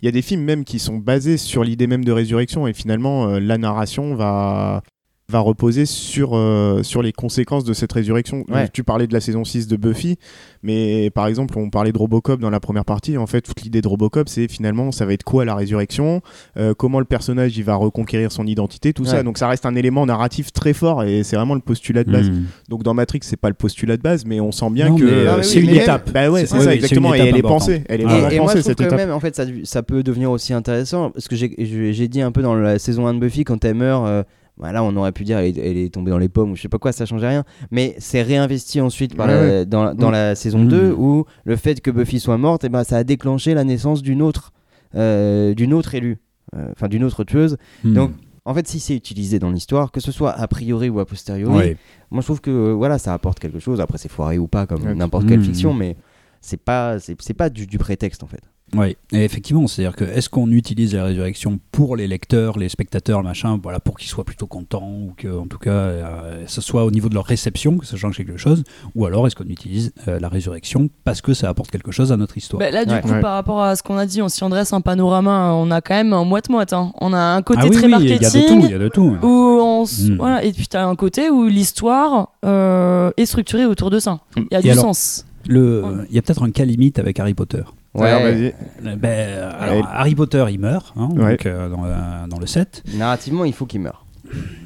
Il 0.00 0.06
y 0.06 0.08
a 0.08 0.12
des 0.12 0.22
films 0.22 0.42
même 0.42 0.64
qui 0.64 0.78
sont 0.78 0.98
basés 0.98 1.36
sur 1.38 1.64
l'idée 1.64 1.86
même 1.86 2.04
de 2.04 2.12
résurrection, 2.12 2.66
et 2.66 2.72
finalement, 2.72 3.28
euh, 3.28 3.40
la 3.40 3.58
narration 3.58 4.14
va 4.14 4.82
va 5.30 5.40
reposer 5.40 5.84
sur, 5.84 6.30
euh, 6.34 6.82
sur 6.82 7.02
les 7.02 7.12
conséquences 7.12 7.62
de 7.64 7.74
cette 7.74 7.92
résurrection. 7.92 8.44
Ouais. 8.48 8.66
Tu 8.72 8.82
parlais 8.82 9.06
de 9.06 9.12
la 9.12 9.20
saison 9.20 9.44
6 9.44 9.68
de 9.68 9.76
Buffy, 9.76 10.16
mais 10.62 11.10
par 11.10 11.26
exemple, 11.26 11.58
on 11.58 11.68
parlait 11.68 11.92
de 11.92 11.98
Robocop 11.98 12.40
dans 12.40 12.48
la 12.48 12.60
première 12.60 12.86
partie. 12.86 13.18
En 13.18 13.26
fait, 13.26 13.42
toute 13.42 13.60
l'idée 13.60 13.82
de 13.82 13.88
Robocop, 13.88 14.26
c'est 14.30 14.48
finalement, 14.50 14.90
ça 14.90 15.04
va 15.04 15.12
être 15.12 15.24
quoi 15.24 15.44
la 15.44 15.54
résurrection 15.54 16.22
Euh, 16.56 16.72
Comment 16.72 16.98
le 16.98 17.04
personnage 17.04 17.58
il 17.58 17.64
va 17.64 17.74
reconquérir 17.74 18.32
son 18.32 18.46
identité, 18.46 18.94
tout 18.94 19.04
ça. 19.04 19.22
Donc 19.22 19.36
ça 19.36 19.48
reste 19.48 19.66
un 19.66 19.74
élément 19.74 20.06
narratif 20.06 20.50
très 20.50 20.72
fort, 20.72 21.04
et 21.04 21.22
c'est 21.24 21.36
vraiment 21.36 21.54
le 21.54 21.60
postulat 21.60 22.04
de 22.04 22.10
base. 22.10 22.30
Mm. 22.30 22.44
Donc 22.70 22.82
dans 22.82 22.94
Matrix, 22.94 23.20
c'est 23.22 23.36
pas 23.36 23.48
le 23.48 23.54
postulat 23.54 23.98
de 23.98 24.02
base, 24.02 24.24
mais 24.24 24.40
on 24.40 24.50
sent 24.50 24.70
bien 24.70 24.88
Non, 24.88 24.96
que 24.96 25.04
euh, 25.04 25.34
Ah 25.38 25.42
c'est 25.42 25.58
oui, 25.58 25.64
une 25.68 25.74
étape. 25.74 26.10
Bah 26.10 26.30
ouais, 26.30 26.46
C'est- 26.46 26.54
oui, 26.56 26.62
ça 26.62 26.68
oui, 26.70 26.74
exactement. 26.76 27.14
Et 27.14 27.18
elle 27.18 27.36
est 27.36 27.42
pensée. 27.42 27.84
Elle 27.90 28.00
est 28.00 28.04
Et, 28.04 28.06
vraiment 28.06 28.30
et 28.30 28.38
moi, 28.38 28.46
je 28.52 28.52
pensée 28.52 28.60
trouve 28.60 28.62
cette 28.62 28.78
que 28.78 28.84
étape. 28.84 28.96
même, 28.98 29.10
en 29.10 29.20
fait, 29.20 29.36
ça, 29.36 29.44
ça 29.64 29.82
peut 29.82 30.02
devenir 30.02 30.30
aussi 30.30 30.54
intéressant. 30.54 31.10
Parce 31.10 31.28
que 31.28 31.36
j'ai 31.36 32.08
dit 32.08 32.22
un 32.22 32.32
peu 32.32 32.40
dans 32.40 32.54
la 32.54 32.78
saison 32.78 33.06
1 33.06 33.12
de 33.14 33.18
Buffy, 33.18 33.44
quand 33.44 33.62
elle 33.66 33.74
meurt, 33.74 34.06
euh, 34.06 34.22
voilà, 34.58 34.82
on 34.82 34.94
aurait 34.96 35.12
pu 35.12 35.24
dire 35.24 35.38
elle 35.38 35.56
est, 35.56 35.58
elle 35.58 35.76
est 35.76 35.92
tombée 35.94 36.10
dans 36.10 36.18
les 36.18 36.28
pommes 36.28 36.50
ou 36.50 36.56
je 36.56 36.62
sais 36.62 36.68
pas 36.68 36.78
quoi, 36.78 36.92
ça 36.92 37.06
changeait 37.06 37.28
rien. 37.28 37.44
Mais 37.70 37.94
c'est 37.98 38.22
réinvesti 38.22 38.80
ensuite 38.80 39.16
par 39.16 39.26
Ouais, 39.28 39.32
la- 39.34 39.40
ouais. 39.40 39.66
dans, 39.66 39.94
dans 39.94 40.08
Mm. 40.08 40.12
la 40.12 40.34
saison 40.34 40.58
Mm. 40.64 40.68
2 40.68 40.92
où 40.92 41.24
le 41.44 41.56
fait 41.56 41.80
que 41.80 41.90
Buffy 41.90 42.18
soit 42.20 42.38
morte, 42.38 42.64
et 42.64 42.68
ben, 42.68 42.84
ça 42.84 42.96
a 42.96 43.04
déclenché 43.04 43.54
la 43.54 43.64
naissance 43.64 44.02
d'une 44.02 44.20
autre, 44.22 44.52
euh, 44.94 45.54
d'une 45.54 45.72
autre 45.74 45.94
élue, 45.94 46.18
Euh, 46.56 46.68
enfin 46.72 46.88
d'une 46.88 47.04
autre 47.04 47.24
tueuse. 47.24 47.58
Mm. 47.84 47.92
Donc, 47.92 48.12
en 48.46 48.54
fait, 48.54 48.66
si 48.66 48.80
c'est 48.80 48.96
utilisé 48.96 49.38
dans 49.38 49.50
l'histoire, 49.50 49.92
que 49.92 50.00
ce 50.00 50.10
soit 50.10 50.32
a 50.32 50.48
priori 50.48 50.88
ou 50.88 50.98
a 50.98 51.04
posteriori, 51.04 51.54
Ouais. 51.54 51.76
moi 52.10 52.22
je 52.22 52.26
trouve 52.26 52.40
que 52.40 52.50
euh, 52.50 52.72
voilà, 52.72 52.96
ça 52.98 53.12
apporte 53.12 53.38
quelque 53.38 53.58
chose. 53.58 53.82
Après, 53.82 53.98
c'est 53.98 54.08
foiré 54.10 54.38
ou 54.38 54.48
pas, 54.48 54.66
comme 54.66 54.90
n'importe 54.94 55.26
quelle 55.28 55.40
Mm. 55.40 55.44
fiction, 55.44 55.74
mais 55.74 55.96
c'est 56.40 56.56
pas, 56.56 56.98
c'est 57.00 57.20
c'est 57.20 57.34
pas 57.34 57.50
du, 57.50 57.66
du 57.66 57.76
prétexte 57.76 58.22
en 58.22 58.26
fait. 58.28 58.40
Oui, 58.76 58.96
et 59.12 59.24
effectivement, 59.24 59.66
c'est-à-dire 59.66 59.96
que 59.96 60.04
est-ce 60.04 60.28
qu'on 60.28 60.50
utilise 60.50 60.94
la 60.94 61.04
résurrection 61.04 61.58
pour 61.72 61.96
les 61.96 62.06
lecteurs, 62.06 62.58
les 62.58 62.68
spectateurs, 62.68 63.22
machin, 63.22 63.58
voilà, 63.62 63.80
pour 63.80 63.96
qu'ils 63.98 64.08
soient 64.10 64.24
plutôt 64.24 64.46
contents 64.46 64.86
ou 64.90 65.14
que, 65.16 65.28
en 65.28 65.46
tout 65.46 65.58
cas, 65.58 65.70
euh, 65.70 66.44
ce 66.46 66.60
soit 66.60 66.84
au 66.84 66.90
niveau 66.90 67.08
de 67.08 67.14
leur 67.14 67.24
réception 67.24 67.78
que 67.78 67.86
ça 67.86 67.96
change 67.96 68.16
quelque 68.18 68.36
chose, 68.36 68.64
ou 68.94 69.06
alors 69.06 69.26
est-ce 69.26 69.36
qu'on 69.36 69.48
utilise 69.48 69.92
euh, 70.06 70.20
la 70.20 70.28
résurrection 70.28 70.90
parce 71.04 71.22
que 71.22 71.32
ça 71.32 71.48
apporte 71.48 71.70
quelque 71.70 71.92
chose 71.92 72.12
à 72.12 72.16
notre 72.18 72.36
histoire? 72.36 72.60
Bah, 72.60 72.70
là, 72.70 72.84
du 72.84 72.92
Ouais. 72.92 73.00
coup, 73.00 73.08
Ouais. 73.10 73.20
par 73.22 73.32
rapport 73.34 73.62
à 73.62 73.74
ce 73.74 73.82
qu'on 73.82 73.96
a 73.96 74.04
dit, 74.04 74.20
on, 74.20 74.28
si 74.28 74.42
on 74.44 74.50
dresse 74.50 74.72
un 74.74 74.80
panorama, 74.82 75.52
on 75.54 75.70
a 75.70 75.80
quand 75.80 75.94
même 75.94 76.12
un 76.12 76.24
moite-moite. 76.24 76.72
hein. 76.74 76.92
On 77.00 77.12
a 77.14 77.18
un 77.20 77.40
côté 77.42 77.60
Ah 77.62 77.66
oui, 77.68 77.70
très 77.70 77.86
oui, 77.86 77.94
il 78.00 78.10
y 78.10 78.14
a 78.14 78.18
de 78.18 78.18
tout, 78.18 78.22
marketing. 78.38 78.62
il 78.64 78.70
y 78.70 78.74
a 78.74 78.78
de 78.78 78.88
tout. 78.88 79.16
Où 79.22 79.26
on 79.62 79.84
s- 79.84 80.08
Mm. 80.10 80.16
voilà, 80.16 80.44
et 80.44 80.52
puis 80.52 80.68
t'as 80.68 80.84
un 80.84 80.94
côté 80.96 81.30
où 81.30 81.46
l'histoire 81.46 82.32
euh, 82.44 83.10
est 83.16 83.26
structurée 83.26 83.64
autour 83.66 83.90
de 83.90 83.98
ça. 83.98 84.20
Il 84.36 84.44
y 84.52 84.54
a 84.56 84.58
Et 84.58 84.62
du 84.62 84.70
alors, 84.70 84.84
sens. 84.84 85.24
Le, 85.48 86.06
il 86.10 86.14
y 86.14 86.18
a 86.18 86.22
peut-être 86.22 86.42
un 86.44 86.50
cas 86.50 86.64
limite 86.64 86.98
avec 86.98 87.18
Harry 87.18 87.34
Potter. 87.34 87.62
Alors, 87.98 88.20
vas-y. 88.22 88.54
Euh, 88.86 88.96
ben, 88.96 89.06
euh, 89.06 89.50
alors, 89.58 89.76
Ouais. 89.76 89.82
Harry 89.92 90.14
Potter, 90.14 90.44
il 90.50 90.60
meurt 90.60 90.92
hein, 90.96 91.08
Ouais. 91.16 91.30
donc, 91.32 91.46
euh, 91.46 91.68
dans, 91.68 91.84
euh, 91.84 92.26
dans 92.28 92.38
le 92.38 92.46
7. 92.46 92.84
Narrativement, 92.94 93.44
il 93.44 93.52
faut 93.52 93.66
qu'il 93.66 93.80
meure. 93.80 94.04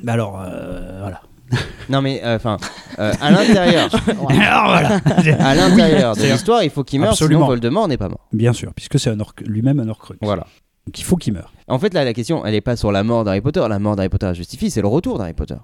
Ben 0.03 0.13
alors, 0.13 0.43
euh, 0.45 0.99
voilà. 1.01 1.23
Non 1.91 2.01
mais 2.03 2.21
enfin 2.25 2.57
euh, 2.99 3.13
à 3.21 3.31
l'intérieur 3.31 3.91
alors, 4.29 4.69
voilà. 4.69 5.01
à 5.39 5.55
l'intérieur 5.55 6.17
de 6.17 6.23
l'histoire 6.23 6.63
il 6.65 6.71
faut 6.71 6.83
qu'il 6.83 6.99
meure 7.01 7.11
Absolument. 7.11 7.41
sinon 7.41 7.47
Voldemort 7.47 7.89
n'est 7.89 7.99
pas 7.99 8.09
mort. 8.09 8.27
Bien 8.33 8.53
sûr, 8.55 8.73
puisque 8.75 8.99
c'est 8.99 9.11
un 9.11 9.21
orc- 9.21 9.43
lui-même 9.45 9.79
un 9.79 9.89
Horcrux. 9.89 10.17
Voilà. 10.23 10.47
Donc 10.87 10.99
il 10.99 11.05
faut 11.05 11.17
qu'il 11.17 11.35
meure. 11.35 11.53
En 11.69 11.79
fait 11.79 11.93
là 11.93 12.05
la 12.05 12.15
question 12.15 12.45
elle 12.47 12.55
est 12.55 12.61
pas 12.63 12.77
sur 12.77 12.91
la 12.91 13.05
mort 13.05 13.25
d'Harry 13.25 13.41
Potter, 13.43 13.63
la 13.69 13.79
mort 13.79 13.97
d'Harry 13.97 14.09
Potter 14.09 14.27
la 14.27 14.33
justifie, 14.33 14.71
c'est 14.71 14.81
le 14.81 14.89
retour 14.89 15.19
d'Harry 15.19 15.35
Potter. 15.35 15.57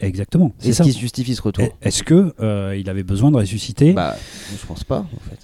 Exactement, 0.00 0.52
c'est 0.58 0.68
Est-ce 0.70 0.78
ça. 0.78 0.84
qui 0.84 0.92
justifie 0.98 1.34
ce 1.34 1.42
retour 1.42 1.64
Et- 1.64 1.72
Est-ce 1.82 2.02
que 2.02 2.34
euh, 2.40 2.76
il 2.78 2.88
avait 2.90 3.02
besoin 3.04 3.30
de 3.30 3.36
ressusciter? 3.36 3.92
Bah 3.92 4.16
je 4.60 4.66
pense 4.66 4.82
pas 4.84 5.00
en 5.00 5.20
fait. 5.30 5.38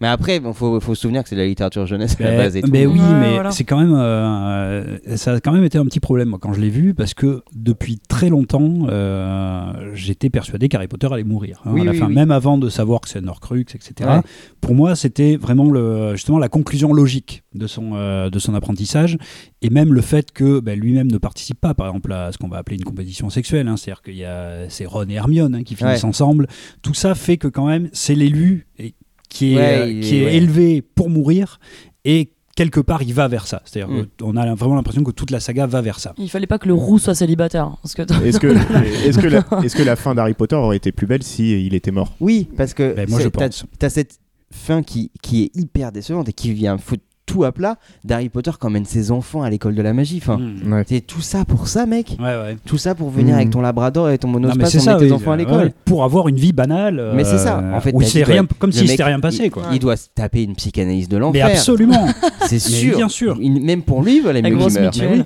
Mais 0.00 0.08
après 0.08 0.40
bon 0.40 0.52
faut, 0.52 0.80
faut 0.80 0.94
se 0.94 1.02
souvenir 1.02 1.22
que 1.22 1.28
c'est 1.28 1.36
de 1.36 1.40
la 1.40 1.46
littérature 1.46 1.86
jeunesse 1.86 2.16
à 2.20 2.24
la 2.24 2.36
base 2.36 2.56
et 2.56 2.62
tout. 2.62 2.70
oui, 2.72 2.78
Ouais, 2.86 2.98
mais 3.20 3.34
voilà. 3.34 3.50
c'est 3.50 3.64
quand 3.64 3.78
même, 3.78 3.94
euh, 3.94 4.96
ça 5.16 5.32
a 5.32 5.40
quand 5.40 5.52
même 5.52 5.64
été 5.64 5.78
un 5.78 5.84
petit 5.84 6.00
problème 6.00 6.28
moi, 6.30 6.38
quand 6.40 6.52
je 6.52 6.60
l'ai 6.60 6.70
vu 6.70 6.94
parce 6.94 7.14
que 7.14 7.42
depuis 7.54 7.98
très 8.08 8.30
longtemps, 8.30 8.86
euh, 8.88 9.90
j'étais 9.94 10.30
persuadé 10.30 10.68
qu'Harry 10.68 10.88
Potter 10.88 11.08
allait 11.12 11.24
mourir. 11.24 11.60
hein, 11.64 11.70
Oui, 11.72 11.82
à 11.82 11.84
la 11.84 11.90
oui, 11.92 11.98
fin, 11.98 12.06
oui. 12.06 12.14
même 12.14 12.30
avant 12.30 12.58
de 12.58 12.68
savoir 12.68 13.00
que 13.00 13.08
c'est 13.08 13.18
un 13.18 13.28
Horcrux, 13.28 13.60
etc. 13.74 13.92
Ouais. 14.00 14.20
Pour 14.60 14.74
moi, 14.74 14.96
c'était 14.96 15.36
vraiment 15.36 15.70
le, 15.70 16.12
justement 16.14 16.38
la 16.38 16.48
conclusion 16.48 16.92
logique 16.92 17.42
de 17.54 17.66
son, 17.66 17.92
euh, 17.94 18.30
de 18.30 18.38
son 18.38 18.54
apprentissage 18.54 19.18
et 19.60 19.70
même 19.70 19.92
le 19.92 20.00
fait 20.00 20.32
que 20.32 20.60
ben, 20.60 20.78
lui-même 20.78 21.10
ne 21.10 21.18
participe 21.18 21.60
pas, 21.60 21.74
par 21.74 21.88
exemple, 21.88 22.12
à 22.12 22.32
ce 22.32 22.38
qu'on 22.38 22.48
va 22.48 22.58
appeler 22.58 22.76
une 22.76 22.84
compétition 22.84 23.28
sexuelle. 23.30 23.41
Hein, 23.68 23.76
C'est-à-dire 23.76 24.02
qu'il 24.02 24.16
y 24.16 24.24
a 24.24 24.68
c'est 24.68 24.86
Ron 24.86 25.06
et 25.08 25.14
Hermione 25.14 25.54
hein, 25.56 25.62
qui 25.62 25.74
finissent 25.74 26.02
Ouais. 26.02 26.08
ensemble. 26.08 26.46
Tout 26.82 26.94
ça 26.94 27.14
fait 27.14 27.36
que 27.36 27.48
quand 27.48 27.66
même, 27.66 27.88
c'est 27.92 28.14
l'élu 28.14 28.66
et- 28.78 28.94
qui 29.28 29.54
est, 29.54 29.56
Ouais, 29.56 29.78
euh, 29.78 30.00
qui 30.00 30.16
est- 30.16 30.18
est 30.20 30.24
ouais. 30.26 30.34
élevé 30.36 30.82
pour 30.82 31.08
mourir 31.10 31.58
et 32.04 32.32
quelque 32.54 32.80
part 32.80 33.02
il 33.02 33.14
va 33.14 33.28
vers 33.28 33.46
ça. 33.46 33.62
C'est-à-dire 33.64 33.90
Mm. 33.94 34.06
qu'on 34.20 34.36
a 34.36 34.54
vraiment 34.54 34.74
l'impression 34.74 35.02
que 35.04 35.10
toute 35.10 35.30
la 35.30 35.40
saga 35.40 35.66
va 35.66 35.80
vers 35.80 35.98
ça. 35.98 36.12
Il 36.18 36.28
fallait 36.28 36.46
pas 36.46 36.58
que 36.58 36.68
le 36.68 36.74
roux 36.74 36.98
soit 36.98 37.14
célibataire. 37.14 37.64
hein, 37.64 37.78
que 37.82 38.02
Est-ce 38.24 38.38
que, 38.38 38.46
est-ce 39.08 39.18
que, 39.18 39.26
la, 39.28 39.44
est-ce 39.64 39.74
que 39.74 39.82
la 39.82 39.96
fin 39.96 40.14
d'Harry 40.14 40.34
Potter 40.34 40.56
aurait 40.56 40.76
été 40.76 40.92
plus 40.92 41.06
belle 41.06 41.22
si 41.22 41.64
il 41.66 41.74
était 41.74 41.90
mort? 41.92 42.12
Oui 42.20 42.46
parce 42.56 42.74
que 42.74 42.94
Ben, 42.94 43.08
moi, 43.08 43.18
c'est- 43.18 43.24
je 43.24 43.28
pense. 43.30 43.64
t'as 43.78 43.88
cette 43.88 44.18
fin 44.50 44.82
qui, 44.82 45.10
qui 45.22 45.44
est 45.44 45.56
hyper 45.56 45.92
décevante 45.92 46.28
et 46.28 46.34
qui 46.34 46.52
vient 46.52 46.76
foutre 46.76 47.02
tout 47.24 47.44
à 47.44 47.52
plat 47.52 47.76
d'Harry 48.04 48.28
Potter 48.28 48.50
qui 48.60 48.66
emmène 48.66 48.84
ses 48.84 49.10
enfants 49.10 49.42
à 49.42 49.48
l'école 49.50 49.74
de 49.74 49.82
la 49.82 49.92
magie. 49.92 50.18
Enfin, 50.20 50.38
Mm. 50.38 50.72
Ouais. 50.72 50.84
c'est 50.86 51.00
tout 51.00 51.20
ça 51.20 51.44
pour 51.44 51.68
ça 51.68 51.86
mec. 51.86 52.16
Ouais, 52.18 52.24
ouais. 52.24 52.56
Tout 52.66 52.78
ça 52.78 52.94
pour 52.94 53.10
venir 53.10 53.34
Mm. 53.34 53.38
avec 53.38 53.50
ton 53.50 53.60
labrador 53.60 54.10
et 54.10 54.18
ton 54.18 54.28
mais 54.28 54.34
monospace 54.40 54.70
c'est 54.70 54.78
emmener 54.80 54.92
ça, 54.92 54.98
tes 54.98 55.04
oui, 55.06 55.12
enfants 55.12 55.30
à 55.30 55.34
euh, 55.34 55.38
l'école. 55.38 55.64
ouais, 55.66 55.74
pour 55.84 56.02
avoir 56.04 56.28
une 56.28 56.36
vie 56.36 56.52
banale. 56.52 56.98
euh, 56.98 57.12
Mais 57.14 57.24
c'est 57.24 57.38
ça. 57.38 57.62
En 57.74 57.80
fait, 57.80 57.94
c'est 58.02 58.24
rien, 58.24 58.44
comme 58.58 58.72
si 58.72 58.86
c'était 58.86 59.04
rien 59.04 59.20
passé, 59.20 59.44
il- 59.44 59.50
quoi. 59.50 59.64
Il 59.72 59.78
doit 59.78 59.96
se 59.96 60.08
taper 60.14 60.42
une 60.42 60.54
psychanalyse 60.56 61.08
de 61.08 61.16
Mais 61.16 61.20
l'enfer. 61.20 61.46
absolument. 61.46 62.06
C'est 62.46 62.54
Mais 62.56 62.58
sûr. 62.58 62.96
bien 62.96 63.08
sûr. 63.08 63.38
Il- 63.40 63.62
même 63.62 63.82
pour 63.82 64.02
lui, 64.02 64.16
il 64.18 64.22
mieux 64.24 64.68
qu'il 64.68 64.80
mutuelle. 64.82 65.24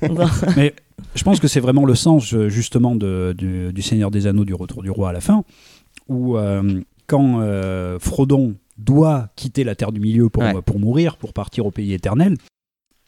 Mais 0.56 0.74
je 1.14 1.22
pense 1.24 1.40
que 1.40 1.48
c'est 1.48 1.60
vraiment 1.60 1.84
le 1.84 1.94
sens 1.94 2.32
euh, 2.34 2.48
justement 2.48 2.94
de- 2.94 3.34
du, 3.36 3.72
du 3.72 3.82
Seigneur 3.82 4.10
des 4.10 4.26
Anneaux, 4.26 4.44
du 4.44 4.54
Retour 4.54 4.82
du 4.82 4.90
Roi 4.90 5.10
à 5.10 5.12
la 5.12 5.20
fin, 5.20 5.42
où 6.08 6.36
euh, 6.36 6.80
quand 7.06 7.40
euh, 7.40 7.98
Frodon 8.00 8.54
doit 8.78 9.28
quitter 9.36 9.64
la 9.64 9.74
Terre 9.74 9.92
du 9.92 10.00
Milieu 10.00 10.28
pour, 10.28 10.42
Ouais. 10.42 10.60
pour 10.62 10.78
mourir, 10.78 11.16
pour 11.16 11.32
partir 11.32 11.66
au 11.66 11.70
pays 11.70 11.92
éternel, 11.92 12.36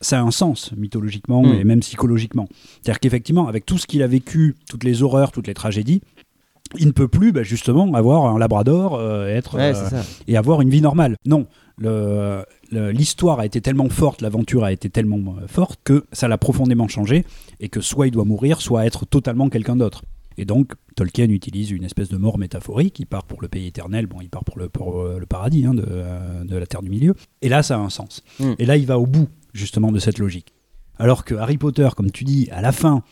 ça 0.01 0.19
a 0.19 0.23
un 0.23 0.31
sens 0.31 0.73
mythologiquement 0.77 1.43
Mm. 1.43 1.55
et 1.55 1.65
même 1.65 1.81
psychologiquement. 1.81 2.49
C'est-à-dire 2.83 3.01
qu'effectivement, 3.01 3.49
avec 3.49 3.65
tout 3.65 3.79
ce 3.79 3.87
qu'il 3.87 4.03
a 4.03 4.07
vécu, 4.07 4.55
toutes 4.69 4.85
les 4.85 5.03
horreurs, 5.03 5.33
toutes 5.33 5.47
les 5.47 5.55
tragédies, 5.55 6.03
il 6.79 6.87
ne 6.87 6.93
peut 6.93 7.09
plus 7.09 7.31
bah, 7.33 7.43
justement 7.43 7.93
avoir 7.95 8.27
un 8.27 8.39
labrador 8.39 8.97
euh, 8.97 9.27
être, 9.29 9.57
Ouais, 9.57 9.73
euh, 9.77 10.03
et 10.27 10.37
avoir 10.37 10.61
une 10.61 10.71
vie 10.71 10.81
normale. 10.81 11.17
Non, 11.25 11.47
l'histoire 12.73 13.41
a 13.41 13.47
été 13.47 13.61
tellement 13.61 13.89
forte, 13.89 14.23
l'aventure 14.23 14.65
a 14.65 14.73
été 14.73 14.91
tellement 14.91 15.37
euh, 15.41 15.47
forte 15.47 15.79
que 15.85 16.05
ça 16.13 16.29
l'a 16.29 16.39
profondément 16.39 16.89
changé 16.89 17.25
et 17.61 17.69
que 17.69 17.81
soit 17.81 18.07
il 18.07 18.11
doit 18.11 18.25
mourir, 18.25 18.61
soit 18.61 18.87
être 18.87 19.07
totalement 19.07 19.49
quelqu'un 19.49 19.77
d'autre. 19.77 20.03
Et 20.37 20.45
donc, 20.45 20.73
Tolkien 20.97 21.29
utilise 21.29 21.71
une 21.71 21.85
espèce 21.85 22.09
de 22.09 22.17
mort 22.17 22.39
métaphorique. 22.39 22.99
Il 22.99 23.07
part 23.07 23.25
pour 23.25 23.41
le 23.41 23.49
pays 23.49 23.67
éternel, 23.67 24.07
bon, 24.07 24.21
il 24.21 24.29
part 24.29 24.45
pour 24.45 24.59
le, 24.59 24.69
pour, 24.69 25.01
euh, 25.01 25.19
le 25.19 25.27
paradis 25.27 25.65
hein, 25.65 25.75
de, 25.75 25.85
euh, 25.87 26.45
de 26.45 26.57
la 26.57 26.67
Terre 26.67 26.83
du 26.83 26.91
Milieu. 26.91 27.15
Et 27.43 27.49
là, 27.49 27.63
ça 27.63 27.77
a 27.77 27.79
un 27.79 27.91
sens. 27.91 28.23
Mm. 28.41 28.53
Et 28.59 28.67
là, 28.67 28.77
il 28.77 28.87
va 28.87 28.99
au 28.99 29.07
bout, 29.07 29.29
justement, 29.53 29.93
de 29.93 29.99
cette 29.99 30.19
logique. 30.19 30.55
Alors 30.99 31.25
que 31.25 31.35
Harry 31.35 31.59
Potter, 31.59 31.89
comme 31.97 32.11
tu 32.11 32.25
dis, 32.25 32.49
à 32.51 32.61
la 32.61 32.73
fin, 32.73 33.03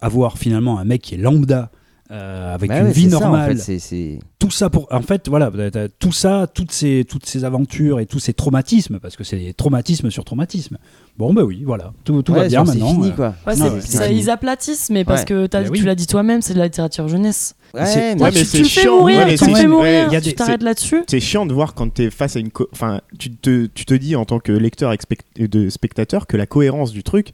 avoir 0.00 0.38
finalement 0.38 0.78
un 0.78 0.84
mec 0.84 1.02
qui 1.02 1.14
est 1.14 1.18
lambda, 1.18 1.70
euh, 2.10 2.54
avec 2.54 2.68
Bah 2.70 2.78
une 2.78 2.86
ouais, 2.86 2.92
vie 2.92 3.04
c'est 3.04 3.10
ça, 3.10 3.16
en 3.16 3.20
normale, 3.20 3.58
fait, 3.58 3.78
c'est- 3.78 4.18
tout 4.38 4.50
ça 4.50 4.70
pour 4.70 4.86
en 4.92 5.00
fait 5.02 5.28
voilà 5.28 5.50
tout 5.98 6.12
ça 6.12 6.46
toutes 6.52 6.70
ces 6.70 7.04
toutes 7.08 7.26
ces 7.26 7.44
aventures 7.44 7.98
et 7.98 8.06
tous 8.06 8.20
ces 8.20 8.32
traumatismes 8.32 9.00
parce 9.00 9.16
que 9.16 9.24
c'est 9.24 9.54
traumatisme 9.56 10.08
sur 10.10 10.24
traumatisme 10.24 10.78
bon 11.18 11.34
bah 11.34 11.42
oui 11.42 11.62
voilà 11.64 11.92
tout, 12.04 12.22
tout 12.22 12.32
va 12.32 12.42
Ouais, 12.42 12.48
bien 12.48 12.64
c'est 12.64 12.78
maintenant 12.78 12.92
fini, 12.92 13.12
quoi. 13.12 13.34
Ouais, 13.46 13.56
Non, 13.56 13.80
ça, 13.80 14.08
ils 14.12 14.30
aplatissent, 14.30 14.90
mais 14.90 15.04
parce 15.04 15.22
Ouais. 15.22 15.26
que 15.26 15.46
t'as- 15.46 15.62
Bah 15.62 15.66
tu 15.66 15.72
oui. 15.72 15.80
l'as 15.80 15.94
dit 15.96 16.06
toi-même, 16.06 16.42
c'est 16.42 16.54
de 16.54 16.58
la 16.58 16.66
littérature 16.66 17.08
jeunesse. 17.08 17.54
Ouais, 17.74 17.84
C'est- 17.86 18.14
mais 18.14 18.30
tu, 18.30 18.38
tu 18.38 18.44
c'est 18.44 18.64
chiant. 18.64 18.98
mourir, 18.98 19.18
Ouais, 19.18 19.26
mais 19.26 19.36
tu 19.36 19.44
fais 19.54 19.66
mourir, 19.66 20.08
tu 20.22 20.32
t'arrêtes 20.34 20.62
là-dessus. 20.62 21.02
C'est 21.08 21.18
chiant 21.20 21.44
de 21.46 21.52
voir 21.54 21.74
quand 21.74 21.92
tu 21.92 22.04
es 22.04 22.10
face 22.10 22.36
à 22.36 22.38
une. 22.40 22.50
co- 22.50 22.68
Enfin, 22.72 23.00
tu 23.18 23.30
te, 23.34 23.66
tu 23.66 23.84
te 23.84 23.94
dis 23.94 24.14
en 24.14 24.24
tant 24.24 24.38
que 24.38 24.52
lecteur 24.52 24.92
expect- 24.92 25.24
de 25.36 25.68
spectateur 25.70 26.26
que 26.28 26.36
la 26.36 26.46
cohérence 26.46 26.92
du 26.92 27.02
truc, 27.02 27.32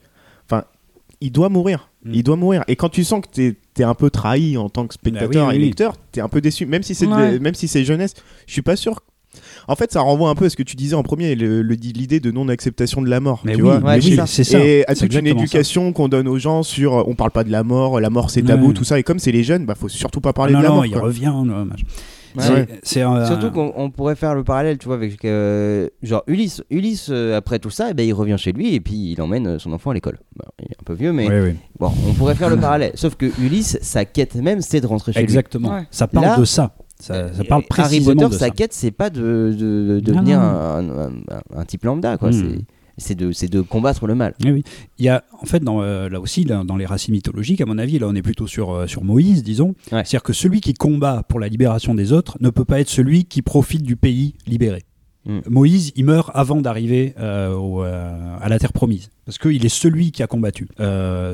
enfin, 0.49 0.65
il 1.20 1.31
doit 1.32 1.49
mourir. 1.51 1.89
Mm. 2.05 2.11
Il 2.15 2.23
doit 2.23 2.37
mourir. 2.37 2.65
Et 2.69 2.77
quand 2.77 2.89
tu 2.89 3.05
sens 3.05 3.20
que 3.23 3.29
tu 3.33 3.57
es, 3.79 3.83
un 3.85 3.95
peu 3.95 4.11
trahi 4.11 4.57
en 4.57 4.69
tant 4.69 4.87
que 4.87 4.95
spectateur 4.95 5.47
Bah 5.47 5.51
oui, 5.51 5.57
et 5.57 5.59
oui. 5.59 5.65
lecteur, 5.66 5.95
tu 6.12 6.19
es 6.19 6.23
un 6.23 6.29
peu 6.29 6.41
déçu. 6.41 6.66
Même 6.66 6.83
si 6.83 6.95
c'est 6.95 7.07
Ouais. 7.07 7.39
même 7.39 7.55
si 7.55 7.69
c'est 7.69 7.85
jeunesse, 7.85 8.15
je 8.47 8.53
suis 8.53 8.62
pas 8.62 8.77
sûr. 8.77 9.01
En 9.66 9.77
fait, 9.77 9.91
ça 9.93 10.01
renvoie 10.03 10.29
un 10.29 10.35
peu 10.35 10.45
à 10.47 10.51
ce 10.51 10.57
que 10.57 10.62
tu 10.62 10.77
disais 10.77 10.95
en 10.95 11.03
premier, 11.03 11.35
le- 11.37 11.62
le- 11.62 11.74
l'idée 11.74 12.20
de 12.20 12.31
non-acceptation 12.31 13.01
de 13.01 13.09
la 13.09 13.20
mort. 13.20 13.41
mais 13.45 13.53
tu 13.53 13.59
oui, 13.59 13.62
vois 13.62 13.81
mais 13.81 13.87
Ouais, 13.87 14.01
oui, 14.03 14.19
c'est 14.27 14.45
ça. 14.45 14.59
et 14.59 14.85
à 14.89 14.95
C'est 14.95 15.09
toute 15.09 15.19
une 15.20 15.27
éducation 15.27 15.93
qu'on 15.95 16.09
donne 16.09 16.29
aux 16.29 16.39
gens 16.39 16.62
sur 16.62 17.09
on 17.09 17.15
parle 17.15 17.31
pas 17.31 17.45
de 17.45 17.51
la 17.51 17.62
mort, 17.62 17.99
la 18.01 18.11
mort 18.11 18.31
c'est 18.31 18.43
tabou, 18.43 18.69
Ouais. 18.69 18.74
tout 18.74 18.85
ça. 18.85 18.99
Et 18.99 19.03
comme 19.05 19.19
c'est 19.19 19.33
les 19.33 19.43
jeunes, 19.45 19.65
bah 19.65 19.74
faut 19.74 19.89
surtout 19.89 20.20
pas 20.20 20.33
parler 20.35 20.53
non 20.53 20.59
de 20.59 20.62
la 20.65 20.69
non 20.70 20.74
mort. 20.77 20.87
il 20.87 20.93
quoi. 20.93 21.01
revient 21.03 21.33
non. 21.45 21.66
Ouais, 22.37 22.67
C'est- 22.83 23.03
Surtout 23.27 23.51
qu'on 23.51 23.73
on 23.77 23.91
pourrait 23.91 24.17
faire 24.17 24.35
le 24.35 24.45
parallèle, 24.45 24.79
tu 24.79 24.87
vois, 24.87 24.95
avec 24.97 25.25
euh, 25.25 25.89
genre 26.03 26.23
Ulysse. 26.27 26.63
Ulysse, 26.71 27.09
euh, 27.11 27.37
après 27.37 27.59
tout 27.59 27.71
ça, 27.71 27.89
eh 27.91 27.95
ben, 27.95 28.07
il 28.07 28.13
revient 28.13 28.37
chez 28.39 28.53
lui 28.53 28.75
et 28.75 28.81
puis 28.81 29.13
il 29.13 29.21
emmène 29.21 29.47
euh, 29.47 29.59
son 29.59 29.73
enfant 29.73 29.91
à 29.91 29.95
l'école. 29.95 30.19
Bon, 30.37 30.45
il 30.61 30.67
est 30.67 30.77
un 30.81 30.85
peu 30.85 30.95
vieux, 30.95 31.13
mais 31.13 31.29
bon, 31.79 31.93
on 32.09 32.13
pourrait 32.15 32.35
faire 32.35 32.51
le 32.51 32.57
parallèle. 32.59 32.93
Sauf 32.95 33.15
que 33.17 33.27
Ulysse, 33.41 33.79
sa 33.83 34.05
quête 34.05 34.35
même, 34.35 34.61
c'est 34.61 34.81
de 34.81 34.87
rentrer 34.87 35.13
chez 35.13 35.21
exactement 35.21 35.71
Ouais. 35.75 35.87
ça 35.91 36.07
parle 36.07 36.25
Là, 36.27 36.37
de 36.39 36.45
ça 36.45 36.75
ça, 36.99 37.33
ça 37.35 37.43
parle 37.45 37.63
lui. 37.63 37.67
Harry 37.71 37.89
précisément 37.89 38.23
Potter, 38.23 38.35
de 38.35 38.39
sa 38.39 38.51
quête, 38.51 38.73
c'est 38.73 38.93
pas 38.93 39.11
de, 39.11 39.21
de, 39.59 40.01
de 40.01 40.13
Non, 40.13 40.19
devenir 40.19 40.39
non. 40.41 40.47
Un, 40.47 40.89
un- 40.89 41.07
un- 41.09 41.59
un 41.61 41.65
type 41.65 41.85
lambda, 41.85 42.17
quoi. 42.17 42.29
Mm. 42.29 42.33
C'est- 42.33 42.65
C'est 42.98 43.14
de, 43.14 43.32
de 43.48 43.60
combattre 43.62 44.06
le 44.06 44.14
mal. 44.14 44.35
Oui, 44.44 44.51
oui. 44.51 44.64
Il 44.98 45.05
y 45.05 45.09
a, 45.09 45.24
en 45.40 45.47
fait, 45.47 45.60
dans, 45.60 45.82
euh, 45.82 46.09
là 46.09 46.20
aussi, 46.20 46.44
dans 46.44 46.77
les 46.77 46.86
racines 46.86 47.12
mythologiques, 47.14 47.60
à 47.60 47.66
mon 47.66 47.78
avis, 47.78 47.98
là, 47.98 48.06
on 48.09 48.14
est 48.14 48.23
plutôt 48.23 48.47
sur, 48.47 48.70
euh, 48.73 48.86
sur 48.86 49.02
Moïse, 49.05 49.43
disons. 49.43 49.69
Ouais. 49.90 50.02
C'est-à-dire 50.05 50.23
que 50.23 50.32
celui 50.32 50.60
qui 50.60 50.74
combat 50.74 51.23
pour 51.28 51.40
la 51.40 51.48
libération 51.48 51.94
des 51.94 52.12
autres 52.12 52.36
ne 52.40 52.51
peut 52.51 52.64
pas 52.64 52.81
être 52.81 52.90
celui 52.90 53.24
qui 53.24 53.43
profite 53.43 53.82
du 53.82 53.97
pays 53.97 54.35
libéré. 54.47 54.82
Mm. 55.24 55.39
Moïse, 55.48 55.93
il 55.94 56.05
meurt 56.05 56.31
avant 56.35 56.60
d'arriver 56.60 57.14
euh, 57.20 58.39
à 58.40 58.48
la 58.48 58.59
terre 58.59 58.73
promise. 58.73 59.10
Parce 59.24 59.39
qu'il 59.39 59.64
est 59.64 59.69
celui 59.69 60.10
qui 60.10 60.23
a 60.23 60.27
combattu. 60.27 60.66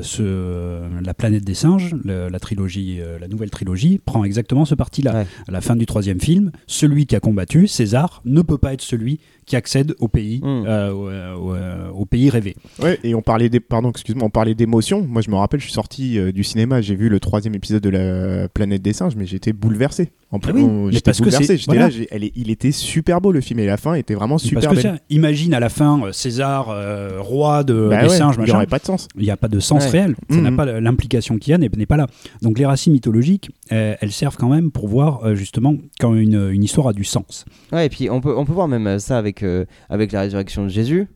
Ce, 0.03 1.01
la 1.03 1.13
planète 1.13 1.43
des 1.43 1.55
singes, 1.55 1.95
le- 2.03 2.29
la 2.29 2.39
trilogie, 2.39 2.99
la 3.19 3.27
nouvelle 3.27 3.49
trilogie, 3.49 3.99
prend 4.03 4.23
exactement 4.23 4.65
ce 4.65 4.75
parti-là. 4.75 5.13
Ouais. 5.13 5.27
À 5.47 5.51
la 5.51 5.59
fin 5.61 5.75
du 5.75 5.85
troisième 5.85 6.19
film, 6.21 6.51
celui 6.67 7.05
qui 7.07 7.15
a 7.15 7.19
combattu, 7.19 7.67
César, 7.67 8.21
ne 8.25 8.41
peut 8.41 8.57
pas 8.59 8.73
être 8.73 8.81
celui 8.81 9.19
qui 9.49 9.55
accède 9.55 9.95
au 9.99 10.07
pays, 10.07 10.39
Mm. 10.43 10.63
euh, 10.67 10.93
au, 10.93 11.09
euh, 11.09 11.89
au, 11.89 12.05
pays 12.05 12.29
rêvé. 12.29 12.55
Ouais, 12.81 12.99
et 13.03 13.15
on 13.15 13.21
parlait 13.21 13.49
des, 13.49 13.59
pardon, 13.59 13.89
excuse-moi, 13.89 14.25
on 14.27 14.29
parlait 14.29 14.53
d'émotion. 14.53 15.03
Moi, 15.09 15.21
je 15.23 15.31
me 15.31 15.35
rappelle, 15.35 15.59
je 15.59 15.65
suis 15.65 15.73
sorti 15.73 16.19
euh, 16.19 16.31
du 16.31 16.43
cinéma, 16.43 16.81
j'ai 16.81 16.95
vu 16.95 17.09
le 17.09 17.19
troisième 17.19 17.55
épisode 17.55 17.81
de 17.81 17.89
la 17.89 18.47
Planète 18.47 18.81
des 18.83 18.93
singes, 18.93 19.15
mais 19.15 19.25
j'étais 19.25 19.51
bouleversé. 19.51 20.11
En 20.31 20.37
plus, 20.39 20.51
Ah 20.51 20.55
oui, 20.57 20.63
on- 20.63 20.85
mais 20.85 20.91
j'étais 20.91 21.01
parce 21.05 21.17
que 21.17 21.23
bouleversé. 21.23 21.57
J'étais 21.57 21.65
voilà. 21.65 21.81
là, 21.81 21.89
j'ai- 21.89 22.07
elle 22.11 22.23
est- 22.23 22.31
il 22.35 22.51
était 22.51 22.71
super 22.71 23.19
beau 23.19 23.31
le 23.31 23.41
film 23.41 23.59
et 23.59 23.65
la 23.65 23.77
fin 23.77 23.95
était 23.95 24.13
vraiment 24.13 24.37
super 24.37 24.61
Parce 24.61 24.75
que 24.77 24.81
belle. 24.83 24.95
ça, 24.97 25.01
imagine 25.09 25.55
à 25.55 25.59
la 25.59 25.69
fin 25.69 25.99
César, 26.11 26.69
euh, 26.69 27.17
roi 27.19 27.63
de, 27.63 27.87
Bah 27.89 28.03
des 28.03 28.09
ouais, 28.09 28.15
singes, 28.17 28.35
il 28.37 28.41
machin. 28.41 28.55
aurait 28.57 28.67
pas 28.67 28.77
de 28.77 28.85
sens. 28.85 29.07
Il 29.17 29.23
n'y 29.23 29.31
a 29.31 29.37
pas 29.37 29.47
de 29.47 29.59
sens 29.59 29.83
Ouais. 29.85 29.89
réel. 29.89 30.15
Ça 30.29 30.37
n'a 30.39 30.51
pas 30.51 30.65
l'implication 30.79 31.39
qu'il 31.39 31.51
y 31.51 31.53
a 31.55 31.57
n'est 31.57 31.69
n'est 31.75 31.87
pas 31.87 31.97
là. 31.97 32.05
Donc 32.43 32.59
les 32.59 32.65
racines 32.67 32.93
mythologiques, 32.93 33.49
euh, 33.71 33.95
elles 33.99 34.11
servent 34.11 34.37
quand 34.37 34.49
même 34.49 34.69
pour 34.69 34.87
voir 34.87 35.25
euh, 35.25 35.33
justement 35.33 35.73
quand 35.99 36.13
une, 36.13 36.49
une 36.51 36.63
histoire 36.63 36.87
a 36.89 36.93
du 36.93 37.03
sens. 37.05 37.45
Ouais, 37.71 37.87
et 37.87 37.89
puis 37.89 38.09
on 38.11 38.21
peut, 38.21 38.35
on 38.37 38.45
peut 38.45 38.53
voir 38.53 38.67
même 38.67 38.99
ça 38.99 39.17
avec, 39.17 39.38
euh, 39.43 39.65
avec 39.89 40.11
la 40.11 40.21
résurrection 40.21 40.63
de 40.63 40.69
Jésus. 40.69 41.07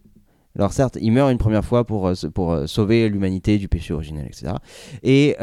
Alors 0.55 0.71
certes, 0.71 0.97
il 1.01 1.11
meurt 1.11 1.31
une 1.31 1.37
première 1.37 1.65
fois 1.65 1.85
pour, 1.85 2.07
euh, 2.07 2.13
pour 2.33 2.51
euh, 2.51 2.67
sauver 2.67 3.09
l'humanité 3.09 3.57
du 3.57 3.67
péché 3.67 3.93
originel, 3.93 4.27
etc. 4.27 4.53
Et 5.01 5.35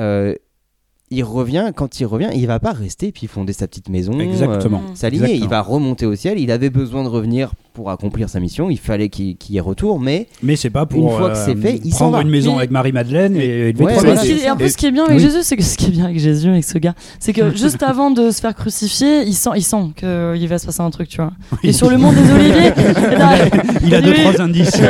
il 1.13 1.25
revient, 1.25 1.73
quand 1.75 1.99
il 1.99 2.07
revient, 2.07 2.29
il 2.35 2.47
va 2.47 2.61
pas 2.61 2.71
rester 2.71 3.11
puis 3.11 3.27
fonder 3.27 3.53
sa 3.53 3.67
petite 3.67 3.89
maison, 3.89 4.13
euh, 4.17 4.23
Exactement. 4.23 4.81
s'aligner. 4.95 5.35
Il 5.35 5.49
va 5.49 5.61
remonter 5.61 6.07
au 6.07 6.15
ciel. 6.15 6.39
Il 6.39 6.53
avait 6.53 6.71
besoin 6.71 7.03
de 7.03 7.09
revenir 7.09 7.51
pour 7.73 7.91
accomplir 7.91 8.29
sa 8.29 8.39
mission. 8.39 8.71
Il 8.71 8.79
fallait 8.79 9.09
qu'il 9.09 9.37
y 9.49 9.59
retour, 9.59 9.99
mais 9.99 10.29
Mais 10.41 10.55
c'est 10.55 10.71
pas 10.71 10.87
pour 10.87 11.11
Une 11.11 11.19
fois 11.19 11.31
que 11.31 11.37
euh, 11.37 11.45
c'est 11.47 11.57
fait, 11.57 11.81
il 11.85 11.93
s'en 11.93 12.11
prendre 12.11 12.21
une 12.21 12.29
maison 12.29 12.53
Mais- 12.53 12.59
avec 12.59 12.71
Marie-Madeleine 12.71 13.35
et 13.37 13.71
élever 13.71 13.85
Ouais, 13.87 13.95
Et 13.95 14.45
et 14.45 14.51
en 14.51 14.57
plus, 14.57 14.71
ce 14.71 14.77
qui 14.77 14.87
est 14.87 14.93
bien 14.93 15.05
avec 15.05 15.17
Oui. 15.17 15.23
Jésus, 15.23 15.39
c'est 15.43 15.57
que 15.57 15.65
ce 15.65 15.77
qui 15.77 15.87
est 15.87 15.91
bien 15.91 16.05
avec 16.05 16.21
Jésus, 16.21 16.49
avec 16.49 16.63
ce 16.65 16.79
gars, 16.79 16.95
c'est 17.19 17.33
que 17.33 17.51
juste 17.57 17.83
avant 17.83 18.13
de 18.13 18.31
se 18.31 18.41
faire 18.41 18.55
crucifier, 18.55 19.23
il 19.23 19.35
sent, 19.35 19.51
il 19.57 19.65
sent 19.65 19.87
qu'il 19.97 20.47
va 20.49 20.59
se 20.59 20.67
passer 20.67 20.81
un 20.81 20.91
truc, 20.91 21.09
tu 21.09 21.17
vois. 21.17 21.33
Et 21.65 21.73
sur 21.73 21.91
le 21.91 21.99
mont 21.99 22.13
des 22.13 22.31
Oliviers, 22.31 22.73
Il 23.85 23.95
a 23.97 24.01
deux, 24.01 24.15
trois 24.15 24.41
indices. 24.41 24.71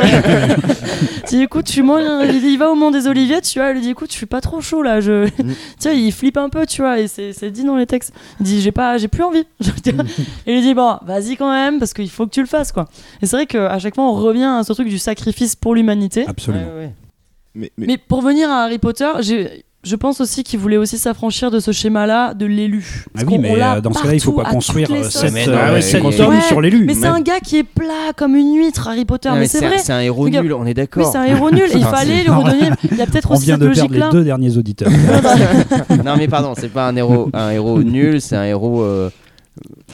tu 1.27 1.37
il, 1.37 2.45
il 2.45 2.57
va 2.59 2.71
au 2.71 2.75
mont 2.75 2.91
des 2.91 3.07
Oliviers, 3.07 3.41
tu 3.41 3.59
vois, 3.59 3.69
il 3.69 3.75
lui 3.75 3.81
dit, 3.81 3.89
écoute, 3.89 4.11
je 4.11 4.17
suis 4.17 4.25
pas 4.25 4.41
trop 4.41 4.61
chaud 4.61 4.81
là, 4.83 4.99
je, 5.01 5.27
tu 5.29 5.43
vois, 5.83 5.93
il 5.93 6.10
flippe 6.11 6.37
un 6.37 6.49
peu, 6.49 6.65
tu 6.65 6.81
vois, 6.81 6.99
et 6.99 7.07
c'est 7.07 7.33
c'est 7.33 7.51
dit 7.51 7.63
dans 7.63 7.75
les 7.75 7.85
textes. 7.87 8.13
Il 8.39 8.45
dit, 8.45 8.61
j'ai 8.61 8.71
pas, 8.71 8.97
j'ai 8.97 9.07
plus 9.07 9.23
envie. 9.23 9.45
et 9.85 9.93
il 10.47 10.53
lui 10.55 10.61
dit, 10.61 10.73
bon, 10.73 10.97
vas-y 11.03 11.35
quand 11.37 11.51
même, 11.51 11.79
parce 11.79 11.93
qu'il 11.93 12.09
faut 12.09 12.25
que 12.25 12.31
tu 12.31 12.41
le 12.41 12.47
fasses, 12.47 12.71
quoi. 12.71 12.87
Et 13.21 13.25
c'est 13.25 13.35
vrai 13.35 13.45
qu'à 13.45 13.77
chaque 13.79 13.95
fois, 13.95 14.03
on 14.05 14.13
revient 14.13 14.43
à 14.59 14.63
ce 14.63 14.73
truc 14.73 14.87
du 14.87 14.97
sacrifice 14.99 15.55
pour 15.55 15.75
l'humanité. 15.75 16.25
Absolument. 16.27 16.65
Ouais, 16.65 16.73
ouais. 16.85 16.91
Mais, 17.53 17.71
mais- 17.77 17.87
Mais 17.87 17.97
pour 17.97 18.21
venir 18.21 18.49
à 18.49 18.63
Harry 18.63 18.79
Potter, 18.79 19.09
j'ai- 19.19 19.65
je 19.83 19.95
pense 19.95 20.21
aussi 20.21 20.43
qu'il 20.43 20.59
voulait 20.59 20.77
aussi 20.77 20.97
s'affranchir 20.99 21.49
de 21.49 21.59
ce 21.59 21.71
schéma-là 21.71 22.33
de 22.35 22.45
l'élu. 22.45 23.05
Ah 23.17 23.21
oui, 23.25 23.37
mais 23.39 23.51
on 23.51 23.77
euh, 23.77 23.81
dans 23.81 23.93
ce 23.93 24.01
cas-là, 24.03 24.13
il 24.13 24.21
faut 24.21 24.33
pas 24.33 24.45
construire 24.45 24.87
euh, 24.91 25.03
sept, 25.03 25.47
euh, 25.47 25.73
Ouais, 25.73 26.41
sur 26.41 26.61
l'élu. 26.61 26.85
Mais 26.85 26.93
c'est 26.93 27.07
un 27.07 27.19
gars 27.21 27.39
qui 27.39 27.57
est 27.57 27.63
plat 27.63 28.13
comme 28.15 28.35
une 28.35 28.55
huître, 28.57 28.87
Harry 28.87 29.05
Potter. 29.05 29.29
Non, 29.29 29.35
mais 29.35 29.41
mais 29.41 29.47
c'est 29.47 29.65
vrai. 29.65 29.79
c'est 29.79 29.93
un 29.93 30.01
héros 30.01 30.29
nul, 30.29 30.53
on 30.53 30.63
est 30.65 30.67
Oui, 30.67 30.73
d'accord. 30.75 31.11
c'est 31.11 31.17
un 31.17 31.23
héros 31.25 31.49
nul. 31.49 31.65
Il 31.73 31.83
fallait 31.85 32.23
le 32.23 32.31
redonner. 32.35 32.69
Il 32.91 32.97
y 32.97 33.01
a 33.01 33.07
peut-être 33.07 33.31
On 33.31 33.35
aussi 33.35 33.45
vient 33.45 33.55
cette 33.55 33.61
de 33.69 33.73
perdre 33.73 33.81
les 33.93 33.99
logique-là. 33.99 34.09
deux 34.11 34.23
derniers 34.23 34.57
auditeurs. 34.57 34.91
non 36.05 36.15
mais 36.17 36.27
pardon, 36.27 36.53
c'est 36.55 36.69
pas 36.69 36.87
un 36.87 36.95
héros, 36.95 37.29
un 37.33 37.49
héros 37.51 37.81
nul, 37.81 38.21
c'est 38.21 38.35
un 38.35 38.43
héros 38.45 38.81
euh, 38.83 39.09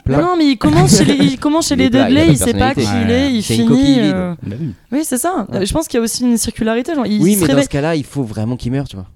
plat. 0.04 0.18
Non, 0.18 0.22
non, 0.22 0.36
mais 0.36 0.46
il 0.48 0.58
commence 0.58 0.98
chez 0.98 1.04
les, 1.04 1.14
il 1.14 1.38
commence 1.38 1.68
chez 1.68 1.74
Il 1.76 1.78
les 1.78 1.84
il 1.86 1.90
Dudley, 1.90 2.26
il 2.28 2.32
de 2.34 2.36
sait 2.38 2.54
pas 2.54 2.74
qui 2.74 2.82
il 3.04 3.10
est, 3.10 3.32
il 3.32 3.42
finit. 3.42 4.00
euh, 4.00 4.34
Bah 4.42 4.56
oui. 4.60 4.72
Oui, 4.92 5.00
c'est 5.04 5.18
ça. 5.18 5.46
Ouais. 5.50 5.64
Je 5.64 5.72
pense 5.72 5.88
qu'il 5.88 5.98
y 5.98 6.00
a 6.00 6.04
aussi 6.04 6.24
une 6.24 6.36
circularité. 6.36 6.94
Genre, 6.94 7.06
il 7.06 7.22
Oui, 7.22 7.34
se 7.36 7.44
mais 7.46 7.54
dans 7.54 7.62
ce 7.62 7.68
cas-là, 7.68 7.96
il 7.96 8.04
faut 8.04 8.22
vraiment 8.22 8.56
qu'il 8.56 8.70
meure, 8.72 8.86
tu 8.86 8.96
vois. 8.96 9.06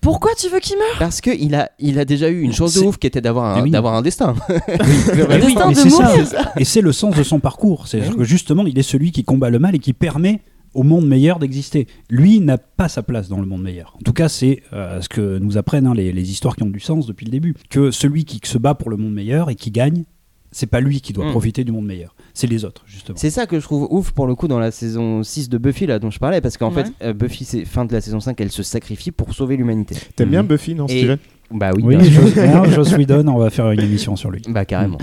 Pourquoi 0.00 0.32
tu 0.36 0.48
veux 0.48 0.58
qu'il 0.58 0.76
meure? 0.76 0.98
Parce 0.98 1.20
que 1.20 1.30
il 1.30 1.54
a, 1.54 1.70
il 1.78 1.98
a 1.98 2.04
déjà 2.04 2.28
eu 2.28 2.40
une 2.40 2.52
chose 2.52 2.74
de 2.74 2.80
ouf 2.80 2.98
qui 2.98 3.06
était 3.06 3.20
d'avoir 3.20 3.56
un, 3.56 3.62
oui. 3.62 3.70
d'avoir 3.70 3.94
un 3.94 4.02
destin. 4.02 4.34
Destin 4.48 5.70
de 5.70 6.24
ça. 6.24 6.52
Et 6.56 6.64
c'est 6.64 6.80
le 6.80 6.92
sens 6.92 7.14
de 7.16 7.22
son 7.22 7.38
parcours. 7.38 7.86
C'est 7.86 8.00
que 8.14 8.24
justement, 8.24 8.66
il 8.66 8.78
est 8.78 8.82
celui 8.82 9.12
qui 9.12 9.22
combat 9.22 9.50
le 9.50 9.58
mal 9.58 9.74
et 9.74 9.78
qui 9.78 9.92
permet 9.92 10.40
au 10.74 10.82
monde 10.82 11.06
meilleur 11.06 11.38
d'exister. 11.38 11.86
Lui 12.08 12.40
n'a 12.40 12.58
pas 12.58 12.88
sa 12.88 13.02
place 13.02 13.28
dans 13.28 13.40
le 13.40 13.46
monde 13.46 13.62
meilleur. 13.62 13.96
En 13.98 14.02
tout 14.02 14.12
cas, 14.12 14.28
c'est 14.28 14.62
euh, 14.72 15.00
ce 15.00 15.08
que 15.08 15.38
nous 15.38 15.58
apprennent 15.58 15.86
hein, 15.86 15.94
les, 15.94 16.12
les 16.12 16.30
histoires 16.30 16.56
qui 16.56 16.62
ont 16.62 16.70
du 16.70 16.80
sens 16.80 17.06
depuis 17.06 17.26
le 17.26 17.30
début. 17.32 17.54
Que 17.68 17.90
celui 17.90 18.24
qui 18.24 18.40
se 18.44 18.58
bat 18.58 18.74
pour 18.74 18.90
le 18.90 18.96
monde 18.96 19.12
meilleur 19.12 19.50
et 19.50 19.54
qui 19.54 19.70
gagne, 19.70 20.04
c'est 20.52 20.66
pas 20.66 20.80
lui 20.80 21.00
qui 21.00 21.12
doit 21.12 21.26
Mm. 21.26 21.30
profiter 21.30 21.64
du 21.64 21.72
monde 21.72 21.86
meilleur. 21.86 22.14
C'est 22.34 22.46
les 22.46 22.64
autres, 22.64 22.82
justement. 22.86 23.16
C'est 23.18 23.30
ça 23.30 23.46
que 23.46 23.58
je 23.58 23.64
trouve 23.64 23.86
ouf 23.90 24.12
pour 24.12 24.26
le 24.26 24.34
coup 24.34 24.48
dans 24.48 24.58
la 24.58 24.70
saison 24.70 25.22
6 25.22 25.48
de 25.48 25.58
Buffy 25.58 25.86
là 25.86 25.98
dont 25.98 26.10
je 26.10 26.18
parlais 26.18 26.40
parce 26.40 26.56
qu'en 26.56 26.72
Ouais. 26.72 26.84
fait 26.84 26.92
euh, 27.02 27.12
Buffy 27.12 27.44
c'est 27.44 27.64
fin 27.64 27.84
de 27.84 27.92
la 27.92 28.00
saison 28.00 28.20
5 28.20 28.40
elle 28.40 28.50
se 28.50 28.62
sacrifie 28.62 29.10
pour 29.10 29.34
sauver 29.34 29.56
l'humanité. 29.56 29.96
T'aimes 30.16 30.30
bien 30.30 30.42
Mhm. 30.42 30.48
Buffy, 30.48 30.74
non, 30.74 30.86
Et- 30.86 30.98
Steven? 30.98 31.18
Bah 31.52 31.72
oui. 31.74 31.82
Oui, 31.84 31.96
bien 31.96 32.04
sûr. 32.04 32.22
Joss, 32.28 32.74
Joss 32.74 32.92
Whedon, 32.96 33.26
on 33.26 33.38
va 33.38 33.50
faire 33.50 33.70
une 33.72 33.80
émission 33.80 34.14
sur 34.14 34.30
lui. 34.30 34.40
Bah 34.48 34.64
carrément. 34.64 34.98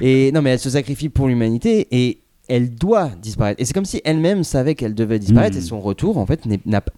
et 0.00 0.32
non 0.32 0.40
mais 0.42 0.50
elle 0.50 0.58
se 0.58 0.70
sacrifie 0.70 1.08
pour 1.10 1.28
l'humanité 1.28 1.86
et 1.90 2.20
elle 2.48 2.70
doit 2.74 3.10
disparaître. 3.22 3.60
Et 3.60 3.64
c'est 3.64 3.72
comme 3.74 3.84
si 3.84 4.00
elle-même 4.04 4.42
savait 4.42 4.74
qu'elle 4.74 4.94
devait 4.94 5.18
disparaître 5.18 5.56
Mhm. 5.56 5.62
et 5.62 5.66
son 5.66 5.80
retour 5.80 6.18
en 6.18 6.26
fait 6.26 6.42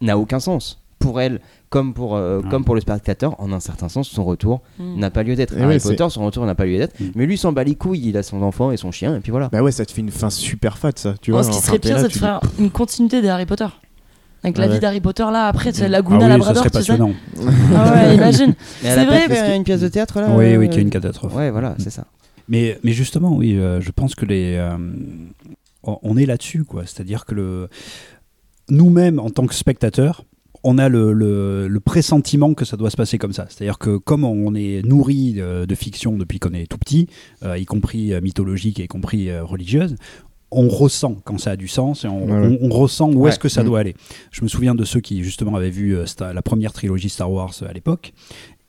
n'a 0.01 0.19
aucun 0.19 0.41
sens. 0.41 0.82
Pour 1.03 1.21
elle, 1.21 1.41
comme 1.69 1.95
pour, 1.95 2.17
euh, 2.17 2.41
Ah. 2.45 2.49
comme 2.51 2.65
pour 2.65 2.75
le 2.75 2.81
spectateur, 2.81 3.35
en 3.41 3.53
un 3.53 3.61
certain 3.61 3.89
sens, 3.89 4.09
son 4.09 4.25
retour 4.25 4.63
Mm. 4.79 4.99
n'a 5.01 5.11
pas 5.11 5.23
lieu 5.23 5.35
d'être. 5.37 5.55
Eh 5.57 5.63
Harry 5.63 5.75
ouais, 5.77 5.81
Potter, 5.81 6.07
son 6.11 6.25
retour 6.25 6.47
n'a 6.47 6.55
pas 6.55 6.65
lieu 6.65 6.79
d'être. 6.79 6.99
Mm. 7.01 7.05
Mais 7.15 7.27
lui 7.27 7.37
s'en 7.37 7.53
bat 7.53 7.65
les 7.65 7.75
couilles, 7.75 8.09
il 8.09 8.17
a 8.17 8.23
son 8.23 8.43
enfant 8.43 8.71
et 8.73 8.77
son 8.77 8.91
chien, 8.93 9.17
et 9.17 9.21
puis 9.21 9.31
voilà. 9.31 9.49
Bah 9.51 9.63
ouais, 9.63 9.73
ça 9.73 9.85
te 9.85 9.93
fait 9.93 10.01
une 10.01 10.11
fin 10.11 10.31
super 10.31 10.79
fat, 10.79 10.93
ça. 10.97 11.15
Tu 11.21 11.33
Oh, 11.33 11.35
vois, 11.35 11.43
ce 11.45 11.51
qui 11.51 11.59
serait 11.65 11.79
pire, 11.79 11.99
c'est 11.99 12.05
de 12.05 12.09
tu 12.09 12.19
faire 12.19 12.41
une 12.59 12.71
continuité 12.71 13.21
des 13.23 13.29
Harry 13.29 13.47
Potter. 13.47 13.67
Avec 14.45 14.59
la 14.59 14.67
Ouais. 14.67 14.73
vie 14.75 14.81
d'Harry 14.81 15.01
Potter 15.01 15.23
là, 15.23 15.47
après, 15.47 15.71
tu 15.73 15.79
sais, 15.79 15.85
Ah 15.85 15.89
Laguna 15.89 16.17
oui, 16.17 16.23
ça 16.25 16.29
Labrador, 16.31 16.63
sais. 16.65 16.71
passionnant. 16.71 17.13
Ah 17.77 17.93
ouais, 17.95 18.15
imagine. 18.17 18.55
Mais 18.83 18.91
C'est 18.91 18.99
a 18.99 19.05
vrai, 19.05 19.27
que- 19.29 19.57
une 19.57 19.63
pièce 19.63 19.81
de 19.83 19.89
théâtre 19.89 20.21
là 20.21 20.29
Oui, 20.31 20.57
oui, 20.57 20.67
euh, 20.67 20.69
qui 20.69 20.79
est 20.79 20.83
une 20.83 20.91
catastrophe. 20.91 21.33
Ouais, 21.35 21.51
voilà, 21.53 21.77
c'est 21.79 21.91
ça. 21.91 22.07
Mais, 22.49 22.77
mais 22.83 22.91
justement, 22.93 23.37
oui, 23.37 23.57
euh, 23.57 23.81
je 23.81 23.91
pense 23.93 24.17
que 24.17 24.27
les, 24.27 24.57
euh, 24.57 24.77
on 25.85 25.97
on 26.03 26.17
est 26.17 26.27
là-dessus, 26.27 26.65
quoi. 26.65 26.83
C'est-à-dire 26.87 27.25
que 27.25 27.37
le, 27.37 27.69
nous-mêmes, 28.69 29.19
en 29.21 29.31
tant 29.31 29.47
que 29.47 29.55
spectateurs, 29.55 30.25
on 30.65 30.79
a 30.79 30.89
le, 30.89 31.13
le- 31.13 31.67
le 31.69 31.81
pressentiment 31.81 32.55
que 32.55 32.65
ça 32.65 32.77
doit 32.77 32.91
se 32.91 32.97
passer 32.97 33.19
comme 33.19 33.33
ça. 33.33 33.47
C'est-à-dire 33.49 33.79
que 33.79 33.97
comme 33.97 34.25
on 34.25 34.55
est 34.55 34.83
nourri 34.87 35.33
de, 35.35 35.65
de 35.65 35.75
fiction 35.75 36.17
depuis 36.17 36.39
qu'on 36.39 36.53
est 36.55 36.67
tout 36.71 36.79
petit, 36.79 37.09
euh, 37.45 37.59
y 37.59 37.65
compris 37.65 38.13
euh, 38.15 38.21
mythologique 38.21 38.79
et 38.81 38.85
y 38.85 38.89
compris 38.89 39.29
euh, 39.31 39.43
religieuse, 39.45 39.97
on 40.51 40.69
ressent 40.69 41.17
quand 41.25 41.39
ça 41.39 41.53
a 41.53 41.57
du 41.57 41.67
sens 41.69 42.05
et 42.05 42.09
on, 42.09 42.27
Ouais, 42.27 42.33
ouais. 42.49 42.59
on- 42.63 42.67
on 42.67 42.71
ressent 42.71 43.11
où 43.11 43.21
Ouais. 43.23 43.31
est-ce 43.31 43.39
que 43.39 43.49
ça 43.49 43.63
Mm. 43.63 43.67
doit 43.67 43.81
aller. 43.81 43.95
Je 44.31 44.43
me 44.43 44.49
souviens 44.49 44.75
de 44.75 44.85
ceux 44.85 45.01
qui 45.01 45.23
justement 45.25 45.57
avaient 45.57 45.71
vu 45.71 45.97
euh, 45.97 46.07
Star- 46.07 46.33
la 46.35 46.43
première 46.43 46.73
trilogie 46.73 47.09
Star 47.09 47.31
Wars 47.33 47.55
euh, 47.63 47.69
à 47.69 47.73
l'époque 47.73 48.13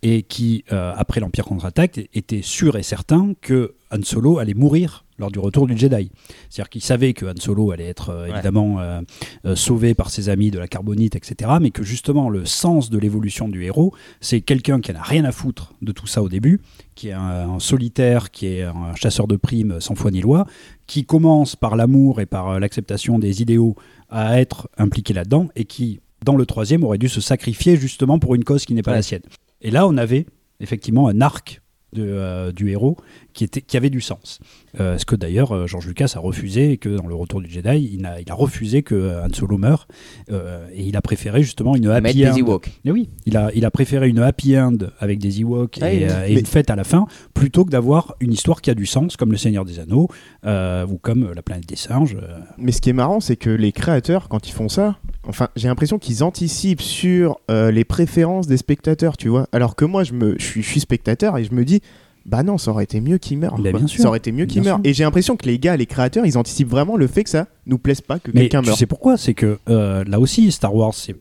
et 0.02 0.24
qui, 0.24 0.64
euh, 0.72 0.94
après 0.98 1.20
l'Empire 1.22 1.46
contre-attaque, 1.46 2.10
étaient 2.14 2.42
sûrs 2.42 2.76
et 2.78 2.84
certains 2.84 3.34
que 3.42 3.74
Han 3.92 4.02
Solo 4.04 4.38
allait 4.40 4.54
mourir 4.54 5.06
lors 5.24 5.32
du 5.32 5.40
retour 5.40 5.68
du 5.68 5.78
Jedi. 5.78 6.12
C'est-à-dire 6.50 6.70
qu'ils 6.70 6.84
savaient 6.84 7.14
que 7.14 7.26
Han 7.26 7.40
Solo 7.40 7.72
allait 7.72 7.88
être 7.88 8.10
euh, 8.10 8.28
évidemment 8.28 8.80
euh, 8.80 9.02
euh, 9.46 9.56
sauvé 9.56 9.94
par 9.94 10.10
ses 10.10 10.28
amis 10.30 10.52
de 10.52 10.60
la 10.60 10.68
carbonite, 10.68 11.16
etc. 11.16 11.52
Mais 11.62 11.72
que 11.72 11.82
justement 11.84 12.30
le 12.30 12.46
sens 12.46 12.90
de 12.90 12.98
l'évolution 12.98 13.48
du 13.48 13.64
héros, 13.64 13.94
c'est 14.20 14.42
quelqu'un 14.42 14.82
qui 14.82 14.92
n'a 14.92 15.02
rien 15.02 15.24
à 15.24 15.32
foutre 15.32 15.74
de 15.82 15.92
tout 15.94 16.08
ça 16.08 16.22
au 16.22 16.28
début, 16.30 16.60
qui 16.96 17.08
est 17.08 17.14
un, 17.14 17.50
un 17.56 17.60
solitaire, 17.60 18.32
qui 18.32 18.48
est 18.48 18.64
un 18.64 18.96
chasseur 18.96 19.28
de 19.28 19.38
primes 19.38 19.80
sans 19.80 19.96
foi 19.96 20.12
ni 20.12 20.20
loi, 20.22 20.46
qui 20.88 21.06
commence 21.06 21.56
par 21.56 21.76
l'amour 21.78 22.20
et 22.20 22.26
par 22.26 22.60
l'acceptation 22.60 23.18
des 23.18 23.42
idéaux 23.42 23.76
à 24.10 24.40
être 24.42 24.68
impliqué 24.78 25.14
là-dedans, 25.14 25.48
et 25.56 25.64
qui, 25.64 26.02
dans 26.26 26.36
le 26.36 26.46
troisième, 26.46 26.84
aurait 26.84 26.98
dû 26.98 27.08
se 27.08 27.22
sacrifier 27.22 27.78
justement 27.78 28.20
pour 28.20 28.36
une 28.36 28.44
cause 28.44 28.66
qui 28.66 28.74
n'est 28.74 28.84
pas 28.84 28.92
Ouais. 28.92 28.98
la 28.98 29.04
sienne. 29.04 29.22
Et 29.62 29.72
là, 29.72 29.88
on 29.88 29.96
avait 29.98 30.26
effectivement 30.60 31.08
un 31.08 31.22
arc 31.22 31.62
de, 31.94 32.04
euh, 32.06 32.52
du 32.52 32.70
héros 32.72 32.98
qui, 33.34 33.44
était, 33.44 33.62
qui 33.62 33.78
avait 33.78 33.90
du 33.90 34.02
sens. 34.02 34.40
Euh, 34.80 34.98
ce 34.98 35.06
que 35.06 35.16
d'ailleurs 35.16 35.52
euh, 35.56 35.68
George 35.68 35.86
Lucas 35.88 36.12
a 36.16 36.20
refusé 36.20 36.72
et 36.72 36.78
que 36.78 36.90
dans 36.90 37.06
le 37.08 37.14
Retour 37.16 37.42
du 37.42 37.50
Jedi, 37.50 37.92
il 37.94 38.06
a, 38.06 38.20
il 38.22 38.30
a 38.32 38.34
refusé 38.34 38.82
que 38.84 38.96
euh, 38.96 39.26
Han 39.26 39.34
Solo 39.34 39.58
meure 39.58 39.88
euh, 40.32 40.68
et 40.74 40.84
il 40.84 40.96
a 40.96 41.02
préféré 41.02 41.44
justement 41.44 41.76
une 41.76 41.88
Mettre 41.90 42.08
happy 42.08 42.18
des 42.20 42.30
end. 42.30 42.36
Ewoks. 42.36 42.70
Mais 42.86 42.92
oui, 42.92 43.10
il 43.26 43.38
a, 43.38 43.52
il 43.54 43.66
a 43.66 43.72
préféré 43.72 44.10
une 44.10 44.20
happy 44.20 44.58
end 44.58 44.78
avec 45.00 45.20
des 45.20 45.42
Ewoks 45.42 45.78
Ah 45.82 45.92
et, 45.92 45.98
oui, 45.98 46.04
euh, 46.10 46.26
et 46.26 46.34
mais- 46.36 46.40
une 46.40 46.46
fête 46.46 46.70
à 46.70 46.76
la 46.76 46.84
fin 46.84 47.06
plutôt 47.34 47.66
que 47.66 47.70
d'avoir 47.72 48.16
une 48.20 48.32
histoire 48.34 48.62
qui 48.62 48.70
a 48.72 48.76
du 48.76 48.86
sens 48.86 49.18
comme 49.18 49.32
Le 49.32 49.38
Seigneur 49.38 49.66
des 49.66 49.80
Anneaux 49.80 50.08
euh, 50.46 50.86
ou 50.88 50.98
comme 50.98 51.32
La 51.36 51.42
planète 51.42 51.68
des 51.68 51.76
singes. 51.76 52.16
euh. 52.22 52.40
Mais 52.58 52.72
ce 52.72 52.82
qui 52.82 52.90
est 52.90 52.94
marrant, 52.94 53.20
c'est 53.20 53.36
que 53.36 53.50
les 53.50 53.72
créateurs, 53.72 54.28
quand 54.30 54.48
ils 54.48 54.52
font 54.54 54.70
ça, 54.70 54.98
enfin, 55.28 55.50
j'ai 55.56 55.68
l'impression 55.68 56.00
qu'ils 56.00 56.24
anticipent 56.24 56.82
sur 56.82 57.40
euh, 57.52 57.72
les 57.72 57.84
préférences 57.84 58.48
des 58.48 58.58
spectateurs, 58.58 59.18
tu 59.18 59.28
vois. 59.30 59.48
Alors 59.52 59.76
que 59.76 59.86
moi, 59.86 60.04
je, 60.04 60.14
me, 60.14 60.36
je, 60.40 60.44
suis, 60.44 60.62
je 60.64 60.68
suis 60.68 60.80
spectateur 60.80 61.38
et 61.38 61.44
je 61.44 61.54
me 61.54 61.64
dis, 61.66 61.82
bah 62.26 62.44
non, 62.44 62.58
ça 62.58 62.72
aurait 62.72 62.86
été 62.86 63.02
mieux 63.02 63.18
qu'il 63.18 63.38
meure. 63.38 63.58
Bien 63.60 63.88
sûr. 63.88 64.02
Ça 64.02 64.08
aurait 64.08 64.18
été 64.20 64.32
mieux 64.32 64.46
qu'il 64.46 64.62
meure. 64.64 64.78
sûr. 64.78 64.82
Et 64.86 64.94
j'ai 64.94 65.04
l'impression 65.04 65.36
que 65.36 65.46
les 65.46 65.60
gars, 65.60 65.76
les 65.76 65.86
créateurs, 65.86 66.26
ils 66.26 66.38
anticipent 66.38 66.70
vraiment 66.70 66.96
le 66.96 67.08
fait 67.08 67.24
que 67.24 67.30
ça 67.30 67.48
nous 67.66 67.78
plaise 67.78 68.02
pas 68.02 68.20
que 68.20 68.32
quelqu'un 68.32 68.62
tu 68.62 68.68
meure. 68.70 68.78
sais 68.78 68.86
pourquoi? 68.86 69.18
C'est 69.18 69.34
que 69.34 69.58
euh, 69.70 70.04
là 70.08 70.20
aussi, 70.20 70.52
Star 70.52 70.74
Wars, 70.74 70.94
c'est 70.94 71.16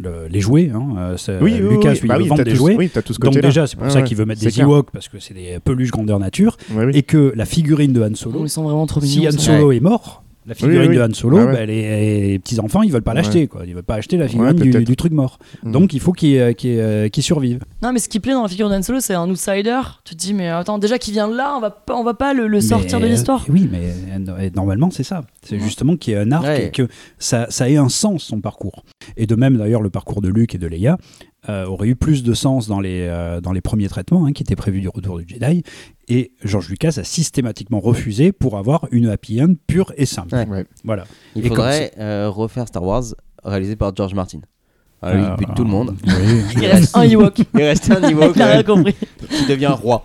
le- 0.00 0.26
les 0.28 0.40
jouets. 0.40 0.70
Hein, 0.74 0.94
euh, 0.96 1.16
c'est- 1.16 1.38
Oui, 1.40 1.54
oui, 1.60 1.74
Lucas, 1.76 1.92
oui. 1.92 1.98
lui, 2.00 2.08
Bah 2.08 2.18
il 2.20 2.28
t'as 2.28 2.44
des 2.44 2.54
jouets. 2.54 2.76
oui, 2.76 2.88
t'as 2.92 3.02
tout 3.02 3.12
ce 3.14 3.18
Donc 3.20 3.34
déjà, 3.38 3.66
c'est 3.66 3.76
pour 3.76 3.90
ça 3.90 3.98
ouais, 4.00 4.04
qu'il 4.04 4.16
veut 4.16 4.24
mettre 4.24 4.40
des. 4.40 4.60
Ewoks 4.60 4.90
parce 4.92 5.08
que 5.08 5.18
c'est 5.20 5.34
des 5.34 5.58
peluches 5.64 5.90
grandeur 5.90 6.18
nature. 6.18 6.56
Ouais, 6.72 6.84
oui. 6.86 6.92
Et 6.94 7.02
que 7.02 7.32
la 7.36 7.44
figurine 7.44 7.92
de 7.92 8.02
Han 8.02 8.14
Solo, 8.14 8.44
Ils 8.44 8.48
sont 8.50 8.62
vraiment 8.64 8.86
trop 8.86 9.00
si 9.00 9.18
mignons. 9.18 9.30
Han 9.30 9.38
ça. 9.38 9.38
Solo 9.58 9.72
est 9.72 9.80
mort, 9.80 10.22
la 10.46 10.54
figurine 10.54 10.90
oui. 10.90 10.96
de 10.96 11.02
Han 11.02 11.12
Solo, 11.12 11.38
Ah 11.38 11.46
ouais. 11.46 11.52
bah, 11.52 11.66
les, 11.66 12.28
les 12.28 12.38
petits 12.38 12.58
enfants, 12.58 12.82
ils 12.82 12.90
veulent 12.90 13.02
pas 13.02 13.14
l'acheter, 13.14 13.40
Ouais. 13.40 13.46
quoi. 13.48 13.66
Ils 13.66 13.74
veulent 13.74 13.82
pas 13.82 13.96
acheter 13.96 14.16
la 14.16 14.28
figurine 14.28 14.58
Ouais, 14.60 14.84
du, 14.84 14.96
truc 14.96 15.12
mort. 15.12 15.38
Mm. 15.62 15.72
Donc 15.72 15.92
il 15.92 16.00
faut 16.00 16.12
qu'il 16.12 16.36
euh, 16.38 16.52
qu'il, 16.52 16.78
euh, 16.78 17.08
survive. 17.20 17.60
Non, 17.82 17.92
mais 17.92 17.98
ce 17.98 18.08
qui 18.08 18.18
plaît 18.20 18.32
dans 18.32 18.42
la 18.42 18.48
figure 18.48 18.70
d'Han 18.70 18.82
Solo, 18.82 19.00
c'est 19.00 19.14
un 19.14 19.28
outsider. 19.28 19.80
Tu 20.04 20.14
te 20.14 20.20
dis, 20.20 20.32
mais 20.34 20.48
attends, 20.48 20.78
déjà 20.78 20.98
qu'il 20.98 21.12
vient 21.12 21.28
de 21.28 21.36
là, 21.36 21.54
on 21.56 21.60
va 21.60 21.70
pas, 21.70 21.94
on 21.96 22.04
va 22.04 22.14
pas 22.14 22.32
le, 22.32 22.46
le 22.48 22.60
sortir 22.60 22.98
Mais, 23.00 23.06
de 23.06 23.12
l'histoire. 23.12 23.44
Oui, 23.48 23.68
mais 23.70 23.92
euh, 24.28 24.50
normalement 24.54 24.90
c'est 24.90 25.02
ça. 25.02 25.22
C'est 25.42 25.58
justement 25.58 25.96
qu'il 25.96 26.14
y 26.14 26.16
ait 26.16 26.20
un 26.20 26.32
arc 26.32 26.44
Ouais. 26.44 26.66
et 26.66 26.70
que 26.70 26.88
ça, 27.18 27.46
ça 27.50 27.68
ait 27.68 27.76
un 27.76 27.88
sens 27.88 28.22
son 28.24 28.40
parcours. 28.40 28.84
Et 29.16 29.26
de 29.26 29.34
même 29.34 29.56
d'ailleurs 29.56 29.82
le 29.82 29.90
parcours 29.90 30.22
de 30.22 30.28
Luke 30.28 30.54
et 30.54 30.58
de 30.58 30.66
Leia 30.66 30.96
euh, 31.48 31.66
aurait 31.66 31.88
eu 31.88 31.96
plus 31.96 32.22
de 32.24 32.34
sens 32.34 32.66
dans 32.68 32.80
les, 32.80 33.06
euh, 33.08 33.40
dans 33.40 33.52
les 33.52 33.60
premiers 33.60 33.88
traitements 33.88 34.26
hein, 34.26 34.32
qui 34.32 34.42
étaient 34.42 34.56
prévus 34.56 34.80
du 34.80 34.88
retour 34.88 35.18
du 35.18 35.26
Jedi. 35.28 35.62
Et 36.08 36.32
George 36.42 36.68
Lucas 36.70 36.94
a 36.96 37.04
systématiquement 37.04 37.80
refusé 37.80 38.32
pour 38.32 38.56
avoir 38.56 38.86
une 38.92 39.08
happy 39.08 39.42
end 39.42 39.54
pure 39.66 39.92
et 39.96 40.06
simple. 40.06 40.34
Ouais. 40.34 40.46
Ouais. 40.46 40.66
Voilà. 40.84 41.04
Il 41.36 41.44
Et 41.44 41.48
faudrait 41.48 41.92
euh, 41.98 42.30
refaire 42.30 42.66
Star 42.66 42.82
Wars 42.82 43.04
réalisé 43.44 43.76
par 43.76 43.94
George 43.94 44.14
Martin. 44.14 44.40
Ah, 45.00 45.14
lui, 45.14 45.22
il 45.22 45.36
bute 45.36 45.54
tout 45.54 45.62
le 45.64 45.70
monde. 45.70 45.94
Oui. 46.04 46.12
Il 46.56 46.66
reste 46.66 46.96
un 46.96 47.02
Ewok. 47.02 47.38
Il 47.54 47.62
reste 47.62 47.90
un 47.90 48.08
Il 48.10 48.42
a 48.42 48.46
rien 48.46 48.62
compris. 48.64 48.94
qui 49.30 49.46
devient 49.46 49.66
roi. 49.68 50.02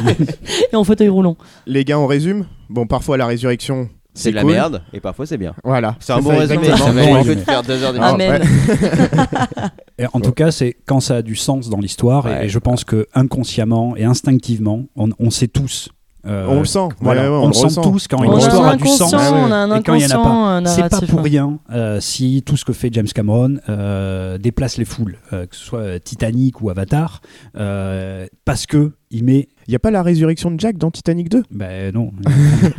Et 0.72 0.76
en 0.76 0.84
fauteuil 0.84 1.08
roulant. 1.10 1.36
Les 1.66 1.84
gars, 1.84 1.98
on 1.98 2.06
résume? 2.06 2.46
Bon, 2.70 2.86
parfois 2.86 3.18
la 3.18 3.26
résurrection, 3.26 3.90
C'est 4.14 4.30
de 4.30 4.36
la 4.36 4.42
cool. 4.42 4.52
merde 4.52 4.82
et 4.92 5.00
parfois 5.00 5.24
c'est 5.26 5.38
bien. 5.38 5.54
Voilà. 5.64 5.96
C'est 6.00 6.12
un 6.12 6.20
bon 6.20 6.36
résumé. 6.36 6.66
Ça 6.76 6.92
de 6.92 7.34
faire 7.40 7.62
deux 7.62 7.82
heures. 7.82 7.94
Amen. 8.02 8.42
ouais. 8.42 9.68
Et 9.98 10.06
en 10.12 10.20
tout 10.20 10.32
cas, 10.32 10.50
c'est 10.50 10.76
quand 10.86 11.00
ça 11.00 11.16
a 11.16 11.22
du 11.22 11.36
sens 11.36 11.68
dans 11.68 11.78
l'histoire. 11.78 12.26
et- 12.26 12.30
Ouais. 12.32 12.46
et, 12.46 12.48
je 12.48 12.58
pense 12.58 12.84
que 12.84 13.06
inconsciemment 13.14 13.96
et 13.96 14.04
instinctivement, 14.04 14.84
on, 14.96 15.10
on 15.18 15.30
sait 15.30 15.48
tous. 15.48 15.88
euh, 16.26 16.46
On 16.48 16.60
le 16.60 16.64
sent. 16.64 16.88
Voilà, 17.00 17.22
Ouais, 17.22 17.28
ouais, 17.28 17.44
on, 17.44 17.48
le 17.48 17.52
sent 17.52 17.80
tous 17.82 18.06
quand 18.08 18.20
On 18.20 18.24
une 18.24 18.30
On 18.30 18.38
histoire 18.38 18.68
a 18.68 18.76
du 18.76 18.86
sens. 18.86 19.12
Ah 19.14 19.32
ouais. 19.32 19.38
on 19.44 19.50
a 19.52 19.56
un 19.56 19.76
Et 19.78 19.82
quand 19.82 19.94
il 19.94 20.02
y 20.02 20.06
en 20.06 20.20
a 20.20 20.22
pas, 20.22 20.28
un 20.30 20.64
C'est 20.66 20.88
pas 20.88 21.00
pour 21.00 21.20
rien 21.20 21.58
euh, 21.72 22.00
si 22.00 22.42
tout 22.44 22.56
ce 22.56 22.64
que 22.64 22.72
fait 22.72 22.90
James 22.92 23.06
Cameron 23.14 23.56
euh, 23.68 24.38
déplace 24.38 24.76
les 24.76 24.84
foules, 24.84 25.18
euh, 25.32 25.46
que 25.46 25.56
ce 25.56 25.64
soit 25.64 25.80
euh, 25.80 25.98
Titanic 25.98 26.60
ou 26.62 26.70
Avatar, 26.70 27.20
euh, 27.56 28.26
parce 28.44 28.66
que 28.66 28.92
il 29.12 29.24
met. 29.24 29.48
Il 29.68 29.70
n'y 29.70 29.76
a 29.76 29.78
pas 29.78 29.92
la 29.92 30.02
résurrection 30.02 30.50
de 30.50 30.58
Jack 30.58 30.76
dans 30.76 30.90
Titanic 30.90 31.28
2 31.28 31.44
Ben 31.52 31.94
non. 31.94 32.10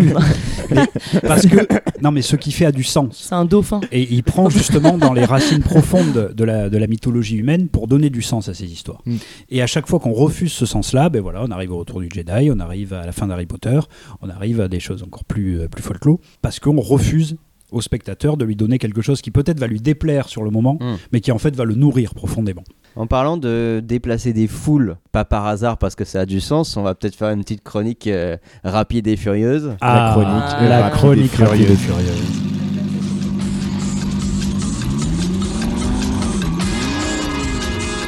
Mais- 0.69 0.85
parce 1.21 1.45
que 1.47 1.57
non, 2.01 2.11
mais 2.11 2.21
ce 2.21 2.35
qui 2.35 2.51
fait 2.51 2.65
a 2.65 2.71
du 2.71 2.83
sens. 2.83 3.25
C'est 3.29 3.35
un 3.35 3.45
dauphin. 3.45 3.79
Et 3.91 4.07
il 4.13 4.23
prend 4.23 4.49
justement 4.49 4.97
dans 4.97 5.13
les 5.13 5.23
racines 5.25 5.61
profondes 5.61 6.33
de 6.35 6.43
la, 6.43 6.69
de 6.69 6.77
la 6.77 6.87
mythologie 6.87 7.37
humaine 7.37 7.67
pour 7.69 7.87
donner 7.87 8.09
du 8.09 8.21
sens 8.21 8.49
à 8.49 8.53
ces 8.53 8.65
histoires. 8.71 9.01
Mm. 9.05 9.15
Et 9.49 9.61
à 9.61 9.67
chaque 9.67 9.87
fois 9.87 9.99
qu'on 9.99 10.13
refuse 10.13 10.51
ce 10.51 10.65
sens-là, 10.65 11.09
ben 11.09 11.21
voilà, 11.21 11.43
on 11.43 11.51
arrive 11.51 11.71
au 11.71 11.77
retour 11.77 12.01
du 12.01 12.09
Jedi, 12.13 12.49
on 12.51 12.59
arrive 12.59 12.93
à 12.93 13.05
la 13.05 13.11
fin 13.11 13.27
d'Harry 13.27 13.45
Potter, 13.45 13.79
on 14.21 14.29
arrive 14.29 14.59
à 14.61 14.67
des 14.67 14.79
choses 14.79 15.03
encore 15.03 15.23
plus, 15.25 15.61
euh, 15.61 15.67
plus 15.67 15.83
folklore, 15.83 16.19
parce 16.41 16.59
qu'on 16.59 16.79
refuse 16.79 17.37
au 17.71 17.81
spectateur 17.81 18.37
de 18.37 18.45
lui 18.45 18.55
donner 18.55 18.77
quelque 18.77 19.01
chose 19.01 19.21
qui 19.21 19.31
peut-être 19.31 19.59
va 19.59 19.65
lui 19.67 19.79
déplaire 19.79 20.27
sur 20.29 20.43
le 20.43 20.51
moment, 20.51 20.77
Mm. 20.79 20.95
mais 21.11 21.21
qui 21.21 21.31
en 21.31 21.37
fait 21.39 21.55
va 21.55 21.63
le 21.65 21.75
nourrir 21.75 22.13
profondément. 22.13 22.63
En 22.95 23.07
parlant 23.07 23.37
de 23.37 23.81
déplacer 23.83 24.33
des 24.33 24.47
foules, 24.47 24.97
pas 25.11 25.25
par 25.25 25.47
hasard 25.47 25.79
parce 25.79 25.95
que 25.95 26.05
ça 26.05 26.21
a 26.21 26.25
du 26.27 26.39
sens, 26.39 26.77
on 26.77 26.83
va 26.83 26.93
peut-être 26.93 27.15
faire 27.15 27.29
une 27.29 27.41
petite 27.41 27.63
chronique 27.63 28.05
euh, 28.05 28.37
rapide 28.63 29.07
et 29.07 29.17
furieuse. 29.17 29.75
Ah, 29.81 30.11
chronique 30.13 30.69
la 30.69 30.89
rapide 30.89 30.93
et 30.93 30.99
chronique 30.99 31.35
rapide 31.35 31.71
et 31.71 31.75
furieuse. 31.75 32.05
furieuse. 32.05 32.43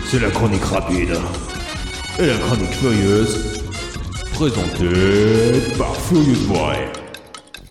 C'est 0.05 0.19
la 0.19 0.29
chronique 0.29 0.63
rapide 0.63 1.17
et 2.19 2.27
la 2.27 2.37
chronique 2.37 2.73
furieuse, 2.73 3.63
présentée 4.33 5.75
par 5.79 5.95
Furious 5.95 6.47
Boy. 6.47 6.77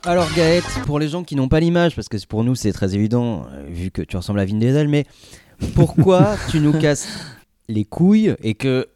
Alors 0.04 0.26
Gaët, 0.34 0.64
pour 0.84 0.98
les 0.98 1.08
gens 1.08 1.22
qui 1.22 1.36
n'ont 1.36 1.48
pas 1.48 1.60
l'image, 1.60 1.94
parce 1.94 2.08
que 2.08 2.16
pour 2.26 2.42
nous 2.42 2.56
c'est 2.56 2.72
très 2.72 2.94
évident, 2.94 3.46
euh, 3.52 3.62
vu 3.68 3.90
que 3.90 4.02
tu 4.02 4.16
ressembles 4.16 4.40
à 4.40 4.44
Vin 4.44 4.58
Diesel, 4.58 4.88
mais 4.88 5.06
pourquoi 5.74 6.36
tu 6.50 6.60
nous 6.60 6.72
casses 6.72 7.08
les 7.68 7.84
couilles 7.84 8.34
et 8.42 8.54
que, 8.54 8.86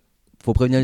faut 0.42 0.52
prévenir 0.52 0.80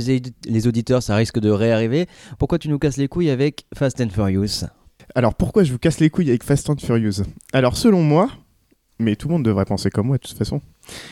les, 0.46 0.66
auditeurs, 0.66 1.02
ça 1.02 1.16
risque 1.16 1.38
de 1.38 1.50
réarriver, 1.50 2.06
pourquoi 2.38 2.58
tu 2.58 2.68
nous 2.68 2.78
casses 2.78 2.96
les 2.96 3.08
couilles 3.08 3.30
avec 3.30 3.66
Fast 3.74 4.00
and 4.00 4.10
Furious? 4.10 4.66
Alors 5.14 5.34
pourquoi 5.34 5.64
je 5.64 5.72
vous 5.72 5.78
casse 5.78 6.00
les 6.00 6.10
couilles 6.10 6.30
avec 6.30 6.44
Fast 6.44 6.70
and 6.70 6.76
Furious? 6.78 7.22
Alors 7.52 7.76
selon 7.76 8.02
moi, 8.02 8.30
mais 8.98 9.16
tout 9.16 9.28
le 9.28 9.34
monde 9.34 9.44
devrait 9.44 9.64
penser 9.64 9.90
comme 9.90 10.06
moi 10.06 10.16
de 10.16 10.22
toute 10.22 10.36
façon, 10.36 10.60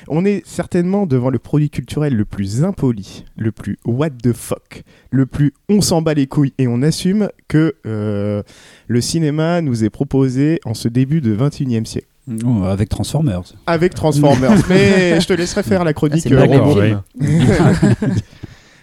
on 0.09 0.25
est 0.25 0.47
certainement 0.47 1.07
devant 1.07 1.31
le 1.31 1.39
produit 1.39 1.71
culturel 1.71 2.15
le 2.15 2.25
plus 2.25 2.65
impoli, 2.65 3.25
le 3.37 3.53
plus 3.53 3.79
what 3.85 4.11
the 4.11 4.33
fuck, 4.33 4.83
le 5.11 5.27
plus 5.27 5.53
on 5.69 5.81
s'en 5.81 6.03
bat 6.03 6.15
les 6.15 6.27
couilles 6.27 6.53
et 6.59 6.69
on 6.69 6.83
assume 6.83 7.29
que 7.49 7.75
euh, 7.87 8.43
le 8.87 9.01
cinéma 9.01 9.61
nous 9.61 9.85
est 9.85 9.91
proposé 9.91 10.61
en 10.65 10.75
ce 10.75 10.89
début 10.89 11.21
de 11.21 11.35
21e 11.37 11.85
siècle. 11.85 12.07
Oh, 12.45 12.63
avec 12.65 12.89
Transformers. 12.89 13.43
Avec 13.67 13.95
Transformers. 13.95 14.53
mais 14.69 15.21
je 15.21 15.27
te 15.27 15.33
laisserai 15.33 15.63
faire 15.63 15.83
la 15.85 15.91
Ah, 15.91 15.93
chronique. 15.93 16.27
euh, 16.27 17.03
films. 17.19 18.15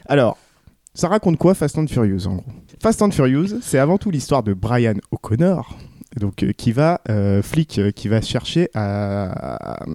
Alors, 0.06 0.38
ça 0.94 1.08
raconte 1.08 1.38
quoi 1.38 1.54
Fast 1.54 1.78
and 1.78 1.88
Furious 1.88 2.28
en 2.28 2.36
gros? 2.36 2.46
Fast 2.82 3.02
and 3.02 3.12
Furious, 3.12 3.60
c'est 3.62 3.78
avant 3.80 3.98
tout 3.98 4.12
l'histoire 4.12 4.44
de 4.44 4.54
Brian 4.54 4.96
O'Connor, 5.12 5.78
donc 6.20 6.44
euh, 6.44 6.52
qui 6.52 6.72
va 6.72 7.02
euh, 7.10 7.42
flic, 7.42 7.80
euh, 7.80 7.92
qui 7.92 8.08
va 8.08 8.22
chercher 8.22 8.70
à, 8.76 9.80
à, 9.82 9.86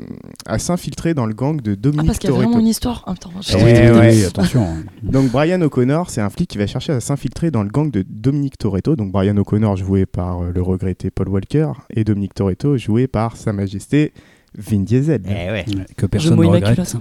à 0.46 0.59
s'infiltrer 0.59 1.14
dans 1.14 1.26
le 1.26 1.34
gang 1.34 1.60
de 1.60 1.72
Ah, 1.72 1.76
Dominic 1.76 2.06
parce 2.06 2.18
qu'il 2.18 2.30
y 2.30 2.32
a 2.32 2.34
Toretto. 2.34 2.48
vraiment 2.51 2.60
une 2.62 2.68
histoire. 2.68 3.05
Ah, 3.06 3.12
putain, 3.12 3.30
je- 3.40 3.56
Eh 3.59 3.90
ouais. 3.92 4.24
attention. 4.24 4.66
Donc 5.02 5.30
Brian 5.30 5.60
O'Connor, 5.62 6.10
c'est 6.10 6.20
un 6.20 6.30
flic 6.30 6.48
qui 6.51 6.59
va 6.59 6.66
chercher 6.66 6.92
à 6.92 7.01
s'infiltrer 7.01 7.51
dans 7.51 7.62
le 7.62 7.68
gang 7.70 7.90
de 7.90 8.05
Dominic 8.09 8.59
Toretto. 8.59 8.96
Donc 8.96 9.12
Brian 9.12 9.36
O'Connor 9.36 9.76
joué 9.76 10.06
par 10.06 10.42
euh, 10.42 10.51
le 10.55 10.62
regretté 10.62 11.10
Paul 11.10 11.28
Walker 11.28 11.70
et 11.90 12.02
Dominic 12.05 12.34
Toretto 12.34 12.76
joué 12.76 13.06
par 13.06 13.36
Sa 13.36 13.52
Majesté 13.52 14.12
Vin 14.56 14.80
Diesel. 14.80 15.22
Eh 15.26 15.51
ouais. 15.51 15.64
Que 15.96 16.02
Je 16.02 16.06
personne 16.06 16.40
ne 16.40 16.46
regrette. 16.46 16.96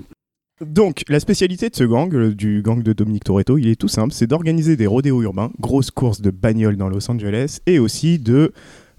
Donc, 0.63 1.03
la 1.09 1.19
spécialité 1.19 1.69
de 1.69 1.75
ce 1.75 1.83
gang, 1.83 2.13
euh, 2.13 2.33
du 2.33 2.61
gang 2.61 2.81
de 2.83 2.93
Dominic 2.93 3.23
Toretto, 3.25 3.57
il 3.57 3.67
est 3.67 3.75
tout 3.75 3.87
simple, 3.87 4.13
c'est 4.13 4.27
d'organiser 4.27 4.77
des 4.77 4.87
rodéos 4.87 5.21
urbains, 5.23 5.51
grosses 5.59 5.91
courses 5.91 6.21
de 6.21 6.29
bagnoles 6.29 6.77
dans 6.77 6.87
Los 6.89 7.09
Angeles, 7.11 7.59
et 7.65 7.79
aussi 7.79 8.17
de 8.19 8.53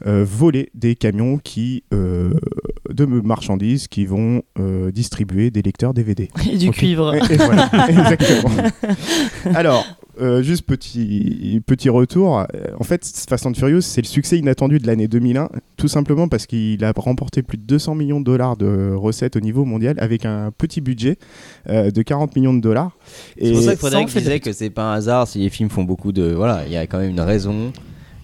euh, 0.06 0.24
voler 0.28 0.70
des 0.74 0.94
camions 0.94 1.38
qui 1.38 1.84
euh, 1.92 2.32
de 2.90 3.04
marchandises 3.06 3.88
qui 3.88 4.06
vont 4.06 4.42
euh, 4.58 4.90
distribuer 4.90 5.50
des 5.50 5.62
lecteurs 5.62 5.94
DVD. 5.94 6.28
Et 6.50 6.56
du 6.58 6.70
cuivre. 6.70 7.14
Et- 7.14 7.32
et 7.32 7.36
voilà, 7.36 7.70
exactement. 7.88 8.50
Alors, 9.54 9.84
euh, 10.20 10.42
juste 10.42 10.64
petit, 10.66 11.60
petit 11.66 11.88
retour. 11.88 12.44
En 12.78 12.84
fait, 12.84 13.04
Fast 13.28 13.46
and 13.46 13.54
Furious, 13.54 13.80
c'est 13.80 14.00
le 14.02 14.06
succès 14.06 14.38
inattendu 14.38 14.78
de 14.78 14.86
l'année 14.86 15.08
2001, 15.08 15.48
tout 15.76 15.88
simplement 15.88 16.28
parce 16.28 16.46
qu'il 16.46 16.84
a 16.84 16.92
remporté 16.96 17.42
plus 17.42 17.58
de 17.58 17.64
200 17.64 17.94
millions 17.96 18.20
de 18.20 18.24
dollars 18.24 18.56
de 18.56 18.92
recettes 18.94 19.36
au 19.36 19.40
niveau 19.40 19.64
mondial 19.64 19.96
avec 19.98 20.24
un 20.24 20.52
petit 20.56 20.80
budget 20.80 21.18
euh, 21.68 21.90
de 21.90 22.02
40 22.02 22.36
millions 22.36 22.54
de 22.54 22.60
dollars. 22.60 22.96
C'est 23.40 23.52
pour 23.52 23.62
ça 23.62 23.74
que 23.74 23.80
Frédéric 23.80 24.08
disait 24.08 24.40
que 24.40 24.52
c'est 24.52 24.70
pas 24.70 24.92
un 24.92 24.94
hasard 24.94 25.26
si 25.26 25.38
les 25.40 25.48
films 25.50 25.70
font 25.70 25.84
beaucoup 25.84 26.12
de. 26.12 26.32
Voilà, 26.32 26.64
il 26.66 26.72
y 26.72 26.76
a 26.76 26.86
quand 26.86 26.98
même 26.98 27.10
une 27.10 27.20
raison 27.20 27.72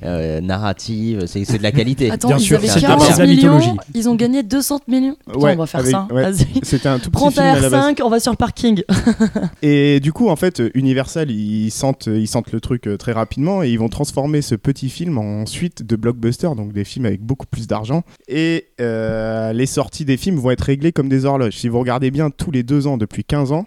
euh, 0.03 0.41
narrative, 0.41 1.25
c'est 1.27 1.45
c'est 1.45 1.59
de 1.59 1.63
la 1.63 1.73
qualité. 1.73 2.11
Attends, 2.11 2.29
Bien 2.29 2.37
ils 2.39 2.43
sûr, 2.43 2.57
avaient 2.59 2.69
c'est 2.69 2.81
40 2.81 3.13
de 3.15 3.19
la 3.19 3.27
millions, 3.27 3.77
ils 3.95 4.09
ont 4.09 4.15
gagné 4.15 4.43
200 4.43 4.81
millions. 4.89 5.17
Putain, 5.27 5.39
Ouais, 5.39 5.53
on 5.55 5.59
va 5.59 5.67
faire 5.67 5.81
avec- 5.81 5.93
ça. 5.93 6.07
ouais. 6.11 6.23
Vas-y. 6.31 6.47
C'était 6.63 6.89
un 6.89 6.99
tout 6.99 7.11
petit 7.11 7.21
Prends 7.21 7.31
film 7.31 7.45
ta 7.45 7.53
à 7.53 7.61
la 7.61 7.71
base. 7.71 7.93
R5, 7.93 8.03
on 8.05 8.09
va 8.09 8.21
sur 8.21 8.33
le 8.33 8.37
parking. 8.37 8.83
Et 9.63 10.01
du 10.01 10.13
coup, 10.13 10.29
en 10.29 10.37
fait, 10.37 10.63
Universal, 10.75 11.31
ils 11.31 11.71
sentent, 11.71 12.07
ils 12.07 12.29
sentent 12.29 12.53
le 12.53 12.61
truc 12.61 12.87
euh, 12.87 12.97
très 12.97 13.13
rapidement 13.13 13.63
et 13.63 13.71
ils 13.71 13.79
vont 13.79 13.89
transformer 13.89 14.43
ce 14.43 14.55
petit 14.55 14.89
film 14.91 15.19
en 15.19 15.47
suite 15.47 15.83
de 15.83 15.97
blockbusters, 15.97 16.55
donc 16.55 16.73
des 16.73 16.85
films 16.85 17.07
avec 17.07 17.21
beaucoup 17.23 17.47
plus 17.47 17.67
d'argent. 17.67 18.03
Et 18.29 18.67
euh, 18.81 19.53
les 19.53 19.67
sorties 19.67 20.05
des 20.05 20.17
films 20.17 20.37
vont 20.37 20.51
être 20.51 20.63
réglées 20.63 20.93
comme 20.93 21.09
des 21.09 21.25
horloges. 21.25 21.57
Si 21.57 21.69
vous 21.69 21.79
regardez 21.79 22.11
bien, 22.11 22.31
tous 22.31 22.51
les 22.51 22.63
deux 22.63 22.87
ans 22.87 22.97
depuis 22.97 23.25
15 23.25 23.53
ans, 23.53 23.67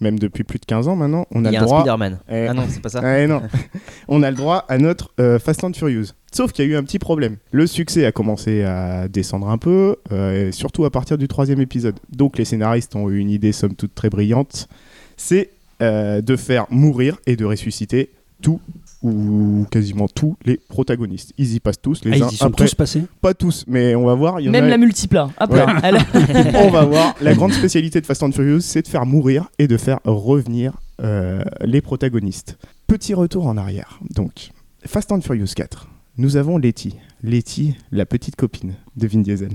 même 0.00 0.18
depuis 0.18 0.44
plus 0.44 0.58
de 0.58 0.64
15 0.64 0.88
ans 0.88 0.96
maintenant, 0.96 1.26
on 1.30 1.44
a 1.44 1.50
Il 1.50 1.54
y 1.54 1.56
le 1.56 1.60
a 1.60 1.62
un 1.62 1.66
droit. 1.66 1.80
Spider-Man. 1.80 2.18
Eh, 2.28 2.46
Ah 2.48 2.54
non, 2.54 2.64
c'est 2.68 2.80
pas 2.80 2.88
ça. 2.88 3.02
eh 3.22 3.26
non. 3.26 3.42
on 4.08 4.22
a 4.22 4.30
le 4.30 4.36
droit 4.36 4.64
à 4.68 4.78
notre 4.78 5.12
euh, 5.20 5.38
Fast 5.38 5.64
and 5.64 5.72
Furious. 5.74 6.06
Sauf 6.32 6.52
qu'il 6.52 6.64
y 6.66 6.68
a 6.68 6.72
eu 6.72 6.76
un 6.76 6.82
petit 6.84 6.98
problème. 6.98 7.36
Le 7.52 7.66
succès 7.66 8.04
a 8.04 8.12
commencé 8.12 8.62
à 8.62 9.08
descendre 9.08 9.48
un 9.48 9.58
peu, 9.58 9.96
euh, 10.12 10.52
surtout 10.52 10.84
à 10.84 10.90
partir 10.90 11.18
du 11.18 11.26
troisième 11.28 11.60
épisode. 11.60 11.96
Donc 12.14 12.38
les 12.38 12.44
scénaristes 12.44 12.94
ont 12.96 13.08
eu 13.10 13.18
une 13.18 13.30
idée 13.30 13.52
somme 13.52 13.74
toute 13.74 13.94
très 13.94 14.10
brillante, 14.10 14.68
c'est 15.16 15.50
euh, 15.80 16.20
de 16.20 16.36
faire 16.36 16.66
mourir 16.70 17.18
et 17.26 17.36
de 17.36 17.44
ressusciter 17.44 18.10
tout 18.42 18.60
ou 19.02 19.64
quasiment 19.70 20.08
tous 20.08 20.36
les 20.44 20.56
protagonistes. 20.68 21.32
Ils 21.38 21.54
y 21.54 21.60
passent 21.60 21.80
tous, 21.80 22.04
les 22.04 22.12
Ah, 22.12 22.16
ils 22.16 22.22
uns 22.24 22.28
y 22.30 22.36
sont 22.36 22.46
après- 22.46 22.64
tous 22.66 22.74
passés 22.74 23.02
Pas 23.20 23.34
tous, 23.34 23.64
mais 23.68 23.94
on 23.94 24.04
va 24.04 24.14
voir. 24.14 24.40
il 24.40 24.46
y 24.46 24.48
en 24.48 24.52
Même 24.52 24.64
a- 24.64 24.68
la 24.68 24.78
multipla. 24.78 25.30
Ouais. 25.48 25.64
Elle- 25.82 25.98
on 26.56 26.70
va 26.70 26.84
voir. 26.84 27.14
La 27.20 27.34
grande 27.34 27.52
spécialité 27.52 28.00
de 28.00 28.06
Fast 28.06 28.22
and 28.22 28.32
Furious, 28.32 28.60
c'est 28.60 28.82
de 28.82 28.88
faire 28.88 29.06
mourir 29.06 29.48
et 29.58 29.68
de 29.68 29.76
faire 29.76 30.00
revenir 30.04 30.72
euh, 31.00 31.42
les 31.64 31.80
protagonistes. 31.80 32.58
Petit 32.88 33.14
retour 33.14 33.46
en 33.46 33.56
arrière. 33.56 34.00
Donc, 34.14 34.50
Fast 34.84 35.12
and 35.12 35.20
Furious 35.20 35.52
4. 35.54 35.88
Nous 36.16 36.36
avons 36.36 36.58
Letty. 36.58 36.96
Letty, 37.22 37.76
la 37.92 38.04
petite 38.06 38.34
copine 38.34 38.74
de 38.96 39.06
Vin 39.06 39.20
Diesel, 39.20 39.52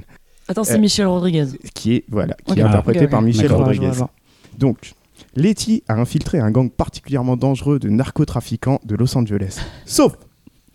Attends, 0.48 0.64
c'est 0.66 0.76
Euh, 0.76 0.80
Michel 0.80 1.08
Rodriguez. 1.08 1.46
qui 1.74 1.96
est 1.96 2.04
voilà, 2.10 2.36
qui 2.46 2.60
est 2.60 2.64
Ah, 2.64 2.84
ok. 2.86 3.10
par 3.10 3.22
Michel. 3.22 3.52
Rodriguez. 3.52 3.92
Donc, 4.58 4.94
Letty 5.36 5.84
a 5.88 5.96
infiltré 5.96 6.40
un 6.40 6.52
gang 6.52 6.70
particulièrement 6.70 7.38
dangereux 7.38 7.80
de 7.80 7.90
narcotrafiquants 7.90 8.80
de 8.84 8.96
Los 8.96 9.18
Angeles. 9.18 9.60
Sauf 9.86 10.16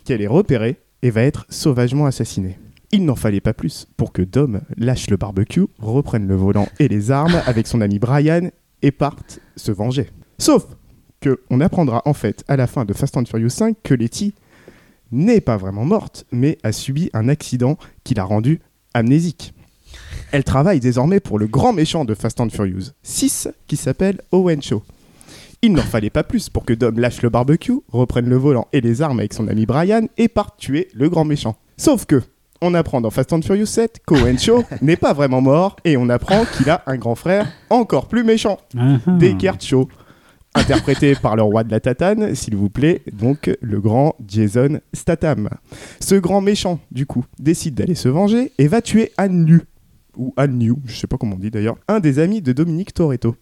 qu'elle 0.05 0.20
est 0.20 0.26
repérée 0.26 0.80
et 1.02 1.10
va 1.10 1.22
être 1.22 1.47
sauvagement 1.48 2.06
assassinée. 2.06 2.59
Il 2.90 3.05
n'en 3.05 3.14
fallait 3.14 3.40
pas 3.40 3.52
plus 3.52 3.86
pour 3.97 4.12
que 4.12 4.22
Dom 4.22 4.62
lâche 4.76 5.10
le 5.10 5.16
barbecue, 5.16 5.66
reprenne 5.78 6.26
le 6.26 6.35
volant 6.35 6.66
et 6.80 6.89
les 6.89 7.12
armes 7.12 7.40
avec 7.47 7.68
son 7.68 7.80
ami 7.80 8.01
Brian 8.01 8.51
et 8.82 8.90
parte 8.90 9.39
se 9.55 9.70
venger. 9.70 10.10
Sauf 10.39 10.66
que 11.20 11.40
on 11.51 11.60
apprendra 11.60 12.02
en 12.05 12.14
fait 12.14 12.44
à 12.48 12.56
la 12.56 12.66
fin 12.66 12.85
de 12.85 12.93
Fast 12.93 13.16
and 13.16 13.26
Furious 13.26 13.51
5 13.51 13.76
que 13.85 13.94
Letty 13.94 14.35
n'est 15.12 15.40
pas 15.40 15.56
vraiment 15.56 15.85
morte, 15.85 16.26
mais 16.32 16.59
a 16.64 16.72
subi 16.72 17.10
un 17.12 17.28
accident 17.28 17.76
qui 18.02 18.14
l'a 18.14 18.24
rendue 18.24 18.60
amnésique. 18.93 19.55
Elle 20.30 20.44
travaille 20.44 20.78
désormais 20.78 21.20
pour 21.20 21.38
le 21.38 21.46
grand 21.46 21.72
méchant 21.72 22.05
de 22.05 22.14
Fast 22.14 22.38
and 22.40 22.50
Furious 22.50 22.90
6 23.02 23.48
qui 23.66 23.76
s'appelle 23.76 24.20
Owen 24.30 24.60
Shaw. 24.60 24.82
Il 25.62 25.72
n'en 25.72 25.82
fallait 25.82 26.10
pas 26.10 26.22
plus 26.22 26.50
pour 26.50 26.66
que 26.66 26.74
Dom 26.74 26.98
lâche 26.98 27.22
le 27.22 27.30
barbecue, 27.30 27.80
reprenne 27.90 28.28
le 28.28 28.36
volant 28.36 28.68
et 28.74 28.82
les 28.82 29.00
armes 29.00 29.20
avec 29.20 29.32
son 29.32 29.48
ami 29.48 29.64
Brian 29.64 30.06
et 30.18 30.28
parte 30.28 30.59
tuer 30.59 30.88
le 30.94 31.09
grand 31.09 31.24
méchant. 31.24 31.56
Sauf 31.78 32.05
que, 32.05 32.22
on 32.60 32.74
apprend 32.74 33.00
dans 33.00 33.10
Fast 33.10 33.32
and 33.32 33.40
Furious 33.40 33.66
7 33.66 34.00
qu'Owen 34.06 34.38
Shaw 34.38 34.64
n'est 34.82 34.96
pas 34.96 35.14
vraiment 35.14 35.40
mort 35.40 35.76
et 35.84 35.96
on 35.96 36.10
apprend 36.10 36.44
qu'il 36.44 36.68
a 36.68 36.82
un 36.86 36.96
grand 36.96 37.14
frère 37.14 37.50
encore 37.70 38.06
plus 38.06 38.22
méchant. 38.22 38.59
Deckard 39.06 39.60
Shaw. 39.60 39.88
Interprété 40.55 41.14
par 41.14 41.36
le 41.36 41.42
roi 41.42 41.62
de 41.62 41.70
la 41.70 41.80
tatane, 41.80 42.34
s'il 42.34 42.56
vous 42.56 42.70
plaît, 42.70 43.02
donc 43.12 43.50
le 43.60 43.80
grand 43.80 44.16
Jason 44.26 44.80
Statham. 44.92 45.48
Ce 46.00 46.16
grand 46.16 46.40
méchant, 46.40 46.80
du 46.90 47.06
coup, 47.06 47.24
décide 47.38 47.74
d'aller 47.74 47.94
se 47.94 48.09
venger 48.09 48.52
et 48.59 48.66
va 48.66 48.82
tuer 48.82 49.12
Anne 49.18 49.46
Liu, 49.46 49.62
ou 50.19 50.35
Anne 50.36 50.59
Liu, 50.59 50.74
je 50.85 50.97
sais 50.97 51.07
pas 51.07 51.16
comment 51.16 51.36
on 51.36 51.39
dit 51.39 51.51
d'ailleurs, 51.51 51.77
un 51.89 52.01
des 52.01 52.19
amis 52.19 52.43
de 52.43 52.53
Dominique 52.53 52.93
Toretto. 52.93 53.36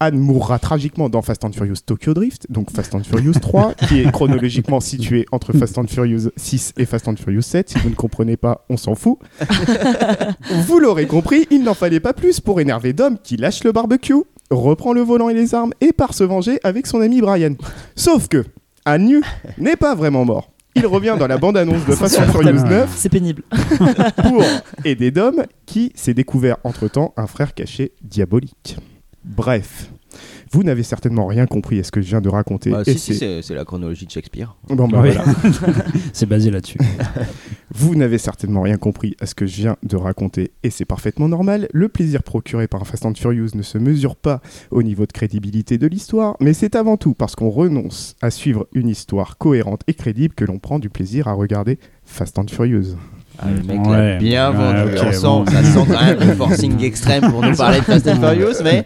Anne 0.00 0.16
mourra 0.16 0.60
tragiquement 0.60 1.08
dans 1.08 1.22
Fast 1.22 1.44
and 1.44 1.50
Furious 1.52 1.78
Tokyo 1.84 2.14
Drift, 2.14 2.46
donc 2.50 2.70
Fast 2.70 2.94
and 2.94 3.02
Furious 3.02 3.32
3, 3.40 3.74
qui 3.74 3.98
est 4.00 4.12
chronologiquement 4.12 4.78
situé 4.78 5.26
entre 5.32 5.52
Fast 5.52 5.76
and 5.76 5.88
Furious 5.88 6.30
6 6.36 6.74
et 6.76 6.86
Fast 6.86 7.08
and 7.08 7.16
Furious 7.16 7.42
7. 7.42 7.70
Si 7.70 7.78
vous 7.80 7.90
ne 7.90 7.96
comprenez 7.96 8.36
pas, 8.36 8.64
on 8.68 8.76
s'en 8.76 8.94
fout. 8.94 9.18
vous 10.68 10.78
l'aurez 10.78 11.08
compris, 11.08 11.48
il 11.50 11.64
n'en 11.64 11.74
fallait 11.74 11.98
pas 11.98 12.12
plus 12.12 12.38
pour 12.38 12.60
énerver 12.60 12.92
Dom 12.92 13.18
qui 13.18 13.36
lâche 13.36 13.64
le 13.64 13.72
barbecue, 13.72 14.22
reprend 14.50 14.92
le 14.92 15.00
volant 15.00 15.30
et 15.30 15.34
les 15.34 15.56
armes 15.56 15.72
et 15.80 15.92
part 15.92 16.14
se 16.14 16.22
venger 16.22 16.60
avec 16.62 16.86
son 16.86 17.00
ami 17.00 17.20
Brian. 17.20 17.54
Sauf 17.96 18.28
que 18.28 18.44
Anne 18.84 19.20
n'est 19.58 19.76
pas 19.76 19.96
vraiment 19.96 20.24
mort. 20.24 20.52
Il 20.78 20.86
revient 20.86 21.16
dans 21.18 21.26
la 21.26 21.38
bande-annonce 21.38 21.84
de 21.84 21.92
Fast 21.92 22.20
and 22.20 22.30
Furious 22.30 22.62
9 22.62 22.94
C'est 22.96 23.08
pénible. 23.08 23.42
pour 24.22 24.44
aider 24.84 25.10
Dom 25.10 25.44
qui 25.66 25.92
s'est 25.96 26.14
découvert 26.14 26.58
entre-temps 26.62 27.12
un 27.16 27.26
frère 27.26 27.52
caché 27.52 27.92
diabolique. 28.02 28.76
Bref, 29.24 29.90
vous 30.52 30.62
n'avez 30.64 30.82
certainement 30.82 31.26
rien 31.26 31.46
compris 31.46 31.80
à 31.80 31.84
ce 31.84 31.90
que 31.90 32.00
je 32.00 32.06
viens 32.08 32.20
de 32.20 32.28
raconter. 32.28 32.70
Bah, 32.70 32.82
et 32.86 32.92
si, 32.92 32.98
si, 32.98 33.14
c'est- 33.14 33.18
c'est 33.18 33.42
c'est 33.42 33.54
la 33.54 33.64
chronologie 33.64 34.06
de 34.06 34.10
Shakespeare. 34.10 34.54
Bon, 34.68 34.88
bah, 34.88 35.00
Oui. 35.02 35.10
voilà. 35.12 35.24
C'est 36.12 36.26
basé 36.26 36.50
là-dessus. 36.50 36.78
Vous 37.74 37.94
n'avez 37.94 38.18
certainement 38.18 38.62
rien 38.62 38.76
compris 38.76 39.14
à 39.20 39.26
ce 39.26 39.34
que 39.34 39.46
je 39.46 39.56
viens 39.56 39.76
de 39.82 39.96
raconter 39.96 40.52
et 40.62 40.70
c'est 40.70 40.84
parfaitement 40.86 41.28
normal. 41.28 41.68
Le 41.72 41.88
plaisir 41.88 42.22
procuré 42.22 42.66
par 42.66 42.80
un 42.80 42.84
Fast 42.84 43.04
and 43.06 43.14
Furious 43.14 43.50
ne 43.54 43.62
se 43.62 43.76
mesure 43.78 44.16
pas 44.16 44.40
au 44.70 44.82
niveau 44.82 45.06
de 45.06 45.12
crédibilité 45.12 45.76
de 45.78 45.86
l'histoire, 45.86 46.36
mais 46.40 46.54
c'est 46.54 46.74
avant 46.76 46.96
tout 46.96 47.14
parce 47.14 47.36
qu'on 47.36 47.50
renonce 47.50 48.16
à 48.22 48.30
suivre 48.30 48.66
une 48.72 48.88
histoire 48.88 49.36
cohérente 49.38 49.82
et 49.86 49.94
crédible 49.94 50.34
que 50.34 50.44
l'on 50.44 50.58
prend 50.58 50.78
du 50.78 50.88
plaisir 50.88 51.28
à 51.28 51.34
regarder 51.34 51.78
Fast 52.04 52.38
and 52.38 52.46
Furious. 52.48 52.96
Ah, 53.38 53.46
le 53.50 53.62
mec 53.62 53.86
Ouais. 53.86 53.96
l'a 54.14 54.16
bien 54.16 54.50
Ouais, 54.50 54.56
vendu. 54.84 54.98
on 55.06 55.12
sent, 55.12 55.20
bon. 55.22 55.46
ça 55.46 55.62
sent 55.62 55.86
quand 55.88 56.04
même 56.04 56.18
le 56.20 56.34
forcing 56.34 56.82
extrême 56.82 57.30
pour 57.30 57.42
nous 57.42 57.54
parler 57.54 57.78
de 57.80 57.84
Fast 57.84 58.08
and 58.08 58.16
Furious, 58.16 58.62
mais 58.64 58.84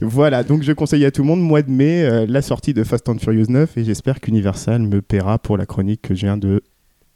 Voilà, 0.00 0.44
donc 0.44 0.62
je 0.62 0.72
conseille 0.72 1.04
à 1.04 1.10
tout 1.10 1.22
le 1.22 1.28
monde, 1.28 1.40
mois 1.40 1.62
de 1.62 1.70
mai, 1.70 2.04
euh, 2.04 2.26
la 2.28 2.42
sortie 2.42 2.74
de 2.74 2.84
Fast 2.84 3.08
and 3.08 3.18
Furious 3.18 3.46
9 3.48 3.76
et 3.78 3.84
j'espère 3.84 4.20
qu'Universal 4.20 4.82
me 4.82 5.02
paiera 5.02 5.38
pour 5.38 5.56
la 5.56 5.66
chronique 5.66 6.02
que 6.02 6.14
je 6.14 6.26
viens 6.26 6.36
de 6.36 6.62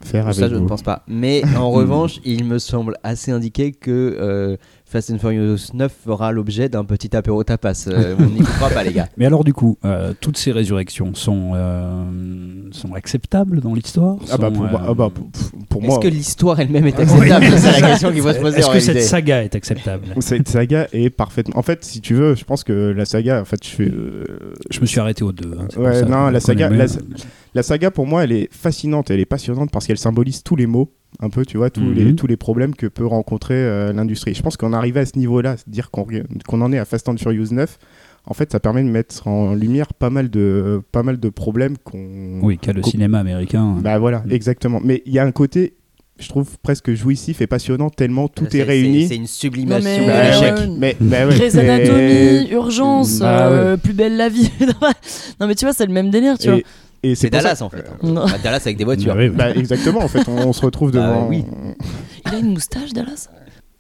faire 0.03 0.27
avec 0.27 0.37
ça 0.37 0.49
je 0.49 0.57
ne 0.57 0.67
pense 0.67 0.83
pas. 0.83 1.03
Mais 1.09 1.43
en 1.57 1.71
revanche, 1.73 2.21
il 2.25 2.45
me 2.45 2.59
semble 2.59 2.97
assez 3.03 3.31
indiqué 3.31 3.73
que 3.73 4.17
euh, 4.21 4.57
Fast 4.89 5.11
and 5.11 5.19
Furious 5.19 5.73
9 5.75 5.93
fera 6.05 6.31
l'objet 6.31 6.69
d'un 6.69 6.85
petit 6.85 7.17
apéro 7.17 7.43
tapas. 7.43 7.87
Euh, 7.89 8.15
on 8.21 8.27
n'y 8.27 8.39
croit 8.43 8.69
pas 8.71 8.85
les 8.85 8.93
gars. 8.93 9.09
Mais 9.17 9.27
alors 9.27 9.43
du 9.43 9.53
coup, 9.53 9.77
euh, 9.85 10.15
toutes 10.21 10.39
ces 10.39 10.53
résurrections 10.53 11.13
sont, 11.15 11.53
euh, 11.55 12.05
sont 12.71 12.95
acceptables 12.95 13.61
dans 13.61 13.75
l'histoire? 13.75 14.17
Ah 14.31 14.39
bah 14.39 14.47
Sont, 14.47 14.53
pour, 14.55 14.63
moi- 14.69 14.81
euh, 14.81 14.87
ah 14.89 14.95
bah 14.95 15.11
pour- 15.13 15.29
pour 15.69 15.83
Est-ce 15.83 15.91
moi, 15.91 15.99
que 15.99 16.07
l'histoire 16.07 16.61
elle-même 16.61 16.87
est 16.87 17.01
acceptable? 17.01 17.47
C'est 17.59 17.81
la 17.81 17.89
question 17.89 18.13
qu'il 18.13 18.23
faut 18.23 18.33
se 18.33 18.39
poser 18.41 18.59
Est-ce 18.61 18.71
que 18.71 18.79
cette 18.81 19.03
saga 19.03 19.43
est 19.43 19.57
acceptable? 19.57 20.07
Cette 20.21 20.49
saga 20.49 20.87
est 20.93 21.11
parfaitement. 21.11 21.59
En 21.59 21.63
fait, 21.63 21.85
si 21.85 22.01
tu 22.01 22.15
veux, 22.15 22.37
je 22.37 22.45
pense 22.45 22.63
que 22.63 22.73
la 22.97 23.05
saga, 23.07 23.41
en 23.41 23.45
fait, 23.45 23.65
je 23.65 23.69
fais. 23.71 23.89
euh, 23.91 24.25
Je 24.71 24.81
me 24.81 24.87
suis 24.87 25.01
arrêté 25.01 25.25
aux 25.25 25.33
deux. 25.33 25.51
hein, 25.61 25.67
Ouais, 25.77 26.03
non, 26.05 26.29
la 26.31 26.39
saga, 26.39 26.71
la, 27.55 27.63
saga 27.65 27.91
pour 27.91 28.07
moi, 28.07 28.23
elle 28.23 28.33
est 28.33 28.49
fascinante, 28.53 29.11
elle 29.11 29.19
est 29.21 29.25
passionnante 29.27 29.71
parce 29.73 29.87
qu'elle 29.87 29.99
symbolise 29.99 30.45
tous 30.45 30.55
les 30.55 30.67
maux, 30.67 30.93
un 31.21 31.31
peu, 31.31 31.45
tu 31.47 31.57
vois, 31.57 31.71
tous, 31.71 31.81
Mhm. 31.81 31.95
les, 31.95 32.15
tous 32.15 32.27
les 32.27 32.37
problèmes 32.37 32.75
que 32.75 32.87
peut 32.87 33.07
rencontrer 33.07 33.55
euh, 33.55 33.93
l'industrie. 33.93 34.35
Je 34.35 34.43
pense 34.43 34.57
qu'on 34.57 34.73
arrive 34.73 34.97
à 34.99 35.07
ce 35.07 35.19
niveau-là, 35.19 35.57
dire 35.67 35.91
qu'on 35.91 36.07
qu'on 36.47 36.61
en 36.61 36.73
est 36.73 36.79
à 36.79 36.85
Fast 36.85 37.09
and 37.09 37.17
Furious 37.17 37.49
9, 37.53 37.79
en 38.27 38.35
fait, 38.35 38.53
ça 38.53 38.61
permet 38.61 38.83
de 38.83 38.89
mettre 38.89 39.27
en 39.29 39.55
lumière 39.55 39.95
pas 39.95 40.11
mal 40.11 40.29
de, 40.31 40.83
pas 40.93 41.03
mal 41.03 41.19
de 41.21 41.29
problèmes 41.29 41.77
qu'on. 41.85 42.41
Oui, 42.43 42.59
qu'a 42.59 42.73
le 42.73 42.83
cinéma 42.83 43.19
américain. 43.21 43.77
Bah 43.81 43.99
voilà, 43.99 44.19
Mm. 44.27 44.33
exactement. 44.33 44.81
Mais 44.85 45.03
il 45.07 45.13
y 45.13 45.19
a 45.19 45.25
un 45.25 45.31
côté, 45.33 45.75
je 46.19 46.29
trouve 46.29 46.59
presque 46.63 46.93
jouissif 46.95 47.41
et 47.41 47.47
passionnant 47.47 47.89
tellement 47.89 48.27
tout 48.29 48.55
est 48.57 48.63
réuni. 48.63 49.07
c'est- 49.07 49.17
une 49.17 49.27
sublimation 49.27 50.03
de 50.03 50.07
mais- 50.07 50.31
l'échec. 50.31 50.57
ouais. 50.59 50.75
Mais, 50.79 50.97
bah 51.01 51.27
ouais, 51.29 51.35
Grey's 51.37 51.55
mais- 51.55 51.69
Anatomy, 51.71 52.51
Urgence, 52.53 53.19
Bah 53.21 53.49
ouais. 53.51 53.57
euh, 53.57 53.77
Plus 53.77 53.93
belle 53.95 54.17
la 54.17 54.29
vie. 54.29 54.51
non 55.41 55.47
mais 55.47 55.55
tu 55.55 55.65
vois, 55.65 55.73
c'est 55.73 55.87
le 55.87 55.93
même 55.93 56.11
délire, 56.11 56.37
tu 56.39 56.49
vois. 56.51 56.61
Et, 57.11 57.15
C'est 57.15 57.27
ça- 57.33 57.43
Dallas 57.43 57.59
en 57.63 57.69
fait. 57.71 57.85
Non. 58.03 58.25
Bah, 58.27 58.33
Dallas 58.43 58.61
avec 58.65 58.77
des 58.77 58.85
voitures. 58.85 59.15
Bah 59.15 59.21
oui, 59.21 59.29
oui. 59.29 59.37
Bah, 59.37 59.51
exactement, 59.55 60.01
en 60.01 60.09
fait, 60.09 60.27
on, 60.29 60.49
on 60.49 60.53
se 60.53 60.61
retrouve 60.65 60.91
devant. 60.91 61.29
oui. 61.29 61.45
Il 62.27 62.35
a 62.35 62.39
une 62.39 62.53
moustache, 62.55 62.93
Dallas? 62.93 63.29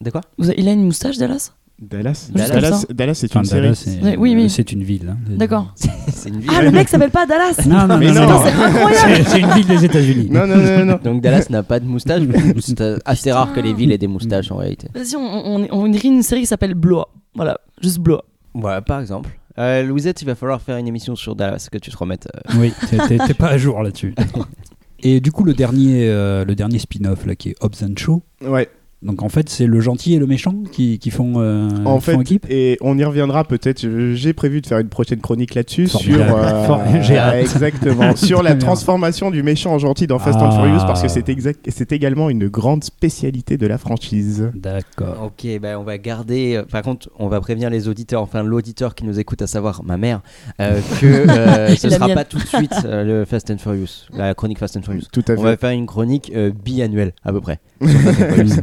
De 0.00 0.10
quoi? 0.10 0.20
Il 0.56 0.68
a 0.68 0.72
une 0.72 0.84
moustache, 0.84 1.16
Dallas? 1.18 1.52
Dallas, 1.78 2.30
Dallas. 2.32 2.86
Dallas, 2.88 3.14
c'est 3.14 3.30
Enfin, 3.30 3.40
une 3.40 3.44
série. 3.46 3.76
C'est 3.76 4.00
Ouais, 4.02 4.16
oui, 4.16 4.34
oui. 4.34 4.48
c'est 4.48 4.72
une 4.72 4.82
ville. 4.82 5.10
hein. 5.10 5.18
D'accord. 5.28 5.74
C'est 6.08 6.30
une 6.30 6.40
ville. 6.40 6.50
Ah, 6.56 6.62
le 6.62 6.70
mec 6.70 6.88
s'appelle 6.88 7.10
pas 7.10 7.26
Dallas 7.26 7.54
Non, 7.66 7.86
non, 7.86 7.98
Mais 7.98 8.10
non, 8.12 8.26
non. 8.26 8.40
C'est 8.42 8.50
incroyable 8.52 8.94
C'est 9.16 9.22
c'est 9.30 9.40
une 9.40 9.50
ville 9.50 9.66
des 9.66 9.84
États-Unis. 9.84 10.28
Non, 10.30 10.46
non, 10.46 10.56
non, 10.56 10.84
non. 10.86 10.98
Donc 11.04 11.20
Dallas 11.20 11.46
n'a 11.50 11.62
pas 11.62 11.78
de 11.78 11.84
moustache. 11.84 12.22
C'est 12.60 12.80
assez 13.04 13.30
rare 13.30 13.52
que 13.52 13.60
les 13.60 13.74
villes 13.74 13.92
aient 13.92 13.98
des 13.98 14.06
moustaches 14.06 14.50
en 14.50 14.56
réalité. 14.56 14.88
Vas-y, 14.94 15.16
on, 15.16 15.20
on, 15.20 15.68
on 15.70 15.92
écrit 15.92 16.08
une 16.08 16.22
série 16.22 16.40
qui 16.42 16.46
s'appelle 16.46 16.72
Blois. 16.74 17.10
Voilà, 17.34 17.58
juste 17.82 17.98
Blois. 17.98 18.24
Voilà, 18.54 18.80
par 18.80 19.00
exemple. 19.00 19.28
Euh, 19.58 19.82
Louisette, 19.82 20.20
il 20.22 20.26
va 20.26 20.34
falloir 20.34 20.60
faire 20.60 20.76
une 20.76 20.86
émission 20.88 21.16
sur 21.16 21.34
Dallas, 21.34 21.68
que 21.70 21.78
tu 21.78 21.90
te 21.90 21.96
remettes. 21.96 22.28
euh, 22.34 22.52
Oui, 22.58 22.72
t'es- 22.90 22.98
t'es 23.08 23.18
t'es 23.26 23.34
pas 23.34 23.48
à 23.48 23.58
jour 23.58 23.82
là-dessus. 23.82 24.14
Et 25.00 25.20
du 25.20 25.30
coup, 25.30 25.44
le 25.44 25.52
dernier, 25.54 26.08
euh, 26.08 26.44
le 26.44 26.54
dernier 26.54 26.78
spin-off 26.78 27.26
là, 27.26 27.34
qui 27.36 27.50
est 27.50 27.56
Hobbs 27.60 27.82
and 27.82 27.94
Shaw. 27.96 28.22
Ouais. 28.42 28.68
Donc 29.02 29.22
en 29.22 29.28
fait, 29.28 29.48
c'est 29.50 29.66
le 29.66 29.78
gentil 29.80 30.14
et 30.14 30.18
le 30.18 30.26
méchant 30.26 30.54
qui, 30.72 30.98
qui 30.98 31.10
font, 31.10 31.34
euh, 31.36 31.68
En 31.84 32.00
font 32.00 32.12
fait, 32.12 32.20
équipe. 32.20 32.46
et 32.48 32.78
on 32.80 32.96
y 32.98 33.04
reviendra 33.04 33.44
peut-être. 33.44 33.86
J'ai 34.14 34.32
prévu 34.32 34.62
de 34.62 34.66
faire 34.66 34.78
une 34.78 34.88
prochaine 34.88 35.20
chronique 35.20 35.54
là-dessus 35.54 35.86
sur 35.86 36.18
euh, 36.18 36.82
j'ai 37.02 37.18
hâte. 37.18 37.36
exactement 37.36 38.16
sur 38.16 38.42
la 38.42 38.54
transformation 38.54 39.30
du 39.30 39.42
méchant 39.42 39.74
en 39.74 39.78
gentil 39.78 40.06
dans 40.06 40.18
Fast 40.18 40.38
and 40.38 40.48
Ah. 40.50 40.62
Furious 40.62 40.78
parce 40.86 41.02
que 41.02 41.08
c'est 41.08 41.28
exact, 41.28 41.66
c'est 41.68 41.92
également 41.92 42.30
une 42.30 42.48
grande 42.48 42.84
spécialité 42.84 43.58
de 43.58 43.66
la 43.66 43.76
franchise. 43.78 44.50
D'accord. 44.54 45.24
Ok, 45.26 45.46
bah 45.60 45.78
on 45.78 45.84
va 45.84 45.98
garder. 45.98 46.56
euh, 46.56 46.62
par 46.64 46.82
contre, 46.82 47.10
on 47.18 47.28
va 47.28 47.40
prévenir 47.42 47.68
les 47.70 47.88
auditeurs, 47.88 48.22
enfin 48.22 48.42
l'auditeur 48.42 48.94
qui 48.94 49.04
nous 49.04 49.20
écoute, 49.20 49.42
à 49.42 49.46
savoir 49.46 49.82
ma 49.84 49.98
mère, 49.98 50.22
euh, 50.60 50.80
que 51.00 51.06
euh, 51.06 51.76
ce 51.76 51.90
sera 51.90 52.06
mienne. 52.06 52.16
pas 52.16 52.24
tout 52.24 52.38
de 52.38 52.46
suite 52.46 52.74
euh, 52.86 53.04
le 53.20 53.24
Fast 53.26 53.50
and 53.50 53.58
Furious, 53.58 54.06
la 54.14 54.34
chronique 54.34 54.58
Fast 54.58 54.76
and 54.78 54.82
Furious. 54.82 55.02
Tout 55.12 55.22
à 55.28 55.32
On 55.34 55.42
va 55.42 55.50
fait. 55.52 55.60
faire 55.60 55.70
une 55.70 55.86
chronique 55.86 56.32
euh, 56.34 56.50
biannuelle 56.64 57.12
à 57.24 57.32
peu 57.32 57.40
près. 57.42 57.60
sur 57.86 57.90
Fast 58.00 58.20
and 58.22 58.34
Furious. 58.34 58.54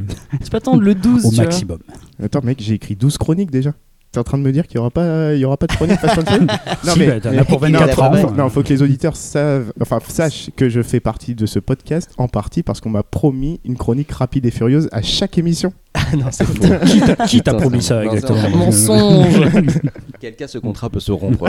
Je 0.41 0.49
peux 0.49 0.57
attendre 0.57 0.81
le 0.81 0.95
12, 0.95 1.25
Au 1.25 1.29
tu 1.29 1.35
vois. 1.35 1.43
maximum. 1.45 1.79
Attends, 2.23 2.41
mec, 2.43 2.59
j'ai 2.61 2.73
écrit 2.75 2.95
12 2.95 3.17
chroniques 3.17 3.51
déjà. 3.51 3.73
T'es 4.11 4.19
en 4.19 4.23
train 4.23 4.37
de 4.37 4.43
me 4.43 4.51
dire 4.51 4.67
qu'il 4.67 4.75
y 4.75 4.79
aura 4.79 4.91
pas, 4.91 5.33
il 5.33 5.39
y 5.39 5.45
aura 5.45 5.57
pas 5.57 5.65
de 5.65 5.73
chronique 5.73 5.97
Fast 5.99 6.19
and 6.19 6.25
Furious 6.27 6.47
Si, 6.83 6.99
bah, 7.07 7.19
t'en 7.19 7.35
as 7.35 7.45
pour 7.45 7.59
non, 7.67 7.79
24 7.79 7.95
faut- 7.95 8.01
ans. 8.03 8.13
faut- 8.15 8.31
non, 8.35 8.49
faut 8.49 8.61
que 8.61 8.69
les 8.69 8.83
auditeurs 8.83 9.15
savent, 9.15 9.73
enfin, 9.81 9.97
sachent 10.07 10.51
que 10.55 10.69
je 10.69 10.83
fais 10.83 10.99
partie 10.99 11.33
de 11.33 11.47
ce 11.47 11.57
podcast 11.57 12.11
en 12.19 12.27
partie 12.27 12.61
parce 12.61 12.79
qu'on 12.79 12.91
m'a 12.91 13.01
promis 13.01 13.59
une 13.65 13.75
chronique 13.75 14.11
rapide 14.11 14.45
et 14.45 14.51
furieuse 14.51 14.87
à 14.91 15.01
chaque 15.01 15.39
émission. 15.39 15.73
non, 16.15 16.27
c'est 16.29 16.45
faux. 16.45 16.53
Qui 16.85 16.99
t'a- 17.01 17.15
qui 17.25 17.41
t'a 17.41 17.51
Attends, 17.51 17.61
promis 17.61 17.81
c'est- 17.81 17.87
ça 17.87 18.03
non, 18.03 18.11
c'est 18.11 18.15
exactement 18.17 18.43
un 18.43 18.49
Mensonge 18.65 19.49
Quel 20.19 20.35
cas 20.35 20.47
ce 20.47 20.59
contrat 20.59 20.91
peut 20.91 20.99
se 20.99 21.11
rompre 21.11 21.47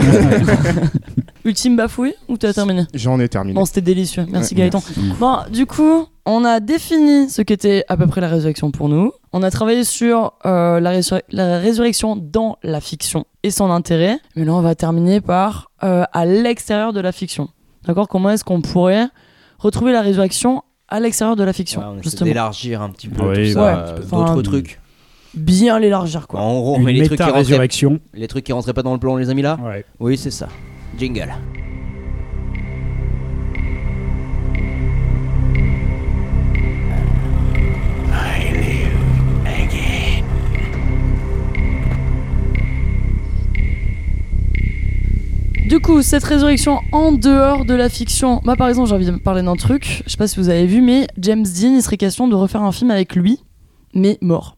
Ultime 1.43 1.75
bafouille 1.75 2.15
ou 2.27 2.37
t'as 2.37 2.53
terminé? 2.53 2.85
J'en 2.95 3.19
ai 3.19 3.29
terminé. 3.29 3.53
Bon, 3.53 3.65
c'était 3.65 3.81
délicieux. 3.81 4.25
Merci 4.31 4.55
Ouais, 4.55 4.61
Gaëtan. 4.61 4.81
Bon, 5.19 5.37
du 5.53 5.65
coup, 5.67 6.07
on 6.25 6.43
a 6.45 6.59
défini 6.59 7.29
ce 7.29 7.41
qu'était 7.41 7.83
à 7.87 7.97
peu 7.97 8.07
près 8.07 8.21
la 8.21 8.27
résurrection 8.27 8.71
pour 8.71 8.89
nous. 8.89 9.11
On 9.33 9.43
a 9.43 9.51
travaillé 9.51 9.83
sur 9.83 10.33
euh, 10.45 10.79
la, 10.79 10.89
résur- 10.91 11.21
la 11.29 11.59
résurrection 11.59 12.15
dans 12.15 12.57
la 12.63 12.81
fiction 12.81 13.25
et 13.43 13.51
son 13.51 13.69
intérêt. 13.71 14.17
Mais 14.35 14.45
là, 14.45 14.53
on 14.53 14.61
va 14.61 14.75
terminer 14.75 15.21
par 15.21 15.71
euh, 15.83 16.03
à 16.13 16.25
l'extérieur 16.25 16.93
de 16.93 16.99
la 16.99 17.11
fiction. 17.11 17.49
D'accord? 17.85 18.07
Comment 18.07 18.31
est-ce 18.31 18.43
qu'on 18.43 18.61
pourrait 18.61 19.07
retrouver 19.59 19.91
la 19.91 20.01
résurrection 20.01 20.63
à 20.87 20.99
l'extérieur 20.99 21.35
de 21.35 21.43
la 21.43 21.53
fiction 21.53 21.81
Ouais, 21.81 21.87
on 21.99 22.01
Justement? 22.01 22.27
d'élargir 22.27 22.81
un 22.81 22.89
petit 22.89 23.07
peu 23.09 23.23
Oui, 23.27 23.47
tout 23.49 23.53
ça, 23.59 23.65
ouais, 23.65 23.91
euh, 23.91 23.99
d'autres 24.25 24.41
trucs. 24.41 24.79
Bien 25.33 25.79
l'élargir, 25.79 26.27
quoi. 26.27 26.39
En 26.39 26.59
gros, 26.61 26.75
on 26.75 26.79
met 26.79 26.93
les 26.93 27.05
trucs, 27.05 27.17
qui 27.19 27.23
rentraient, 27.23 27.97
les 28.13 28.27
trucs 28.27 28.45
qui 28.45 28.53
rentraient 28.53 28.73
pas 28.73 28.83
dans 28.83 28.93
le 28.93 28.99
plan, 28.99 29.13
on 29.13 29.17
les 29.17 29.29
a 29.29 29.33
mis 29.33 29.41
là? 29.41 29.57
Ouais. 29.61 29.83
Oui, 29.99 30.17
c'est 30.17 30.31
ça. 30.31 30.47
Jingle. 30.97 31.33
Du 45.67 45.79
coup, 45.79 46.01
cette 46.03 46.23
résurrection 46.23 46.81
en 46.91 47.11
dehors 47.11 47.65
de 47.65 47.73
la 47.73 47.89
fiction, 47.89 48.39
moi 48.43 48.55
par 48.55 48.69
exemple, 48.69 48.87
j'ai 48.89 48.95
envie 48.95 49.05
de 49.05 49.11
parler 49.17 49.41
d'un 49.41 49.55
truc, 49.55 50.03
je 50.05 50.11
sais 50.11 50.17
pas 50.17 50.27
si 50.27 50.37
vous 50.39 50.49
avez 50.49 50.65
vu, 50.67 50.81
mais 50.81 51.07
James 51.17 51.43
Dean, 51.43 51.73
il 51.75 51.81
serait 51.81 51.97
question 51.97 52.27
de 52.27 52.35
refaire 52.35 52.61
un 52.61 52.71
film 52.71 52.91
avec 52.91 53.15
lui, 53.15 53.39
mais 53.93 54.17
mort. 54.21 54.57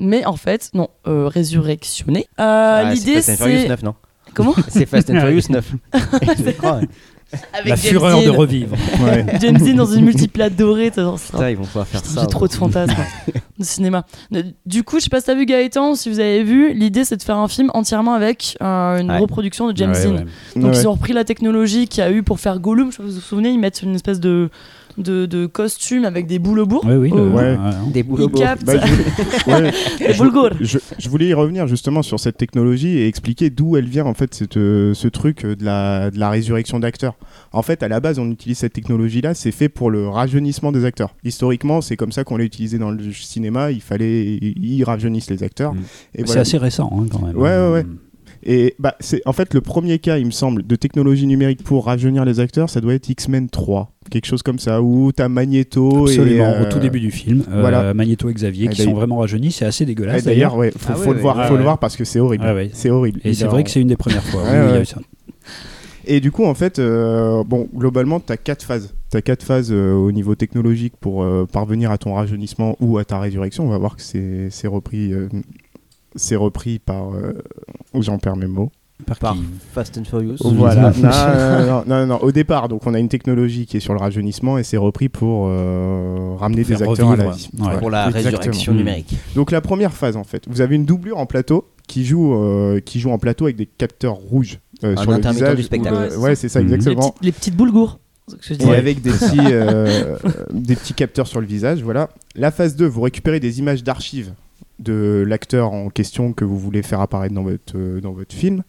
Mais 0.00 0.24
en 0.26 0.36
fait, 0.36 0.70
non, 0.74 0.88
euh, 1.06 1.28
résurrectionné. 1.28 2.26
Euh, 2.40 2.82
Ah, 2.86 2.92
L'idée 2.92 3.20
c'est 3.22 3.36
Fast 3.36 3.42
and 3.42 3.44
Furious 3.44 3.60
c'est. 3.62 3.68
9, 3.68 3.82
non 3.84 3.94
Comment 4.34 4.54
C'est 4.68 4.86
Fast 4.86 5.10
and 5.10 5.14
Furious 5.20 5.42
9. 5.48 5.72
Je 6.44 6.50
crois, 6.52 6.76
ouais. 6.78 6.88
Avec 7.52 7.68
La 7.68 7.76
James 7.76 7.90
fureur 7.90 8.22
de 8.22 8.30
revivre. 8.30 8.76
Ouais. 9.02 9.26
James 9.40 9.58
Dean 9.58 9.74
dans 9.74 9.86
une 9.86 10.04
multiplate 10.06 10.54
dorée, 10.56 10.90
t'as- 10.90 11.50
ils 11.50 11.56
vont 11.56 11.64
pouvoir 11.64 11.86
faire 11.86 12.04
ça. 12.04 12.20
J'ai 12.22 12.26
trop 12.26 12.48
de 12.48 12.52
fantasmes 12.52 12.94
de 13.58 13.64
cinéma. 13.64 14.06
Du 14.64 14.82
coup, 14.82 14.98
je 14.98 15.04
sais 15.04 15.10
pas 15.10 15.20
si 15.20 15.26
t'as 15.26 15.34
vu 15.34 15.44
Gaëtan, 15.44 15.94
si 15.94 16.08
vous 16.10 16.20
avez 16.20 16.42
vu, 16.42 16.72
l'idée 16.72 17.04
c'est 17.04 17.16
de 17.16 17.22
faire 17.22 17.36
un 17.36 17.48
film 17.48 17.70
entièrement 17.74 18.14
avec 18.14 18.56
euh, 18.62 18.98
une 18.98 19.10
Ouais. 19.10 19.18
reproduction 19.18 19.70
de 19.70 19.76
James 19.76 19.92
Ouais, 19.92 20.04
Dean. 20.04 20.12
ouais. 20.14 20.24
Donc 20.56 20.72
Ouais. 20.72 20.80
ils 20.80 20.88
ont 20.88 20.92
repris 20.92 21.12
la 21.12 21.24
technologie 21.24 21.86
qu'il 21.88 22.02
y 22.02 22.06
a 22.06 22.10
eu 22.10 22.22
pour 22.22 22.40
faire 22.40 22.58
Gollum, 22.60 22.90
je 22.92 22.96
sais 22.96 23.02
pas 23.02 23.08
si 23.08 23.14
vous 23.14 23.20
vous 23.20 23.26
souvenez, 23.26 23.50
ils 23.50 23.58
mettent 23.58 23.82
une 23.82 23.94
espèce 23.94 24.20
de, 24.20 24.48
de, 25.02 25.26
de 25.26 25.46
costume 25.46 26.04
avec 26.04 26.26
des 26.26 26.38
boules 26.38 26.60
au 26.60 26.66
bout. 26.66 26.80
Oui, 26.84 26.94
oui. 26.94 27.10
Oh. 27.12 27.16
le- 27.16 27.28
Ouais. 27.28 27.56
ouais. 27.56 27.92
Des 27.92 28.04
Ils 28.18 28.30
captent 28.30 28.64
Bah, 28.64 28.74
je, 28.84 29.50
ouais, 29.50 29.72
je, 30.60 30.78
je 30.98 31.08
voulais 31.08 31.28
y 31.28 31.34
revenir 31.34 31.66
justement 31.66 32.02
sur 32.02 32.18
cette 32.20 32.36
technologie 32.36 32.98
et 32.98 33.06
expliquer 33.06 33.50
d'où 33.50 33.76
elle 33.76 33.86
vient 33.88 34.04
en 34.06 34.14
fait 34.14 34.34
cette, 34.34 34.56
euh, 34.56 34.94
ce 34.94 35.08
truc 35.08 35.44
euh, 35.44 35.54
de 35.56 35.64
la, 35.64 36.10
de 36.10 36.18
la 36.18 36.30
résurrection 36.30 36.78
d'acteurs. 36.80 37.14
En 37.52 37.62
fait, 37.62 37.82
à 37.82 37.88
la 37.88 38.00
base, 38.00 38.18
on 38.18 38.30
utilise 38.30 38.58
cette 38.58 38.72
technologie-là, 38.72 39.34
c'est 39.34 39.52
fait 39.52 39.68
pour 39.68 39.90
le 39.90 40.08
rajeunissement 40.08 40.72
des 40.72 40.84
acteurs. 40.84 41.14
Historiquement, 41.24 41.80
c'est 41.80 41.96
comme 41.96 42.12
ça 42.12 42.24
qu'on 42.24 42.36
l'a 42.36 42.44
utilisé 42.44 42.78
dans 42.78 42.90
le 42.90 43.12
cinéma. 43.12 43.70
Il 43.70 43.80
fallait, 43.82 44.38
ils 44.40 44.84
rajeunissent 44.84 45.30
les 45.30 45.42
acteurs. 45.42 45.74
Mm. 45.74 46.24
C'est 46.26 46.38
assez 46.38 46.58
récent 46.58 46.90
hein, 46.92 47.06
quand 47.10 47.22
même. 47.22 47.36
Ouais, 47.36 47.50
ouais, 47.50 47.72
ouais. 47.72 47.86
Et 48.50 48.74
bah, 48.78 48.94
c'est 48.98 49.20
en 49.26 49.34
fait 49.34 49.52
le 49.52 49.60
premier 49.60 49.98
cas, 49.98 50.16
il 50.16 50.24
me 50.24 50.30
semble, 50.30 50.66
de 50.66 50.74
technologie 50.74 51.26
numérique 51.26 51.62
pour 51.62 51.84
rajeunir 51.84 52.24
les 52.24 52.40
acteurs, 52.40 52.70
ça 52.70 52.80
doit 52.80 52.94
être 52.94 53.06
X-Men 53.10 53.50
3, 53.50 53.92
quelque 54.10 54.24
chose 54.24 54.42
comme 54.42 54.58
ça, 54.58 54.80
où 54.80 55.12
t'as 55.12 55.28
Magneto 55.28 56.04
Absolument, 56.06 56.44
et 56.52 56.56
euh, 56.56 56.62
au 56.62 56.72
tout 56.72 56.78
début 56.78 56.98
du 57.00 57.10
film, 57.10 57.42
euh, 57.50 57.60
voilà. 57.60 57.92
Magneto 57.92 58.30
et 58.30 58.32
Xavier 58.32 58.64
Et 58.64 58.68
qui 58.70 58.76
sont 58.76 58.84
d'ailleurs- 58.84 58.96
vraiment 59.00 59.18
rajeunis, 59.18 59.52
c'est 59.52 59.66
assez 59.66 59.84
dégueulasse. 59.84 60.24
D'ailleurs, 60.24 60.56
ouais, 60.56 60.70
faut, 60.70 60.78
Ah 60.88 60.94
faut 60.94 61.00
ouais, 61.00 61.06
le 61.08 61.12
ouais, 61.16 61.20
voir, 61.20 61.36
ouais, 61.36 61.44
faut 61.44 61.52
ouais. 61.52 61.58
le 61.58 61.62
voir 61.64 61.78
parce 61.78 61.94
que 61.94 62.04
c'est 62.04 62.20
horrible. 62.20 62.44
Ah 62.46 62.54
ouais. 62.54 62.70
C'est 62.72 62.88
horrible. 62.88 63.20
Et 63.22 63.30
Il 63.30 63.36
c'est 63.36 63.44
est 63.44 63.48
vrai 63.48 63.64
que 63.64 63.70
c'est 63.70 63.82
une 63.82 63.88
des 63.88 63.96
premières 63.98 64.24
fois. 64.24 64.40
Oui, 64.44 64.50
il 64.50 64.74
y 64.74 64.78
a 64.78 64.80
eu 64.80 64.86
ça. 64.86 64.98
Et 66.06 66.20
du 66.20 66.30
coup, 66.32 66.44
en 66.46 66.54
fait, 66.54 66.78
euh, 66.78 67.44
bon, 67.44 67.68
globalement, 67.74 68.18
tu 68.18 68.32
as 68.32 68.38
quatre 68.38 68.62
phases. 68.64 68.94
Tu 69.10 69.16
as 69.18 69.22
quatre 69.22 69.42
phases 69.42 69.68
euh, 69.70 69.92
au 69.92 70.10
niveau 70.10 70.34
technologique 70.34 70.94
pour 70.98 71.22
euh, 71.22 71.44
parvenir 71.44 71.90
à 71.90 71.98
ton 71.98 72.14
rajeunissement 72.14 72.76
ou 72.80 72.96
à 72.96 73.04
ta 73.04 73.18
résurrection. 73.20 73.66
On 73.66 73.68
va 73.68 73.76
voir 73.76 73.94
que 73.96 74.00
c'est 74.02 74.48
c'est 74.50 74.68
repris, 74.68 75.12
euh, 75.12 75.28
c'est 76.14 76.36
repris 76.36 76.78
par. 76.78 77.12
euh, 77.14 77.32
J'en 77.94 78.18
perds 78.18 78.36
mes 78.36 78.46
mots. 78.46 78.70
Par 79.06 79.16
Par 79.18 79.36
Fast 79.72 79.96
and 79.96 80.04
Furious. 80.04 80.36
Voilà. 80.40 80.90
non, 80.96 81.08
non, 81.08 81.66
non, 81.66 81.84
non, 81.86 82.06
non. 82.06 82.16
Au 82.16 82.32
départ, 82.32 82.68
donc, 82.68 82.84
on 82.84 82.94
a 82.94 82.98
une 82.98 83.08
technologie 83.08 83.64
qui 83.64 83.76
est 83.76 83.80
sur 83.80 83.92
le 83.94 84.00
rajeunissement 84.00 84.58
et 84.58 84.64
c'est 84.64 84.76
repris 84.76 85.08
pour 85.08 85.46
euh, 85.46 86.34
ramener 86.36 86.64
des 86.64 86.82
acteurs 86.82 87.12
à 87.12 87.16
la 87.16 87.30
vie. 87.30 87.48
Ouais. 87.60 87.78
Pour 87.78 87.90
la 87.90 88.08
Exactement. 88.08 88.38
résurrection 88.38 88.72
Mm. 88.72 88.76
numérique. 88.76 89.14
Donc 89.36 89.52
la 89.52 89.60
première 89.60 89.92
phase 89.92 90.16
en 90.16 90.24
fait, 90.24 90.42
vous 90.48 90.60
avez 90.60 90.74
une 90.74 90.84
doublure 90.84 91.18
en 91.18 91.26
plateau 91.26 91.68
qui 91.86 92.04
joue, 92.04 92.34
euh, 92.34 92.80
qui 92.80 92.98
joue 92.98 93.10
en 93.10 93.18
plateau 93.18 93.44
avec 93.44 93.54
des 93.56 93.66
capteurs 93.66 94.14
rouges 94.16 94.58
euh, 94.82 94.96
sur 94.96 95.10
le 95.12 95.18
visage. 95.18 95.56
du 95.56 95.62
spectacle. 95.62 95.94
ou, 95.94 95.98
Ouais, 96.00 96.08
c'est 96.10 96.18
ouais, 96.18 96.34
c'est 96.34 96.48
ça 96.48 96.60
Mhm. 96.60 96.66
Les 96.68 96.74
exactement. 96.74 97.10
petites, 97.10 97.24
les 97.24 97.32
petites 97.32 97.56
boulgours. 97.56 98.00
Et 98.50 98.74
avec 98.74 99.00
des 99.00 99.10
petits, 99.12 99.38
euh, 99.38 100.16
des 100.52 100.74
petits 100.74 100.92
capteurs 100.94 101.28
sur 101.28 101.40
le 101.40 101.46
visage, 101.46 101.82
voilà. 101.84 102.10
La 102.34 102.50
phase 102.50 102.74
2, 102.74 102.84
vous 102.84 103.00
récupérez 103.02 103.38
des 103.40 103.60
images 103.60 103.84
d'archives 103.84 104.32
de 104.78 105.24
l'acteur 105.26 105.72
en 105.72 105.88
question 105.90 106.32
que 106.32 106.44
vous 106.44 106.58
voulez 106.58 106.82
faire 106.82 107.00
apparaître 107.00 107.34
dans 107.34 107.42
votre, 107.42 107.76
euh, 107.76 108.00
dans 108.00 108.12
votre 108.12 108.34
film, 108.34 108.62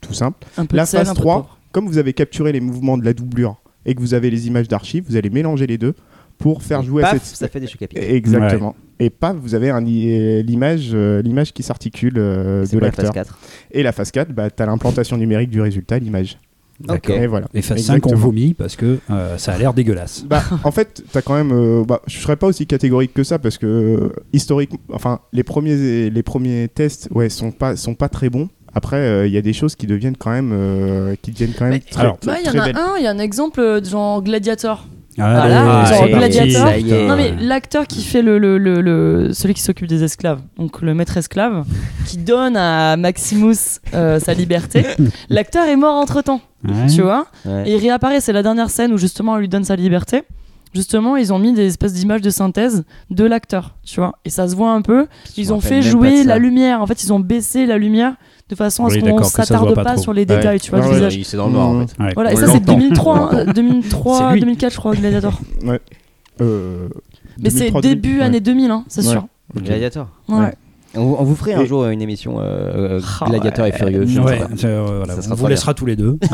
tout 0.00 0.14
simple. 0.14 0.46
Un 0.56 0.66
peu 0.66 0.76
La 0.76 0.86
phase 0.86 1.08
un 1.08 1.12
peu 1.12 1.18
de 1.18 1.22
3, 1.22 1.34
poivre. 1.34 1.58
comme 1.72 1.86
vous 1.86 1.98
avez 1.98 2.12
capturé 2.12 2.52
les 2.52 2.60
mouvements 2.60 2.98
de 2.98 3.04
la 3.04 3.12
doublure 3.12 3.60
et 3.86 3.94
que 3.94 4.00
vous 4.00 4.14
avez 4.14 4.30
les 4.30 4.46
images 4.46 4.68
d'archives, 4.68 5.04
vous 5.08 5.16
allez 5.16 5.30
mélanger 5.30 5.66
les 5.66 5.78
deux 5.78 5.94
pour 6.38 6.62
faire 6.62 6.82
jouer 6.82 7.04
à 7.04 7.12
cette... 7.12 7.22
ça 7.24 7.48
fait 7.48 7.60
des 7.60 7.66
chocs. 7.66 7.86
Exactement. 7.94 8.74
Et 8.98 9.10
paf, 9.10 9.36
vous 9.36 9.54
avez 9.54 9.70
un 9.70 9.80
l'image 9.80 10.90
euh, 10.92 11.22
l'image 11.22 11.52
qui 11.52 11.62
s'articule 11.62 12.14
euh, 12.16 12.64
de 12.64 12.70
quoi 12.70 12.80
la 12.80 12.92
phase 12.92 13.04
l'acteur. 13.06 13.24
4 13.24 13.38
Et 13.72 13.82
la 13.82 13.92
phase 13.92 14.10
4, 14.10 14.32
bah, 14.32 14.50
tu 14.50 14.62
as 14.62 14.66
l'implantation 14.66 15.16
numérique 15.16 15.50
du 15.50 15.60
résultat, 15.60 15.98
l'image. 15.98 16.38
Et 17.08 17.26
voilà. 17.26 17.46
Et 17.54 17.62
phase 17.62 17.78
5, 17.78 17.92
on 17.92 17.96
Exactement. 17.96 18.16
vomit 18.20 18.54
parce 18.54 18.76
que 18.76 18.98
euh, 19.10 19.36
ça 19.38 19.52
a 19.52 19.58
l'air 19.58 19.74
dégueulasse. 19.74 20.24
Bah, 20.28 20.42
en 20.64 20.70
fait, 20.70 21.02
t'as 21.12 21.22
quand 21.22 21.34
même. 21.34 21.52
euh, 21.52 21.84
bah, 21.84 22.00
je 22.06 22.18
serais 22.18 22.36
pas 22.36 22.46
aussi 22.46 22.66
catégorique 22.66 23.12
que 23.14 23.22
ça 23.24 23.38
parce 23.38 23.58
que 23.58 23.66
euh, 23.66 24.08
historiquement, 24.32 24.78
enfin, 24.92 25.20
les 25.32 25.42
premiers, 25.42 26.08
les 26.10 26.22
premiers 26.22 26.68
tests, 26.68 27.08
ouais, 27.12 27.28
sont 27.28 27.50
pas, 27.52 27.76
sont 27.76 27.94
pas 27.94 28.08
très 28.08 28.30
bons. 28.30 28.48
Après, 28.72 28.96
euh, 28.98 29.26
il 29.26 29.32
y 29.32 29.36
a 29.36 29.42
des 29.42 29.52
choses 29.52 29.74
qui 29.74 29.86
deviennent 29.88 30.16
quand 30.16 30.30
même, 30.30 30.52
euh, 30.52 31.16
qui 31.22 31.32
deviennent 31.32 31.54
quand 31.58 31.64
même 31.64 31.74
Mais- 31.74 31.80
très, 31.80 32.00
alors, 32.02 32.18
Bah, 32.24 32.36
il 32.40 32.46
y 32.46 32.56
en 32.56 32.62
a 32.62 32.66
belles. 32.66 32.76
un, 32.76 32.96
il 32.98 33.04
y 33.04 33.06
a 33.06 33.10
un 33.10 33.18
exemple 33.18 33.60
de 33.60 33.84
genre 33.84 34.22
Gladiator. 34.22 34.86
Ah, 35.20 35.34
Voilà, 35.34 35.80
ouais, 35.82 35.86
genre 35.86 36.08
Gladiator. 36.18 36.64
parti. 36.64 36.80
Ça 36.82 36.88
y 36.88 36.92
est. 36.92 37.06
Non 37.08 37.16
mais 37.16 37.34
l'acteur 37.40 37.86
qui 37.86 38.02
fait 38.02 38.22
le, 38.22 38.38
le, 38.38 38.58
le, 38.58 38.80
le- 38.80 39.32
celui 39.32 39.54
qui 39.54 39.62
s'occupe 39.62 39.86
des 39.86 40.02
esclaves, 40.04 40.40
donc 40.58 40.80
le 40.82 40.94
maître 40.94 41.16
esclave, 41.16 41.64
qui 42.06 42.18
donne 42.18 42.56
à 42.56 42.96
Maximus 42.96 43.56
euh, 43.94 44.18
sa 44.20 44.34
liberté, 44.34 44.84
l'acteur 45.28 45.66
est 45.66 45.76
mort 45.76 45.96
entre 45.96 46.22
temps, 46.22 46.40
Ouais. 46.64 46.86
tu 46.94 47.02
vois, 47.02 47.26
Ouais. 47.44 47.68
et 47.70 47.74
il 47.74 47.80
réapparaît, 47.80 48.20
c'est 48.20 48.32
la 48.32 48.42
dernière 48.42 48.70
scène 48.70 48.92
où 48.92 48.98
justement 48.98 49.32
on 49.32 49.36
lui 49.36 49.48
donne 49.48 49.64
sa 49.64 49.76
liberté. 49.76 50.22
justement, 50.74 51.16
ils 51.16 51.32
ont 51.32 51.38
mis 51.40 51.52
des 51.52 51.66
espèces 51.66 51.94
d'images 51.94 52.20
de 52.20 52.30
synthèse 52.30 52.84
de 53.10 53.24
l'acteur, 53.24 53.74
tu 53.84 53.98
vois. 53.98 54.12
Et 54.24 54.30
ça 54.30 54.46
se 54.46 54.54
voit 54.54 54.70
un 54.70 54.82
peu. 54.82 55.06
Ils 55.36 55.52
ont 55.52 55.60
fait 55.60 55.82
jouer 55.82 56.22
la 56.22 56.38
lumière. 56.38 56.80
En 56.80 56.86
fait, 56.86 57.02
ils 57.02 57.12
ont 57.12 57.18
baissé 57.18 57.66
la 57.66 57.76
lumière 57.76 58.14
de 58.50 58.54
façon 58.56 58.84
à 58.84 58.88
Oui, 58.88 58.94
ce 58.94 58.98
qu'on 59.00 59.06
d'accord, 59.06 59.20
que 59.20 59.26
ça 59.26 59.42
se 59.42 59.48
s'attarde 59.48 59.74
pas, 59.82 59.96
sur 59.96 60.12
les 60.12 60.22
Ouais. 60.22 60.26
détails, 60.26 60.60
tu 60.60 60.70
vois, 60.70 60.80
Ouais, 60.80 60.84
du 60.86 60.90
ouais, 60.90 60.96
visage. 60.96 61.16
Il- 61.16 61.24
C'est 61.24 61.36
dans 61.36 61.46
le 61.46 61.52
noir 61.52 61.68
en 61.68 61.74
Mmh. 61.74 61.88
fait. 61.88 62.02
Ouais. 62.02 62.12
Voilà, 62.14 62.32
et 62.32 62.36
ça 62.36 62.46
c'est 62.46 62.52
l'entend. 62.54 62.74
2003, 62.74 63.18
hein, 63.34 63.44
2003, 63.52 64.18
C'est 64.28 64.32
lui. 64.34 64.40
2004 64.40 64.72
je 64.72 64.78
crois, 64.78 64.94
Gladiator. 64.94 65.40
Euh, 66.40 66.88
Mais 67.42 67.50
c'est 67.50 67.58
2003, 67.70 67.80
début 67.82 68.08
2000, 68.08 68.22
année 68.22 68.34
ouais. 68.36 68.40
2000, 68.40 68.70
hein, 68.70 68.84
c'est 68.88 69.02
Ouais. 69.04 69.10
sûr. 69.12 69.26
Gladiator. 69.56 70.08
Ouais. 70.28 70.54
On, 70.96 71.00
on 71.02 71.22
vous 71.24 71.36
ferait 71.36 71.54
un 71.54 71.60
Et- 71.60 71.66
jour 71.66 71.86
une 71.86 72.02
émission 72.02 72.40
euh, 72.40 72.98
euh, 72.98 73.00
Ah 73.20 73.26
Gladiator 73.28 73.66
et 73.66 73.72
Furieux. 73.72 74.00
Ouais, 74.20 74.40
euh, 74.64 75.02
voilà, 75.04 75.22
Ça 75.22 75.30
on 75.30 75.34
vous 75.36 75.46
laissera 75.46 75.72
tous 75.72 75.86
les 75.86 75.94
deux. 75.94 76.18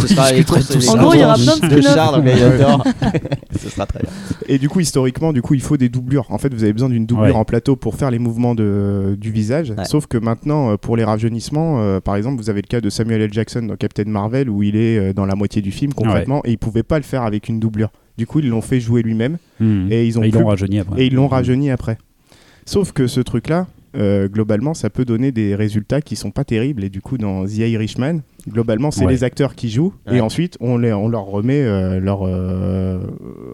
Ce 0.00 0.08
sera 0.08 0.30
les. 0.32 0.44
En 0.90 0.96
gros, 0.98 1.14
il 1.14 1.20
y 1.20 1.24
aura 1.24 1.34
plein 1.36 1.56
de 1.68 1.74
de 1.76 1.80
dans 1.80 2.20
Gladiator. 2.20 2.84
Ce 3.58 3.68
sera 3.70 3.86
très 3.86 4.00
bien. 4.00 4.10
Et 4.46 4.58
du 4.58 4.68
coup, 4.68 4.80
historiquement, 4.80 5.32
du 5.32 5.40
coup, 5.40 5.54
il 5.54 5.62
faut 5.62 5.76
des 5.78 5.88
doublures. 5.88 6.26
En 6.30 6.36
fait, 6.38 6.52
vous 6.52 6.64
avez 6.64 6.72
besoin 6.74 6.90
d'une 6.90 7.06
doublure 7.06 7.22
Ouais. 7.34 7.40
en 7.40 7.44
plateau 7.44 7.76
pour 7.76 7.94
faire 7.94 8.10
les 8.10 8.18
mouvements 8.18 8.54
de, 8.54 9.16
du 9.18 9.30
visage. 9.30 9.70
Ouais. 9.70 9.84
Sauf 9.86 10.06
que 10.06 10.18
maintenant, 10.18 10.76
pour 10.76 10.96
les 10.96 11.04
rajeunissements, 11.04 11.80
euh, 11.80 12.00
par 12.00 12.16
exemple, 12.16 12.36
vous 12.42 12.50
avez 12.50 12.60
le 12.60 12.66
cas 12.66 12.80
de 12.82 12.90
Samuel 12.90 13.22
L. 13.22 13.32
Jackson 13.32 13.62
dans 13.62 13.76
Captain 13.76 14.04
Marvel 14.06 14.50
où 14.50 14.62
il 14.62 14.76
est 14.76 15.14
dans 15.14 15.24
la 15.24 15.34
moitié 15.34 15.62
du 15.62 15.70
film 15.70 15.94
complètement 15.94 16.42
et 16.44 16.50
il 16.50 16.58
pouvait 16.58 16.82
pas 16.82 16.98
le 16.98 17.04
faire 17.04 17.22
avec 17.22 17.48
une 17.48 17.58
doublure. 17.60 17.90
Du 18.18 18.26
coup, 18.26 18.40
ils 18.40 18.48
l'ont 18.48 18.60
fait 18.60 18.80
jouer 18.80 19.00
lui-même 19.02 19.38
Hmm. 19.60 19.86
et 19.92 20.06
ils 20.06 20.18
ont 20.18 20.24
Et 20.24 20.28
ils 20.28 20.34
l'ont 20.34 20.46
rajeuni 20.46 20.80
après. 20.80 21.00
et 21.02 21.06
ils 21.06 21.14
l'ont 21.14 21.28
rajeuni 21.28 21.70
après. 21.70 21.96
Sauf 22.64 22.92
que 22.92 23.06
ce 23.06 23.20
truc-là, 23.20 23.66
euh, 23.94 24.26
globalement, 24.28 24.72
ça 24.72 24.88
peut 24.88 25.04
donner 25.04 25.32
des 25.32 25.54
résultats 25.54 26.00
qui 26.00 26.16
sont 26.16 26.30
pas 26.30 26.44
terribles. 26.44 26.82
Et 26.84 26.88
du 26.88 27.02
coup, 27.02 27.18
dans 27.18 27.44
The 27.44 27.58
Irishman, 27.58 28.20
globalement, 28.48 28.90
c'est 28.90 29.04
Ouais. 29.04 29.12
les 29.12 29.22
acteurs 29.24 29.54
qui 29.54 29.68
jouent 29.68 29.92
Ouais. 30.06 30.16
et 30.16 30.20
ensuite 30.22 30.56
on, 30.60 30.78
les, 30.78 30.92
on 30.94 31.08
leur 31.08 31.26
remet 31.26 31.62
euh, 31.62 32.00
leur 32.00 32.20
euh, 32.26 33.00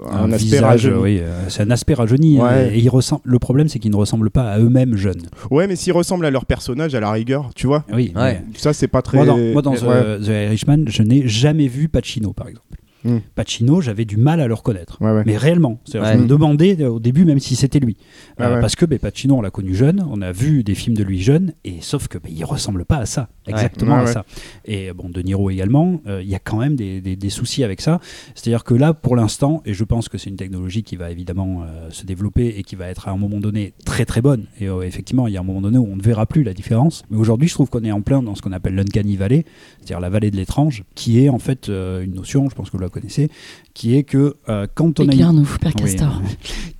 un, 0.09 0.16
un, 0.16 0.32
aspect 0.32 0.44
visage, 0.44 0.62
rajeuni. 0.86 1.02
oui, 1.02 1.18
euh, 1.20 1.48
c'est 1.48 1.62
un 1.64 1.70
aspect 1.72 1.94
rajeuni. 1.94 2.39
Ouais. 2.40 2.48
euh, 2.51 2.70
Et 2.72 2.78
ils 2.78 2.89
ressemblent- 2.89 3.22
le 3.24 3.39
problème, 3.40 3.66
c'est 3.68 3.80
qu'ils 3.80 3.90
ne 3.90 3.97
ressemblent 3.97 4.30
pas 4.30 4.52
à 4.52 4.60
eux-mêmes 4.60 4.97
jeunes. 4.97 5.22
Ouais, 5.51 5.66
mais 5.66 5.74
s'ils 5.74 5.93
ressemblent 5.93 6.24
à 6.26 6.30
leur 6.30 6.47
personnage, 6.47 6.94
à 6.94 7.01
la 7.01 7.10
rigueur, 7.10 7.51
tu 7.56 7.66
vois. 7.66 7.85
Oui, 7.93 8.12
Ça, 8.55 8.72
c'est 8.72 8.89
pas 8.89 9.02
très. 9.02 9.16
Moi, 9.16 9.26
dans, 9.26 9.39
moi, 9.39 9.62
dans 9.62 9.72
Ouais. 9.72 10.18
The, 10.18 10.22
The 10.24 10.28
Irishman, 10.28 10.85
je 10.86 11.02
n'ai 11.02 11.26
jamais 11.26 11.66
vu 11.66 11.89
Pacino, 11.89 12.32
par 12.32 12.47
exemple. 12.48 12.66
Hmm. 13.05 13.19
Pacino, 13.35 13.81
j'avais 13.81 14.05
du 14.05 14.16
mal 14.16 14.41
à 14.41 14.49
le 14.49 14.55
reconnaître. 14.55 14.99
Ouais, 15.01 15.12
ouais. 15.12 15.23
Mais 15.25 15.37
réellement, 15.37 15.79
je 15.93 15.99
me 15.99 16.27
demandais 16.27 16.77
euh, 16.81 16.89
au 16.91 16.99
début 17.01 17.25
même 17.25 17.39
si 17.39 17.55
c'était 17.55 17.79
lui. 17.79 17.97
Euh, 18.41 18.57
ouais. 18.57 18.61
Parce 18.61 18.75
que 18.77 18.85
ben, 18.87 18.99
Pacino, 18.99 19.37
on 19.37 19.41
l'a 19.41 19.51
connu 19.51 19.75
jeune, 19.75 20.05
on 20.11 20.20
a 20.20 20.33
vu 20.33 20.65
des 20.65 20.75
films 20.75 20.97
de 20.97 21.05
lui 21.05 21.20
jeune, 21.20 21.53
et 21.65 21.77
sauf 21.81 22.09
que 22.09 22.19
ben, 22.19 22.33
il 22.35 22.45
ressemble 22.45 22.85
pas 22.85 22.97
à 22.97 23.07
ça, 23.07 23.29
exactement 23.47 23.95
Ouais, 23.95 24.01
à 24.01 24.05
ouais. 24.05 24.12
ça. 24.12 24.25
Et 24.65 24.93
bon, 24.93 25.09
De 25.09 25.23
Niro 25.23 25.51
également, 25.51 26.01
euh, 26.07 26.20
il 26.23 26.29
y 26.29 26.35
a 26.35 26.39
quand 26.41 26.59
même 26.59 26.75
des, 26.77 27.01
des- 27.01 27.16
des 27.16 27.31
soucis 27.31 27.62
avec 27.65 27.81
ça. 27.81 28.01
C'est-à-dire 28.35 28.65
que 28.65 28.75
là, 28.75 28.95
pour 28.95 29.15
l'instant, 29.16 29.62
et 29.65 29.75
je 29.75 29.85
pense 29.85 30.09
que 30.09 30.19
c'est 30.19 30.31
une 30.31 30.37
technologie 30.37 30.83
qui 30.83 30.97
va 30.97 31.11
évidemment 31.11 31.62
euh, 31.62 31.91
se 31.91 32.05
développer 32.05 32.49
et 32.59 32.62
qui 32.62 32.75
va 32.77 32.87
être 32.89 33.09
à 33.09 33.12
un 33.12 33.16
moment 33.16 33.39
donné 33.39 33.75
très 33.85 34.05
très 34.05 34.20
bonne. 34.20 34.47
Et 34.61 34.69
euh, 34.69 34.83
effectivement, 34.83 35.27
il 35.29 35.35
y 35.35 35.37
a 35.37 35.41
un 35.41 35.45
moment 35.45 35.61
donné 35.61 35.79
où 35.79 35.87
on 35.91 35.97
ne 35.97 36.03
verra 36.03 36.27
plus 36.27 36.43
la 36.43 36.53
différence. 36.55 37.03
Mais 37.11 37.16
aujourd'hui, 37.16 37.49
je 37.49 37.55
trouve 37.55 37.70
qu'on 37.70 37.85
est 37.85 37.93
en 37.93 38.01
plein 38.03 38.23
dans 38.23 38.35
ce 38.35 38.43
qu'on 38.43 38.53
appelle 38.53 38.75
l'uncanny 38.75 39.16
valley, 39.16 39.45
c'est-à-dire 39.79 40.01
la 40.01 40.11
vallée 40.11 40.31
de 40.31 40.37
l'étrange, 40.37 40.85
qui 40.95 41.23
est 41.25 41.29
en 41.29 41.39
fait 41.39 41.69
euh, 41.69 42.03
une 42.03 42.15
notion, 42.15 42.49
je 42.51 42.55
pense 42.55 42.70
que 42.70 42.77
vous 42.77 42.83
la 42.89 42.93
connaissez, 43.01 43.28
qui 43.74 43.94
est 43.97 44.02
que 44.02 44.36
euh, 44.48 44.66
quand 44.74 44.98
on 45.01 45.05
a 45.09 45.12
une- 45.12 45.19
Père 45.60 45.73
Oui. 45.73 45.77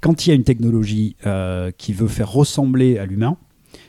Quand 0.01 0.27
il 0.27 0.31
y 0.31 0.33
a 0.33 0.35
une 0.35 0.45
technologie 0.45 1.17
euh, 1.27 1.71
qui 1.77 1.93
veut 1.93 2.09
faire 2.09 2.31
ressembler 2.31 2.99
à 2.99 3.07
l'humain, 3.07 3.37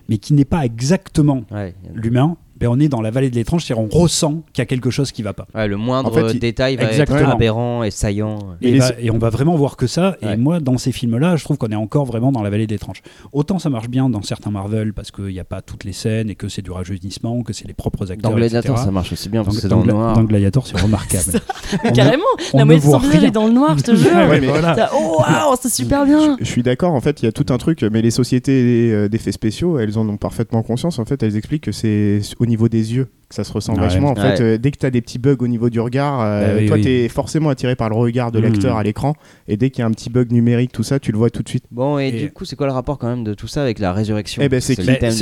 mais 0.07 0.17
qui 0.17 0.33
n'est 0.33 0.45
pas 0.45 0.65
exactement 0.65 1.43
Ouais. 1.51 1.75
l'humain, 1.93 2.37
ben 2.59 2.67
on 2.69 2.79
est 2.79 2.89
dans 2.89 3.01
la 3.01 3.11
vallée 3.11 3.29
de 3.29 3.35
l'étrange, 3.35 3.63
c'est-à-dire 3.65 3.83
on 3.83 3.87
ressent 3.97 4.41
qu'il 4.53 4.61
y 4.61 4.63
a 4.63 4.65
quelque 4.65 4.89
chose 4.89 5.11
qui 5.11 5.21
va 5.23 5.33
pas. 5.33 5.47
Ouais, 5.55 5.67
le 5.67 5.77
moindre 5.77 6.09
En 6.09 6.27
fait, 6.27 6.33
détail 6.37 6.75
va 6.75 6.85
Exactement. 6.89 7.19
être 7.19 7.29
aberrant 7.29 7.83
et 7.83 7.91
saillant. 7.91 8.39
Et, 8.61 8.69
Et 8.69 8.71
les- 8.73 8.79
va- 8.79 8.91
et 8.99 9.11
on 9.11 9.17
va 9.17 9.29
vraiment 9.29 9.55
voir 9.55 9.77
que 9.77 9.87
ça. 9.87 10.17
Ouais. 10.21 10.33
Et 10.33 10.37
moi, 10.37 10.59
dans 10.59 10.77
ces 10.77 10.91
films-là, 10.91 11.35
je 11.37 11.43
trouve 11.43 11.57
qu'on 11.57 11.67
est 11.69 11.75
encore 11.75 12.05
vraiment 12.05 12.31
dans 12.31 12.41
la 12.43 12.49
vallée 12.49 12.67
de 12.67 12.71
l'étrange. 12.73 13.01
Autant 13.31 13.59
ça 13.59 13.69
marche 13.69 13.87
bien 13.89 14.09
dans 14.09 14.21
certains 14.21 14.51
Marvel 14.51 14.93
parce 14.93 15.11
qu'il 15.11 15.25
n'y 15.27 15.39
a 15.39 15.43
pas 15.43 15.61
toutes 15.61 15.83
les 15.83 15.93
scènes 15.93 16.29
et 16.29 16.35
que 16.35 16.49
c'est 16.49 16.61
du 16.61 16.71
rajeunissement, 16.71 17.43
que 17.43 17.53
c'est 17.53 17.67
les 17.67 17.73
propres 17.73 18.11
acteurs. 18.11 18.31
Dans 18.31 18.37
Gladiator, 18.37 18.71
etc. 18.71 18.85
ça 18.85 18.91
marche 18.91 19.13
aussi 19.13 19.29
bien 19.29 19.43
parce 19.43 19.55
que 19.55 19.61
c'est 19.61 19.67
Dans, 19.67 19.77
dans 19.81 19.85
le 19.85 19.93
noir. 19.93 20.13
dans 20.15 20.23
Gladiator, 20.23 20.67
c'est 20.67 20.79
remarquable. 20.81 21.39
On 21.85 21.91
carrément, 21.91 22.23
on 22.53 22.57
la 22.57 22.65
moitié 22.65 22.85
de 22.87 22.91
son 22.91 22.97
visage 22.99 23.23
est 23.23 23.31
dans 23.31 23.45
le 23.47 23.53
noir, 23.53 23.77
je 23.77 23.83
te 23.83 23.95
jure. 23.95 24.11
Ouais, 24.11 24.39
mais 24.41 24.47
T'as- 24.47 24.59
voilà. 24.59 24.89
Oh 24.95 25.17
waouh, 25.19 25.55
c'est 25.61 25.69
super 25.71 26.05
bien. 26.05 26.35
Je 26.39 26.45
suis 26.45 26.63
d'accord, 26.63 26.93
en 26.93 27.01
fait, 27.01 27.21
il 27.21 27.25
y 27.25 27.27
a 27.27 27.31
tout 27.31 27.45
un 27.49 27.57
truc, 27.57 27.83
mais 27.83 28.01
les 28.01 28.11
sociétés 28.11 28.91
euh, 28.91 29.07
d'effets 29.07 29.31
spéciaux, 29.31 29.77
elles 29.79 29.97
en 29.97 30.07
ont 30.09 30.17
parfaitement 30.17 30.63
conscience. 30.63 30.99
En 30.99 31.05
fait, 31.05 31.21
elles 31.23 31.37
expliquent 31.37 31.63
que 31.65 31.71
c'est 31.71 32.21
au 32.39 32.45
niveau 32.49 32.67
des 32.69 32.93
yeux 32.93 33.07
que 33.29 33.35
ça 33.35 33.43
se 33.43 33.53
ressent 33.53 33.73
Ouais. 33.75 33.79
vachement. 33.81 34.09
En 34.09 34.15
Ouais. 34.15 34.35
fait, 34.35 34.41
euh, 34.43 34.57
dès 34.57 34.71
que 34.71 34.77
tu 34.79 34.85
as 34.87 34.89
des 34.89 35.01
petits 35.01 35.19
bugs 35.19 35.37
au 35.39 35.47
niveau 35.47 35.69
du 35.69 35.79
regard, 35.79 36.19
euh, 36.21 36.41
Bah 36.47 36.53
oui, 36.59 36.65
toi, 36.65 36.77
oui. 36.77 36.81
tu 36.83 36.89
es 36.89 37.07
forcément 37.07 37.49
attiré 37.49 37.75
par 37.75 37.87
le 37.89 37.95
regard 37.95 38.31
de 38.31 38.39
Mhm. 38.39 38.45
l'acteur 38.45 38.75
à 38.77 38.81
l'écran. 38.83 39.13
Et 39.47 39.55
dès 39.55 39.69
qu'il 39.69 39.81
y 39.81 39.83
a 39.83 39.85
un 39.85 39.91
petit 39.91 40.09
bug 40.09 40.31
numérique, 40.31 40.71
tout 40.71 40.81
ça, 40.83 40.99
tu 40.99 41.11
le 41.11 41.17
vois 41.19 41.29
tout 41.29 41.43
de 41.43 41.47
suite. 41.49 41.63
Bon, 41.71 41.99
et, 41.99 42.07
Et- 42.07 42.11
du 42.11 42.31
coup, 42.31 42.43
c'est 42.45 42.55
quoi 42.55 42.65
le 42.65 42.73
rapport 42.73 42.97
quand 42.97 43.07
même 43.07 43.23
de 43.23 43.35
tout 43.35 43.47
ça 43.47 43.61
avec 43.61 43.77
la 43.77 43.93
résurrection 43.93 44.41
Eh 44.43 44.49
ben, 44.49 44.59
c'est 44.59 44.75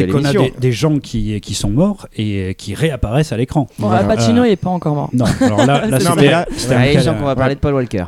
qu'on 0.08 0.24
a 0.24 0.32
des, 0.32 0.54
des 0.60 0.72
gens 0.72 1.00
qui, 1.00 1.40
qui 1.42 1.54
sont 1.54 1.70
morts 1.70 2.08
et 2.16 2.56
qui 2.58 2.74
réapparaissent 2.76 3.34
à 3.34 3.38
l'écran. 3.38 3.68
Bon, 3.78 3.88
Voilà. 3.90 4.06
Pacino, 4.06 4.44
Euh, 4.44 4.48
il 4.48 4.52
est 4.54 4.56
pas 4.56 4.70
encore 4.70 4.96
mort. 4.96 5.10
Non, 5.14 5.26
alors 5.42 5.66
là, 5.66 5.86
là 5.86 6.00
C'est 6.00 6.06
Non, 6.10 6.16
mais 6.16 6.30
là- 6.30 6.46
sens 7.02 7.18
qu'on 7.20 7.26
va 7.26 7.36
parler 7.36 7.56
de 7.56 7.60
Paul 7.60 7.74
Walker. 7.74 8.06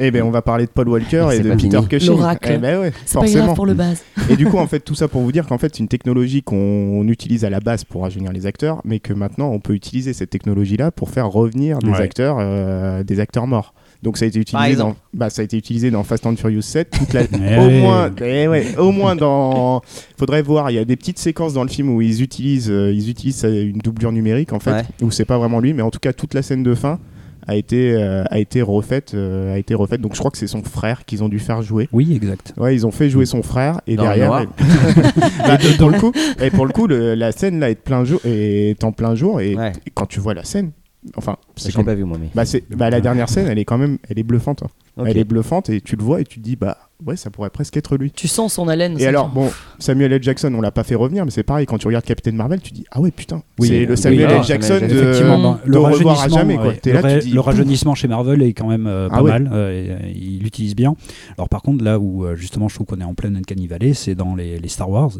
Eh 0.00 0.10
ben, 0.12 0.22
on 0.22 0.30
va 0.30 0.42
parler 0.42 0.66
de 0.66 0.70
Paul 0.70 0.88
Walker 0.88 1.26
Et 1.32 1.40
de 1.40 1.50
Peter 1.54 1.68
fini. 1.78 1.88
Cushing. 1.88 2.10
L'oracle. 2.16 2.52
Eh 2.54 2.58
ben 2.58 2.80
ouais, 2.80 2.92
C'est 3.04 3.14
pas 3.14 3.20
grave 3.26 3.32
forcément. 3.32 3.54
pour 3.54 3.66
le 3.66 3.74
base. 3.74 4.02
Et 4.30 4.36
du 4.36 4.46
coup, 4.46 4.58
en 4.58 4.66
fait, 4.68 4.78
tout 4.80 4.94
ça 4.94 5.08
pour 5.08 5.22
vous 5.22 5.32
dire 5.32 5.46
qu'en 5.46 5.58
fait, 5.58 5.74
c'est 5.74 5.80
une 5.80 5.88
technologie 5.88 6.42
qu'on 6.42 7.06
utilise 7.08 7.44
à 7.44 7.50
la 7.50 7.58
base 7.58 7.82
pour 7.84 8.02
rajeunir 8.02 8.30
les 8.32 8.46
acteurs, 8.46 8.80
mais 8.84 9.00
que 9.00 9.12
maintenant, 9.12 9.50
on 9.50 9.58
peut 9.58 9.72
utiliser 9.74 10.12
cette 10.12 10.30
technologie-là 10.30 10.92
pour 10.92 11.10
faire 11.10 11.28
revenir 11.28 11.80
des 11.80 11.90
Ouais. 11.90 12.00
acteurs, 12.00 12.36
euh, 12.38 13.02
des 13.02 13.18
acteurs 13.18 13.46
morts. 13.48 13.74
Donc 14.04 14.16
ça 14.18 14.24
a 14.24 14.28
été 14.28 14.38
utilisé 14.38 14.76
dans, 14.76 14.94
bah, 15.12 15.28
ça 15.30 15.42
a 15.42 15.44
été 15.44 15.56
utilisé 15.56 15.90
dans 15.90 16.04
Fast 16.04 16.24
and 16.26 16.36
Furious 16.36 16.62
7. 16.62 16.90
Toute 16.90 17.12
la, 17.12 17.22
Eh 17.32 17.58
au 17.58 17.66
oui. 17.66 17.80
moins, 17.80 18.10
eh 18.22 18.46
ouais, 18.46 18.76
au 18.78 18.92
moins 18.92 19.16
dans, 19.16 19.82
faudrait 20.16 20.42
voir. 20.42 20.70
Il 20.70 20.74
y 20.74 20.78
a 20.78 20.84
des 20.84 20.94
petites 20.94 21.18
séquences 21.18 21.54
dans 21.54 21.64
le 21.64 21.68
film 21.68 21.90
où 21.90 22.00
ils 22.00 22.22
utilisent, 22.22 22.70
euh, 22.70 22.92
ils 22.92 23.10
utilisent 23.10 23.42
une 23.42 23.78
doublure 23.78 24.12
numérique 24.12 24.52
en 24.52 24.60
fait, 24.60 24.70
Ouais. 24.72 24.82
où 25.02 25.10
c'est 25.10 25.24
pas 25.24 25.38
vraiment 25.38 25.58
lui, 25.58 25.72
mais 25.72 25.82
en 25.82 25.90
tout 25.90 25.98
cas 25.98 26.12
toute 26.12 26.34
la 26.34 26.42
scène 26.42 26.62
de 26.62 26.74
fin 26.76 27.00
a 27.48 27.56
été, 27.56 27.94
euh, 27.94 28.22
a 28.30 28.38
été 28.38 28.62
refaite, 28.62 29.12
euh, 29.14 29.54
a 29.54 29.58
été 29.58 29.74
refaite. 29.74 30.00
Donc 30.00 30.14
je 30.14 30.18
crois 30.20 30.30
que 30.30 30.38
c'est 30.38 30.46
son 30.46 30.62
frère 30.62 31.04
qu'ils 31.04 31.24
ont 31.24 31.28
dû 31.28 31.38
faire 31.40 31.62
jouer. 31.62 31.88
Oui, 31.92 32.14
exact. 32.14 32.52
Ouais, 32.58 32.74
ils 32.74 32.86
ont 32.86 32.90
fait 32.92 33.10
jouer 33.10 33.26
son 33.26 33.42
frère 33.42 33.80
et 33.86 33.96
Dans 33.96 34.04
derrière. 34.04 34.30
Bah, 35.46 35.58
pour 35.78 35.90
le 35.90 35.98
coup, 35.98 36.12
et 36.40 36.50
pour 36.50 36.66
le 36.66 36.72
coup, 36.72 36.86
le- 36.86 37.14
la 37.14 37.32
scène 37.32 37.58
là 37.60 37.70
est 37.70 37.74
plein 37.74 38.04
jour, 38.04 38.20
est 38.24 38.82
en 38.84 38.92
plein 38.92 39.14
jour 39.14 39.40
et, 39.40 39.56
Ouais. 39.56 39.72
et 39.86 39.90
quand 39.94 40.06
tu 40.06 40.20
vois 40.20 40.34
la 40.34 40.44
scène, 40.44 40.70
enfin, 41.16 41.36
c'est 41.56 41.72
quand 41.72 41.84
pas 41.84 41.94
vu, 41.94 42.04
moi, 42.04 42.18
mais. 42.20 42.28
bah, 42.34 42.44
c'est 42.44 42.64
bah, 42.70 42.90
la 42.90 43.00
dernière 43.00 43.28
scène, 43.28 43.46
elle 43.48 43.58
est 43.58 43.64
quand 43.64 43.78
même, 43.78 43.98
elle 44.08 44.18
est 44.18 44.22
bluffante. 44.22 44.62
hein. 44.62 44.68
Elle 45.06 45.18
est 45.18 45.24
bluffante 45.24 45.70
et 45.70 45.80
tu 45.80 45.96
le 45.96 46.02
vois 46.02 46.20
et 46.20 46.24
tu 46.24 46.40
te 46.40 46.44
dis 46.44 46.56
bah 46.56 46.76
ouais, 47.06 47.16
ça 47.16 47.30
pourrait 47.30 47.50
presque 47.50 47.76
être 47.76 47.96
lui. 47.96 48.10
Tu 48.10 48.26
sens 48.28 48.54
son 48.54 48.68
haleine. 48.68 48.96
Et 48.98 49.06
alors, 49.06 49.28
bon, 49.28 49.50
Samuel 49.78 50.12
L. 50.12 50.22
Jackson, 50.22 50.52
on 50.54 50.60
l'a 50.60 50.70
pas 50.72 50.82
fait 50.84 50.94
revenir, 50.94 51.24
mais 51.24 51.30
c'est 51.30 51.42
pareil, 51.42 51.66
quand 51.66 51.78
tu 51.78 51.86
regardes 51.86 52.04
Captain 52.04 52.32
Marvel, 52.32 52.60
tu 52.60 52.72
dis 52.72 52.84
Ah 52.90 53.00
ouais, 53.00 53.10
putain, 53.10 53.42
Oui, 53.58 53.68
c'est 53.68 53.84
le 53.84 53.90
oui, 53.92 53.96
Samuel 53.96 54.30
L. 54.30 54.42
Jackson 54.44 54.78
de, 54.80 55.76
revoir 55.76 56.20
à 56.20 56.22
rajeunissement, 56.22 56.38
jamais. 56.38 56.56
Quoi. 56.56 56.66
ouais, 56.68 56.76
T'es 56.76 56.90
le, 56.92 56.96
là, 56.96 57.02
ra- 57.02 57.18
tu 57.18 57.26
dis, 57.28 57.32
le 57.32 57.40
rajeunissement 57.40 57.94
chez 57.94 58.08
Marvel 58.08 58.42
est 58.42 58.52
quand 58.52 58.68
même 58.68 58.86
euh, 58.86 59.08
pas 59.08 59.16
Ah 59.18 59.22
ouais. 59.22 59.30
mal. 59.30 59.50
euh, 59.52 59.70
et, 59.70 59.90
euh, 59.90 60.12
il 60.14 60.40
l'utilise 60.42 60.74
bien. 60.74 60.94
Alors 61.36 61.48
par 61.48 61.62
contre, 61.62 61.84
là 61.84 61.98
où 61.98 62.24
euh, 62.24 62.34
justement 62.36 62.68
je 62.68 62.74
trouve 62.74 62.86
qu'on 62.86 63.00
est 63.00 63.04
en 63.04 63.14
pleine 63.14 63.36
Uncanny 63.36 63.66
Valley, 63.66 63.94
c'est 63.94 64.14
dans 64.14 64.34
les, 64.34 64.58
les 64.58 64.68
Star 64.68 64.90
Wars. 64.90 65.12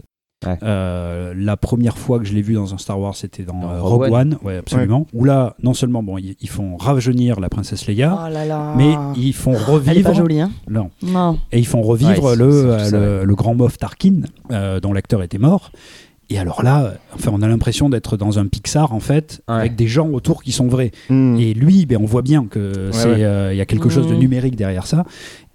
Ouais. 0.46 0.56
Euh, 0.62 1.34
la 1.36 1.56
première 1.56 1.98
fois 1.98 2.20
que 2.20 2.24
je 2.24 2.32
l'ai 2.32 2.42
vu 2.42 2.54
dans 2.54 2.72
un 2.72 2.78
Star 2.78 3.00
Wars, 3.00 3.16
c'était 3.16 3.42
dans, 3.42 3.60
Dans 3.60 3.70
euh, 3.70 3.82
Rogue 3.82 4.02
Rogue 4.04 4.12
One, 4.12 4.38
ouais, 4.44 4.56
absolument. 4.58 5.04
Où 5.12 5.24
là, 5.24 5.56
non 5.64 5.74
seulement 5.74 6.00
bon, 6.04 6.16
ils, 6.16 6.36
ils 6.40 6.48
font 6.48 6.76
rajeunir 6.76 7.40
la 7.40 7.48
princesse 7.48 7.88
Leia, 7.88 8.16
Oh 8.26 8.32
là 8.32 8.44
là. 8.44 8.72
mais 8.76 8.94
ils 9.16 9.32
font 9.32 9.54
Elle 9.54 9.58
est 9.58 9.64
pas 9.64 9.72
revivre. 10.10 10.14
jolie, 10.14 10.40
hein. 10.40 10.50
Non. 10.70 10.90
Non. 11.02 11.38
Et 11.50 11.58
ils 11.58 11.66
font 11.66 11.82
revivre 11.82 12.22
Ouais, 12.22 12.30
c'est- 12.34 12.36
le, 12.36 12.52
c'est 12.78 12.84
tout 12.84 12.90
ça, 12.90 12.98
le, 12.98 13.24
le 13.24 13.34
grand 13.34 13.54
Moff 13.56 13.78
Tarkin, 13.78 14.20
euh, 14.52 14.78
dont 14.78 14.92
l'acteur 14.92 15.24
était 15.24 15.38
mort. 15.38 15.72
Et 16.30 16.38
alors 16.38 16.62
là, 16.62 16.94
enfin, 17.14 17.30
on 17.32 17.40
a 17.40 17.48
l'impression 17.48 17.88
d'être 17.88 18.16
dans 18.18 18.38
un 18.38 18.46
Pixar 18.46 18.92
en 18.92 19.00
fait, 19.00 19.42
Ouais. 19.48 19.54
avec 19.54 19.76
des 19.76 19.86
gens 19.86 20.08
autour 20.10 20.42
qui 20.42 20.52
sont 20.52 20.66
vrais. 20.68 20.90
Hmm. 21.08 21.36
Et 21.38 21.54
lui, 21.54 21.86
ben, 21.86 21.98
on 22.00 22.04
voit 22.04 22.20
bien 22.22 22.44
que 22.44 22.90
c'est, 22.92 23.06
ouais. 23.08 23.24
euh, 23.24 23.54
il 23.54 23.56
y 23.56 23.60
a 23.62 23.66
quelque 23.66 23.88
chose 23.88 24.06
de 24.08 24.12
Mhm. 24.12 24.18
numérique 24.20 24.56
derrière 24.56 24.86
ça. 24.86 25.04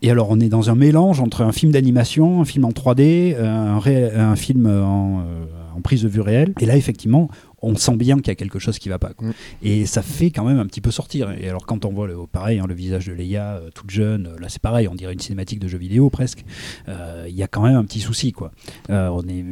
Et 0.02 0.10
alors, 0.10 0.28
on 0.32 0.40
est 0.40 0.50
dans 0.50 0.70
un 0.72 0.76
mélange 0.76 1.20
entre 1.22 1.44
un 1.44 1.52
film 1.52 1.72
d'animation, 1.72 2.42
un 2.42 2.46
film 2.46 2.66
en 2.66 2.72
3D, 2.72 3.36
euh, 3.38 3.46
un, 3.76 3.80
ré- 3.80 4.12
un 4.16 4.36
film 4.36 4.66
en, 4.66 5.20
euh, 5.20 5.46
en 5.78 5.82
prise 5.82 6.02
de 6.04 6.08
vue 6.10 6.22
réelle. 6.22 6.54
Et 6.60 6.66
là, 6.66 6.76
effectivement, 6.76 7.30
on 7.64 7.76
sent 7.76 7.96
bien 7.96 8.18
qu'il 8.18 8.28
y 8.28 8.32
a 8.32 8.36
quelque 8.36 8.60
chose 8.60 8.78
qui 8.78 8.90
va 8.90 9.00
pas. 9.00 9.14
quoi. 9.14 9.30
Mm. 9.30 9.34
Et 9.64 9.86
ça 9.86 10.02
fait 10.02 10.30
quand 10.32 10.44
même 10.44 10.60
un 10.60 10.66
petit 10.66 10.82
peu 10.82 10.92
sortir. 10.92 11.32
Et 11.40 11.50
alors, 11.50 11.66
quand 11.66 11.86
on 11.86 11.92
voit 11.94 12.08
le, 12.08 12.16
pareil, 12.32 12.60
hein, 12.60 12.66
le 12.68 12.74
visage 12.76 13.08
de 13.08 13.14
Leia, 13.14 13.54
euh, 13.56 13.70
toute 13.74 13.90
jeune, 13.90 14.28
euh, 14.28 14.40
là, 14.40 14.48
c'est 14.50 14.62
pareil, 14.62 14.88
on 14.88 14.96
dirait 14.96 15.14
une 15.14 15.20
cinématique 15.20 15.60
de 15.60 15.68
jeu 15.68 15.78
vidéo 15.78 16.10
presque. 16.10 16.44
Euh, 16.90 17.26
Il 17.28 17.36
y 17.36 17.42
a 17.44 17.48
quand 17.48 17.62
même 17.64 17.76
un 17.76 17.84
petit 17.86 18.00
souci, 18.02 18.32
quoi. 18.34 18.52
Euh, 18.90 19.08
on 19.12 19.22
est, 19.24 19.44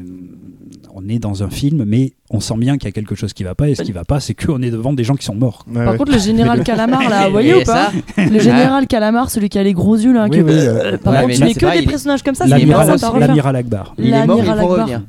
on 0.93 1.07
est 1.09 1.19
dans 1.19 1.41
un 1.43 1.49
film, 1.49 1.83
mais 1.85 2.13
on 2.29 2.39
sent 2.39 2.57
bien 2.57 2.77
qu'il 2.77 2.85
y 2.85 2.89
a 2.89 2.91
quelque 2.91 3.15
chose 3.15 3.33
qui 3.33 3.43
va 3.43 3.55
pas. 3.55 3.69
Et 3.69 3.75
ce 3.75 3.81
qui 3.83 3.91
va 3.91 4.03
pas, 4.03 4.19
c'est 4.19 4.33
qu'on 4.33 4.61
est 4.61 4.71
devant 4.71 4.93
des 4.93 5.03
gens 5.03 5.15
qui 5.15 5.25
sont 5.25 5.35
morts. 5.35 5.65
Ouais, 5.67 5.83
Par 5.83 5.93
ouais. 5.93 5.97
contre, 5.97 6.11
le 6.11 6.19
général 6.19 6.63
Calamar, 6.65 7.09
là, 7.09 7.25
vous 7.25 7.31
voyez 7.31 7.55
ou 7.55 7.63
pas? 7.63 7.91
Le 8.17 8.39
général 8.39 8.87
Calamar, 8.87 9.29
celui 9.31 9.49
qui 9.49 9.57
a 9.57 9.63
les 9.63 9.73
gros 9.73 9.95
yeux, 9.95 10.13
là. 10.13 10.25
Oui, 10.29 10.37
qui- 10.37 10.41
oui, 10.43 10.51
euh, 10.53 10.97
Par 10.97 11.13
Ouais, 11.13 11.21
contre, 11.23 11.33
tu 11.35 11.43
mets 11.43 11.53
que 11.53 11.79
des 11.79 11.85
personnages 11.87 12.23
comme 12.23 12.35
ça, 12.35 12.45
c'est 12.45 12.49
l'amiral- 12.51 13.55
Akbar. 13.55 13.95
Il 13.97 14.07
est 14.13 14.25
mort, 14.25 14.39
il 14.39 14.45
L'amiral 14.45 14.59
Akbar. 14.59 15.01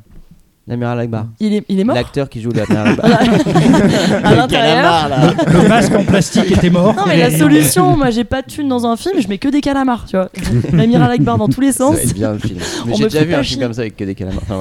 L'amiral 0.65 0.97
Akbar. 1.01 1.25
Il 1.41 1.53
est, 1.55 1.65
il 1.67 1.77
est 1.77 1.83
mort 1.83 1.93
L'acteur 1.95 2.29
qui 2.29 2.41
joue 2.41 2.51
l'amiral 2.51 2.87
Akbar. 2.87 3.11
à 4.23 4.33
l'intérieur. 4.35 5.11
Le 5.51 5.67
masque 5.67 5.93
en 5.93 6.05
plastique 6.05 6.49
était 6.51 6.69
mort. 6.69 6.95
Non 6.95 7.03
mais 7.05 7.17
la 7.17 7.37
solution, 7.37 7.97
moi 7.97 8.11
j'ai 8.11 8.23
pas 8.23 8.41
de 8.41 8.47
thune 8.47 8.69
dans 8.69 8.85
un 8.85 8.95
film, 8.95 9.15
je 9.21 9.27
mets 9.27 9.37
que 9.39 9.49
des 9.49 9.59
calamars, 9.59 10.05
tu 10.05 10.15
vois. 10.15 10.29
L'amiral 10.71 11.11
Akbar 11.11 11.37
dans 11.37 11.49
tous 11.49 11.59
les 11.59 11.73
Ça 11.73 11.79
sens. 11.79 11.95
va 11.95 12.01
être 12.01 12.13
bien 12.13 12.31
le 12.31 12.39
film. 12.39 12.59
Mais 12.85 12.93
On 12.93 12.95
j'ai 12.95 13.03
me 13.03 13.09
déjà 13.09 13.25
vu 13.25 13.33
un 13.33 13.43
chier. 13.43 13.55
film 13.55 13.63
comme 13.65 13.73
ça 13.73 13.81
avec 13.81 13.97
que 13.97 14.05
des 14.05 14.15
calamars. 14.15 14.41
Enfin, 14.43 14.59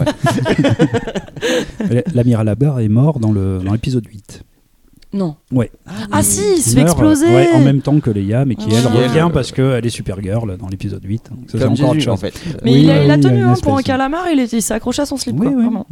ouais. 1.90 2.04
L'amiral 2.14 2.48
Akbar 2.48 2.80
est 2.80 2.88
mort 2.88 3.20
dans 3.20 3.30
le 3.30 3.60
dans 3.64 3.72
l'épisode 3.72 4.04
8. 4.06 4.42
Non. 5.12 5.36
Ouais. 5.52 5.70
Ah 6.10 6.22
si, 6.22 6.40
il 6.56 6.62
se 6.62 6.70
fait 6.70 6.84
meurt, 6.84 6.90
exploser. 6.90 7.26
euh, 7.26 7.34
ouais, 7.36 7.48
en 7.54 7.60
même 7.60 7.82
temps 7.82 8.00
que 8.00 8.10
Leia, 8.10 8.44
mais 8.44 8.54
qui 8.54 8.66
Ouais. 8.66 8.72
elle 8.76 8.80
Qui, 8.82 8.96
elle, 8.96 9.08
revient 9.08 9.26
euh, 9.28 9.32
parce 9.32 9.52
qu'elle 9.52 9.84
est 9.84 9.90
Supergirl 9.90 10.56
dans 10.56 10.68
l'épisode 10.68 11.04
8. 11.04 11.24
Donc 11.30 11.38
ça, 11.50 11.58
c'est 11.58 11.64
Comme 11.64 11.72
encore 11.74 11.84
autre 11.90 11.94
Jésus, 11.94 12.04
chose. 12.06 12.14
en 12.14 12.16
fait. 12.16 12.34
Mais 12.64 12.72
Oui, 12.72 12.80
il, 12.84 12.90
a, 12.90 13.04
il 13.04 13.10
a 13.10 13.14
oui, 13.16 13.20
tenu 13.20 13.36
une 13.38 13.42
hein, 13.42 13.54
pour 13.62 13.74
un 13.74 13.78
espèce. 13.78 13.86
calamar, 13.86 14.24
il, 14.32 14.40
est- 14.40 14.52
il 14.52 14.62
s'est 14.62 14.74
accroché 14.74 15.02
à 15.02 15.06
son 15.06 15.16
slip, 15.16 15.34
Oui, 15.38 15.46
quoi, 15.48 15.56
oui. 15.56 15.62
vraiment. 15.62 15.86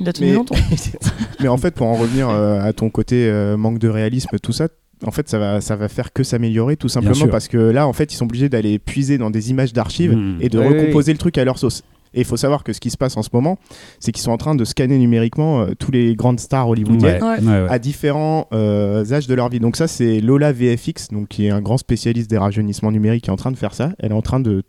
Il 0.00 0.08
a 0.08 0.12
tenu 0.12 0.28
Mais- 0.30 0.34
longtemps. 0.34 0.56
Mais 1.40 1.48
en 1.48 1.56
fait, 1.56 1.72
pour 1.74 1.86
en 1.86 1.94
revenir 1.94 2.28
euh, 2.28 2.60
à 2.60 2.72
ton 2.72 2.90
côté 2.90 3.28
euh, 3.28 3.56
manque 3.56 3.78
de 3.78 3.88
réalisme, 3.88 4.36
tout 4.42 4.52
ça, 4.52 4.66
en 5.06 5.10
fait, 5.10 5.28
ça 5.28 5.38
va, 5.38 5.60
ça 5.60 5.76
va 5.76 5.88
faire 5.88 6.12
que 6.12 6.22
s'améliorer 6.24 6.76
tout 6.76 6.88
simplement 6.88 7.14
sûr. 7.14 7.30
parce 7.30 7.46
que 7.48 7.58
là, 7.58 7.86
en 7.86 7.92
fait, 7.92 8.12
ils 8.12 8.16
sont 8.16 8.24
obligés 8.24 8.48
d'aller 8.48 8.78
puiser 8.78 9.18
dans 9.18 9.30
des 9.30 9.50
images 9.50 9.72
d'archives 9.72 10.14
Hmm. 10.16 10.38
et 10.40 10.48
de 10.48 10.58
Oui, 10.58 10.66
recomposer 10.66 11.12
le 11.12 11.18
truc 11.18 11.36
à 11.38 11.44
leur 11.44 11.58
sauce. 11.58 11.82
Et 12.14 12.20
il 12.20 12.24
faut 12.24 12.36
savoir 12.36 12.64
que 12.64 12.72
ce 12.72 12.80
qui 12.80 12.90
se 12.90 12.96
passe 12.96 13.16
en 13.16 13.22
ce 13.22 13.30
moment, 13.32 13.58
c'est 14.00 14.12
qu'ils 14.12 14.22
sont 14.22 14.30
en 14.30 14.36
train 14.36 14.54
de 14.54 14.64
scanner 14.64 14.98
numériquement 14.98 15.60
euh, 15.62 15.72
tous 15.78 15.90
les 15.90 16.14
grandes 16.14 16.40
stars 16.40 16.68
hollywoodiennes 16.68 17.22
Ouais, 17.22 17.40
Ouais. 17.40 17.66
à 17.68 17.78
différents 17.78 18.46
euh, 18.52 19.04
âges 19.12 19.26
de 19.26 19.34
leur 19.34 19.48
vie. 19.48 19.60
Donc 19.60 19.76
ça, 19.76 19.86
c'est 19.88 20.20
Lola 20.20 20.52
VFX, 20.52 21.08
donc 21.12 21.28
qui 21.28 21.46
est 21.46 21.50
un 21.50 21.60
grand 21.60 21.76
spécialiste 21.78 22.30
des 22.30 22.38
rajeunissements 22.38 22.92
numériques, 22.92 23.24
qui 23.24 23.30
est 23.30 23.32
en 23.32 23.36
train 23.36 23.52
de 23.52 23.56
faire 23.58 23.74
ça. 23.74 23.92
Elle 23.98 24.12
est 24.12 24.14
en 24.14 24.22
train 24.22 24.40
de, 24.40 24.62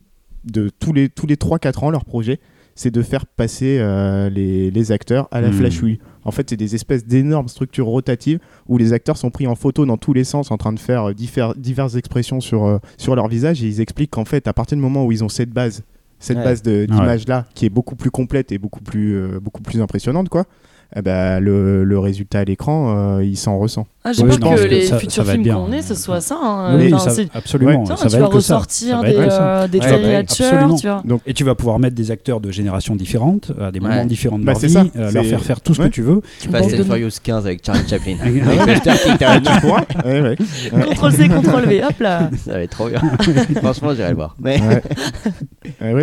de 0.51 0.69
tous 0.79 0.91
les 0.93 1.09
tous 1.09 1.27
les 1.27 1.35
3-4 1.35 1.85
ans, 1.85 1.89
leur 1.91 2.05
projet, 2.05 2.39
c'est 2.77 2.91
de 2.91 3.01
faire 3.01 3.25
passer 3.25 3.77
euh, 3.79 4.29
les, 4.29 4.69
les 4.69 4.91
acteurs 4.91 5.27
à 5.31 5.39
la 5.39 5.49
Hmm. 5.49 5.53
flash 5.53 5.81
UI. 5.81 5.99
En 6.25 6.31
fait, 6.31 6.49
c'est 6.49 6.57
des 6.57 6.75
espèces 6.75 7.05
d'énormes 7.05 7.47
structures 7.47 7.85
rotatives 7.85 8.39
où 8.67 8.77
les 8.77 8.91
acteurs 8.91 9.15
sont 9.17 9.29
pris 9.29 9.47
en 9.47 9.55
photo 9.55 9.85
dans 9.85 9.97
tous 9.97 10.11
les 10.13 10.23
sens, 10.23 10.51
en 10.51 10.57
train 10.57 10.73
de 10.73 10.79
faire 10.79 11.09
euh, 11.09 11.13
diffère- 11.13 11.55
diverses 11.55 11.95
expressions 11.95 12.41
sur, 12.41 12.65
euh, 12.65 12.79
sur 12.97 13.15
leur 13.15 13.27
visage. 13.27 13.63
Et 13.63 13.67
ils 13.67 13.79
expliquent 13.81 14.11
qu'en 14.11 14.25
fait, 14.25 14.47
à 14.47 14.53
partir 14.53 14.75
du 14.75 14.81
moment 14.81 15.05
où 15.05 15.11
ils 15.11 15.23
ont 15.23 15.29
cette 15.29 15.51
base, 15.51 15.83
cette 16.25 16.37
Ouais. 16.37 16.43
base 16.43 16.61
de- 16.61 16.85
d'image-là, 16.85 17.45
qui 17.53 17.65
est 17.65 17.69
beaucoup 17.69 17.95
plus 17.95 18.11
complète 18.11 18.51
et 18.51 18.57
beaucoup 18.57 18.81
plus, 18.81 19.15
euh, 19.15 19.39
beaucoup 19.39 19.61
plus 19.61 19.79
impressionnante, 19.81 20.29
quoi, 20.29 20.45
eh 20.95 21.01
ben, 21.01 21.39
le, 21.39 21.83
le 21.83 21.99
résultat 21.99 22.39
à 22.39 22.43
l'écran, 22.43 23.17
euh, 23.17 23.23
il 23.23 23.37
s'en 23.37 23.57
ressent. 23.59 23.87
Ah, 24.07 24.11
j'ai 24.13 24.21
Oui, 24.21 24.27
peur 24.29 24.35
je 24.37 24.41
pense 24.41 24.59
que 24.59 24.65
que 24.65 24.69
les 24.69 24.81
ça- 24.83 24.89
ça 24.89 24.99
futurs 24.99 25.23
être 25.23 25.31
films 25.41 25.51
qu'on 25.55 25.71
ait, 25.71 25.81
ce 25.81 25.95
soit 25.95 26.21
ça. 26.21 26.37
hein. 26.39 26.77
Oui, 26.77 26.93
Enfin, 26.93 27.05
ça- 27.05 27.09
c'est- 27.09 27.27
absolument. 27.35 27.83
Tiens, 27.85 27.95
ça 27.95 28.05
tu 28.07 28.13
va 28.13 28.19
vas 28.19 28.25
ça. 28.27 28.31
ressortir 28.35 29.01
Ça 29.01 29.07
des, 29.07 29.13
ça. 29.29 29.61
euh, 29.63 29.67
des 29.67 29.79
Ouais, 29.79 30.23
tu 30.25 30.43
vois. 30.87 31.01
Donc, 31.05 31.21
Et 31.25 31.33
tu 31.33 31.43
vas 31.43 31.55
pouvoir 31.55 31.79
mettre 31.79 31.95
des 31.95 32.11
acteurs 32.11 32.39
de 32.39 32.51
générations 32.51 32.95
différentes, 32.95 33.51
à 33.59 33.71
des 33.71 33.79
moments 33.79 33.95
Ouais. 33.95 34.05
différents 34.05 34.37
de 34.37 34.43
Bah, 34.45 34.51
leur 34.51 34.61
c'est 34.61 34.67
vie, 34.67 34.73
ça. 34.73 34.85
euh, 34.95 35.11
leur 35.11 35.25
faire 35.25 35.41
faire 35.41 35.59
tout 35.61 35.73
ce 35.73 35.81
Ouais. 35.81 35.87
que 35.89 35.93
tu 35.93 36.03
veux. 36.03 36.21
Fast 36.51 36.51
Bande 36.51 36.69
de- 36.77 36.81
and 36.83 36.85
Furious 36.85 37.09
15 37.23 37.45
avec 37.47 37.65
Charlie 37.65 37.87
Chaplin. 37.87 38.15
Tu 38.23 38.31
ouais. 38.31 40.35
Ctrl 40.93 41.11
C, 41.11 41.27
Ctrl 41.27 41.65
V, 41.67 41.83
hop 41.83 41.99
là. 41.99 42.29
Ça 42.45 42.53
va 42.53 42.59
être 42.61 42.71
trop 42.71 42.89
bien. 42.89 43.01
Franchement, 43.61 43.93
j'irai 43.95 44.09
le 44.09 44.15
voir. 44.15 44.35
Ouais. 44.43 44.59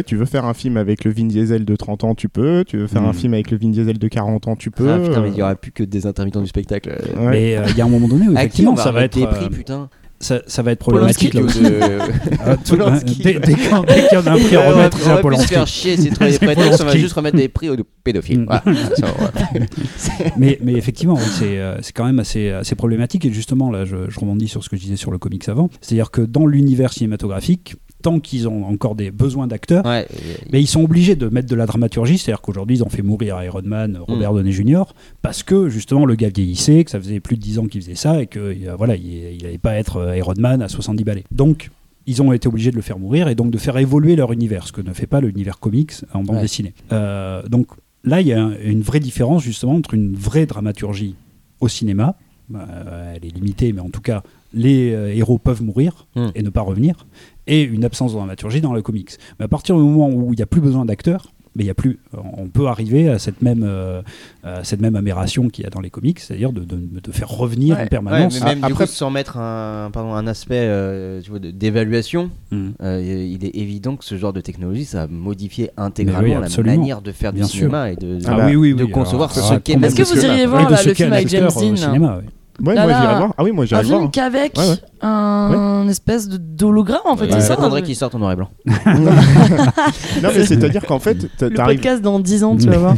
Tu 0.05 0.17
veux 0.17 0.25
faire 0.25 0.45
un 0.45 0.55
film 0.55 0.77
avec 0.77 1.05
le 1.05 1.13
Vin 1.13 1.27
Diesel 1.27 1.65
de 1.65 1.77
30 1.77 2.05
ans, 2.05 2.15
tu 2.15 2.29
peux. 2.29 2.65
Tu 2.67 2.79
veux 2.79 2.87
faire 2.87 3.03
un 3.05 3.13
film 3.13 3.35
avec 3.35 3.51
le 3.51 3.59
Vin 3.59 3.69
Diesel 3.69 3.99
de 3.99 4.09
40 4.09 4.49
ans, 4.49 4.57
tu 4.57 4.71
peux. 4.73 4.91
Ah, 4.91 4.99
putain, 4.99 5.21
mais 5.23 5.29
il 5.31 5.37
y 5.37 5.41
Euh, 5.41 5.45
aura 5.45 5.55
plus 5.55 5.71
que 5.73 5.83
des 5.85 6.07
intermittents 6.07 6.41
du 6.41 6.49
spectacle. 6.49 6.91
ouais. 6.91 7.31
Mais 7.31 7.57
euh, 7.57 7.65
il 7.69 7.77
y 7.77 7.81
a 7.81 7.85
un 7.85 7.89
moment 7.89 8.09
donné 8.09 8.27
où 8.29 8.33
qui 8.33 8.39
effectivement 8.39 8.73
on 8.73 8.77
ça 8.77 8.91
va 8.93 9.05
être 9.05 9.17
des 9.19 9.27
prix, 9.27 9.47
euh, 9.47 9.49
putain 9.51 9.89
ça, 10.19 10.41
ça 10.47 10.63
va 10.63 10.71
être 10.71 10.79
problématique 10.79 11.35
là 11.35 11.41
de- 11.43 11.49
Ah, 12.47 12.57
tout- 12.57 12.77
Polanski. 12.77 13.23
dès, 13.25 13.41
dès 13.41 13.55
qu'on- 13.55 13.83
dès 13.83 14.07
qu'il 14.07 14.13
y 14.13 14.23
en 14.23 14.27
a 14.29 14.31
un 14.31 14.39
prix 14.39 14.55
à 14.55 14.61
on 14.61 14.71
remettre, 14.71 14.97
on 15.01 15.05
c'est 15.05 15.11
à 15.11 15.15
va 15.17 15.21
plus 15.21 15.37
se 15.37 15.47
faire 15.49 15.67
chier, 15.67 15.97
c'est 15.97 16.11
de 16.11 16.15
trouver 16.15 16.31
des 16.31 16.39
prétextes, 16.39 16.81
on 16.81 16.85
va 16.85 16.97
juste 16.97 17.15
remettre 17.15 17.37
des 17.37 17.49
prix 17.49 17.69
aux 17.71 17.77
pédophiles. 18.05 18.43
Mm. 18.43 18.45
Voilà. 18.45 18.63
Ça, 18.97 19.07
ouais. 19.07 19.67
mais, 20.37 20.59
mais 20.63 20.75
effectivement, 20.75 21.17
c'est 21.17 21.93
quand 21.93 22.05
même 22.05 22.21
assez, 22.21 22.51
assez 22.51 22.77
problématique. 22.77 23.25
Et 23.25 23.33
justement, 23.33 23.69
là, 23.73 23.85
je, 23.85 23.97
je 24.09 24.21
rebondis 24.21 24.47
sur 24.47 24.63
ce 24.63 24.69
que 24.69 24.77
je 24.77 24.83
disais 24.83 24.95
sur 24.97 25.11
le 25.11 25.19
comics 25.19 25.49
avant. 25.49 25.69
C'est-à-dire 25.81 26.13
que 26.13 26.23
dans 26.23 26.47
l'univers 26.47 26.93
cinématographique, 26.93 27.75
tant 28.03 28.21
qu'ils 28.21 28.49
ont 28.49 28.65
encore 28.67 28.95
des 28.95 29.11
besoins 29.11 29.47
d'acteurs, 29.47 29.87
Ouais, 29.87 30.07
mais 30.53 30.61
ils 30.61 30.67
sont 30.67 30.83
obligés 30.83 31.17
de 31.17 31.29
mettre 31.29 31.49
de 31.49 31.55
la 31.57 31.67
dramaturgie. 31.67 32.19
C'est-à-dire 32.19 32.43
qu'aujourd'hui, 32.43 32.77
ils 32.79 32.83
ont 32.83 32.89
fait 32.91 33.03
mourir 33.03 33.43
Iron 33.43 33.63
Man, 33.65 33.99
Robert 34.07 34.33
Mm. 34.33 34.37
Downey 34.37 34.53
Jr. 34.53 34.83
parce 35.23 35.43
que 35.43 35.69
justement, 35.69 36.05
le 36.05 36.15
gars 36.17 36.29
vieillissait, 36.29 36.85
que 36.85 36.91
ça 36.91 36.99
faisait 37.01 37.21
plus 37.21 37.37
de 37.37 37.41
10 37.43 37.59
ans 37.61 37.67
qu'il 37.67 37.81
faisait 37.81 37.95
ça 37.95 38.21
et 38.21 38.27
que 38.27 38.39
euh, 38.41 38.75
voilà, 38.77 38.97
il 38.97 39.39
n'allait 39.43 39.59
pas 39.59 39.75
être 39.77 39.97
euh, 39.99 40.17
Iron 40.19 40.35
Man 40.39 40.61
à 40.63 40.69
70 40.69 41.05
balais. 41.05 41.25
Donc, 41.31 41.71
ils 42.07 42.21
ont 42.21 42.33
été 42.33 42.49
obligés 42.49 42.71
de 42.73 42.77
le 42.77 42.83
faire 42.83 42.99
mourir 42.99 43.29
et 43.29 43.35
donc 43.37 43.51
de 43.53 43.59
faire 43.59 43.77
évoluer 43.79 44.17
leur 44.17 44.33
univers, 44.33 44.67
ce 44.67 44.73
que 44.73 44.81
ne 44.81 44.93
fait 44.93 45.07
pas 45.07 45.21
l'univers 45.21 45.61
comics 45.61 45.93
en 46.13 46.25
bande 46.25 46.37
Ouais. 46.37 46.43
dessinée. 46.43 46.75
Euh, 46.93 47.43
donc 47.49 47.69
là, 48.03 48.21
il 48.21 48.27
y 48.27 48.33
a 48.33 48.43
un- 48.43 48.57
une 48.65 48.83
vraie 48.83 48.99
différence 49.01 49.43
justement 49.45 49.75
entre 49.77 49.95
une 49.95 50.15
vraie 50.17 50.45
dramaturgie 50.47 51.15
au 51.61 51.69
cinéma, 51.69 52.17
euh, 52.55 53.15
elle 53.15 53.25
est 53.25 53.33
limitée, 53.35 53.73
mais 53.73 53.81
en 53.81 53.89
tout 53.91 54.01
cas, 54.01 54.23
les 54.53 54.89
héros 55.17 55.39
peuvent 55.39 55.63
mourir 55.63 56.07
Hmm. 56.17 56.29
et 56.35 56.43
ne 56.43 56.51
pas 56.51 56.61
revenir, 56.61 57.07
et 57.47 57.63
une 57.63 57.85
absence 57.85 58.13
de 58.13 58.17
dramaturgie 58.19 58.61
dans 58.61 58.73
le 58.73 58.83
comics. 58.83 59.11
Mais 59.39 59.45
à 59.45 59.49
partir 59.49 59.77
du 59.77 59.83
moment 59.83 60.09
où 60.09 60.33
il 60.33 60.37
n'y 60.37 60.43
a 60.43 60.47
plus 60.47 60.61
besoin 60.61 60.85
d'acteurs, 60.85 61.33
mais 61.55 61.65
il 61.65 61.67
y 61.67 61.71
a 61.71 61.75
plus, 61.75 61.99
on 62.39 62.49
peut 62.49 62.67
arriver 62.69 63.11
à 63.11 63.19
cette 63.19 63.43
même, 63.43 63.63
euh, 63.63 64.01
à 64.43 64.65
cette 64.65 64.81
même 64.81 64.97
aberration 64.97 65.51
qu'il 65.51 65.65
y 65.65 65.67
a 65.67 65.71
dans 65.71 65.83
les 65.83 65.91
comics, 65.91 66.19
c'est-à-dire 66.19 66.51
de, 66.51 66.63
de, 66.65 66.79
de 66.99 67.13
faire 67.13 67.29
revenir 67.29 67.77
Ouais, 67.77 67.83
en 67.83 67.87
permanence. 67.89 68.35
ouais, 68.37 68.41
mais 68.43 68.51
même 68.55 68.61
du 68.61 68.73
Après- 68.73 68.87
coup, 68.87 68.91
sans 68.91 69.11
mettre 69.11 69.37
un, 69.37 69.91
pardon, 69.93 70.15
un 70.15 70.27
aspect 70.27 70.55
euh, 70.63 71.21
d'évaluation, 71.53 72.31
Hmm. 72.53 72.71
euh, 72.83 73.03
il 73.03 73.45
est 73.45 73.55
évident 73.55 73.97
que 73.97 74.05
ce 74.07 74.17
genre 74.17 74.33
de 74.33 74.41
technologie, 74.41 74.87
ça 74.87 75.03
a 75.03 75.07
modifié 75.09 75.71
intégralement 75.77 76.41
oui, 76.41 76.49
la 76.57 76.63
manière 76.63 77.03
de 77.03 77.13
faire 77.13 77.35
Bien 77.35 77.45
du 77.45 77.51
sûr. 77.51 77.59
cinéma 77.67 77.91
et 77.91 77.97
de, 77.97 78.19
Ah 78.27 78.37
de- 78.37 78.47
oui, 78.47 78.57
oui, 78.57 78.75
de 78.75 78.85
oui, 78.85 78.91
concevoir 78.91 79.31
alors, 79.33 79.47
ce 79.49 79.55
ah, 79.55 79.61
qu'est 79.61 79.75
Est-ce 79.75 79.95
que 79.95 80.03
vous 80.05 80.25
iriez 80.25 80.47
voir 80.47 80.71
là, 80.71 80.83
le 80.83 80.95
film 80.95 81.13
avec 81.13 81.29
James 81.29 81.51
euh, 81.55 81.99
Dean. 81.99 82.21
Ouais, 82.61 82.75
Là, 82.75 82.83
moi 82.83 82.93
là, 82.93 83.01
j'irais 83.01 83.17
voir. 83.17 83.35
Ah 83.39 83.45
oui, 83.45 83.53
moi 83.53 83.65
Un 83.65 83.67
j'irais 83.67 83.83
film 83.85 83.99
voir. 83.99 84.11
qu'avec 84.11 84.59
Ouais, 84.59 84.69
ouais. 84.69 84.77
un 85.03 85.89
espèce 85.89 86.29
de 86.29 86.37
d'hologramme 86.37 87.01
en 87.07 87.17
fait. 87.17 87.25
Ouais, 87.25 87.33
c'est 87.41 87.41
ça, 87.41 87.57
hein, 87.59 87.81
qu'il 87.83 87.97
sorte 87.97 88.15
en 88.15 88.19
noir 88.19 88.33
et 88.33 88.37
blanc. 88.37 88.49
Non, 90.23 90.31
mais 90.35 90.47
c'est-à-dire 90.47 90.85
qu'en 90.87 90.99
fait, 90.99 91.29
Le 91.41 91.51
t'arrives 91.51 91.79
podcast 91.79 92.03
dans 92.03 92.21
10 92.21 92.45
ans, 92.45 92.57
tu 92.57 92.69
vas 92.69 92.79
voir. 92.79 92.97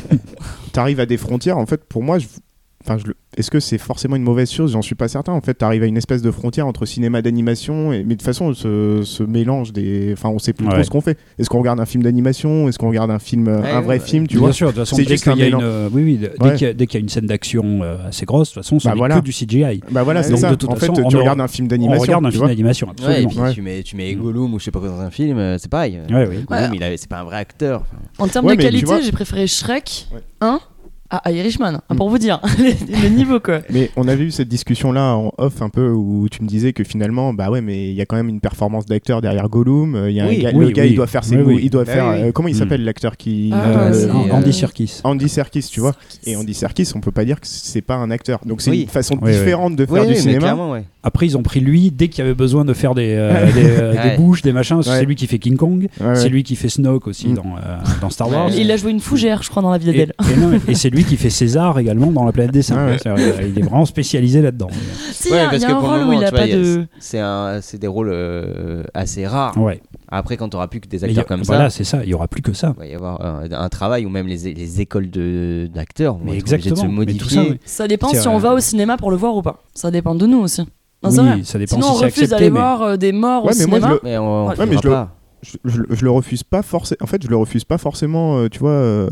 t'arrives 0.73 1.01
à 1.01 1.07
des 1.07 1.17
frontières. 1.17 1.59
En 1.59 1.67
fait, 1.67 1.85
pour 1.85 2.03
moi, 2.03 2.19
je- 2.19 2.27
Enfin, 2.87 2.99
je 2.99 3.07
le- 3.07 3.17
est-ce 3.39 3.51
que 3.51 3.61
c'est 3.61 3.79
forcément 3.79 4.15
une 4.15 4.23
mauvaise 4.23 4.51
chose? 4.51 4.73
J'en 4.73 4.83
suis 4.83 4.95
pas 4.95 5.09
certain. 5.09 5.33
En 5.33 5.41
fait, 5.41 5.55
t'arrives 5.55 5.83
à 5.83 5.87
une 5.87 5.97
espèce 5.97 6.21
de 6.21 6.31
frontière 6.31 6.67
entre 6.67 6.85
cinéma 6.85 7.23
d'animation 7.23 7.93
et 7.95 7.99
mais 8.05 8.05
de 8.05 8.19
toute 8.19 8.23
façon, 8.23 8.53
ce, 8.53 9.01
ce 9.05 9.23
mélange 9.23 9.73
des. 9.73 10.13
Enfin, 10.13 10.29
on 10.29 10.39
sait 10.39 10.53
plus 10.53 10.67
trop 10.69 10.83
ce 10.83 10.91
qu'on 10.91 11.01
fait. 11.01 11.17
Est-ce 11.39 11.49
qu'on 11.49 11.61
regarde 11.61 11.81
un 11.81 11.87
film 11.87 12.03
d'animation? 12.03 12.69
Est-ce 12.69 12.79
qu'on 12.79 12.89
regarde 12.89 13.11
un 13.11 13.19
film, 13.19 13.49
Ouais, 13.49 13.71
un 13.71 13.81
vrai 13.81 13.99
ouais. 13.99 14.01
film 14.01 14.27
Tu 14.27 14.35
Bien 14.37 14.41
vois? 14.45 14.53
sûr, 14.53 14.67
de 14.69 14.73
toute 14.73 14.81
façon, 14.81 14.97
C'est 14.97 15.05
dès 15.05 15.09
juste 15.13 15.23
qu'il 15.25 15.33
un 15.33 15.37
y 15.37 15.43
a 15.43 15.47
une, 15.49 15.57
mélange. 15.57 15.91
oui, 15.93 16.03
oui, 16.05 16.17
dès 16.19 16.29
Ouais. 16.45 16.55
qu'il 16.57 16.93
y 16.93 16.97
a- 16.97 17.01
une 17.01 17.09
scène 17.09 17.27
d'action 17.27 17.81
euh, 17.83 18.09
assez 18.09 18.27
grosse, 18.27 18.51
de 18.51 18.55
toute 18.55 18.63
façon, 18.65 18.79
ce 18.79 18.87
Bah 18.89 18.95
voilà. 18.97 19.17
que 19.19 19.25
du 19.25 19.33
CGI. 19.33 19.81
Bah 19.91 20.03
voilà, 20.03 20.23
c'est 20.23 20.37
ça. 20.37 20.51
de 20.51 20.55
toute 20.57 20.69
En 20.71 20.75
fait, 20.75 20.81
façon, 20.87 20.93
tu 20.93 21.01
on 21.01 21.09
regardes 21.21 21.39
aura- 21.39 21.45
un 21.45 21.49
film 21.49 21.67
On 21.67 21.69
d'animation. 21.71 22.03
regarde 22.03 22.27
un 22.27 22.29
tu 22.31 22.37
film 22.37 22.49
d'animation, 22.49 22.87
Ouais, 22.89 22.93
et 22.93 23.07
absolument. 23.07 23.29
puis 23.31 23.39
Ouais. 23.41 23.53
tu 23.55 23.63
mets, 23.63 23.83
tu 23.83 23.97
mets 23.97 24.15
Gollum 24.15 24.53
ou 24.53 24.59
je 24.59 24.65
sais 24.67 24.71
pas 24.71 24.81
quoi 24.81 24.89
dans 24.91 25.01
un 25.01 25.11
film, 25.11 25.39
euh, 25.39 25.57
c'est 25.59 25.71
pareil. 25.71 25.99
Ouais, 26.11 26.29
oui. 26.29 26.45
Gollum, 26.47 26.73
c'est 26.99 27.09
pas 27.09 27.21
un 27.21 27.25
vrai 27.25 27.37
acteur. 27.37 27.85
En 28.19 28.29
termes 28.29 28.47
de 28.47 28.53
tu 28.53 28.59
qualité, 28.59 28.93
j'ai 29.03 29.13
préféré 29.13 29.47
Shrek 29.47 30.09
Ouais. 30.13 30.21
1 30.43 30.61
à 31.17 31.33
Irishman, 31.33 31.81
hein, 31.89 31.95
pour 31.97 32.09
vous 32.11 32.19
dire 32.19 32.41
le 32.59 33.09
niveau 33.09 33.41
quoi. 33.41 33.61
Mais 33.71 33.91
on 33.97 34.09
avait 34.09 34.25
eu 34.25 34.31
cette 34.31 34.49
discussion-là 34.49 35.15
en 35.17 35.33
off 35.39 35.63
un 35.63 35.69
peu 35.69 35.89
où 35.91 36.29
tu 36.31 36.43
me 36.43 36.49
disais 36.49 36.73
que 36.73 36.85
finalement, 36.85 37.33
bah 37.35 37.51
ouais, 37.51 37.61
mais 37.61 37.89
il 37.91 37.95
y 37.95 38.01
a 38.01 38.07
quand 38.07 38.17
même 38.17 38.29
une 38.29 38.41
performance 38.41 38.87
d'acteur 38.87 39.21
derrière 39.21 39.49
Gollum. 39.49 39.95
euh, 39.95 40.11
Il 40.11 40.17
y 40.17 40.21
a 40.21 40.25
un 40.25 40.29
gars- 40.35 40.51
oui, 40.55 40.67
le 40.67 40.71
gars, 40.73 40.83
oui. 40.85 40.91
il 40.91 40.97
doit 40.97 41.07
faire 41.07 41.25
ses 41.25 41.37
oui. 41.37 41.61
il 41.63 41.71
doit 41.71 41.85
Bah 41.85 41.93
faire. 41.93 42.07
euh, 42.09 42.33
comment 42.33 42.49
il 42.49 42.55
Hmm. 42.55 42.59
s'appelle 42.59 42.85
l'acteur 42.85 43.17
qui 43.17 43.51
Ah, 43.53 43.65
euh, 43.89 44.09
euh, 44.09 44.33
Andy 44.33 44.53
Serkis. 44.53 45.01
Andy 45.05 45.29
Serkis, 45.29 45.69
tu 45.71 45.81
vois. 45.81 45.95
Et 46.27 46.37
Andy 46.37 46.55
Serkis, 46.55 46.91
on 46.95 47.01
peut 47.01 47.11
pas 47.11 47.25
dire 47.25 47.41
que 47.41 47.47
c'est 47.47 47.83
pas 47.83 47.97
un 47.97 48.11
acteur. 48.11 48.41
Donc 48.47 48.61
c'est 48.61 48.71
Oui. 48.71 48.83
une 48.83 48.89
façon 48.89 49.17
différente 49.17 49.77
de 49.77 49.87
faire 49.87 50.03
Oui, 50.07 50.15
du 50.15 50.17
cinéma. 50.21 50.39
clairement, 50.41 50.71
ouais. 50.73 50.85
Après, 51.03 51.27
ils 51.27 51.37
ont 51.37 51.43
pris 51.43 51.61
lui 51.61 51.91
dès 51.91 52.09
qu'il 52.09 52.21
y 52.25 52.27
avait 52.27 52.35
besoin 52.35 52.65
de 52.65 52.73
faire 52.73 52.95
des, 52.95 53.15
euh, 53.19 53.53
des, 53.53 54.17
bouches, 54.17 54.41
des 54.43 54.53
machins. 54.53 54.83
C'est 54.83 55.05
lui 55.05 55.17
qui 55.17 55.27
fait 55.27 55.39
King 55.39 55.57
Kong. 55.57 55.89
C'est 56.15 56.29
lui 56.29 56.43
qui 56.43 56.57
fait 56.57 56.69
Snoke 56.69 57.07
aussi 57.09 57.29
Mm. 57.29 57.35
dans, 57.35 57.45
dans 58.01 58.11
Star 58.11 58.31
Wars. 58.31 58.51
Il 58.57 58.71
a 58.71 58.77
joué 58.77 58.91
une 58.91 59.01
fougère, 59.01 59.43
je 59.43 59.51
crois, 59.51 59.63
dans 59.63 59.71
la 59.71 59.79
vie 59.79 59.87
d'Adèle. 59.87 60.13
et 60.69 60.75
c'est 60.75 60.91
lui 60.91 61.04
qui 61.05 61.17
fait 61.17 61.31
César 61.31 61.79
également 61.79 62.09
dans 62.11 62.25
la 62.25 62.33
planète 62.33 62.53
des 62.53 62.63
singes. 62.63 63.01
Ouais, 63.05 63.13
ouais. 63.13 63.21
Euh, 63.41 63.49
Il 63.49 63.59
est 63.59 63.63
vraiment 63.63 63.85
spécialisé 63.85 64.43
là-dedans. 64.43 64.69
Si, 65.13 65.31
Ouais, 65.31 65.41
a, 65.41 65.51
parce 65.51 65.63
y 65.63 65.65
a 65.65 65.69
que 65.69 65.73
un 65.73 65.77
pour 65.81 65.89
le 65.89 65.95
rôle 65.95 66.01
où 66.03 66.05
moment, 66.07 66.21
il 66.21 66.25
a 66.25 66.29
tu 66.31 66.35
vois, 66.37 66.45
pas 66.47 66.53
a- 66.53 66.57
de. 66.57 66.87
C'est 66.99 67.19
un, 67.21 67.61
des 67.81 67.87
rôles 67.87 68.11
euh, 68.13 68.83
assez 68.95 69.27
rares. 69.27 69.57
Ouais. 69.57 69.81
Après, 70.09 70.37
quand 70.37 70.49
t'auras 70.49 70.69
plus 70.69 70.81
que 70.81 70.89
des 70.89 71.01
y 71.03 71.05
a- 71.05 71.09
acteurs 71.09 71.27
comme 71.27 71.43
voilà, 71.43 71.71
ça, 71.71 71.77
c'est 71.79 71.85
ça. 71.85 72.01
Il 72.05 72.11
y 72.11 72.15
aura 72.15 72.29
plus 72.29 72.43
que 72.43 72.53
ça. 72.53 72.75
il 72.77 72.81
va 72.81 72.87
y 72.87 72.95
avoir 72.95 73.25
un, 73.25 73.51
un 73.51 73.69
travail 73.69 74.07
où 74.07 74.09
même 74.11 74.27
les, 74.27 74.53
les 74.55 74.81
écoles 74.81 75.11
de- 75.11 75.69
d'acteurs 75.73 76.15
vont 76.15 76.29
obligées 76.29 76.43
de 76.43 76.49
se 76.49 76.55
exactement. 76.55 76.93
Mais 77.07 77.07
tout 77.15 77.29
ça, 77.29 77.37
modifier. 77.37 77.51
oui. 77.53 77.61
Ça 77.65 77.89
dépend 77.89 78.09
si 78.09 78.29
on 78.29 78.39
va 78.39 78.53
au 78.55 78.61
cinéma 78.61 78.97
pour 78.97 79.11
le 79.11 79.17
voir 79.17 79.37
ou 79.37 79.43
pas. 79.43 79.63
Ça 79.75 79.91
dépend 79.91 80.15
de 80.15 80.27
nous 80.27 80.39
aussi. 80.39 80.63
Non, 81.03 81.11
Oui, 81.11 81.45
ça 81.45 81.59
dépend 81.59 81.77
Sinon, 81.77 81.89
si 81.89 81.93
on 81.93 82.07
refuse 82.07 82.31
d'aller 82.31 82.45
mais- 82.51 82.59
voir 82.61 82.81
euh, 82.83 82.97
des 82.97 83.13
morts 83.13 83.45
Ouais, 83.45 83.53
au 83.55 83.59
mais 83.59 83.67
moi, 83.67 83.79
je 83.79 83.83
cinéma. 83.85 83.89
le- 83.95 84.01
Mais 84.05 84.17
on 84.19 84.47
Ouais, 84.49 84.55
mais 84.61 84.77
je 84.79 84.83
le- 84.83 84.91
pas. 84.91 85.11
Je, 85.45 85.57
je 85.65 85.79
le- 85.83 85.87
je 85.91 86.05
le 86.05 86.11
refuse 86.11 86.43
pas 86.43 86.63
forcément. 86.63 86.99
En 87.03 87.07
fait, 87.07 87.23
je 87.23 87.29
le 87.29 87.37
refuse 87.37 87.65
pas 87.65 87.79
forcément, 87.79 88.39
euh, 88.39 88.49
tu 88.49 88.59
vois, 88.59 88.71
euh, 88.71 89.09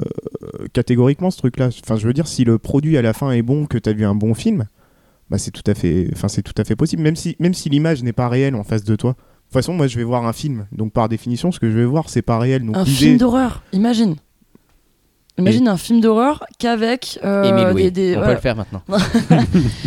catégoriquement 0.73 1.31
ce 1.31 1.39
truc-là. 1.39 1.69
Enfin, 1.85 1.97
je 1.97 2.07
veux 2.07 2.13
dire, 2.13 2.27
si 2.27 2.45
le 2.45 2.59
produit 2.59 2.97
à 2.97 3.03
la 3.03 3.13
fin 3.13 3.31
est 3.31 3.43
bon, 3.43 3.67
que 3.67 3.79
tu 3.79 3.89
as 3.89 3.93
vu 3.93 4.05
un 4.05 4.15
bon 4.15 4.35
film, 4.35 4.67
bah 5.31 5.39
c'est 5.39 5.51
tout 5.51 5.63
à 5.71 5.75
fait, 5.75 6.09
enfin 6.13 6.29
c'est 6.29 6.43
tout 6.43 6.55
à 6.57 6.65
fait 6.65 6.77
possible. 6.77 7.03
Même 7.03 7.17
si, 7.17 7.37
même 7.39 7.55
si 7.55 7.69
l'image 7.69 8.03
n'est 8.03 8.13
pas 8.13 8.29
réelle 8.29 8.55
en 8.55 8.65
face 8.65 8.85
de 8.85 8.97
toi. 8.97 9.11
De 9.13 9.17
toute 9.17 9.53
façon, 9.65 9.75
moi, 9.75 9.87
je 9.87 9.99
vais 9.99 10.05
voir 10.05 10.27
un 10.27 10.33
film, 10.33 10.67
donc 10.73 10.93
par 10.93 11.09
définition, 11.11 11.53
ce 11.53 11.61
que 11.61 11.71
je 11.71 11.77
vais 11.77 11.85
voir, 11.85 12.09
c'est 12.09 12.23
pas 12.23 12.39
réel. 12.39 12.65
Donc 12.65 12.77
Un 12.77 12.85
film 12.87 13.19
d'horreur, 13.19 13.63
imagine. 13.73 14.17
Imagine 15.39 15.69
un 15.69 15.77
film 15.79 16.01
d'horreur 16.01 16.45
qu'avec 16.59 17.19
euh, 17.25 17.73
des, 17.75 17.91
des- 17.91 18.11
On 18.13 18.15
peut 18.15 18.19
voilà. 18.21 18.35
le 18.35 18.41
faire 18.41 18.57
maintenant. 18.57 18.83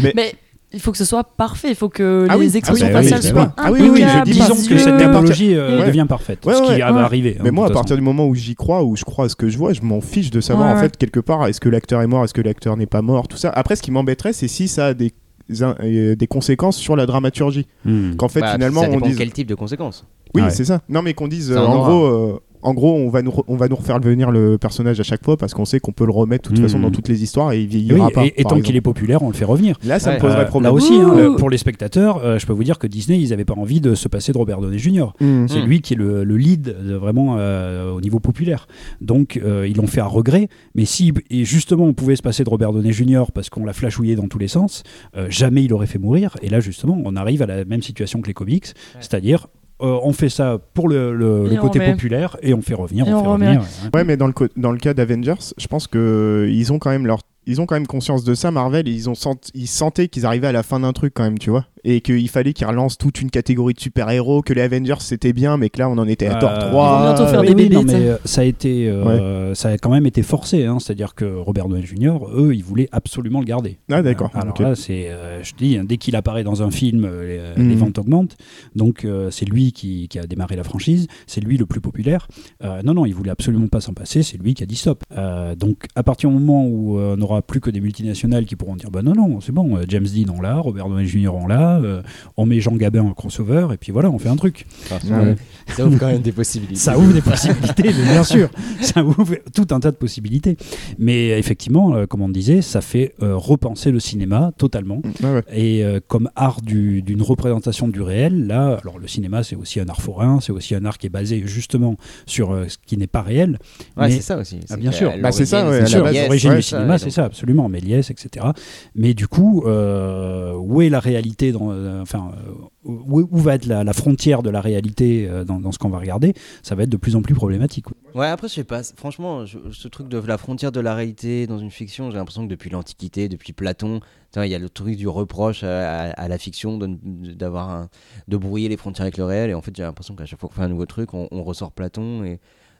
mais... 0.01 0.11
Mais- 0.15 0.35
il 0.75 0.81
faut 0.81 0.91
que 0.91 0.97
ce 0.97 1.05
soit 1.05 1.23
parfait, 1.23 1.69
il 1.69 1.75
faut 1.75 1.89
que 1.89 2.27
Ah 2.29 2.37
oui, 2.37 2.45
les 2.45 2.57
expressions 2.57 2.85
ah 2.89 2.93
bah 2.93 2.99
oui, 2.99 3.07
faciales 3.09 3.33
bah 3.33 3.41
soient 3.41 3.47
oui. 3.47 3.63
Ah 3.65 3.71
oui, 3.71 3.79
oui, 3.81 3.89
oui, 3.93 4.01
je 4.07 4.23
dis- 4.25 4.31
Disons 4.31 4.55
que 4.67 4.77
cette 4.77 4.97
technologie 4.97 5.55
euh, 5.55 5.79
Ouais. 5.79 5.87
devient 5.87 6.05
parfaite, 6.07 6.45
Ouais, 6.45 6.53
ce 6.53 6.61
qui 6.61 6.67
ouais. 6.69 6.79
va 6.79 6.91
Ouais. 6.93 6.99
arriver. 7.01 7.37
hein, 7.39 7.41
Mais 7.43 7.51
moi, 7.51 7.67
à 7.67 7.69
partir 7.71 7.95
du 7.95 8.01
moment 8.03 8.27
où 8.27 8.35
j'y 8.35 8.53
crois, 8.55 8.83
où 8.83 8.95
je 8.95 9.03
crois 9.05 9.25
à 9.25 9.29
ce 9.29 9.35
que 9.35 9.47
je 9.49 9.57
vois, 9.57 9.73
je 9.73 9.81
m'en 9.81 10.01
fiche 10.01 10.29
de 10.29 10.41
savoir 10.41 10.67
Ouais, 10.73 10.77
en 10.77 10.81
fait 10.81 10.97
quelque 10.97 11.19
part 11.21 11.47
est-ce 11.47 11.59
que 11.61 11.69
l'acteur 11.69 12.01
est 12.01 12.07
mort, 12.07 12.23
est-ce 12.25 12.33
que 12.33 12.41
l'acteur 12.41 12.75
n'est 12.77 12.85
pas 12.85 13.01
mort, 13.01 13.27
tout 13.27 13.37
ça. 13.37 13.49
Après, 13.49 13.75
ce 13.75 13.81
qui 13.81 13.91
m'embêterait, 13.91 14.33
c'est 14.33 14.47
si 14.49 14.67
ça 14.67 14.87
a 14.87 14.93
des 14.93 15.13
euh, 15.61 16.15
des 16.15 16.25
conséquences 16.27 16.75
sur 16.75 16.95
la 16.95 17.05
dramaturgie. 17.05 17.67
Hmm. 17.85 18.15
Qu'en 18.15 18.27
fait, 18.29 18.39
Bah, 18.41 18.53
finalement, 18.53 18.81
ça 18.81 18.89
on 18.91 18.99
dise. 18.99 19.15
quel 19.15 19.31
type 19.31 19.47
de 19.47 19.53
conséquences. 19.55 20.03
Oui, 20.33 20.41
Ouais. 20.41 20.49
c'est 20.49 20.65
ça. 20.65 20.81
Non, 20.89 21.03
mais 21.03 21.13
qu'on 21.13 21.27
dise, 21.27 21.51
euh, 21.51 21.59
en 21.59 21.83
gros, 21.85 22.05
euh, 22.05 22.39
en 22.65 22.73
gros, 22.73 22.93
on 22.95 23.09
va 23.09 23.21
nous, 23.21 23.31
on 23.47 23.55
va 23.55 23.67
nous 23.67 23.75
refaire 23.75 23.99
venir 23.99 24.31
le 24.31 24.57
personnage 24.57 24.99
à 24.99 25.03
chaque 25.03 25.23
fois 25.23 25.37
parce 25.37 25.53
qu'on 25.53 25.65
sait 25.65 25.79
qu'on 25.79 25.91
peut 25.91 26.05
le 26.05 26.11
remettre 26.11 26.49
de 26.51 26.55
toute 26.55 26.63
façon 26.65 26.79
dans 26.79 26.91
toutes 26.91 27.07
les 27.07 27.23
histoires 27.23 27.51
et 27.53 27.61
il 27.61 27.67
vieillira 27.67 28.07
oui, 28.07 28.13
pas. 28.13 28.25
et- 28.25 28.43
tant 28.43 28.59
qu'il 28.59 28.75
est 28.75 28.81
populaire, 28.81 29.23
on 29.23 29.27
le 29.29 29.33
fait 29.35 29.45
revenir. 29.45 29.77
Là, 29.83 29.99
ça 29.99 30.09
Ouais. 30.09 30.15
me 30.17 30.21
poserait 30.21 30.41
Euh, 30.41 30.45
problème. 30.45 30.71
Là 30.71 30.73
aussi, 30.73 30.93
hein, 30.93 31.13
le- 31.15 31.35
pour 31.35 31.49
les 31.49 31.57
spectateurs, 31.57 32.17
euh, 32.23 32.39
je 32.39 32.45
peux 32.45 32.53
vous 32.53 32.63
dire 32.63 32.79
que 32.79 32.87
Disney, 32.87 33.19
ils 33.19 33.29
n'avaient 33.29 33.45
pas 33.45 33.53
envie 33.55 33.81
de 33.81 33.95
se 33.95 34.07
passer 34.07 34.31
de 34.33 34.37
Robert 34.37 34.59
Downey 34.61 34.77
Jr. 34.79 35.13
Mhm. 35.21 35.47
C'est 35.47 35.61
Mm. 35.61 35.65
lui 35.65 35.81
qui 35.81 35.93
est 35.93 35.97
le, 35.97 36.23
le 36.23 36.37
lead 36.37 36.75
vraiment 36.81 37.35
euh, 37.37 37.91
au 37.91 38.01
niveau 38.01 38.19
populaire. 38.19 38.67
Donc 39.01 39.37
euh, 39.43 39.67
ils 39.67 39.75
l'ont 39.77 39.87
fait 39.87 40.01
à 40.01 40.05
regret. 40.07 40.49
Mais 40.73 40.85
si 40.85 41.13
et 41.29 41.45
justement 41.45 41.85
on 41.85 41.93
pouvait 41.93 42.15
se 42.15 42.21
passer 42.23 42.43
de 42.43 42.49
Robert 42.49 42.73
Downey 42.73 42.91
Jr. 42.91 43.25
parce 43.33 43.49
qu'on 43.49 43.65
l'a 43.65 43.73
flashouillé 43.73 44.15
dans 44.15 44.27
tous 44.27 44.39
les 44.39 44.47
sens, 44.47 44.83
euh, 45.15 45.27
jamais 45.29 45.63
il 45.63 45.73
aurait 45.73 45.87
fait 45.87 45.99
mourir. 45.99 46.35
Et 46.41 46.49
là 46.49 46.59
justement, 46.59 46.99
on 47.05 47.15
arrive 47.15 47.41
à 47.41 47.45
la 47.45 47.63
même 47.65 47.81
situation 47.81 48.21
que 48.21 48.27
les 48.27 48.33
comics, 48.33 48.67
c'est-à-dire 48.99 49.47
euh, 49.81 49.99
on 50.03 50.13
fait 50.13 50.29
ça 50.29 50.57
pour 50.73 50.87
le, 50.87 51.13
le- 51.13 51.55
côté 51.59 51.79
remet. 51.79 51.91
populaire 51.91 52.37
et 52.41 52.53
on 52.53 52.61
fait 52.61 52.73
revenir, 52.73 53.07
Et 53.07 53.13
on, 53.13 53.17
on 53.19 53.23
fait 53.23 53.27
remet. 53.29 53.47
revenir. 53.57 53.65
Ouais, 53.93 54.03
mais 54.03 54.15
dans 54.17 54.27
le, 54.27 54.33
dans 54.55 54.71
le 54.71 54.77
cas 54.77 54.93
d'Avengers, 54.93 55.33
je 55.57 55.67
pense 55.67 55.87
que 55.87 56.47
ils 56.49 56.71
ont 56.71 56.79
quand 56.79 56.89
même 56.91 57.05
leur 57.05 57.19
ils 57.47 57.61
ont 57.61 57.65
quand 57.65 57.75
même 57.75 57.87
conscience 57.87 58.23
de 58.23 58.33
ça, 58.33 58.51
Marvel, 58.51 58.87
et 58.87 58.91
ils, 58.91 59.09
ont 59.09 59.15
sent- 59.15 59.51
ils 59.53 59.67
sentaient 59.67 60.07
qu'ils 60.07 60.25
arrivaient 60.25 60.47
à 60.47 60.51
la 60.51 60.63
fin 60.63 60.79
d'un 60.79 60.93
truc 60.93 61.13
quand 61.13 61.23
même, 61.23 61.37
tu 61.39 61.49
vois. 61.49 61.65
Et 61.87 62.01
qu'il 62.01 62.27
fallait 62.29 62.53
qu'ils 62.53 62.65
relancent 62.65 62.97
toute 62.97 63.21
une 63.21 63.29
catégorie 63.29 63.75
de 63.75 63.79
super-héros, 63.79 64.41
que 64.41 64.53
les 64.53 64.61
Avengers 64.61 64.95
c'était 64.99 65.33
bien, 65.33 65.57
mais 65.57 65.69
que 65.69 65.77
là 65.79 65.87
on 65.89 65.97
en 65.99 66.07
était 66.07 66.25
à 66.25 66.35
Thor 66.35 66.49
Euh, 66.49 66.69
3. 66.69 66.69
Ils 66.71 66.97
vont 66.97 67.03
bientôt 67.15 67.27
faire 67.31 67.41
oui, 67.41 67.47
des 67.47 67.53
bébés, 67.55 67.75
non, 67.75 67.83
mais 67.83 67.93
euh, 67.93 68.17
ça 68.25 68.41
a 68.41 68.43
été, 68.43 68.89
euh, 68.89 69.53
ça 69.53 69.69
a 69.69 69.77
quand 69.77 69.91
même 69.91 70.07
été 70.07 70.23
forcé. 70.23 70.65
hein. 70.65 70.79
C'est-à-dire 70.79 71.13
que 71.13 71.25
Robert 71.25 71.67
Downey 71.67 71.85
Jr. 71.85 72.17
eux, 72.35 72.55
ils 72.55 72.63
voulaient 72.63 72.89
absolument 72.91 73.39
le 73.39 73.45
garder. 73.45 73.77
Ah, 73.91 74.01
d'accord, 74.01 74.31
Euh, 74.35 74.39
alors 74.41 74.53
ok. 74.55 74.59
là, 74.61 74.75
c'est, 74.75 75.09
euh, 75.11 75.43
je 75.43 75.51
te 75.53 75.57
dis, 75.59 75.77
hein, 75.77 75.83
dès 75.87 75.97
qu'il 75.97 76.15
apparaît 76.15 76.43
dans 76.43 76.63
un 76.63 76.71
film, 76.71 77.05
euh, 77.05 77.53
les, 77.55 77.61
Mhm. 77.63 77.69
les 77.69 77.75
ventes 77.75 77.99
augmentent. 77.99 78.35
Donc 78.75 79.05
euh, 79.05 79.29
c'est 79.29 79.45
lui 79.45 79.71
qui, 79.71 80.07
qui 80.07 80.17
a 80.17 80.25
démarré 80.25 80.55
la 80.55 80.63
franchise. 80.63 81.05
C'est 81.27 81.41
lui 81.41 81.57
le 81.57 81.67
plus 81.67 81.81
populaire. 81.81 82.27
Euh, 82.63 82.81
non, 82.83 82.95
non, 82.95 83.05
il 83.05 83.13
voulait 83.13 83.29
absolument 83.31 83.67
pas 83.67 83.79
s'en 83.81 83.93
passer. 83.93 84.23
C'est 84.23 84.37
lui 84.37 84.55
qui 84.55 84.63
a 84.63 84.65
dit 84.65 84.75
stop. 84.75 85.03
Euh, 85.15 85.53
donc 85.55 85.85
à 85.95 86.01
partir 86.01 86.29
du 86.29 86.35
moment 86.35 86.65
où 86.65 86.97
euh, 86.97 87.15
on 87.19 87.34
plus 87.41 87.59
que 87.59 87.69
des 87.69 87.81
multinationales 87.81 88.45
qui 88.45 88.55
pourront 88.55 88.75
dire, 88.75 88.91
bah 88.91 89.01
non, 89.01 89.13
non, 89.13 89.41
c'est 89.41 89.51
bon. 89.51 89.77
euh, 89.77 89.83
James 89.87 90.05
Dean 90.05 90.33
on 90.37 90.41
l'a, 90.41 90.55
Robert 90.57 90.87
Downey 90.89 91.05
Jr. 91.05 91.29
on 91.33 91.47
l'a. 91.47 91.77
euh, 91.79 92.01
on 92.37 92.45
met 92.45 92.59
Jean 92.59 92.75
Gabin 92.75 93.01
en 93.03 93.13
crossover 93.13 93.67
et 93.73 93.77
puis 93.77 93.91
voilà, 93.91 94.09
on 94.09 94.19
fait 94.19 94.29
un 94.29 94.35
truc. 94.35 94.65
Ouais. 94.91 95.35
Ça 95.75 95.85
ouvre 95.85 95.97
quand 95.99 96.07
même 96.07 96.21
des 96.21 96.31
possibilités. 96.31 96.75
Ça 96.75 96.97
ouvre 96.97 97.13
des 97.13 97.21
possibilités, 97.21 97.83
mais 97.83 98.11
bien 98.11 98.23
sûr. 98.23 98.49
Ça 98.81 99.03
ouvre 99.03 99.35
tout 99.53 99.67
un 99.71 99.79
tas 99.79 99.91
de 99.91 99.95
possibilités. 99.97 100.57
Mais 100.99 101.37
effectivement, 101.39 101.95
euh, 101.95 102.05
comme 102.05 102.21
on 102.21 102.29
disait, 102.29 102.61
ça 102.61 102.81
fait 102.81 103.13
euh, 103.21 103.35
repenser 103.35 103.91
le 103.91 103.99
cinéma 103.99 104.51
totalement. 104.57 105.01
Ouais. 105.23 105.41
Et 105.51 105.83
euh, 105.83 105.99
comme 106.07 106.29
art 106.35 106.61
du- 106.61 107.01
d'une 107.01 107.21
représentation 107.21 107.87
du 107.87 108.01
réel, 108.01 108.47
là, 108.47 108.77
alors 108.81 108.99
le 108.99 109.07
cinéma, 109.07 109.43
c'est 109.43 109.55
aussi 109.55 109.79
un 109.79 109.87
art 109.89 110.01
forain, 110.01 110.39
c'est 110.41 110.51
aussi 110.51 110.75
un 110.75 110.85
art 110.85 110.97
qui 110.97 111.07
est 111.07 111.09
basé 111.09 111.43
justement 111.45 111.95
sur 112.25 112.51
euh, 112.51 112.65
ce 112.67 112.77
qui 112.85 112.97
n'est 112.97 113.07
pas 113.07 113.21
réel. 113.21 113.57
Ouais, 113.97 114.07
Mais- 114.07 114.11
c'est 114.11 114.21
ça 114.21 114.37
aussi. 114.37 114.59
Ah, 114.69 114.77
bien 114.77 114.91
sûr. 114.91 115.11
Bah, 115.21 115.31
c'est 115.31 115.45
ça, 115.45 115.63
l'origine, 115.63 115.81
ouais, 115.81 115.93
à 115.95 116.03
la 116.03 116.11
base, 116.11 116.23
l'origine 116.25 116.49
ouais, 116.51 116.55
du 116.57 116.61
cinéma, 116.61 116.97
c'est 116.97 117.09
ça, 117.09 117.24
absolument, 117.25 117.69
Méliès, 117.69 118.09
etc. 118.09 118.47
Mais 118.95 119.13
du 119.13 119.27
coup, 119.27 119.63
euh, 119.65 120.53
où 120.53 120.81
est 120.81 120.89
la 120.89 120.99
réalité 120.99 121.51
dans, 121.51 121.71
euh, 121.71 122.01
Enfin, 122.01 122.31
euh, 122.47 122.51
où, 122.83 123.37
va 123.37 123.55
être 123.55 123.65
la, 123.65 123.83
la 123.83 123.93
frontière 123.93 124.43
de 124.43 124.49
la 124.49 124.61
réalité 124.61 125.29
dans, 125.45 125.71
ce 125.71 125.79
qu'on 125.79 125.89
va 125.89 125.99
regarder 125.99 126.33
Ça 126.61 126.75
va 126.75 126.83
être 126.83 126.89
de 126.89 126.97
plus 126.97 127.15
en 127.15 127.21
plus 127.21 127.33
problématique. 127.33 127.85
Ouais, 128.13 128.27
après, 128.27 128.47
je 128.47 128.53
sais 128.53 128.63
pas. 128.63 128.83
Franchement, 128.95 129.45
ce 129.45 129.87
truc 129.87 130.07
de 130.07 130.17
la 130.19 130.37
frontière 130.37 130.71
de 130.71 130.79
la 130.79 130.93
réalité 130.93 131.47
dans 131.47 131.57
une 131.57 131.71
fiction, 131.71 132.11
j'ai 132.11 132.17
l'impression 132.17 132.45
que 132.45 132.49
depuis 132.49 132.69
l'Antiquité, 132.69 133.27
depuis 133.27 133.53
Platon, 133.53 134.01
il 134.35 134.49
y 134.49 134.55
a 134.55 134.59
le 134.59 134.69
truc 134.69 134.97
du 134.97 135.07
reproche 135.07 135.63
à, 135.63 136.27
la 136.27 136.37
fiction 136.37 136.77
de 136.77 138.37
brouiller 138.37 138.69
les 138.69 138.77
frontières 138.77 139.03
avec 139.03 139.17
le 139.17 139.25
réel. 139.25 139.49
Et 139.49 139.53
en 139.53 139.61
fait, 139.61 139.75
j'ai 139.75 139.83
l'impression 139.83 140.15
qu'à 140.15 140.25
chaque 140.25 140.39
fois 140.39 140.49
qu'on 140.49 140.55
fait 140.55 140.63
un 140.63 140.69
nouveau 140.69 140.85
truc, 140.85 141.13
on, 141.13 141.27
on 141.31 141.43
ressort 141.43 141.71
Platon 141.71 142.23
et 142.23 142.39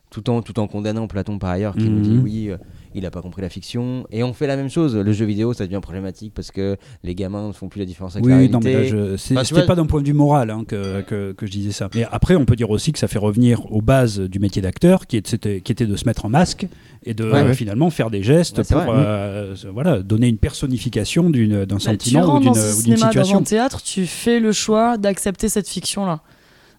tout 0.10 0.30
en, 0.30 0.42
tout 0.42 0.60
en 0.60 0.68
condamnant 0.68 1.08
Platon 1.08 1.38
par 1.40 1.50
ailleurs, 1.50 1.76
qui 1.76 1.90
nous 1.90 2.00
dit 2.00 2.12
Mhm. 2.12 2.24
oui, 2.24 2.50
euh, 2.50 2.58
il 2.94 3.06
a 3.06 3.12
pas 3.12 3.22
compris 3.22 3.42
la 3.42 3.50
fiction. 3.50 4.06
Et 4.12 4.24
on 4.24 4.32
fait 4.34 4.48
la 4.48 4.56
même 4.56 4.70
chose. 4.70 4.96
Le 4.96 5.12
jeu 5.12 5.26
vidéo, 5.26 5.52
ça 5.54 5.66
devient 5.66 5.82
problématique 5.82 6.32
parce 6.34 6.52
que 6.52 6.78
les 7.04 7.16
gamins 7.16 7.48
ne 7.50 7.52
font 7.54 7.68
plus 7.68 7.80
la 7.80 7.86
différence 7.86 8.16
avec 8.16 8.26
la 8.26 8.32
Oui, 8.38 8.48
réalité. 8.48 8.54
non, 8.54 8.60
mais 8.64 8.74
là, 8.74 8.84
je- 8.86 9.18
c'est- 9.18 9.34
Enfin, 9.34 9.42
tu 9.42 9.48
c'était 9.48 9.62
vois- 9.62 9.68
pas 9.68 9.76
d'un 9.76 9.86
point 9.86 10.02
de 10.02 10.08
vue 10.08 10.14
moral 10.14 10.50
hein, 10.52 10.64
que, 10.66 11.02
que, 11.02 11.34
que 11.34 11.46
je 11.46 11.52
disais 11.52 11.72
ça. 11.74 11.90
Mais 11.96 12.06
après, 12.10 12.36
on 12.38 12.46
peut 12.46 12.56
dire 12.56 12.70
aussi 12.70 12.94
que 12.94 13.00
ça 13.00 13.10
fait 13.10 13.20
revenir 13.20 13.70
aux 13.72 13.82
bases 13.82 14.20
du 14.22 14.40
métier 14.40 14.62
d'acteur, 14.62 15.08
qui, 15.08 15.22
c'était- 15.26 15.60
qui 15.60 15.72
était 15.74 15.86
de 15.88 15.96
se 15.98 16.06
mettre 16.06 16.24
en 16.24 16.30
masque 16.30 16.68
et 17.04 17.14
de 17.14 17.26
Ouais, 17.26 17.40
euh, 17.40 17.46
ouais. 17.48 17.54
finalement 17.54 17.90
faire 17.90 18.10
des 18.10 18.24
gestes 18.24 18.60
Ouais, 18.60 18.64
pour 18.64 18.78
vrai. 18.94 19.04
euh, 19.06 19.56
voilà, 19.74 20.02
donner 20.02 20.30
une 20.30 20.38
personnification 20.38 21.30
d'une- 21.30 21.66
d'un 21.66 21.76
Bah, 21.76 21.80
tu 21.80 21.86
sentiment 22.12 22.36
ou 22.36 22.40
d'une 22.40 22.48
dans 22.50 22.54
ce 22.54 22.60
ou 22.60 22.64
d'une 22.64 22.82
cinéma, 22.84 23.02
dans 23.02 23.08
situation. 23.12 23.40
un 23.40 23.44
théâtre, 23.44 23.82
tu 23.84 24.06
fais 24.06 24.40
le 24.40 24.54
choix 24.54 24.98
d'accepter 24.98 25.50
cette 25.50 25.68
fiction-là. 25.68 26.22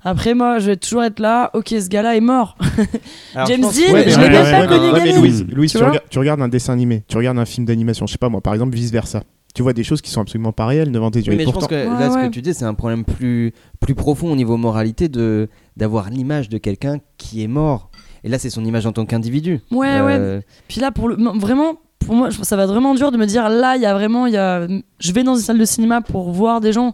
Après, 0.09 0.35
moi, 0.35 0.61
je 0.61 0.67
vais 0.67 0.77
toujours 0.77 1.03
être 1.03 1.19
là. 1.19 1.51
Ok, 1.53 1.69
ce 1.71 1.89
gars-là 1.89 2.15
est 2.17 2.21
mort. 2.21 2.57
Alors, 3.35 3.49
James 3.49 3.57
je 3.59 3.63
pense- 3.63 3.75
Dean, 3.77 3.93
Ouais, 3.93 4.09
je 4.09 4.17
ouais, 4.17 4.23
l'ai 4.23 4.31
même 4.31 4.45
ouais, 4.45 4.51
pas 4.53 4.61
ouais, 4.61 4.67
connu 4.69 4.93
ouais, 4.93 5.01
mais. 5.05 5.13
Louise, 5.19 5.47
Louise, 5.49 5.73
Tu 5.73 5.79
regardes, 5.79 6.01
tu 6.09 6.19
regardes 6.21 6.43
un 6.43 6.49
dessin 6.49 6.73
animé, 6.73 7.03
tu 7.09 7.17
regardes 7.17 7.39
un 7.39 7.45
film 7.45 7.67
d'animation, 7.67 8.07
je 8.07 8.13
sais 8.13 8.19
pas 8.19 8.29
moi, 8.29 8.41
par 8.41 8.55
exemple 8.55 8.75
vice 8.77 8.93
versa. 8.93 9.25
Tu 9.55 9.63
vois 9.63 9.73
des 9.73 9.83
choses 9.85 10.01
qui 10.03 10.11
sont 10.11 10.21
absolument 10.21 10.53
pas 10.53 10.67
réelles 10.67 10.93
devant 10.93 11.11
tes 11.11 11.21
yeux. 11.21 11.33
Oui, 11.33 11.39
mais 11.39 11.45
pourtant, 11.45 11.61
je 11.61 11.67
pense 11.67 11.71
que 11.71 11.89
Ouais, 11.95 11.99
là, 11.99 12.11
ce 12.11 12.27
que 12.29 12.31
tu 12.33 12.41
dis, 12.43 12.55
c'est 12.55 12.67
un 12.67 12.75
problème 12.75 13.05
plus, 13.05 13.53
plus 13.81 13.95
profond 13.95 14.31
au 14.31 14.37
niveau 14.37 14.57
moralité 14.57 15.09
de 15.09 15.49
d'avoir 15.77 16.09
l'image 16.11 16.49
de 16.51 16.59
quelqu'un 16.59 16.99
qui 17.19 17.43
est 17.43 17.49
mort. 17.49 17.91
Et 18.23 18.29
là, 18.29 18.39
c'est 18.39 18.51
son 18.51 18.65
image 18.65 18.87
en 18.87 18.93
tant 18.93 19.07
qu'individu. 19.07 19.61
Ouais, 19.71 19.89
Euh, 19.91 20.37
ouais. 20.39 20.45
Puis 20.69 20.81
là, 20.81 20.93
pour 20.93 21.09
le, 21.09 21.17
non, 21.17 21.37
vraiment, 21.39 21.77
pour 21.99 22.15
moi, 22.15 22.29
ça 22.31 22.55
va 22.57 22.65
être 22.65 22.71
vraiment 22.71 22.95
dur 22.95 23.11
de 23.11 23.17
me 23.17 23.25
dire 23.27 23.49
là, 23.49 23.77
il 23.77 23.83
y 23.83 23.87
a 23.87 23.95
vraiment, 23.95 24.27
il 24.27 24.35
y 24.35 24.37
a, 24.37 24.67
je 25.01 25.13
vais 25.13 25.23
dans 25.25 25.35
une 25.35 25.43
salle 25.43 25.59
de 25.59 25.65
cinéma 25.65 26.01
pour 26.03 26.31
voir 26.31 26.61
des 26.61 26.73
gens 26.73 26.93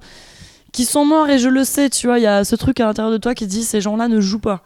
qui 0.72 0.84
sont 0.84 1.04
morts 1.04 1.28
et 1.28 1.38
je 1.38 1.48
le 1.48 1.64
sais, 1.64 1.90
tu 1.90 2.06
vois, 2.06 2.18
il 2.18 2.22
y 2.22 2.26
a 2.26 2.44
ce 2.44 2.56
truc 2.56 2.80
à 2.80 2.86
l'intérieur 2.86 3.12
de 3.12 3.18
toi 3.18 3.34
qui 3.34 3.46
dit 3.46 3.62
ces 3.62 3.80
gens-là 3.80 4.08
ne 4.08 4.20
jouent 4.20 4.38
pas, 4.40 4.62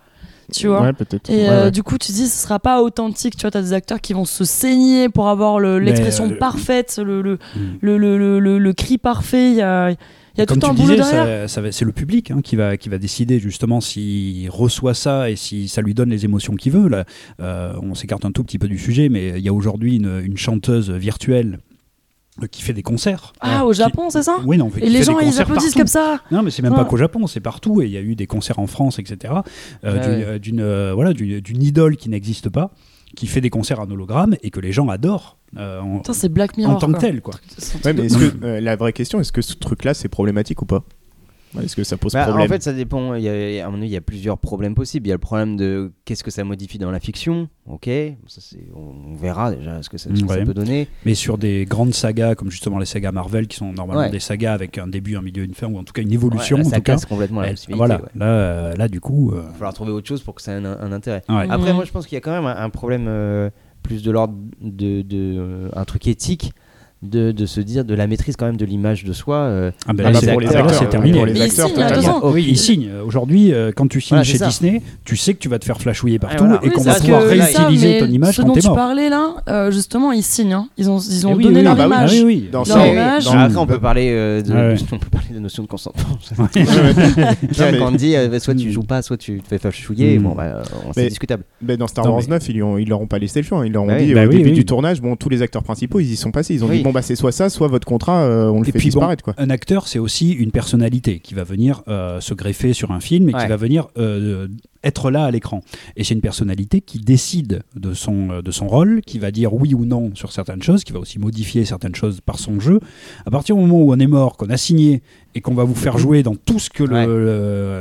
tu 0.52 0.68
vois. 0.68 0.82
Ouais, 0.82 0.92
peut-être. 0.92 1.28
Et 1.28 1.42
Ouais, 1.42 1.48
euh, 1.48 1.64
ouais. 1.64 1.70
du 1.70 1.82
coup, 1.82 1.98
tu 1.98 2.12
dis 2.12 2.28
ce 2.28 2.42
sera 2.42 2.58
pas 2.60 2.80
authentique, 2.82 3.36
tu 3.36 3.42
vois, 3.42 3.50
t'as 3.50 3.62
des 3.62 3.72
acteurs 3.72 4.00
qui 4.00 4.12
vont 4.12 4.24
se 4.24 4.44
saigner 4.44 5.08
pour 5.08 5.28
avoir 5.28 5.58
le- 5.58 5.78
l'expression 5.80 6.30
euh, 6.30 6.38
parfaite, 6.38 7.00
le, 7.04 7.22
le, 7.22 7.38
le, 7.80 7.98
le, 7.98 8.16
le, 8.18 8.38
le- 8.40 8.58
le 8.58 8.72
cri 8.72 8.98
parfait, 8.98 9.50
il 9.50 9.56
y 9.56 9.62
a, 9.62 9.90
il 9.90 10.40
y 10.40 10.42
a 10.42 10.46
Comme 10.46 10.58
tout 10.58 10.66
tu 10.66 10.70
un 10.70 10.74
boulot 10.74 10.94
disais, 10.96 11.10
derrière. 11.12 11.48
ça, 11.48 11.54
ça 11.56 11.60
va- 11.62 11.72
c'est 11.72 11.86
le 11.86 11.92
public 11.92 12.30
hein, 12.30 12.40
qui, 12.44 12.56
va, 12.56 12.76
qui 12.76 12.88
va 12.90 12.98
décider 12.98 13.38
justement 13.40 13.80
s'il 13.80 14.48
reçoit 14.50 14.92
ça 14.92 15.30
et 15.30 15.34
si 15.36 15.66
ça 15.66 15.80
lui 15.80 15.94
donne 15.94 16.10
les 16.10 16.24
émotions 16.26 16.54
qu'il 16.56 16.72
veut. 16.72 16.88
Là, 16.88 17.04
euh, 17.40 17.72
on 17.82 17.94
s'écarte 17.94 18.24
un 18.26 18.32
tout 18.32 18.44
petit 18.44 18.58
peu 18.58 18.68
du 18.68 18.78
sujet, 18.78 19.08
mais 19.08 19.30
il 19.38 19.40
y 19.44 19.48
a 19.48 19.52
aujourd'hui 19.54 19.96
une, 19.96 20.20
une 20.22 20.36
chanteuse 20.36 20.90
virtuelle 20.90 21.58
qui 22.50 22.62
fait 22.62 22.72
des 22.74 22.82
concerts. 22.82 23.32
Ah, 23.40 23.60
Euh, 23.60 23.64
au 23.64 23.70
qui- 23.72 23.78
Japon, 23.78 24.10
c'est 24.10 24.22
ça 24.22 24.36
Oui, 24.44 24.58
non, 24.58 24.70
Et 24.80 24.90
les 24.90 24.98
fait 24.98 25.04
gens, 25.04 25.18
des 25.18 25.24
ils 25.24 25.26
concerts 25.28 25.42
applaudissent 25.42 25.64
partout. 25.74 25.78
comme 25.78 25.86
ça. 25.86 26.20
Non, 26.30 26.42
mais 26.42 26.50
c'est 26.50 26.62
même 26.62 26.72
Ah. 26.74 26.78
pas 26.78 26.84
qu'au 26.84 26.96
Japon, 26.98 27.26
c'est 27.26 27.40
partout. 27.40 27.80
Et 27.80 27.86
il 27.86 27.90
y 27.92 27.96
a 27.96 28.00
eu 28.02 28.14
des 28.14 28.26
concerts 28.26 28.58
en 28.58 28.66
France, 28.66 28.98
etc. 28.98 29.34
euh, 29.84 29.94
Ouais, 29.94 30.38
d'une, 30.38 30.60
ouais. 30.60 30.66
euh, 30.66 30.90
euh, 30.90 30.92
voilà, 30.94 31.12
d'une, 31.14 31.62
idole 31.62 31.96
qui 31.96 32.08
n'existe 32.10 32.48
pas, 32.50 32.70
qui 33.16 33.26
fait 33.26 33.40
des 33.40 33.50
concerts 33.50 33.80
en 33.80 33.90
hologramme 33.90 34.36
et 34.42 34.50
que 34.50 34.60
les 34.60 34.72
gens 34.72 34.88
adorent 34.88 35.38
euh, 35.56 35.80
en, 35.80 35.98
Putain, 35.98 36.12
c'est 36.12 36.28
Black 36.28 36.56
Mirror. 36.58 36.74
en 36.74 36.78
tant 36.78 36.92
que 36.92 36.98
tel. 36.98 37.22
Quoi. 37.22 37.34
Ouais, 37.84 37.92
mais 37.94 38.06
est-ce 38.06 38.18
que 38.18 38.44
euh, 38.44 38.60
la 38.60 38.76
vraie 38.76 38.92
question, 38.92 39.20
est-ce 39.20 39.32
que 39.32 39.40
ce 39.40 39.54
truc-là 39.54 39.94
c'est 39.94 40.08
problématique 40.08 40.60
ou 40.60 40.66
pas? 40.66 40.82
Est-ce 41.62 41.76
que 41.76 41.84
ça 41.84 41.96
pose 41.96 42.12
bah, 42.12 42.24
problème 42.24 42.46
en 42.46 42.48
fait, 42.48 42.62
ça 42.62 42.72
dépend. 42.72 43.14
Il 43.14 43.22
y 43.22 43.60
a, 43.60 43.66
à 43.66 43.70
mon 43.70 43.78
avis, 43.78 43.86
il 43.86 43.92
y 43.92 43.96
a 43.96 44.00
plusieurs 44.00 44.38
problèmes 44.38 44.74
possibles. 44.74 45.06
Il 45.06 45.10
y 45.10 45.12
a 45.12 45.16
le 45.16 45.20
problème 45.20 45.56
de 45.56 45.92
qu'est-ce 46.04 46.22
que 46.24 46.30
ça 46.30 46.44
modifie 46.44 46.78
dans 46.78 46.90
la 46.90 47.00
fiction. 47.00 47.48
Ok, 47.66 47.88
ça, 48.26 48.40
on, 48.74 49.12
on 49.12 49.14
verra 49.16 49.50
déjà 49.52 49.82
ce 49.82 49.88
que 49.90 49.98
ça, 49.98 50.10
ce 50.14 50.20
que 50.22 50.28
ça 50.28 50.34
Ouais. 50.38 50.44
peut 50.44 50.54
donner. 50.54 50.86
Mais 51.04 51.14
sur 51.14 51.36
des 51.38 51.64
grandes 51.64 51.94
sagas, 51.94 52.34
comme 52.34 52.50
justement 52.50 52.78
les 52.78 52.86
sagas 52.86 53.10
Marvel, 53.12 53.46
qui 53.48 53.56
sont 53.56 53.72
normalement 53.72 54.02
Ouais. 54.02 54.10
des 54.10 54.20
sagas 54.20 54.52
avec 54.52 54.78
un 54.78 54.86
début, 54.86 55.16
un 55.16 55.22
milieu, 55.22 55.42
une 55.44 55.54
fin, 55.54 55.66
ou 55.66 55.76
en 55.78 55.84
tout 55.84 55.92
cas 55.92 56.02
une 56.02 56.12
évolution. 56.12 56.58
Ouais, 56.58 56.62
là, 56.62 56.68
en 56.68 56.70
ça 56.70 56.76
tout 56.76 56.82
cas, 56.82 56.92
casse 56.92 57.06
complètement 57.06 57.40
la 57.40 57.50
possibilité, 57.50 57.76
voilà, 57.76 57.96
ouais. 57.96 58.08
là, 58.14 58.26
euh, 58.26 58.74
là, 58.76 58.88
du 58.88 59.00
coup. 59.00 59.32
euh, 59.32 59.40
Il 59.42 59.46
va 59.46 59.52
falloir 59.54 59.74
trouver 59.74 59.90
autre 59.92 60.06
chose 60.06 60.22
pour 60.22 60.34
que 60.34 60.42
ça 60.42 60.52
ait 60.52 60.56
un, 60.56 60.64
un 60.64 60.92
intérêt. 60.92 61.22
Ouais. 61.28 61.46
Après, 61.50 61.72
moi, 61.72 61.84
je 61.84 61.90
pense 61.92 62.06
qu'il 62.06 62.14
y 62.14 62.18
a 62.18 62.20
quand 62.20 62.30
même 62.32 62.46
un, 62.46 62.56
un 62.56 62.70
problème 62.70 63.06
euh, 63.08 63.50
plus 63.82 64.02
de 64.02 64.10
l'ordre 64.10 64.34
de, 64.60 65.02
de, 65.02 65.70
un 65.74 65.84
truc 65.84 66.06
éthique 66.06 66.52
de, 67.02 67.30
de, 67.30 67.46
se 67.46 67.60
dire 67.60 67.84
de 67.84 67.94
la 67.94 68.06
maîtrise 68.06 68.36
quand 68.36 68.46
même 68.46 68.56
de 68.56 68.64
l'image 68.64 69.04
de 69.04 69.12
soi. 69.12 69.36
Euh, 69.36 69.70
ah 69.86 69.92
bah 69.92 70.10
là, 70.10 70.20
pour 70.20 70.40
les 70.40 70.48
acteurs, 70.48 70.74
c'est 70.74 70.84
euh, 70.84 70.88
terminé. 70.88 71.18
Pour 71.18 71.26
les 71.26 71.60
acteurs, 71.60 72.24
oui, 72.24 72.46
ils 72.48 72.56
signent. 72.56 72.88
Euh, 72.90 73.04
aujourd'hui, 73.04 73.52
quand 73.74 73.88
tu 73.88 74.00
signes 74.00 74.22
chez. 74.22 74.38
Disney, 74.38 74.82
tu 75.04 75.16
sais 75.16 75.34
que 75.34 75.38
tu 75.38 75.48
vas 75.48 75.58
te 75.58 75.64
faire 75.64 75.80
flashouiller 75.80 76.18
partout 76.18 76.44
et, 76.62 76.70
qu'on 76.70 76.82
va 76.82 76.94
pouvoir 76.94 77.22
réutiliser 77.22 77.98
ton 77.98 78.06
image 78.06 78.36
ce 78.36 78.42
quand 78.42 78.48
dont 78.48 78.54
tu 78.54 78.66
mort. 78.66 78.76
parlais 78.76 79.08
là, 79.08 79.70
justement, 79.70 80.12
ils 80.12 80.22
signent. 80.22 80.52
Hein. 80.52 80.68
Ils 80.76 80.88
ont, 80.88 80.98
ils 80.98 81.26
ont 81.26 81.36
eh 81.38 81.42
donné 81.42 81.58
oui, 81.58 81.62
leur 81.62 81.72
ah 81.72 81.76
bah 81.76 81.86
image. 81.86 82.50
Dans 82.50 82.62
leur 82.64 82.94
bah, 82.94 83.42
Après, 83.44 83.56
on 83.56 83.66
peut 83.66 83.80
parler 83.80 84.10
de 84.10 84.52
on 84.92 85.34
de 85.34 85.38
notion 85.40 85.62
de 85.62 85.68
consentement. 85.68 86.18
Quand 86.36 87.86
on 87.86 87.90
dit 87.92 88.14
soit 88.38 88.54
tu 88.54 88.70
joues 88.70 88.82
pas, 88.82 89.02
soit 89.02 89.16
tu 89.16 89.40
te 89.40 89.48
fais 89.48 89.58
flashouiller, 89.58 90.18
c'est 90.18 90.18
hmm. 90.18 90.34
bah, 90.36 91.08
discutable. 91.08 91.44
Mais 91.60 91.76
dans 91.76 91.86
Star 91.86 92.10
Wars 92.12 92.22
9, 92.28 92.48
ils 92.48 92.88
leur 92.88 93.00
ont 93.00 93.06
pas 93.06 93.18
laissé 93.18 93.40
le 93.40 93.46
choix. 93.46 93.58
Hein. 93.58 93.66
Ils 93.66 93.72
leur 93.72 93.82
ont 93.82 93.86
bah 93.86 93.98
dit 93.98 94.14
au 94.14 94.28
début 94.28 94.52
du 94.52 94.64
tournage, 94.64 95.00
bon, 95.00 95.16
tous 95.16 95.28
les 95.28 95.42
acteurs 95.42 95.62
principaux, 95.62 96.00
ils 96.00 96.12
y 96.12 96.16
sont 96.16 96.30
passés. 96.30 96.54
Ils 96.54 96.64
ont 96.64 96.68
dit 96.68 96.82
bon 96.86 96.92
bah 96.92 97.02
c'est 97.02 97.16
soit 97.16 97.32
ça, 97.32 97.50
soit 97.50 97.66
votre 97.66 97.86
contrat, 97.86 98.22
euh, 98.22 98.48
on 98.48 98.60
le 98.60 98.68
et 98.68 98.72
fait 98.72 98.78
puis, 98.78 98.88
disparaître. 98.88 99.24
Bon, 99.24 99.32
quoi. 99.32 99.42
Un 99.42 99.50
acteur, 99.50 99.88
c'est 99.88 99.98
aussi 99.98 100.30
une 100.30 100.52
personnalité 100.52 101.18
qui 101.18 101.34
va 101.34 101.42
venir 101.42 101.82
euh, 101.88 102.20
se 102.20 102.32
greffer 102.32 102.72
sur 102.72 102.92
un 102.92 103.00
film 103.00 103.28
et 103.28 103.32
qui 103.32 103.46
va 103.46 103.56
venir 103.56 103.88
euh, 103.98 104.46
être 104.84 105.10
là 105.10 105.24
à 105.24 105.30
l'écran. 105.32 105.62
Et 105.96 106.04
c'est 106.04 106.14
une 106.14 106.20
personnalité 106.20 106.80
qui 106.80 107.00
décide 107.00 107.62
de 107.74 107.92
son, 107.92 108.40
de 108.40 108.50
son 108.52 108.68
rôle, 108.68 109.00
qui 109.04 109.18
va 109.18 109.32
dire 109.32 109.52
oui 109.52 109.74
ou 109.74 109.84
non 109.84 110.12
sur 110.14 110.30
certaines 110.30 110.62
choses, 110.62 110.84
qui 110.84 110.92
va 110.92 111.00
aussi 111.00 111.18
modifier 111.18 111.64
certaines 111.64 111.94
choses 111.96 112.20
par 112.20 112.38
son 112.38 112.60
jeu. 112.60 112.78
À 113.26 113.30
partir 113.32 113.56
du 113.56 113.62
moment 113.62 113.80
où 113.80 113.92
on 113.92 113.98
est 113.98 114.06
mort, 114.06 114.36
qu'on 114.36 114.50
a 114.50 114.56
signé 114.56 115.02
et 115.34 115.40
qu'on 115.40 115.54
va 115.54 115.64
vous 115.64 115.74
faire 115.74 115.96
mm-hmm. 115.96 116.00
jouer 116.00 116.22
dans 116.22 116.36
tout 116.36 116.60
ce 116.60 116.70
que 116.70 116.84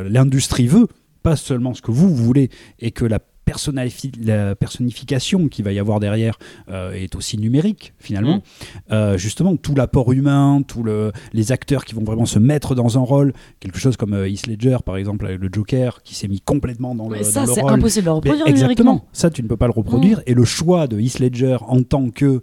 l'industrie 0.10 0.68
veut, 0.68 0.88
pas 1.22 1.36
seulement 1.36 1.76
ce 1.76 1.84
que 1.84 1.92
vous 1.92 2.14
voulez, 2.14 2.50
et 2.80 2.90
que 2.90 3.06
la 3.06 3.20
la 4.22 4.56
personnification 4.56 5.48
qu'il 5.48 5.66
va 5.66 5.72
y 5.72 5.80
avoir 5.80 6.00
derrière 6.00 6.38
euh, 6.70 6.92
est 6.94 7.16
aussi 7.16 7.38
numérique 7.38 7.94
finalement. 8.00 8.38
Mm. 8.38 8.42
Euh, 8.92 9.18
justement, 9.18 9.56
tout 9.56 9.76
l'apport 9.76 10.12
humain, 10.12 10.62
tous 10.68 10.86
les 11.34 11.52
acteurs 11.52 11.86
qui 11.86 11.96
vont 11.96 12.04
vraiment 12.04 12.26
se 12.26 12.40
mettre 12.40 12.76
dans 12.76 12.98
un 12.98 13.02
rôle, 13.02 13.34
quelque 13.60 13.80
chose 13.80 13.98
comme 13.98 14.14
euh, 14.14 14.28
Heath 14.28 14.48
Ledger 14.48 14.78
par 14.86 14.98
exemple 14.98 15.26
avec 15.26 15.40
le 15.40 15.50
Joker 15.52 16.02
qui 16.04 16.16
s'est 16.16 16.28
mis 16.28 16.42
complètement 16.42 16.96
dans 16.96 17.10
le, 17.10 17.18
ouais, 17.18 17.24
ça, 17.24 17.46
c'est 17.46 17.64
impossible 17.64 18.10
à 18.10 18.14
reproduire. 18.14 18.46
Mais, 18.46 18.52
exactement, 18.52 19.06
ça 19.14 19.30
tu 19.30 19.44
ne 19.44 19.48
peux 19.48 19.58
pas 19.58 19.68
le 19.68 19.74
reproduire. 19.74 20.20
Mm. 20.20 20.24
Et 20.28 20.34
le 20.34 20.46
choix 20.46 20.88
de 20.88 21.00
Heath 21.00 21.20
Ledger 21.20 21.58
en 21.62 21.84
tant 21.84 22.10
que 22.10 22.42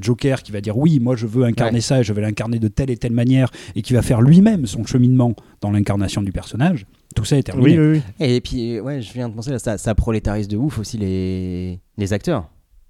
Joker 0.00 0.42
qui 0.42 0.52
va 0.52 0.60
dire 0.60 0.76
oui, 0.76 1.00
moi 1.00 1.16
je 1.16 1.26
veux 1.26 1.44
incarner 1.44 1.80
ça 1.80 2.00
et 2.00 2.04
je 2.04 2.12
vais 2.12 2.22
l'incarner 2.22 2.58
de 2.58 2.68
telle 2.68 2.90
et 2.90 2.96
telle 2.96 3.12
manière 3.12 3.50
et 3.74 3.82
qui 3.82 3.92
va 3.92 4.02
faire 4.02 4.20
lui-même 4.20 4.66
son 4.66 4.84
cheminement 4.84 5.34
dans 5.60 5.70
l'incarnation 5.70 6.22
du 6.22 6.32
personnage 6.32 6.86
tout 7.14 7.24
ça 7.24 7.36
est 7.36 7.42
terminé. 7.42 7.78
Oui, 7.78 7.78
oui, 7.78 8.02
oui. 8.20 8.26
Et 8.26 8.40
puis, 8.40 8.80
ouais, 8.80 9.02
je 9.02 9.12
viens 9.12 9.28
de 9.28 9.34
penser, 9.34 9.50
là, 9.50 9.58
ça, 9.58 9.78
ça 9.78 9.94
prolétarise 9.94 10.46
de 10.48 10.56
ouf 10.56 10.78
aussi 10.78 10.96
les, 10.96 11.80
les 11.96 12.12
acteurs. 12.12 12.48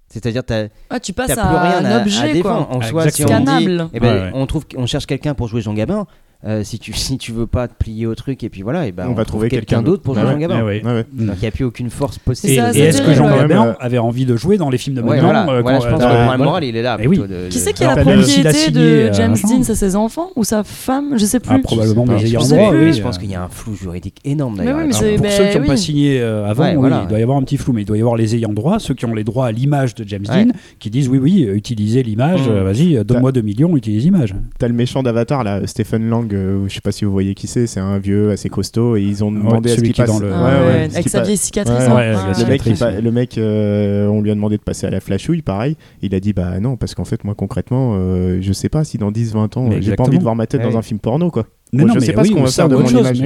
C'est-à-dire, 0.09 0.43
t'as, 0.43 0.67
ah, 0.89 0.99
tu 0.99 1.13
passes 1.13 1.31
plus 1.31 1.39
rien 1.39 1.85
un 1.85 1.85
à, 1.85 2.01
objet, 2.01 2.29
à 2.29 2.33
défendre. 2.33 2.69
En 2.69 2.81
soi, 2.81 3.09
si 3.09 3.23
on, 3.25 3.39
dit, 3.39 3.77
eh 3.93 3.99
ben, 3.99 4.31
on 4.33 4.45
trouve, 4.45 4.65
on 4.75 4.85
cherche 4.85 5.05
quelqu'un 5.05 5.33
pour 5.33 5.47
jouer 5.47 5.61
Jean 5.61 5.73
Gabin. 5.73 6.05
Euh, 6.43 6.63
si 6.63 6.79
tu 6.79 6.91
si 6.95 7.19
tu 7.19 7.31
veux 7.31 7.45
pas 7.45 7.67
te 7.67 7.73
plier 7.75 8.07
au 8.07 8.15
truc 8.15 8.43
et 8.43 8.49
puis 8.49 8.63
voilà 8.63 8.87
et 8.87 8.91
ben 8.91 9.05
on, 9.07 9.13
va 9.13 9.25
trouver 9.25 9.47
quelqu'un 9.47 9.83
d'autre 9.83 10.01
pour 10.01 10.15
Jean-Jacques 10.15 10.49
ah, 10.49 10.55
ah, 10.59 10.87
ah 10.87 11.03
donc 11.13 11.35
il 11.35 11.39
n'y 11.39 11.47
a 11.47 11.51
plus 11.51 11.65
aucune 11.65 11.91
force 11.91 12.17
possible. 12.17 12.53
et, 12.73 12.79
est-ce 12.79 13.03
que 13.03 13.13
Jean 13.13 13.29
Gabin 13.29 13.67
euh, 13.67 13.73
avait 13.79 13.99
envie 13.99 14.25
de 14.25 14.35
jouer 14.35 14.57
dans 14.57 14.71
les 14.71 14.79
films 14.79 14.95
de 14.95 15.01
maintenant 15.03 15.21
voilà, 15.21 15.49
euh, 15.51 15.61
voilà, 15.61 15.79
je 15.79 16.37
moral 16.43 16.63
il 16.63 16.75
est 16.75 16.81
là 16.81 16.97
oui. 17.05 17.19
de, 17.19 17.47
qui 17.49 17.59
c'est 17.59 17.73
qui 17.73 17.83
a 17.83 17.95
la 17.95 18.01
propriété 18.01 18.71
de 18.71 19.13
James 19.13 19.35
Dean 19.35 19.61
c'est 19.61 19.75
ses 19.75 19.95
enfants 19.95 20.31
ou 20.35 20.43
sa 20.43 20.63
femme? 20.63 21.15
Je 21.15 21.25
sais 21.25 21.39
plus. 21.39 21.53
Ah, 21.53 21.59
probablement 21.59 22.05
mais 22.07 22.25
je 22.25 23.01
pense 23.03 23.19
qu'il 23.19 23.29
y 23.29 23.35
a 23.35 23.43
un 23.43 23.49
flou 23.49 23.75
juridique 23.75 24.17
énorme 24.25 24.55
pour 24.55 24.95
ceux 24.95 25.15
qui 25.51 25.59
n'ont 25.59 25.67
pas 25.67 25.77
signé 25.77 26.21
avant 26.21 26.65
il 26.65 27.07
doit 27.07 27.19
y 27.19 27.23
avoir 27.23 27.37
un 27.37 27.43
petit 27.43 27.57
flou 27.57 27.73
mais 27.73 27.83
il 27.83 27.85
doit 27.85 27.97
y 27.97 28.01
avoir 28.01 28.15
les 28.15 28.33
ayants 28.35 28.53
droit 28.53 28.79
ceux 28.79 28.95
qui 28.95 29.05
ont 29.05 29.13
les 29.13 29.23
droits 29.23 29.45
à 29.45 29.51
l'image 29.51 29.93
de 29.93 30.07
James 30.07 30.25
Dean 30.25 30.47
qui 30.79 30.89
disent 30.89 31.07
oui 31.07 31.19
oui 31.19 31.47
utilisez 31.53 32.01
l'image 32.01 32.49
mm. 32.49 32.63
vas-y 32.63 33.05
donne-moi 33.05 33.31
2 33.31 33.41
millions 33.41 33.77
utilise 33.77 34.05
l'image 34.05 34.33
t'as 34.57 34.67
le 34.67 34.73
méchant 34.73 35.03
d'Avatar 35.03 35.43
là 35.43 35.67
Stephen 35.67 36.09
Lang 36.09 36.30
euh, 36.33 36.67
je 36.67 36.73
sais 36.73 36.81
pas 36.81 36.91
si 36.91 37.05
vous 37.05 37.11
voyez 37.11 37.33
qui 37.35 37.47
c'est, 37.47 37.67
c'est 37.67 37.79
un 37.79 37.97
vieux 37.97 38.31
assez 38.31 38.49
costaud 38.49 38.95
et 38.95 39.01
ils 39.01 39.23
ont 39.23 39.31
demandé 39.31 39.71
à 39.71 39.75
ce 39.75 39.81
qu'il. 39.81 40.05
Dans 40.05 40.19
le... 40.19 40.31
avec 40.31 41.09
sa 41.09 41.21
vieille 41.21 41.37
cicatrice. 41.37 41.87
Hein. 41.87 43.01
Le 43.01 43.11
mec, 43.11 43.37
euh, 43.37 44.07
on 44.07 44.21
lui 44.21 44.31
a 44.31 44.35
demandé 44.35 44.57
de 44.57 44.61
passer 44.61 44.87
à 44.87 44.89
la 44.89 44.99
flashouille, 44.99 45.41
pareil. 45.41 45.75
Il 46.01 46.15
a 46.15 46.19
dit 46.19 46.33
bah 46.33 46.59
non, 46.59 46.77
parce 46.77 46.95
qu'en 46.95 47.05
fait, 47.05 47.23
moi 47.23 47.35
concrètement, 47.35 47.93
euh, 47.95 48.39
je 48.41 48.53
sais 48.53 48.69
pas 48.69 48.83
si 48.83 48.97
dans 48.97 49.11
10-20 49.11 49.57
ans, 49.57 49.69
j'ai 49.79 49.95
pas 49.95 50.03
envie 50.03 50.17
de 50.17 50.23
voir 50.23 50.35
ma 50.35 50.47
tête 50.47 50.61
dans 50.61 50.77
un 50.77 50.81
film 50.81 50.99
porno 50.99 51.31
quoi. 51.31 51.45
Non, 51.73 51.85
moi, 51.85 51.95
je 51.95 51.99
sais 52.05 52.11
pas 52.11 52.25
ce 52.25 52.31
qu'on 52.31 52.43
va 52.43 52.51
faire 52.51 52.67
de 52.67 52.75
mon 52.75 52.85
image. 52.85 53.21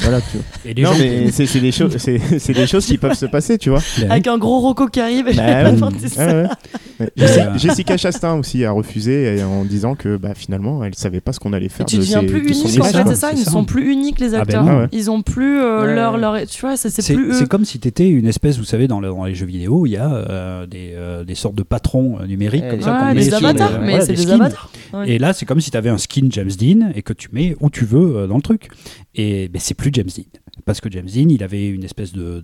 Voilà, 0.00 0.20
tu 0.20 0.36
vois. 0.36 0.46
Et 0.66 0.74
les 0.74 0.82
non, 0.82 0.92
gens- 0.92 0.98
mais 0.98 1.30
c'est 1.32 1.46
c'est 1.46 1.60
des, 1.60 1.72
choses- 1.72 1.96
c'est- 1.96 2.38
c'est 2.38 2.52
des 2.52 2.66
choses 2.66 2.84
qui 2.84 2.98
peuvent 2.98 3.14
se 3.14 3.26
passer, 3.26 3.56
tu 3.56 3.70
vois. 3.70 3.80
Avec 4.10 4.26
un 4.26 4.36
gros 4.38 4.60
roco 4.60 4.88
qui 4.88 5.00
arrive 5.00 5.26
je 5.30 5.36
pas 5.36 5.72
bah 5.72 5.88
Ouais, 5.90 6.08
ah 6.18 6.24
ouais. 6.34 6.46
Ouais. 6.98 7.08
Jessica, 7.16 7.46
euh. 7.52 7.58
Jessica 7.58 7.96
Chastain 7.96 8.34
aussi 8.34 8.64
a 8.64 8.70
refusé 8.72 9.42
en 9.42 9.64
disant 9.64 9.94
que 9.94 10.16
bah, 10.16 10.30
finalement 10.34 10.82
elle 10.84 10.94
savait 10.94 11.20
pas 11.20 11.32
ce 11.32 11.40
qu'on 11.40 11.52
allait 11.52 11.66
Et 11.66 11.70
faire. 11.70 11.86
tu 11.86 11.96
de 11.96 12.00
deviens 12.02 12.20
ses- 12.20 12.26
plus 12.26 12.40
unique 12.40 12.80
en 12.80 13.06
c'est 13.06 13.14
ça, 13.14 13.32
ils 13.32 13.40
ne 13.40 13.44
sont 13.44 13.64
plus 13.64 13.90
uniques 13.90 14.18
les 14.20 14.28
Ah 14.34 14.38
ben 14.38 14.40
acteurs. 14.42 14.64
Ah 14.68 14.78
ouais. 14.80 14.88
Ils 14.92 15.10
ont 15.10 15.22
plus 15.22 15.58
euh, 15.60 15.86
Ouais, 15.86 15.94
leur 15.94 16.16
leur 16.18 16.46
tu 16.46 16.60
vois, 16.60 16.76
c'est 16.76 16.90
C'est 16.90 17.14
plus 17.14 17.32
c'est 17.34 17.48
comme 17.48 17.64
si 17.64 17.78
tu 17.78 17.88
étais 17.88 18.08
une 18.08 18.26
espèce, 18.26 18.58
vous 18.58 18.64
savez, 18.64 18.88
dans, 18.88 19.00
le- 19.00 19.08
dans 19.08 19.24
les 19.24 19.34
jeux 19.34 19.46
vidéo, 19.46 19.86
il 19.86 19.90
y 19.90 19.96
a 19.96 20.10
euh, 20.12 20.66
des, 20.66 20.92
euh, 20.94 21.24
des 21.24 21.34
sortes 21.34 21.54
de 21.54 21.62
patrons 21.62 22.18
euh, 22.20 22.26
numériques 22.26 22.68
comme 22.68 22.82
ça. 22.82 22.98
qu'on 23.00 23.06
met 23.14 23.14
des 23.14 23.22
sur 23.30 23.36
avatars, 23.36 23.80
mais 23.82 24.00
c'est 24.02 24.12
des 24.14 24.30
avatars. 24.30 24.70
Et 25.06 25.18
là, 25.18 25.32
c'est 25.32 25.44
comme 25.46 25.60
si 25.60 25.70
tu 25.70 25.76
avais 25.76 25.90
un 25.90 25.98
skin 25.98 26.28
James 26.30 26.50
Dean 26.58 26.90
et 26.94 27.02
que 27.02 27.12
tu 27.12 27.28
mets 27.32 27.56
où 27.60 27.68
tu 27.70 27.84
veux 27.84 28.16
euh, 28.16 28.26
dans 28.26 28.36
le 28.36 28.42
truc. 28.42 28.68
Et 29.18 29.48
ben, 29.48 29.60
c'est 29.62 29.74
plus 29.74 29.85
James 29.92 30.08
Dean. 30.14 30.24
Parce 30.64 30.80
que 30.80 30.90
James 30.90 31.06
Dean, 31.06 31.28
il 31.28 31.42
avait 31.42 31.68
une 31.68 31.84
espèce 31.84 32.12
de, 32.12 32.42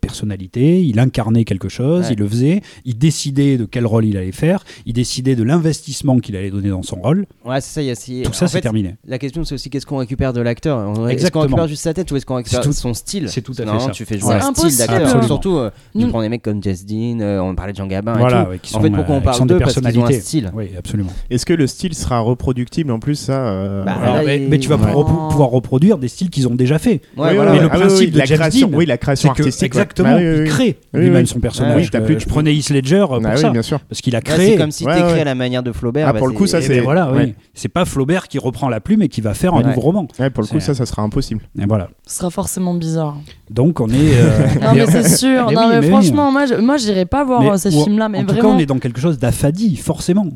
personnalité, 0.00 0.82
il 0.82 0.98
incarnait 0.98 1.44
quelque 1.44 1.68
chose, 1.68 2.06
il 2.10 2.18
le 2.18 2.28
faisait, 2.28 2.62
il 2.84 2.96
décidait 2.96 3.58
de 3.58 3.64
quel 3.64 3.86
rôle 3.86 4.06
il 4.06 4.16
allait 4.16 4.32
faire, 4.32 4.64
il 4.86 4.92
décidait 4.92 5.36
de 5.36 5.42
l'investissement 5.42 6.18
qu'il 6.18 6.36
allait 6.36 6.50
donner 6.50 6.70
dans 6.70 6.82
son 6.82 6.96
rôle. 6.96 7.26
Ouais, 7.44 7.60
c'est 7.60 7.74
ça, 7.74 7.82
y 7.82 7.90
a, 7.90 7.94
si... 7.94 8.22
Tout 8.22 8.32
ça, 8.32 8.48
c'est 8.48 8.60
terminé. 8.60 8.96
La 9.04 9.18
question, 9.18 9.44
c'est 9.44 9.54
aussi 9.54 9.68
qu'est-ce 9.68 9.86
qu'on 9.86 9.98
récupère 9.98 10.32
de 10.32 10.40
l'acteur? 10.40 11.08
Est-ce 11.08 11.30
qu'on 11.30 11.40
récupère 11.40 11.68
juste 11.68 11.82
sa 11.82 11.94
tête 11.94 12.10
ou 12.12 12.16
est-ce 12.16 12.26
qu'on 12.26 12.36
récupère 12.36 12.60
tout... 12.60 12.72
son 12.72 12.94
style? 12.94 13.28
C'est 13.28 13.42
tout 13.42 13.54
à 13.58 13.64
non, 13.64 13.78
fait 13.78 13.86
ça. 13.86 13.90
tu 13.90 14.04
fais 14.04 14.18
jouer 14.18 14.34
un 14.34 14.54
style 14.54 14.76
d'acteur. 14.76 15.24
Surtout, 15.24 15.56
euh, 15.56 15.70
tu 15.98 16.06
prends 16.08 16.22
des 16.22 16.28
mecs 16.28 16.42
comme 16.42 16.62
James 16.62 16.76
Dean, 16.86 17.20
euh, 17.20 17.40
on 17.40 17.54
parlait 17.54 17.72
de 17.72 17.78
Jean 17.78 17.86
Gabin. 17.86 18.16
Voilà, 18.16 18.48
qui 18.62 18.74
en 18.74 18.80
fait, 18.80 18.90
pourquoi 18.90 19.16
euh, 19.16 19.18
on 19.18 19.22
parle 19.22 19.46
d'eux 19.46 19.58
Parce 19.58 19.78
style. 20.20 20.50
Oui, 20.54 20.70
absolument. 20.76 21.10
Est-ce 21.30 21.46
que 21.46 21.52
le 21.52 21.66
style 21.66 21.94
sera 21.94 22.20
reproductible 22.20 22.90
en 22.90 23.00
plus 23.00 23.16
ça 23.16 23.84
bah, 23.84 24.22
mais, 24.24 24.58
tu 24.58 24.68
vas 24.68 24.78
pouvoir 24.78 25.50
reproduire 25.50 25.98
des 25.98 26.08
styles 26.08 26.30
qu'ils 26.30 26.48
ont 26.48 26.54
déjà 26.60 26.78
fait. 26.78 27.00
Ouais, 27.16 27.34
mais 27.34 27.60
le 27.60 27.68
ah 27.70 27.78
principe 27.78 28.12
de 28.12 28.18
la 28.18 28.26
création, 28.26 28.68
Dean, 28.68 28.76
oui, 28.76 28.86
la 28.86 28.98
création 28.98 29.30
artistique, 29.30 29.72
que, 29.72 29.78
exactement, 29.78 30.12
bah, 30.12 30.22
il 30.22 30.44
crée 30.44 30.78
lui-même 30.92 31.26
son 31.26 31.40
personnage. 31.40 31.90
Ah 31.92 31.96
euh, 31.96 32.04
plus... 32.04 32.20
Je 32.20 32.26
prenais 32.26 32.54
Heath 32.54 32.70
Ledger 32.70 33.06
euh, 33.10 33.20
bah 33.20 33.30
pour 33.30 33.38
ça, 33.38 33.50
bien 33.50 33.62
sûr. 33.62 33.80
parce 33.80 34.00
qu'il 34.00 34.14
a 34.14 34.20
créé. 34.20 34.52
c'est 34.52 34.56
comme 34.56 34.70
si 34.70 34.84
t'écris 34.84 35.20
à 35.20 35.24
la 35.24 35.34
manière 35.34 35.62
de 35.62 35.72
Flaubert. 35.72 36.06
Ah, 36.08 36.12
bah, 36.12 36.18
pour 36.18 36.28
le 36.28 36.34
coup, 36.34 36.46
ça 36.46 36.58
eh 36.58 36.68
ben 36.68 36.74
c'est 36.74 36.80
voilà, 36.80 37.12
c'est 37.54 37.68
pas 37.68 37.84
Flaubert 37.84 38.28
qui 38.28 38.38
reprend 38.38 38.68
la 38.68 38.80
plume 38.80 39.02
et 39.02 39.08
qui 39.08 39.20
va 39.20 39.34
faire 39.34 39.54
un 39.54 39.62
nouveau 39.62 39.80
roman. 39.80 40.06
Pour 40.06 40.42
le 40.42 40.46
coup, 40.46 40.60
ça, 40.60 40.74
ça 40.74 40.86
sera 40.86 41.02
impossible. 41.02 41.40
Voilà. 41.54 41.88
Ce 42.06 42.18
sera 42.18 42.30
forcément 42.30 42.74
bizarre. 42.74 43.16
Donc 43.50 43.80
on 43.80 43.88
est. 43.88 44.14
Euh, 44.14 44.46
non 44.62 44.74
mais 44.74 44.86
c'est 44.86 45.08
sûr. 45.16 45.50
Franchement, 45.82 46.30
moi, 46.30 46.46
moi, 46.60 46.76
j'irai 46.76 47.04
pas 47.04 47.24
voir 47.24 47.42
euh, 47.42 47.56
ces 47.56 47.70
films-là, 47.70 48.08
mais 48.08 48.22
vraiment. 48.22 48.32
En 48.32 48.42
tout 48.42 48.48
cas, 48.48 48.54
on 48.54 48.58
est 48.58 48.66
dans 48.66 48.78
quelque 48.78 49.00
chose 49.00 49.18
d'affadi, 49.18 49.76
forcément. 49.76 50.28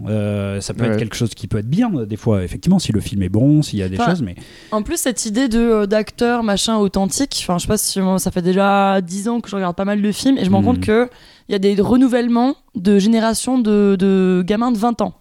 Ça 0.60 0.74
peut 0.74 0.84
être 0.84 0.98
quelque 0.98 1.16
chose 1.16 1.34
qui 1.34 1.46
peut 1.46 1.58
être 1.58 1.68
bien 1.68 1.90
des 2.06 2.16
fois, 2.16 2.42
effectivement, 2.44 2.78
si 2.78 2.92
le 2.92 3.00
film 3.00 3.22
est 3.22 3.28
bon, 3.28 3.62
s'il 3.62 3.78
y 3.78 3.82
a 3.82 3.88
des 3.88 3.96
choses, 3.96 4.22
mais. 4.22 4.34
En 4.70 4.82
plus, 4.82 4.96
cette 4.96 5.26
idée 5.26 5.48
de 5.48 5.86
d'acteur 5.86 6.13
machin, 6.42 6.76
authentique. 6.76 7.38
Enfin, 7.42 7.58
je 7.58 7.62
sais 7.62 7.68
pas 7.68 7.76
si 7.76 8.00
ça 8.18 8.30
fait 8.30 8.42
déjà 8.42 9.00
10 9.00 9.28
ans 9.28 9.40
que 9.40 9.48
je 9.48 9.56
regarde 9.56 9.76
pas 9.76 9.84
mal 9.84 10.00
de 10.00 10.12
films 10.12 10.38
et 10.38 10.44
je 10.44 10.50
me 10.50 10.56
rends 10.56 10.62
mmh. 10.62 10.66
compte 10.66 10.80
qu'il 10.80 11.08
y 11.48 11.54
a 11.54 11.58
des 11.58 11.74
renouvellements 11.80 12.56
de 12.74 12.98
générations 12.98 13.58
de, 13.58 14.42
gamins 14.46 14.72
de 14.72 14.78
20 14.78 15.02
ans. 15.02 15.14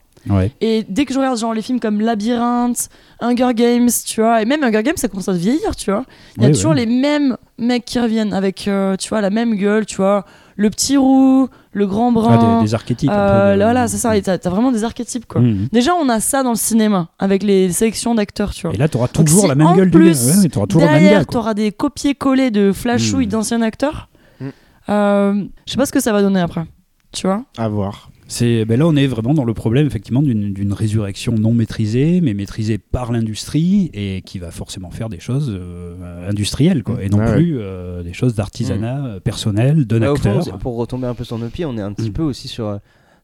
Et 0.61 0.85
dès 0.87 1.03
que 1.03 1.13
je 1.13 1.19
regarde 1.19 1.37
genre 1.37 1.53
les 1.53 1.61
films 1.61 1.81
comme 1.81 1.99
Labyrinthe, 1.99 2.87
Hunger 3.19 3.53
Games, 3.53 3.89
tu 4.05 4.21
vois, 4.21 4.41
et 4.41 4.45
même 4.45 4.63
Hunger 4.63 4.81
Games, 4.81 4.95
ça 4.95 5.09
commence 5.09 5.27
à 5.27 5.33
vieillir, 5.33 5.75
tu 5.75 5.91
vois. 5.91 6.05
Il 6.37 6.43
y 6.43 6.45
a 6.45 6.49
toujours 6.49 6.73
les 6.73 6.85
mêmes 6.85 7.35
mecs 7.57 7.83
qui 7.83 7.99
reviennent 7.99 8.33
avec, 8.33 8.67
euh, 8.67 8.95
tu 8.95 9.09
vois, 9.09 9.19
la 9.19 9.29
même 9.29 9.55
gueule, 9.55 9.85
tu 9.85 9.97
vois, 9.97 10.25
le 10.55 10.69
petit 10.69 10.97
roux, 10.97 11.47
le 11.71 11.87
grand 11.87 12.11
brun. 12.11 12.59
Ah, 12.59 12.63
des, 12.63 12.73
archétypes. 12.73 13.09
Euh, 13.11 13.55
de... 13.55 13.61
Voilà, 13.61 13.87
c'est 13.87 13.97
ça. 13.97 14.19
T'as, 14.21 14.49
vraiment 14.49 14.71
des 14.71 14.83
archétypes, 14.83 15.25
quoi. 15.25 15.41
Mhm. 15.41 15.67
Déjà, 15.71 15.93
on 15.95 16.09
a 16.09 16.19
ça 16.19 16.43
dans 16.43 16.51
le 16.51 16.55
cinéma, 16.55 17.09
avec 17.19 17.43
les 17.43 17.71
sélections 17.71 18.15
d'acteurs, 18.15 18.53
tu 18.53 18.67
vois. 18.67 18.75
Et 18.75 18.77
là, 18.77 18.87
t'auras 18.87 19.07
toujours 19.07 19.47
la 19.47 19.55
même 19.55 19.73
gueule 19.75 19.89
plus, 19.89 20.41
du 20.41 20.57
ouais, 20.57 20.65
Derrière, 20.77 21.25
t'auras 21.25 21.53
des 21.53 21.71
copier-coller 21.71 22.51
de 22.51 22.71
flashouilles 22.71 23.25
mhm. 23.25 23.31
d'anciens 23.31 23.61
acteurs. 23.61 24.09
Mmh. 24.39 24.45
Euh, 24.89 25.43
je 25.65 25.71
sais 25.71 25.77
pas 25.77 25.85
ce 25.85 25.91
que 25.91 25.99
ça 25.99 26.11
va 26.11 26.21
donner 26.21 26.39
après. 26.39 26.65
Tu 27.11 27.27
vois 27.27 27.43
À 27.57 27.67
voir. 27.67 28.09
C'est 28.27 28.65
ben 28.65 28.79
là 28.79 28.87
on 28.87 28.95
est 28.95 29.07
vraiment 29.07 29.33
dans 29.33 29.43
le 29.43 29.53
problème 29.53 29.85
effectivement 29.85 30.21
d'une 30.21 30.73
résurrection 30.73 31.33
non 31.33 31.53
maîtrisée, 31.53 32.21
mais 32.21 32.33
maîtrisée 32.33 32.77
par 32.77 33.11
l'industrie 33.11 33.89
et 33.93 34.21
qui 34.25 34.39
va 34.39 34.51
forcément 34.51 34.91
faire 34.91 35.09
des 35.09 35.19
choses 35.19 35.51
euh, 35.53 36.29
industrielles 36.29 36.83
quoi, 36.83 37.03
et 37.03 37.09
non 37.09 37.19
ah 37.21 37.33
plus 37.33 37.57
euh, 37.59 38.03
des 38.03 38.13
choses 38.13 38.35
d'artisanat 38.35 39.01
mmh. 39.01 39.05
euh, 39.05 39.19
personnel, 39.19 39.85
d'un 39.85 39.99
bah, 39.99 40.11
acteur. 40.11 40.57
Pour 40.59 40.77
retomber 40.77 41.07
un 41.07 41.13
peu 41.13 41.23
sur 41.23 41.37
nos 41.37 41.49
pieds, 41.49 41.65
on 41.65 41.77
est 41.77 41.81
un 41.81 41.93
petit 41.93 42.09
mmh. 42.09 42.13
peu 42.13 42.23
aussi 42.23 42.47
sur 42.47 42.79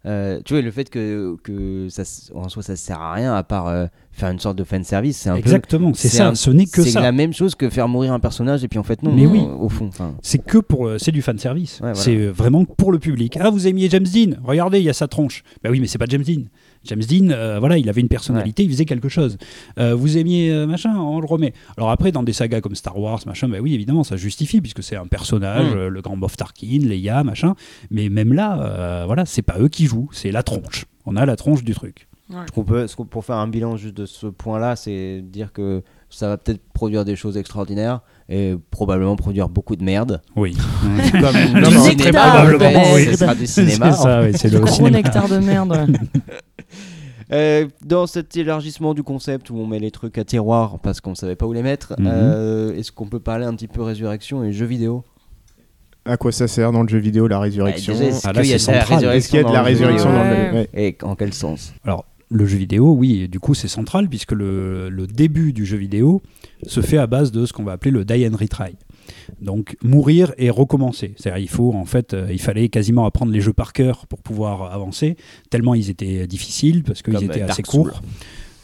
euh, 0.06 0.40
tu 0.46 0.54
vois, 0.54 0.62
le 0.62 0.72
fait 0.72 0.90
que, 0.90 1.36
que 1.44 1.88
ça, 1.90 2.04
en 2.34 2.48
soi, 2.48 2.64
ça 2.64 2.78
sert 2.78 3.02
à 3.02 3.14
rien 3.14 3.36
à 3.36 3.44
part 3.44 3.68
euh, 3.68 3.86
faire 4.14 4.30
une 4.30 4.40
sorte 4.40 4.58
de 4.58 4.64
fan 4.64 4.84
service, 4.86 5.18
c'est 5.18 5.30
un 5.30 5.36
Exactement, 5.36 5.92
peu, 5.92 5.98
c'est 5.98 6.08
ça, 6.08 6.34
ce 6.36 6.50
n'est 6.52 6.68
que 6.68 6.84
ça. 6.84 6.90
C'est 6.92 7.02
la 7.02 7.12
même 7.12 7.34
chose 7.34 7.54
que 7.56 7.70
faire 7.70 7.90
mourir 7.90 8.14
un 8.14 8.20
personnage 8.20 8.64
et 8.64 8.70
puis 8.70 8.80
en 8.80 8.84
fait, 8.84 9.04
non, 9.04 9.12
Mais 9.12 9.24
non, 9.24 9.32
oui. 9.32 9.46
au 9.60 9.68
fond. 9.68 9.90
C'est 10.22 10.38
que 10.44 10.58
pour. 10.58 10.88
Euh, 10.88 10.98
c'est 11.00 11.12
du 11.12 11.22
fan 11.22 11.38
service. 11.38 11.82
C'est 11.96 12.28
vraiment 12.28 12.64
pour 12.64 12.92
le 12.94 13.00
public. 13.00 13.38
Ah, 13.42 13.50
vous 13.50 13.68
aimiez 13.68 13.90
James 13.90 14.04
Dean? 14.08 14.38
Regardez, 14.44 14.80
il 14.80 14.86
y 14.86 14.90
a 14.90 14.94
sa 14.94 15.08
tronche. 15.10 15.44
Bah 15.64 15.70
oui, 15.70 15.82
mais 15.82 15.88
c'est 15.88 15.98
pas 15.98 16.06
James 16.08 16.24
Dean. 16.24 16.44
James 16.86 17.02
Dean, 17.02 17.30
euh, 17.32 17.60
voilà, 17.60 17.78
il 17.78 17.90
avait 17.90 18.02
une 18.02 18.08
personnalité, 18.08 18.64
il 18.64 18.70
faisait 18.72 18.86
quelque 18.86 19.10
chose. 19.10 19.38
Euh, 19.80 19.94
vous 19.96 20.18
aimiez 20.18 20.50
euh, 20.52 20.66
machin, 20.66 20.96
on 20.98 21.20
le 21.20 21.26
remet. 21.28 21.54
Alors 21.78 21.90
après, 21.92 22.12
dans 22.12 22.24
des 22.24 22.34
sagas 22.34 22.62
comme 22.62 22.76
Star 22.76 22.98
Wars, 22.98 23.20
machin, 23.26 23.50
bah 23.50 23.58
oui, 23.62 23.74
évidemment, 23.74 24.04
ça 24.04 24.16
justifie 24.18 24.62
puisque 24.62 24.82
c'est 24.84 24.96
un 24.96 25.08
personnage, 25.08 25.74
Mm. 25.74 25.78
euh, 25.78 25.90
le 25.90 26.02
grand 26.02 26.16
Moff 26.16 26.38
Tarkin, 26.38 26.80
Leia, 26.84 27.24
machin. 27.24 27.56
Mais 27.92 28.10
même 28.10 28.34
là, 28.34 28.60
euh, 28.62 29.04
voilà, 29.06 29.26
c'est 29.26 29.42
pas 29.42 29.58
eux 29.60 29.68
qui 29.68 29.86
jouent, 29.88 30.10
c'est 30.14 30.32
la 30.32 30.42
tronche. 30.44 30.86
On 31.06 31.16
a 31.16 31.26
la 31.26 31.36
tronche 31.36 31.64
du 31.64 31.74
truc. 31.74 32.08
Peut, 32.54 32.86
pour 33.10 33.26
faire 33.26 33.38
un 33.38 33.48
bilan 33.48 33.76
juste 33.76 33.98
de 33.98 34.06
ce 34.06 34.28
point-là, 34.28 34.76
c'est 34.76 35.22
dire 35.24 35.52
que 35.52 35.82
ça 36.12 36.28
va 36.28 36.38
peut-être 36.38 36.62
produire 36.74 37.04
des 37.04 37.16
choses 37.16 37.38
extraordinaires 37.38 38.02
et 38.30 38.54
probablement 38.70 39.16
produire 39.16 39.50
beaucoup 39.50 39.76
de 39.76 39.84
merde. 39.84 40.22
Oui. 40.36 40.56
Comme 40.84 41.02
Du 41.02 41.12
comme 41.12 41.62
nectar, 41.64 41.84
cinéma, 41.84 42.28
en 42.28 42.32
probablement, 42.46 42.94
oui. 42.94 43.06
ce 43.06 43.18
sera 43.18 43.34
du 43.34 43.48
cinéma. 43.48 43.92
C'est 43.94 44.04
ça, 44.04 44.22
oui, 44.22 44.32
c'est 44.36 44.50
le 44.52 44.60
Gros 44.60 44.68
cinéma. 44.76 44.98
nectar 44.98 45.28
de 45.28 45.38
merde. 45.40 45.72
ouais. 45.72 46.22
Euh, 47.32 47.68
dans 47.86 48.08
cet 48.08 48.36
élargissement 48.38 48.94
du 48.94 49.04
concept 49.04 49.50
où 49.52 49.56
on 49.58 49.68
met 49.68 49.80
les 49.80 49.92
trucs 49.92 50.18
à 50.18 50.24
tiroir 50.24 50.80
parce 50.80 51.00
qu'on 51.00 51.14
savait 51.16 51.36
pas 51.36 51.46
où 51.46 51.54
les 51.54 51.62
mettre, 51.62 51.94
Mhm. 52.00 52.08
euh, 52.08 52.76
est-ce 52.76 52.92
qu'on 52.92 53.08
peut 53.08 53.20
parler 53.20 53.46
un 53.46 53.54
petit 53.54 53.68
peu 53.68 53.82
résurrection 53.84 54.44
et 54.44 54.52
jeux 54.52 54.66
vidéo? 54.66 55.04
À 56.06 56.18
quoi 56.18 56.32
ça 56.32 56.48
sert 56.48 56.72
dans 56.72 56.82
le 56.82 56.90
jeu 56.90 56.98
vidéo 56.98 57.28
la 57.28 57.40
résurrection 57.40 57.94
Est-ce 57.94 58.28
Ah, 58.28 58.34
là, 58.34 58.42
qu'il 58.42 58.50
y 58.50 58.54
a 58.56 58.58
c'est 58.60 58.72
de 58.72 58.78
la 58.78 58.82
central. 58.82 58.98
résurrection 58.98 59.12
Est-ce 59.12 59.28
qu'il 59.30 59.38
y 59.38 59.40
a 59.40 59.44
de 59.44 59.54
la 59.54 59.60
dans 59.60 59.66
le 59.70 59.76
jeu 59.76 59.86
résurrection 59.86 60.10
vidéo 60.10 60.24
dans 60.24 60.30
le 60.30 60.54
Ouais. 60.54 60.70
ouais. 60.74 60.84
Et 60.88 60.98
en 61.04 61.16
quel 61.16 61.34
sens? 61.34 61.74
Alors, 61.84 62.06
le 62.32 62.46
jeu 62.46 62.58
vidéo, 62.58 62.94
oui, 62.94 63.22
et 63.24 63.28
du 63.28 63.40
coup, 63.40 63.54
c'est 63.54 63.68
central 63.68 64.08
puisque 64.10 64.32
le, 64.32 64.90
le 64.90 65.06
début 65.08 65.54
du 65.54 65.66
jeu 65.66 65.78
vidéo 65.78 66.22
se 66.66 66.82
fait 66.82 66.98
à 66.98 67.06
base 67.08 67.32
de 67.32 67.46
ce 67.46 67.54
qu'on 67.54 67.64
va 67.64 67.74
appeler 67.74 67.92
le 67.92 68.06
die 68.06 68.28
and 68.28 68.36
retry. 68.38 68.76
Donc, 69.42 69.78
mourir 69.84 70.34
et 70.38 70.50
recommencer. 70.50 71.14
C'est-à-dire, 71.18 71.42
il 71.42 71.50
faut, 71.50 71.74
en 71.74 71.86
fait, 71.86 72.14
euh, 72.14 72.28
il 72.32 72.40
fallait 72.42 72.70
quasiment 72.70 73.06
apprendre 73.06 73.32
les 73.32 73.42
jeux 73.42 73.54
par 73.54 73.74
cœur 73.74 74.08
pour 74.08 74.20
pouvoir 74.22 74.72
avancer, 74.74 75.18
tellement 75.50 75.76
ils 75.76 75.90
étaient 75.90 76.28
difficiles 76.28 76.84
parce 76.84 77.02
qu'ils 77.02 77.24
étaient 77.24 77.42
euh, 77.42 77.48
assez 77.48 77.64
courts. 77.64 78.02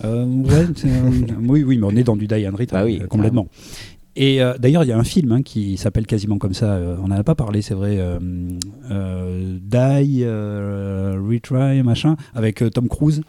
Euh, 0.03 0.25
ouais, 0.25 0.65
euh, 0.85 1.11
oui, 1.47 1.63
oui, 1.63 1.77
mais 1.77 1.85
on 1.87 1.95
est 1.95 2.03
dans 2.03 2.17
du 2.17 2.27
die 2.27 2.45
and 2.47 2.51
retry, 2.51 2.67
Bah 2.73 2.83
oui, 2.85 2.99
euh, 3.01 3.07
complètement. 3.07 3.47
Et 4.17 4.41
euh, 4.41 4.53
d'ailleurs, 4.57 4.83
il 4.83 4.87
y 4.87 4.93
a 4.93 4.97
un 4.97 5.03
film 5.03 5.31
hein, 5.33 5.41
qui 5.41 5.75
s'appelle 5.77 6.05
quasiment 6.05 6.37
comme 6.37 6.53
ça. 6.53 6.73
euh, 6.75 6.95
on 7.03 7.09
n'en 7.09 7.15
a 7.17 7.23
pas 7.23 7.35
parlé, 7.35 7.61
c'est 7.61 7.73
vrai. 7.73 7.97
euh, 7.99 8.17
euh, 8.89 9.57
Die, 9.61 10.23
euh, 10.23 11.19
Retry, 11.21 11.83
machin, 11.83 12.15
avec 12.33 12.61
euh, 12.61 12.69
Tom 12.69 12.87
Cruise. 12.87 13.21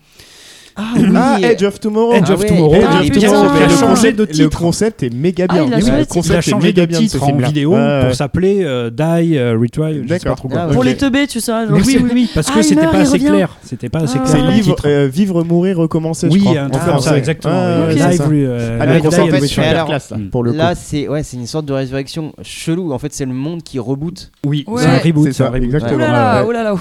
Ah 0.79 0.83
Ah, 1.15 1.39
Edge 1.41 1.63
of 1.63 1.81
Tomorrow. 1.81 2.13
Edge 2.13 2.25
Ah 2.29 2.33
of 2.35 2.41
ouais. 2.41 2.47
Tomorrow. 2.49 2.75
Edge 2.75 2.85
Ah, 2.87 3.01
of 3.01 3.03
putain, 3.09 3.21
Tomorrow, 3.29 3.47
il 3.47 3.53
mais 3.59 3.65
a 3.65 3.67
le 3.67 3.71
changé 3.73 3.87
concept- 3.87 4.17
de 4.19 4.23
Le 4.25 4.29
titre. 4.29 4.59
concept 4.59 5.03
est 5.03 5.15
méga 5.15 5.47
Ah, 5.49 5.53
bien. 5.55 5.65
il 5.67 5.73
a 5.73 5.77
Le 5.77 5.81
changé 5.83 5.93
de 5.93 5.97
Il 5.97 6.03
a 6.03 6.07
concept 6.07 6.39
est 6.39 6.51
changé 6.51 6.73
de 6.73 6.81
méga 6.81 6.87
bien 6.87 6.99
titre 6.99 7.23
en 7.23 7.37
vidéo 7.37 7.71
Ouais, 7.73 7.79
ouais. 7.79 8.01
pour 8.07 8.15
s'appeler 8.15 8.63
euh, 8.65 8.91
Die, 8.91 9.39
euh, 9.39 9.57
Retry, 9.61 10.03
D'accord. 10.07 10.37
Ah, 10.55 10.69
Pour 10.73 10.85
les 10.85 10.97
teubés, 10.97 11.27
tu 11.27 11.41
sais. 11.41 11.53
oui, 11.71 11.81
oui, 11.87 12.05
oui, 12.13 12.31
parce 12.35 12.49
Ah, 12.51 12.55
que 12.55 12.59
il 12.59 12.65
c'était 12.65 12.87
pas 12.87 12.91
il 12.95 13.01
assez 13.03 13.19
clair. 13.19 13.57
C'était 13.63 13.89
pas 13.89 14.01
assez 14.01 14.19
Ah. 14.23 14.25
clair. 14.29 14.37
C'est 14.63 14.87
le 14.89 14.91
euh, 14.91 15.07
vivre, 15.09 15.43
mourir, 15.45 15.79
recommencer. 15.79 16.29
Oui, 16.31 16.45
un 16.59 16.69
truc 16.69 16.85
comme 16.85 17.01
ça, 17.01 17.13
ouais. 17.13 17.19
exactement. 17.19 17.55
Ouais, 17.55 17.77
oui. 17.89 17.95
ouais, 17.95 18.11
Live, 18.11 18.79
Ah, 18.81 18.87
le 18.87 19.01
concept 19.01 20.31
pour 20.31 20.43
le. 20.45 20.53
Là, 20.53 20.75
c'est 20.75 21.09
ouais, 21.09 21.23
c'est 21.23 21.37
une 21.37 21.47
sorte 21.47 21.67
de 21.67 21.73
résurrection 21.73 22.33
chelou. 22.43 22.93
En 22.93 22.99
fait, 22.99 23.13
c'est 23.15 23.25
le 23.25 23.33
monde 23.33 23.63
qui 23.63 23.79
reboot. 23.79 24.31
Oui, 24.45 24.65
Ouais. 24.67 24.83
c'est 24.83 24.89
un 24.89 24.99
reboot. 24.99 25.25
C'est 25.25 25.43
un 25.43 25.47
ça, 25.47 25.51
reboot. 25.51 25.65
exactement. 25.65 25.97
Ouh 25.97 25.99
là 26.01 26.13
là, 26.13 26.43
Ouais. 26.43 26.49
ouh 26.49 26.53
là 26.53 26.63
là. 26.63 26.75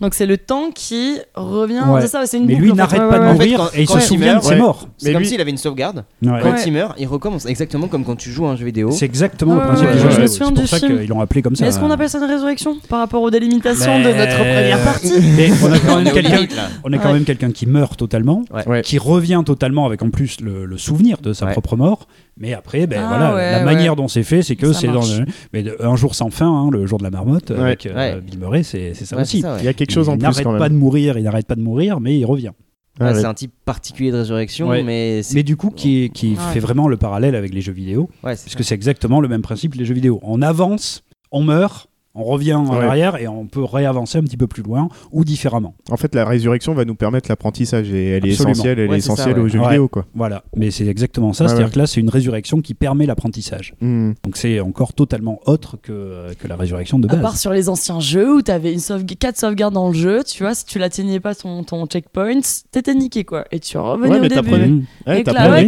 Donc 0.00 0.14
c'est 0.14 0.26
le 0.26 0.36
temps 0.38 0.70
qui 0.74 1.18
revient. 1.34 1.80
Ouais. 1.88 2.00
C'est 2.02 2.08
ça, 2.08 2.22
c'est 2.26 2.36
une 2.38 2.46
Mais 2.46 2.56
boucle. 2.56 2.74
Il 3.06 3.10
n'arrête 3.10 3.22
pas 3.22 3.28
de 3.28 3.32
mourir 3.32 3.58
quand- 3.58 3.78
et 3.78 3.82
il 3.82 3.86
quand 3.86 3.94
se 3.94 3.98
il 3.98 4.02
souvient 4.02 4.36
de 4.38 4.42
ses 4.42 4.48
ouais. 4.50 4.56
morts. 4.58 4.88
C'est 4.98 5.06
Mais 5.08 5.12
comme 5.14 5.22
lui- 5.22 5.28
s'il 5.28 5.40
avait 5.40 5.50
une 5.50 5.56
sauvegarde. 5.56 6.04
Ouais. 6.22 6.30
Quand 6.42 6.50
Ouais. 6.52 6.62
il 6.66 6.72
meurt, 6.72 6.94
il 6.98 7.06
recommence. 7.06 7.46
Exactement 7.46 7.88
comme 7.88 8.04
quand 8.04 8.16
tu 8.16 8.30
joues 8.30 8.46
à 8.46 8.50
un 8.50 8.56
jeu 8.56 8.64
vidéo. 8.66 8.90
C'est 8.90 9.04
exactement 9.04 9.54
Ouais, 9.54 9.60
le 9.60 9.66
principe 9.66 9.86
ouais, 9.88 9.92
du 9.92 9.98
ouais, 9.98 10.02
jeu. 10.04 10.08
vidéo. 10.22 10.26
C'est 10.26 10.54
pour 10.54 10.66
ça 10.68 10.80
qu'ils 10.80 11.08
l'ont 11.08 11.20
appelé 11.20 11.42
comme 11.42 11.56
ça. 11.56 11.66
Est-ce 11.66 11.78
qu'on 11.78 11.90
appelle 11.90 12.08
ça 12.10 12.18
une 12.18 12.24
résurrection 12.24 12.76
par 12.88 12.98
rapport 13.00 13.22
aux 13.22 13.30
délimitations 13.30 13.98
de 13.98 14.04
notre 14.08 14.36
première 14.36 14.78
partie 14.84 15.12
Mais 15.36 15.50
on 15.62 15.72
a 15.72 15.78
quand 15.78 16.02
même 16.02 16.12
quelqu'un 16.12 16.36
limite, 16.36 16.56
là. 16.56 16.68
on 16.84 16.92
a 16.92 16.98
quand 16.98 17.08
Ouais. 17.08 17.14
même 17.14 17.24
quelqu'un 17.24 17.50
qui 17.50 17.66
meurt 17.66 17.96
totalement, 17.98 18.44
Ouais. 18.66 18.82
qui 18.82 18.98
revient 18.98 19.42
totalement 19.44 19.86
avec 19.86 20.02
en 20.02 20.10
plus 20.10 20.40
le, 20.40 20.64
le 20.66 20.78
souvenir 20.78 21.18
de 21.22 21.32
sa 21.32 21.46
Ouais. 21.46 21.52
propre 21.52 21.76
mort. 21.76 22.06
Mais 22.38 22.52
après, 22.52 22.86
ben 22.86 23.00
Ah 23.02 23.08
voilà, 23.08 23.34
ouais, 23.34 23.50
la 23.52 23.58
ouais. 23.60 23.64
manière 23.64 23.96
dont 23.96 24.08
c'est 24.08 24.22
fait, 24.22 24.42
c'est 24.42 24.56
que 24.56 24.74
c'est 24.74 24.88
dans 24.88 25.00
le, 25.06 25.24
mais 25.54 25.62
de- 25.62 25.76
un 25.80 25.96
jour 25.96 26.14
sans 26.14 26.28
fin, 26.28 26.46
hein, 26.48 26.68
le 26.70 26.84
jour 26.84 26.98
de 26.98 27.04
la 27.04 27.10
marmotte 27.10 27.48
Ouais. 27.50 27.58
avec 27.58 27.86
euh, 27.86 27.94
Ouais. 27.94 28.20
Bill 28.20 28.38
Murray, 28.38 28.62
c'est 28.62 28.92
c'est 28.94 29.06
ça 29.06 29.16
Ouais, 29.16 29.22
aussi. 29.22 29.38
c'est 29.38 29.42
ça, 29.46 29.52
ouais. 29.54 29.60
Il 29.60 29.64
y 29.64 29.68
a 29.68 29.72
quelque 29.72 29.90
chose 29.92 30.10
en 30.10 30.12
il 30.12 30.18
plus 30.18 30.24
n'arrête 30.24 30.44
quand 30.44 30.58
pas 30.58 30.68
de 30.68 30.74
mourir, 30.74 31.16
il 31.16 31.24
n'arrête 31.24 31.46
pas 31.46 31.54
de 31.54 31.62
mourir, 31.62 31.98
mais 31.98 32.18
il 32.18 32.26
revient. 32.26 32.50
Ouais, 33.00 33.14
c'est 33.14 33.24
un 33.26 33.34
type 33.34 33.52
particulier 33.64 34.10
de 34.10 34.16
résurrection, 34.16 34.68
Ouais. 34.68 34.82
mais 34.82 35.22
du 35.42 35.56
coup, 35.56 35.70
qui, 35.70 36.10
qui 36.14 36.30
Ouais. 36.30 36.52
fait 36.54 36.60
vraiment 36.60 36.88
le 36.88 36.96
parallèle 36.96 37.34
avec 37.34 37.52
les 37.52 37.60
jeux 37.60 37.72
vidéo, 37.72 38.08
ouais, 38.24 38.36
c'est 38.36 38.44
puisque 38.44 38.64
c'est 38.64 38.74
exactement 38.74 39.20
le 39.20 39.28
même 39.28 39.42
principe 39.42 39.72
que 39.74 39.78
les 39.78 39.84
jeux 39.84 39.94
vidéo. 39.94 40.18
On 40.22 40.40
avance, 40.42 41.02
on 41.30 41.42
meurt, 41.42 41.88
on 42.16 42.24
revient 42.24 42.54
en 42.54 42.66
Ouais. 42.76 42.84
arrière 42.84 43.16
et 43.20 43.28
on 43.28 43.46
peut 43.46 43.62
réavancer 43.64 44.18
un 44.18 44.22
petit 44.22 44.36
peu 44.36 44.46
plus 44.46 44.62
loin 44.62 44.88
ou 45.12 45.24
différemment. 45.24 45.74
En 45.90 45.96
fait, 45.96 46.14
la 46.14 46.24
résurrection 46.24 46.74
va 46.74 46.84
nous 46.84 46.94
permettre 46.94 47.28
l'apprentissage 47.28 47.92
et 47.92 48.10
elle 48.10 48.26
est 48.26 48.30
essentielle, 48.30 48.78
elle 48.78 48.88
Ouais, 48.90 48.96
est 48.96 49.00
c'est 49.00 49.06
ça, 49.08 49.12
essentielle 49.14 49.38
ouais. 49.38 49.44
aux 49.44 49.48
jeux 49.48 49.58
Ouais. 49.60 49.68
vidéo 49.68 49.88
quoi. 49.88 50.06
Voilà, 50.14 50.42
mais 50.56 50.70
c'est 50.70 50.86
exactement 50.86 51.32
ça, 51.32 51.44
Ouais, 51.44 51.48
c'est-à-dire 51.48 51.66
ouais. 51.66 51.72
que 51.72 51.78
là, 51.78 51.86
c'est 51.86 52.00
une 52.00 52.10
résurrection 52.10 52.60
qui 52.60 52.74
permet 52.74 53.06
l'apprentissage. 53.06 53.74
Hmm. 53.80 54.12
Donc 54.24 54.36
c'est 54.36 54.60
encore 54.60 54.92
totalement 54.92 55.40
autre 55.46 55.76
que, 55.80 56.32
que 56.38 56.48
la 56.48 56.56
résurrection 56.56 56.98
de 56.98 57.06
À 57.08 57.12
base. 57.12 57.20
part 57.22 57.36
sur 57.36 57.52
les 57.52 57.68
anciens 57.68 58.00
jeux 58.00 58.36
où 58.36 58.42
t'avais 58.42 58.72
une 58.72 58.80
sauve 58.80 59.04
4 59.04 59.36
sauvegardes 59.36 59.74
dans 59.74 59.88
le 59.88 59.94
jeu, 59.94 60.22
tu 60.24 60.42
vois, 60.42 60.54
si 60.54 60.64
tu 60.64 60.78
l'atteignais 60.78 61.20
pas 61.20 61.34
ton, 61.34 61.62
ton 61.64 61.86
checkpoint, 61.86 62.40
t'étais 62.72 62.94
niqué 62.94 63.24
quoi. 63.24 63.44
Et 63.52 63.60
tu 63.60 63.78
revenais 63.78 64.18
Ouais, 64.18 64.26
au 64.26 64.28
début. 64.28 64.50
Mmh. 64.66 64.84
Ouais, 65.06 65.20
Et 65.20 65.24
que 65.24 65.30
là, 65.30 65.62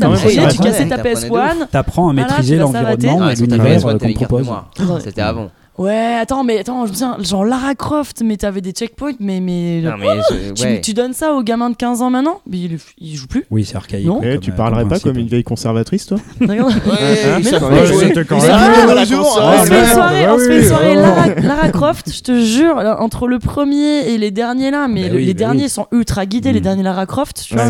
tu 0.51 0.59
cassais 0.59 0.89
ta 0.89 0.97
T'apprenais 0.99 1.15
de 1.15 1.65
PS1. 1.65 1.69
T'apprends 1.71 2.09
à 2.09 2.13
Voilà, 2.13 2.29
maîtriser 2.29 2.55
tu 2.57 2.61
l'environnement 2.61 3.19
Ah, 3.23 3.33
et 3.33 3.35
ta 3.37 3.45
l'univers 3.45 3.83
qu'on 3.83 3.99
une 3.99 4.15
propose. 4.15 4.51
C'était 5.05 5.21
avant. 5.23 5.51
Ouais, 5.79 6.17
attends, 6.21 6.43
mais 6.43 6.59
attends, 6.59 6.87
je 6.87 6.91
me 6.91 6.95
souviens, 6.97 7.17
genre 7.21 7.45
Lara 7.45 7.75
Croft, 7.77 8.23
mais 8.25 8.37
t'avais 8.37 8.61
des 8.61 8.73
checkpoints, 8.73 9.13
mais. 9.21 9.39
mais... 9.41 9.81
Non, 9.83 9.97
mais 9.97 10.07
je- 10.31 10.53
Tu, 10.53 10.63
ouais. 10.65 10.81
tu 10.81 10.93
donnes 10.93 11.13
ça 11.13 11.33
aux 11.35 11.43
gamins 11.45 11.71
de 11.71 11.77
15 11.77 12.03
ans 12.03 12.11
maintenant? 12.11 12.41
Mais 12.51 12.59
il, 12.59 12.79
il 12.99 13.15
joue 13.17 13.29
plus. 13.29 13.45
Oui, 13.51 13.65
c'est 13.65 13.77
archaïque. 13.77 14.07
Non. 14.07 14.21
Eh, 14.23 14.33
comme, 14.33 14.41
tu 14.41 14.51
euh, 14.51 14.55
parlerais 14.55 14.83
pas 14.83 14.89
principe. 14.91 15.07
comme 15.07 15.19
une 15.19 15.29
vieille 15.29 15.45
conservatrice 15.45 16.07
toi? 16.07 16.19
Ouais, 16.41 16.59
Ah, 16.61 17.39
mais 17.43 17.51
quand 17.51 17.71
même- 17.71 17.85
On 17.85 17.87
se 17.87 19.69
fait 19.69 19.75
ouais, 19.75 19.81
une 19.81 19.87
soirée, 19.87 20.21
ouais, 20.23 20.29
on 20.31 20.39
se 20.39 20.45
fait 20.45 20.55
une 20.57 20.61
oui, 20.63 20.67
soirée 20.69 20.97
ouais. 20.97 21.43
Lara, 21.43 21.69
Croft, 21.71 22.13
je 22.13 22.23
te 22.23 22.41
jure, 22.41 22.77
entre 22.99 23.29
le 23.29 23.39
premier 23.39 24.09
et 24.11 24.19
les 24.19 24.31
derniers 24.31 24.71
là, 24.71 24.89
mais 24.89 25.09
Bah 25.09 25.17
les 25.17 25.27
bah 25.35 25.39
derniers 25.39 25.69
sont 25.69 25.87
ultra 25.93 26.27
guidés, 26.27 26.53
les 26.53 26.61
Mm. 26.61 26.63
derniers 26.65 26.83
Lara 26.83 27.07
Croft, 27.07 27.45
tu 27.47 27.55
vois, 27.55 27.65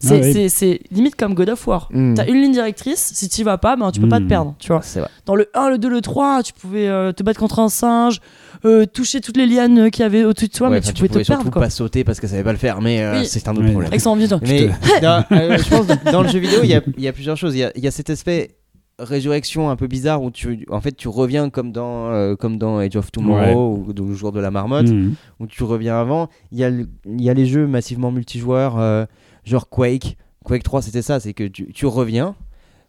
c'est 0.00 0.20
Ah 0.36 0.48
c'est- 0.48 0.80
limite 0.90 1.16
comme 1.16 1.34
God 1.34 1.50
of 1.50 1.66
War. 1.66 1.88
Mm. 1.92 2.14
T'as 2.14 2.26
une 2.26 2.40
ligne 2.40 2.52
directrice, 2.52 3.12
si 3.14 3.28
tu 3.28 3.42
vas 3.44 3.58
pas, 3.58 3.76
ben, 3.76 3.90
tu 3.90 4.00
peux 4.00 4.08
pas 4.08 4.18
te 4.18 4.24
Mm. 4.24 4.28
perdre, 4.28 4.54
tu 4.58 4.68
vois. 4.68 4.80
Dans 5.26 5.34
le 5.34 5.48
1, 5.54 5.70
le 5.70 5.78
2, 5.78 5.88
le 5.88 6.00
3, 6.00 6.42
tu 6.42 6.52
pouvais 6.52 6.88
euh, 6.88 7.12
te 7.12 7.22
battre 7.22 7.33
contre 7.36 7.58
un 7.58 7.68
singe, 7.68 8.20
euh, 8.64 8.86
toucher 8.86 9.20
toutes 9.20 9.36
les 9.36 9.46
lianes 9.46 9.90
qu'il 9.90 10.02
y 10.02 10.06
avait 10.06 10.24
au-dessus 10.24 10.48
de 10.48 10.52
toi, 10.52 10.68
Ouais, 10.68 10.74
mais 10.74 10.78
enfin, 10.80 10.92
tu 10.92 10.94
pouvais 10.94 11.08
te 11.08 11.24
surtout 11.24 11.42
perdre 11.42 11.50
quoi. 11.52 11.62
pas 11.62 11.70
sauter 11.70 12.04
parce 12.04 12.20
qu'elle 12.20 12.30
savait 12.30 12.42
pas 12.44 12.52
le 12.52 12.58
faire, 12.58 12.80
mais 12.80 13.02
euh, 13.02 13.20
Oui. 13.20 13.26
c'est 13.26 13.46
un 13.48 13.52
autre 13.52 13.62
Oui. 13.62 13.70
problème. 13.70 13.88
Avec 13.88 14.00
son 14.00 14.10
envie 14.10 14.26
de- 14.28 14.36
Mais 14.42 14.68
dans, 15.02 15.24
euh, 15.32 15.58
je 15.58 15.68
pense 15.68 15.86
que 15.86 16.10
dans 16.12 16.22
le 16.22 16.28
jeu 16.28 16.38
vidéo, 16.38 16.60
il 16.62 16.70
y 16.70 16.74
a, 16.74 16.80
il 16.96 17.02
y 17.02 17.08
a 17.08 17.12
plusieurs 17.12 17.36
choses. 17.36 17.54
Il 17.54 17.58
y 17.58 17.64
a, 17.64 17.72
il 17.76 17.84
y 17.84 17.86
a 17.86 17.90
cet 17.90 18.10
aspect 18.10 18.56
résurrection 18.98 19.70
un 19.70 19.76
peu 19.76 19.86
bizarre 19.88 20.22
où 20.22 20.30
tu, 20.30 20.64
en 20.70 20.80
fait, 20.80 20.92
tu 20.92 21.08
reviens 21.08 21.50
comme 21.50 21.72
dans, 21.72 22.10
euh, 22.12 22.36
comme 22.36 22.58
dans 22.58 22.78
Age 22.78 22.96
of 22.96 23.10
Tomorrow 23.10 23.84
ou, 23.86 23.90
ou 23.90 23.92
le 24.08 24.14
jour 24.14 24.30
de 24.32 24.40
la 24.40 24.50
marmotte, 24.52 24.88
Mhm. 24.88 25.14
où 25.40 25.46
tu 25.46 25.64
reviens 25.64 25.98
avant. 26.00 26.28
Il 26.52 26.58
y 26.58 26.64
a, 26.64 26.70
le- 26.70 26.88
il 27.06 27.20
y 27.22 27.28
a 27.28 27.34
les 27.34 27.46
jeux 27.46 27.66
massivement 27.66 28.12
multijoueurs, 28.12 28.78
euh, 28.78 29.04
genre 29.44 29.68
Quake. 29.68 30.16
Quake 30.44 30.62
3, 30.62 30.82
c'était 30.82 31.02
ça, 31.02 31.20
c'est 31.20 31.32
que 31.34 31.44
tu, 31.44 31.72
tu 31.72 31.86
reviens. 31.86 32.36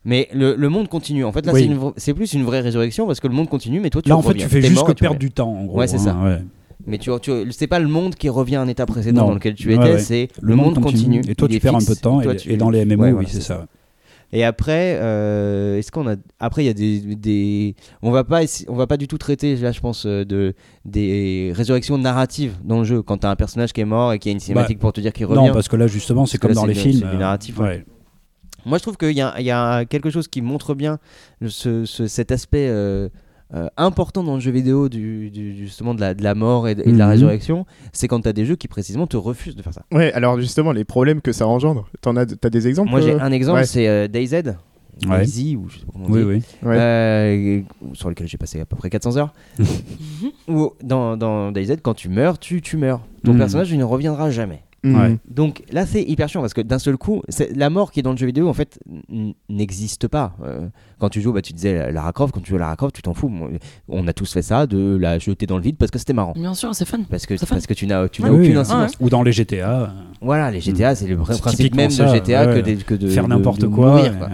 Mais 0.05 0.27
le, 0.33 0.55
le 0.55 0.69
monde 0.69 0.87
continue. 0.87 1.25
En 1.25 1.31
fait, 1.31 1.45
là, 1.45 1.51
Oui. 1.53 1.69
c'est 1.97 2.13
plus 2.13 2.33
une 2.33 2.43
vraie 2.43 2.61
résurrection 2.61 3.07
parce 3.07 3.19
que 3.19 3.27
le 3.27 3.33
monde 3.33 3.49
continue, 3.49 3.79
mais 3.79 3.89
toi, 3.89 4.01
tu 4.01 4.09
Là, 4.09 4.17
en 4.17 4.21
fait, 4.21 4.29
reviens. 4.29 4.45
tu 4.45 4.51
fais 4.51 4.61
juste 4.61 4.75
mort 4.75 4.85
que 4.85 4.93
perdre 4.93 5.17
du 5.19 5.31
temps, 5.31 5.51
en 5.51 5.65
gros. 5.65 5.79
Ouais, 5.79 5.87
c'est 5.87 5.97
ça. 5.97 6.11
hein, 6.11 6.23
ouais. 6.25 6.41
Mais 6.87 6.99
tu, 6.99 7.09
tu 7.21 7.31
c'est 7.51 7.65
pas 7.67 7.79
le 7.79 7.87
monde 7.87 8.13
qui 8.15 8.29
revient 8.29 8.57
à 8.57 8.61
un 8.61 8.67
état 8.67 8.85
précédent 8.85 9.21
Non. 9.21 9.27
dans 9.29 9.33
lequel 9.33 9.55
tu 9.55 9.73
étais, 9.73 9.81
ouais. 9.93 9.99
c'est 9.99 10.27
le, 10.41 10.55
monde 10.55 10.79
continue. 10.79 11.21
Et 11.27 11.33
toi, 11.33 11.47
tu 11.47 11.59
perds 11.59 11.75
un 11.75 11.79
peu 11.79 11.95
de 11.95 11.99
temps. 11.99 12.21
toi, 12.21 12.33
Et, 12.33 12.37
tu- 12.37 12.51
et 12.53 12.57
dans 12.57 12.69
les 12.69 12.85
MMO, 12.85 13.03
oui, 13.03 13.11
voilà, 13.11 13.27
c'est 13.27 13.41
ça. 13.41 13.65
Et 14.33 14.43
après, 14.43 14.97
euh, 15.01 15.77
est-ce 15.77 15.91
qu'on 15.91 16.07
a 16.07 16.15
après 16.39 16.63
il 16.63 16.67
y 16.67 16.69
a 16.69 16.73
des, 16.73 16.99
des 17.15 17.75
on 18.01 18.11
va 18.11 18.23
pas 18.23 18.41
on 18.67 18.75
va 18.75 18.85
pas 18.87 18.97
du 18.97 19.07
tout 19.07 19.19
traiter 19.19 19.55
là 19.55 19.71
je 19.71 19.79
pense 19.79 20.05
euh, 20.07 20.25
de 20.25 20.55
des 20.83 21.51
résurrections 21.55 21.97
narratives 21.99 22.53
dans 22.63 22.79
le 22.79 22.83
jeu 22.85 23.01
quand 23.03 23.19
t'as 23.19 23.29
un 23.29 23.35
personnage 23.35 23.71
qui 23.71 23.81
est 23.81 23.85
mort 23.85 24.13
et 24.13 24.19
qu'il 24.19 24.31
y 24.31 24.33
a 24.33 24.33
une 24.33 24.39
cinématique 24.39 24.77
Bah, 24.77 24.81
pour 24.81 24.93
te 24.93 24.99
dire 24.99 25.13
qu'il 25.13 25.27
revient. 25.27 25.47
Non, 25.47 25.53
parce 25.53 25.67
que 25.67 25.75
là, 25.75 25.87
justement, 25.87 26.25
c'est 26.25 26.39
comme 26.39 26.53
dans 26.53 26.65
les 26.65 26.73
films. 26.73 26.99
c'est 27.01 27.07
du 27.07 27.15
euh, 27.15 27.19
narratif, 27.19 27.59
ouais. 27.59 27.85
Moi 28.65 28.77
je 28.77 28.83
trouve 28.83 28.97
qu'il 28.97 29.11
y, 29.11 29.21
a- 29.21 29.35
il 29.39 29.45
y 29.45 29.51
a 29.51 29.85
quelque 29.85 30.09
chose 30.09 30.27
qui 30.27 30.41
montre 30.41 30.73
bien 30.75 30.99
le- 31.39 31.49
ce, 31.49 31.85
ce- 31.85 32.07
cet 32.07 32.31
aspect 32.31 32.67
euh, 32.69 33.09
euh, 33.53 33.67
important 33.77 34.23
dans 34.23 34.33
le 34.35 34.39
jeu 34.41 34.51
vidéo 34.51 34.89
du, 34.89 35.29
du- 35.29 35.55
justement 35.55 35.93
de 35.93 36.01
la, 36.01 36.13
de 36.15 36.23
la 36.23 36.33
mort 36.33 36.67
et 36.67 36.73
de, 36.75 36.81
et 36.81 36.91
de 36.91 36.97
la 36.97 37.05
Mhm. 37.05 37.11
résurrection, 37.11 37.65
c'est 37.93 38.07
quand 38.07 38.21
t'as 38.21 38.33
des 38.33 38.43
jeux 38.45 38.55
qui 38.55 38.67
précisément 38.67 39.05
te 39.07 39.17
refusent 39.17 39.55
de 39.55 39.61
faire 39.61 39.73
ça. 39.73 39.83
Ouais, 39.91 40.11
alors 40.13 40.39
justement, 40.39 40.71
les 40.71 40.83
problèmes 40.83 41.21
que 41.21 41.31
ça 41.31 41.45
engendre, 41.47 41.87
t'en 42.01 42.15
as, 42.15 42.25
t'as 42.25 42.49
des 42.49 42.67
exemples 42.67 42.89
Moi 42.89 43.01
j'ai 43.01 43.13
euh 43.13 43.19
un 43.21 43.31
exemple, 43.31 43.59
Ouais. 43.59 43.65
c'est 43.65 43.87
euh, 43.87 44.07
DayZ. 44.07 44.33
Ouais. 45.07 45.19
Daisy, 45.19 45.57
ou 45.57 45.67
je 45.67 45.79
sais 45.79 45.85
pas 45.85 45.91
comment 45.91 46.05
on 46.07 46.11
Oui, 46.11 46.21
dit. 46.21 46.25
oui. 46.63 46.69
Ouais. 46.69 46.77
Euh, 46.79 47.61
sur 47.93 48.07
lequel 48.09 48.27
j'ai 48.29 48.37
passé 48.37 48.61
à 48.61 48.65
peu 48.65 48.77
près 48.77 48.89
400 48.89 49.17
heures. 49.17 49.33
Ou 50.47 50.71
dans, 50.83 51.17
dans 51.17 51.51
DayZ, 51.51 51.77
quand 51.83 51.93
tu 51.93 52.07
meurs, 52.09 52.39
tu, 52.39 52.61
tu 52.61 52.77
meurs. 52.77 53.01
Ton 53.25 53.33
Mhm. 53.33 53.39
personnage 53.39 53.71
il 53.71 53.77
ne 53.77 53.83
reviendra 53.83 54.31
jamais. 54.31 54.61
Ouais. 54.93 55.17
Donc 55.29 55.63
là, 55.71 55.85
c'est 55.85 56.03
hyper 56.03 56.29
chiant 56.29 56.41
parce 56.41 56.53
que 56.53 56.61
d'un 56.61 56.79
seul 56.79 56.97
coup, 56.97 57.21
c'est- 57.29 57.55
la 57.55 57.69
mort 57.69 57.91
qui 57.91 57.99
est 57.99 58.03
dans 58.03 58.11
le 58.11 58.17
jeu 58.17 58.25
vidéo, 58.27 58.47
en 58.49 58.53
fait, 58.53 58.79
n'existe 59.49 60.07
pas. 60.07 60.33
Euh, 60.43 60.67
quand 60.99 61.09
tu 61.09 61.21
joues, 61.21 61.33
bah, 61.33 61.41
tu 61.41 61.53
disais 61.53 61.91
Lara 61.91 62.11
Croft, 62.13 62.33
quand 62.33 62.41
tu 62.41 62.49
joues 62.49 62.55
à 62.57 62.59
Lara 62.59 62.75
Croft, 62.75 62.95
tu 62.95 63.01
t'en 63.01 63.13
fous. 63.13 63.31
On 63.89 64.07
a 64.07 64.13
tous 64.13 64.31
fait 64.31 64.41
ça, 64.41 64.67
de 64.67 64.95
la 64.97 65.19
jeter 65.19 65.45
dans 65.45 65.57
le 65.57 65.63
vide 65.63 65.77
parce 65.77 65.91
que 65.91 65.99
c'était 65.99 66.13
marrant. 66.13 66.33
Bien 66.35 66.53
sûr, 66.53 66.73
c'est 66.75 66.85
fun. 66.85 66.99
Parce 67.09 67.25
que, 67.25 67.37
fun. 67.37 67.45
parce 67.49 67.67
que 67.67 67.73
tu 67.73 67.87
n'as 67.87 68.07
tu 68.09 68.21
Ah 68.23 68.29
oui, 68.31 68.37
aucune 68.39 68.51
oui. 68.53 68.57
incidence. 68.57 68.93
Ou 68.99 69.09
dans 69.09 69.23
les 69.23 69.31
GTA. 69.31 69.81
euh, 69.81 69.87
Voilà, 70.21 70.51
les 70.51 70.61
GTA, 70.61 70.95
c'est 70.95 71.07
le 71.07 71.17
principe 71.17 71.75
même 71.75 71.89
ça, 71.89 72.05
de 72.05 72.15
GTA 72.15 72.47
ouais. 72.47 72.55
que, 72.55 72.59
des- 72.59 72.75
que 72.77 72.93
de 72.95 73.07
Faire 73.07 73.27
n'importe 73.27 73.67
quoi, 73.67 73.95
mourir, 73.97 74.11
ouais, 74.13 74.17
quoi. 74.19 74.29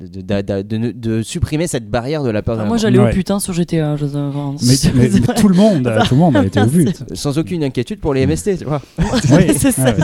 De, 0.00 0.20
de- 0.20 0.42
de- 0.42 0.62
de- 0.62 0.92
de 0.92 1.22
supprimer 1.22 1.66
cette 1.66 1.90
barrière 1.90 2.22
de 2.22 2.30
la 2.30 2.40
peur 2.42 2.54
la 2.56 2.64
moi, 2.66 2.76
j'allais 2.76 3.00
Ouais. 3.00 3.10
au 3.10 3.12
putain 3.12 3.40
sur 3.40 3.52
GTA. 3.52 3.96
Je... 3.96 4.04
enfin, 4.04 4.54
Mais, 4.94 5.08
tout 5.34 5.48
le 5.48 5.56
monde, 5.56 5.92
tout 6.08 6.14
le 6.14 6.20
monde 6.20 6.36
a 6.36 6.44
été 6.44 6.60
au 6.60 6.66
but. 6.66 7.02
Sans 7.14 7.36
aucune 7.36 7.64
inquiétude 7.64 7.98
pour 7.98 8.14
les 8.14 8.24
MST, 8.24 8.58
tu 8.58 8.64
vois. 8.64 8.80
Ouais, 9.30 9.48
c'est 9.58 9.72
ça. 9.72 9.86
ouais. 9.86 9.94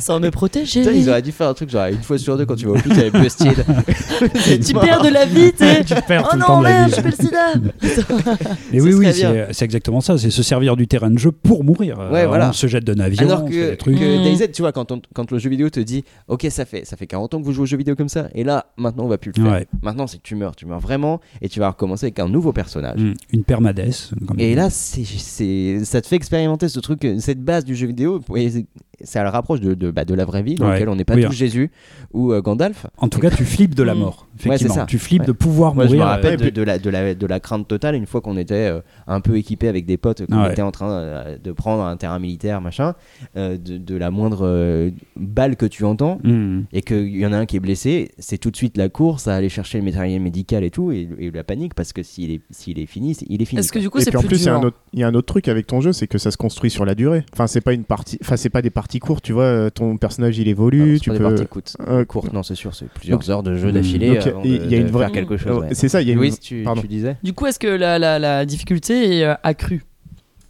Ça 0.00 0.18
me. 0.18 0.30
Putain, 0.30 0.62
ils 0.92 1.10
auraient 1.10 1.20
dû 1.20 1.30
faire 1.32 1.48
un 1.48 1.52
truc 1.54 1.68
genre 1.68 1.84
une 1.86 2.02
fois 2.02 2.16
sur 2.16 2.38
deux 2.38 2.46
quand 2.46 2.56
tu 2.56 2.64
vas 2.64 2.72
au 2.72 2.76
pute 2.76 2.92
avec 2.92 3.12
Busted. 3.12 3.64
Tu 4.64 4.72
perds 4.72 5.02
de 5.02 5.08
la 5.10 5.26
vie, 5.26 5.52
tu 5.52 5.58
sais. 5.58 5.84
Tu 5.84 5.94
perds 6.08 6.22
Oh 6.26 6.28
tout 6.30 6.36
le 6.36 6.40
non, 6.40 6.46
temps 6.46 6.58
de 6.60 6.64
la 6.64 6.70
merde, 6.70 6.88
vie. 6.90 6.96
je 6.96 7.00
fais 7.02 7.10
le 7.10 7.26
sida. 7.26 8.34
Mais 8.72 8.80
oui, 8.80 8.94
oui, 8.94 9.06
c'est 9.52 9.64
exactement 9.64 10.00
ça. 10.00 10.16
C'est 10.18 10.30
se 10.30 10.42
servir 10.42 10.76
du 10.76 10.86
terrain 10.86 11.10
de 11.10 11.18
jeu 11.18 11.32
pour 11.32 11.64
mourir. 11.64 11.98
Ouais, 12.10 12.22
Euh, 12.22 12.26
voilà. 12.28 12.50
On 12.50 12.52
se 12.52 12.66
jette 12.66 12.84
d'un 12.84 12.98
avion, 13.02 13.26
Alors 13.26 13.44
que, 13.44 13.74
que 13.74 13.90
Mm. 13.90 14.24
DayZ, 14.24 14.50
tu 14.52 14.62
vois, 14.62 14.72
quand, 14.72 14.90
on- 14.92 15.02
quand 15.14 15.30
le 15.30 15.38
jeu 15.38 15.50
vidéo 15.50 15.68
te 15.70 15.80
dit 15.80 16.04
Ok, 16.28 16.46
ça 16.50 16.64
fait, 16.64 16.84
ça 16.86 16.96
fait 16.96 17.06
40 17.06 17.34
ans 17.34 17.40
que 17.40 17.44
vous 17.44 17.52
jouez 17.52 17.62
aux 17.64 17.66
jeux 17.66 17.76
vidéo 17.76 17.94
comme 17.94 18.08
ça, 18.08 18.28
et 18.34 18.44
là, 18.44 18.66
maintenant, 18.76 19.04
on 19.04 19.08
va 19.08 19.18
plus 19.18 19.32
le 19.36 19.44
faire. 19.44 19.52
Ouais. 19.52 19.66
Maintenant, 19.82 20.06
c'est 20.06 20.18
que 20.18 20.22
tu 20.22 20.34
meurs, 20.34 20.56
tu 20.56 20.66
meurs 20.66 20.80
vraiment, 20.80 21.20
et 21.40 21.48
tu 21.48 21.60
vas 21.60 21.70
recommencer 21.70 22.06
avec 22.06 22.18
un 22.18 22.28
nouveau 22.28 22.52
personnage. 22.52 23.00
Mm. 23.00 23.14
Une 23.32 23.44
permadesse. 23.44 24.12
Et 24.38 24.54
là, 24.54 24.70
c'est, 24.70 25.84
ça 25.84 26.00
te 26.00 26.06
fait 26.06 26.16
expérimenter 26.16 26.68
ce 26.68 26.80
truc, 26.80 27.06
cette 27.18 27.42
base 27.42 27.64
du 27.64 27.74
jeu 27.74 27.86
vidéo, 27.86 28.20
et 28.36 28.66
ça 29.02 29.22
le 29.22 29.28
rapproche 29.28 29.60
de, 29.60 29.74
de, 29.74 29.90
bah, 29.90 30.04
de 30.04 30.14
la 30.14 30.24
vraie 30.24 30.42
vie, 30.42 30.54
dans 30.54 30.66
Ouais. 30.66 30.72
laquelle 30.72 30.88
on 30.88 30.96
n'est 30.96 31.04
pas 31.04 31.14
Oui, 31.14 31.22
tous 31.22 31.28
hein. 31.28 31.32
Jésus 31.32 31.70
ou 32.12 32.32
euh, 32.32 32.40
Gandalf. 32.42 32.86
en 32.98 33.08
tout 33.08 33.18
cas, 33.20 33.30
tu 33.30 33.44
flippes 33.44 33.74
de 33.74 33.82
la 33.82 33.94
Mm. 33.94 33.98
mort. 33.98 34.26
Ouais, 34.32 34.46
Effectivement, 34.54 34.74
ça. 34.74 34.86
tu 34.86 34.98
flippes 34.98 35.22
Ouais. 35.22 35.26
de 35.28 35.32
pouvoir 35.32 35.74
Moi, 35.74 35.86
je 35.86 35.92
me 35.92 35.96
mourir. 35.96 36.08
rappelle 36.10 36.34
euh, 36.40 36.44
de, 36.46 36.50
de 36.50 36.62
la, 36.62 36.78
de, 36.78 36.90
la, 36.90 37.14
de 37.14 37.26
la 37.26 37.40
crainte 37.40 37.66
totale 37.68 37.94
une 37.94 38.06
fois 38.06 38.20
qu'on 38.20 38.36
était 38.36 38.70
euh, 38.70 38.80
un 39.06 39.20
peu 39.20 39.36
équipé 39.36 39.68
avec 39.68 39.86
des 39.86 39.96
potes, 39.96 40.26
qu'on 40.26 40.42
Ouais. 40.42 40.52
était 40.52 40.62
en 40.62 40.70
train 40.70 40.90
euh, 40.90 41.38
de 41.42 41.52
prendre 41.52 41.82
un 41.84 41.96
terrain 41.96 42.18
militaire, 42.18 42.60
machin, 42.60 42.94
euh, 43.36 43.56
de, 43.56 43.76
de 43.78 43.96
la 43.96 44.10
moindre 44.10 44.40
euh, 44.46 44.90
balle 45.16 45.56
que 45.56 45.66
tu 45.66 45.84
entends. 45.84 46.18
mm. 46.24 46.62
Et 46.72 46.82
qu'il 46.82 47.16
y 47.16 47.26
en 47.26 47.32
a 47.32 47.36
un 47.38 47.46
qui 47.46 47.56
est 47.56 47.60
blessé, 47.60 48.10
c'est 48.18 48.38
tout 48.38 48.50
de 48.50 48.56
suite 48.56 48.76
la 48.76 48.88
course 48.88 49.28
à 49.28 49.34
aller 49.36 49.48
chercher 49.48 49.78
le 49.78 49.84
matériel 49.84 50.20
médical 50.20 50.64
et 50.64 50.70
tout, 50.70 50.92
et, 50.92 51.08
et 51.18 51.30
la 51.30 51.44
panique 51.44 51.74
parce 51.74 51.92
que 51.92 52.02
s'il 52.02 52.30
est, 52.30 52.40
s'il 52.50 52.78
est 52.78 52.86
fini, 52.86 53.16
il 53.28 53.40
est 53.42 53.44
fini. 53.44 53.60
Est-ce 53.60 53.72
que 53.72 53.78
du 53.78 53.90
coup, 53.90 53.98
Et 53.98 54.02
c'est 54.02 54.10
puis 54.10 54.18
en 54.18 54.20
plus 54.20 54.28
plus, 54.28 54.42
il 54.42 54.46
y, 54.46 54.48
a 54.48 54.52
dur 54.52 54.60
un 54.60 54.64
autre- 54.66 54.78
il 54.92 54.98
y 55.00 55.04
a 55.04 55.08
un 55.08 55.14
autre 55.14 55.26
truc 55.26 55.48
avec 55.48 55.66
ton 55.66 55.80
jeu, 55.80 55.92
c'est 55.92 56.06
que 56.06 56.18
ça 56.18 56.30
se 56.30 56.36
construit 56.36 56.70
sur 56.70 56.84
la 56.84 56.94
durée. 56.94 57.24
Enfin, 57.32 57.46
c'est 57.46 57.60
pas 57.60 57.72
une 57.72 57.84
partie, 57.84 58.18
enfin, 58.22 58.36
c'est 58.36 58.50
pas 58.50 58.62
des 58.62 58.70
parties 58.70 58.83
courtes. 59.00 59.24
Tu 59.24 59.32
vois, 59.32 59.44
euh, 59.44 59.70
ton 59.70 59.96
personnage 59.96 60.38
il 60.38 60.46
Ah, 60.46 60.50
évolue, 60.50 60.94
c'est 60.98 61.04
tu 61.04 61.10
pas 61.10 61.16
peux. 61.16 61.22
des 61.24 61.30
parties 61.30 61.46
courtes, 61.46 61.76
Euh, 61.88 62.04
courtes, 62.04 62.32
non, 62.32 62.42
c'est 62.42 62.54
sûr, 62.54 62.74
c'est 62.74 62.88
plusieurs 62.88 63.18
Donc- 63.18 63.28
heures 63.28 63.42
de 63.42 63.54
jeu 63.56 63.72
d'affilée. 63.72 64.18
Il 64.44 64.70
y 64.70 64.74
a- 64.74 64.78
une 64.78 64.86
vraie- 64.88 65.04
faire 65.06 65.12
quelque 65.12 65.36
chose. 65.36 65.62
Ouais. 65.62 65.68
C'est 65.72 65.88
ça, 65.88 66.00
il 66.02 66.08
y 66.08 66.10
a 66.10 66.14
une. 66.14 66.18
Louise, 66.20 66.38
tu, 66.40 66.62
Pardon. 66.64 66.80
tu 66.80 66.88
disais? 66.88 67.16
Du 67.22 67.32
coup, 67.32 67.46
est-ce 67.46 67.58
que 67.58 67.66
la, 67.68 67.98
la, 67.98 68.18
la 68.18 68.44
difficulté 68.46 69.18
est 69.18 69.24
euh, 69.24 69.34
accrue? 69.42 69.82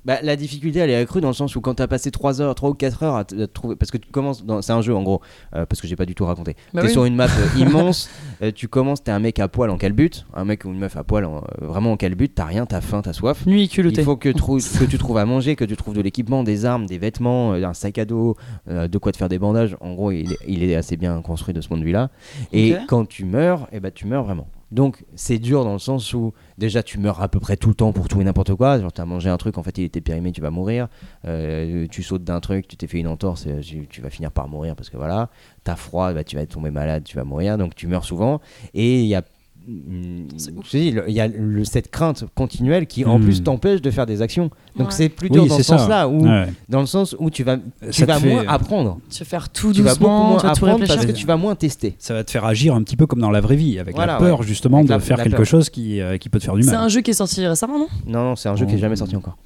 Bah, 0.05 0.18
la 0.23 0.36
difficulté, 0.36 0.81
elle 0.81 0.91
est 0.91 0.97
accrue 0.97 1.20
dans 1.20 1.28
le 1.28 1.34
sens 1.34 1.57
où 1.57 1.60
quand 1.60 1.74
t'as 1.74 1.86
passé 1.86 2.10
3 2.10 2.42
heures, 2.42 2.55
3 2.55 2.70
ou 2.70 2.74
4 2.74 3.02
heures 3.02 3.16
à, 3.16 3.24
trouver. 3.24 3.76
Parce 3.76 3.91
que 3.91 3.97
tu 3.97 4.10
commences. 4.10 4.44
Dans... 4.44 4.60
C'est 4.60 4.73
un 4.73 4.83
jeu 4.83 4.94
en 4.94 5.02
gros, 5.02 5.20
euh, 5.55 5.66
parce 5.66 5.81
que 5.81 5.86
j'ai 5.86 5.97
pas 5.97 6.07
du 6.07 6.15
tout 6.15 6.24
raconté. 6.24 6.57
Bah 6.73 6.83
t'es 6.83 6.89
oui. 6.89 6.92
sur 6.92 7.05
une 7.05 7.15
map 7.15 7.26
euh, 7.26 7.58
immense, 7.58 8.10
euh, 8.42 8.52
tu 8.55 8.68
commences, 8.68 9.02
t'es 9.02 9.10
un 9.10 9.18
mec 9.18 9.39
à 9.39 9.49
poil 9.49 9.70
en 9.70 9.78
calbute, 9.78 10.26
un 10.34 10.44
mec 10.44 10.65
ou 10.65 10.68
une 10.68 10.78
meuf 10.78 10.97
à 10.97 11.05
poil 11.05 11.24
en- 11.24 11.42
vraiment 11.60 11.92
en 11.92 11.97
calbute, 11.97 12.34
t'as 12.34 12.44
rien, 12.44 12.66
t'as 12.66 12.81
faim, 12.81 13.00
t'as 13.02 13.12
soif. 13.12 13.47
Nuit 13.47 13.68
culottée. 13.68 14.02
Il 14.02 14.05
faut 14.05 14.16
que, 14.18 14.28
tu 14.28 14.99
trouves 14.99 15.18
à 15.18 15.24
manger, 15.24 15.57
que 15.57 15.65
tu 15.65 15.76
trouves 15.76 15.94
de 15.94 16.02
l'équipement, 16.02 16.42
des 16.42 16.65
armes, 16.65 16.86
des 16.86 16.99
vêtements, 16.99 17.52
un 17.52 17.74
sac 17.74 17.99
à 17.99 18.05
dos, 18.05 18.36
de 18.68 18.99
quoi 18.99 19.12
te 19.12 19.16
faire 19.16 19.28
des 19.28 19.39
bandages. 19.39 19.76
En 19.81 19.94
gros, 19.94 20.10
il 20.10 20.33
est, 20.33 20.39
il 20.47 20.62
est 20.65 20.74
assez 20.74 20.97
bien 20.97 21.20
construit 21.23 21.55
de 21.55 21.60
ce 21.60 21.68
point 21.68 21.78
de 21.78 21.84
vue-là. 21.84 22.10
Et 22.52 22.76
quand 22.89 23.07
tu 23.07 23.24
meurs, 23.24 23.68
eh 23.73 23.81
ben, 23.81 23.91
tu 23.92 24.07
meurs 24.07 24.24
vraiment. 24.24 24.49
Donc 24.74 25.04
c'est 25.14 25.38
dur 25.38 25.62
dans 25.62 25.72
le 25.72 25.78
sens 25.78 26.12
où 26.14 26.34
déjà 26.58 26.82
tu 26.82 26.98
meurs 26.98 27.22
à 27.22 27.28
peu 27.28 27.38
près 27.38 27.56
tout 27.56 27.68
le 27.68 27.76
temps 27.76 27.92
pour 27.92 28.08
tout 28.08 28.20
et 28.20 28.24
n'importe 28.24 28.56
quoi. 28.56 28.80
Genre 28.80 28.92
t'as 28.92 29.04
mangé 29.04 29.30
un 29.30 29.36
truc, 29.36 29.56
en 29.56 29.62
fait 29.62 29.78
il 29.78 29.84
était 29.84 30.00
périmé, 30.00 30.32
tu 30.32 30.40
vas 30.40 30.50
mourir. 30.50 30.88
Euh, 31.26 31.86
tu 31.88 32.02
sautes 32.02 32.24
d'un 32.24 32.40
truc, 32.40 32.66
tu 32.66 32.76
t'es 32.76 32.88
fait 32.88 32.98
une 32.98 33.06
entorse, 33.06 33.44
euh, 33.46 33.60
tu, 33.60 34.00
vas 34.00 34.10
finir 34.10 34.32
par 34.32 34.48
mourir 34.48 34.74
parce 34.74 34.90
que 34.90 34.96
voilà. 34.96 35.30
T'as 35.62 35.76
froid, 35.76 36.12
bah, 36.12 36.24
tu 36.24 36.34
vas 36.34 36.44
tomber 36.44 36.72
malade, 36.72 37.04
tu 37.04 37.14
vas 37.14 37.22
mourir. 37.22 37.56
Donc 37.56 37.76
tu 37.76 37.86
meurs 37.86 38.04
souvent. 38.04 38.40
Et 38.74 39.00
il 39.00 39.06
y 39.06 39.14
a 39.14 39.22
mm, 39.66 40.28
je 40.38 40.70
te 40.70 40.76
dis, 40.76 40.90
le- 40.90 41.04
il 41.08 41.14
y 41.14 41.20
a 41.20 41.28
le- 41.28 41.64
cette 41.64 41.90
crainte 41.90 42.24
continuelle 42.34 42.86
qui 42.86 43.04
en 43.04 43.18
Mm. 43.18 43.22
plus 43.22 43.42
t'empêche 43.42 43.80
de 43.82 43.90
faire 43.90 44.06
des 44.06 44.22
actions. 44.22 44.50
Donc 44.76 44.88
Ouais. 44.88 44.92
c'est 44.94 45.12
Oui, 45.22 45.30
dur 45.30 45.46
dans 45.46 45.56
c'est 45.56 45.62
ce 45.62 45.68
sens-là, 45.68 46.08
où, 46.08 46.24
Ouais. 46.26 46.46
dans 46.68 46.80
le 46.80 46.86
sens 46.86 47.14
où 47.18 47.30
tu 47.30 47.42
vas, 47.44 47.56
tu 47.58 47.92
Ça 47.92 48.06
te 48.06 48.12
vas 48.12 48.18
fait- 48.20 48.28
moins 48.30 48.44
apprendre. 48.48 48.98
Tu 49.10 49.18
vas 49.20 49.24
faire 49.24 49.48
tout 49.48 49.72
Tu 49.72 49.82
vas 49.82 49.90
beaucoup 49.94 50.04
doucement, 50.04 50.24
moins 50.30 50.36
tu 50.40 50.46
vas 50.46 50.52
tout 50.52 50.56
apprendre 50.64 50.72
réfléchir. 50.80 50.94
parce 50.96 51.06
que 51.06 51.12
tu 51.12 51.26
vas 51.26 51.36
moins 51.36 51.54
tester. 51.54 51.94
Ça 51.98 52.14
va 52.14 52.24
te 52.24 52.30
faire 52.30 52.44
agir 52.44 52.74
un 52.74 52.82
petit 52.82 52.96
peu 52.96 53.06
comme 53.06 53.20
dans 53.20 53.30
la 53.30 53.40
vraie 53.40 53.56
vie, 53.56 53.78
avec 53.78 53.94
Voilà, 53.94 54.14
la 54.14 54.18
peur 54.18 54.40
ouais. 54.40 54.46
justement 54.46 54.78
Avec 54.78 54.88
de 54.88 54.92
la- 54.94 55.00
faire 55.00 55.16
la 55.16 55.24
quelque 55.24 55.36
peur. 55.36 55.46
chose 55.46 55.70
qui, 55.70 56.00
euh, 56.00 56.18
qui 56.18 56.28
peut 56.28 56.38
te 56.38 56.44
faire 56.44 56.54
du 56.56 56.62
C'est 56.62 56.72
mal. 56.72 56.80
un 56.84 56.88
jeu 56.88 57.00
qui 57.00 57.10
est 57.10 57.14
sorti 57.14 57.46
récemment, 57.46 57.78
non? 57.78 57.88
Non, 58.06 58.24
non, 58.24 58.36
c'est 58.36 58.48
un 58.48 58.56
jeu 58.56 58.66
qui 58.66 58.72
est 58.72 58.76
Oh. 58.76 58.80
jamais 58.80 58.96
sorti 58.96 59.16
encore. 59.16 59.36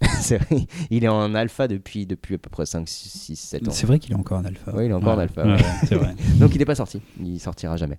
C'est 0.20 0.38
vrai, 0.38 0.66
il 0.90 1.02
est 1.02 1.08
en 1.08 1.34
alpha 1.34 1.66
depuis, 1.66 2.06
depuis 2.06 2.36
à 2.36 2.38
peu 2.38 2.48
près 2.48 2.64
5, 2.66 2.88
6, 2.88 3.34
7 3.34 3.66
ans. 3.66 3.72
C'est 3.72 3.84
vrai 3.84 3.98
qu'il 3.98 4.12
est 4.12 4.16
encore 4.16 4.38
en 4.38 4.44
alpha. 4.44 4.70
Oui, 4.72 4.84
il 4.84 4.90
est 4.90 4.94
encore 4.94 5.14
en 5.16 5.18
alpha. 5.18 5.42
c'est. 5.88 5.96
Donc 6.38 6.54
il 6.54 6.58
n'est 6.58 6.64
pas 6.64 6.76
sorti. 6.76 7.00
Il 7.20 7.40
sortira 7.40 7.76
jamais. 7.76 7.98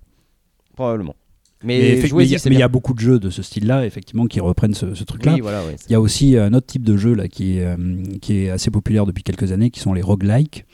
Probablement. 0.74 1.14
Mais, 1.62 1.98
il 1.98 2.58
y 2.58 2.62
a- 2.62 2.68
beaucoup 2.68 2.94
de 2.94 3.00
jeux 3.00 3.18
de 3.18 3.28
ce 3.30 3.42
style-là, 3.42 3.84
effectivement, 3.84 4.26
qui 4.26 4.40
reprennent 4.40 4.74
ce, 4.74 4.94
ce 4.94 5.04
truc-là. 5.04 5.34
Oui, 5.34 5.40
voilà, 5.40 5.64
ouais, 5.64 5.74
c'est- 5.76 5.88
il 5.88 5.92
y 5.92 5.96
a 5.96 6.00
aussi 6.00 6.36
un 6.36 6.54
autre 6.54 6.66
type 6.66 6.84
de 6.84 6.96
jeu 6.96 7.14
là, 7.14 7.28
qui, 7.28 7.58
est, 7.58 7.64
euh, 7.66 7.76
qui 8.22 8.38
est 8.38 8.50
assez 8.50 8.70
populaire 8.70 9.04
depuis 9.06 9.22
quelques 9.22 9.52
années, 9.52 9.70
qui 9.70 9.80
sont 9.80 9.92
les 9.92 10.00
roguelikes, 10.02 10.64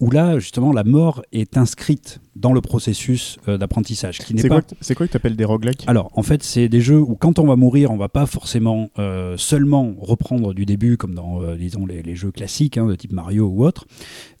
où 0.00 0.10
là, 0.10 0.38
justement, 0.40 0.72
la 0.72 0.82
mort 0.82 1.22
est 1.32 1.56
inscrite 1.56 2.20
dans 2.34 2.52
le 2.52 2.60
processus 2.60 3.38
euh, 3.48 3.58
d'apprentissage. 3.58 4.18
qui 4.18 4.34
n'est 4.34 4.42
C'est 4.42 4.48
pas... 4.48 4.60
quoi, 4.62 4.76
c'est 4.80 4.94
quoi 4.96 5.06
que 5.06 5.12
t'appelles 5.12 5.36
des 5.36 5.44
roguelikes? 5.44 5.84
Alors, 5.86 6.10
en 6.14 6.22
fait, 6.24 6.42
c'est 6.42 6.68
des 6.68 6.80
jeux 6.80 6.98
où 7.00 7.14
quand 7.14 7.38
on 7.38 7.46
va 7.46 7.54
mourir, 7.54 7.92
on 7.92 7.96
va 7.96 8.08
pas 8.08 8.26
forcément 8.26 8.90
euh, 8.98 9.36
seulement 9.36 9.94
reprendre 10.00 10.52
du 10.52 10.66
début, 10.66 10.96
comme 10.96 11.14
dans, 11.14 11.42
euh, 11.42 11.54
disons, 11.56 11.86
les, 11.86 12.02
les 12.02 12.16
jeux 12.16 12.32
classiques, 12.32 12.76
hein, 12.76 12.86
de 12.86 12.96
type 12.96 13.12
Mario 13.12 13.46
ou 13.46 13.64
autre. 13.64 13.86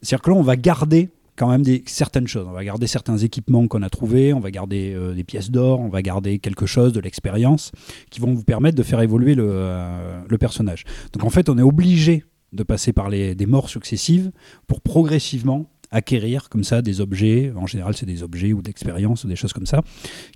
C'est-à-dire 0.02 0.22
que 0.22 0.30
là, 0.30 0.36
on 0.36 0.42
va 0.42 0.56
garder 0.56 1.08
quand 1.36 1.48
même 1.48 1.62
des, 1.62 1.82
certaines 1.86 2.28
choses. 2.28 2.46
On 2.48 2.52
va 2.52 2.64
garder 2.64 2.86
certains 2.86 3.16
équipements 3.18 3.66
qu'on 3.66 3.82
a 3.82 3.90
trouvés, 3.90 4.32
on 4.32 4.40
va 4.40 4.50
garder 4.50 4.92
euh, 4.94 5.14
des 5.14 5.24
pièces 5.24 5.50
d'or, 5.50 5.80
on 5.80 5.88
va 5.88 6.02
garder 6.02 6.38
quelque 6.38 6.66
chose, 6.66 6.92
de 6.92 7.00
l'expérience, 7.00 7.72
qui 8.10 8.20
vont 8.20 8.32
vous 8.32 8.44
permettre 8.44 8.76
de 8.76 8.82
faire 8.82 9.00
évoluer 9.00 9.34
le, 9.34 9.46
euh, 9.48 10.20
le 10.28 10.38
personnage. 10.38 10.84
Donc, 11.12 11.24
en 11.24 11.30
fait, 11.30 11.48
on 11.48 11.58
est 11.58 11.62
obligé 11.62 12.24
de 12.52 12.62
passer 12.62 12.92
par 12.92 13.08
les, 13.08 13.34
des 13.34 13.46
morts 13.46 13.68
successives 13.68 14.30
pour 14.66 14.80
progressivement 14.80 15.66
acquérir 15.90 16.48
comme 16.48 16.64
ça 16.64 16.82
des 16.82 17.00
objets, 17.00 17.52
en 17.56 17.66
général 17.66 17.94
c'est 17.94 18.06
des 18.06 18.22
objets 18.22 18.52
ou 18.52 18.62
d'expériences 18.62 19.24
ou 19.24 19.28
des 19.28 19.36
choses 19.36 19.52
comme 19.52 19.66
ça, 19.66 19.82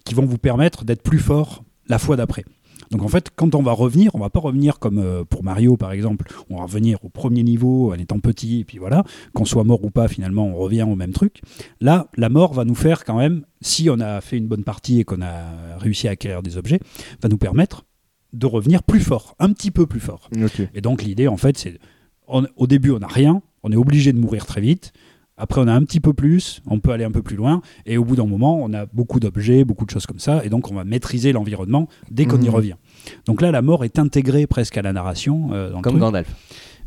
qui 0.04 0.14
vont 0.14 0.24
vous 0.24 0.38
permettre 0.38 0.84
d'être 0.84 1.02
plus 1.02 1.18
fort 1.18 1.64
la 1.88 1.98
fois 1.98 2.16
d'après. 2.16 2.44
Donc 2.90 3.02
en 3.02 3.08
fait, 3.08 3.30
quand 3.36 3.54
on 3.54 3.62
va 3.62 3.72
revenir, 3.72 4.10
on 4.14 4.18
va 4.18 4.30
pas 4.30 4.40
revenir 4.40 4.78
comme 4.78 4.98
euh, 4.98 5.24
pour 5.24 5.44
Mario 5.44 5.76
par 5.76 5.92
exemple, 5.92 6.26
on 6.48 6.56
va 6.56 6.62
revenir 6.62 7.04
au 7.04 7.08
premier 7.08 7.42
niveau 7.42 7.92
en 7.92 7.96
étant 7.96 8.18
petit 8.18 8.60
et 8.60 8.64
puis 8.64 8.78
voilà, 8.78 9.04
qu'on 9.34 9.44
soit 9.44 9.64
mort 9.64 9.84
ou 9.84 9.90
pas 9.90 10.08
finalement, 10.08 10.46
on 10.46 10.56
revient 10.56 10.82
au 10.84 10.94
même 10.96 11.12
truc. 11.12 11.42
Là, 11.80 12.08
la 12.16 12.28
mort 12.28 12.54
va 12.54 12.64
nous 12.64 12.74
faire 12.74 13.04
quand 13.04 13.18
même, 13.18 13.44
si 13.60 13.90
on 13.90 14.00
a 14.00 14.20
fait 14.20 14.38
une 14.38 14.46
bonne 14.48 14.64
partie 14.64 15.00
et 15.00 15.04
qu'on 15.04 15.20
a 15.22 15.76
réussi 15.78 16.08
à 16.08 16.12
acquérir 16.12 16.42
des 16.42 16.56
objets, 16.56 16.80
va 17.22 17.28
nous 17.28 17.38
permettre 17.38 17.84
de 18.32 18.46
revenir 18.46 18.82
plus 18.82 19.00
fort, 19.00 19.34
un 19.38 19.52
petit 19.52 19.70
peu 19.70 19.86
plus 19.86 20.00
fort. 20.00 20.28
Et 20.74 20.80
donc 20.80 21.02
l'idée 21.02 21.28
en 21.28 21.36
fait, 21.36 21.56
c'est 21.58 21.78
on- 22.26 22.46
au 22.56 22.66
début 22.66 22.90
on 22.90 22.98
n'a 23.00 23.06
rien, 23.06 23.42
on 23.62 23.72
est 23.72 23.76
obligé 23.76 24.12
de 24.12 24.18
mourir 24.18 24.46
très 24.46 24.60
vite. 24.60 24.92
Après, 25.38 25.60
on 25.60 25.68
a 25.68 25.72
un 25.72 25.82
petit 25.84 26.00
peu 26.00 26.12
plus, 26.12 26.60
on 26.66 26.80
peut 26.80 26.90
aller 26.90 27.04
un 27.04 27.10
peu 27.12 27.22
plus 27.22 27.36
loin, 27.36 27.62
et 27.86 27.96
au 27.96 28.04
bout 28.04 28.16
d'un 28.16 28.26
moment, 28.26 28.58
on 28.60 28.72
a 28.74 28.86
beaucoup 28.86 29.20
d'objets, 29.20 29.64
beaucoup 29.64 29.84
de 29.86 29.90
choses 29.90 30.04
comme 30.06 30.18
ça, 30.18 30.44
et 30.44 30.48
donc 30.48 30.70
on 30.70 30.74
va 30.74 30.84
maîtriser 30.84 31.32
l'environnement 31.32 31.88
dès 32.10 32.26
qu'on 32.26 32.40
y 32.40 32.48
Mhm. 32.48 32.54
revient. 32.54 32.74
Donc 33.26 33.40
là, 33.40 33.50
la 33.52 33.62
mort 33.62 33.84
est 33.84 33.98
intégrée 33.98 34.46
presque 34.46 34.76
à 34.76 34.82
la 34.82 34.92
narration. 34.92 35.50
euh, 35.52 35.70
dans 35.70 35.80
Comme. 35.80 35.98
Gandalf. 35.98 36.28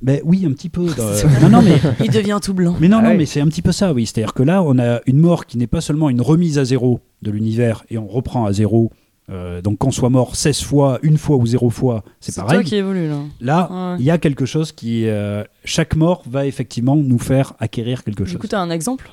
Ben 0.02 0.20
oui, 0.26 0.46
un 0.48 0.52
petit 0.52 0.70
peu. 0.70 0.86
dans- 0.98 1.42
non, 1.42 1.50
non, 1.50 1.62
mais 1.62 1.78
Il 2.04 2.10
devient 2.12 2.40
tout 2.42 2.54
blanc. 2.54 2.76
mais 2.80 2.88
non, 2.88 2.98
Ah 3.00 3.04
non, 3.04 3.10
ouais. 3.10 3.18
mais 3.18 3.26
c'est 3.26 3.40
un 3.40 3.48
petit 3.48 3.62
peu 3.62 3.72
ça, 3.72 3.94
oui. 3.94 4.06
C'est-à-dire 4.06 4.34
que 4.34 4.44
là, 4.44 4.62
on 4.64 4.78
a 4.80 5.00
une 5.06 5.20
mort 5.20 5.46
qui 5.46 5.58
n'est 5.58 5.68
pas 5.68 5.80
seulement 5.82 6.10
une 6.10 6.22
remise 6.22 6.58
à 6.58 6.66
zéro 6.66 7.00
de 7.22 7.30
l'univers 7.32 7.84
et 7.90 7.98
on 7.98 8.08
reprend 8.08 8.46
à 8.46 8.52
zéro. 8.54 8.92
Euh, 9.30 9.62
donc 9.62 9.78
qu'on 9.78 9.92
soit 9.92 10.10
mort 10.10 10.36
16 10.36 10.62
fois, 10.64 11.00
une 11.04 11.18
fois 11.18 11.38
ou 11.38 11.46
zéro 11.46 11.70
fois, 11.70 12.04
c'est 12.20 12.32
C'est 12.34 12.42
pareil. 12.42 12.60
toi 12.60 12.64
qui 12.64 12.76
évolue 12.76 13.08
là. 13.08 13.20
Là, 13.40 13.96
il 14.00 14.04
y 14.06 14.12
a 14.12 14.18
quelque 14.18 14.46
chose 14.46 14.72
qui. 14.74 15.08
euh, 15.08 15.44
chaque 15.64 15.96
mort 15.96 16.24
va 16.30 16.46
effectivement 16.48 16.96
nous 16.98 17.20
faire 17.20 17.54
acquérir 17.60 18.04
quelque 18.04 18.24
Du 18.24 18.30
chose. 18.32 18.42
coup, 18.42 18.48
t'as 18.48 18.60
un 18.60 18.72
exemple? 18.72 19.10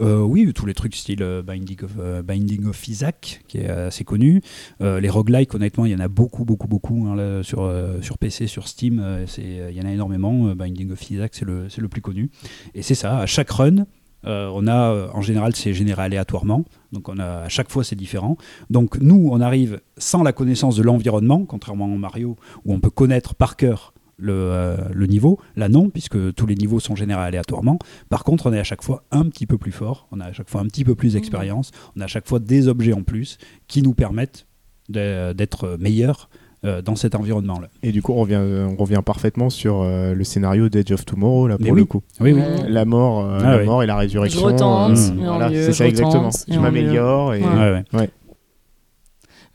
Euh, 0.00 0.20
oui, 0.20 0.52
tous 0.54 0.64
les 0.66 0.74
trucs 0.74 0.94
style 0.94 1.22
euh, 1.22 1.42
Binding, 1.42 1.82
of, 1.82 1.90
euh, 1.98 2.22
Binding 2.22 2.66
of 2.66 2.86
Isaac, 2.86 3.42
qui 3.48 3.58
est 3.58 3.68
assez 3.68 4.04
connu. 4.04 4.42
Les 4.80 5.08
roguelikes, 5.08 5.54
honnêtement, 5.54 5.86
il 5.86 5.92
y 5.92 5.94
en 5.94 6.00
a 6.00 6.08
beaucoup, 6.08 6.44
beaucoup, 6.44 6.68
beaucoup 6.68 7.06
hein, 7.08 7.16
là, 7.16 7.42
sur, 7.42 7.72
sur 8.02 8.18
PC, 8.18 8.46
sur 8.46 8.68
Steam. 8.68 9.02
c'est- 9.26 9.70
Il 9.70 9.76
y 9.76 9.80
en 9.80 9.86
a 9.86 9.92
énormément. 9.92 10.54
Binding 10.54 10.92
of 10.92 11.10
Isaac, 11.10 11.32
c'est 11.34 11.44
le, 11.44 11.68
c'est 11.68 11.80
le 11.80 11.88
plus 11.88 12.00
connu. 12.02 12.30
Et 12.74 12.82
c'est 12.82 12.94
ça, 12.94 13.18
à 13.18 13.26
chaque 13.26 13.50
run, 13.50 13.86
euh, 14.26 14.50
on 14.52 14.66
a, 14.66 14.92
euh, 14.92 15.08
en 15.12 15.22
général, 15.22 15.54
c'est 15.54 15.72
généré 15.72 16.02
aléatoirement. 16.02 16.64
Donc 16.92 17.08
on 17.08 17.18
a, 17.18 17.42
à 17.42 17.48
chaque 17.48 17.70
fois, 17.70 17.84
c'est 17.84 17.96
différent. 17.96 18.36
Donc 18.68 18.98
nous, 18.98 19.28
on 19.32 19.40
arrive 19.40 19.80
sans 19.96 20.22
la 20.22 20.32
connaissance 20.32 20.76
de 20.76 20.82
l'environnement, 20.82 21.44
contrairement 21.44 21.86
à 21.86 21.88
Mario, 21.88 22.36
où 22.64 22.74
on 22.74 22.80
peut 22.80 22.90
connaître 22.90 23.34
par 23.34 23.56
cœur 23.56 23.94
le, 24.16 24.32
euh, 24.34 24.76
le 24.92 25.06
niveau. 25.06 25.38
Là, 25.56 25.68
non, 25.68 25.88
puisque 25.88 26.34
tous 26.34 26.46
les 26.46 26.54
niveaux 26.54 26.80
sont 26.80 26.94
générés 26.94 27.22
aléatoirement. 27.22 27.78
Par 28.08 28.24
contre, 28.24 28.46
on 28.46 28.52
est 28.52 28.58
à 28.58 28.64
chaque 28.64 28.82
fois 28.82 29.04
un 29.10 29.24
petit 29.24 29.46
peu 29.46 29.56
plus 29.56 29.72
fort, 29.72 30.08
on 30.12 30.20
a 30.20 30.26
à 30.26 30.32
chaque 30.32 30.50
fois 30.50 30.60
un 30.60 30.66
petit 30.66 30.84
peu 30.84 30.94
plus 30.94 31.14
d'expérience, 31.14 31.70
on 31.96 32.00
a 32.00 32.04
à 32.04 32.08
chaque 32.08 32.28
fois 32.28 32.38
des 32.38 32.68
objets 32.68 32.92
en 32.92 33.02
plus 33.02 33.38
qui 33.66 33.82
nous 33.82 33.94
permettent 33.94 34.46
d'être 34.88 35.76
meilleurs 35.78 36.28
euh, 36.64 36.82
dans 36.82 36.94
cet 36.96 37.14
environnement-là. 37.14 37.68
Et 37.82 37.90
du 37.92 38.02
coup, 38.02 38.12
on 38.12 38.20
revient, 38.20 38.38
on 38.40 38.76
revient 38.76 39.00
parfaitement 39.04 39.48
sur 39.50 39.80
euh, 39.82 40.14
le 40.14 40.24
scénario 40.24 40.68
d'Edge 40.68 40.92
of 40.92 41.04
Tomorrow, 41.06 41.48
là, 41.48 41.56
Mais 41.58 41.66
pour 41.66 41.74
oui. 41.74 41.80
le 41.80 41.86
coup. 41.86 42.02
Oui, 42.20 42.32
oui. 42.32 42.42
La 42.68 42.84
mort, 42.84 43.20
euh, 43.24 43.38
Ah 43.42 43.50
la 43.52 43.58
oui. 43.58 43.64
mort 43.64 43.82
et 43.82 43.86
la 43.86 43.96
résurrection. 43.96 44.40
Je 44.40 44.44
retente, 44.44 44.96
euh, 44.98 45.10
voilà, 45.24 45.48
c'est 45.48 45.72
ça 45.72 45.86
exactement. 45.86 46.30
Je 46.48 46.58
m'améliore. 46.58 47.34
Et... 47.34 47.42
Ouais. 47.42 47.82
Ouais. 47.94 48.10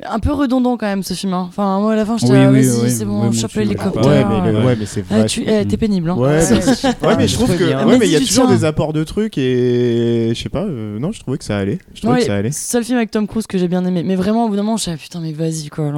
Un 0.06 0.20
peu 0.20 0.34
redondant 0.34 0.76
quand 0.76 0.88
même 0.88 1.04
ce 1.04 1.14
film. 1.14 1.34
hein. 1.34 1.46
Enfin, 1.48 1.80
moi 1.80 1.94
à 1.94 1.96
la 1.96 2.06
fin, 2.06 2.18
je 2.18 2.26
Oui, 2.26 2.32
dis 2.32 2.36
oui, 2.38 2.68
vas-y, 2.68 2.84
oui, 2.84 2.92
c'est 2.92 3.06
bon, 3.06 3.32
chope 3.32 3.54
l'hélicoptère. 3.54 4.30
Ouais, 4.30 4.42
mais, 4.44 4.52
le- 4.52 4.66
ouais, 4.66 4.76
mais 4.78 4.86
c'est 4.86 5.06
Ah, 5.10 5.20
vrai. 5.20 5.26
tu- 5.28 5.44
eh, 5.48 5.66
T'es 5.66 5.78
pénible. 5.78 6.10
Hein. 6.10 6.18
Ouais, 6.18 6.42
mais, 6.52 7.08
ouais, 7.08 7.16
mais 7.18 7.28
je 7.30 7.36
trouve 7.36 7.56
que, 7.58 7.64
ouais, 7.64 7.98
mais 7.98 8.06
il 8.06 8.12
y 8.12 8.16
a 8.18 8.20
toujours 8.20 8.50
des 8.50 8.66
apports 8.66 8.92
de 8.92 9.06
trucs 9.06 9.38
et 9.38 10.34
je 10.36 10.42
sais 10.44 10.50
pas, 10.50 10.64
euh, 10.66 11.00
non, 11.00 11.14
je 11.14 11.22
trouvais 11.22 11.38
que 11.38 11.46
ça 11.46 11.58
allait. 11.58 11.78
Je 11.94 12.02
trouvais 12.02 12.16
Ouais, 12.16 12.20
que 12.20 12.26
ça 12.26 12.36
allait. 12.36 12.52
Seul 12.52 12.84
film 12.84 12.98
avec 12.98 13.10
Tom 13.12 13.26
Cruise 13.26 13.48
que 13.48 13.58
j'ai 13.58 13.70
bien 13.70 13.86
aimé. 13.86 14.04
Mais 14.04 14.18
vraiment, 14.18 14.46
au 14.46 14.50
bout 14.50 14.58
d'un 14.58 14.64
moment, 14.64 14.76
je 14.76 14.84
suis 14.84 14.98
putain, 14.98 15.22
mais 15.22 15.32
vas-y 15.32 15.70
quoi. 15.70 15.90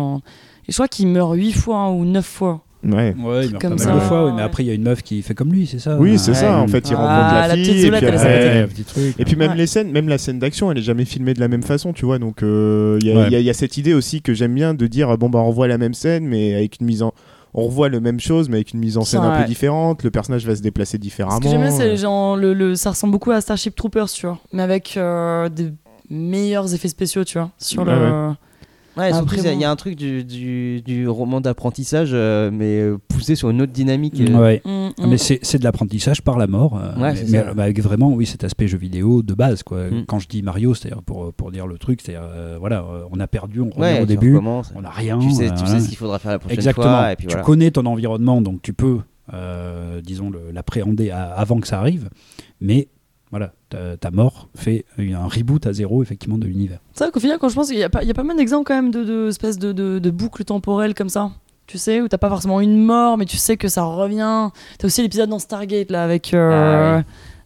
Je 0.68 0.74
crois 0.74 0.88
qu'il 0.88 1.08
meurt 1.08 1.36
8 1.36 1.52
fois 1.54 1.78
hein, 1.78 1.90
ou 1.92 2.06
9 2.06 2.26
fois. 2.26 2.62
Ouais. 2.84 3.16
Ouais, 3.20 3.46
il 3.46 3.52
meurt 3.52 3.62
Comme 3.62 3.76
pas 3.76 3.84
ça. 3.84 3.90
mal 3.90 3.96
de 4.00 4.04
fois, 4.06 4.26
oui, 4.28 4.32
mais 4.36 4.42
après 4.44 4.64
il 4.64 4.68
y 4.68 4.70
a 4.70 4.74
une 4.74 4.84
meuf 4.84 5.02
qui 5.02 5.22
fait 5.24 5.34
comme 5.34 5.52
lui, 5.52 5.66
c'est 5.66 5.80
ça? 5.80 5.98
Oui, 5.98 6.18
c'est 6.20 6.32
Ouais. 6.32 6.38
ça. 6.38 6.58
En 6.60 6.68
fait, 6.68 6.88
il 6.90 6.94
Ah, 6.94 6.98
rencontre 6.98 7.34
la, 7.34 7.48
la 7.48 7.54
fille. 7.56 7.64
petite 7.64 7.84
et 7.86 7.90
puis 7.92 7.98
elle 7.98 8.04
elle- 8.14 8.20
s'appelle. 8.20 8.56
Ouais, 8.56 8.62
ouais. 8.62 8.68
petit 8.68 8.84
truc. 8.84 9.16
Et 9.20 9.26
puis 9.26 9.36
même 9.36 9.52
Ouais. 9.52 9.58
les 9.58 9.68
scènes, 9.68 9.92
même 9.92 10.08
la 10.08 10.18
scène 10.20 10.40
d'action, 10.40 10.72
elle 10.72 10.78
est 10.78 10.82
jamais 10.84 11.04
filmée 11.06 11.34
de 11.34 11.40
la 11.40 11.48
même 11.48 11.64
façon, 11.64 11.92
tu 11.92 12.06
vois. 12.06 12.20
Donc 12.20 12.44
euh, 12.44 12.98
il 13.02 13.08
y, 13.08 13.12
a- 13.12 13.16
Ouais. 13.30 13.44
y 13.44 13.50
y 13.50 13.54
cette 13.54 13.78
idée 13.78 13.94
aussi 13.96 14.22
que 14.22 14.34
j'aime 14.34 14.54
bien 14.54 14.74
de 14.76 14.88
dire 14.88 15.18
bon 15.18 15.30
bah 15.30 15.40
on 15.40 15.48
revoit 15.48 15.68
la 15.68 15.78
même 15.80 15.96
scène, 15.96 16.26
mais 16.26 16.54
avec 16.54 16.80
une 16.80 16.86
mise 16.86 17.02
en 17.04 17.14
on 17.56 17.64
revoit 17.66 17.90
la 17.90 18.00
même 18.00 18.20
chose, 18.20 18.48
mais 18.50 18.58
avec 18.58 18.74
une 18.74 18.80
mise 18.80 18.98
en 18.98 19.04
scène 19.04 19.22
Ça, 19.22 19.28
un 19.28 19.36
peu 19.36 19.42
ouais. 19.42 19.48
différente. 19.48 20.04
Le 20.04 20.12
personnage 20.12 20.46
va 20.46 20.56
se 20.56 20.62
déplacer 20.62 21.00
différemment. 21.00 21.38
Ce 21.38 21.42
que 21.42 21.50
j'aime 21.50 21.62
bien, 21.62 21.72
c'est 21.72 21.98
genre, 21.98 22.38
le, 22.38 22.54
le- 22.54 22.76
ça 22.76 22.92
ressemble 22.92 23.14
beaucoup 23.14 23.32
à 23.32 23.42
Starship 23.42 23.76
Troopers, 23.76 24.10
tu 24.12 24.28
vois. 24.28 24.38
Mais 24.54 24.62
avec 24.62 24.96
euh, 24.98 25.50
des 25.50 25.72
meilleurs 26.12 26.74
effets 26.76 26.88
spéciaux, 26.90 27.24
tu 27.24 27.40
vois. 27.40 27.50
Sur 27.58 27.82
Ouais, 27.84 27.96
le. 27.96 28.34
Ouais, 28.98 29.10
surtout, 29.12 29.24
Après, 29.26 29.38
il 29.38 29.44
y 29.44 29.48
a- 29.48 29.54
y, 29.54 29.64
un 29.66 29.76
truc 29.76 29.96
du, 29.96 30.24
du, 30.24 30.82
du 30.82 31.08
roman 31.08 31.40
d'apprentissage, 31.42 32.10
euh, 32.14 32.50
mais 32.52 32.80
euh, 32.82 32.98
poussé 33.08 33.36
sur 33.36 33.50
une 33.50 33.62
autre 33.62 33.72
dynamique. 33.72 34.20
euh. 34.20 34.40
Ouais. 34.42 34.62
Mm, 34.66 34.70
Ah, 35.00 35.06
mm. 35.06 35.10
Mais 35.10 35.18
c'est 35.18 35.58
de 35.60 35.64
l'apprentissage 35.64 36.22
par 36.22 36.38
la 36.38 36.48
mort, 36.48 36.80
euh, 36.82 37.00
Ouais, 37.00 37.14
mais, 37.30 37.38
avec 37.38 37.80
vraiment 37.82 38.12
oui 38.12 38.26
cet 38.26 38.44
aspect 38.44 38.68
jeu 38.68 38.78
vidéo 38.78 39.22
de 39.22 39.34
base 39.34 39.62
quoi. 39.64 39.90
Mm. 39.90 40.06
Quand 40.08 40.20
je 40.20 40.28
dis 40.28 40.42
Mario, 40.42 40.74
c'est-à-dire 40.74 41.02
pour, 41.04 41.32
pour 41.34 41.52
dire 41.52 41.68
le 41.68 41.78
truc, 41.78 42.00
c'est 42.04 42.16
euh, 42.16 42.58
voilà, 42.60 42.86
on 43.12 43.20
a 43.20 43.28
perdu, 43.28 43.62
on 43.62 43.70
revient 43.70 43.80
Ouais, 43.80 44.02
au 44.02 44.06
début, 44.06 44.36
on 44.38 44.82
n'a 44.82 44.90
rien. 44.90 45.20
Tu 45.20 45.32
sais, 45.32 45.52
euh, 45.52 45.56
tu 45.56 45.66
sais 45.68 45.80
ce 45.80 45.88
qu'il 45.90 45.98
faudra 45.98 46.18
faire 46.20 46.32
la 46.32 46.40
prochaine 46.40 46.58
Exactement. 46.58 46.86
fois. 46.88 47.16
Puis 47.18 47.28
tu 47.28 47.38
connais 47.38 47.72
ton 47.72 47.86
environnement, 47.86 48.42
donc 48.42 48.62
tu 48.62 48.74
peux, 48.74 49.00
euh, 49.34 50.02
disons, 50.02 50.32
l'appréhender 50.54 51.12
avant 51.12 51.60
que 51.60 51.68
ça 51.68 51.80
arrive. 51.80 52.10
Mais 52.62 52.88
voilà, 53.30 53.54
ta, 53.70 53.98
ta 53.98 54.12
mort 54.12 54.50
fait 54.56 54.86
un 55.00 55.28
reboot 55.28 55.66
à 55.68 55.74
zéro 55.74 56.02
effectivement 56.04 56.38
de 56.38 56.46
l'univers. 56.48 56.80
C'est 56.94 57.04
vrai 57.06 57.12
qu'au 57.12 57.20
final, 57.20 57.38
quand 57.40 57.50
je 57.50 57.56
pense 57.56 57.68
qu'il 57.70 57.78
y, 57.78 57.84
a 57.84 57.90
pas- 57.90 58.02
il 58.04 58.08
y 58.08 58.12
a 58.12 58.14
pas 58.14 58.24
mal 58.24 58.38
d'exemples 58.38 58.66
quand 58.66 58.76
même 58.76 58.92
de, 58.92 59.04
de 59.04 59.28
espèces 59.30 59.58
de, 59.60 59.72
de, 59.72 60.00
de 60.00 60.10
boucles 60.10 60.44
temporelles 60.46 60.94
comme 60.94 61.10
ça. 61.10 61.32
Tu 61.68 61.78
sais, 61.78 62.00
où 62.00 62.08
t'as 62.08 62.18
pas 62.18 62.30
forcément 62.30 62.62
une 62.62 62.82
mort, 62.82 63.18
mais 63.18 63.26
tu 63.26 63.36
sais 63.36 63.58
que 63.58 63.68
ça 63.68 63.84
revient. 63.84 64.50
T'as 64.80 64.88
aussi 64.88 65.02
l'épisode 65.02 65.30
dans 65.30 65.40
Stargate 65.40 65.92
là 65.92 66.04
avec, 66.04 66.34
euh, 66.34 67.02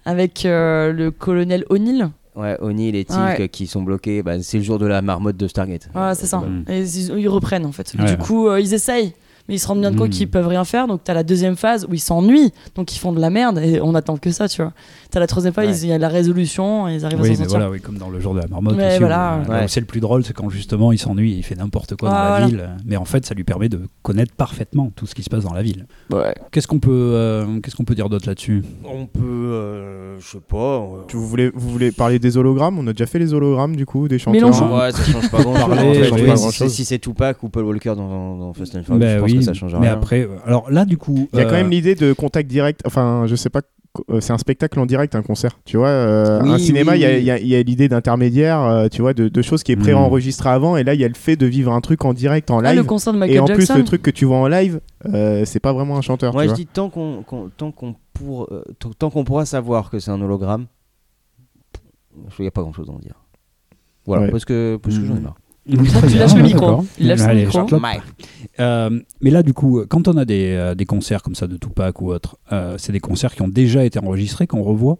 avec 0.06 0.46
euh, 0.46 0.94
le 0.94 1.10
colonel 1.12 1.66
O'Neill. 1.70 2.10
Ouais, 2.36 2.56
O'Neill 2.62 2.96
et 2.96 3.04
Tilk 3.04 3.40
Ouais. 3.40 3.50
qui 3.50 3.68
sont 3.68 3.82
bloqués, 3.82 4.22
bah, 4.24 4.42
c'est 4.42 4.58
le 4.58 4.64
jour 4.64 4.78
de 4.80 4.86
la 4.86 5.02
marmotte 5.02 5.38
de 5.38 5.48
Stargate. 5.48 5.90
Ouais, 5.96 6.14
c'est 6.16 6.28
ça. 6.28 6.44
Et 6.70 6.82
ils, 6.82 7.20
ils 7.20 7.28
reprennent 7.28 7.66
en 7.66 7.72
fait. 7.72 7.94
Ouais. 7.98 8.06
Du 8.06 8.18
coup, 8.18 8.48
euh, 8.48 8.62
ils 8.62 8.74
essayent. 8.74 9.14
Mais 9.50 9.56
ils 9.56 9.60
se 9.60 9.68
rendent 9.68 9.82
bien 9.82 9.94
compte 9.94 10.08
Mm. 10.08 10.12
qu'ils 10.12 10.30
peuvent 10.30 10.48
rien 10.48 10.64
faire. 10.66 10.88
Donc, 10.88 11.02
t'as 11.04 11.14
la 11.14 11.24
deuxième 11.24 11.56
phase 11.56 11.86
où 11.90 11.94
ils 11.94 12.00
s'ennuient. 12.00 12.52
Donc, 12.76 12.96
ils 12.96 13.00
font 13.00 13.12
de 13.14 13.20
la 13.20 13.30
merde. 13.30 13.60
Et 13.60 13.80
on 13.82 13.96
attend 13.96 14.18
que 14.18 14.32
ça, 14.32 14.48
tu 14.48 14.62
vois. 14.62 14.72
T'as 15.10 15.20
la 15.20 15.28
troisième 15.28 15.54
phase, 15.54 15.68
Ouais. 15.82 15.88
il 15.88 15.90
y 15.90 15.94
a 15.94 15.98
la 15.98 16.08
résolution. 16.10 16.88
Et 16.88 16.96
ils 16.96 17.06
arrivent 17.06 17.20
à 17.20 17.24
Oui, 17.24 17.28
s'en 17.30 17.32
mais 17.34 17.38
sortir. 17.50 17.58
voilà, 17.60 17.72
oui, 17.72 17.82
comme 17.82 17.98
dans 17.98 18.10
le 18.10 18.20
jour 18.20 18.34
de 18.34 18.40
la 18.40 18.48
marmotte. 18.48 18.78
Ouais, 18.78 18.88
aussi, 18.90 19.00
voilà. 19.00 19.40
où, 19.46 19.50
là 19.52 19.58
où 19.58 19.62
Ouais. 19.62 19.68
c'est 19.68 19.80
le 19.80 19.86
plus 19.86 20.00
drôle, 20.00 20.24
c'est 20.24 20.34
quand 20.34 20.50
justement 20.50 20.92
il 20.92 20.98
s'ennuie, 21.00 21.34
et 21.34 21.38
il 21.38 21.44
fait 21.44 21.56
n'importe 21.56 21.96
quoi 21.96 22.10
Ah, 22.12 22.14
dans 22.14 22.20
la 22.24 22.30
voilà. 22.30 22.46
ville. 22.48 22.70
Mais 22.86 22.98
en 22.98 23.06
fait, 23.06 23.26
ça 23.26 23.34
lui 23.34 23.44
permet 23.44 23.70
de 23.70 23.82
connaître 24.04 24.34
parfaitement 24.36 24.92
tout 24.96 25.06
ce 25.06 25.16
qui 25.16 25.24
se 25.24 25.30
passe 25.30 25.44
dans 25.44 25.54
la 25.54 25.62
ville. 25.64 25.86
Ouais. 26.12 26.34
Qu'est-ce 26.52 26.68
qu'on 26.68 26.80
peut, 26.80 26.90
euh, 26.92 27.60
qu'est-ce 27.62 27.76
qu'on 27.76 27.84
peut 27.86 27.96
dire 27.96 28.10
d'autre 28.10 28.28
là-dessus? 28.28 28.64
On 28.86 29.06
peut, 29.06 29.20
euh, 29.24 30.20
je 30.20 30.28
sais 30.28 30.38
pas. 30.40 30.58
euh, 30.58 30.88
Tu- 31.08 31.18
Vous 31.18 31.28
voulez, 31.28 31.52
vous 31.54 31.70
voulez 31.70 31.92
parler 31.92 32.20
des 32.20 32.38
hologrammes? 32.38 32.78
On 32.80 32.88
a 32.88 32.94
déjà 32.94 33.06
fait 33.06 33.20
les 33.20 33.34
hologrammes 33.34 33.76
du 33.76 33.86
coup, 33.86 34.08
des 34.08 34.20
chanteurs. 34.20 34.34
Mélangeons. 34.42 34.78
Ouais, 34.78 34.92
ça 34.92 35.04
change 35.04 35.30
pas 35.32 35.42
grand 35.42 35.56
chose. 35.56 35.62
Parler, 35.68 35.82
en 35.90 35.94
fait. 35.94 36.12
oui, 36.12 36.22
Ouais, 36.22 36.26
grand 36.36 36.52
si- 36.70 36.86
c'est 36.86 37.00
Tupac 37.00 37.42
ou 37.44 37.50
Paul 37.50 37.66
Walker 37.66 37.94
dans, 37.96 38.38
dans 38.38 38.54
Fast 38.54 38.76
and 38.76 38.84
Furious, 38.84 39.00
pense 39.22 39.31
oui, 39.34 39.40
que 39.40 39.46
ça 39.46 39.54
change 39.54 39.74
mais 39.76 39.82
rien. 39.88 39.94
après, 39.94 40.22
euh, 40.24 40.38
alors 40.46 40.70
là 40.72 40.86
du 40.86 40.98
coup, 40.98 41.28
Il 41.34 41.40
y 41.40 41.42
a 41.42 41.46
quand 41.46 41.52
euh, 41.52 41.58
même 41.58 41.70
l'idée 41.70 41.96
de 41.96 42.14
contact 42.14 42.50
direct. 42.50 42.82
Enfin, 42.86 43.26
je 43.28 43.36
sais 43.36 43.50
pas. 43.50 43.62
euh, 44.10 44.22
C'est 44.22 44.32
un 44.32 44.38
spectacle 44.38 44.80
en 44.80 44.86
direct, 44.86 45.16
un 45.16 45.22
concert. 45.22 45.60
Tu 45.66 45.76
vois, 45.78 45.88
euh, 45.90 46.40
Oui, 46.44 46.52
un 46.52 46.58
cinéma, 46.58 46.94
oui, 46.94 47.00
il 47.00 47.02
y 47.02 47.06
a- 47.06 47.10
oui. 47.10 47.18
il 47.20 47.24
y 47.26 47.32
a, 47.32 47.40
il 47.40 47.48
y 47.48 47.56
a 47.56 47.62
l'idée 47.62 47.90
d'intermédiaire, 47.90 48.62
euh, 48.62 48.88
tu 48.88 49.02
vois, 49.02 49.14
de, 49.14 49.28
de 49.28 49.42
choses 49.42 49.64
qui 49.64 49.74
est 49.74 49.76
Mm. 49.76 49.82
pré-enregistré 49.82 50.48
avant. 50.50 50.78
Et 50.78 50.84
là, 50.86 50.94
il 50.94 51.02
y 51.02 51.04
a 51.04 51.10
le 51.10 51.14
fait 51.14 51.36
de 51.36 51.46
vivre 51.46 51.74
un 51.74 51.82
truc 51.82 52.06
en 52.06 52.14
direct, 52.14 52.52
en 52.52 52.60
Ah, 52.60 52.72
le 52.74 52.80
live. 52.80 52.86
concert 52.88 53.12
de 53.12 53.18
et 53.18 53.20
Michael 53.20 53.42
en 53.42 53.46
plus, 53.48 53.70
le 53.76 53.84
truc 53.84 54.02
que 54.02 54.12
tu 54.12 54.24
vois 54.24 54.38
en 54.38 54.48
live, 54.48 54.80
euh, 55.14 55.44
c'est 55.46 55.60
pas 55.60 55.74
vraiment 55.74 55.98
un 55.98 56.02
chanteur. 56.02 56.32
Moi, 56.34 56.44
tu 56.44 56.50
je 56.50 56.54
vois. 56.54 56.58
dis 56.58 56.68
tant 56.68 56.90
qu'on 56.90 57.24
qu'on- 57.24 57.50
tant 57.50 57.72
qu'on 57.74 57.96
pour, 58.14 58.48
euh, 58.54 58.64
tant 58.98 59.10
qu'on 59.10 59.26
pourra 59.26 59.46
savoir 59.46 59.90
que 59.90 60.00
c'est 60.00 60.12
un 60.12 60.22
hologramme, 60.22 60.68
il 62.40 62.42
n'y 62.42 62.48
a 62.48 62.52
pas 62.52 62.62
grand 62.62 62.74
chose 62.74 62.90
à 62.90 62.94
en 62.94 63.00
dire. 63.00 63.16
Voilà, 64.06 64.24
Ouais. 64.24 64.32
parce 64.32 64.46
que, 64.46 64.80
parce 64.82 64.98
que 64.98 65.06
j'en 65.06 65.16
ai 65.16 65.20
marre. 65.20 65.36
Bien, 65.66 65.84
lâches 66.18 66.36
le 66.36 66.44
micro. 66.44 66.84
Il 67.00 67.08
lâche 67.08 67.20
le 67.20 67.26
Allez, 67.26 67.46
micro. 67.46 67.68
Euh, 68.60 69.00
mais 69.22 69.30
là, 69.30 69.44
du 69.44 69.54
coup, 69.54 69.84
quand 69.88 70.08
on 70.08 70.18
a 70.18 70.26
des, 70.26 70.54
euh, 70.54 70.76
des 70.76 70.86
concerts 70.86 71.22
comme 71.22 71.36
ça 71.36 71.48
de 71.48 71.58
Tupac 71.58 72.02
ou 72.02 72.12
autre, 72.12 72.38
euh, 72.52 72.76
c'est 72.78 72.92
des 72.92 73.00
concerts 73.00 73.36
qui 73.36 73.42
ont 73.42 73.48
déjà 73.48 73.86
été 73.86 74.00
enregistrés, 74.00 74.48
qu'on 74.48 74.64
revoit? 74.64 74.98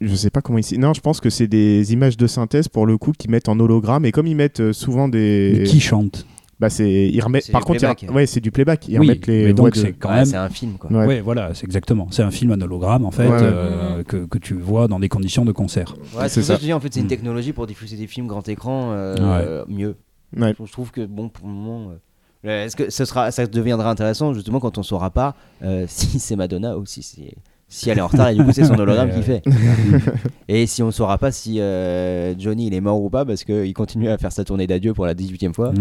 Je 0.00 0.14
sais 0.14 0.30
pas 0.30 0.40
comment 0.40 0.58
ici. 0.58 0.78
Non, 0.78 0.92
je 0.94 1.00
pense 1.00 1.20
que 1.20 1.30
c'est 1.30 1.46
des 1.46 1.92
images 1.92 2.16
de 2.16 2.26
synthèse 2.26 2.68
pour 2.68 2.86
le 2.86 2.98
coup 2.98 3.12
qu'ils 3.12 3.30
mettent 3.30 3.48
en 3.48 3.58
hologramme. 3.58 4.04
Et 4.04 4.12
comme 4.12 4.26
ils 4.26 4.36
mettent 4.36 4.60
euh, 4.60 4.72
souvent 4.72 5.08
des. 5.08 5.54
Mais 5.58 5.64
qui 5.64 5.80
chante? 5.80 6.26
Bah, 6.60 6.68
c'est. 6.70 7.08
Ils 7.08 7.20
remettent. 7.22 7.50
Par 7.50 7.64
contre, 7.64 7.78
playback. 7.80 8.06
ouais, 8.12 8.26
c'est 8.26 8.40
du 8.40 8.50
playback. 8.50 8.86
Ils 8.86 9.00
Oui, 9.00 9.06
remettent 9.08 9.26
les. 9.26 9.46
mais 9.46 9.52
donc 9.54 9.72
de- 9.72 9.78
c'est 9.78 9.92
quand 9.94 10.10
Ouais, 10.10 10.16
même. 10.16 10.24
c'est 10.26 10.36
un 10.36 10.50
film, 10.50 10.74
quoi. 10.74 10.92
Ouais. 10.92 11.06
Ouais, 11.06 11.20
voilà, 11.22 11.54
c'est 11.54 11.64
exactement. 11.64 12.06
C'est 12.10 12.22
un 12.22 12.30
film 12.30 12.52
en 12.52 12.60
hologramme 12.60 13.06
en 13.06 13.10
fait 13.10 13.26
Ouais, 13.28 13.38
euh, 13.40 14.02
que, 14.04 14.26
que 14.26 14.36
tu 14.38 14.54
vois 14.54 14.86
dans 14.86 15.00
des 15.00 15.08
conditions 15.08 15.44
de 15.46 15.52
concert. 15.52 15.94
Ouais, 16.16 16.28
C'est 16.28 16.42
ça. 16.42 16.54
que 16.54 16.60
je 16.60 16.66
dis, 16.66 16.72
en 16.74 16.78
fait, 16.80 16.92
c'est 16.92 17.00
une 17.00 17.06
Mm. 17.06 17.08
technologie 17.08 17.52
pour 17.54 17.66
diffuser 17.66 17.96
des 17.96 18.06
films 18.06 18.26
grand 18.26 18.46
écran 18.48 18.90
euh, 18.92 19.64
mieux. 19.68 19.96
Ouais. 20.36 20.54
Je 20.64 20.70
trouve 20.70 20.90
que, 20.92 21.06
bon, 21.06 21.28
pour 21.30 21.48
le 21.48 21.54
moment. 21.54 21.92
euh, 22.44 22.64
Est-ce 22.66 22.76
que 22.76 22.90
ce 22.90 23.04
sera, 23.04 23.30
ça 23.30 23.46
deviendra 23.46 23.90
intéressant 23.90 24.32
justement 24.34 24.60
quand 24.60 24.76
on 24.78 24.82
saura 24.82 25.10
pas 25.10 25.34
euh, 25.62 25.84
si 25.88 26.18
c'est 26.18 26.36
Madonna 26.36 26.76
ou 26.78 26.84
si 26.86 27.02
c'est 27.02 27.34
si 27.70 27.88
elle 27.88 27.98
est 27.98 28.02
en 28.02 28.08
retard 28.08 28.28
et 28.28 28.34
du 28.34 28.44
coup 28.44 28.52
c'est 28.52 28.64
son 28.64 28.74
hologramme 28.78 29.10
qui 29.14 29.22
fait. 29.22 29.42
et 30.48 30.66
si 30.66 30.82
on 30.82 30.90
saura 30.90 31.16
pas 31.16 31.32
si 31.32 31.60
euh, 31.60 32.36
Johnny 32.36 32.66
il 32.66 32.74
est 32.74 32.80
mort 32.80 33.00
ou 33.00 33.08
pas 33.08 33.24
parce 33.24 33.44
qu'il 33.44 33.72
continue 33.72 34.10
à 34.10 34.18
faire 34.18 34.32
sa 34.32 34.44
tournée 34.44 34.66
d'adieu 34.66 34.92
pour 34.92 35.06
la 35.06 35.14
18 35.14 35.44
e 35.44 35.52
fois 35.54 35.72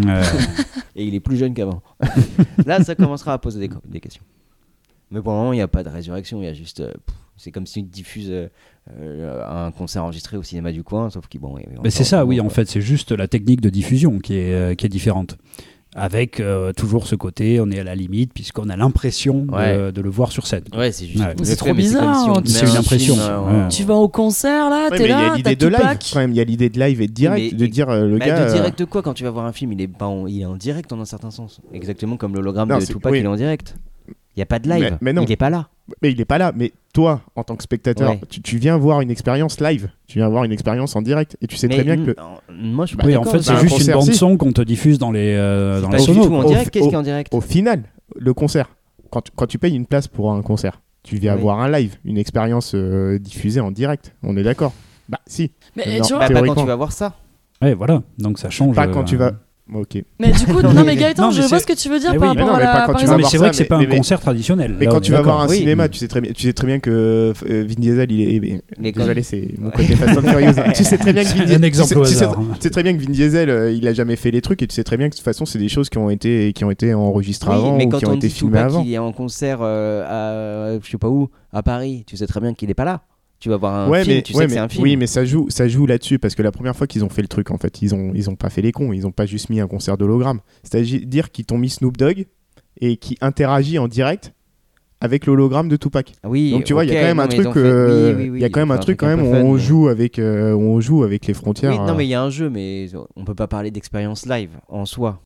et 0.96 1.04
il 1.04 1.16
est 1.16 1.20
plus 1.20 1.36
jeune 1.36 1.54
qu'avant. 1.54 1.82
Là 2.66 2.82
ça 2.84 2.96
commencera 2.96 3.34
à 3.34 3.38
poser 3.40 3.68
des, 3.68 3.74
des 3.88 4.00
questions. 4.00 4.24
Mais 5.12 5.22
pour 5.22 5.34
le 5.34 5.40
moment 5.40 5.52
il 5.52 5.58
n'y 5.58 5.62
a 5.62 5.68
pas 5.68 5.84
de 5.84 5.90
résurrection, 5.90 6.42
il 6.42 6.46
y 6.46 6.48
a 6.48 6.54
juste 6.54 6.82
euh, 6.82 6.94
c'est 7.38 7.52
comme 7.52 7.66
s'ils 7.66 7.90
diffusent 7.90 8.30
euh, 8.30 8.48
euh, 8.92 9.68
un 9.68 9.72
concert 9.72 10.04
enregistré 10.04 10.38
au 10.38 10.44
cinéma 10.44 10.72
du 10.72 10.84
coin 10.84 11.10
sauf 11.10 11.28
qu'ils 11.28 11.42
bon. 11.42 11.58
mais 11.84 11.90
c'est 11.90 12.04
ça, 12.04 12.26
oui, 12.26 12.40
en 12.40 12.50
fait, 12.50 12.70
c'est 12.70 12.82
juste 12.82 13.12
la 13.12 13.28
technique 13.28 13.62
de 13.62 13.70
diffusion 13.70 14.20
qui 14.20 14.36
est, 14.36 14.76
qui 14.78 14.86
est 14.86 14.90
différente. 14.90 15.38
Avec 15.96 16.40
euh, 16.40 16.72
toujours 16.72 17.08
ce 17.08 17.16
côté, 17.16 17.60
on 17.60 17.72
est 17.72 17.80
à 17.80 17.84
la 17.84 17.96
limite, 17.96 18.32
puisqu'on 18.32 18.70
a 18.70 18.78
l'impression 18.78 19.46
de- 19.46 19.52
Ouais. 19.52 19.92
de, 19.92 20.02
le 20.02 20.10
voir 20.10 20.32
sur 20.32 20.46
scène. 20.46 20.64
Ouais, 20.78 20.92
c'est 20.92 21.08
juste. 21.08 21.20
Ouais. 21.24 21.34
le 21.38 21.44
C'est 21.44 21.52
fait, 21.52 21.56
trop 21.56 21.68
mais 21.70 21.74
bizarre, 21.74 22.28
on 22.30 22.46
c'est 22.46 22.62
une 22.66 22.68
un 22.76 22.80
impression, 22.80 23.16
film, 23.16 23.26
euh, 23.28 23.64
ouais. 23.64 23.68
Tu 23.70 23.84
vas 23.86 23.96
au 23.96 24.08
concert 24.08 24.70
là, 24.70 24.90
Ouais, 24.92 24.98
t'es 24.98 25.04
mais 25.04 25.06
il 25.06 25.10
y 25.10 25.14
a 25.14 25.22
là, 25.30 25.36
l'idée 25.36 25.56
t'as 25.56 25.66
de 25.66 25.68
live 25.72 25.80
Tupac. 25.80 26.10
quand 26.14 26.20
même. 26.20 26.30
Il 26.32 26.38
y 26.38 26.42
a 26.42 26.44
l'idée 26.44 26.70
de 26.70 26.80
live 26.80 27.02
et 27.02 27.08
de 27.08 27.12
direct. 27.14 27.52
Mais- 27.54 27.58
de 27.58 27.66
dire 27.66 27.90
euh, 27.90 28.06
le 28.08 28.20
Bah, 28.20 28.28
gars. 28.28 28.40
de 28.46 28.50
euh, 28.52 28.54
direct 28.54 28.86
quoi 28.86 29.02
quand 29.02 29.14
tu 29.16 29.24
vas 29.24 29.32
voir 29.32 29.46
un 29.46 29.52
film 29.52 29.72
il 29.74 29.82
est, 29.82 29.88
pas 29.88 30.06
en, 30.06 30.28
il 30.28 30.40
est 30.42 30.46
en 30.46 30.56
direct 30.56 30.94
en 30.94 31.00
un 31.02 31.06
certain 31.06 31.32
sens 31.32 31.60
exactement 31.74 32.18
comme 32.18 32.36
l'hologramme 32.36 32.70
de 32.70 32.86
Tupac 32.86 33.12
oui. 33.12 33.20
il 33.20 33.26
est 33.26 33.28
en 33.28 33.36
direct 33.36 33.76
il 34.40 34.42
y 34.42 34.44
a 34.44 34.46
pas 34.46 34.60
de 34.60 34.70
live 34.70 34.82
Mais- 34.92 34.98
mais 35.02 35.14
non. 35.14 35.24
il 35.24 35.32
est 35.32 35.36
pas 35.36 35.50
là 35.50 35.68
Mais 36.02 36.12
il 36.12 36.22
est 36.22 36.26
pas 36.26 36.38
là. 36.38 36.54
Mais 36.56 36.72
toi, 36.94 37.22
en 37.36 37.44
tant 37.44 37.56
que 37.56 37.64
spectateur, 37.64 38.12
Ouais. 38.12 38.22
tu, 38.30 38.42
tu 38.42 38.58
viens 38.58 38.78
voir 38.78 39.02
une 39.02 39.10
expérience 39.12 39.60
live. 39.60 39.90
Tu 40.08 40.20
viens 40.20 40.30
voir 40.30 40.44
une 40.46 40.52
expérience 40.52 40.96
en 40.96 41.02
direct. 41.02 41.36
Et 41.42 41.48
tu 41.48 41.56
sais 41.58 41.68
Mais 41.68 41.76
très 41.76 41.84
bien 41.84 41.98
que. 41.98 42.02
le- 42.12 42.16
moi 42.54 42.86
je 42.86 42.90
suis 42.90 42.98
pas 42.98 43.06
oui, 43.06 43.18
en 43.18 43.24
fait, 43.24 43.42
c'est 43.42 43.54
juste 43.56 43.64
une 43.64 43.70
concert, 43.70 43.96
bande 43.98 44.06
si. 44.06 44.14
son 44.16 44.38
qu'on 44.38 44.52
te 44.54 44.62
diffuse 44.62 44.98
dans 45.00 45.12
les, 45.12 45.34
euh, 45.36 45.82
dans 45.82 45.90
pas 45.90 45.98
les 45.98 46.06
du 46.06 46.14
sonos. 46.14 46.28
tout 46.28 46.34
en 46.36 46.44
direct 46.46 46.70
qu'est-ce 46.70 46.88
qui 46.88 46.94
est 46.94 46.98
en 46.98 47.02
direct 47.02 47.34
Au 47.34 47.42
final, 47.42 47.84
le 48.16 48.34
concert, 48.34 48.70
quand 49.10 49.22
tu, 49.22 49.32
quand 49.36 49.48
tu 49.48 49.58
payes 49.60 49.76
une 49.76 49.88
place 49.88 50.08
pour 50.08 50.32
un 50.32 50.42
concert, 50.44 50.80
tu 51.04 51.18
viens 51.18 51.36
Oui. 51.36 51.42
voir 51.42 51.60
un 51.60 51.70
live, 51.72 51.96
une 52.06 52.18
expérience 52.20 52.74
euh, 52.76 53.18
diffusée 53.20 53.60
en 53.60 53.72
direct. 53.72 54.16
On 54.24 54.38
est 54.38 54.44
d'accord 54.44 54.74
Bah, 55.10 55.20
si. 55.26 55.52
Mais 55.76 55.98
Non, 56.00 56.06
tu 56.06 56.14
vois, 56.14 56.28
bah, 56.30 56.34
pas 56.42 56.46
quand 56.48 56.56
tu 56.62 56.68
vas 56.68 56.76
voir 56.76 56.92
ça 56.92 57.16
Ouais, 57.64 57.74
voilà, 57.74 58.04
donc 58.20 58.38
ça 58.40 58.50
change. 58.50 58.76
Pas 58.76 58.88
euh, 58.88 58.92
quand 58.94 59.04
tu 59.04 59.18
vas. 59.18 59.34
Ok. 59.74 60.02
Mais 60.20 60.32
du 60.32 60.46
coup, 60.48 60.62
non, 60.64 60.84
mais 60.84 60.96
Gaëtan, 60.98 61.22
Non, 61.24 61.30
mais 61.30 61.36
je 61.36 61.42
vois 61.42 61.60
c'est- 61.60 61.60
ce 61.60 61.68
que 61.68 61.74
tu 61.80 61.90
veux 61.90 62.00
dire 62.00 62.12
Mais 62.14 62.18
par 62.18 62.30
oui, 62.32 62.36
mais 62.38 62.42
rapport 62.44 62.58
non, 62.58 62.64
à 62.64 62.66
mais 62.66 62.66
pas 62.66 62.74
la. 62.80 62.86
quand 62.88 62.92
par 62.94 63.02
tu 63.02 63.06
Non, 63.08 63.18
mais 63.18 63.24
c'est 63.26 63.38
vrai 63.38 63.48
ça, 63.48 63.50
que 63.52 63.56
c'est 63.58 63.64
mais- 63.64 63.68
pas 63.68 63.76
un 63.76 63.80
mais- 63.82 63.88
mais- 63.88 63.98
concert 63.98 64.20
traditionnel. 64.20 64.76
Mais 64.80 64.86
quand 64.88 64.98
on 64.98 65.00
tu 65.02 65.12
vas 65.12 65.22
voir 65.22 65.42
un 65.42 65.48
Oui. 65.48 65.58
cinéma, 65.58 65.90
tu 65.90 66.00
sais 66.00 66.08
très 66.08 66.22
bien, 66.22 66.32
tu 66.32 66.42
sais 66.48 66.54
très 66.54 66.66
bien 66.66 66.80
que 66.80 66.90
euh, 67.50 67.66
Vin 67.68 67.76
Diesel, 67.78 68.12
il 68.12 68.46
est. 68.46 68.62
Mais 68.80 68.92
quand- 68.92 69.02
Désolé, 69.02 69.22
c'est 69.22 69.48
mon 69.60 69.70
côté 69.70 69.96
Fast 69.96 70.18
and 70.18 70.22
Furious. 70.24 70.54
tu 70.76 70.84
sais 70.84 70.98
très 70.98 71.14
bien 71.14 71.24
que 71.24 71.30
Vin 71.30 71.42
un 71.42 71.46
Diesel. 71.46 71.64
exemple 71.66 71.88
tu 71.88 71.94
sais- 71.94 72.00
au 72.00 72.04
tu 72.06 72.10
sais- 72.10 72.16
hasard, 72.26 72.40
tu 72.56 72.62
sais 72.62 72.70
très 72.72 72.82
bien 72.84 72.98
que 72.98 73.04
Vin 73.04 73.12
Diesel, 73.12 73.74
il 73.76 73.88
a 73.88 73.94
jamais 73.94 74.16
fait 74.16 74.32
les 74.32 74.42
trucs 74.42 74.62
et 74.64 74.68
tu 74.68 74.74
sais 74.74 74.84
très 74.84 74.98
bien 74.98 75.08
que 75.08 75.12
de 75.14 75.18
toute 75.18 75.26
façon, 75.26 75.46
c'est 75.46 75.60
des 75.60 75.70
choses 75.70 75.90
qui 75.90 75.98
ont 76.00 76.10
été 76.10 76.52
qui 76.54 76.66
ont 76.66 76.72
été 76.72 76.94
enregistrées 76.96 77.52
Oui, 77.52 77.56
avant 77.58 77.78
mais 77.78 77.86
ou 77.86 77.90
quand 77.90 78.00
qui 78.00 78.06
ont 78.08 78.12
on 78.12 78.16
été 78.16 78.28
dit 78.28 78.34
filmées 78.34 78.58
avant. 78.60 78.82
qu'il 78.84 78.92
est 78.92 78.98
en 78.98 79.12
concert 79.12 79.60
euh, 79.62 80.76
à 80.78 80.80
je 80.84 80.90
sais 80.90 80.98
pas 80.98 81.10
où, 81.10 81.30
à 81.54 81.62
Paris, 81.62 82.04
tu 82.08 82.18
sais 82.18 82.26
très 82.28 82.40
bien 82.40 82.54
qu'il 82.56 82.70
est 82.72 82.74
pas 82.76 82.86
là. 82.86 83.02
Tu 83.40 83.50
vas 83.50 83.58
voir 83.58 83.74
un 83.74 83.90
ouais, 83.90 84.04
film, 84.04 84.18
mais, 84.18 84.22
tu 84.22 84.34
ouais, 84.34 84.42
sais 84.42 84.48
que 84.48 84.54
c'est 84.54 84.60
un 84.60 84.68
film. 84.68 84.84
oui, 84.84 84.98
mais 84.98 85.08
ça 85.08 85.24
joue, 85.24 85.48
ça 85.50 85.68
joue 85.68 85.86
là-dessus 85.86 86.20
parce 86.20 86.36
que 86.36 86.42
la 86.42 86.52
première 86.52 86.76
fois 86.76 86.88
qu'ils 86.88 87.06
ont 87.06 87.10
fait 87.10 87.22
le 87.22 87.30
truc, 87.30 87.52
en 87.52 87.58
fait, 87.58 87.82
ils 87.82 87.96
ont, 87.96 88.12
ils 88.14 88.30
ont 88.30 88.36
pas 88.36 88.50
fait 88.50 88.62
les 88.62 88.74
cons, 88.74 88.92
ils 88.92 89.08
ont 89.08 89.12
pas 89.12 89.26
juste 89.26 89.50
mis 89.50 89.62
un 89.62 89.68
concert 89.68 89.98
d'hologramme. 89.98 90.42
C'est-à-dire 90.64 91.32
qu'ils 91.32 91.46
t'ont 91.46 91.58
mis 91.58 91.70
Snoop 91.70 91.96
Dogg 91.96 92.26
et 92.82 92.98
qui 92.98 93.18
interagit 93.22 93.80
en 93.80 93.88
direct 93.88 94.34
avec 95.02 95.26
l'hologramme 95.26 95.70
de 95.70 95.78
Tupac. 95.78 96.14
Oui, 96.26 96.52
Donc 96.52 96.66
tu 96.66 96.74
vois, 96.74 96.84
il 96.84 96.92
y 96.92 96.98
a 96.98 97.00
quand 97.00 97.08
même 97.08 97.20
un 97.20 97.28
truc, 97.28 97.48
euh, 97.56 98.14
oui, 98.14 98.24
oui, 98.24 98.30
oui, 98.32 98.40
il 98.40 98.42
y 98.42 98.46
a 98.46 98.50
quand 98.50 98.60
même 98.60 98.72
un 98.72 98.78
truc 98.78 99.00
quand 99.00 99.08
même 99.08 99.22
où 99.22 99.32
peu 99.32 99.38
on 99.38 99.54
fun, 99.54 99.64
joue 99.64 99.88
avec, 99.88 100.20
euh, 100.20 100.54
on 100.54 100.82
joue 100.82 101.04
avec 101.04 101.26
les 101.26 101.34
frontières. 101.34 101.72
Non, 101.72 101.90
euh. 101.90 101.96
mais 101.96 102.06
il 102.06 102.10
y 102.10 102.14
a 102.14 102.22
un 102.22 102.30
jeu, 102.30 102.50
mais 102.50 102.88
on 103.16 103.24
peut 103.24 103.36
pas 103.36 103.48
parler 103.48 103.72
d'expérience 103.72 104.26
live 104.26 104.52
en 104.68 104.86
soi. 104.86 105.22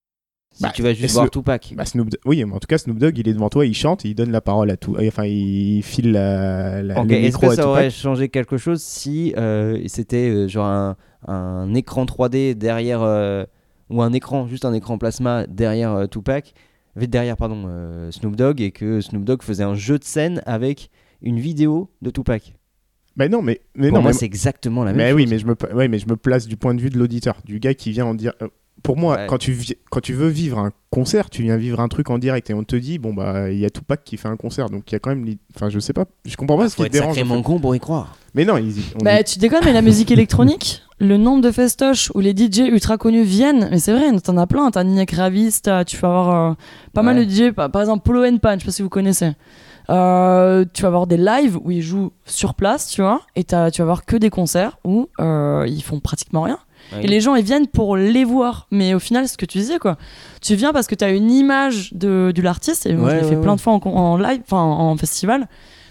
Si 0.53 0.61
Bah, 0.61 0.71
tu 0.73 0.83
vas 0.83 0.93
juste 0.93 1.13
voir 1.15 1.29
Tupac. 1.31 1.73
Bah, 1.75 1.83
Snoop 1.85 2.09
oui, 2.25 2.45
mais 2.45 2.53
en 2.53 2.59
tout 2.59 2.67
cas, 2.67 2.77
Snoop 2.77 2.99
Dogg, 2.99 3.17
il 3.17 3.27
est 3.27 3.33
devant 3.33 3.49
toi, 3.49 3.65
il 3.65 3.73
chante, 3.73 4.05
il 4.05 4.13
donne 4.13 4.31
la 4.31 4.39
parole 4.39 4.69
à 4.69 4.77
tout. 4.77 4.95
Enfin, 4.99 5.25
il 5.25 5.81
file 5.81 6.11
la, 6.11 6.83
la- 6.83 7.01
Ok, 7.01 7.09
le 7.09 7.15
Est-ce 7.15 7.37
que 7.39 7.55
ça 7.55 7.67
aurait 7.67 7.89
changé 7.89 8.29
quelque 8.29 8.57
chose 8.57 8.81
si 8.81 9.33
euh, 9.35 9.81
c'était 9.87 10.29
euh, 10.29 10.47
genre 10.47 10.67
un, 10.67 10.95
un 11.27 11.73
écran 11.73 12.05
3D 12.05 12.53
derrière 12.53 13.01
euh, 13.01 13.45
ou 13.89 14.01
un 14.03 14.13
écran, 14.13 14.47
juste 14.47 14.63
un 14.65 14.73
écran 14.73 14.99
plasma 14.99 15.47
derrière 15.47 16.07
Tupac, 16.09 16.53
derrière 16.95 17.35
pardon 17.35 17.67
Snoop 18.11 18.35
Dogg 18.35 18.61
et 18.61 18.71
que 18.71 19.01
Snoop 19.01 19.23
Dogg 19.23 19.41
faisait 19.41 19.63
un 19.63 19.73
jeu 19.75 19.97
de 19.97 20.03
scène 20.03 20.41
avec 20.45 20.91
une 21.23 21.39
vidéo 21.39 21.89
de 22.03 22.11
Tupac? 22.11 22.53
Bah 23.15 23.27
non, 23.29 23.41
mais, 23.41 23.61
mais 23.75 23.89
Pour 23.89 23.97
non, 23.97 24.01
moi, 24.03 24.11
mais- 24.11 24.17
c'est 24.17 24.25
exactement 24.25 24.83
la 24.83 24.91
même 24.93 24.97
mais 24.97 25.09
chose. 25.11 25.15
oui, 25.15 25.27
mais 25.29 25.39
je 25.39 25.45
me, 25.45 25.75
ouais, 25.75 25.87
mais 25.87 25.99
je 25.99 26.07
me 26.07 26.15
place 26.15 26.47
du 26.47 26.57
point 26.57 26.73
de 26.75 26.81
vue 26.81 26.89
de 26.89 26.97
l'auditeur, 26.97 27.37
du 27.45 27.59
gars 27.59 27.73
qui 27.73 27.91
vient 27.91 28.05
en 28.05 28.13
dire. 28.15 28.33
Pour 28.83 28.97
moi, 28.97 29.15
Ouais. 29.15 29.27
quand, 29.29 29.37
tu, 29.37 29.53
vi- 29.53 29.77
quand 29.89 30.01
tu 30.01 30.11
veux 30.13 30.27
vivre 30.27 30.59
un 30.59 30.71
concert, 30.89 31.29
tu 31.29 31.41
viens 31.41 31.55
vivre 31.55 31.79
un 31.79 31.87
truc 31.87 32.09
en 32.09 32.17
direct 32.17 32.49
et 32.49 32.53
on 32.53 32.63
te 32.65 32.75
dit, 32.75 32.99
bon, 32.99 33.13
bah, 33.13 33.49
il 33.49 33.57
y 33.57 33.65
a 33.65 33.69
Tupac 33.69 34.03
qui 34.03 34.17
fait 34.17 34.27
un 34.27 34.35
concert, 34.35 34.69
donc 34.69 34.91
il 34.91 34.93
y 34.93 34.95
a 34.97 34.99
quand 34.99 35.09
même. 35.09 35.25
Enfin, 35.55 35.69
je 35.69 35.79
sais 35.79 35.93
pas, 35.93 36.03
je 36.25 36.35
comprends 36.35 36.57
pas 36.57 36.67
ce 36.67 36.75
qui 36.75 36.83
te 36.83 36.87
dérange. 36.89 37.11
en 37.11 37.13
sacrément 37.13 37.37
fait. 37.37 37.43
con 37.43 37.59
pour 37.59 37.73
y 37.75 37.79
croire. 37.79 38.17
Mais 38.35 38.43
non, 38.43 38.57
ils, 38.57 38.75
on 38.99 39.03
Bah, 39.03 39.23
dit- 39.23 39.33
tu 39.33 39.39
déconnes, 39.39 39.61
mais 39.63 39.71
la 39.73 39.81
musique 39.81 40.11
électronique, 40.17 40.81
le 40.99 41.15
nombre 41.15 41.41
de 41.41 41.51
festoches 41.51 42.11
où 42.13 42.19
les 42.19 42.35
DJ 42.35 42.59
ultra 42.69 42.97
connus 42.97 43.23
viennent, 43.23 43.69
mais 43.71 43.79
c'est 43.79 43.93
vrai, 43.93 44.11
t'en 44.19 44.35
as 44.37 44.47
plein. 44.47 44.69
T'as 44.69 44.83
Nina 44.83 45.05
Kravis, 45.05 45.61
t'as- 45.63 45.85
tu 45.85 45.95
vas 45.97 46.09
avoir 46.09 46.51
euh, 46.51 46.53
pas 46.93 47.03
mal 47.03 47.15
de 47.15 47.23
DJ, 47.29 47.51
par, 47.53 47.71
par 47.71 47.81
exemple 47.81 48.03
Polo 48.03 48.25
and 48.25 48.37
Pan, 48.39 48.55
je 48.55 48.59
sais 48.59 48.65
pas 48.65 48.71
si 48.73 48.81
vous 48.81 48.89
connaissez. 48.89 49.31
Euh, 49.89 50.65
tu 50.73 50.81
vas 50.81 50.87
avoir 50.89 51.07
des 51.07 51.17
lives 51.17 51.57
où 51.63 51.71
ils 51.71 51.81
jouent 51.81 52.11
sur 52.25 52.53
place, 52.53 52.87
tu 52.87 53.01
vois, 53.01 53.21
et 53.35 53.43
t'as- 53.43 53.71
tu 53.71 53.81
vas 53.81 53.83
avoir 53.83 54.05
que 54.05 54.15
des 54.17 54.29
concerts 54.29 54.77
où 54.83 55.07
euh, 55.19 55.65
ils 55.67 55.83
font 55.83 55.99
pratiquement 55.99 56.41
rien. 56.43 56.59
Oui. 56.97 57.05
Et 57.05 57.07
les 57.07 57.21
gens, 57.21 57.35
ils 57.35 57.43
viennent 57.43 57.67
pour 57.67 57.97
les 57.97 58.23
voir. 58.23 58.67
Mais 58.71 58.93
au 58.93 58.99
final, 58.99 59.27
c'est 59.27 59.33
ce 59.33 59.37
que 59.37 59.45
tu 59.45 59.57
disais, 59.57 59.79
quoi. 59.79 59.97
Tu 60.41 60.55
viens 60.55 60.73
parce 60.73 60.87
que 60.87 60.95
tu 60.95 61.03
as 61.03 61.09
une 61.09 61.31
image 61.31 61.93
de, 61.93 62.31
de 62.35 62.41
l'artiste. 62.41 62.85
Et 62.85 62.93
moi, 62.93 63.09
Ouais, 63.09 63.19
je 63.19 63.23
l'ai 63.23 63.29
fait 63.35 63.41
plein 63.41 63.55
de 63.55 63.61
fois 63.61 63.73
en, 63.73 64.17
live, 64.17 64.41
enfin 64.45 64.61
en 64.61 64.95
festival. 64.97 65.47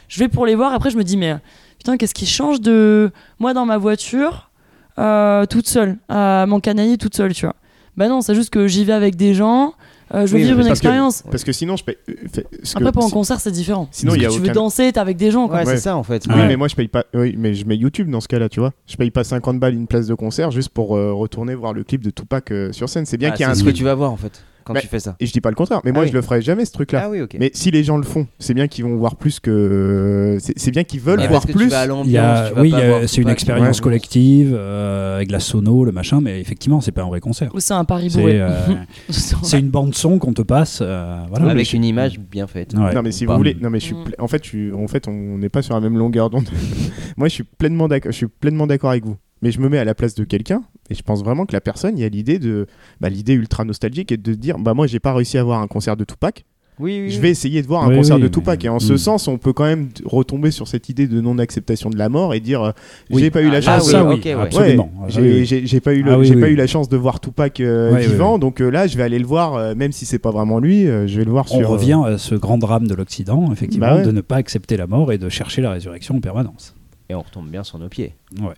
Je 0.08 0.18
vais 0.18 0.28
pour 0.28 0.46
les 0.46 0.54
voir. 0.54 0.72
Après, 0.72 0.90
je 0.90 0.96
me 0.96 1.04
dis, 1.04 1.16
mais 1.16 1.36
putain, 1.78 1.96
qu'est-ce 1.96 2.14
qui 2.14 2.26
change 2.26 2.60
de 2.60 3.10
moi 3.38 3.54
dans 3.54 3.66
ma 3.66 3.78
voiture, 3.78 4.50
euh, 4.98 5.46
toute 5.46 5.66
seule, 5.68 5.98
à 6.08 6.44
mon 6.46 6.60
canaille 6.60 6.98
toute 6.98 7.16
seule, 7.16 7.32
tu 7.32 7.46
vois. 7.46 7.56
Bah 7.96 8.08
non, 8.08 8.20
c'est 8.20 8.34
juste 8.34 8.50
que 8.50 8.66
j'y 8.68 8.84
vais 8.84 8.92
avec 8.92 9.16
des 9.16 9.34
gens. 9.34 9.74
Euh, 10.14 10.26
je 10.26 10.32
veux 10.32 10.38
Oui, 10.38 10.44
vivre 10.44 10.58
une 10.60 10.66
parce 10.66 10.80
que- 10.80 10.86
expérience. 10.86 11.22
Parce 11.30 11.44
que 11.44 11.52
sinon, 11.52 11.76
je 11.76 11.84
paye. 11.84 11.96
euh, 12.08 12.12
fait- 12.32 12.46
ce 12.62 12.74
que- 12.74 12.78
Après, 12.80 12.92
pour 12.92 13.04
un 13.04 13.08
si- 13.08 13.12
concert, 13.12 13.40
c'est 13.40 13.50
différent. 13.50 13.88
Sinon, 13.90 14.14
il 14.14 14.22
y 14.22 14.26
a 14.26 14.28
tu 14.28 14.34
aucun- 14.36 14.46
veux 14.48 14.52
danser, 14.52 14.92
t'es 14.92 15.00
avec 15.00 15.16
des 15.16 15.30
gens, 15.30 15.48
quoi. 15.48 15.58
Ouais, 15.60 15.66
Ouais. 15.66 15.74
c'est 15.76 15.82
ça 15.82 15.96
en 15.96 16.02
fait. 16.02 16.24
Oui, 16.28 16.34
Ouais. 16.34 16.46
mais 16.48 16.56
moi 16.56 16.68
je 16.68 16.74
paye 16.74 16.88
pas. 16.88 17.04
Oui, 17.14 17.34
mais 17.38 17.54
je 17.54 17.64
mets 17.66 17.76
YouTube 17.76 18.10
dans 18.10 18.20
ce 18.20 18.28
cas-là, 18.28 18.48
tu 18.48 18.60
vois. 18.60 18.72
Je 18.86 18.96
paye 18.96 19.10
pas 19.10 19.24
50 19.24 19.58
balles 19.58 19.74
une 19.74 19.86
place 19.86 20.06
de 20.06 20.14
concert 20.14 20.50
juste 20.50 20.68
pour 20.70 20.96
euh, 20.96 21.12
retourner 21.12 21.54
voir 21.54 21.72
le 21.72 21.84
clip 21.84 22.02
de 22.04 22.10
Tupac 22.10 22.50
euh, 22.50 22.72
sur 22.72 22.88
scène. 22.88 23.06
C'est 23.06 23.16
bien 23.16 23.30
Ah, 23.32 23.36
qu'il 23.36 23.42
y 23.42 23.44
a 23.44 23.50
un 23.50 23.54
c'est 23.54 23.60
ce 23.60 23.64
truc. 23.64 23.74
que 23.74 23.78
tu 23.78 23.84
vas 23.84 23.94
voir 23.94 24.12
en 24.12 24.16
fait 24.16 24.42
quand 24.64 24.74
tu 24.74 24.86
fais 24.86 25.00
ça. 25.00 25.16
Et 25.20 25.26
je 25.26 25.32
dis 25.32 25.40
pas 25.40 25.50
le 25.50 25.54
contraire, 25.56 25.80
mais 25.84 25.90
Ah 25.90 25.94
moi 25.94 26.02
oui. 26.04 26.08
je 26.08 26.14
le 26.14 26.22
ferai 26.22 26.40
jamais 26.42 26.64
ce 26.64 26.72
truc-là. 26.72 27.02
Ah 27.04 27.10
oui. 27.10 27.20
Mais 27.38 27.50
si 27.54 27.70
les 27.70 27.84
gens 27.84 27.96
le 27.96 28.02
font, 28.02 28.26
c'est 28.38 28.54
bien 28.54 28.68
qu'ils 28.68 28.84
vont 28.84 28.96
voir 28.96 29.16
plus 29.16 29.40
que. 29.40 30.38
C'est 30.56 30.70
bien 30.70 30.84
qu'ils 30.84 31.00
veulent 31.00 31.20
Mais 31.20 31.28
voir 31.28 31.44
tu 31.46 31.52
plus. 31.52 31.68
vas 31.68 31.80
à 31.80 31.86
Il 32.04 32.10
y 32.10 32.18
a- 32.18 32.48
tu 32.48 32.54
vas 32.54 32.60
oui, 32.62 32.74
c'est 33.06 33.20
une 33.22 33.28
expérience 33.28 33.78
Ouais. 33.78 33.82
collective 33.84 34.54
euh, 34.58 35.16
avec 35.16 35.30
la 35.30 35.40
sono, 35.40 35.84
le 35.84 35.92
machin, 35.92 36.20
mais 36.20 36.40
effectivement, 36.40 36.80
c'est 36.80 36.92
pas 36.92 37.02
un 37.02 37.08
vrai 37.08 37.20
concert. 37.20 37.50
Ou 37.54 37.60
c'est 37.60 37.74
un 37.74 37.84
pari 37.84 38.10
C'est 38.10 38.20
bourré. 38.20 38.40
euh, 38.40 38.50
c'est 39.10 39.58
une 39.58 39.68
bande 39.70 39.94
son 39.94 40.18
qu'on 40.18 40.32
te 40.32 40.42
passe. 40.42 40.80
euh, 40.82 41.16
voilà. 41.28 41.50
Avec 41.50 41.72
une 41.72 41.84
image 41.84 42.18
bien 42.18 42.46
faite. 42.46 42.74
Ouais. 42.74 42.94
Non 42.94 43.02
mais 43.02 43.12
si 43.12 43.24
vous 43.26 43.36
voulez, 43.36 43.56
non 43.60 43.70
mais 43.70 43.80
je 43.80 43.84
suis, 43.86 43.94
Mm. 43.94 44.04
pla- 44.04 44.16
en 44.24 44.28
fait, 44.28 44.44
je 44.46 44.72
en 44.74 44.86
fait, 44.88 45.08
on 45.08 45.38
n'est 45.38 45.48
pas 45.48 45.62
sur 45.62 45.74
la 45.74 45.80
même 45.80 45.96
longueur 45.98 46.30
d'onde. 46.30 46.48
Moi, 47.16 47.28
je 47.28 47.34
suis 47.34 47.44
pleinement 47.44 47.88
d'accord, 47.88 48.12
je 48.12 48.16
suis 48.16 48.26
pleinement 48.26 48.66
d'accord 48.66 48.90
avec 48.90 49.04
vous. 49.04 49.16
Mais 49.42 49.50
je 49.50 49.60
me 49.60 49.68
mets 49.68 49.78
à 49.78 49.84
la 49.84 49.94
place 49.94 50.14
de 50.14 50.24
quelqu'un 50.24 50.62
et 50.88 50.94
je 50.94 51.02
pense 51.02 51.22
vraiment 51.24 51.46
que 51.46 51.52
la 51.52 51.60
personne, 51.60 51.98
il 51.98 52.00
y 52.00 52.04
a 52.04 52.08
l'idée 52.08 52.38
de, 52.38 52.66
bah, 53.00 53.08
l'idée 53.08 53.32
ultra 53.34 53.64
nostalgique 53.64 54.12
et 54.12 54.16
de 54.16 54.34
dire, 54.34 54.58
bah 54.58 54.72
moi, 54.74 54.86
j'ai 54.86 55.00
pas 55.00 55.12
réussi 55.12 55.36
à 55.36 55.42
voir 55.44 55.60
un 55.60 55.66
concert 55.66 55.96
de 55.96 56.04
Tupac. 56.04 56.44
Oui, 56.78 57.00
oui. 57.02 57.10
Je 57.10 57.20
vais 57.20 57.28
essayer 57.30 57.60
de 57.60 57.66
voir 57.66 57.84
un 57.84 57.88
Oui, 57.90 57.96
concert 57.96 58.16
oui, 58.16 58.22
de 58.22 58.26
mais- 58.28 58.30
Tupac 58.32 58.64
et 58.64 58.68
en 58.68 58.78
ce 58.78 58.94
Mm. 58.94 58.98
sens, 58.98 59.28
on 59.28 59.36
peut 59.36 59.52
quand 59.52 59.64
même 59.66 59.88
retomber 60.04 60.50
sur 60.50 60.66
cette 60.66 60.88
idée 60.88 61.06
de 61.06 61.20
non-acceptation 61.20 61.90
de 61.90 61.98
la 61.98 62.08
mort 62.08 62.32
et 62.34 62.40
dire, 62.40 62.62
euh, 62.62 62.70
Oui. 63.10 63.20
j'ai 63.20 63.30
pas 63.30 63.42
eu 63.42 63.50
la 63.50 63.58
Ah, 63.58 63.60
chance. 63.60 63.84
oui, 63.86 63.90
ça, 63.92 64.04
ok, 64.04 64.20
oui, 64.24 64.34
ouais. 64.34 64.40
absolument. 64.40 64.90
Ouais, 65.00 65.06
Ah, 65.06 65.08
j'ai 65.10 65.80
pas 65.80 65.92
eu 65.94 66.02
le- 66.02 66.12
Ah 66.12 66.18
oui, 66.18 66.24
j'ai 66.26 66.34
oui, 66.34 66.40
pas 66.40 66.46
oui. 66.46 66.52
eu 66.54 66.56
la 66.56 66.66
chance 66.66 66.88
de 66.88 66.96
voir 66.96 67.20
Tupac 67.20 67.60
euh, 67.60 67.96
vivant, 67.98 68.38
donc 68.38 68.60
euh, 68.60 68.70
là 68.70 68.86
je 68.86 68.96
vais 68.96 69.02
aller 69.02 69.18
le 69.18 69.26
voir, 69.26 69.54
euh, 69.54 69.74
même 69.74 69.92
si 69.92 70.06
c'est 70.06 70.18
pas 70.18 70.30
vraiment 70.30 70.60
lui, 70.60 70.86
euh, 70.88 71.06
je 71.06 71.18
vais 71.18 71.24
le 71.24 71.30
voir 71.30 71.44
On 71.50 71.58
sur. 71.58 71.68
euh, 71.68 71.72
revient 71.72 72.00
à 72.06 72.16
ce 72.16 72.34
grand 72.36 72.56
drame 72.58 72.86
de 72.88 72.94
l'Occident, 72.94 73.52
effectivement, 73.52 73.88
Bah 73.88 73.96
ouais. 73.96 74.02
de 74.06 74.10
ne 74.10 74.20
pas 74.22 74.36
accepter 74.36 74.76
la 74.78 74.86
mort 74.86 75.12
et 75.12 75.18
de 75.18 75.28
chercher 75.28 75.60
la 75.62 75.72
résurrection 75.72 76.16
en 76.16 76.20
permanence. 76.20 76.74
Et 77.10 77.14
on 77.14 77.20
retombe 77.20 77.48
bien 77.50 77.64
sur 77.64 77.78
nos 77.78 77.88
pieds. 77.90 78.14
Ouais. 78.40 78.54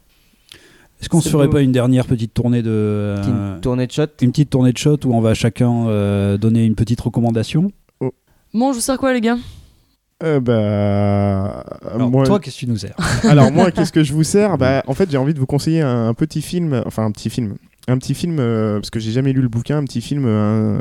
Est-ce 1.01 1.09
qu'on 1.09 1.21
se 1.21 1.29
ferait 1.29 1.51
pas 1.51 1.61
une 1.61 1.73
dernière 1.73 2.07
petite 2.07 2.33
tournée 2.33 2.63
de 2.63 2.71
euh, 2.71 3.21
Petite 3.21 3.61
tournée 3.63 3.87
de 3.87 3.93
shot? 3.93 4.07
une 4.23 4.31
petite 4.31 4.51
tournée 4.51 4.73
de 4.73 4.79
shot 4.79 4.99
où 5.05 5.13
on 5.15 5.21
va 5.21 5.35
chacun 5.35 5.87
euh, 5.89 6.39
donner 6.39 6.65
une 6.65 6.75
petite 6.75 7.01
recommandation? 7.01 7.71
Bon, 8.01 8.71
je 8.73 8.77
vous 8.77 8.81
sers 8.81 8.97
quoi, 8.99 9.13
les 9.13 9.21
gars? 9.21 9.37
Euh, 10.23 10.39
bah, 10.41 11.65
Alors, 11.93 12.11
moi- 12.11 12.25
Toi, 12.25 12.39
qu'est-ce 12.41 12.55
que 12.57 12.61
tu 12.61 12.67
nous 12.69 12.77
sers? 12.79 12.95
Alors 13.29 13.51
moi, 13.53 13.71
qu'est-ce 13.71 13.93
que 13.93 14.05
je 14.05 14.13
vous 14.13 14.23
sers? 14.25 14.57
Bah, 14.57 14.83
en 14.87 14.95
fait, 14.95 15.11
j'ai 15.11 15.19
envie 15.19 15.35
de 15.35 15.41
vous 15.41 15.47
conseiller 15.47 15.81
un, 15.83 16.07
un 16.09 16.15
petit 16.15 16.41
film, 16.41 16.83
enfin 16.87 17.05
un 17.05 17.11
petit 17.11 17.29
film, 17.31 17.57
un 17.89 17.99
petit 17.99 18.15
film 18.15 18.39
euh, 18.39 18.77
parce 18.79 18.91
que 18.91 19.01
j'ai 19.01 19.11
jamais 19.11 19.33
lu 19.33 19.43
le 19.43 19.49
bouquin, 19.49 19.79
un 19.79 19.85
petit 19.85 20.01
film 20.01 20.25
euh, 20.27 20.79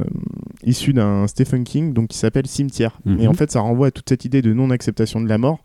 issu 0.63 0.93
d'un 0.93 1.25
Stephen 1.27 1.63
King, 1.63 1.93
donc 1.93 2.09
qui 2.09 2.17
s'appelle 2.17 2.47
Cimetière. 2.47 2.99
Mhm. 3.05 3.19
Et 3.21 3.27
en 3.27 3.33
fait, 3.33 3.51
ça 3.51 3.59
renvoie 3.59 3.87
à 3.87 3.91
toute 3.91 4.07
cette 4.07 4.23
idée 4.23 4.41
de 4.43 4.53
non-acceptation 4.53 5.19
de 5.19 5.27
la 5.27 5.37
mort. 5.39 5.59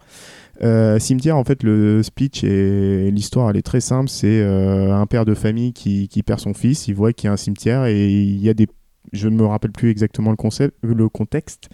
Euh, 0.63 0.99
Cimetière, 0.99 1.37
en 1.37 1.45
fait, 1.45 1.63
le 1.63 2.03
speech 2.03 2.43
et 2.45 3.11
l'histoire, 3.11 3.51
elle 3.51 3.57
est 3.57 3.63
très 3.63 3.81
simple. 3.81 4.09
C'est 4.09 4.41
euh, 4.43 4.93
un 4.95 5.07
père 5.07 5.25
de 5.25 5.35
famille 5.35 5.73
qui, 5.73 6.09
qui 6.09 6.23
perd 6.23 6.41
son 6.41 6.55
fils. 6.55 6.89
Il 6.89 6.95
voit 6.95 7.13
qu'il 7.13 7.27
y 7.27 7.31
a 7.31 7.33
un 7.33 7.37
cimetière 7.37 7.85
et 7.87 8.09
il 8.11 8.43
y 8.43 8.49
a 8.49 8.55
des, 8.55 8.67
je 9.13 9.29
ne 9.29 9.37
me 9.37 9.47
rappelle 9.47 9.71
plus 9.73 9.91
exactement 9.91 10.31
le 10.31 10.37
concept, 10.37 10.77
le 10.83 11.09
contexte, 11.09 11.69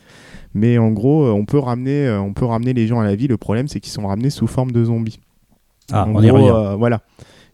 mais 0.52 0.76
en 0.78 0.90
gros, 0.90 1.24
euh, 1.24 1.30
on 1.32 1.46
peut 1.46 1.58
ramener, 1.58 2.10
on 2.10 2.32
peut 2.34 2.44
ramener 2.44 2.74
les 2.74 2.86
gens 2.86 3.00
à 3.00 3.04
la 3.04 3.14
vie. 3.14 3.26
Le 3.26 3.38
problème, 3.38 3.68
c'est 3.68 3.80
qu'ils 3.80 3.92
sont 3.92 4.06
ramenés 4.06 4.30
sous 4.30 4.46
forme 4.46 4.70
de 4.72 4.84
zombies. 4.84 5.18
Ah, 5.90 6.06
En 6.06 6.14
on 6.16 6.22
y 6.22 6.28
gros, 6.28 6.36
revient. 6.38 6.50
euh, 6.54 6.76
voilà, 6.76 7.00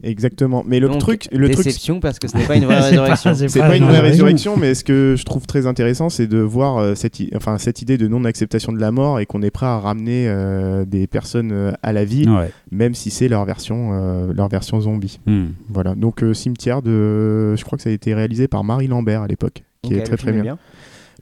exactement. 0.03 0.63
Mais 0.67 0.79
le 0.79 0.87
Donc, 0.89 0.99
truc, 0.99 1.27
le 1.31 1.49
truc, 1.49 1.65
déception 1.65 1.99
parce 1.99 2.19
que 2.19 2.27
ce 2.27 2.37
n'est 2.37 2.45
pas 2.45 2.55
une 2.55 2.65
vraie 2.65 2.75
C'est 2.81 2.95
pas- 2.95 3.01
résurrection. 3.03 3.33
c'est 3.35 3.47
c'est 3.49 3.59
pas 3.59 3.75
une 3.77 3.85
vraie 3.85 3.99
résurrection, 4.09 4.57
mais 4.57 4.73
ce 4.73 4.83
que 4.83 5.15
je 5.17 5.23
trouve 5.25 5.45
très 5.47 5.67
intéressant, 5.67 6.09
c'est 6.09 6.27
de 6.27 6.39
voir 6.39 6.77
euh, 6.77 6.95
cette, 6.95 7.19
i- 7.19 7.29
enfin, 7.35 7.57
cette 7.57 7.81
idée 7.81 7.97
de 7.97 8.07
non-acceptation 8.07 8.71
de 8.73 8.79
la 8.79 8.91
mort 8.91 9.19
et 9.19 9.25
qu'on 9.25 9.41
est 9.41 9.51
prêt 9.51 9.65
à 9.65 9.79
ramener 9.79 10.25
euh, 10.27 10.85
des 10.85 11.07
personnes 11.07 11.51
euh, 11.51 11.71
à 11.83 11.93
la 11.93 12.05
vie, 12.05 12.27
Ouais. 12.29 12.51
même 12.71 12.93
si 12.93 13.09
c'est 13.09 13.27
leur 13.27 13.45
version, 13.45 13.91
euh, 13.93 14.33
leur 14.35 14.47
version 14.47 14.79
zombie. 14.81 15.19
Hmm. 15.25 15.47
Voilà. 15.69 15.95
Donc 15.95 16.23
euh, 16.23 16.33
cimetière 16.33 16.81
de, 16.81 17.55
je 17.55 17.63
crois 17.63 17.77
que 17.77 17.83
ça 17.83 17.89
a 17.89 17.93
été 17.93 18.13
réalisé 18.13 18.47
par 18.47 18.63
Marie 18.63 18.87
Lambert 18.87 19.21
à 19.23 19.27
l'époque, 19.27 19.63
qui 19.83 19.93
est 19.95 20.03
très 20.03 20.17
film 20.17 20.33
très 20.33 20.41
bien. 20.41 20.57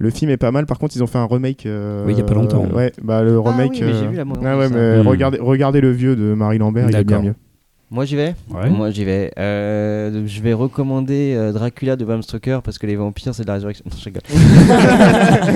Le 0.02 0.10
film 0.12 0.32
est 0.32 0.38
pas 0.38 0.52
mal. 0.52 0.66
Par 0.66 0.80
contre, 0.80 0.96
ils 0.96 1.04
ont 1.04 1.08
fait 1.08 1.18
un 1.18 1.26
remake. 1.26 1.66
euh, 1.66 2.06
Oui, 2.06 2.14
il 2.14 2.18
y 2.18 2.22
a 2.22 2.24
pas 2.24 2.34
longtemps. 2.34 2.66
Ouais, 2.72 2.94
bah 3.04 3.22
le 3.22 3.38
remake. 3.38 3.72
oui, 3.74 3.80
mais 3.82 3.94
j'ai 3.94 4.06
euh, 4.06 4.10
vu 4.10 4.16
la 4.16 4.24
ah 4.46 4.58
ouais, 4.58 4.70
mais 4.70 5.04
ça. 5.04 5.10
regardez, 5.10 5.40
regardez 5.42 5.82
le 5.82 5.92
vieux 5.92 6.16
de 6.16 6.34
Marie 6.34 6.58
Lambert, 6.58 6.90
il 6.90 6.96
est 6.96 7.04
bien 7.04 7.22
mieux. 7.22 7.36
Moi 7.92 8.06
j'y 8.06 8.16
vais. 8.16 8.36
Ouais. 8.52 8.70
Moi 8.70 8.92
j'y 8.92 9.04
vais. 9.04 9.32
Euh, 9.40 10.24
je 10.28 10.42
vais 10.42 10.54
recommander 10.54 11.34
euh, 11.36 11.52
Dracula 11.52 11.96
de 11.96 12.06
Bram 12.06 12.22
Stoker 12.22 12.60
parce 12.64 12.78
que 12.78 12.86
les 12.86 12.96
vampires 12.96 13.34
c'est 13.34 13.42
de 13.44 13.48
la 13.48 13.56
résurrection. 13.56 13.84
Non, 13.90 13.98
je 13.98 14.06
rigole. 14.06 14.22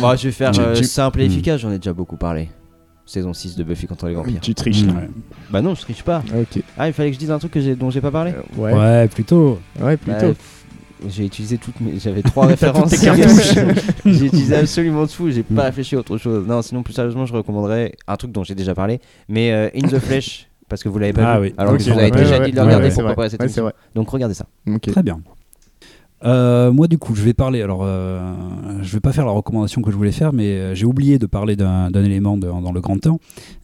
bon, 0.00 0.16
je 0.16 0.28
vais 0.28 0.32
faire 0.32 0.52
euh, 0.58 0.74
tu- 0.74 0.84
simple 0.84 1.20
et 1.20 1.28
Hmm. 1.28 1.32
efficace, 1.32 1.60
j'en 1.60 1.70
ai 1.70 1.78
déjà 1.78 1.92
beaucoup 1.92 2.16
parlé. 2.16 2.48
Saison 3.04 3.32
6 3.32 3.56
de 3.56 3.64
Buffy 3.64 3.86
contre 3.86 4.06
les 4.08 4.14
vampires. 4.14 4.40
Tu 4.40 4.54
triches. 4.54 4.84
là. 4.84 4.92
Ouais. 4.92 5.08
Bah 5.50 5.62
non, 5.62 5.74
je 5.74 5.80
triche 5.82 6.02
pas. 6.02 6.22
Ah, 6.78 6.88
il 6.88 6.92
fallait 6.92 7.08
que 7.10 7.14
je 7.14 7.18
dise 7.18 7.30
un 7.30 7.38
truc 7.38 7.52
que 7.52 7.74
dont 7.74 7.90
j'ai 7.90 8.00
pas 8.02 8.10
parlé 8.10 8.32
Ouais. 8.56 8.72
Ouais, 8.72 9.08
plutôt. 9.08 9.58
Ouais, 9.80 9.96
Bah, 10.06 10.14
plutôt. 10.14 10.34
pff, 10.34 10.64
J'ai 11.08 11.24
utilisé 11.26 11.56
toutes 11.58 11.80
mes. 11.80 11.98
J'avais 11.98 12.22
trois 12.22 12.46
références. 12.46 12.92
j'ai 14.04 14.26
utilisé 14.26 14.56
absolument 14.56 15.06
tout. 15.06 15.30
J'ai 15.30 15.40
Hmm. 15.42 15.54
pas 15.54 15.64
réfléchi 15.64 15.96
à 15.96 16.00
autre 16.00 16.18
chose. 16.18 16.46
Non, 16.46 16.60
sinon 16.62 16.82
plus 16.82 16.92
sérieusement, 16.94 17.24
je 17.26 17.32
recommanderais 17.32 17.92
un 18.06 18.16
truc 18.16 18.32
dont 18.32 18.44
j'ai 18.44 18.54
déjà 18.54 18.74
parlé, 18.74 19.00
mais 19.28 19.52
euh, 19.52 19.68
In 19.74 19.88
the 19.88 19.98
Flesh 19.98 20.47
parce 20.68 20.82
que 20.82 20.88
vous 20.88 20.98
l'avez 20.98 21.12
pas 21.12 21.32
Ah 21.34 21.40
vu. 21.40 21.48
oui. 21.48 21.54
Alors 21.58 21.76
que 21.76 21.82
vous 21.82 21.90
ouais, 21.90 22.10
déjà 22.10 22.38
ouais, 22.38 22.44
dit 22.46 22.50
de 22.52 22.56
le 22.56 22.62
ouais, 22.62 22.66
regarder 22.66 22.88
ouais, 22.88 22.94
pour 22.94 23.04
préparer 23.04 23.30
cette 23.30 23.42
émission. 23.42 23.64
vrai. 23.64 23.72
Donc 23.94 24.08
regardez 24.10 24.34
ça. 24.34 24.46
Très 24.82 25.02
bien. 25.02 25.20
Euh, 26.24 26.72
moi, 26.72 26.88
du 26.88 26.98
coup, 26.98 27.14
je 27.14 27.22
vais 27.22 27.32
parler. 27.34 27.62
Alors, 27.62 27.80
euh, 27.84 28.20
je 28.82 28.92
vais 28.92 29.00
pas 29.00 29.12
faire 29.12 29.24
la 29.24 29.30
recommandation 29.32 29.82
que 29.82 29.90
je 29.92 29.96
voulais 29.96 30.10
faire, 30.12 30.32
mais 30.32 30.46
euh, 30.48 30.74
j'ai 30.74 30.84
oublié 30.84 31.18
de 31.18 31.26
parler 31.26 31.54
d'un 31.54 31.90
élément 31.94 32.36
de- 32.36 32.48
dans 32.48 32.72
le 32.72 32.80
grand 32.80 32.98
temps, 32.98 33.20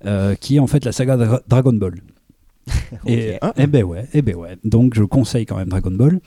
euh, 0.07 0.34
qui 0.36 0.57
est 0.57 0.58
en 0.60 0.68
fait 0.68 0.84
la 0.84 0.92
saga 0.92 1.16
Dra- 1.16 1.41
Dragon 1.49 1.73
Ball. 1.73 1.97
Et, 3.07 3.34
Ah. 3.42 3.52
eh 3.57 3.66
ben 3.66 3.83
ouais, 3.84 4.07
eh 4.15 4.23
ben 4.23 4.36
ouais. 4.36 4.57
Donc, 4.65 4.94
je 4.94 5.02
conseille 5.02 5.47
quand 5.47 5.57
même 5.57 5.68
Dragon 5.68 5.91
Ball. 5.91 6.20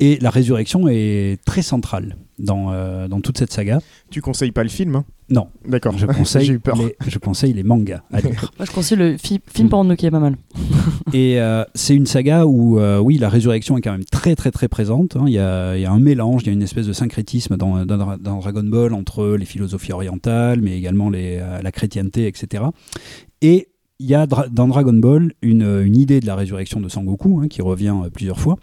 Et 0.00 0.18
la 0.20 0.30
résurrection 0.30 0.86
est 0.88 1.38
très 1.44 1.62
centrale 1.62 2.16
dans, 2.40 2.72
euh, 2.72 3.08
dans 3.08 3.20
toute 3.20 3.38
cette 3.38 3.52
saga. 3.52 3.80
Tu 4.10 4.20
conseilles 4.20 4.52
pas 4.52 4.62
le 4.62 4.68
film 4.68 4.96
hein? 4.96 5.04
Non. 5.28 5.46
D'accord. 5.68 5.96
Je 5.96 6.06
conseille, 6.06 6.44
J'ai 6.46 6.52
eu 6.54 6.58
peur. 6.58 6.76
Les, 6.76 6.96
je 7.06 7.18
conseille 7.18 7.52
les 7.52 7.62
mangas 7.62 8.02
à 8.12 8.20
lire. 8.20 8.50
Moi, 8.58 8.66
je 8.66 8.72
conseille 8.72 8.98
le 8.98 9.16
fi- 9.16 9.40
film 9.46 9.68
porno 9.68 9.94
qui 9.94 10.06
est 10.06 10.10
pas 10.10 10.18
mal. 10.18 10.36
Et 11.12 11.40
euh, 11.40 11.62
c'est 11.74 11.94
une 11.94 12.06
saga 12.06 12.46
où, 12.46 12.80
euh, 12.80 12.98
oui, 12.98 13.16
la 13.18 13.28
résurrection 13.28 13.78
est 13.78 13.80
quand 13.80 13.92
même 13.92 14.04
très 14.04 14.34
très 14.34 14.50
très 14.50 14.66
présente. 14.68 15.14
hein. 15.16 15.24
Il, 15.28 15.32
y 15.32 15.38
a, 15.38 15.76
il 15.76 15.82
y 15.82 15.86
a 15.86 15.92
un 15.92 16.00
mélange, 16.00 16.42
il 16.42 16.46
y 16.46 16.50
a 16.50 16.52
une 16.52 16.62
espèce 16.62 16.86
de 16.86 16.92
syncrétisme 16.92 17.56
dans, 17.56 17.84
dans- 17.86 18.16
dans 18.18 18.38
Dragon 18.40 18.64
Ball 18.64 18.92
entre 18.94 19.36
les 19.38 19.44
philosophies 19.44 19.92
orientales, 19.92 20.60
mais 20.62 20.76
également 20.76 21.10
les, 21.10 21.38
euh, 21.40 21.62
la 21.62 21.70
chrétienté, 21.72 22.26
etc. 22.26 22.64
Et 23.42 23.68
il 24.02 24.06
y 24.08 24.14
a 24.14 24.26
dra- 24.26 24.48
dans 24.48 24.66
Dragon 24.66 24.94
Ball 24.94 25.32
une, 25.42 25.62
une 25.84 25.94
idée 25.96 26.20
de 26.20 26.26
la 26.26 26.34
résurrection 26.34 26.80
de 26.80 26.88
Sangoku 26.88 27.40
hein, 27.44 27.48
qui 27.48 27.60
revient 27.62 27.94
euh, 28.04 28.08
plusieurs 28.10 28.40
fois. 28.40 28.56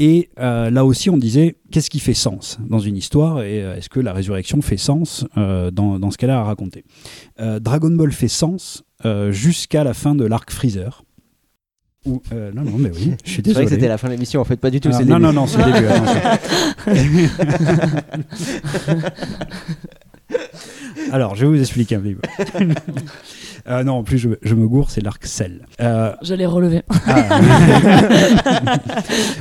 Et 0.00 0.30
euh, 0.38 0.70
là 0.70 0.84
aussi, 0.84 1.10
on 1.10 1.16
disait 1.18 1.56
qu'est-ce 1.72 1.90
qui 1.90 1.98
fait 1.98 2.14
sens 2.14 2.58
dans 2.68 2.78
une 2.78 2.96
histoire 2.96 3.42
et 3.42 3.64
euh, 3.64 3.74
est-ce 3.76 3.88
que 3.88 3.98
la 3.98 4.12
résurrection 4.12 4.62
fait 4.62 4.76
sens 4.76 5.26
euh, 5.36 5.72
dans, 5.72 5.98
dans 5.98 6.12
ce 6.12 6.18
qu'elle 6.18 6.30
a 6.30 6.38
à 6.38 6.44
raconter? 6.44 6.84
Dragon 7.60 7.90
Ball 7.90 8.12
fait 8.12 8.28
sens 8.28 8.84
jusqu'à 9.30 9.82
la 9.84 9.94
fin 9.94 10.14
de 10.14 10.24
l'arc 10.24 10.50
Freezer. 10.50 11.02
Où, 12.06 12.22
non, 12.32 12.62
non, 12.62 12.78
mais 12.78 12.90
oui, 12.90 13.14
je 13.24 13.30
suis 13.30 13.36
C'est 13.36 13.42
désolé. 13.42 13.54
vrai 13.54 13.64
que 13.64 13.70
c'était 13.70 13.88
la 13.88 13.98
fin 13.98 14.06
de 14.06 14.12
l'émission, 14.12 14.40
en 14.40 14.44
fait, 14.44 14.56
pas 14.56 14.70
du 14.70 14.80
tout. 14.80 14.88
Ah, 14.92 14.96
c'est 14.96 15.02
le 15.04 15.10
non, 15.10 15.16
début. 15.18 15.26
non, 15.26 15.32
non, 15.32 15.46
c'est 15.46 15.58
le 15.58 15.72
début. 15.72 15.88
Alors, 21.12 21.36
je 21.36 21.46
vais 21.46 21.52
vous 21.56 21.60
expliquer 21.60 21.96
un 21.96 22.00
petit 22.00 22.14
peu. 22.14 22.64
Euh, 23.66 23.84
non, 23.84 23.94
en 23.94 24.02
plus, 24.02 24.16
je, 24.16 24.30
je 24.40 24.54
me 24.54 24.66
gourre, 24.66 24.90
c'est 24.90 25.02
l'arc 25.02 25.26
Cell. 25.26 25.66
Euh, 25.82 26.14
J'allais 26.22 26.46
relever. 26.46 26.82
ah. 27.06 27.40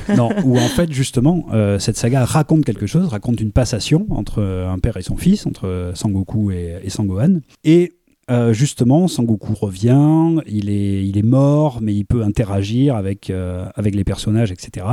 non, 0.17 0.29
où 0.43 0.57
en 0.57 0.67
fait, 0.67 0.91
justement, 0.91 1.45
euh, 1.53 1.79
cette 1.79 1.95
saga 1.95 2.25
raconte 2.25 2.65
quelque 2.65 2.87
chose, 2.87 3.07
raconte 3.07 3.39
une 3.39 3.53
passation 3.53 4.05
entre 4.09 4.43
un 4.43 4.79
père 4.79 4.97
et 4.97 5.01
son 5.01 5.15
fils, 5.15 5.45
entre 5.45 5.91
Sangoku 5.93 6.51
et, 6.51 6.77
et 6.83 6.89
Sangohan. 6.89 7.39
Et 7.63 7.93
euh, 8.29 8.51
justement, 8.51 9.07
Sangoku 9.07 9.53
revient, 9.53 10.41
il 10.47 10.69
est, 10.69 11.05
il 11.05 11.17
est 11.17 11.23
mort, 11.23 11.79
mais 11.81 11.93
il 11.95 12.03
peut 12.03 12.23
interagir 12.23 12.95
avec, 12.97 13.29
euh, 13.29 13.65
avec 13.75 13.95
les 13.95 14.03
personnages, 14.03 14.51
etc. 14.51 14.85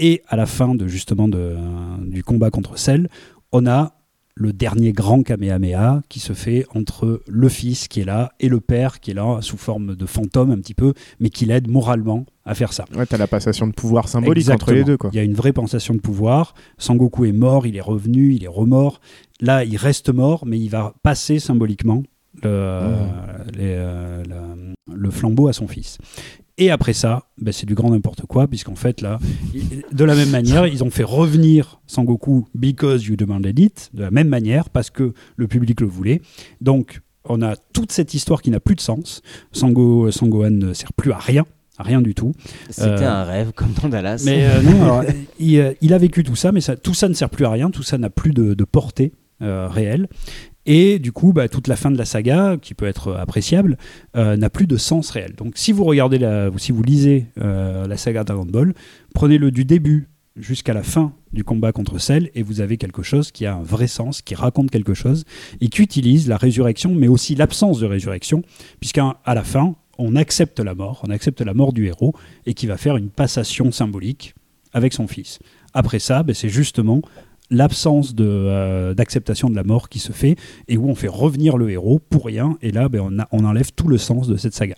Et 0.00 0.22
à 0.26 0.34
la 0.34 0.46
fin 0.46 0.74
de 0.74 0.88
justement 0.88 1.28
de, 1.28 1.38
euh, 1.38 1.56
du 2.00 2.24
combat 2.24 2.50
contre 2.50 2.76
Cell, 2.76 3.08
on 3.52 3.66
a 3.68 3.92
le 4.36 4.52
dernier 4.52 4.92
grand 4.92 5.22
Kamehameha 5.22 6.02
qui 6.08 6.18
se 6.18 6.32
fait 6.32 6.66
entre 6.74 7.22
le 7.28 7.48
fils 7.48 7.86
qui 7.86 8.00
est 8.00 8.04
là 8.04 8.32
et 8.40 8.48
le 8.48 8.60
père 8.60 9.00
qui 9.00 9.12
est 9.12 9.14
là 9.14 9.38
sous 9.40 9.56
forme 9.56 9.94
de 9.94 10.06
fantôme 10.06 10.50
un 10.50 10.58
petit 10.58 10.74
peu, 10.74 10.92
mais 11.20 11.30
qui 11.30 11.46
l'aide 11.46 11.68
moralement 11.68 12.26
à 12.44 12.54
faire 12.54 12.72
ça. 12.72 12.84
Ouais, 12.96 13.06
t'as 13.06 13.16
la 13.16 13.28
passation 13.28 13.66
de 13.66 13.72
pouvoir 13.72 14.08
symbolique 14.08 14.42
Exactement. 14.42 14.72
entre 14.72 14.74
les 14.74 14.84
deux, 14.84 14.96
quoi. 14.96 15.10
Il 15.12 15.16
y 15.16 15.20
a 15.20 15.22
une 15.22 15.34
vraie 15.34 15.52
pensation 15.52 15.94
de 15.94 16.00
pouvoir. 16.00 16.54
Sangoku 16.78 17.24
est 17.26 17.32
mort, 17.32 17.66
il 17.66 17.76
est 17.76 17.80
revenu, 17.80 18.34
il 18.34 18.44
est 18.44 18.48
remort. 18.48 19.00
Là, 19.40 19.64
il 19.64 19.76
reste 19.76 20.12
mort, 20.12 20.44
mais 20.46 20.58
il 20.58 20.68
va 20.68 20.94
passer 21.02 21.38
symboliquement 21.38 22.02
le, 22.42 22.90
les, 23.54 23.74
euh, 23.76 24.22
le 24.92 25.10
flambeau 25.10 25.48
à 25.48 25.52
son 25.52 25.68
fils. 25.68 25.98
Et 26.56 26.70
après 26.70 26.92
ça, 26.92 27.24
ben, 27.36 27.50
c'est 27.52 27.66
du 27.66 27.74
grand 27.74 27.90
n'importe 27.90 28.26
quoi, 28.26 28.46
puisqu'en 28.46 28.76
fait, 28.76 29.00
là, 29.00 29.18
de 29.92 30.04
la 30.04 30.14
même 30.14 30.30
manière, 30.30 30.66
ils 30.68 30.84
ont 30.84 30.90
fait 30.90 31.02
revenir 31.02 31.80
Sangoku 31.88 32.46
because 32.54 33.04
you 33.06 33.16
demanded 33.16 33.58
it, 33.58 33.90
de 33.92 34.02
la 34.02 34.10
même 34.12 34.28
manière, 34.28 34.70
parce 34.70 34.88
que 34.90 35.14
le 35.36 35.48
public 35.48 35.80
le 35.80 35.88
voulait. 35.88 36.22
Donc, 36.60 37.00
on 37.24 37.42
a 37.42 37.56
toute 37.56 37.90
cette 37.90 38.14
histoire 38.14 38.40
qui 38.40 38.50
n'a 38.50 38.60
plus 38.60 38.76
de 38.76 38.80
sens. 38.80 39.20
Sango, 39.50 40.10
Sangohan 40.12 40.50
ne 40.50 40.72
sert 40.74 40.92
plus 40.92 41.10
à 41.10 41.18
rien, 41.18 41.44
à 41.76 41.82
rien 41.82 42.00
du 42.00 42.14
tout. 42.14 42.32
C'était 42.70 42.88
Euh, 42.88 43.10
un 43.10 43.24
rêve, 43.24 43.50
comme 43.52 43.72
dans 43.82 43.88
Dallas. 43.88 44.22
mais 44.24 44.46
euh, 44.46 44.62
non, 44.62 44.82
alors, 44.82 45.04
il, 45.40 45.58
euh, 45.58 45.72
il 45.80 45.92
a 45.92 45.98
vécu 45.98 46.22
tout 46.22 46.36
ça, 46.36 46.52
mais 46.52 46.60
ça, 46.60 46.76
tout 46.76 46.94
ça 46.94 47.08
ne 47.08 47.14
sert 47.14 47.30
plus 47.30 47.46
à 47.46 47.50
rien, 47.50 47.70
tout 47.70 47.82
ça 47.82 47.98
n'a 47.98 48.10
plus 48.10 48.30
de, 48.32 48.54
de 48.54 48.64
portée 48.64 49.12
euh, 49.42 49.66
réelle. 49.68 50.06
Et 50.66 50.98
du 50.98 51.12
coup, 51.12 51.32
bah, 51.32 51.48
toute 51.48 51.68
la 51.68 51.76
fin 51.76 51.90
de 51.90 51.98
la 51.98 52.04
saga, 52.04 52.56
qui 52.60 52.74
peut 52.74 52.86
être 52.86 53.12
appréciable, 53.14 53.76
euh, 54.16 54.36
n'a 54.36 54.50
plus 54.50 54.66
de 54.66 54.76
sens 54.76 55.10
réel. 55.10 55.34
Donc 55.36 55.54
si 55.56 55.72
vous 55.72 55.84
regardez, 55.84 56.18
la, 56.18 56.50
si 56.56 56.72
vous 56.72 56.82
lisez 56.82 57.26
euh, 57.40 57.86
la 57.86 57.96
saga 57.96 58.24
Dragon 58.24 58.46
Ball, 58.46 58.74
prenez-le 59.14 59.50
du 59.50 59.64
début 59.64 60.08
jusqu'à 60.36 60.74
la 60.74 60.82
fin 60.82 61.12
du 61.32 61.44
combat 61.44 61.72
contre 61.72 61.98
Cell, 61.98 62.30
et 62.34 62.42
vous 62.42 62.60
avez 62.60 62.76
quelque 62.76 63.02
chose 63.02 63.30
qui 63.30 63.46
a 63.46 63.54
un 63.54 63.62
vrai 63.62 63.86
sens, 63.86 64.22
qui 64.22 64.34
raconte 64.34 64.70
quelque 64.70 64.94
chose, 64.94 65.24
et 65.60 65.68
qui 65.68 65.82
utilise 65.82 66.28
la 66.28 66.36
résurrection, 66.36 66.94
mais 66.94 67.08
aussi 67.08 67.34
l'absence 67.34 67.78
de 67.78 67.86
résurrection, 67.86 68.42
puisqu'à 68.80 69.16
la 69.26 69.44
fin, 69.44 69.76
on 69.98 70.16
accepte 70.16 70.58
la 70.58 70.74
mort, 70.74 71.02
on 71.06 71.10
accepte 71.10 71.40
la 71.40 71.54
mort 71.54 71.72
du 71.72 71.86
héros, 71.86 72.14
et 72.46 72.54
qui 72.54 72.66
va 72.66 72.76
faire 72.76 72.96
une 72.96 73.10
passation 73.10 73.70
symbolique 73.70 74.34
avec 74.72 74.92
son 74.92 75.06
fils. 75.06 75.38
Après 75.72 75.98
ça, 76.00 76.22
ben, 76.22 76.34
c'est 76.34 76.48
justement 76.48 77.00
l'absence 77.54 78.14
de, 78.14 78.24
euh, 78.26 78.94
d'acceptation 78.94 79.48
de 79.48 79.56
la 79.56 79.64
mort 79.64 79.88
qui 79.88 79.98
se 79.98 80.12
fait 80.12 80.36
et 80.68 80.76
où 80.76 80.88
on 80.88 80.94
fait 80.94 81.08
revenir 81.08 81.56
le 81.56 81.70
héros 81.70 82.00
pour 82.10 82.24
rien 82.26 82.56
et 82.62 82.70
là 82.72 82.88
ben, 82.88 83.00
on, 83.04 83.18
a- 83.20 83.28
on 83.32 83.44
enlève 83.44 83.72
tout 83.72 83.88
le 83.88 83.98
sens 83.98 84.28
de 84.28 84.36
cette 84.36 84.54
saga. 84.54 84.74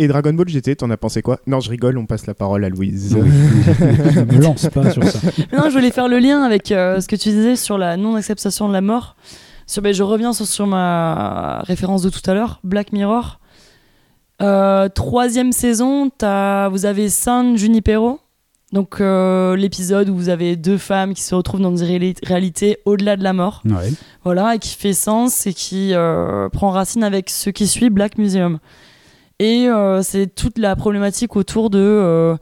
Et 0.00 0.06
Dragon 0.06 0.32
Ball 0.32 0.48
GT, 0.48 0.76
t'en 0.76 0.90
as 0.90 0.96
pensé 0.96 1.22
quoi? 1.22 1.40
Non, 1.48 1.58
je 1.58 1.70
rigole, 1.70 1.98
on 1.98 2.06
passe 2.06 2.26
la 2.28 2.34
parole 2.34 2.64
à 2.64 2.68
Louise. 2.68 3.16
Oui. 3.20 3.28
Ne 4.14 4.24
me 4.36 4.40
lance 4.42 4.68
pas 4.68 4.90
sur 4.92 5.02
ça. 5.04 5.18
non, 5.52 5.64
je 5.68 5.72
voulais 5.74 5.90
faire 5.90 6.06
le 6.08 6.18
lien 6.20 6.42
avec 6.42 6.70
euh, 6.70 7.00
ce 7.00 7.08
que 7.08 7.16
tu 7.16 7.30
disais 7.30 7.56
sur 7.56 7.78
la 7.78 7.96
non-acceptation 7.96 8.68
de 8.68 8.72
la 8.72 8.80
mort. 8.80 9.16
Sur, 9.66 9.82
ben, 9.82 9.92
je 9.92 10.02
reviens 10.04 10.32
sur, 10.32 10.46
sur 10.46 10.66
ma 10.68 11.62
référence 11.66 12.02
de 12.02 12.10
tout 12.10 12.20
à 12.30 12.34
l'heure, 12.34 12.60
Black 12.62 12.92
Mirror. 12.92 13.40
Euh, 14.40 14.88
troisième 14.88 15.50
saison, 15.50 16.10
t'as- 16.16 16.68
vous 16.68 16.86
avez 16.86 17.08
San 17.08 17.58
Junipero. 17.58 18.20
Donc 18.72 19.00
euh, 19.00 19.56
l'épisode 19.56 20.10
où 20.10 20.14
vous 20.14 20.28
avez 20.28 20.56
deux 20.56 20.76
femmes 20.76 21.14
qui 21.14 21.22
se 21.22 21.34
retrouvent 21.34 21.60
dans 21.60 21.74
une 21.74 21.86
réali- 21.86 22.18
réalité 22.22 22.78
au-delà 22.84 23.16
de 23.16 23.22
la 23.22 23.32
mort. 23.32 23.62
Ouais. 23.64 23.90
Voilà, 24.24 24.54
et 24.54 24.58
qui 24.58 24.74
fait 24.74 24.92
sens 24.92 25.46
et 25.46 25.54
qui 25.54 25.94
euh, 25.94 26.48
prend 26.50 26.70
racine 26.70 27.02
avec 27.02 27.30
ce 27.30 27.48
qui 27.50 27.66
suit 27.66 27.88
Black 27.88 28.18
Museum. 28.18 28.58
Et 29.38 29.68
euh, 29.68 30.02
c'est 30.02 30.26
toute 30.26 30.58
la 30.58 30.76
problématique 30.76 31.34
autour 31.36 31.70
de 31.70 32.36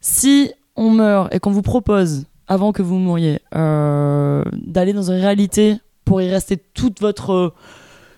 si 0.00 0.52
on 0.76 0.90
meurt 0.90 1.34
et 1.34 1.40
qu'on 1.40 1.50
vous 1.50 1.62
propose, 1.62 2.26
avant 2.46 2.72
que 2.72 2.82
vous 2.82 2.96
mouriez, 2.98 3.40
d'aller 3.52 4.92
dans 4.92 5.10
une 5.10 5.20
réalité 5.20 5.78
pour 6.04 6.20
y 6.20 6.28
rester 6.28 6.56
toute 6.58 7.00
votre 7.00 7.54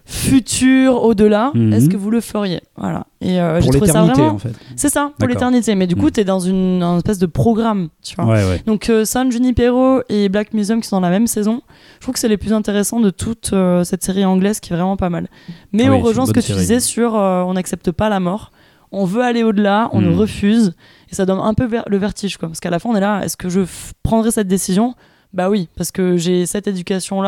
futur 0.06 1.02
au-delà, 1.02 1.50
Mhm. 1.54 1.72
est-ce 1.72 1.88
que 1.88 1.96
vous 1.96 2.10
le 2.10 2.20
feriez 2.20 2.60
Voilà. 2.76 3.06
Et 3.20 3.40
euh, 3.40 3.54
Pour 3.60 3.62
j'ai 3.72 3.78
trouvé 3.78 3.86
ça 3.92 4.00
l'éternité, 4.02 4.20
vraiment- 4.22 4.34
en 4.34 4.38
fait. 4.38 4.52
C'est 4.76 4.88
ça, 4.88 5.10
pour 5.18 5.26
l'éternité. 5.28 5.74
Mais 5.74 5.86
du 5.88 5.96
coup, 5.96 6.06
Mhm. 6.06 6.10
tu 6.12 6.20
es 6.20 6.24
dans 6.24 6.38
une, 6.40 6.82
un 6.82 6.96
espèce 6.98 7.18
de 7.18 7.26
programme, 7.26 7.88
tu 8.02 8.14
vois. 8.14 8.24
Ouais, 8.26 8.44
ouais. 8.48 8.62
Donc 8.66 8.88
euh, 8.88 9.04
San 9.04 9.30
Junipero 9.32 10.00
et 10.08 10.28
Black 10.28 10.54
Museum 10.54 10.80
qui 10.80 10.88
sont 10.88 10.96
dans 10.96 11.00
la 11.00 11.10
même 11.10 11.26
saison, 11.26 11.60
je 11.96 12.00
trouve 12.02 12.14
que 12.14 12.20
c'est 12.20 12.28
les 12.28 12.36
plus 12.36 12.52
intéressants 12.52 13.00
de 13.00 13.10
toute 13.10 13.50
euh, 13.52 13.82
cette 13.84 14.04
série 14.04 14.24
anglaise 14.24 14.60
qui 14.60 14.72
est 14.72 14.76
vraiment 14.76 14.96
pas 14.96 15.10
mal. 15.10 15.26
Mais 15.72 15.86
Ah 15.88 15.92
on 15.92 16.00
rejoint 16.00 16.24
ce 16.26 16.32
que 16.32 16.40
tu 16.40 16.52
disais 16.52 16.80
sur 16.80 17.16
euh, 17.16 17.42
on 17.42 17.54
n'accepte 17.54 17.90
pas 17.90 18.08
la 18.08 18.20
mort, 18.20 18.52
on 18.92 19.04
veut 19.04 19.22
aller 19.22 19.42
au-delà, 19.42 19.90
on 19.92 20.00
Mm. 20.00 20.14
refuse 20.18 20.74
et 21.10 21.14
ça 21.16 21.26
donne 21.26 21.40
un 21.40 21.54
peu 21.54 21.64
ver- 21.66 21.84
le 21.88 21.96
vertige 21.98 22.36
quoi. 22.36 22.48
Parce 22.48 22.60
qu'à 22.60 22.70
la 22.70 22.78
fin 22.78 22.90
on 22.90 22.94
est 22.96 23.00
là, 23.00 23.22
est-ce 23.24 23.36
que 23.36 23.48
je 23.48 23.60
f- 23.60 23.90
prendrai 24.04 24.30
cette 24.30 24.48
décision? 24.48 24.94
Bah 25.32 25.50
oui, 25.50 25.68
parce 25.76 25.90
que 25.90 26.16
j'ai 26.16 26.46
cette 26.46 26.68
éducation 26.68 27.20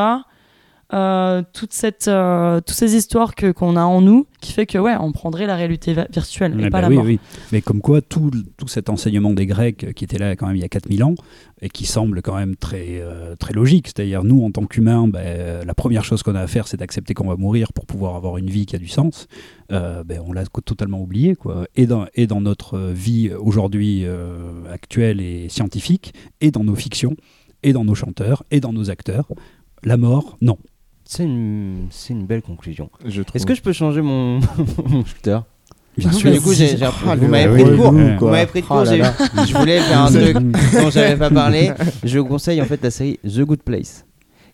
là. 0.90 1.42
toute 1.52 1.72
cette, 1.72 2.08
euh, 2.08 2.60
toutes 2.60 2.76
ces 2.76 2.96
histoires 2.96 3.34
que 3.34 3.52
qu'on 3.52 3.76
a 3.76 3.82
en 3.84 4.00
nous 4.00 4.26
qui 4.40 4.52
fait 4.52 4.66
que 4.66 4.78
ouais 4.78 4.94
on 4.98 5.12
prendrait 5.12 5.46
la 5.46 5.56
réalité 5.56 5.94
virtuelle 6.10 6.52
et 6.58 6.64
Eh 6.66 6.70
pas 6.70 6.80
ben 6.80 6.82
la 6.82 6.88
oui, 6.88 6.96
mort 6.96 7.04
oui. 7.04 7.20
Mais 7.52 7.60
comme 7.60 7.80
quoi, 7.80 8.00
tout, 8.00 8.30
tout 8.56 8.68
cet 8.68 8.88
enseignement 8.88 9.32
des 9.32 9.46
Grecs 9.46 9.84
euh, 9.84 9.92
qui 9.92 10.04
était 10.04 10.18
là 10.18 10.36
quand 10.36 10.46
même 10.46 10.56
il 10.56 10.62
y 10.62 10.64
a 10.64 10.68
4000 10.68 11.04
ans 11.04 11.14
et 11.60 11.68
qui 11.68 11.86
semble 11.86 12.22
quand 12.22 12.36
même 12.36 12.54
très, 12.54 13.00
euh, 13.00 13.34
très 13.34 13.52
logique, 13.52 13.88
c'est-à-dire 13.88 14.22
nous 14.22 14.44
en 14.44 14.50
tant 14.52 14.64
qu'humains, 14.66 15.08
ben, 15.08 15.20
euh, 15.24 15.64
la 15.64 15.74
première 15.74 16.04
chose 16.04 16.22
qu'on 16.22 16.36
a 16.36 16.40
à 16.40 16.46
faire 16.46 16.68
c'est 16.68 16.76
d'accepter 16.76 17.14
qu'on 17.14 17.26
va 17.26 17.36
mourir 17.36 17.72
pour 17.72 17.84
pouvoir 17.84 18.14
avoir 18.14 18.38
une 18.38 18.48
vie 18.48 18.64
qui 18.66 18.76
a 18.76 18.78
du 18.78 18.88
sens, 18.88 19.26
Euh, 19.70 20.02
ben, 20.02 20.22
on 20.26 20.32
l'a 20.32 20.44
totalement 20.64 21.00
oublié. 21.02 21.34
Quoi. 21.34 21.66
Et, 21.76 21.86
dans, 21.86 22.06
et 22.14 22.26
dans 22.26 22.40
notre 22.40 22.78
vie 22.78 23.30
aujourd'hui 23.34 24.04
euh, 24.06 24.64
actuelle 24.72 25.20
et 25.20 25.50
scientifique, 25.50 26.14
et 26.40 26.50
dans 26.50 26.64
nos 26.64 26.74
fictions, 26.74 27.14
et 27.62 27.74
dans 27.74 27.84
nos 27.84 27.94
chanteurs, 27.94 28.44
et 28.50 28.60
dans 28.60 28.72
nos 28.72 28.88
acteurs, 28.88 29.26
la 29.82 29.98
mort, 29.98 30.38
non. 30.40 30.56
C'est 31.10 31.24
une, 31.24 31.86
c'est 31.90 32.12
une 32.12 32.26
belle 32.26 32.42
conclusion. 32.42 32.90
Est-ce 33.34 33.46
que 33.46 33.54
je 33.54 33.62
peux 33.62 33.72
changer 33.72 34.02
mon, 34.02 34.40
mon 34.86 35.02
shooter? 35.06 35.38
Bien 35.96 36.10
Parce 36.10 36.18
sûr. 36.18 36.30
que 36.30 36.34
du 36.36 36.40
coup, 36.42 36.52
j'ai, 36.52 36.76
j'ai- 36.76 36.84
Ah, 36.84 37.16
vous 37.16 37.26
m'avez 37.28 37.50
pris 37.62 37.64
de 37.70 37.76
court. 37.76 37.92
quoi. 37.92 38.16
Vous 38.18 38.26
m'avez 38.28 38.46
pris 38.46 38.60
de 38.60 38.66
Oh 38.68 38.84
j'ai- 38.84 38.98
là. 38.98 39.14
Je 39.46 39.56
voulais 39.56 39.80
faire 39.80 40.02
un 40.02 40.10
truc 40.12 40.34
dont 40.34 40.90
j'avais 40.90 41.16
pas 41.16 41.30
parlé. 41.30 41.72
Je 42.04 42.18
conseille 42.20 42.60
en 42.60 42.66
fait 42.66 42.82
la 42.82 42.90
série 42.90 43.18
The 43.26 43.40
Good 43.40 43.62
Place, 43.62 44.04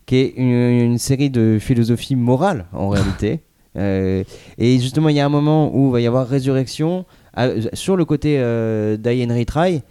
qui 0.06 0.14
est 0.16 0.34
une, 0.36 0.46
une 0.92 0.98
série 0.98 1.28
de 1.28 1.58
philosophie 1.60 2.14
morale 2.16 2.66
en 2.72 2.88
réalité. 2.88 3.40
Euh, 3.76 4.22
et 4.56 4.78
justement, 4.78 5.08
il 5.08 5.16
y 5.16 5.20
a 5.20 5.26
un 5.26 5.28
moment 5.28 5.76
où 5.76 5.88
il 5.88 5.92
va 5.94 6.00
y 6.00 6.06
avoir 6.06 6.28
résurrection. 6.28 7.04
Ah, 7.34 7.48
sur 7.72 7.96
le 7.96 8.04
côté 8.04 8.36
euh, 8.38 8.96
d'Ian 8.96 9.34
Retry, 9.36 9.82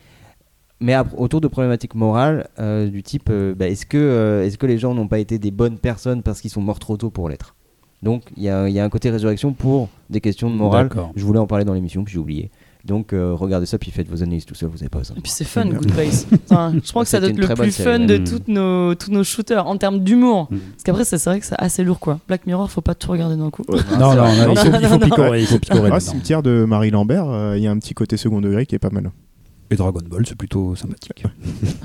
mais 0.83 0.95
autour 1.17 1.39
de 1.41 1.47
problématiques 1.47 1.95
morales 1.95 2.47
euh, 2.59 2.87
du 2.89 3.01
type 3.03 3.29
euh, 3.29 3.55
bah, 3.55 3.67
est-ce 3.69 3.85
que, 3.85 3.97
euh, 3.97 4.45
est-ce 4.45 4.57
que 4.57 4.65
les 4.65 4.77
gens 4.77 4.93
n'ont 4.93 5.07
pas 5.07 5.19
été 5.19 5.39
des 5.39 5.49
bonnes 5.51 5.77
personnes 5.77 6.21
parce 6.23 6.41
qu'ils 6.41 6.51
sont 6.51 6.61
morts 6.61 6.79
trop 6.79 6.97
tôt 6.97 7.09
pour 7.09 7.29
l'être? 7.29 7.55
Donc 8.03 8.23
il 8.35 8.43
y 8.43 8.47
y 8.47 8.49
a 8.49 8.83
un 8.83 8.89
côté 8.89 9.09
résurrection 9.09 9.53
pour 9.53 9.87
des 10.09 10.19
questions 10.19 10.49
de 10.49 10.55
morale. 10.55 10.89
D'accord. 10.89 11.11
Je 11.15 11.23
voulais 11.23 11.39
en 11.39 11.47
parler 11.47 11.63
dans 11.63 11.73
l'émission, 11.73 12.03
puis 12.03 12.13
j'ai 12.13 12.19
oublié. 12.19 12.51
Donc 12.83 13.13
euh, 13.13 13.33
regardez 13.33 13.65
ça, 13.65 13.77
puis 13.77 13.91
faites 13.91 14.09
vos 14.09 14.23
analyses 14.23 14.45
tout 14.45 14.55
seul, 14.55 14.67
vous 14.67 14.79
avez 14.79 14.89
pas 14.89 14.99
besoin. 14.99 15.15
Et 15.15 15.21
puis 15.21 15.31
c'est 15.31 15.45
fun, 15.45 15.65
Good 15.67 15.93
Place. 15.93 16.27
Enfin, 16.51 16.73
je 16.83 16.89
crois 16.89 17.03
que 17.03 17.09
ça 17.09 17.21
doit 17.21 17.29
être 17.29 17.37
le 17.37 17.47
plus 17.47 17.71
série, 17.71 17.89
fun 17.89 18.01
ouais. 18.01 18.05
de 18.07 18.17
Mm. 18.17 18.23
toutes 18.25 18.47
nos, 18.49 18.93
tous 18.95 19.09
nos 19.09 19.23
shooters 19.23 19.65
en 19.65 19.77
termes 19.77 19.99
d'humour. 19.99 20.49
Parce 20.49 20.83
qu'après, 20.83 21.05
c'est 21.05 21.23
vrai 21.23 21.39
que 21.39 21.45
c'est 21.45 21.55
assez 21.57 21.85
lourd 21.85 22.01
quoi. 22.01 22.19
Black 22.27 22.45
Mirror, 22.45 22.69
faut 22.69 22.81
pas 22.81 22.93
tout 22.93 23.09
regarder 23.09 23.37
d'un 23.37 23.49
coup. 23.51 23.63
Non, 23.97 24.13
non, 24.15 24.27
non, 24.35 24.53
non. 24.53 24.99
picorer, 24.99 25.39
il 25.39 25.47
faut 25.47 25.59
picorer 25.59 25.89
Ah, 25.93 26.01
cimetière 26.01 26.43
de 26.43 26.65
Marie 26.65 26.91
Lambert, 26.91 27.29
euh, 27.29 27.57
il 27.57 27.63
y 27.63 27.67
a 27.67 27.71
un 27.71 27.79
petit 27.79 27.93
côté 27.93 28.17
second 28.17 28.41
degré 28.41 28.65
qui 28.65 28.75
est 28.75 28.79
pas 28.79 28.89
mal. 28.89 29.11
Et 29.73 29.75
Dragon 29.75 30.01
Ball, 30.07 30.23
c'est 30.27 30.37
plutôt 30.37 30.75
sympathique. 30.75 31.23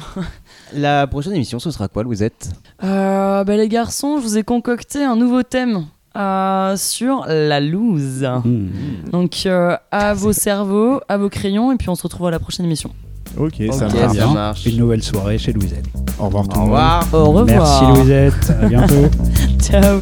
La 0.75 1.07
prochaine 1.07 1.33
émission, 1.33 1.59
ce 1.59 1.71
sera 1.71 1.89
quoi, 1.89 2.03
Louisette? 2.03 2.51
Euh, 2.85 3.45
bah, 3.45 3.57
les 3.57 3.69
garçons, 3.69 4.19
je 4.19 4.25
vous 4.25 4.37
ai 4.37 4.43
concocté 4.43 5.03
un 5.03 5.17
nouveau 5.17 5.43
thème 5.43 5.87
euh, 6.15 6.77
sur 6.77 7.25
la 7.27 7.61
loose. 7.61 8.29
Hmm. 8.45 8.67
Donc 9.11 9.45
euh, 9.47 9.75
à 9.91 10.13
vos 10.13 10.35
cerveaux, 10.35 11.01
à 11.09 11.17
vos 11.17 11.31
crayons, 11.31 11.73
et 11.73 11.77
puis 11.77 11.89
on 11.89 11.95
se 11.95 12.03
retrouve 12.03 12.27
à 12.27 12.31
la 12.31 12.39
prochaine 12.39 12.67
émission. 12.67 12.91
Ok, 13.39 13.55
ça 13.73 13.89
marche. 13.89 14.17
ça 14.19 14.27
marche. 14.27 14.67
Une 14.67 14.77
nouvelle 14.77 15.03
soirée 15.03 15.39
chez 15.39 15.55
Louisette. 15.55 15.87
Au 16.19 16.27
revoir 16.27 16.47
tout 16.47 16.57
le 16.57 16.67
monde. 16.67 16.67
revoir. 16.67 17.09
Au 17.15 17.25
revoir. 17.25 17.47
Merci 17.47 17.85
Louisette, 17.87 18.51
à 18.51 18.67
bientôt. 18.67 19.09
Ciao. 19.63 20.01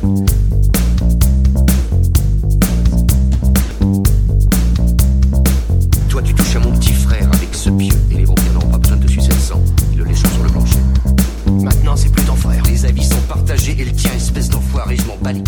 Et 13.78 13.84
le 13.84 13.92
tien, 13.92 14.12
espèce 14.12 14.48
d'enfoiré, 14.48 14.96
je 14.96 15.04
m'en 15.04 15.16
bats 15.16 15.32
les. 15.32 15.42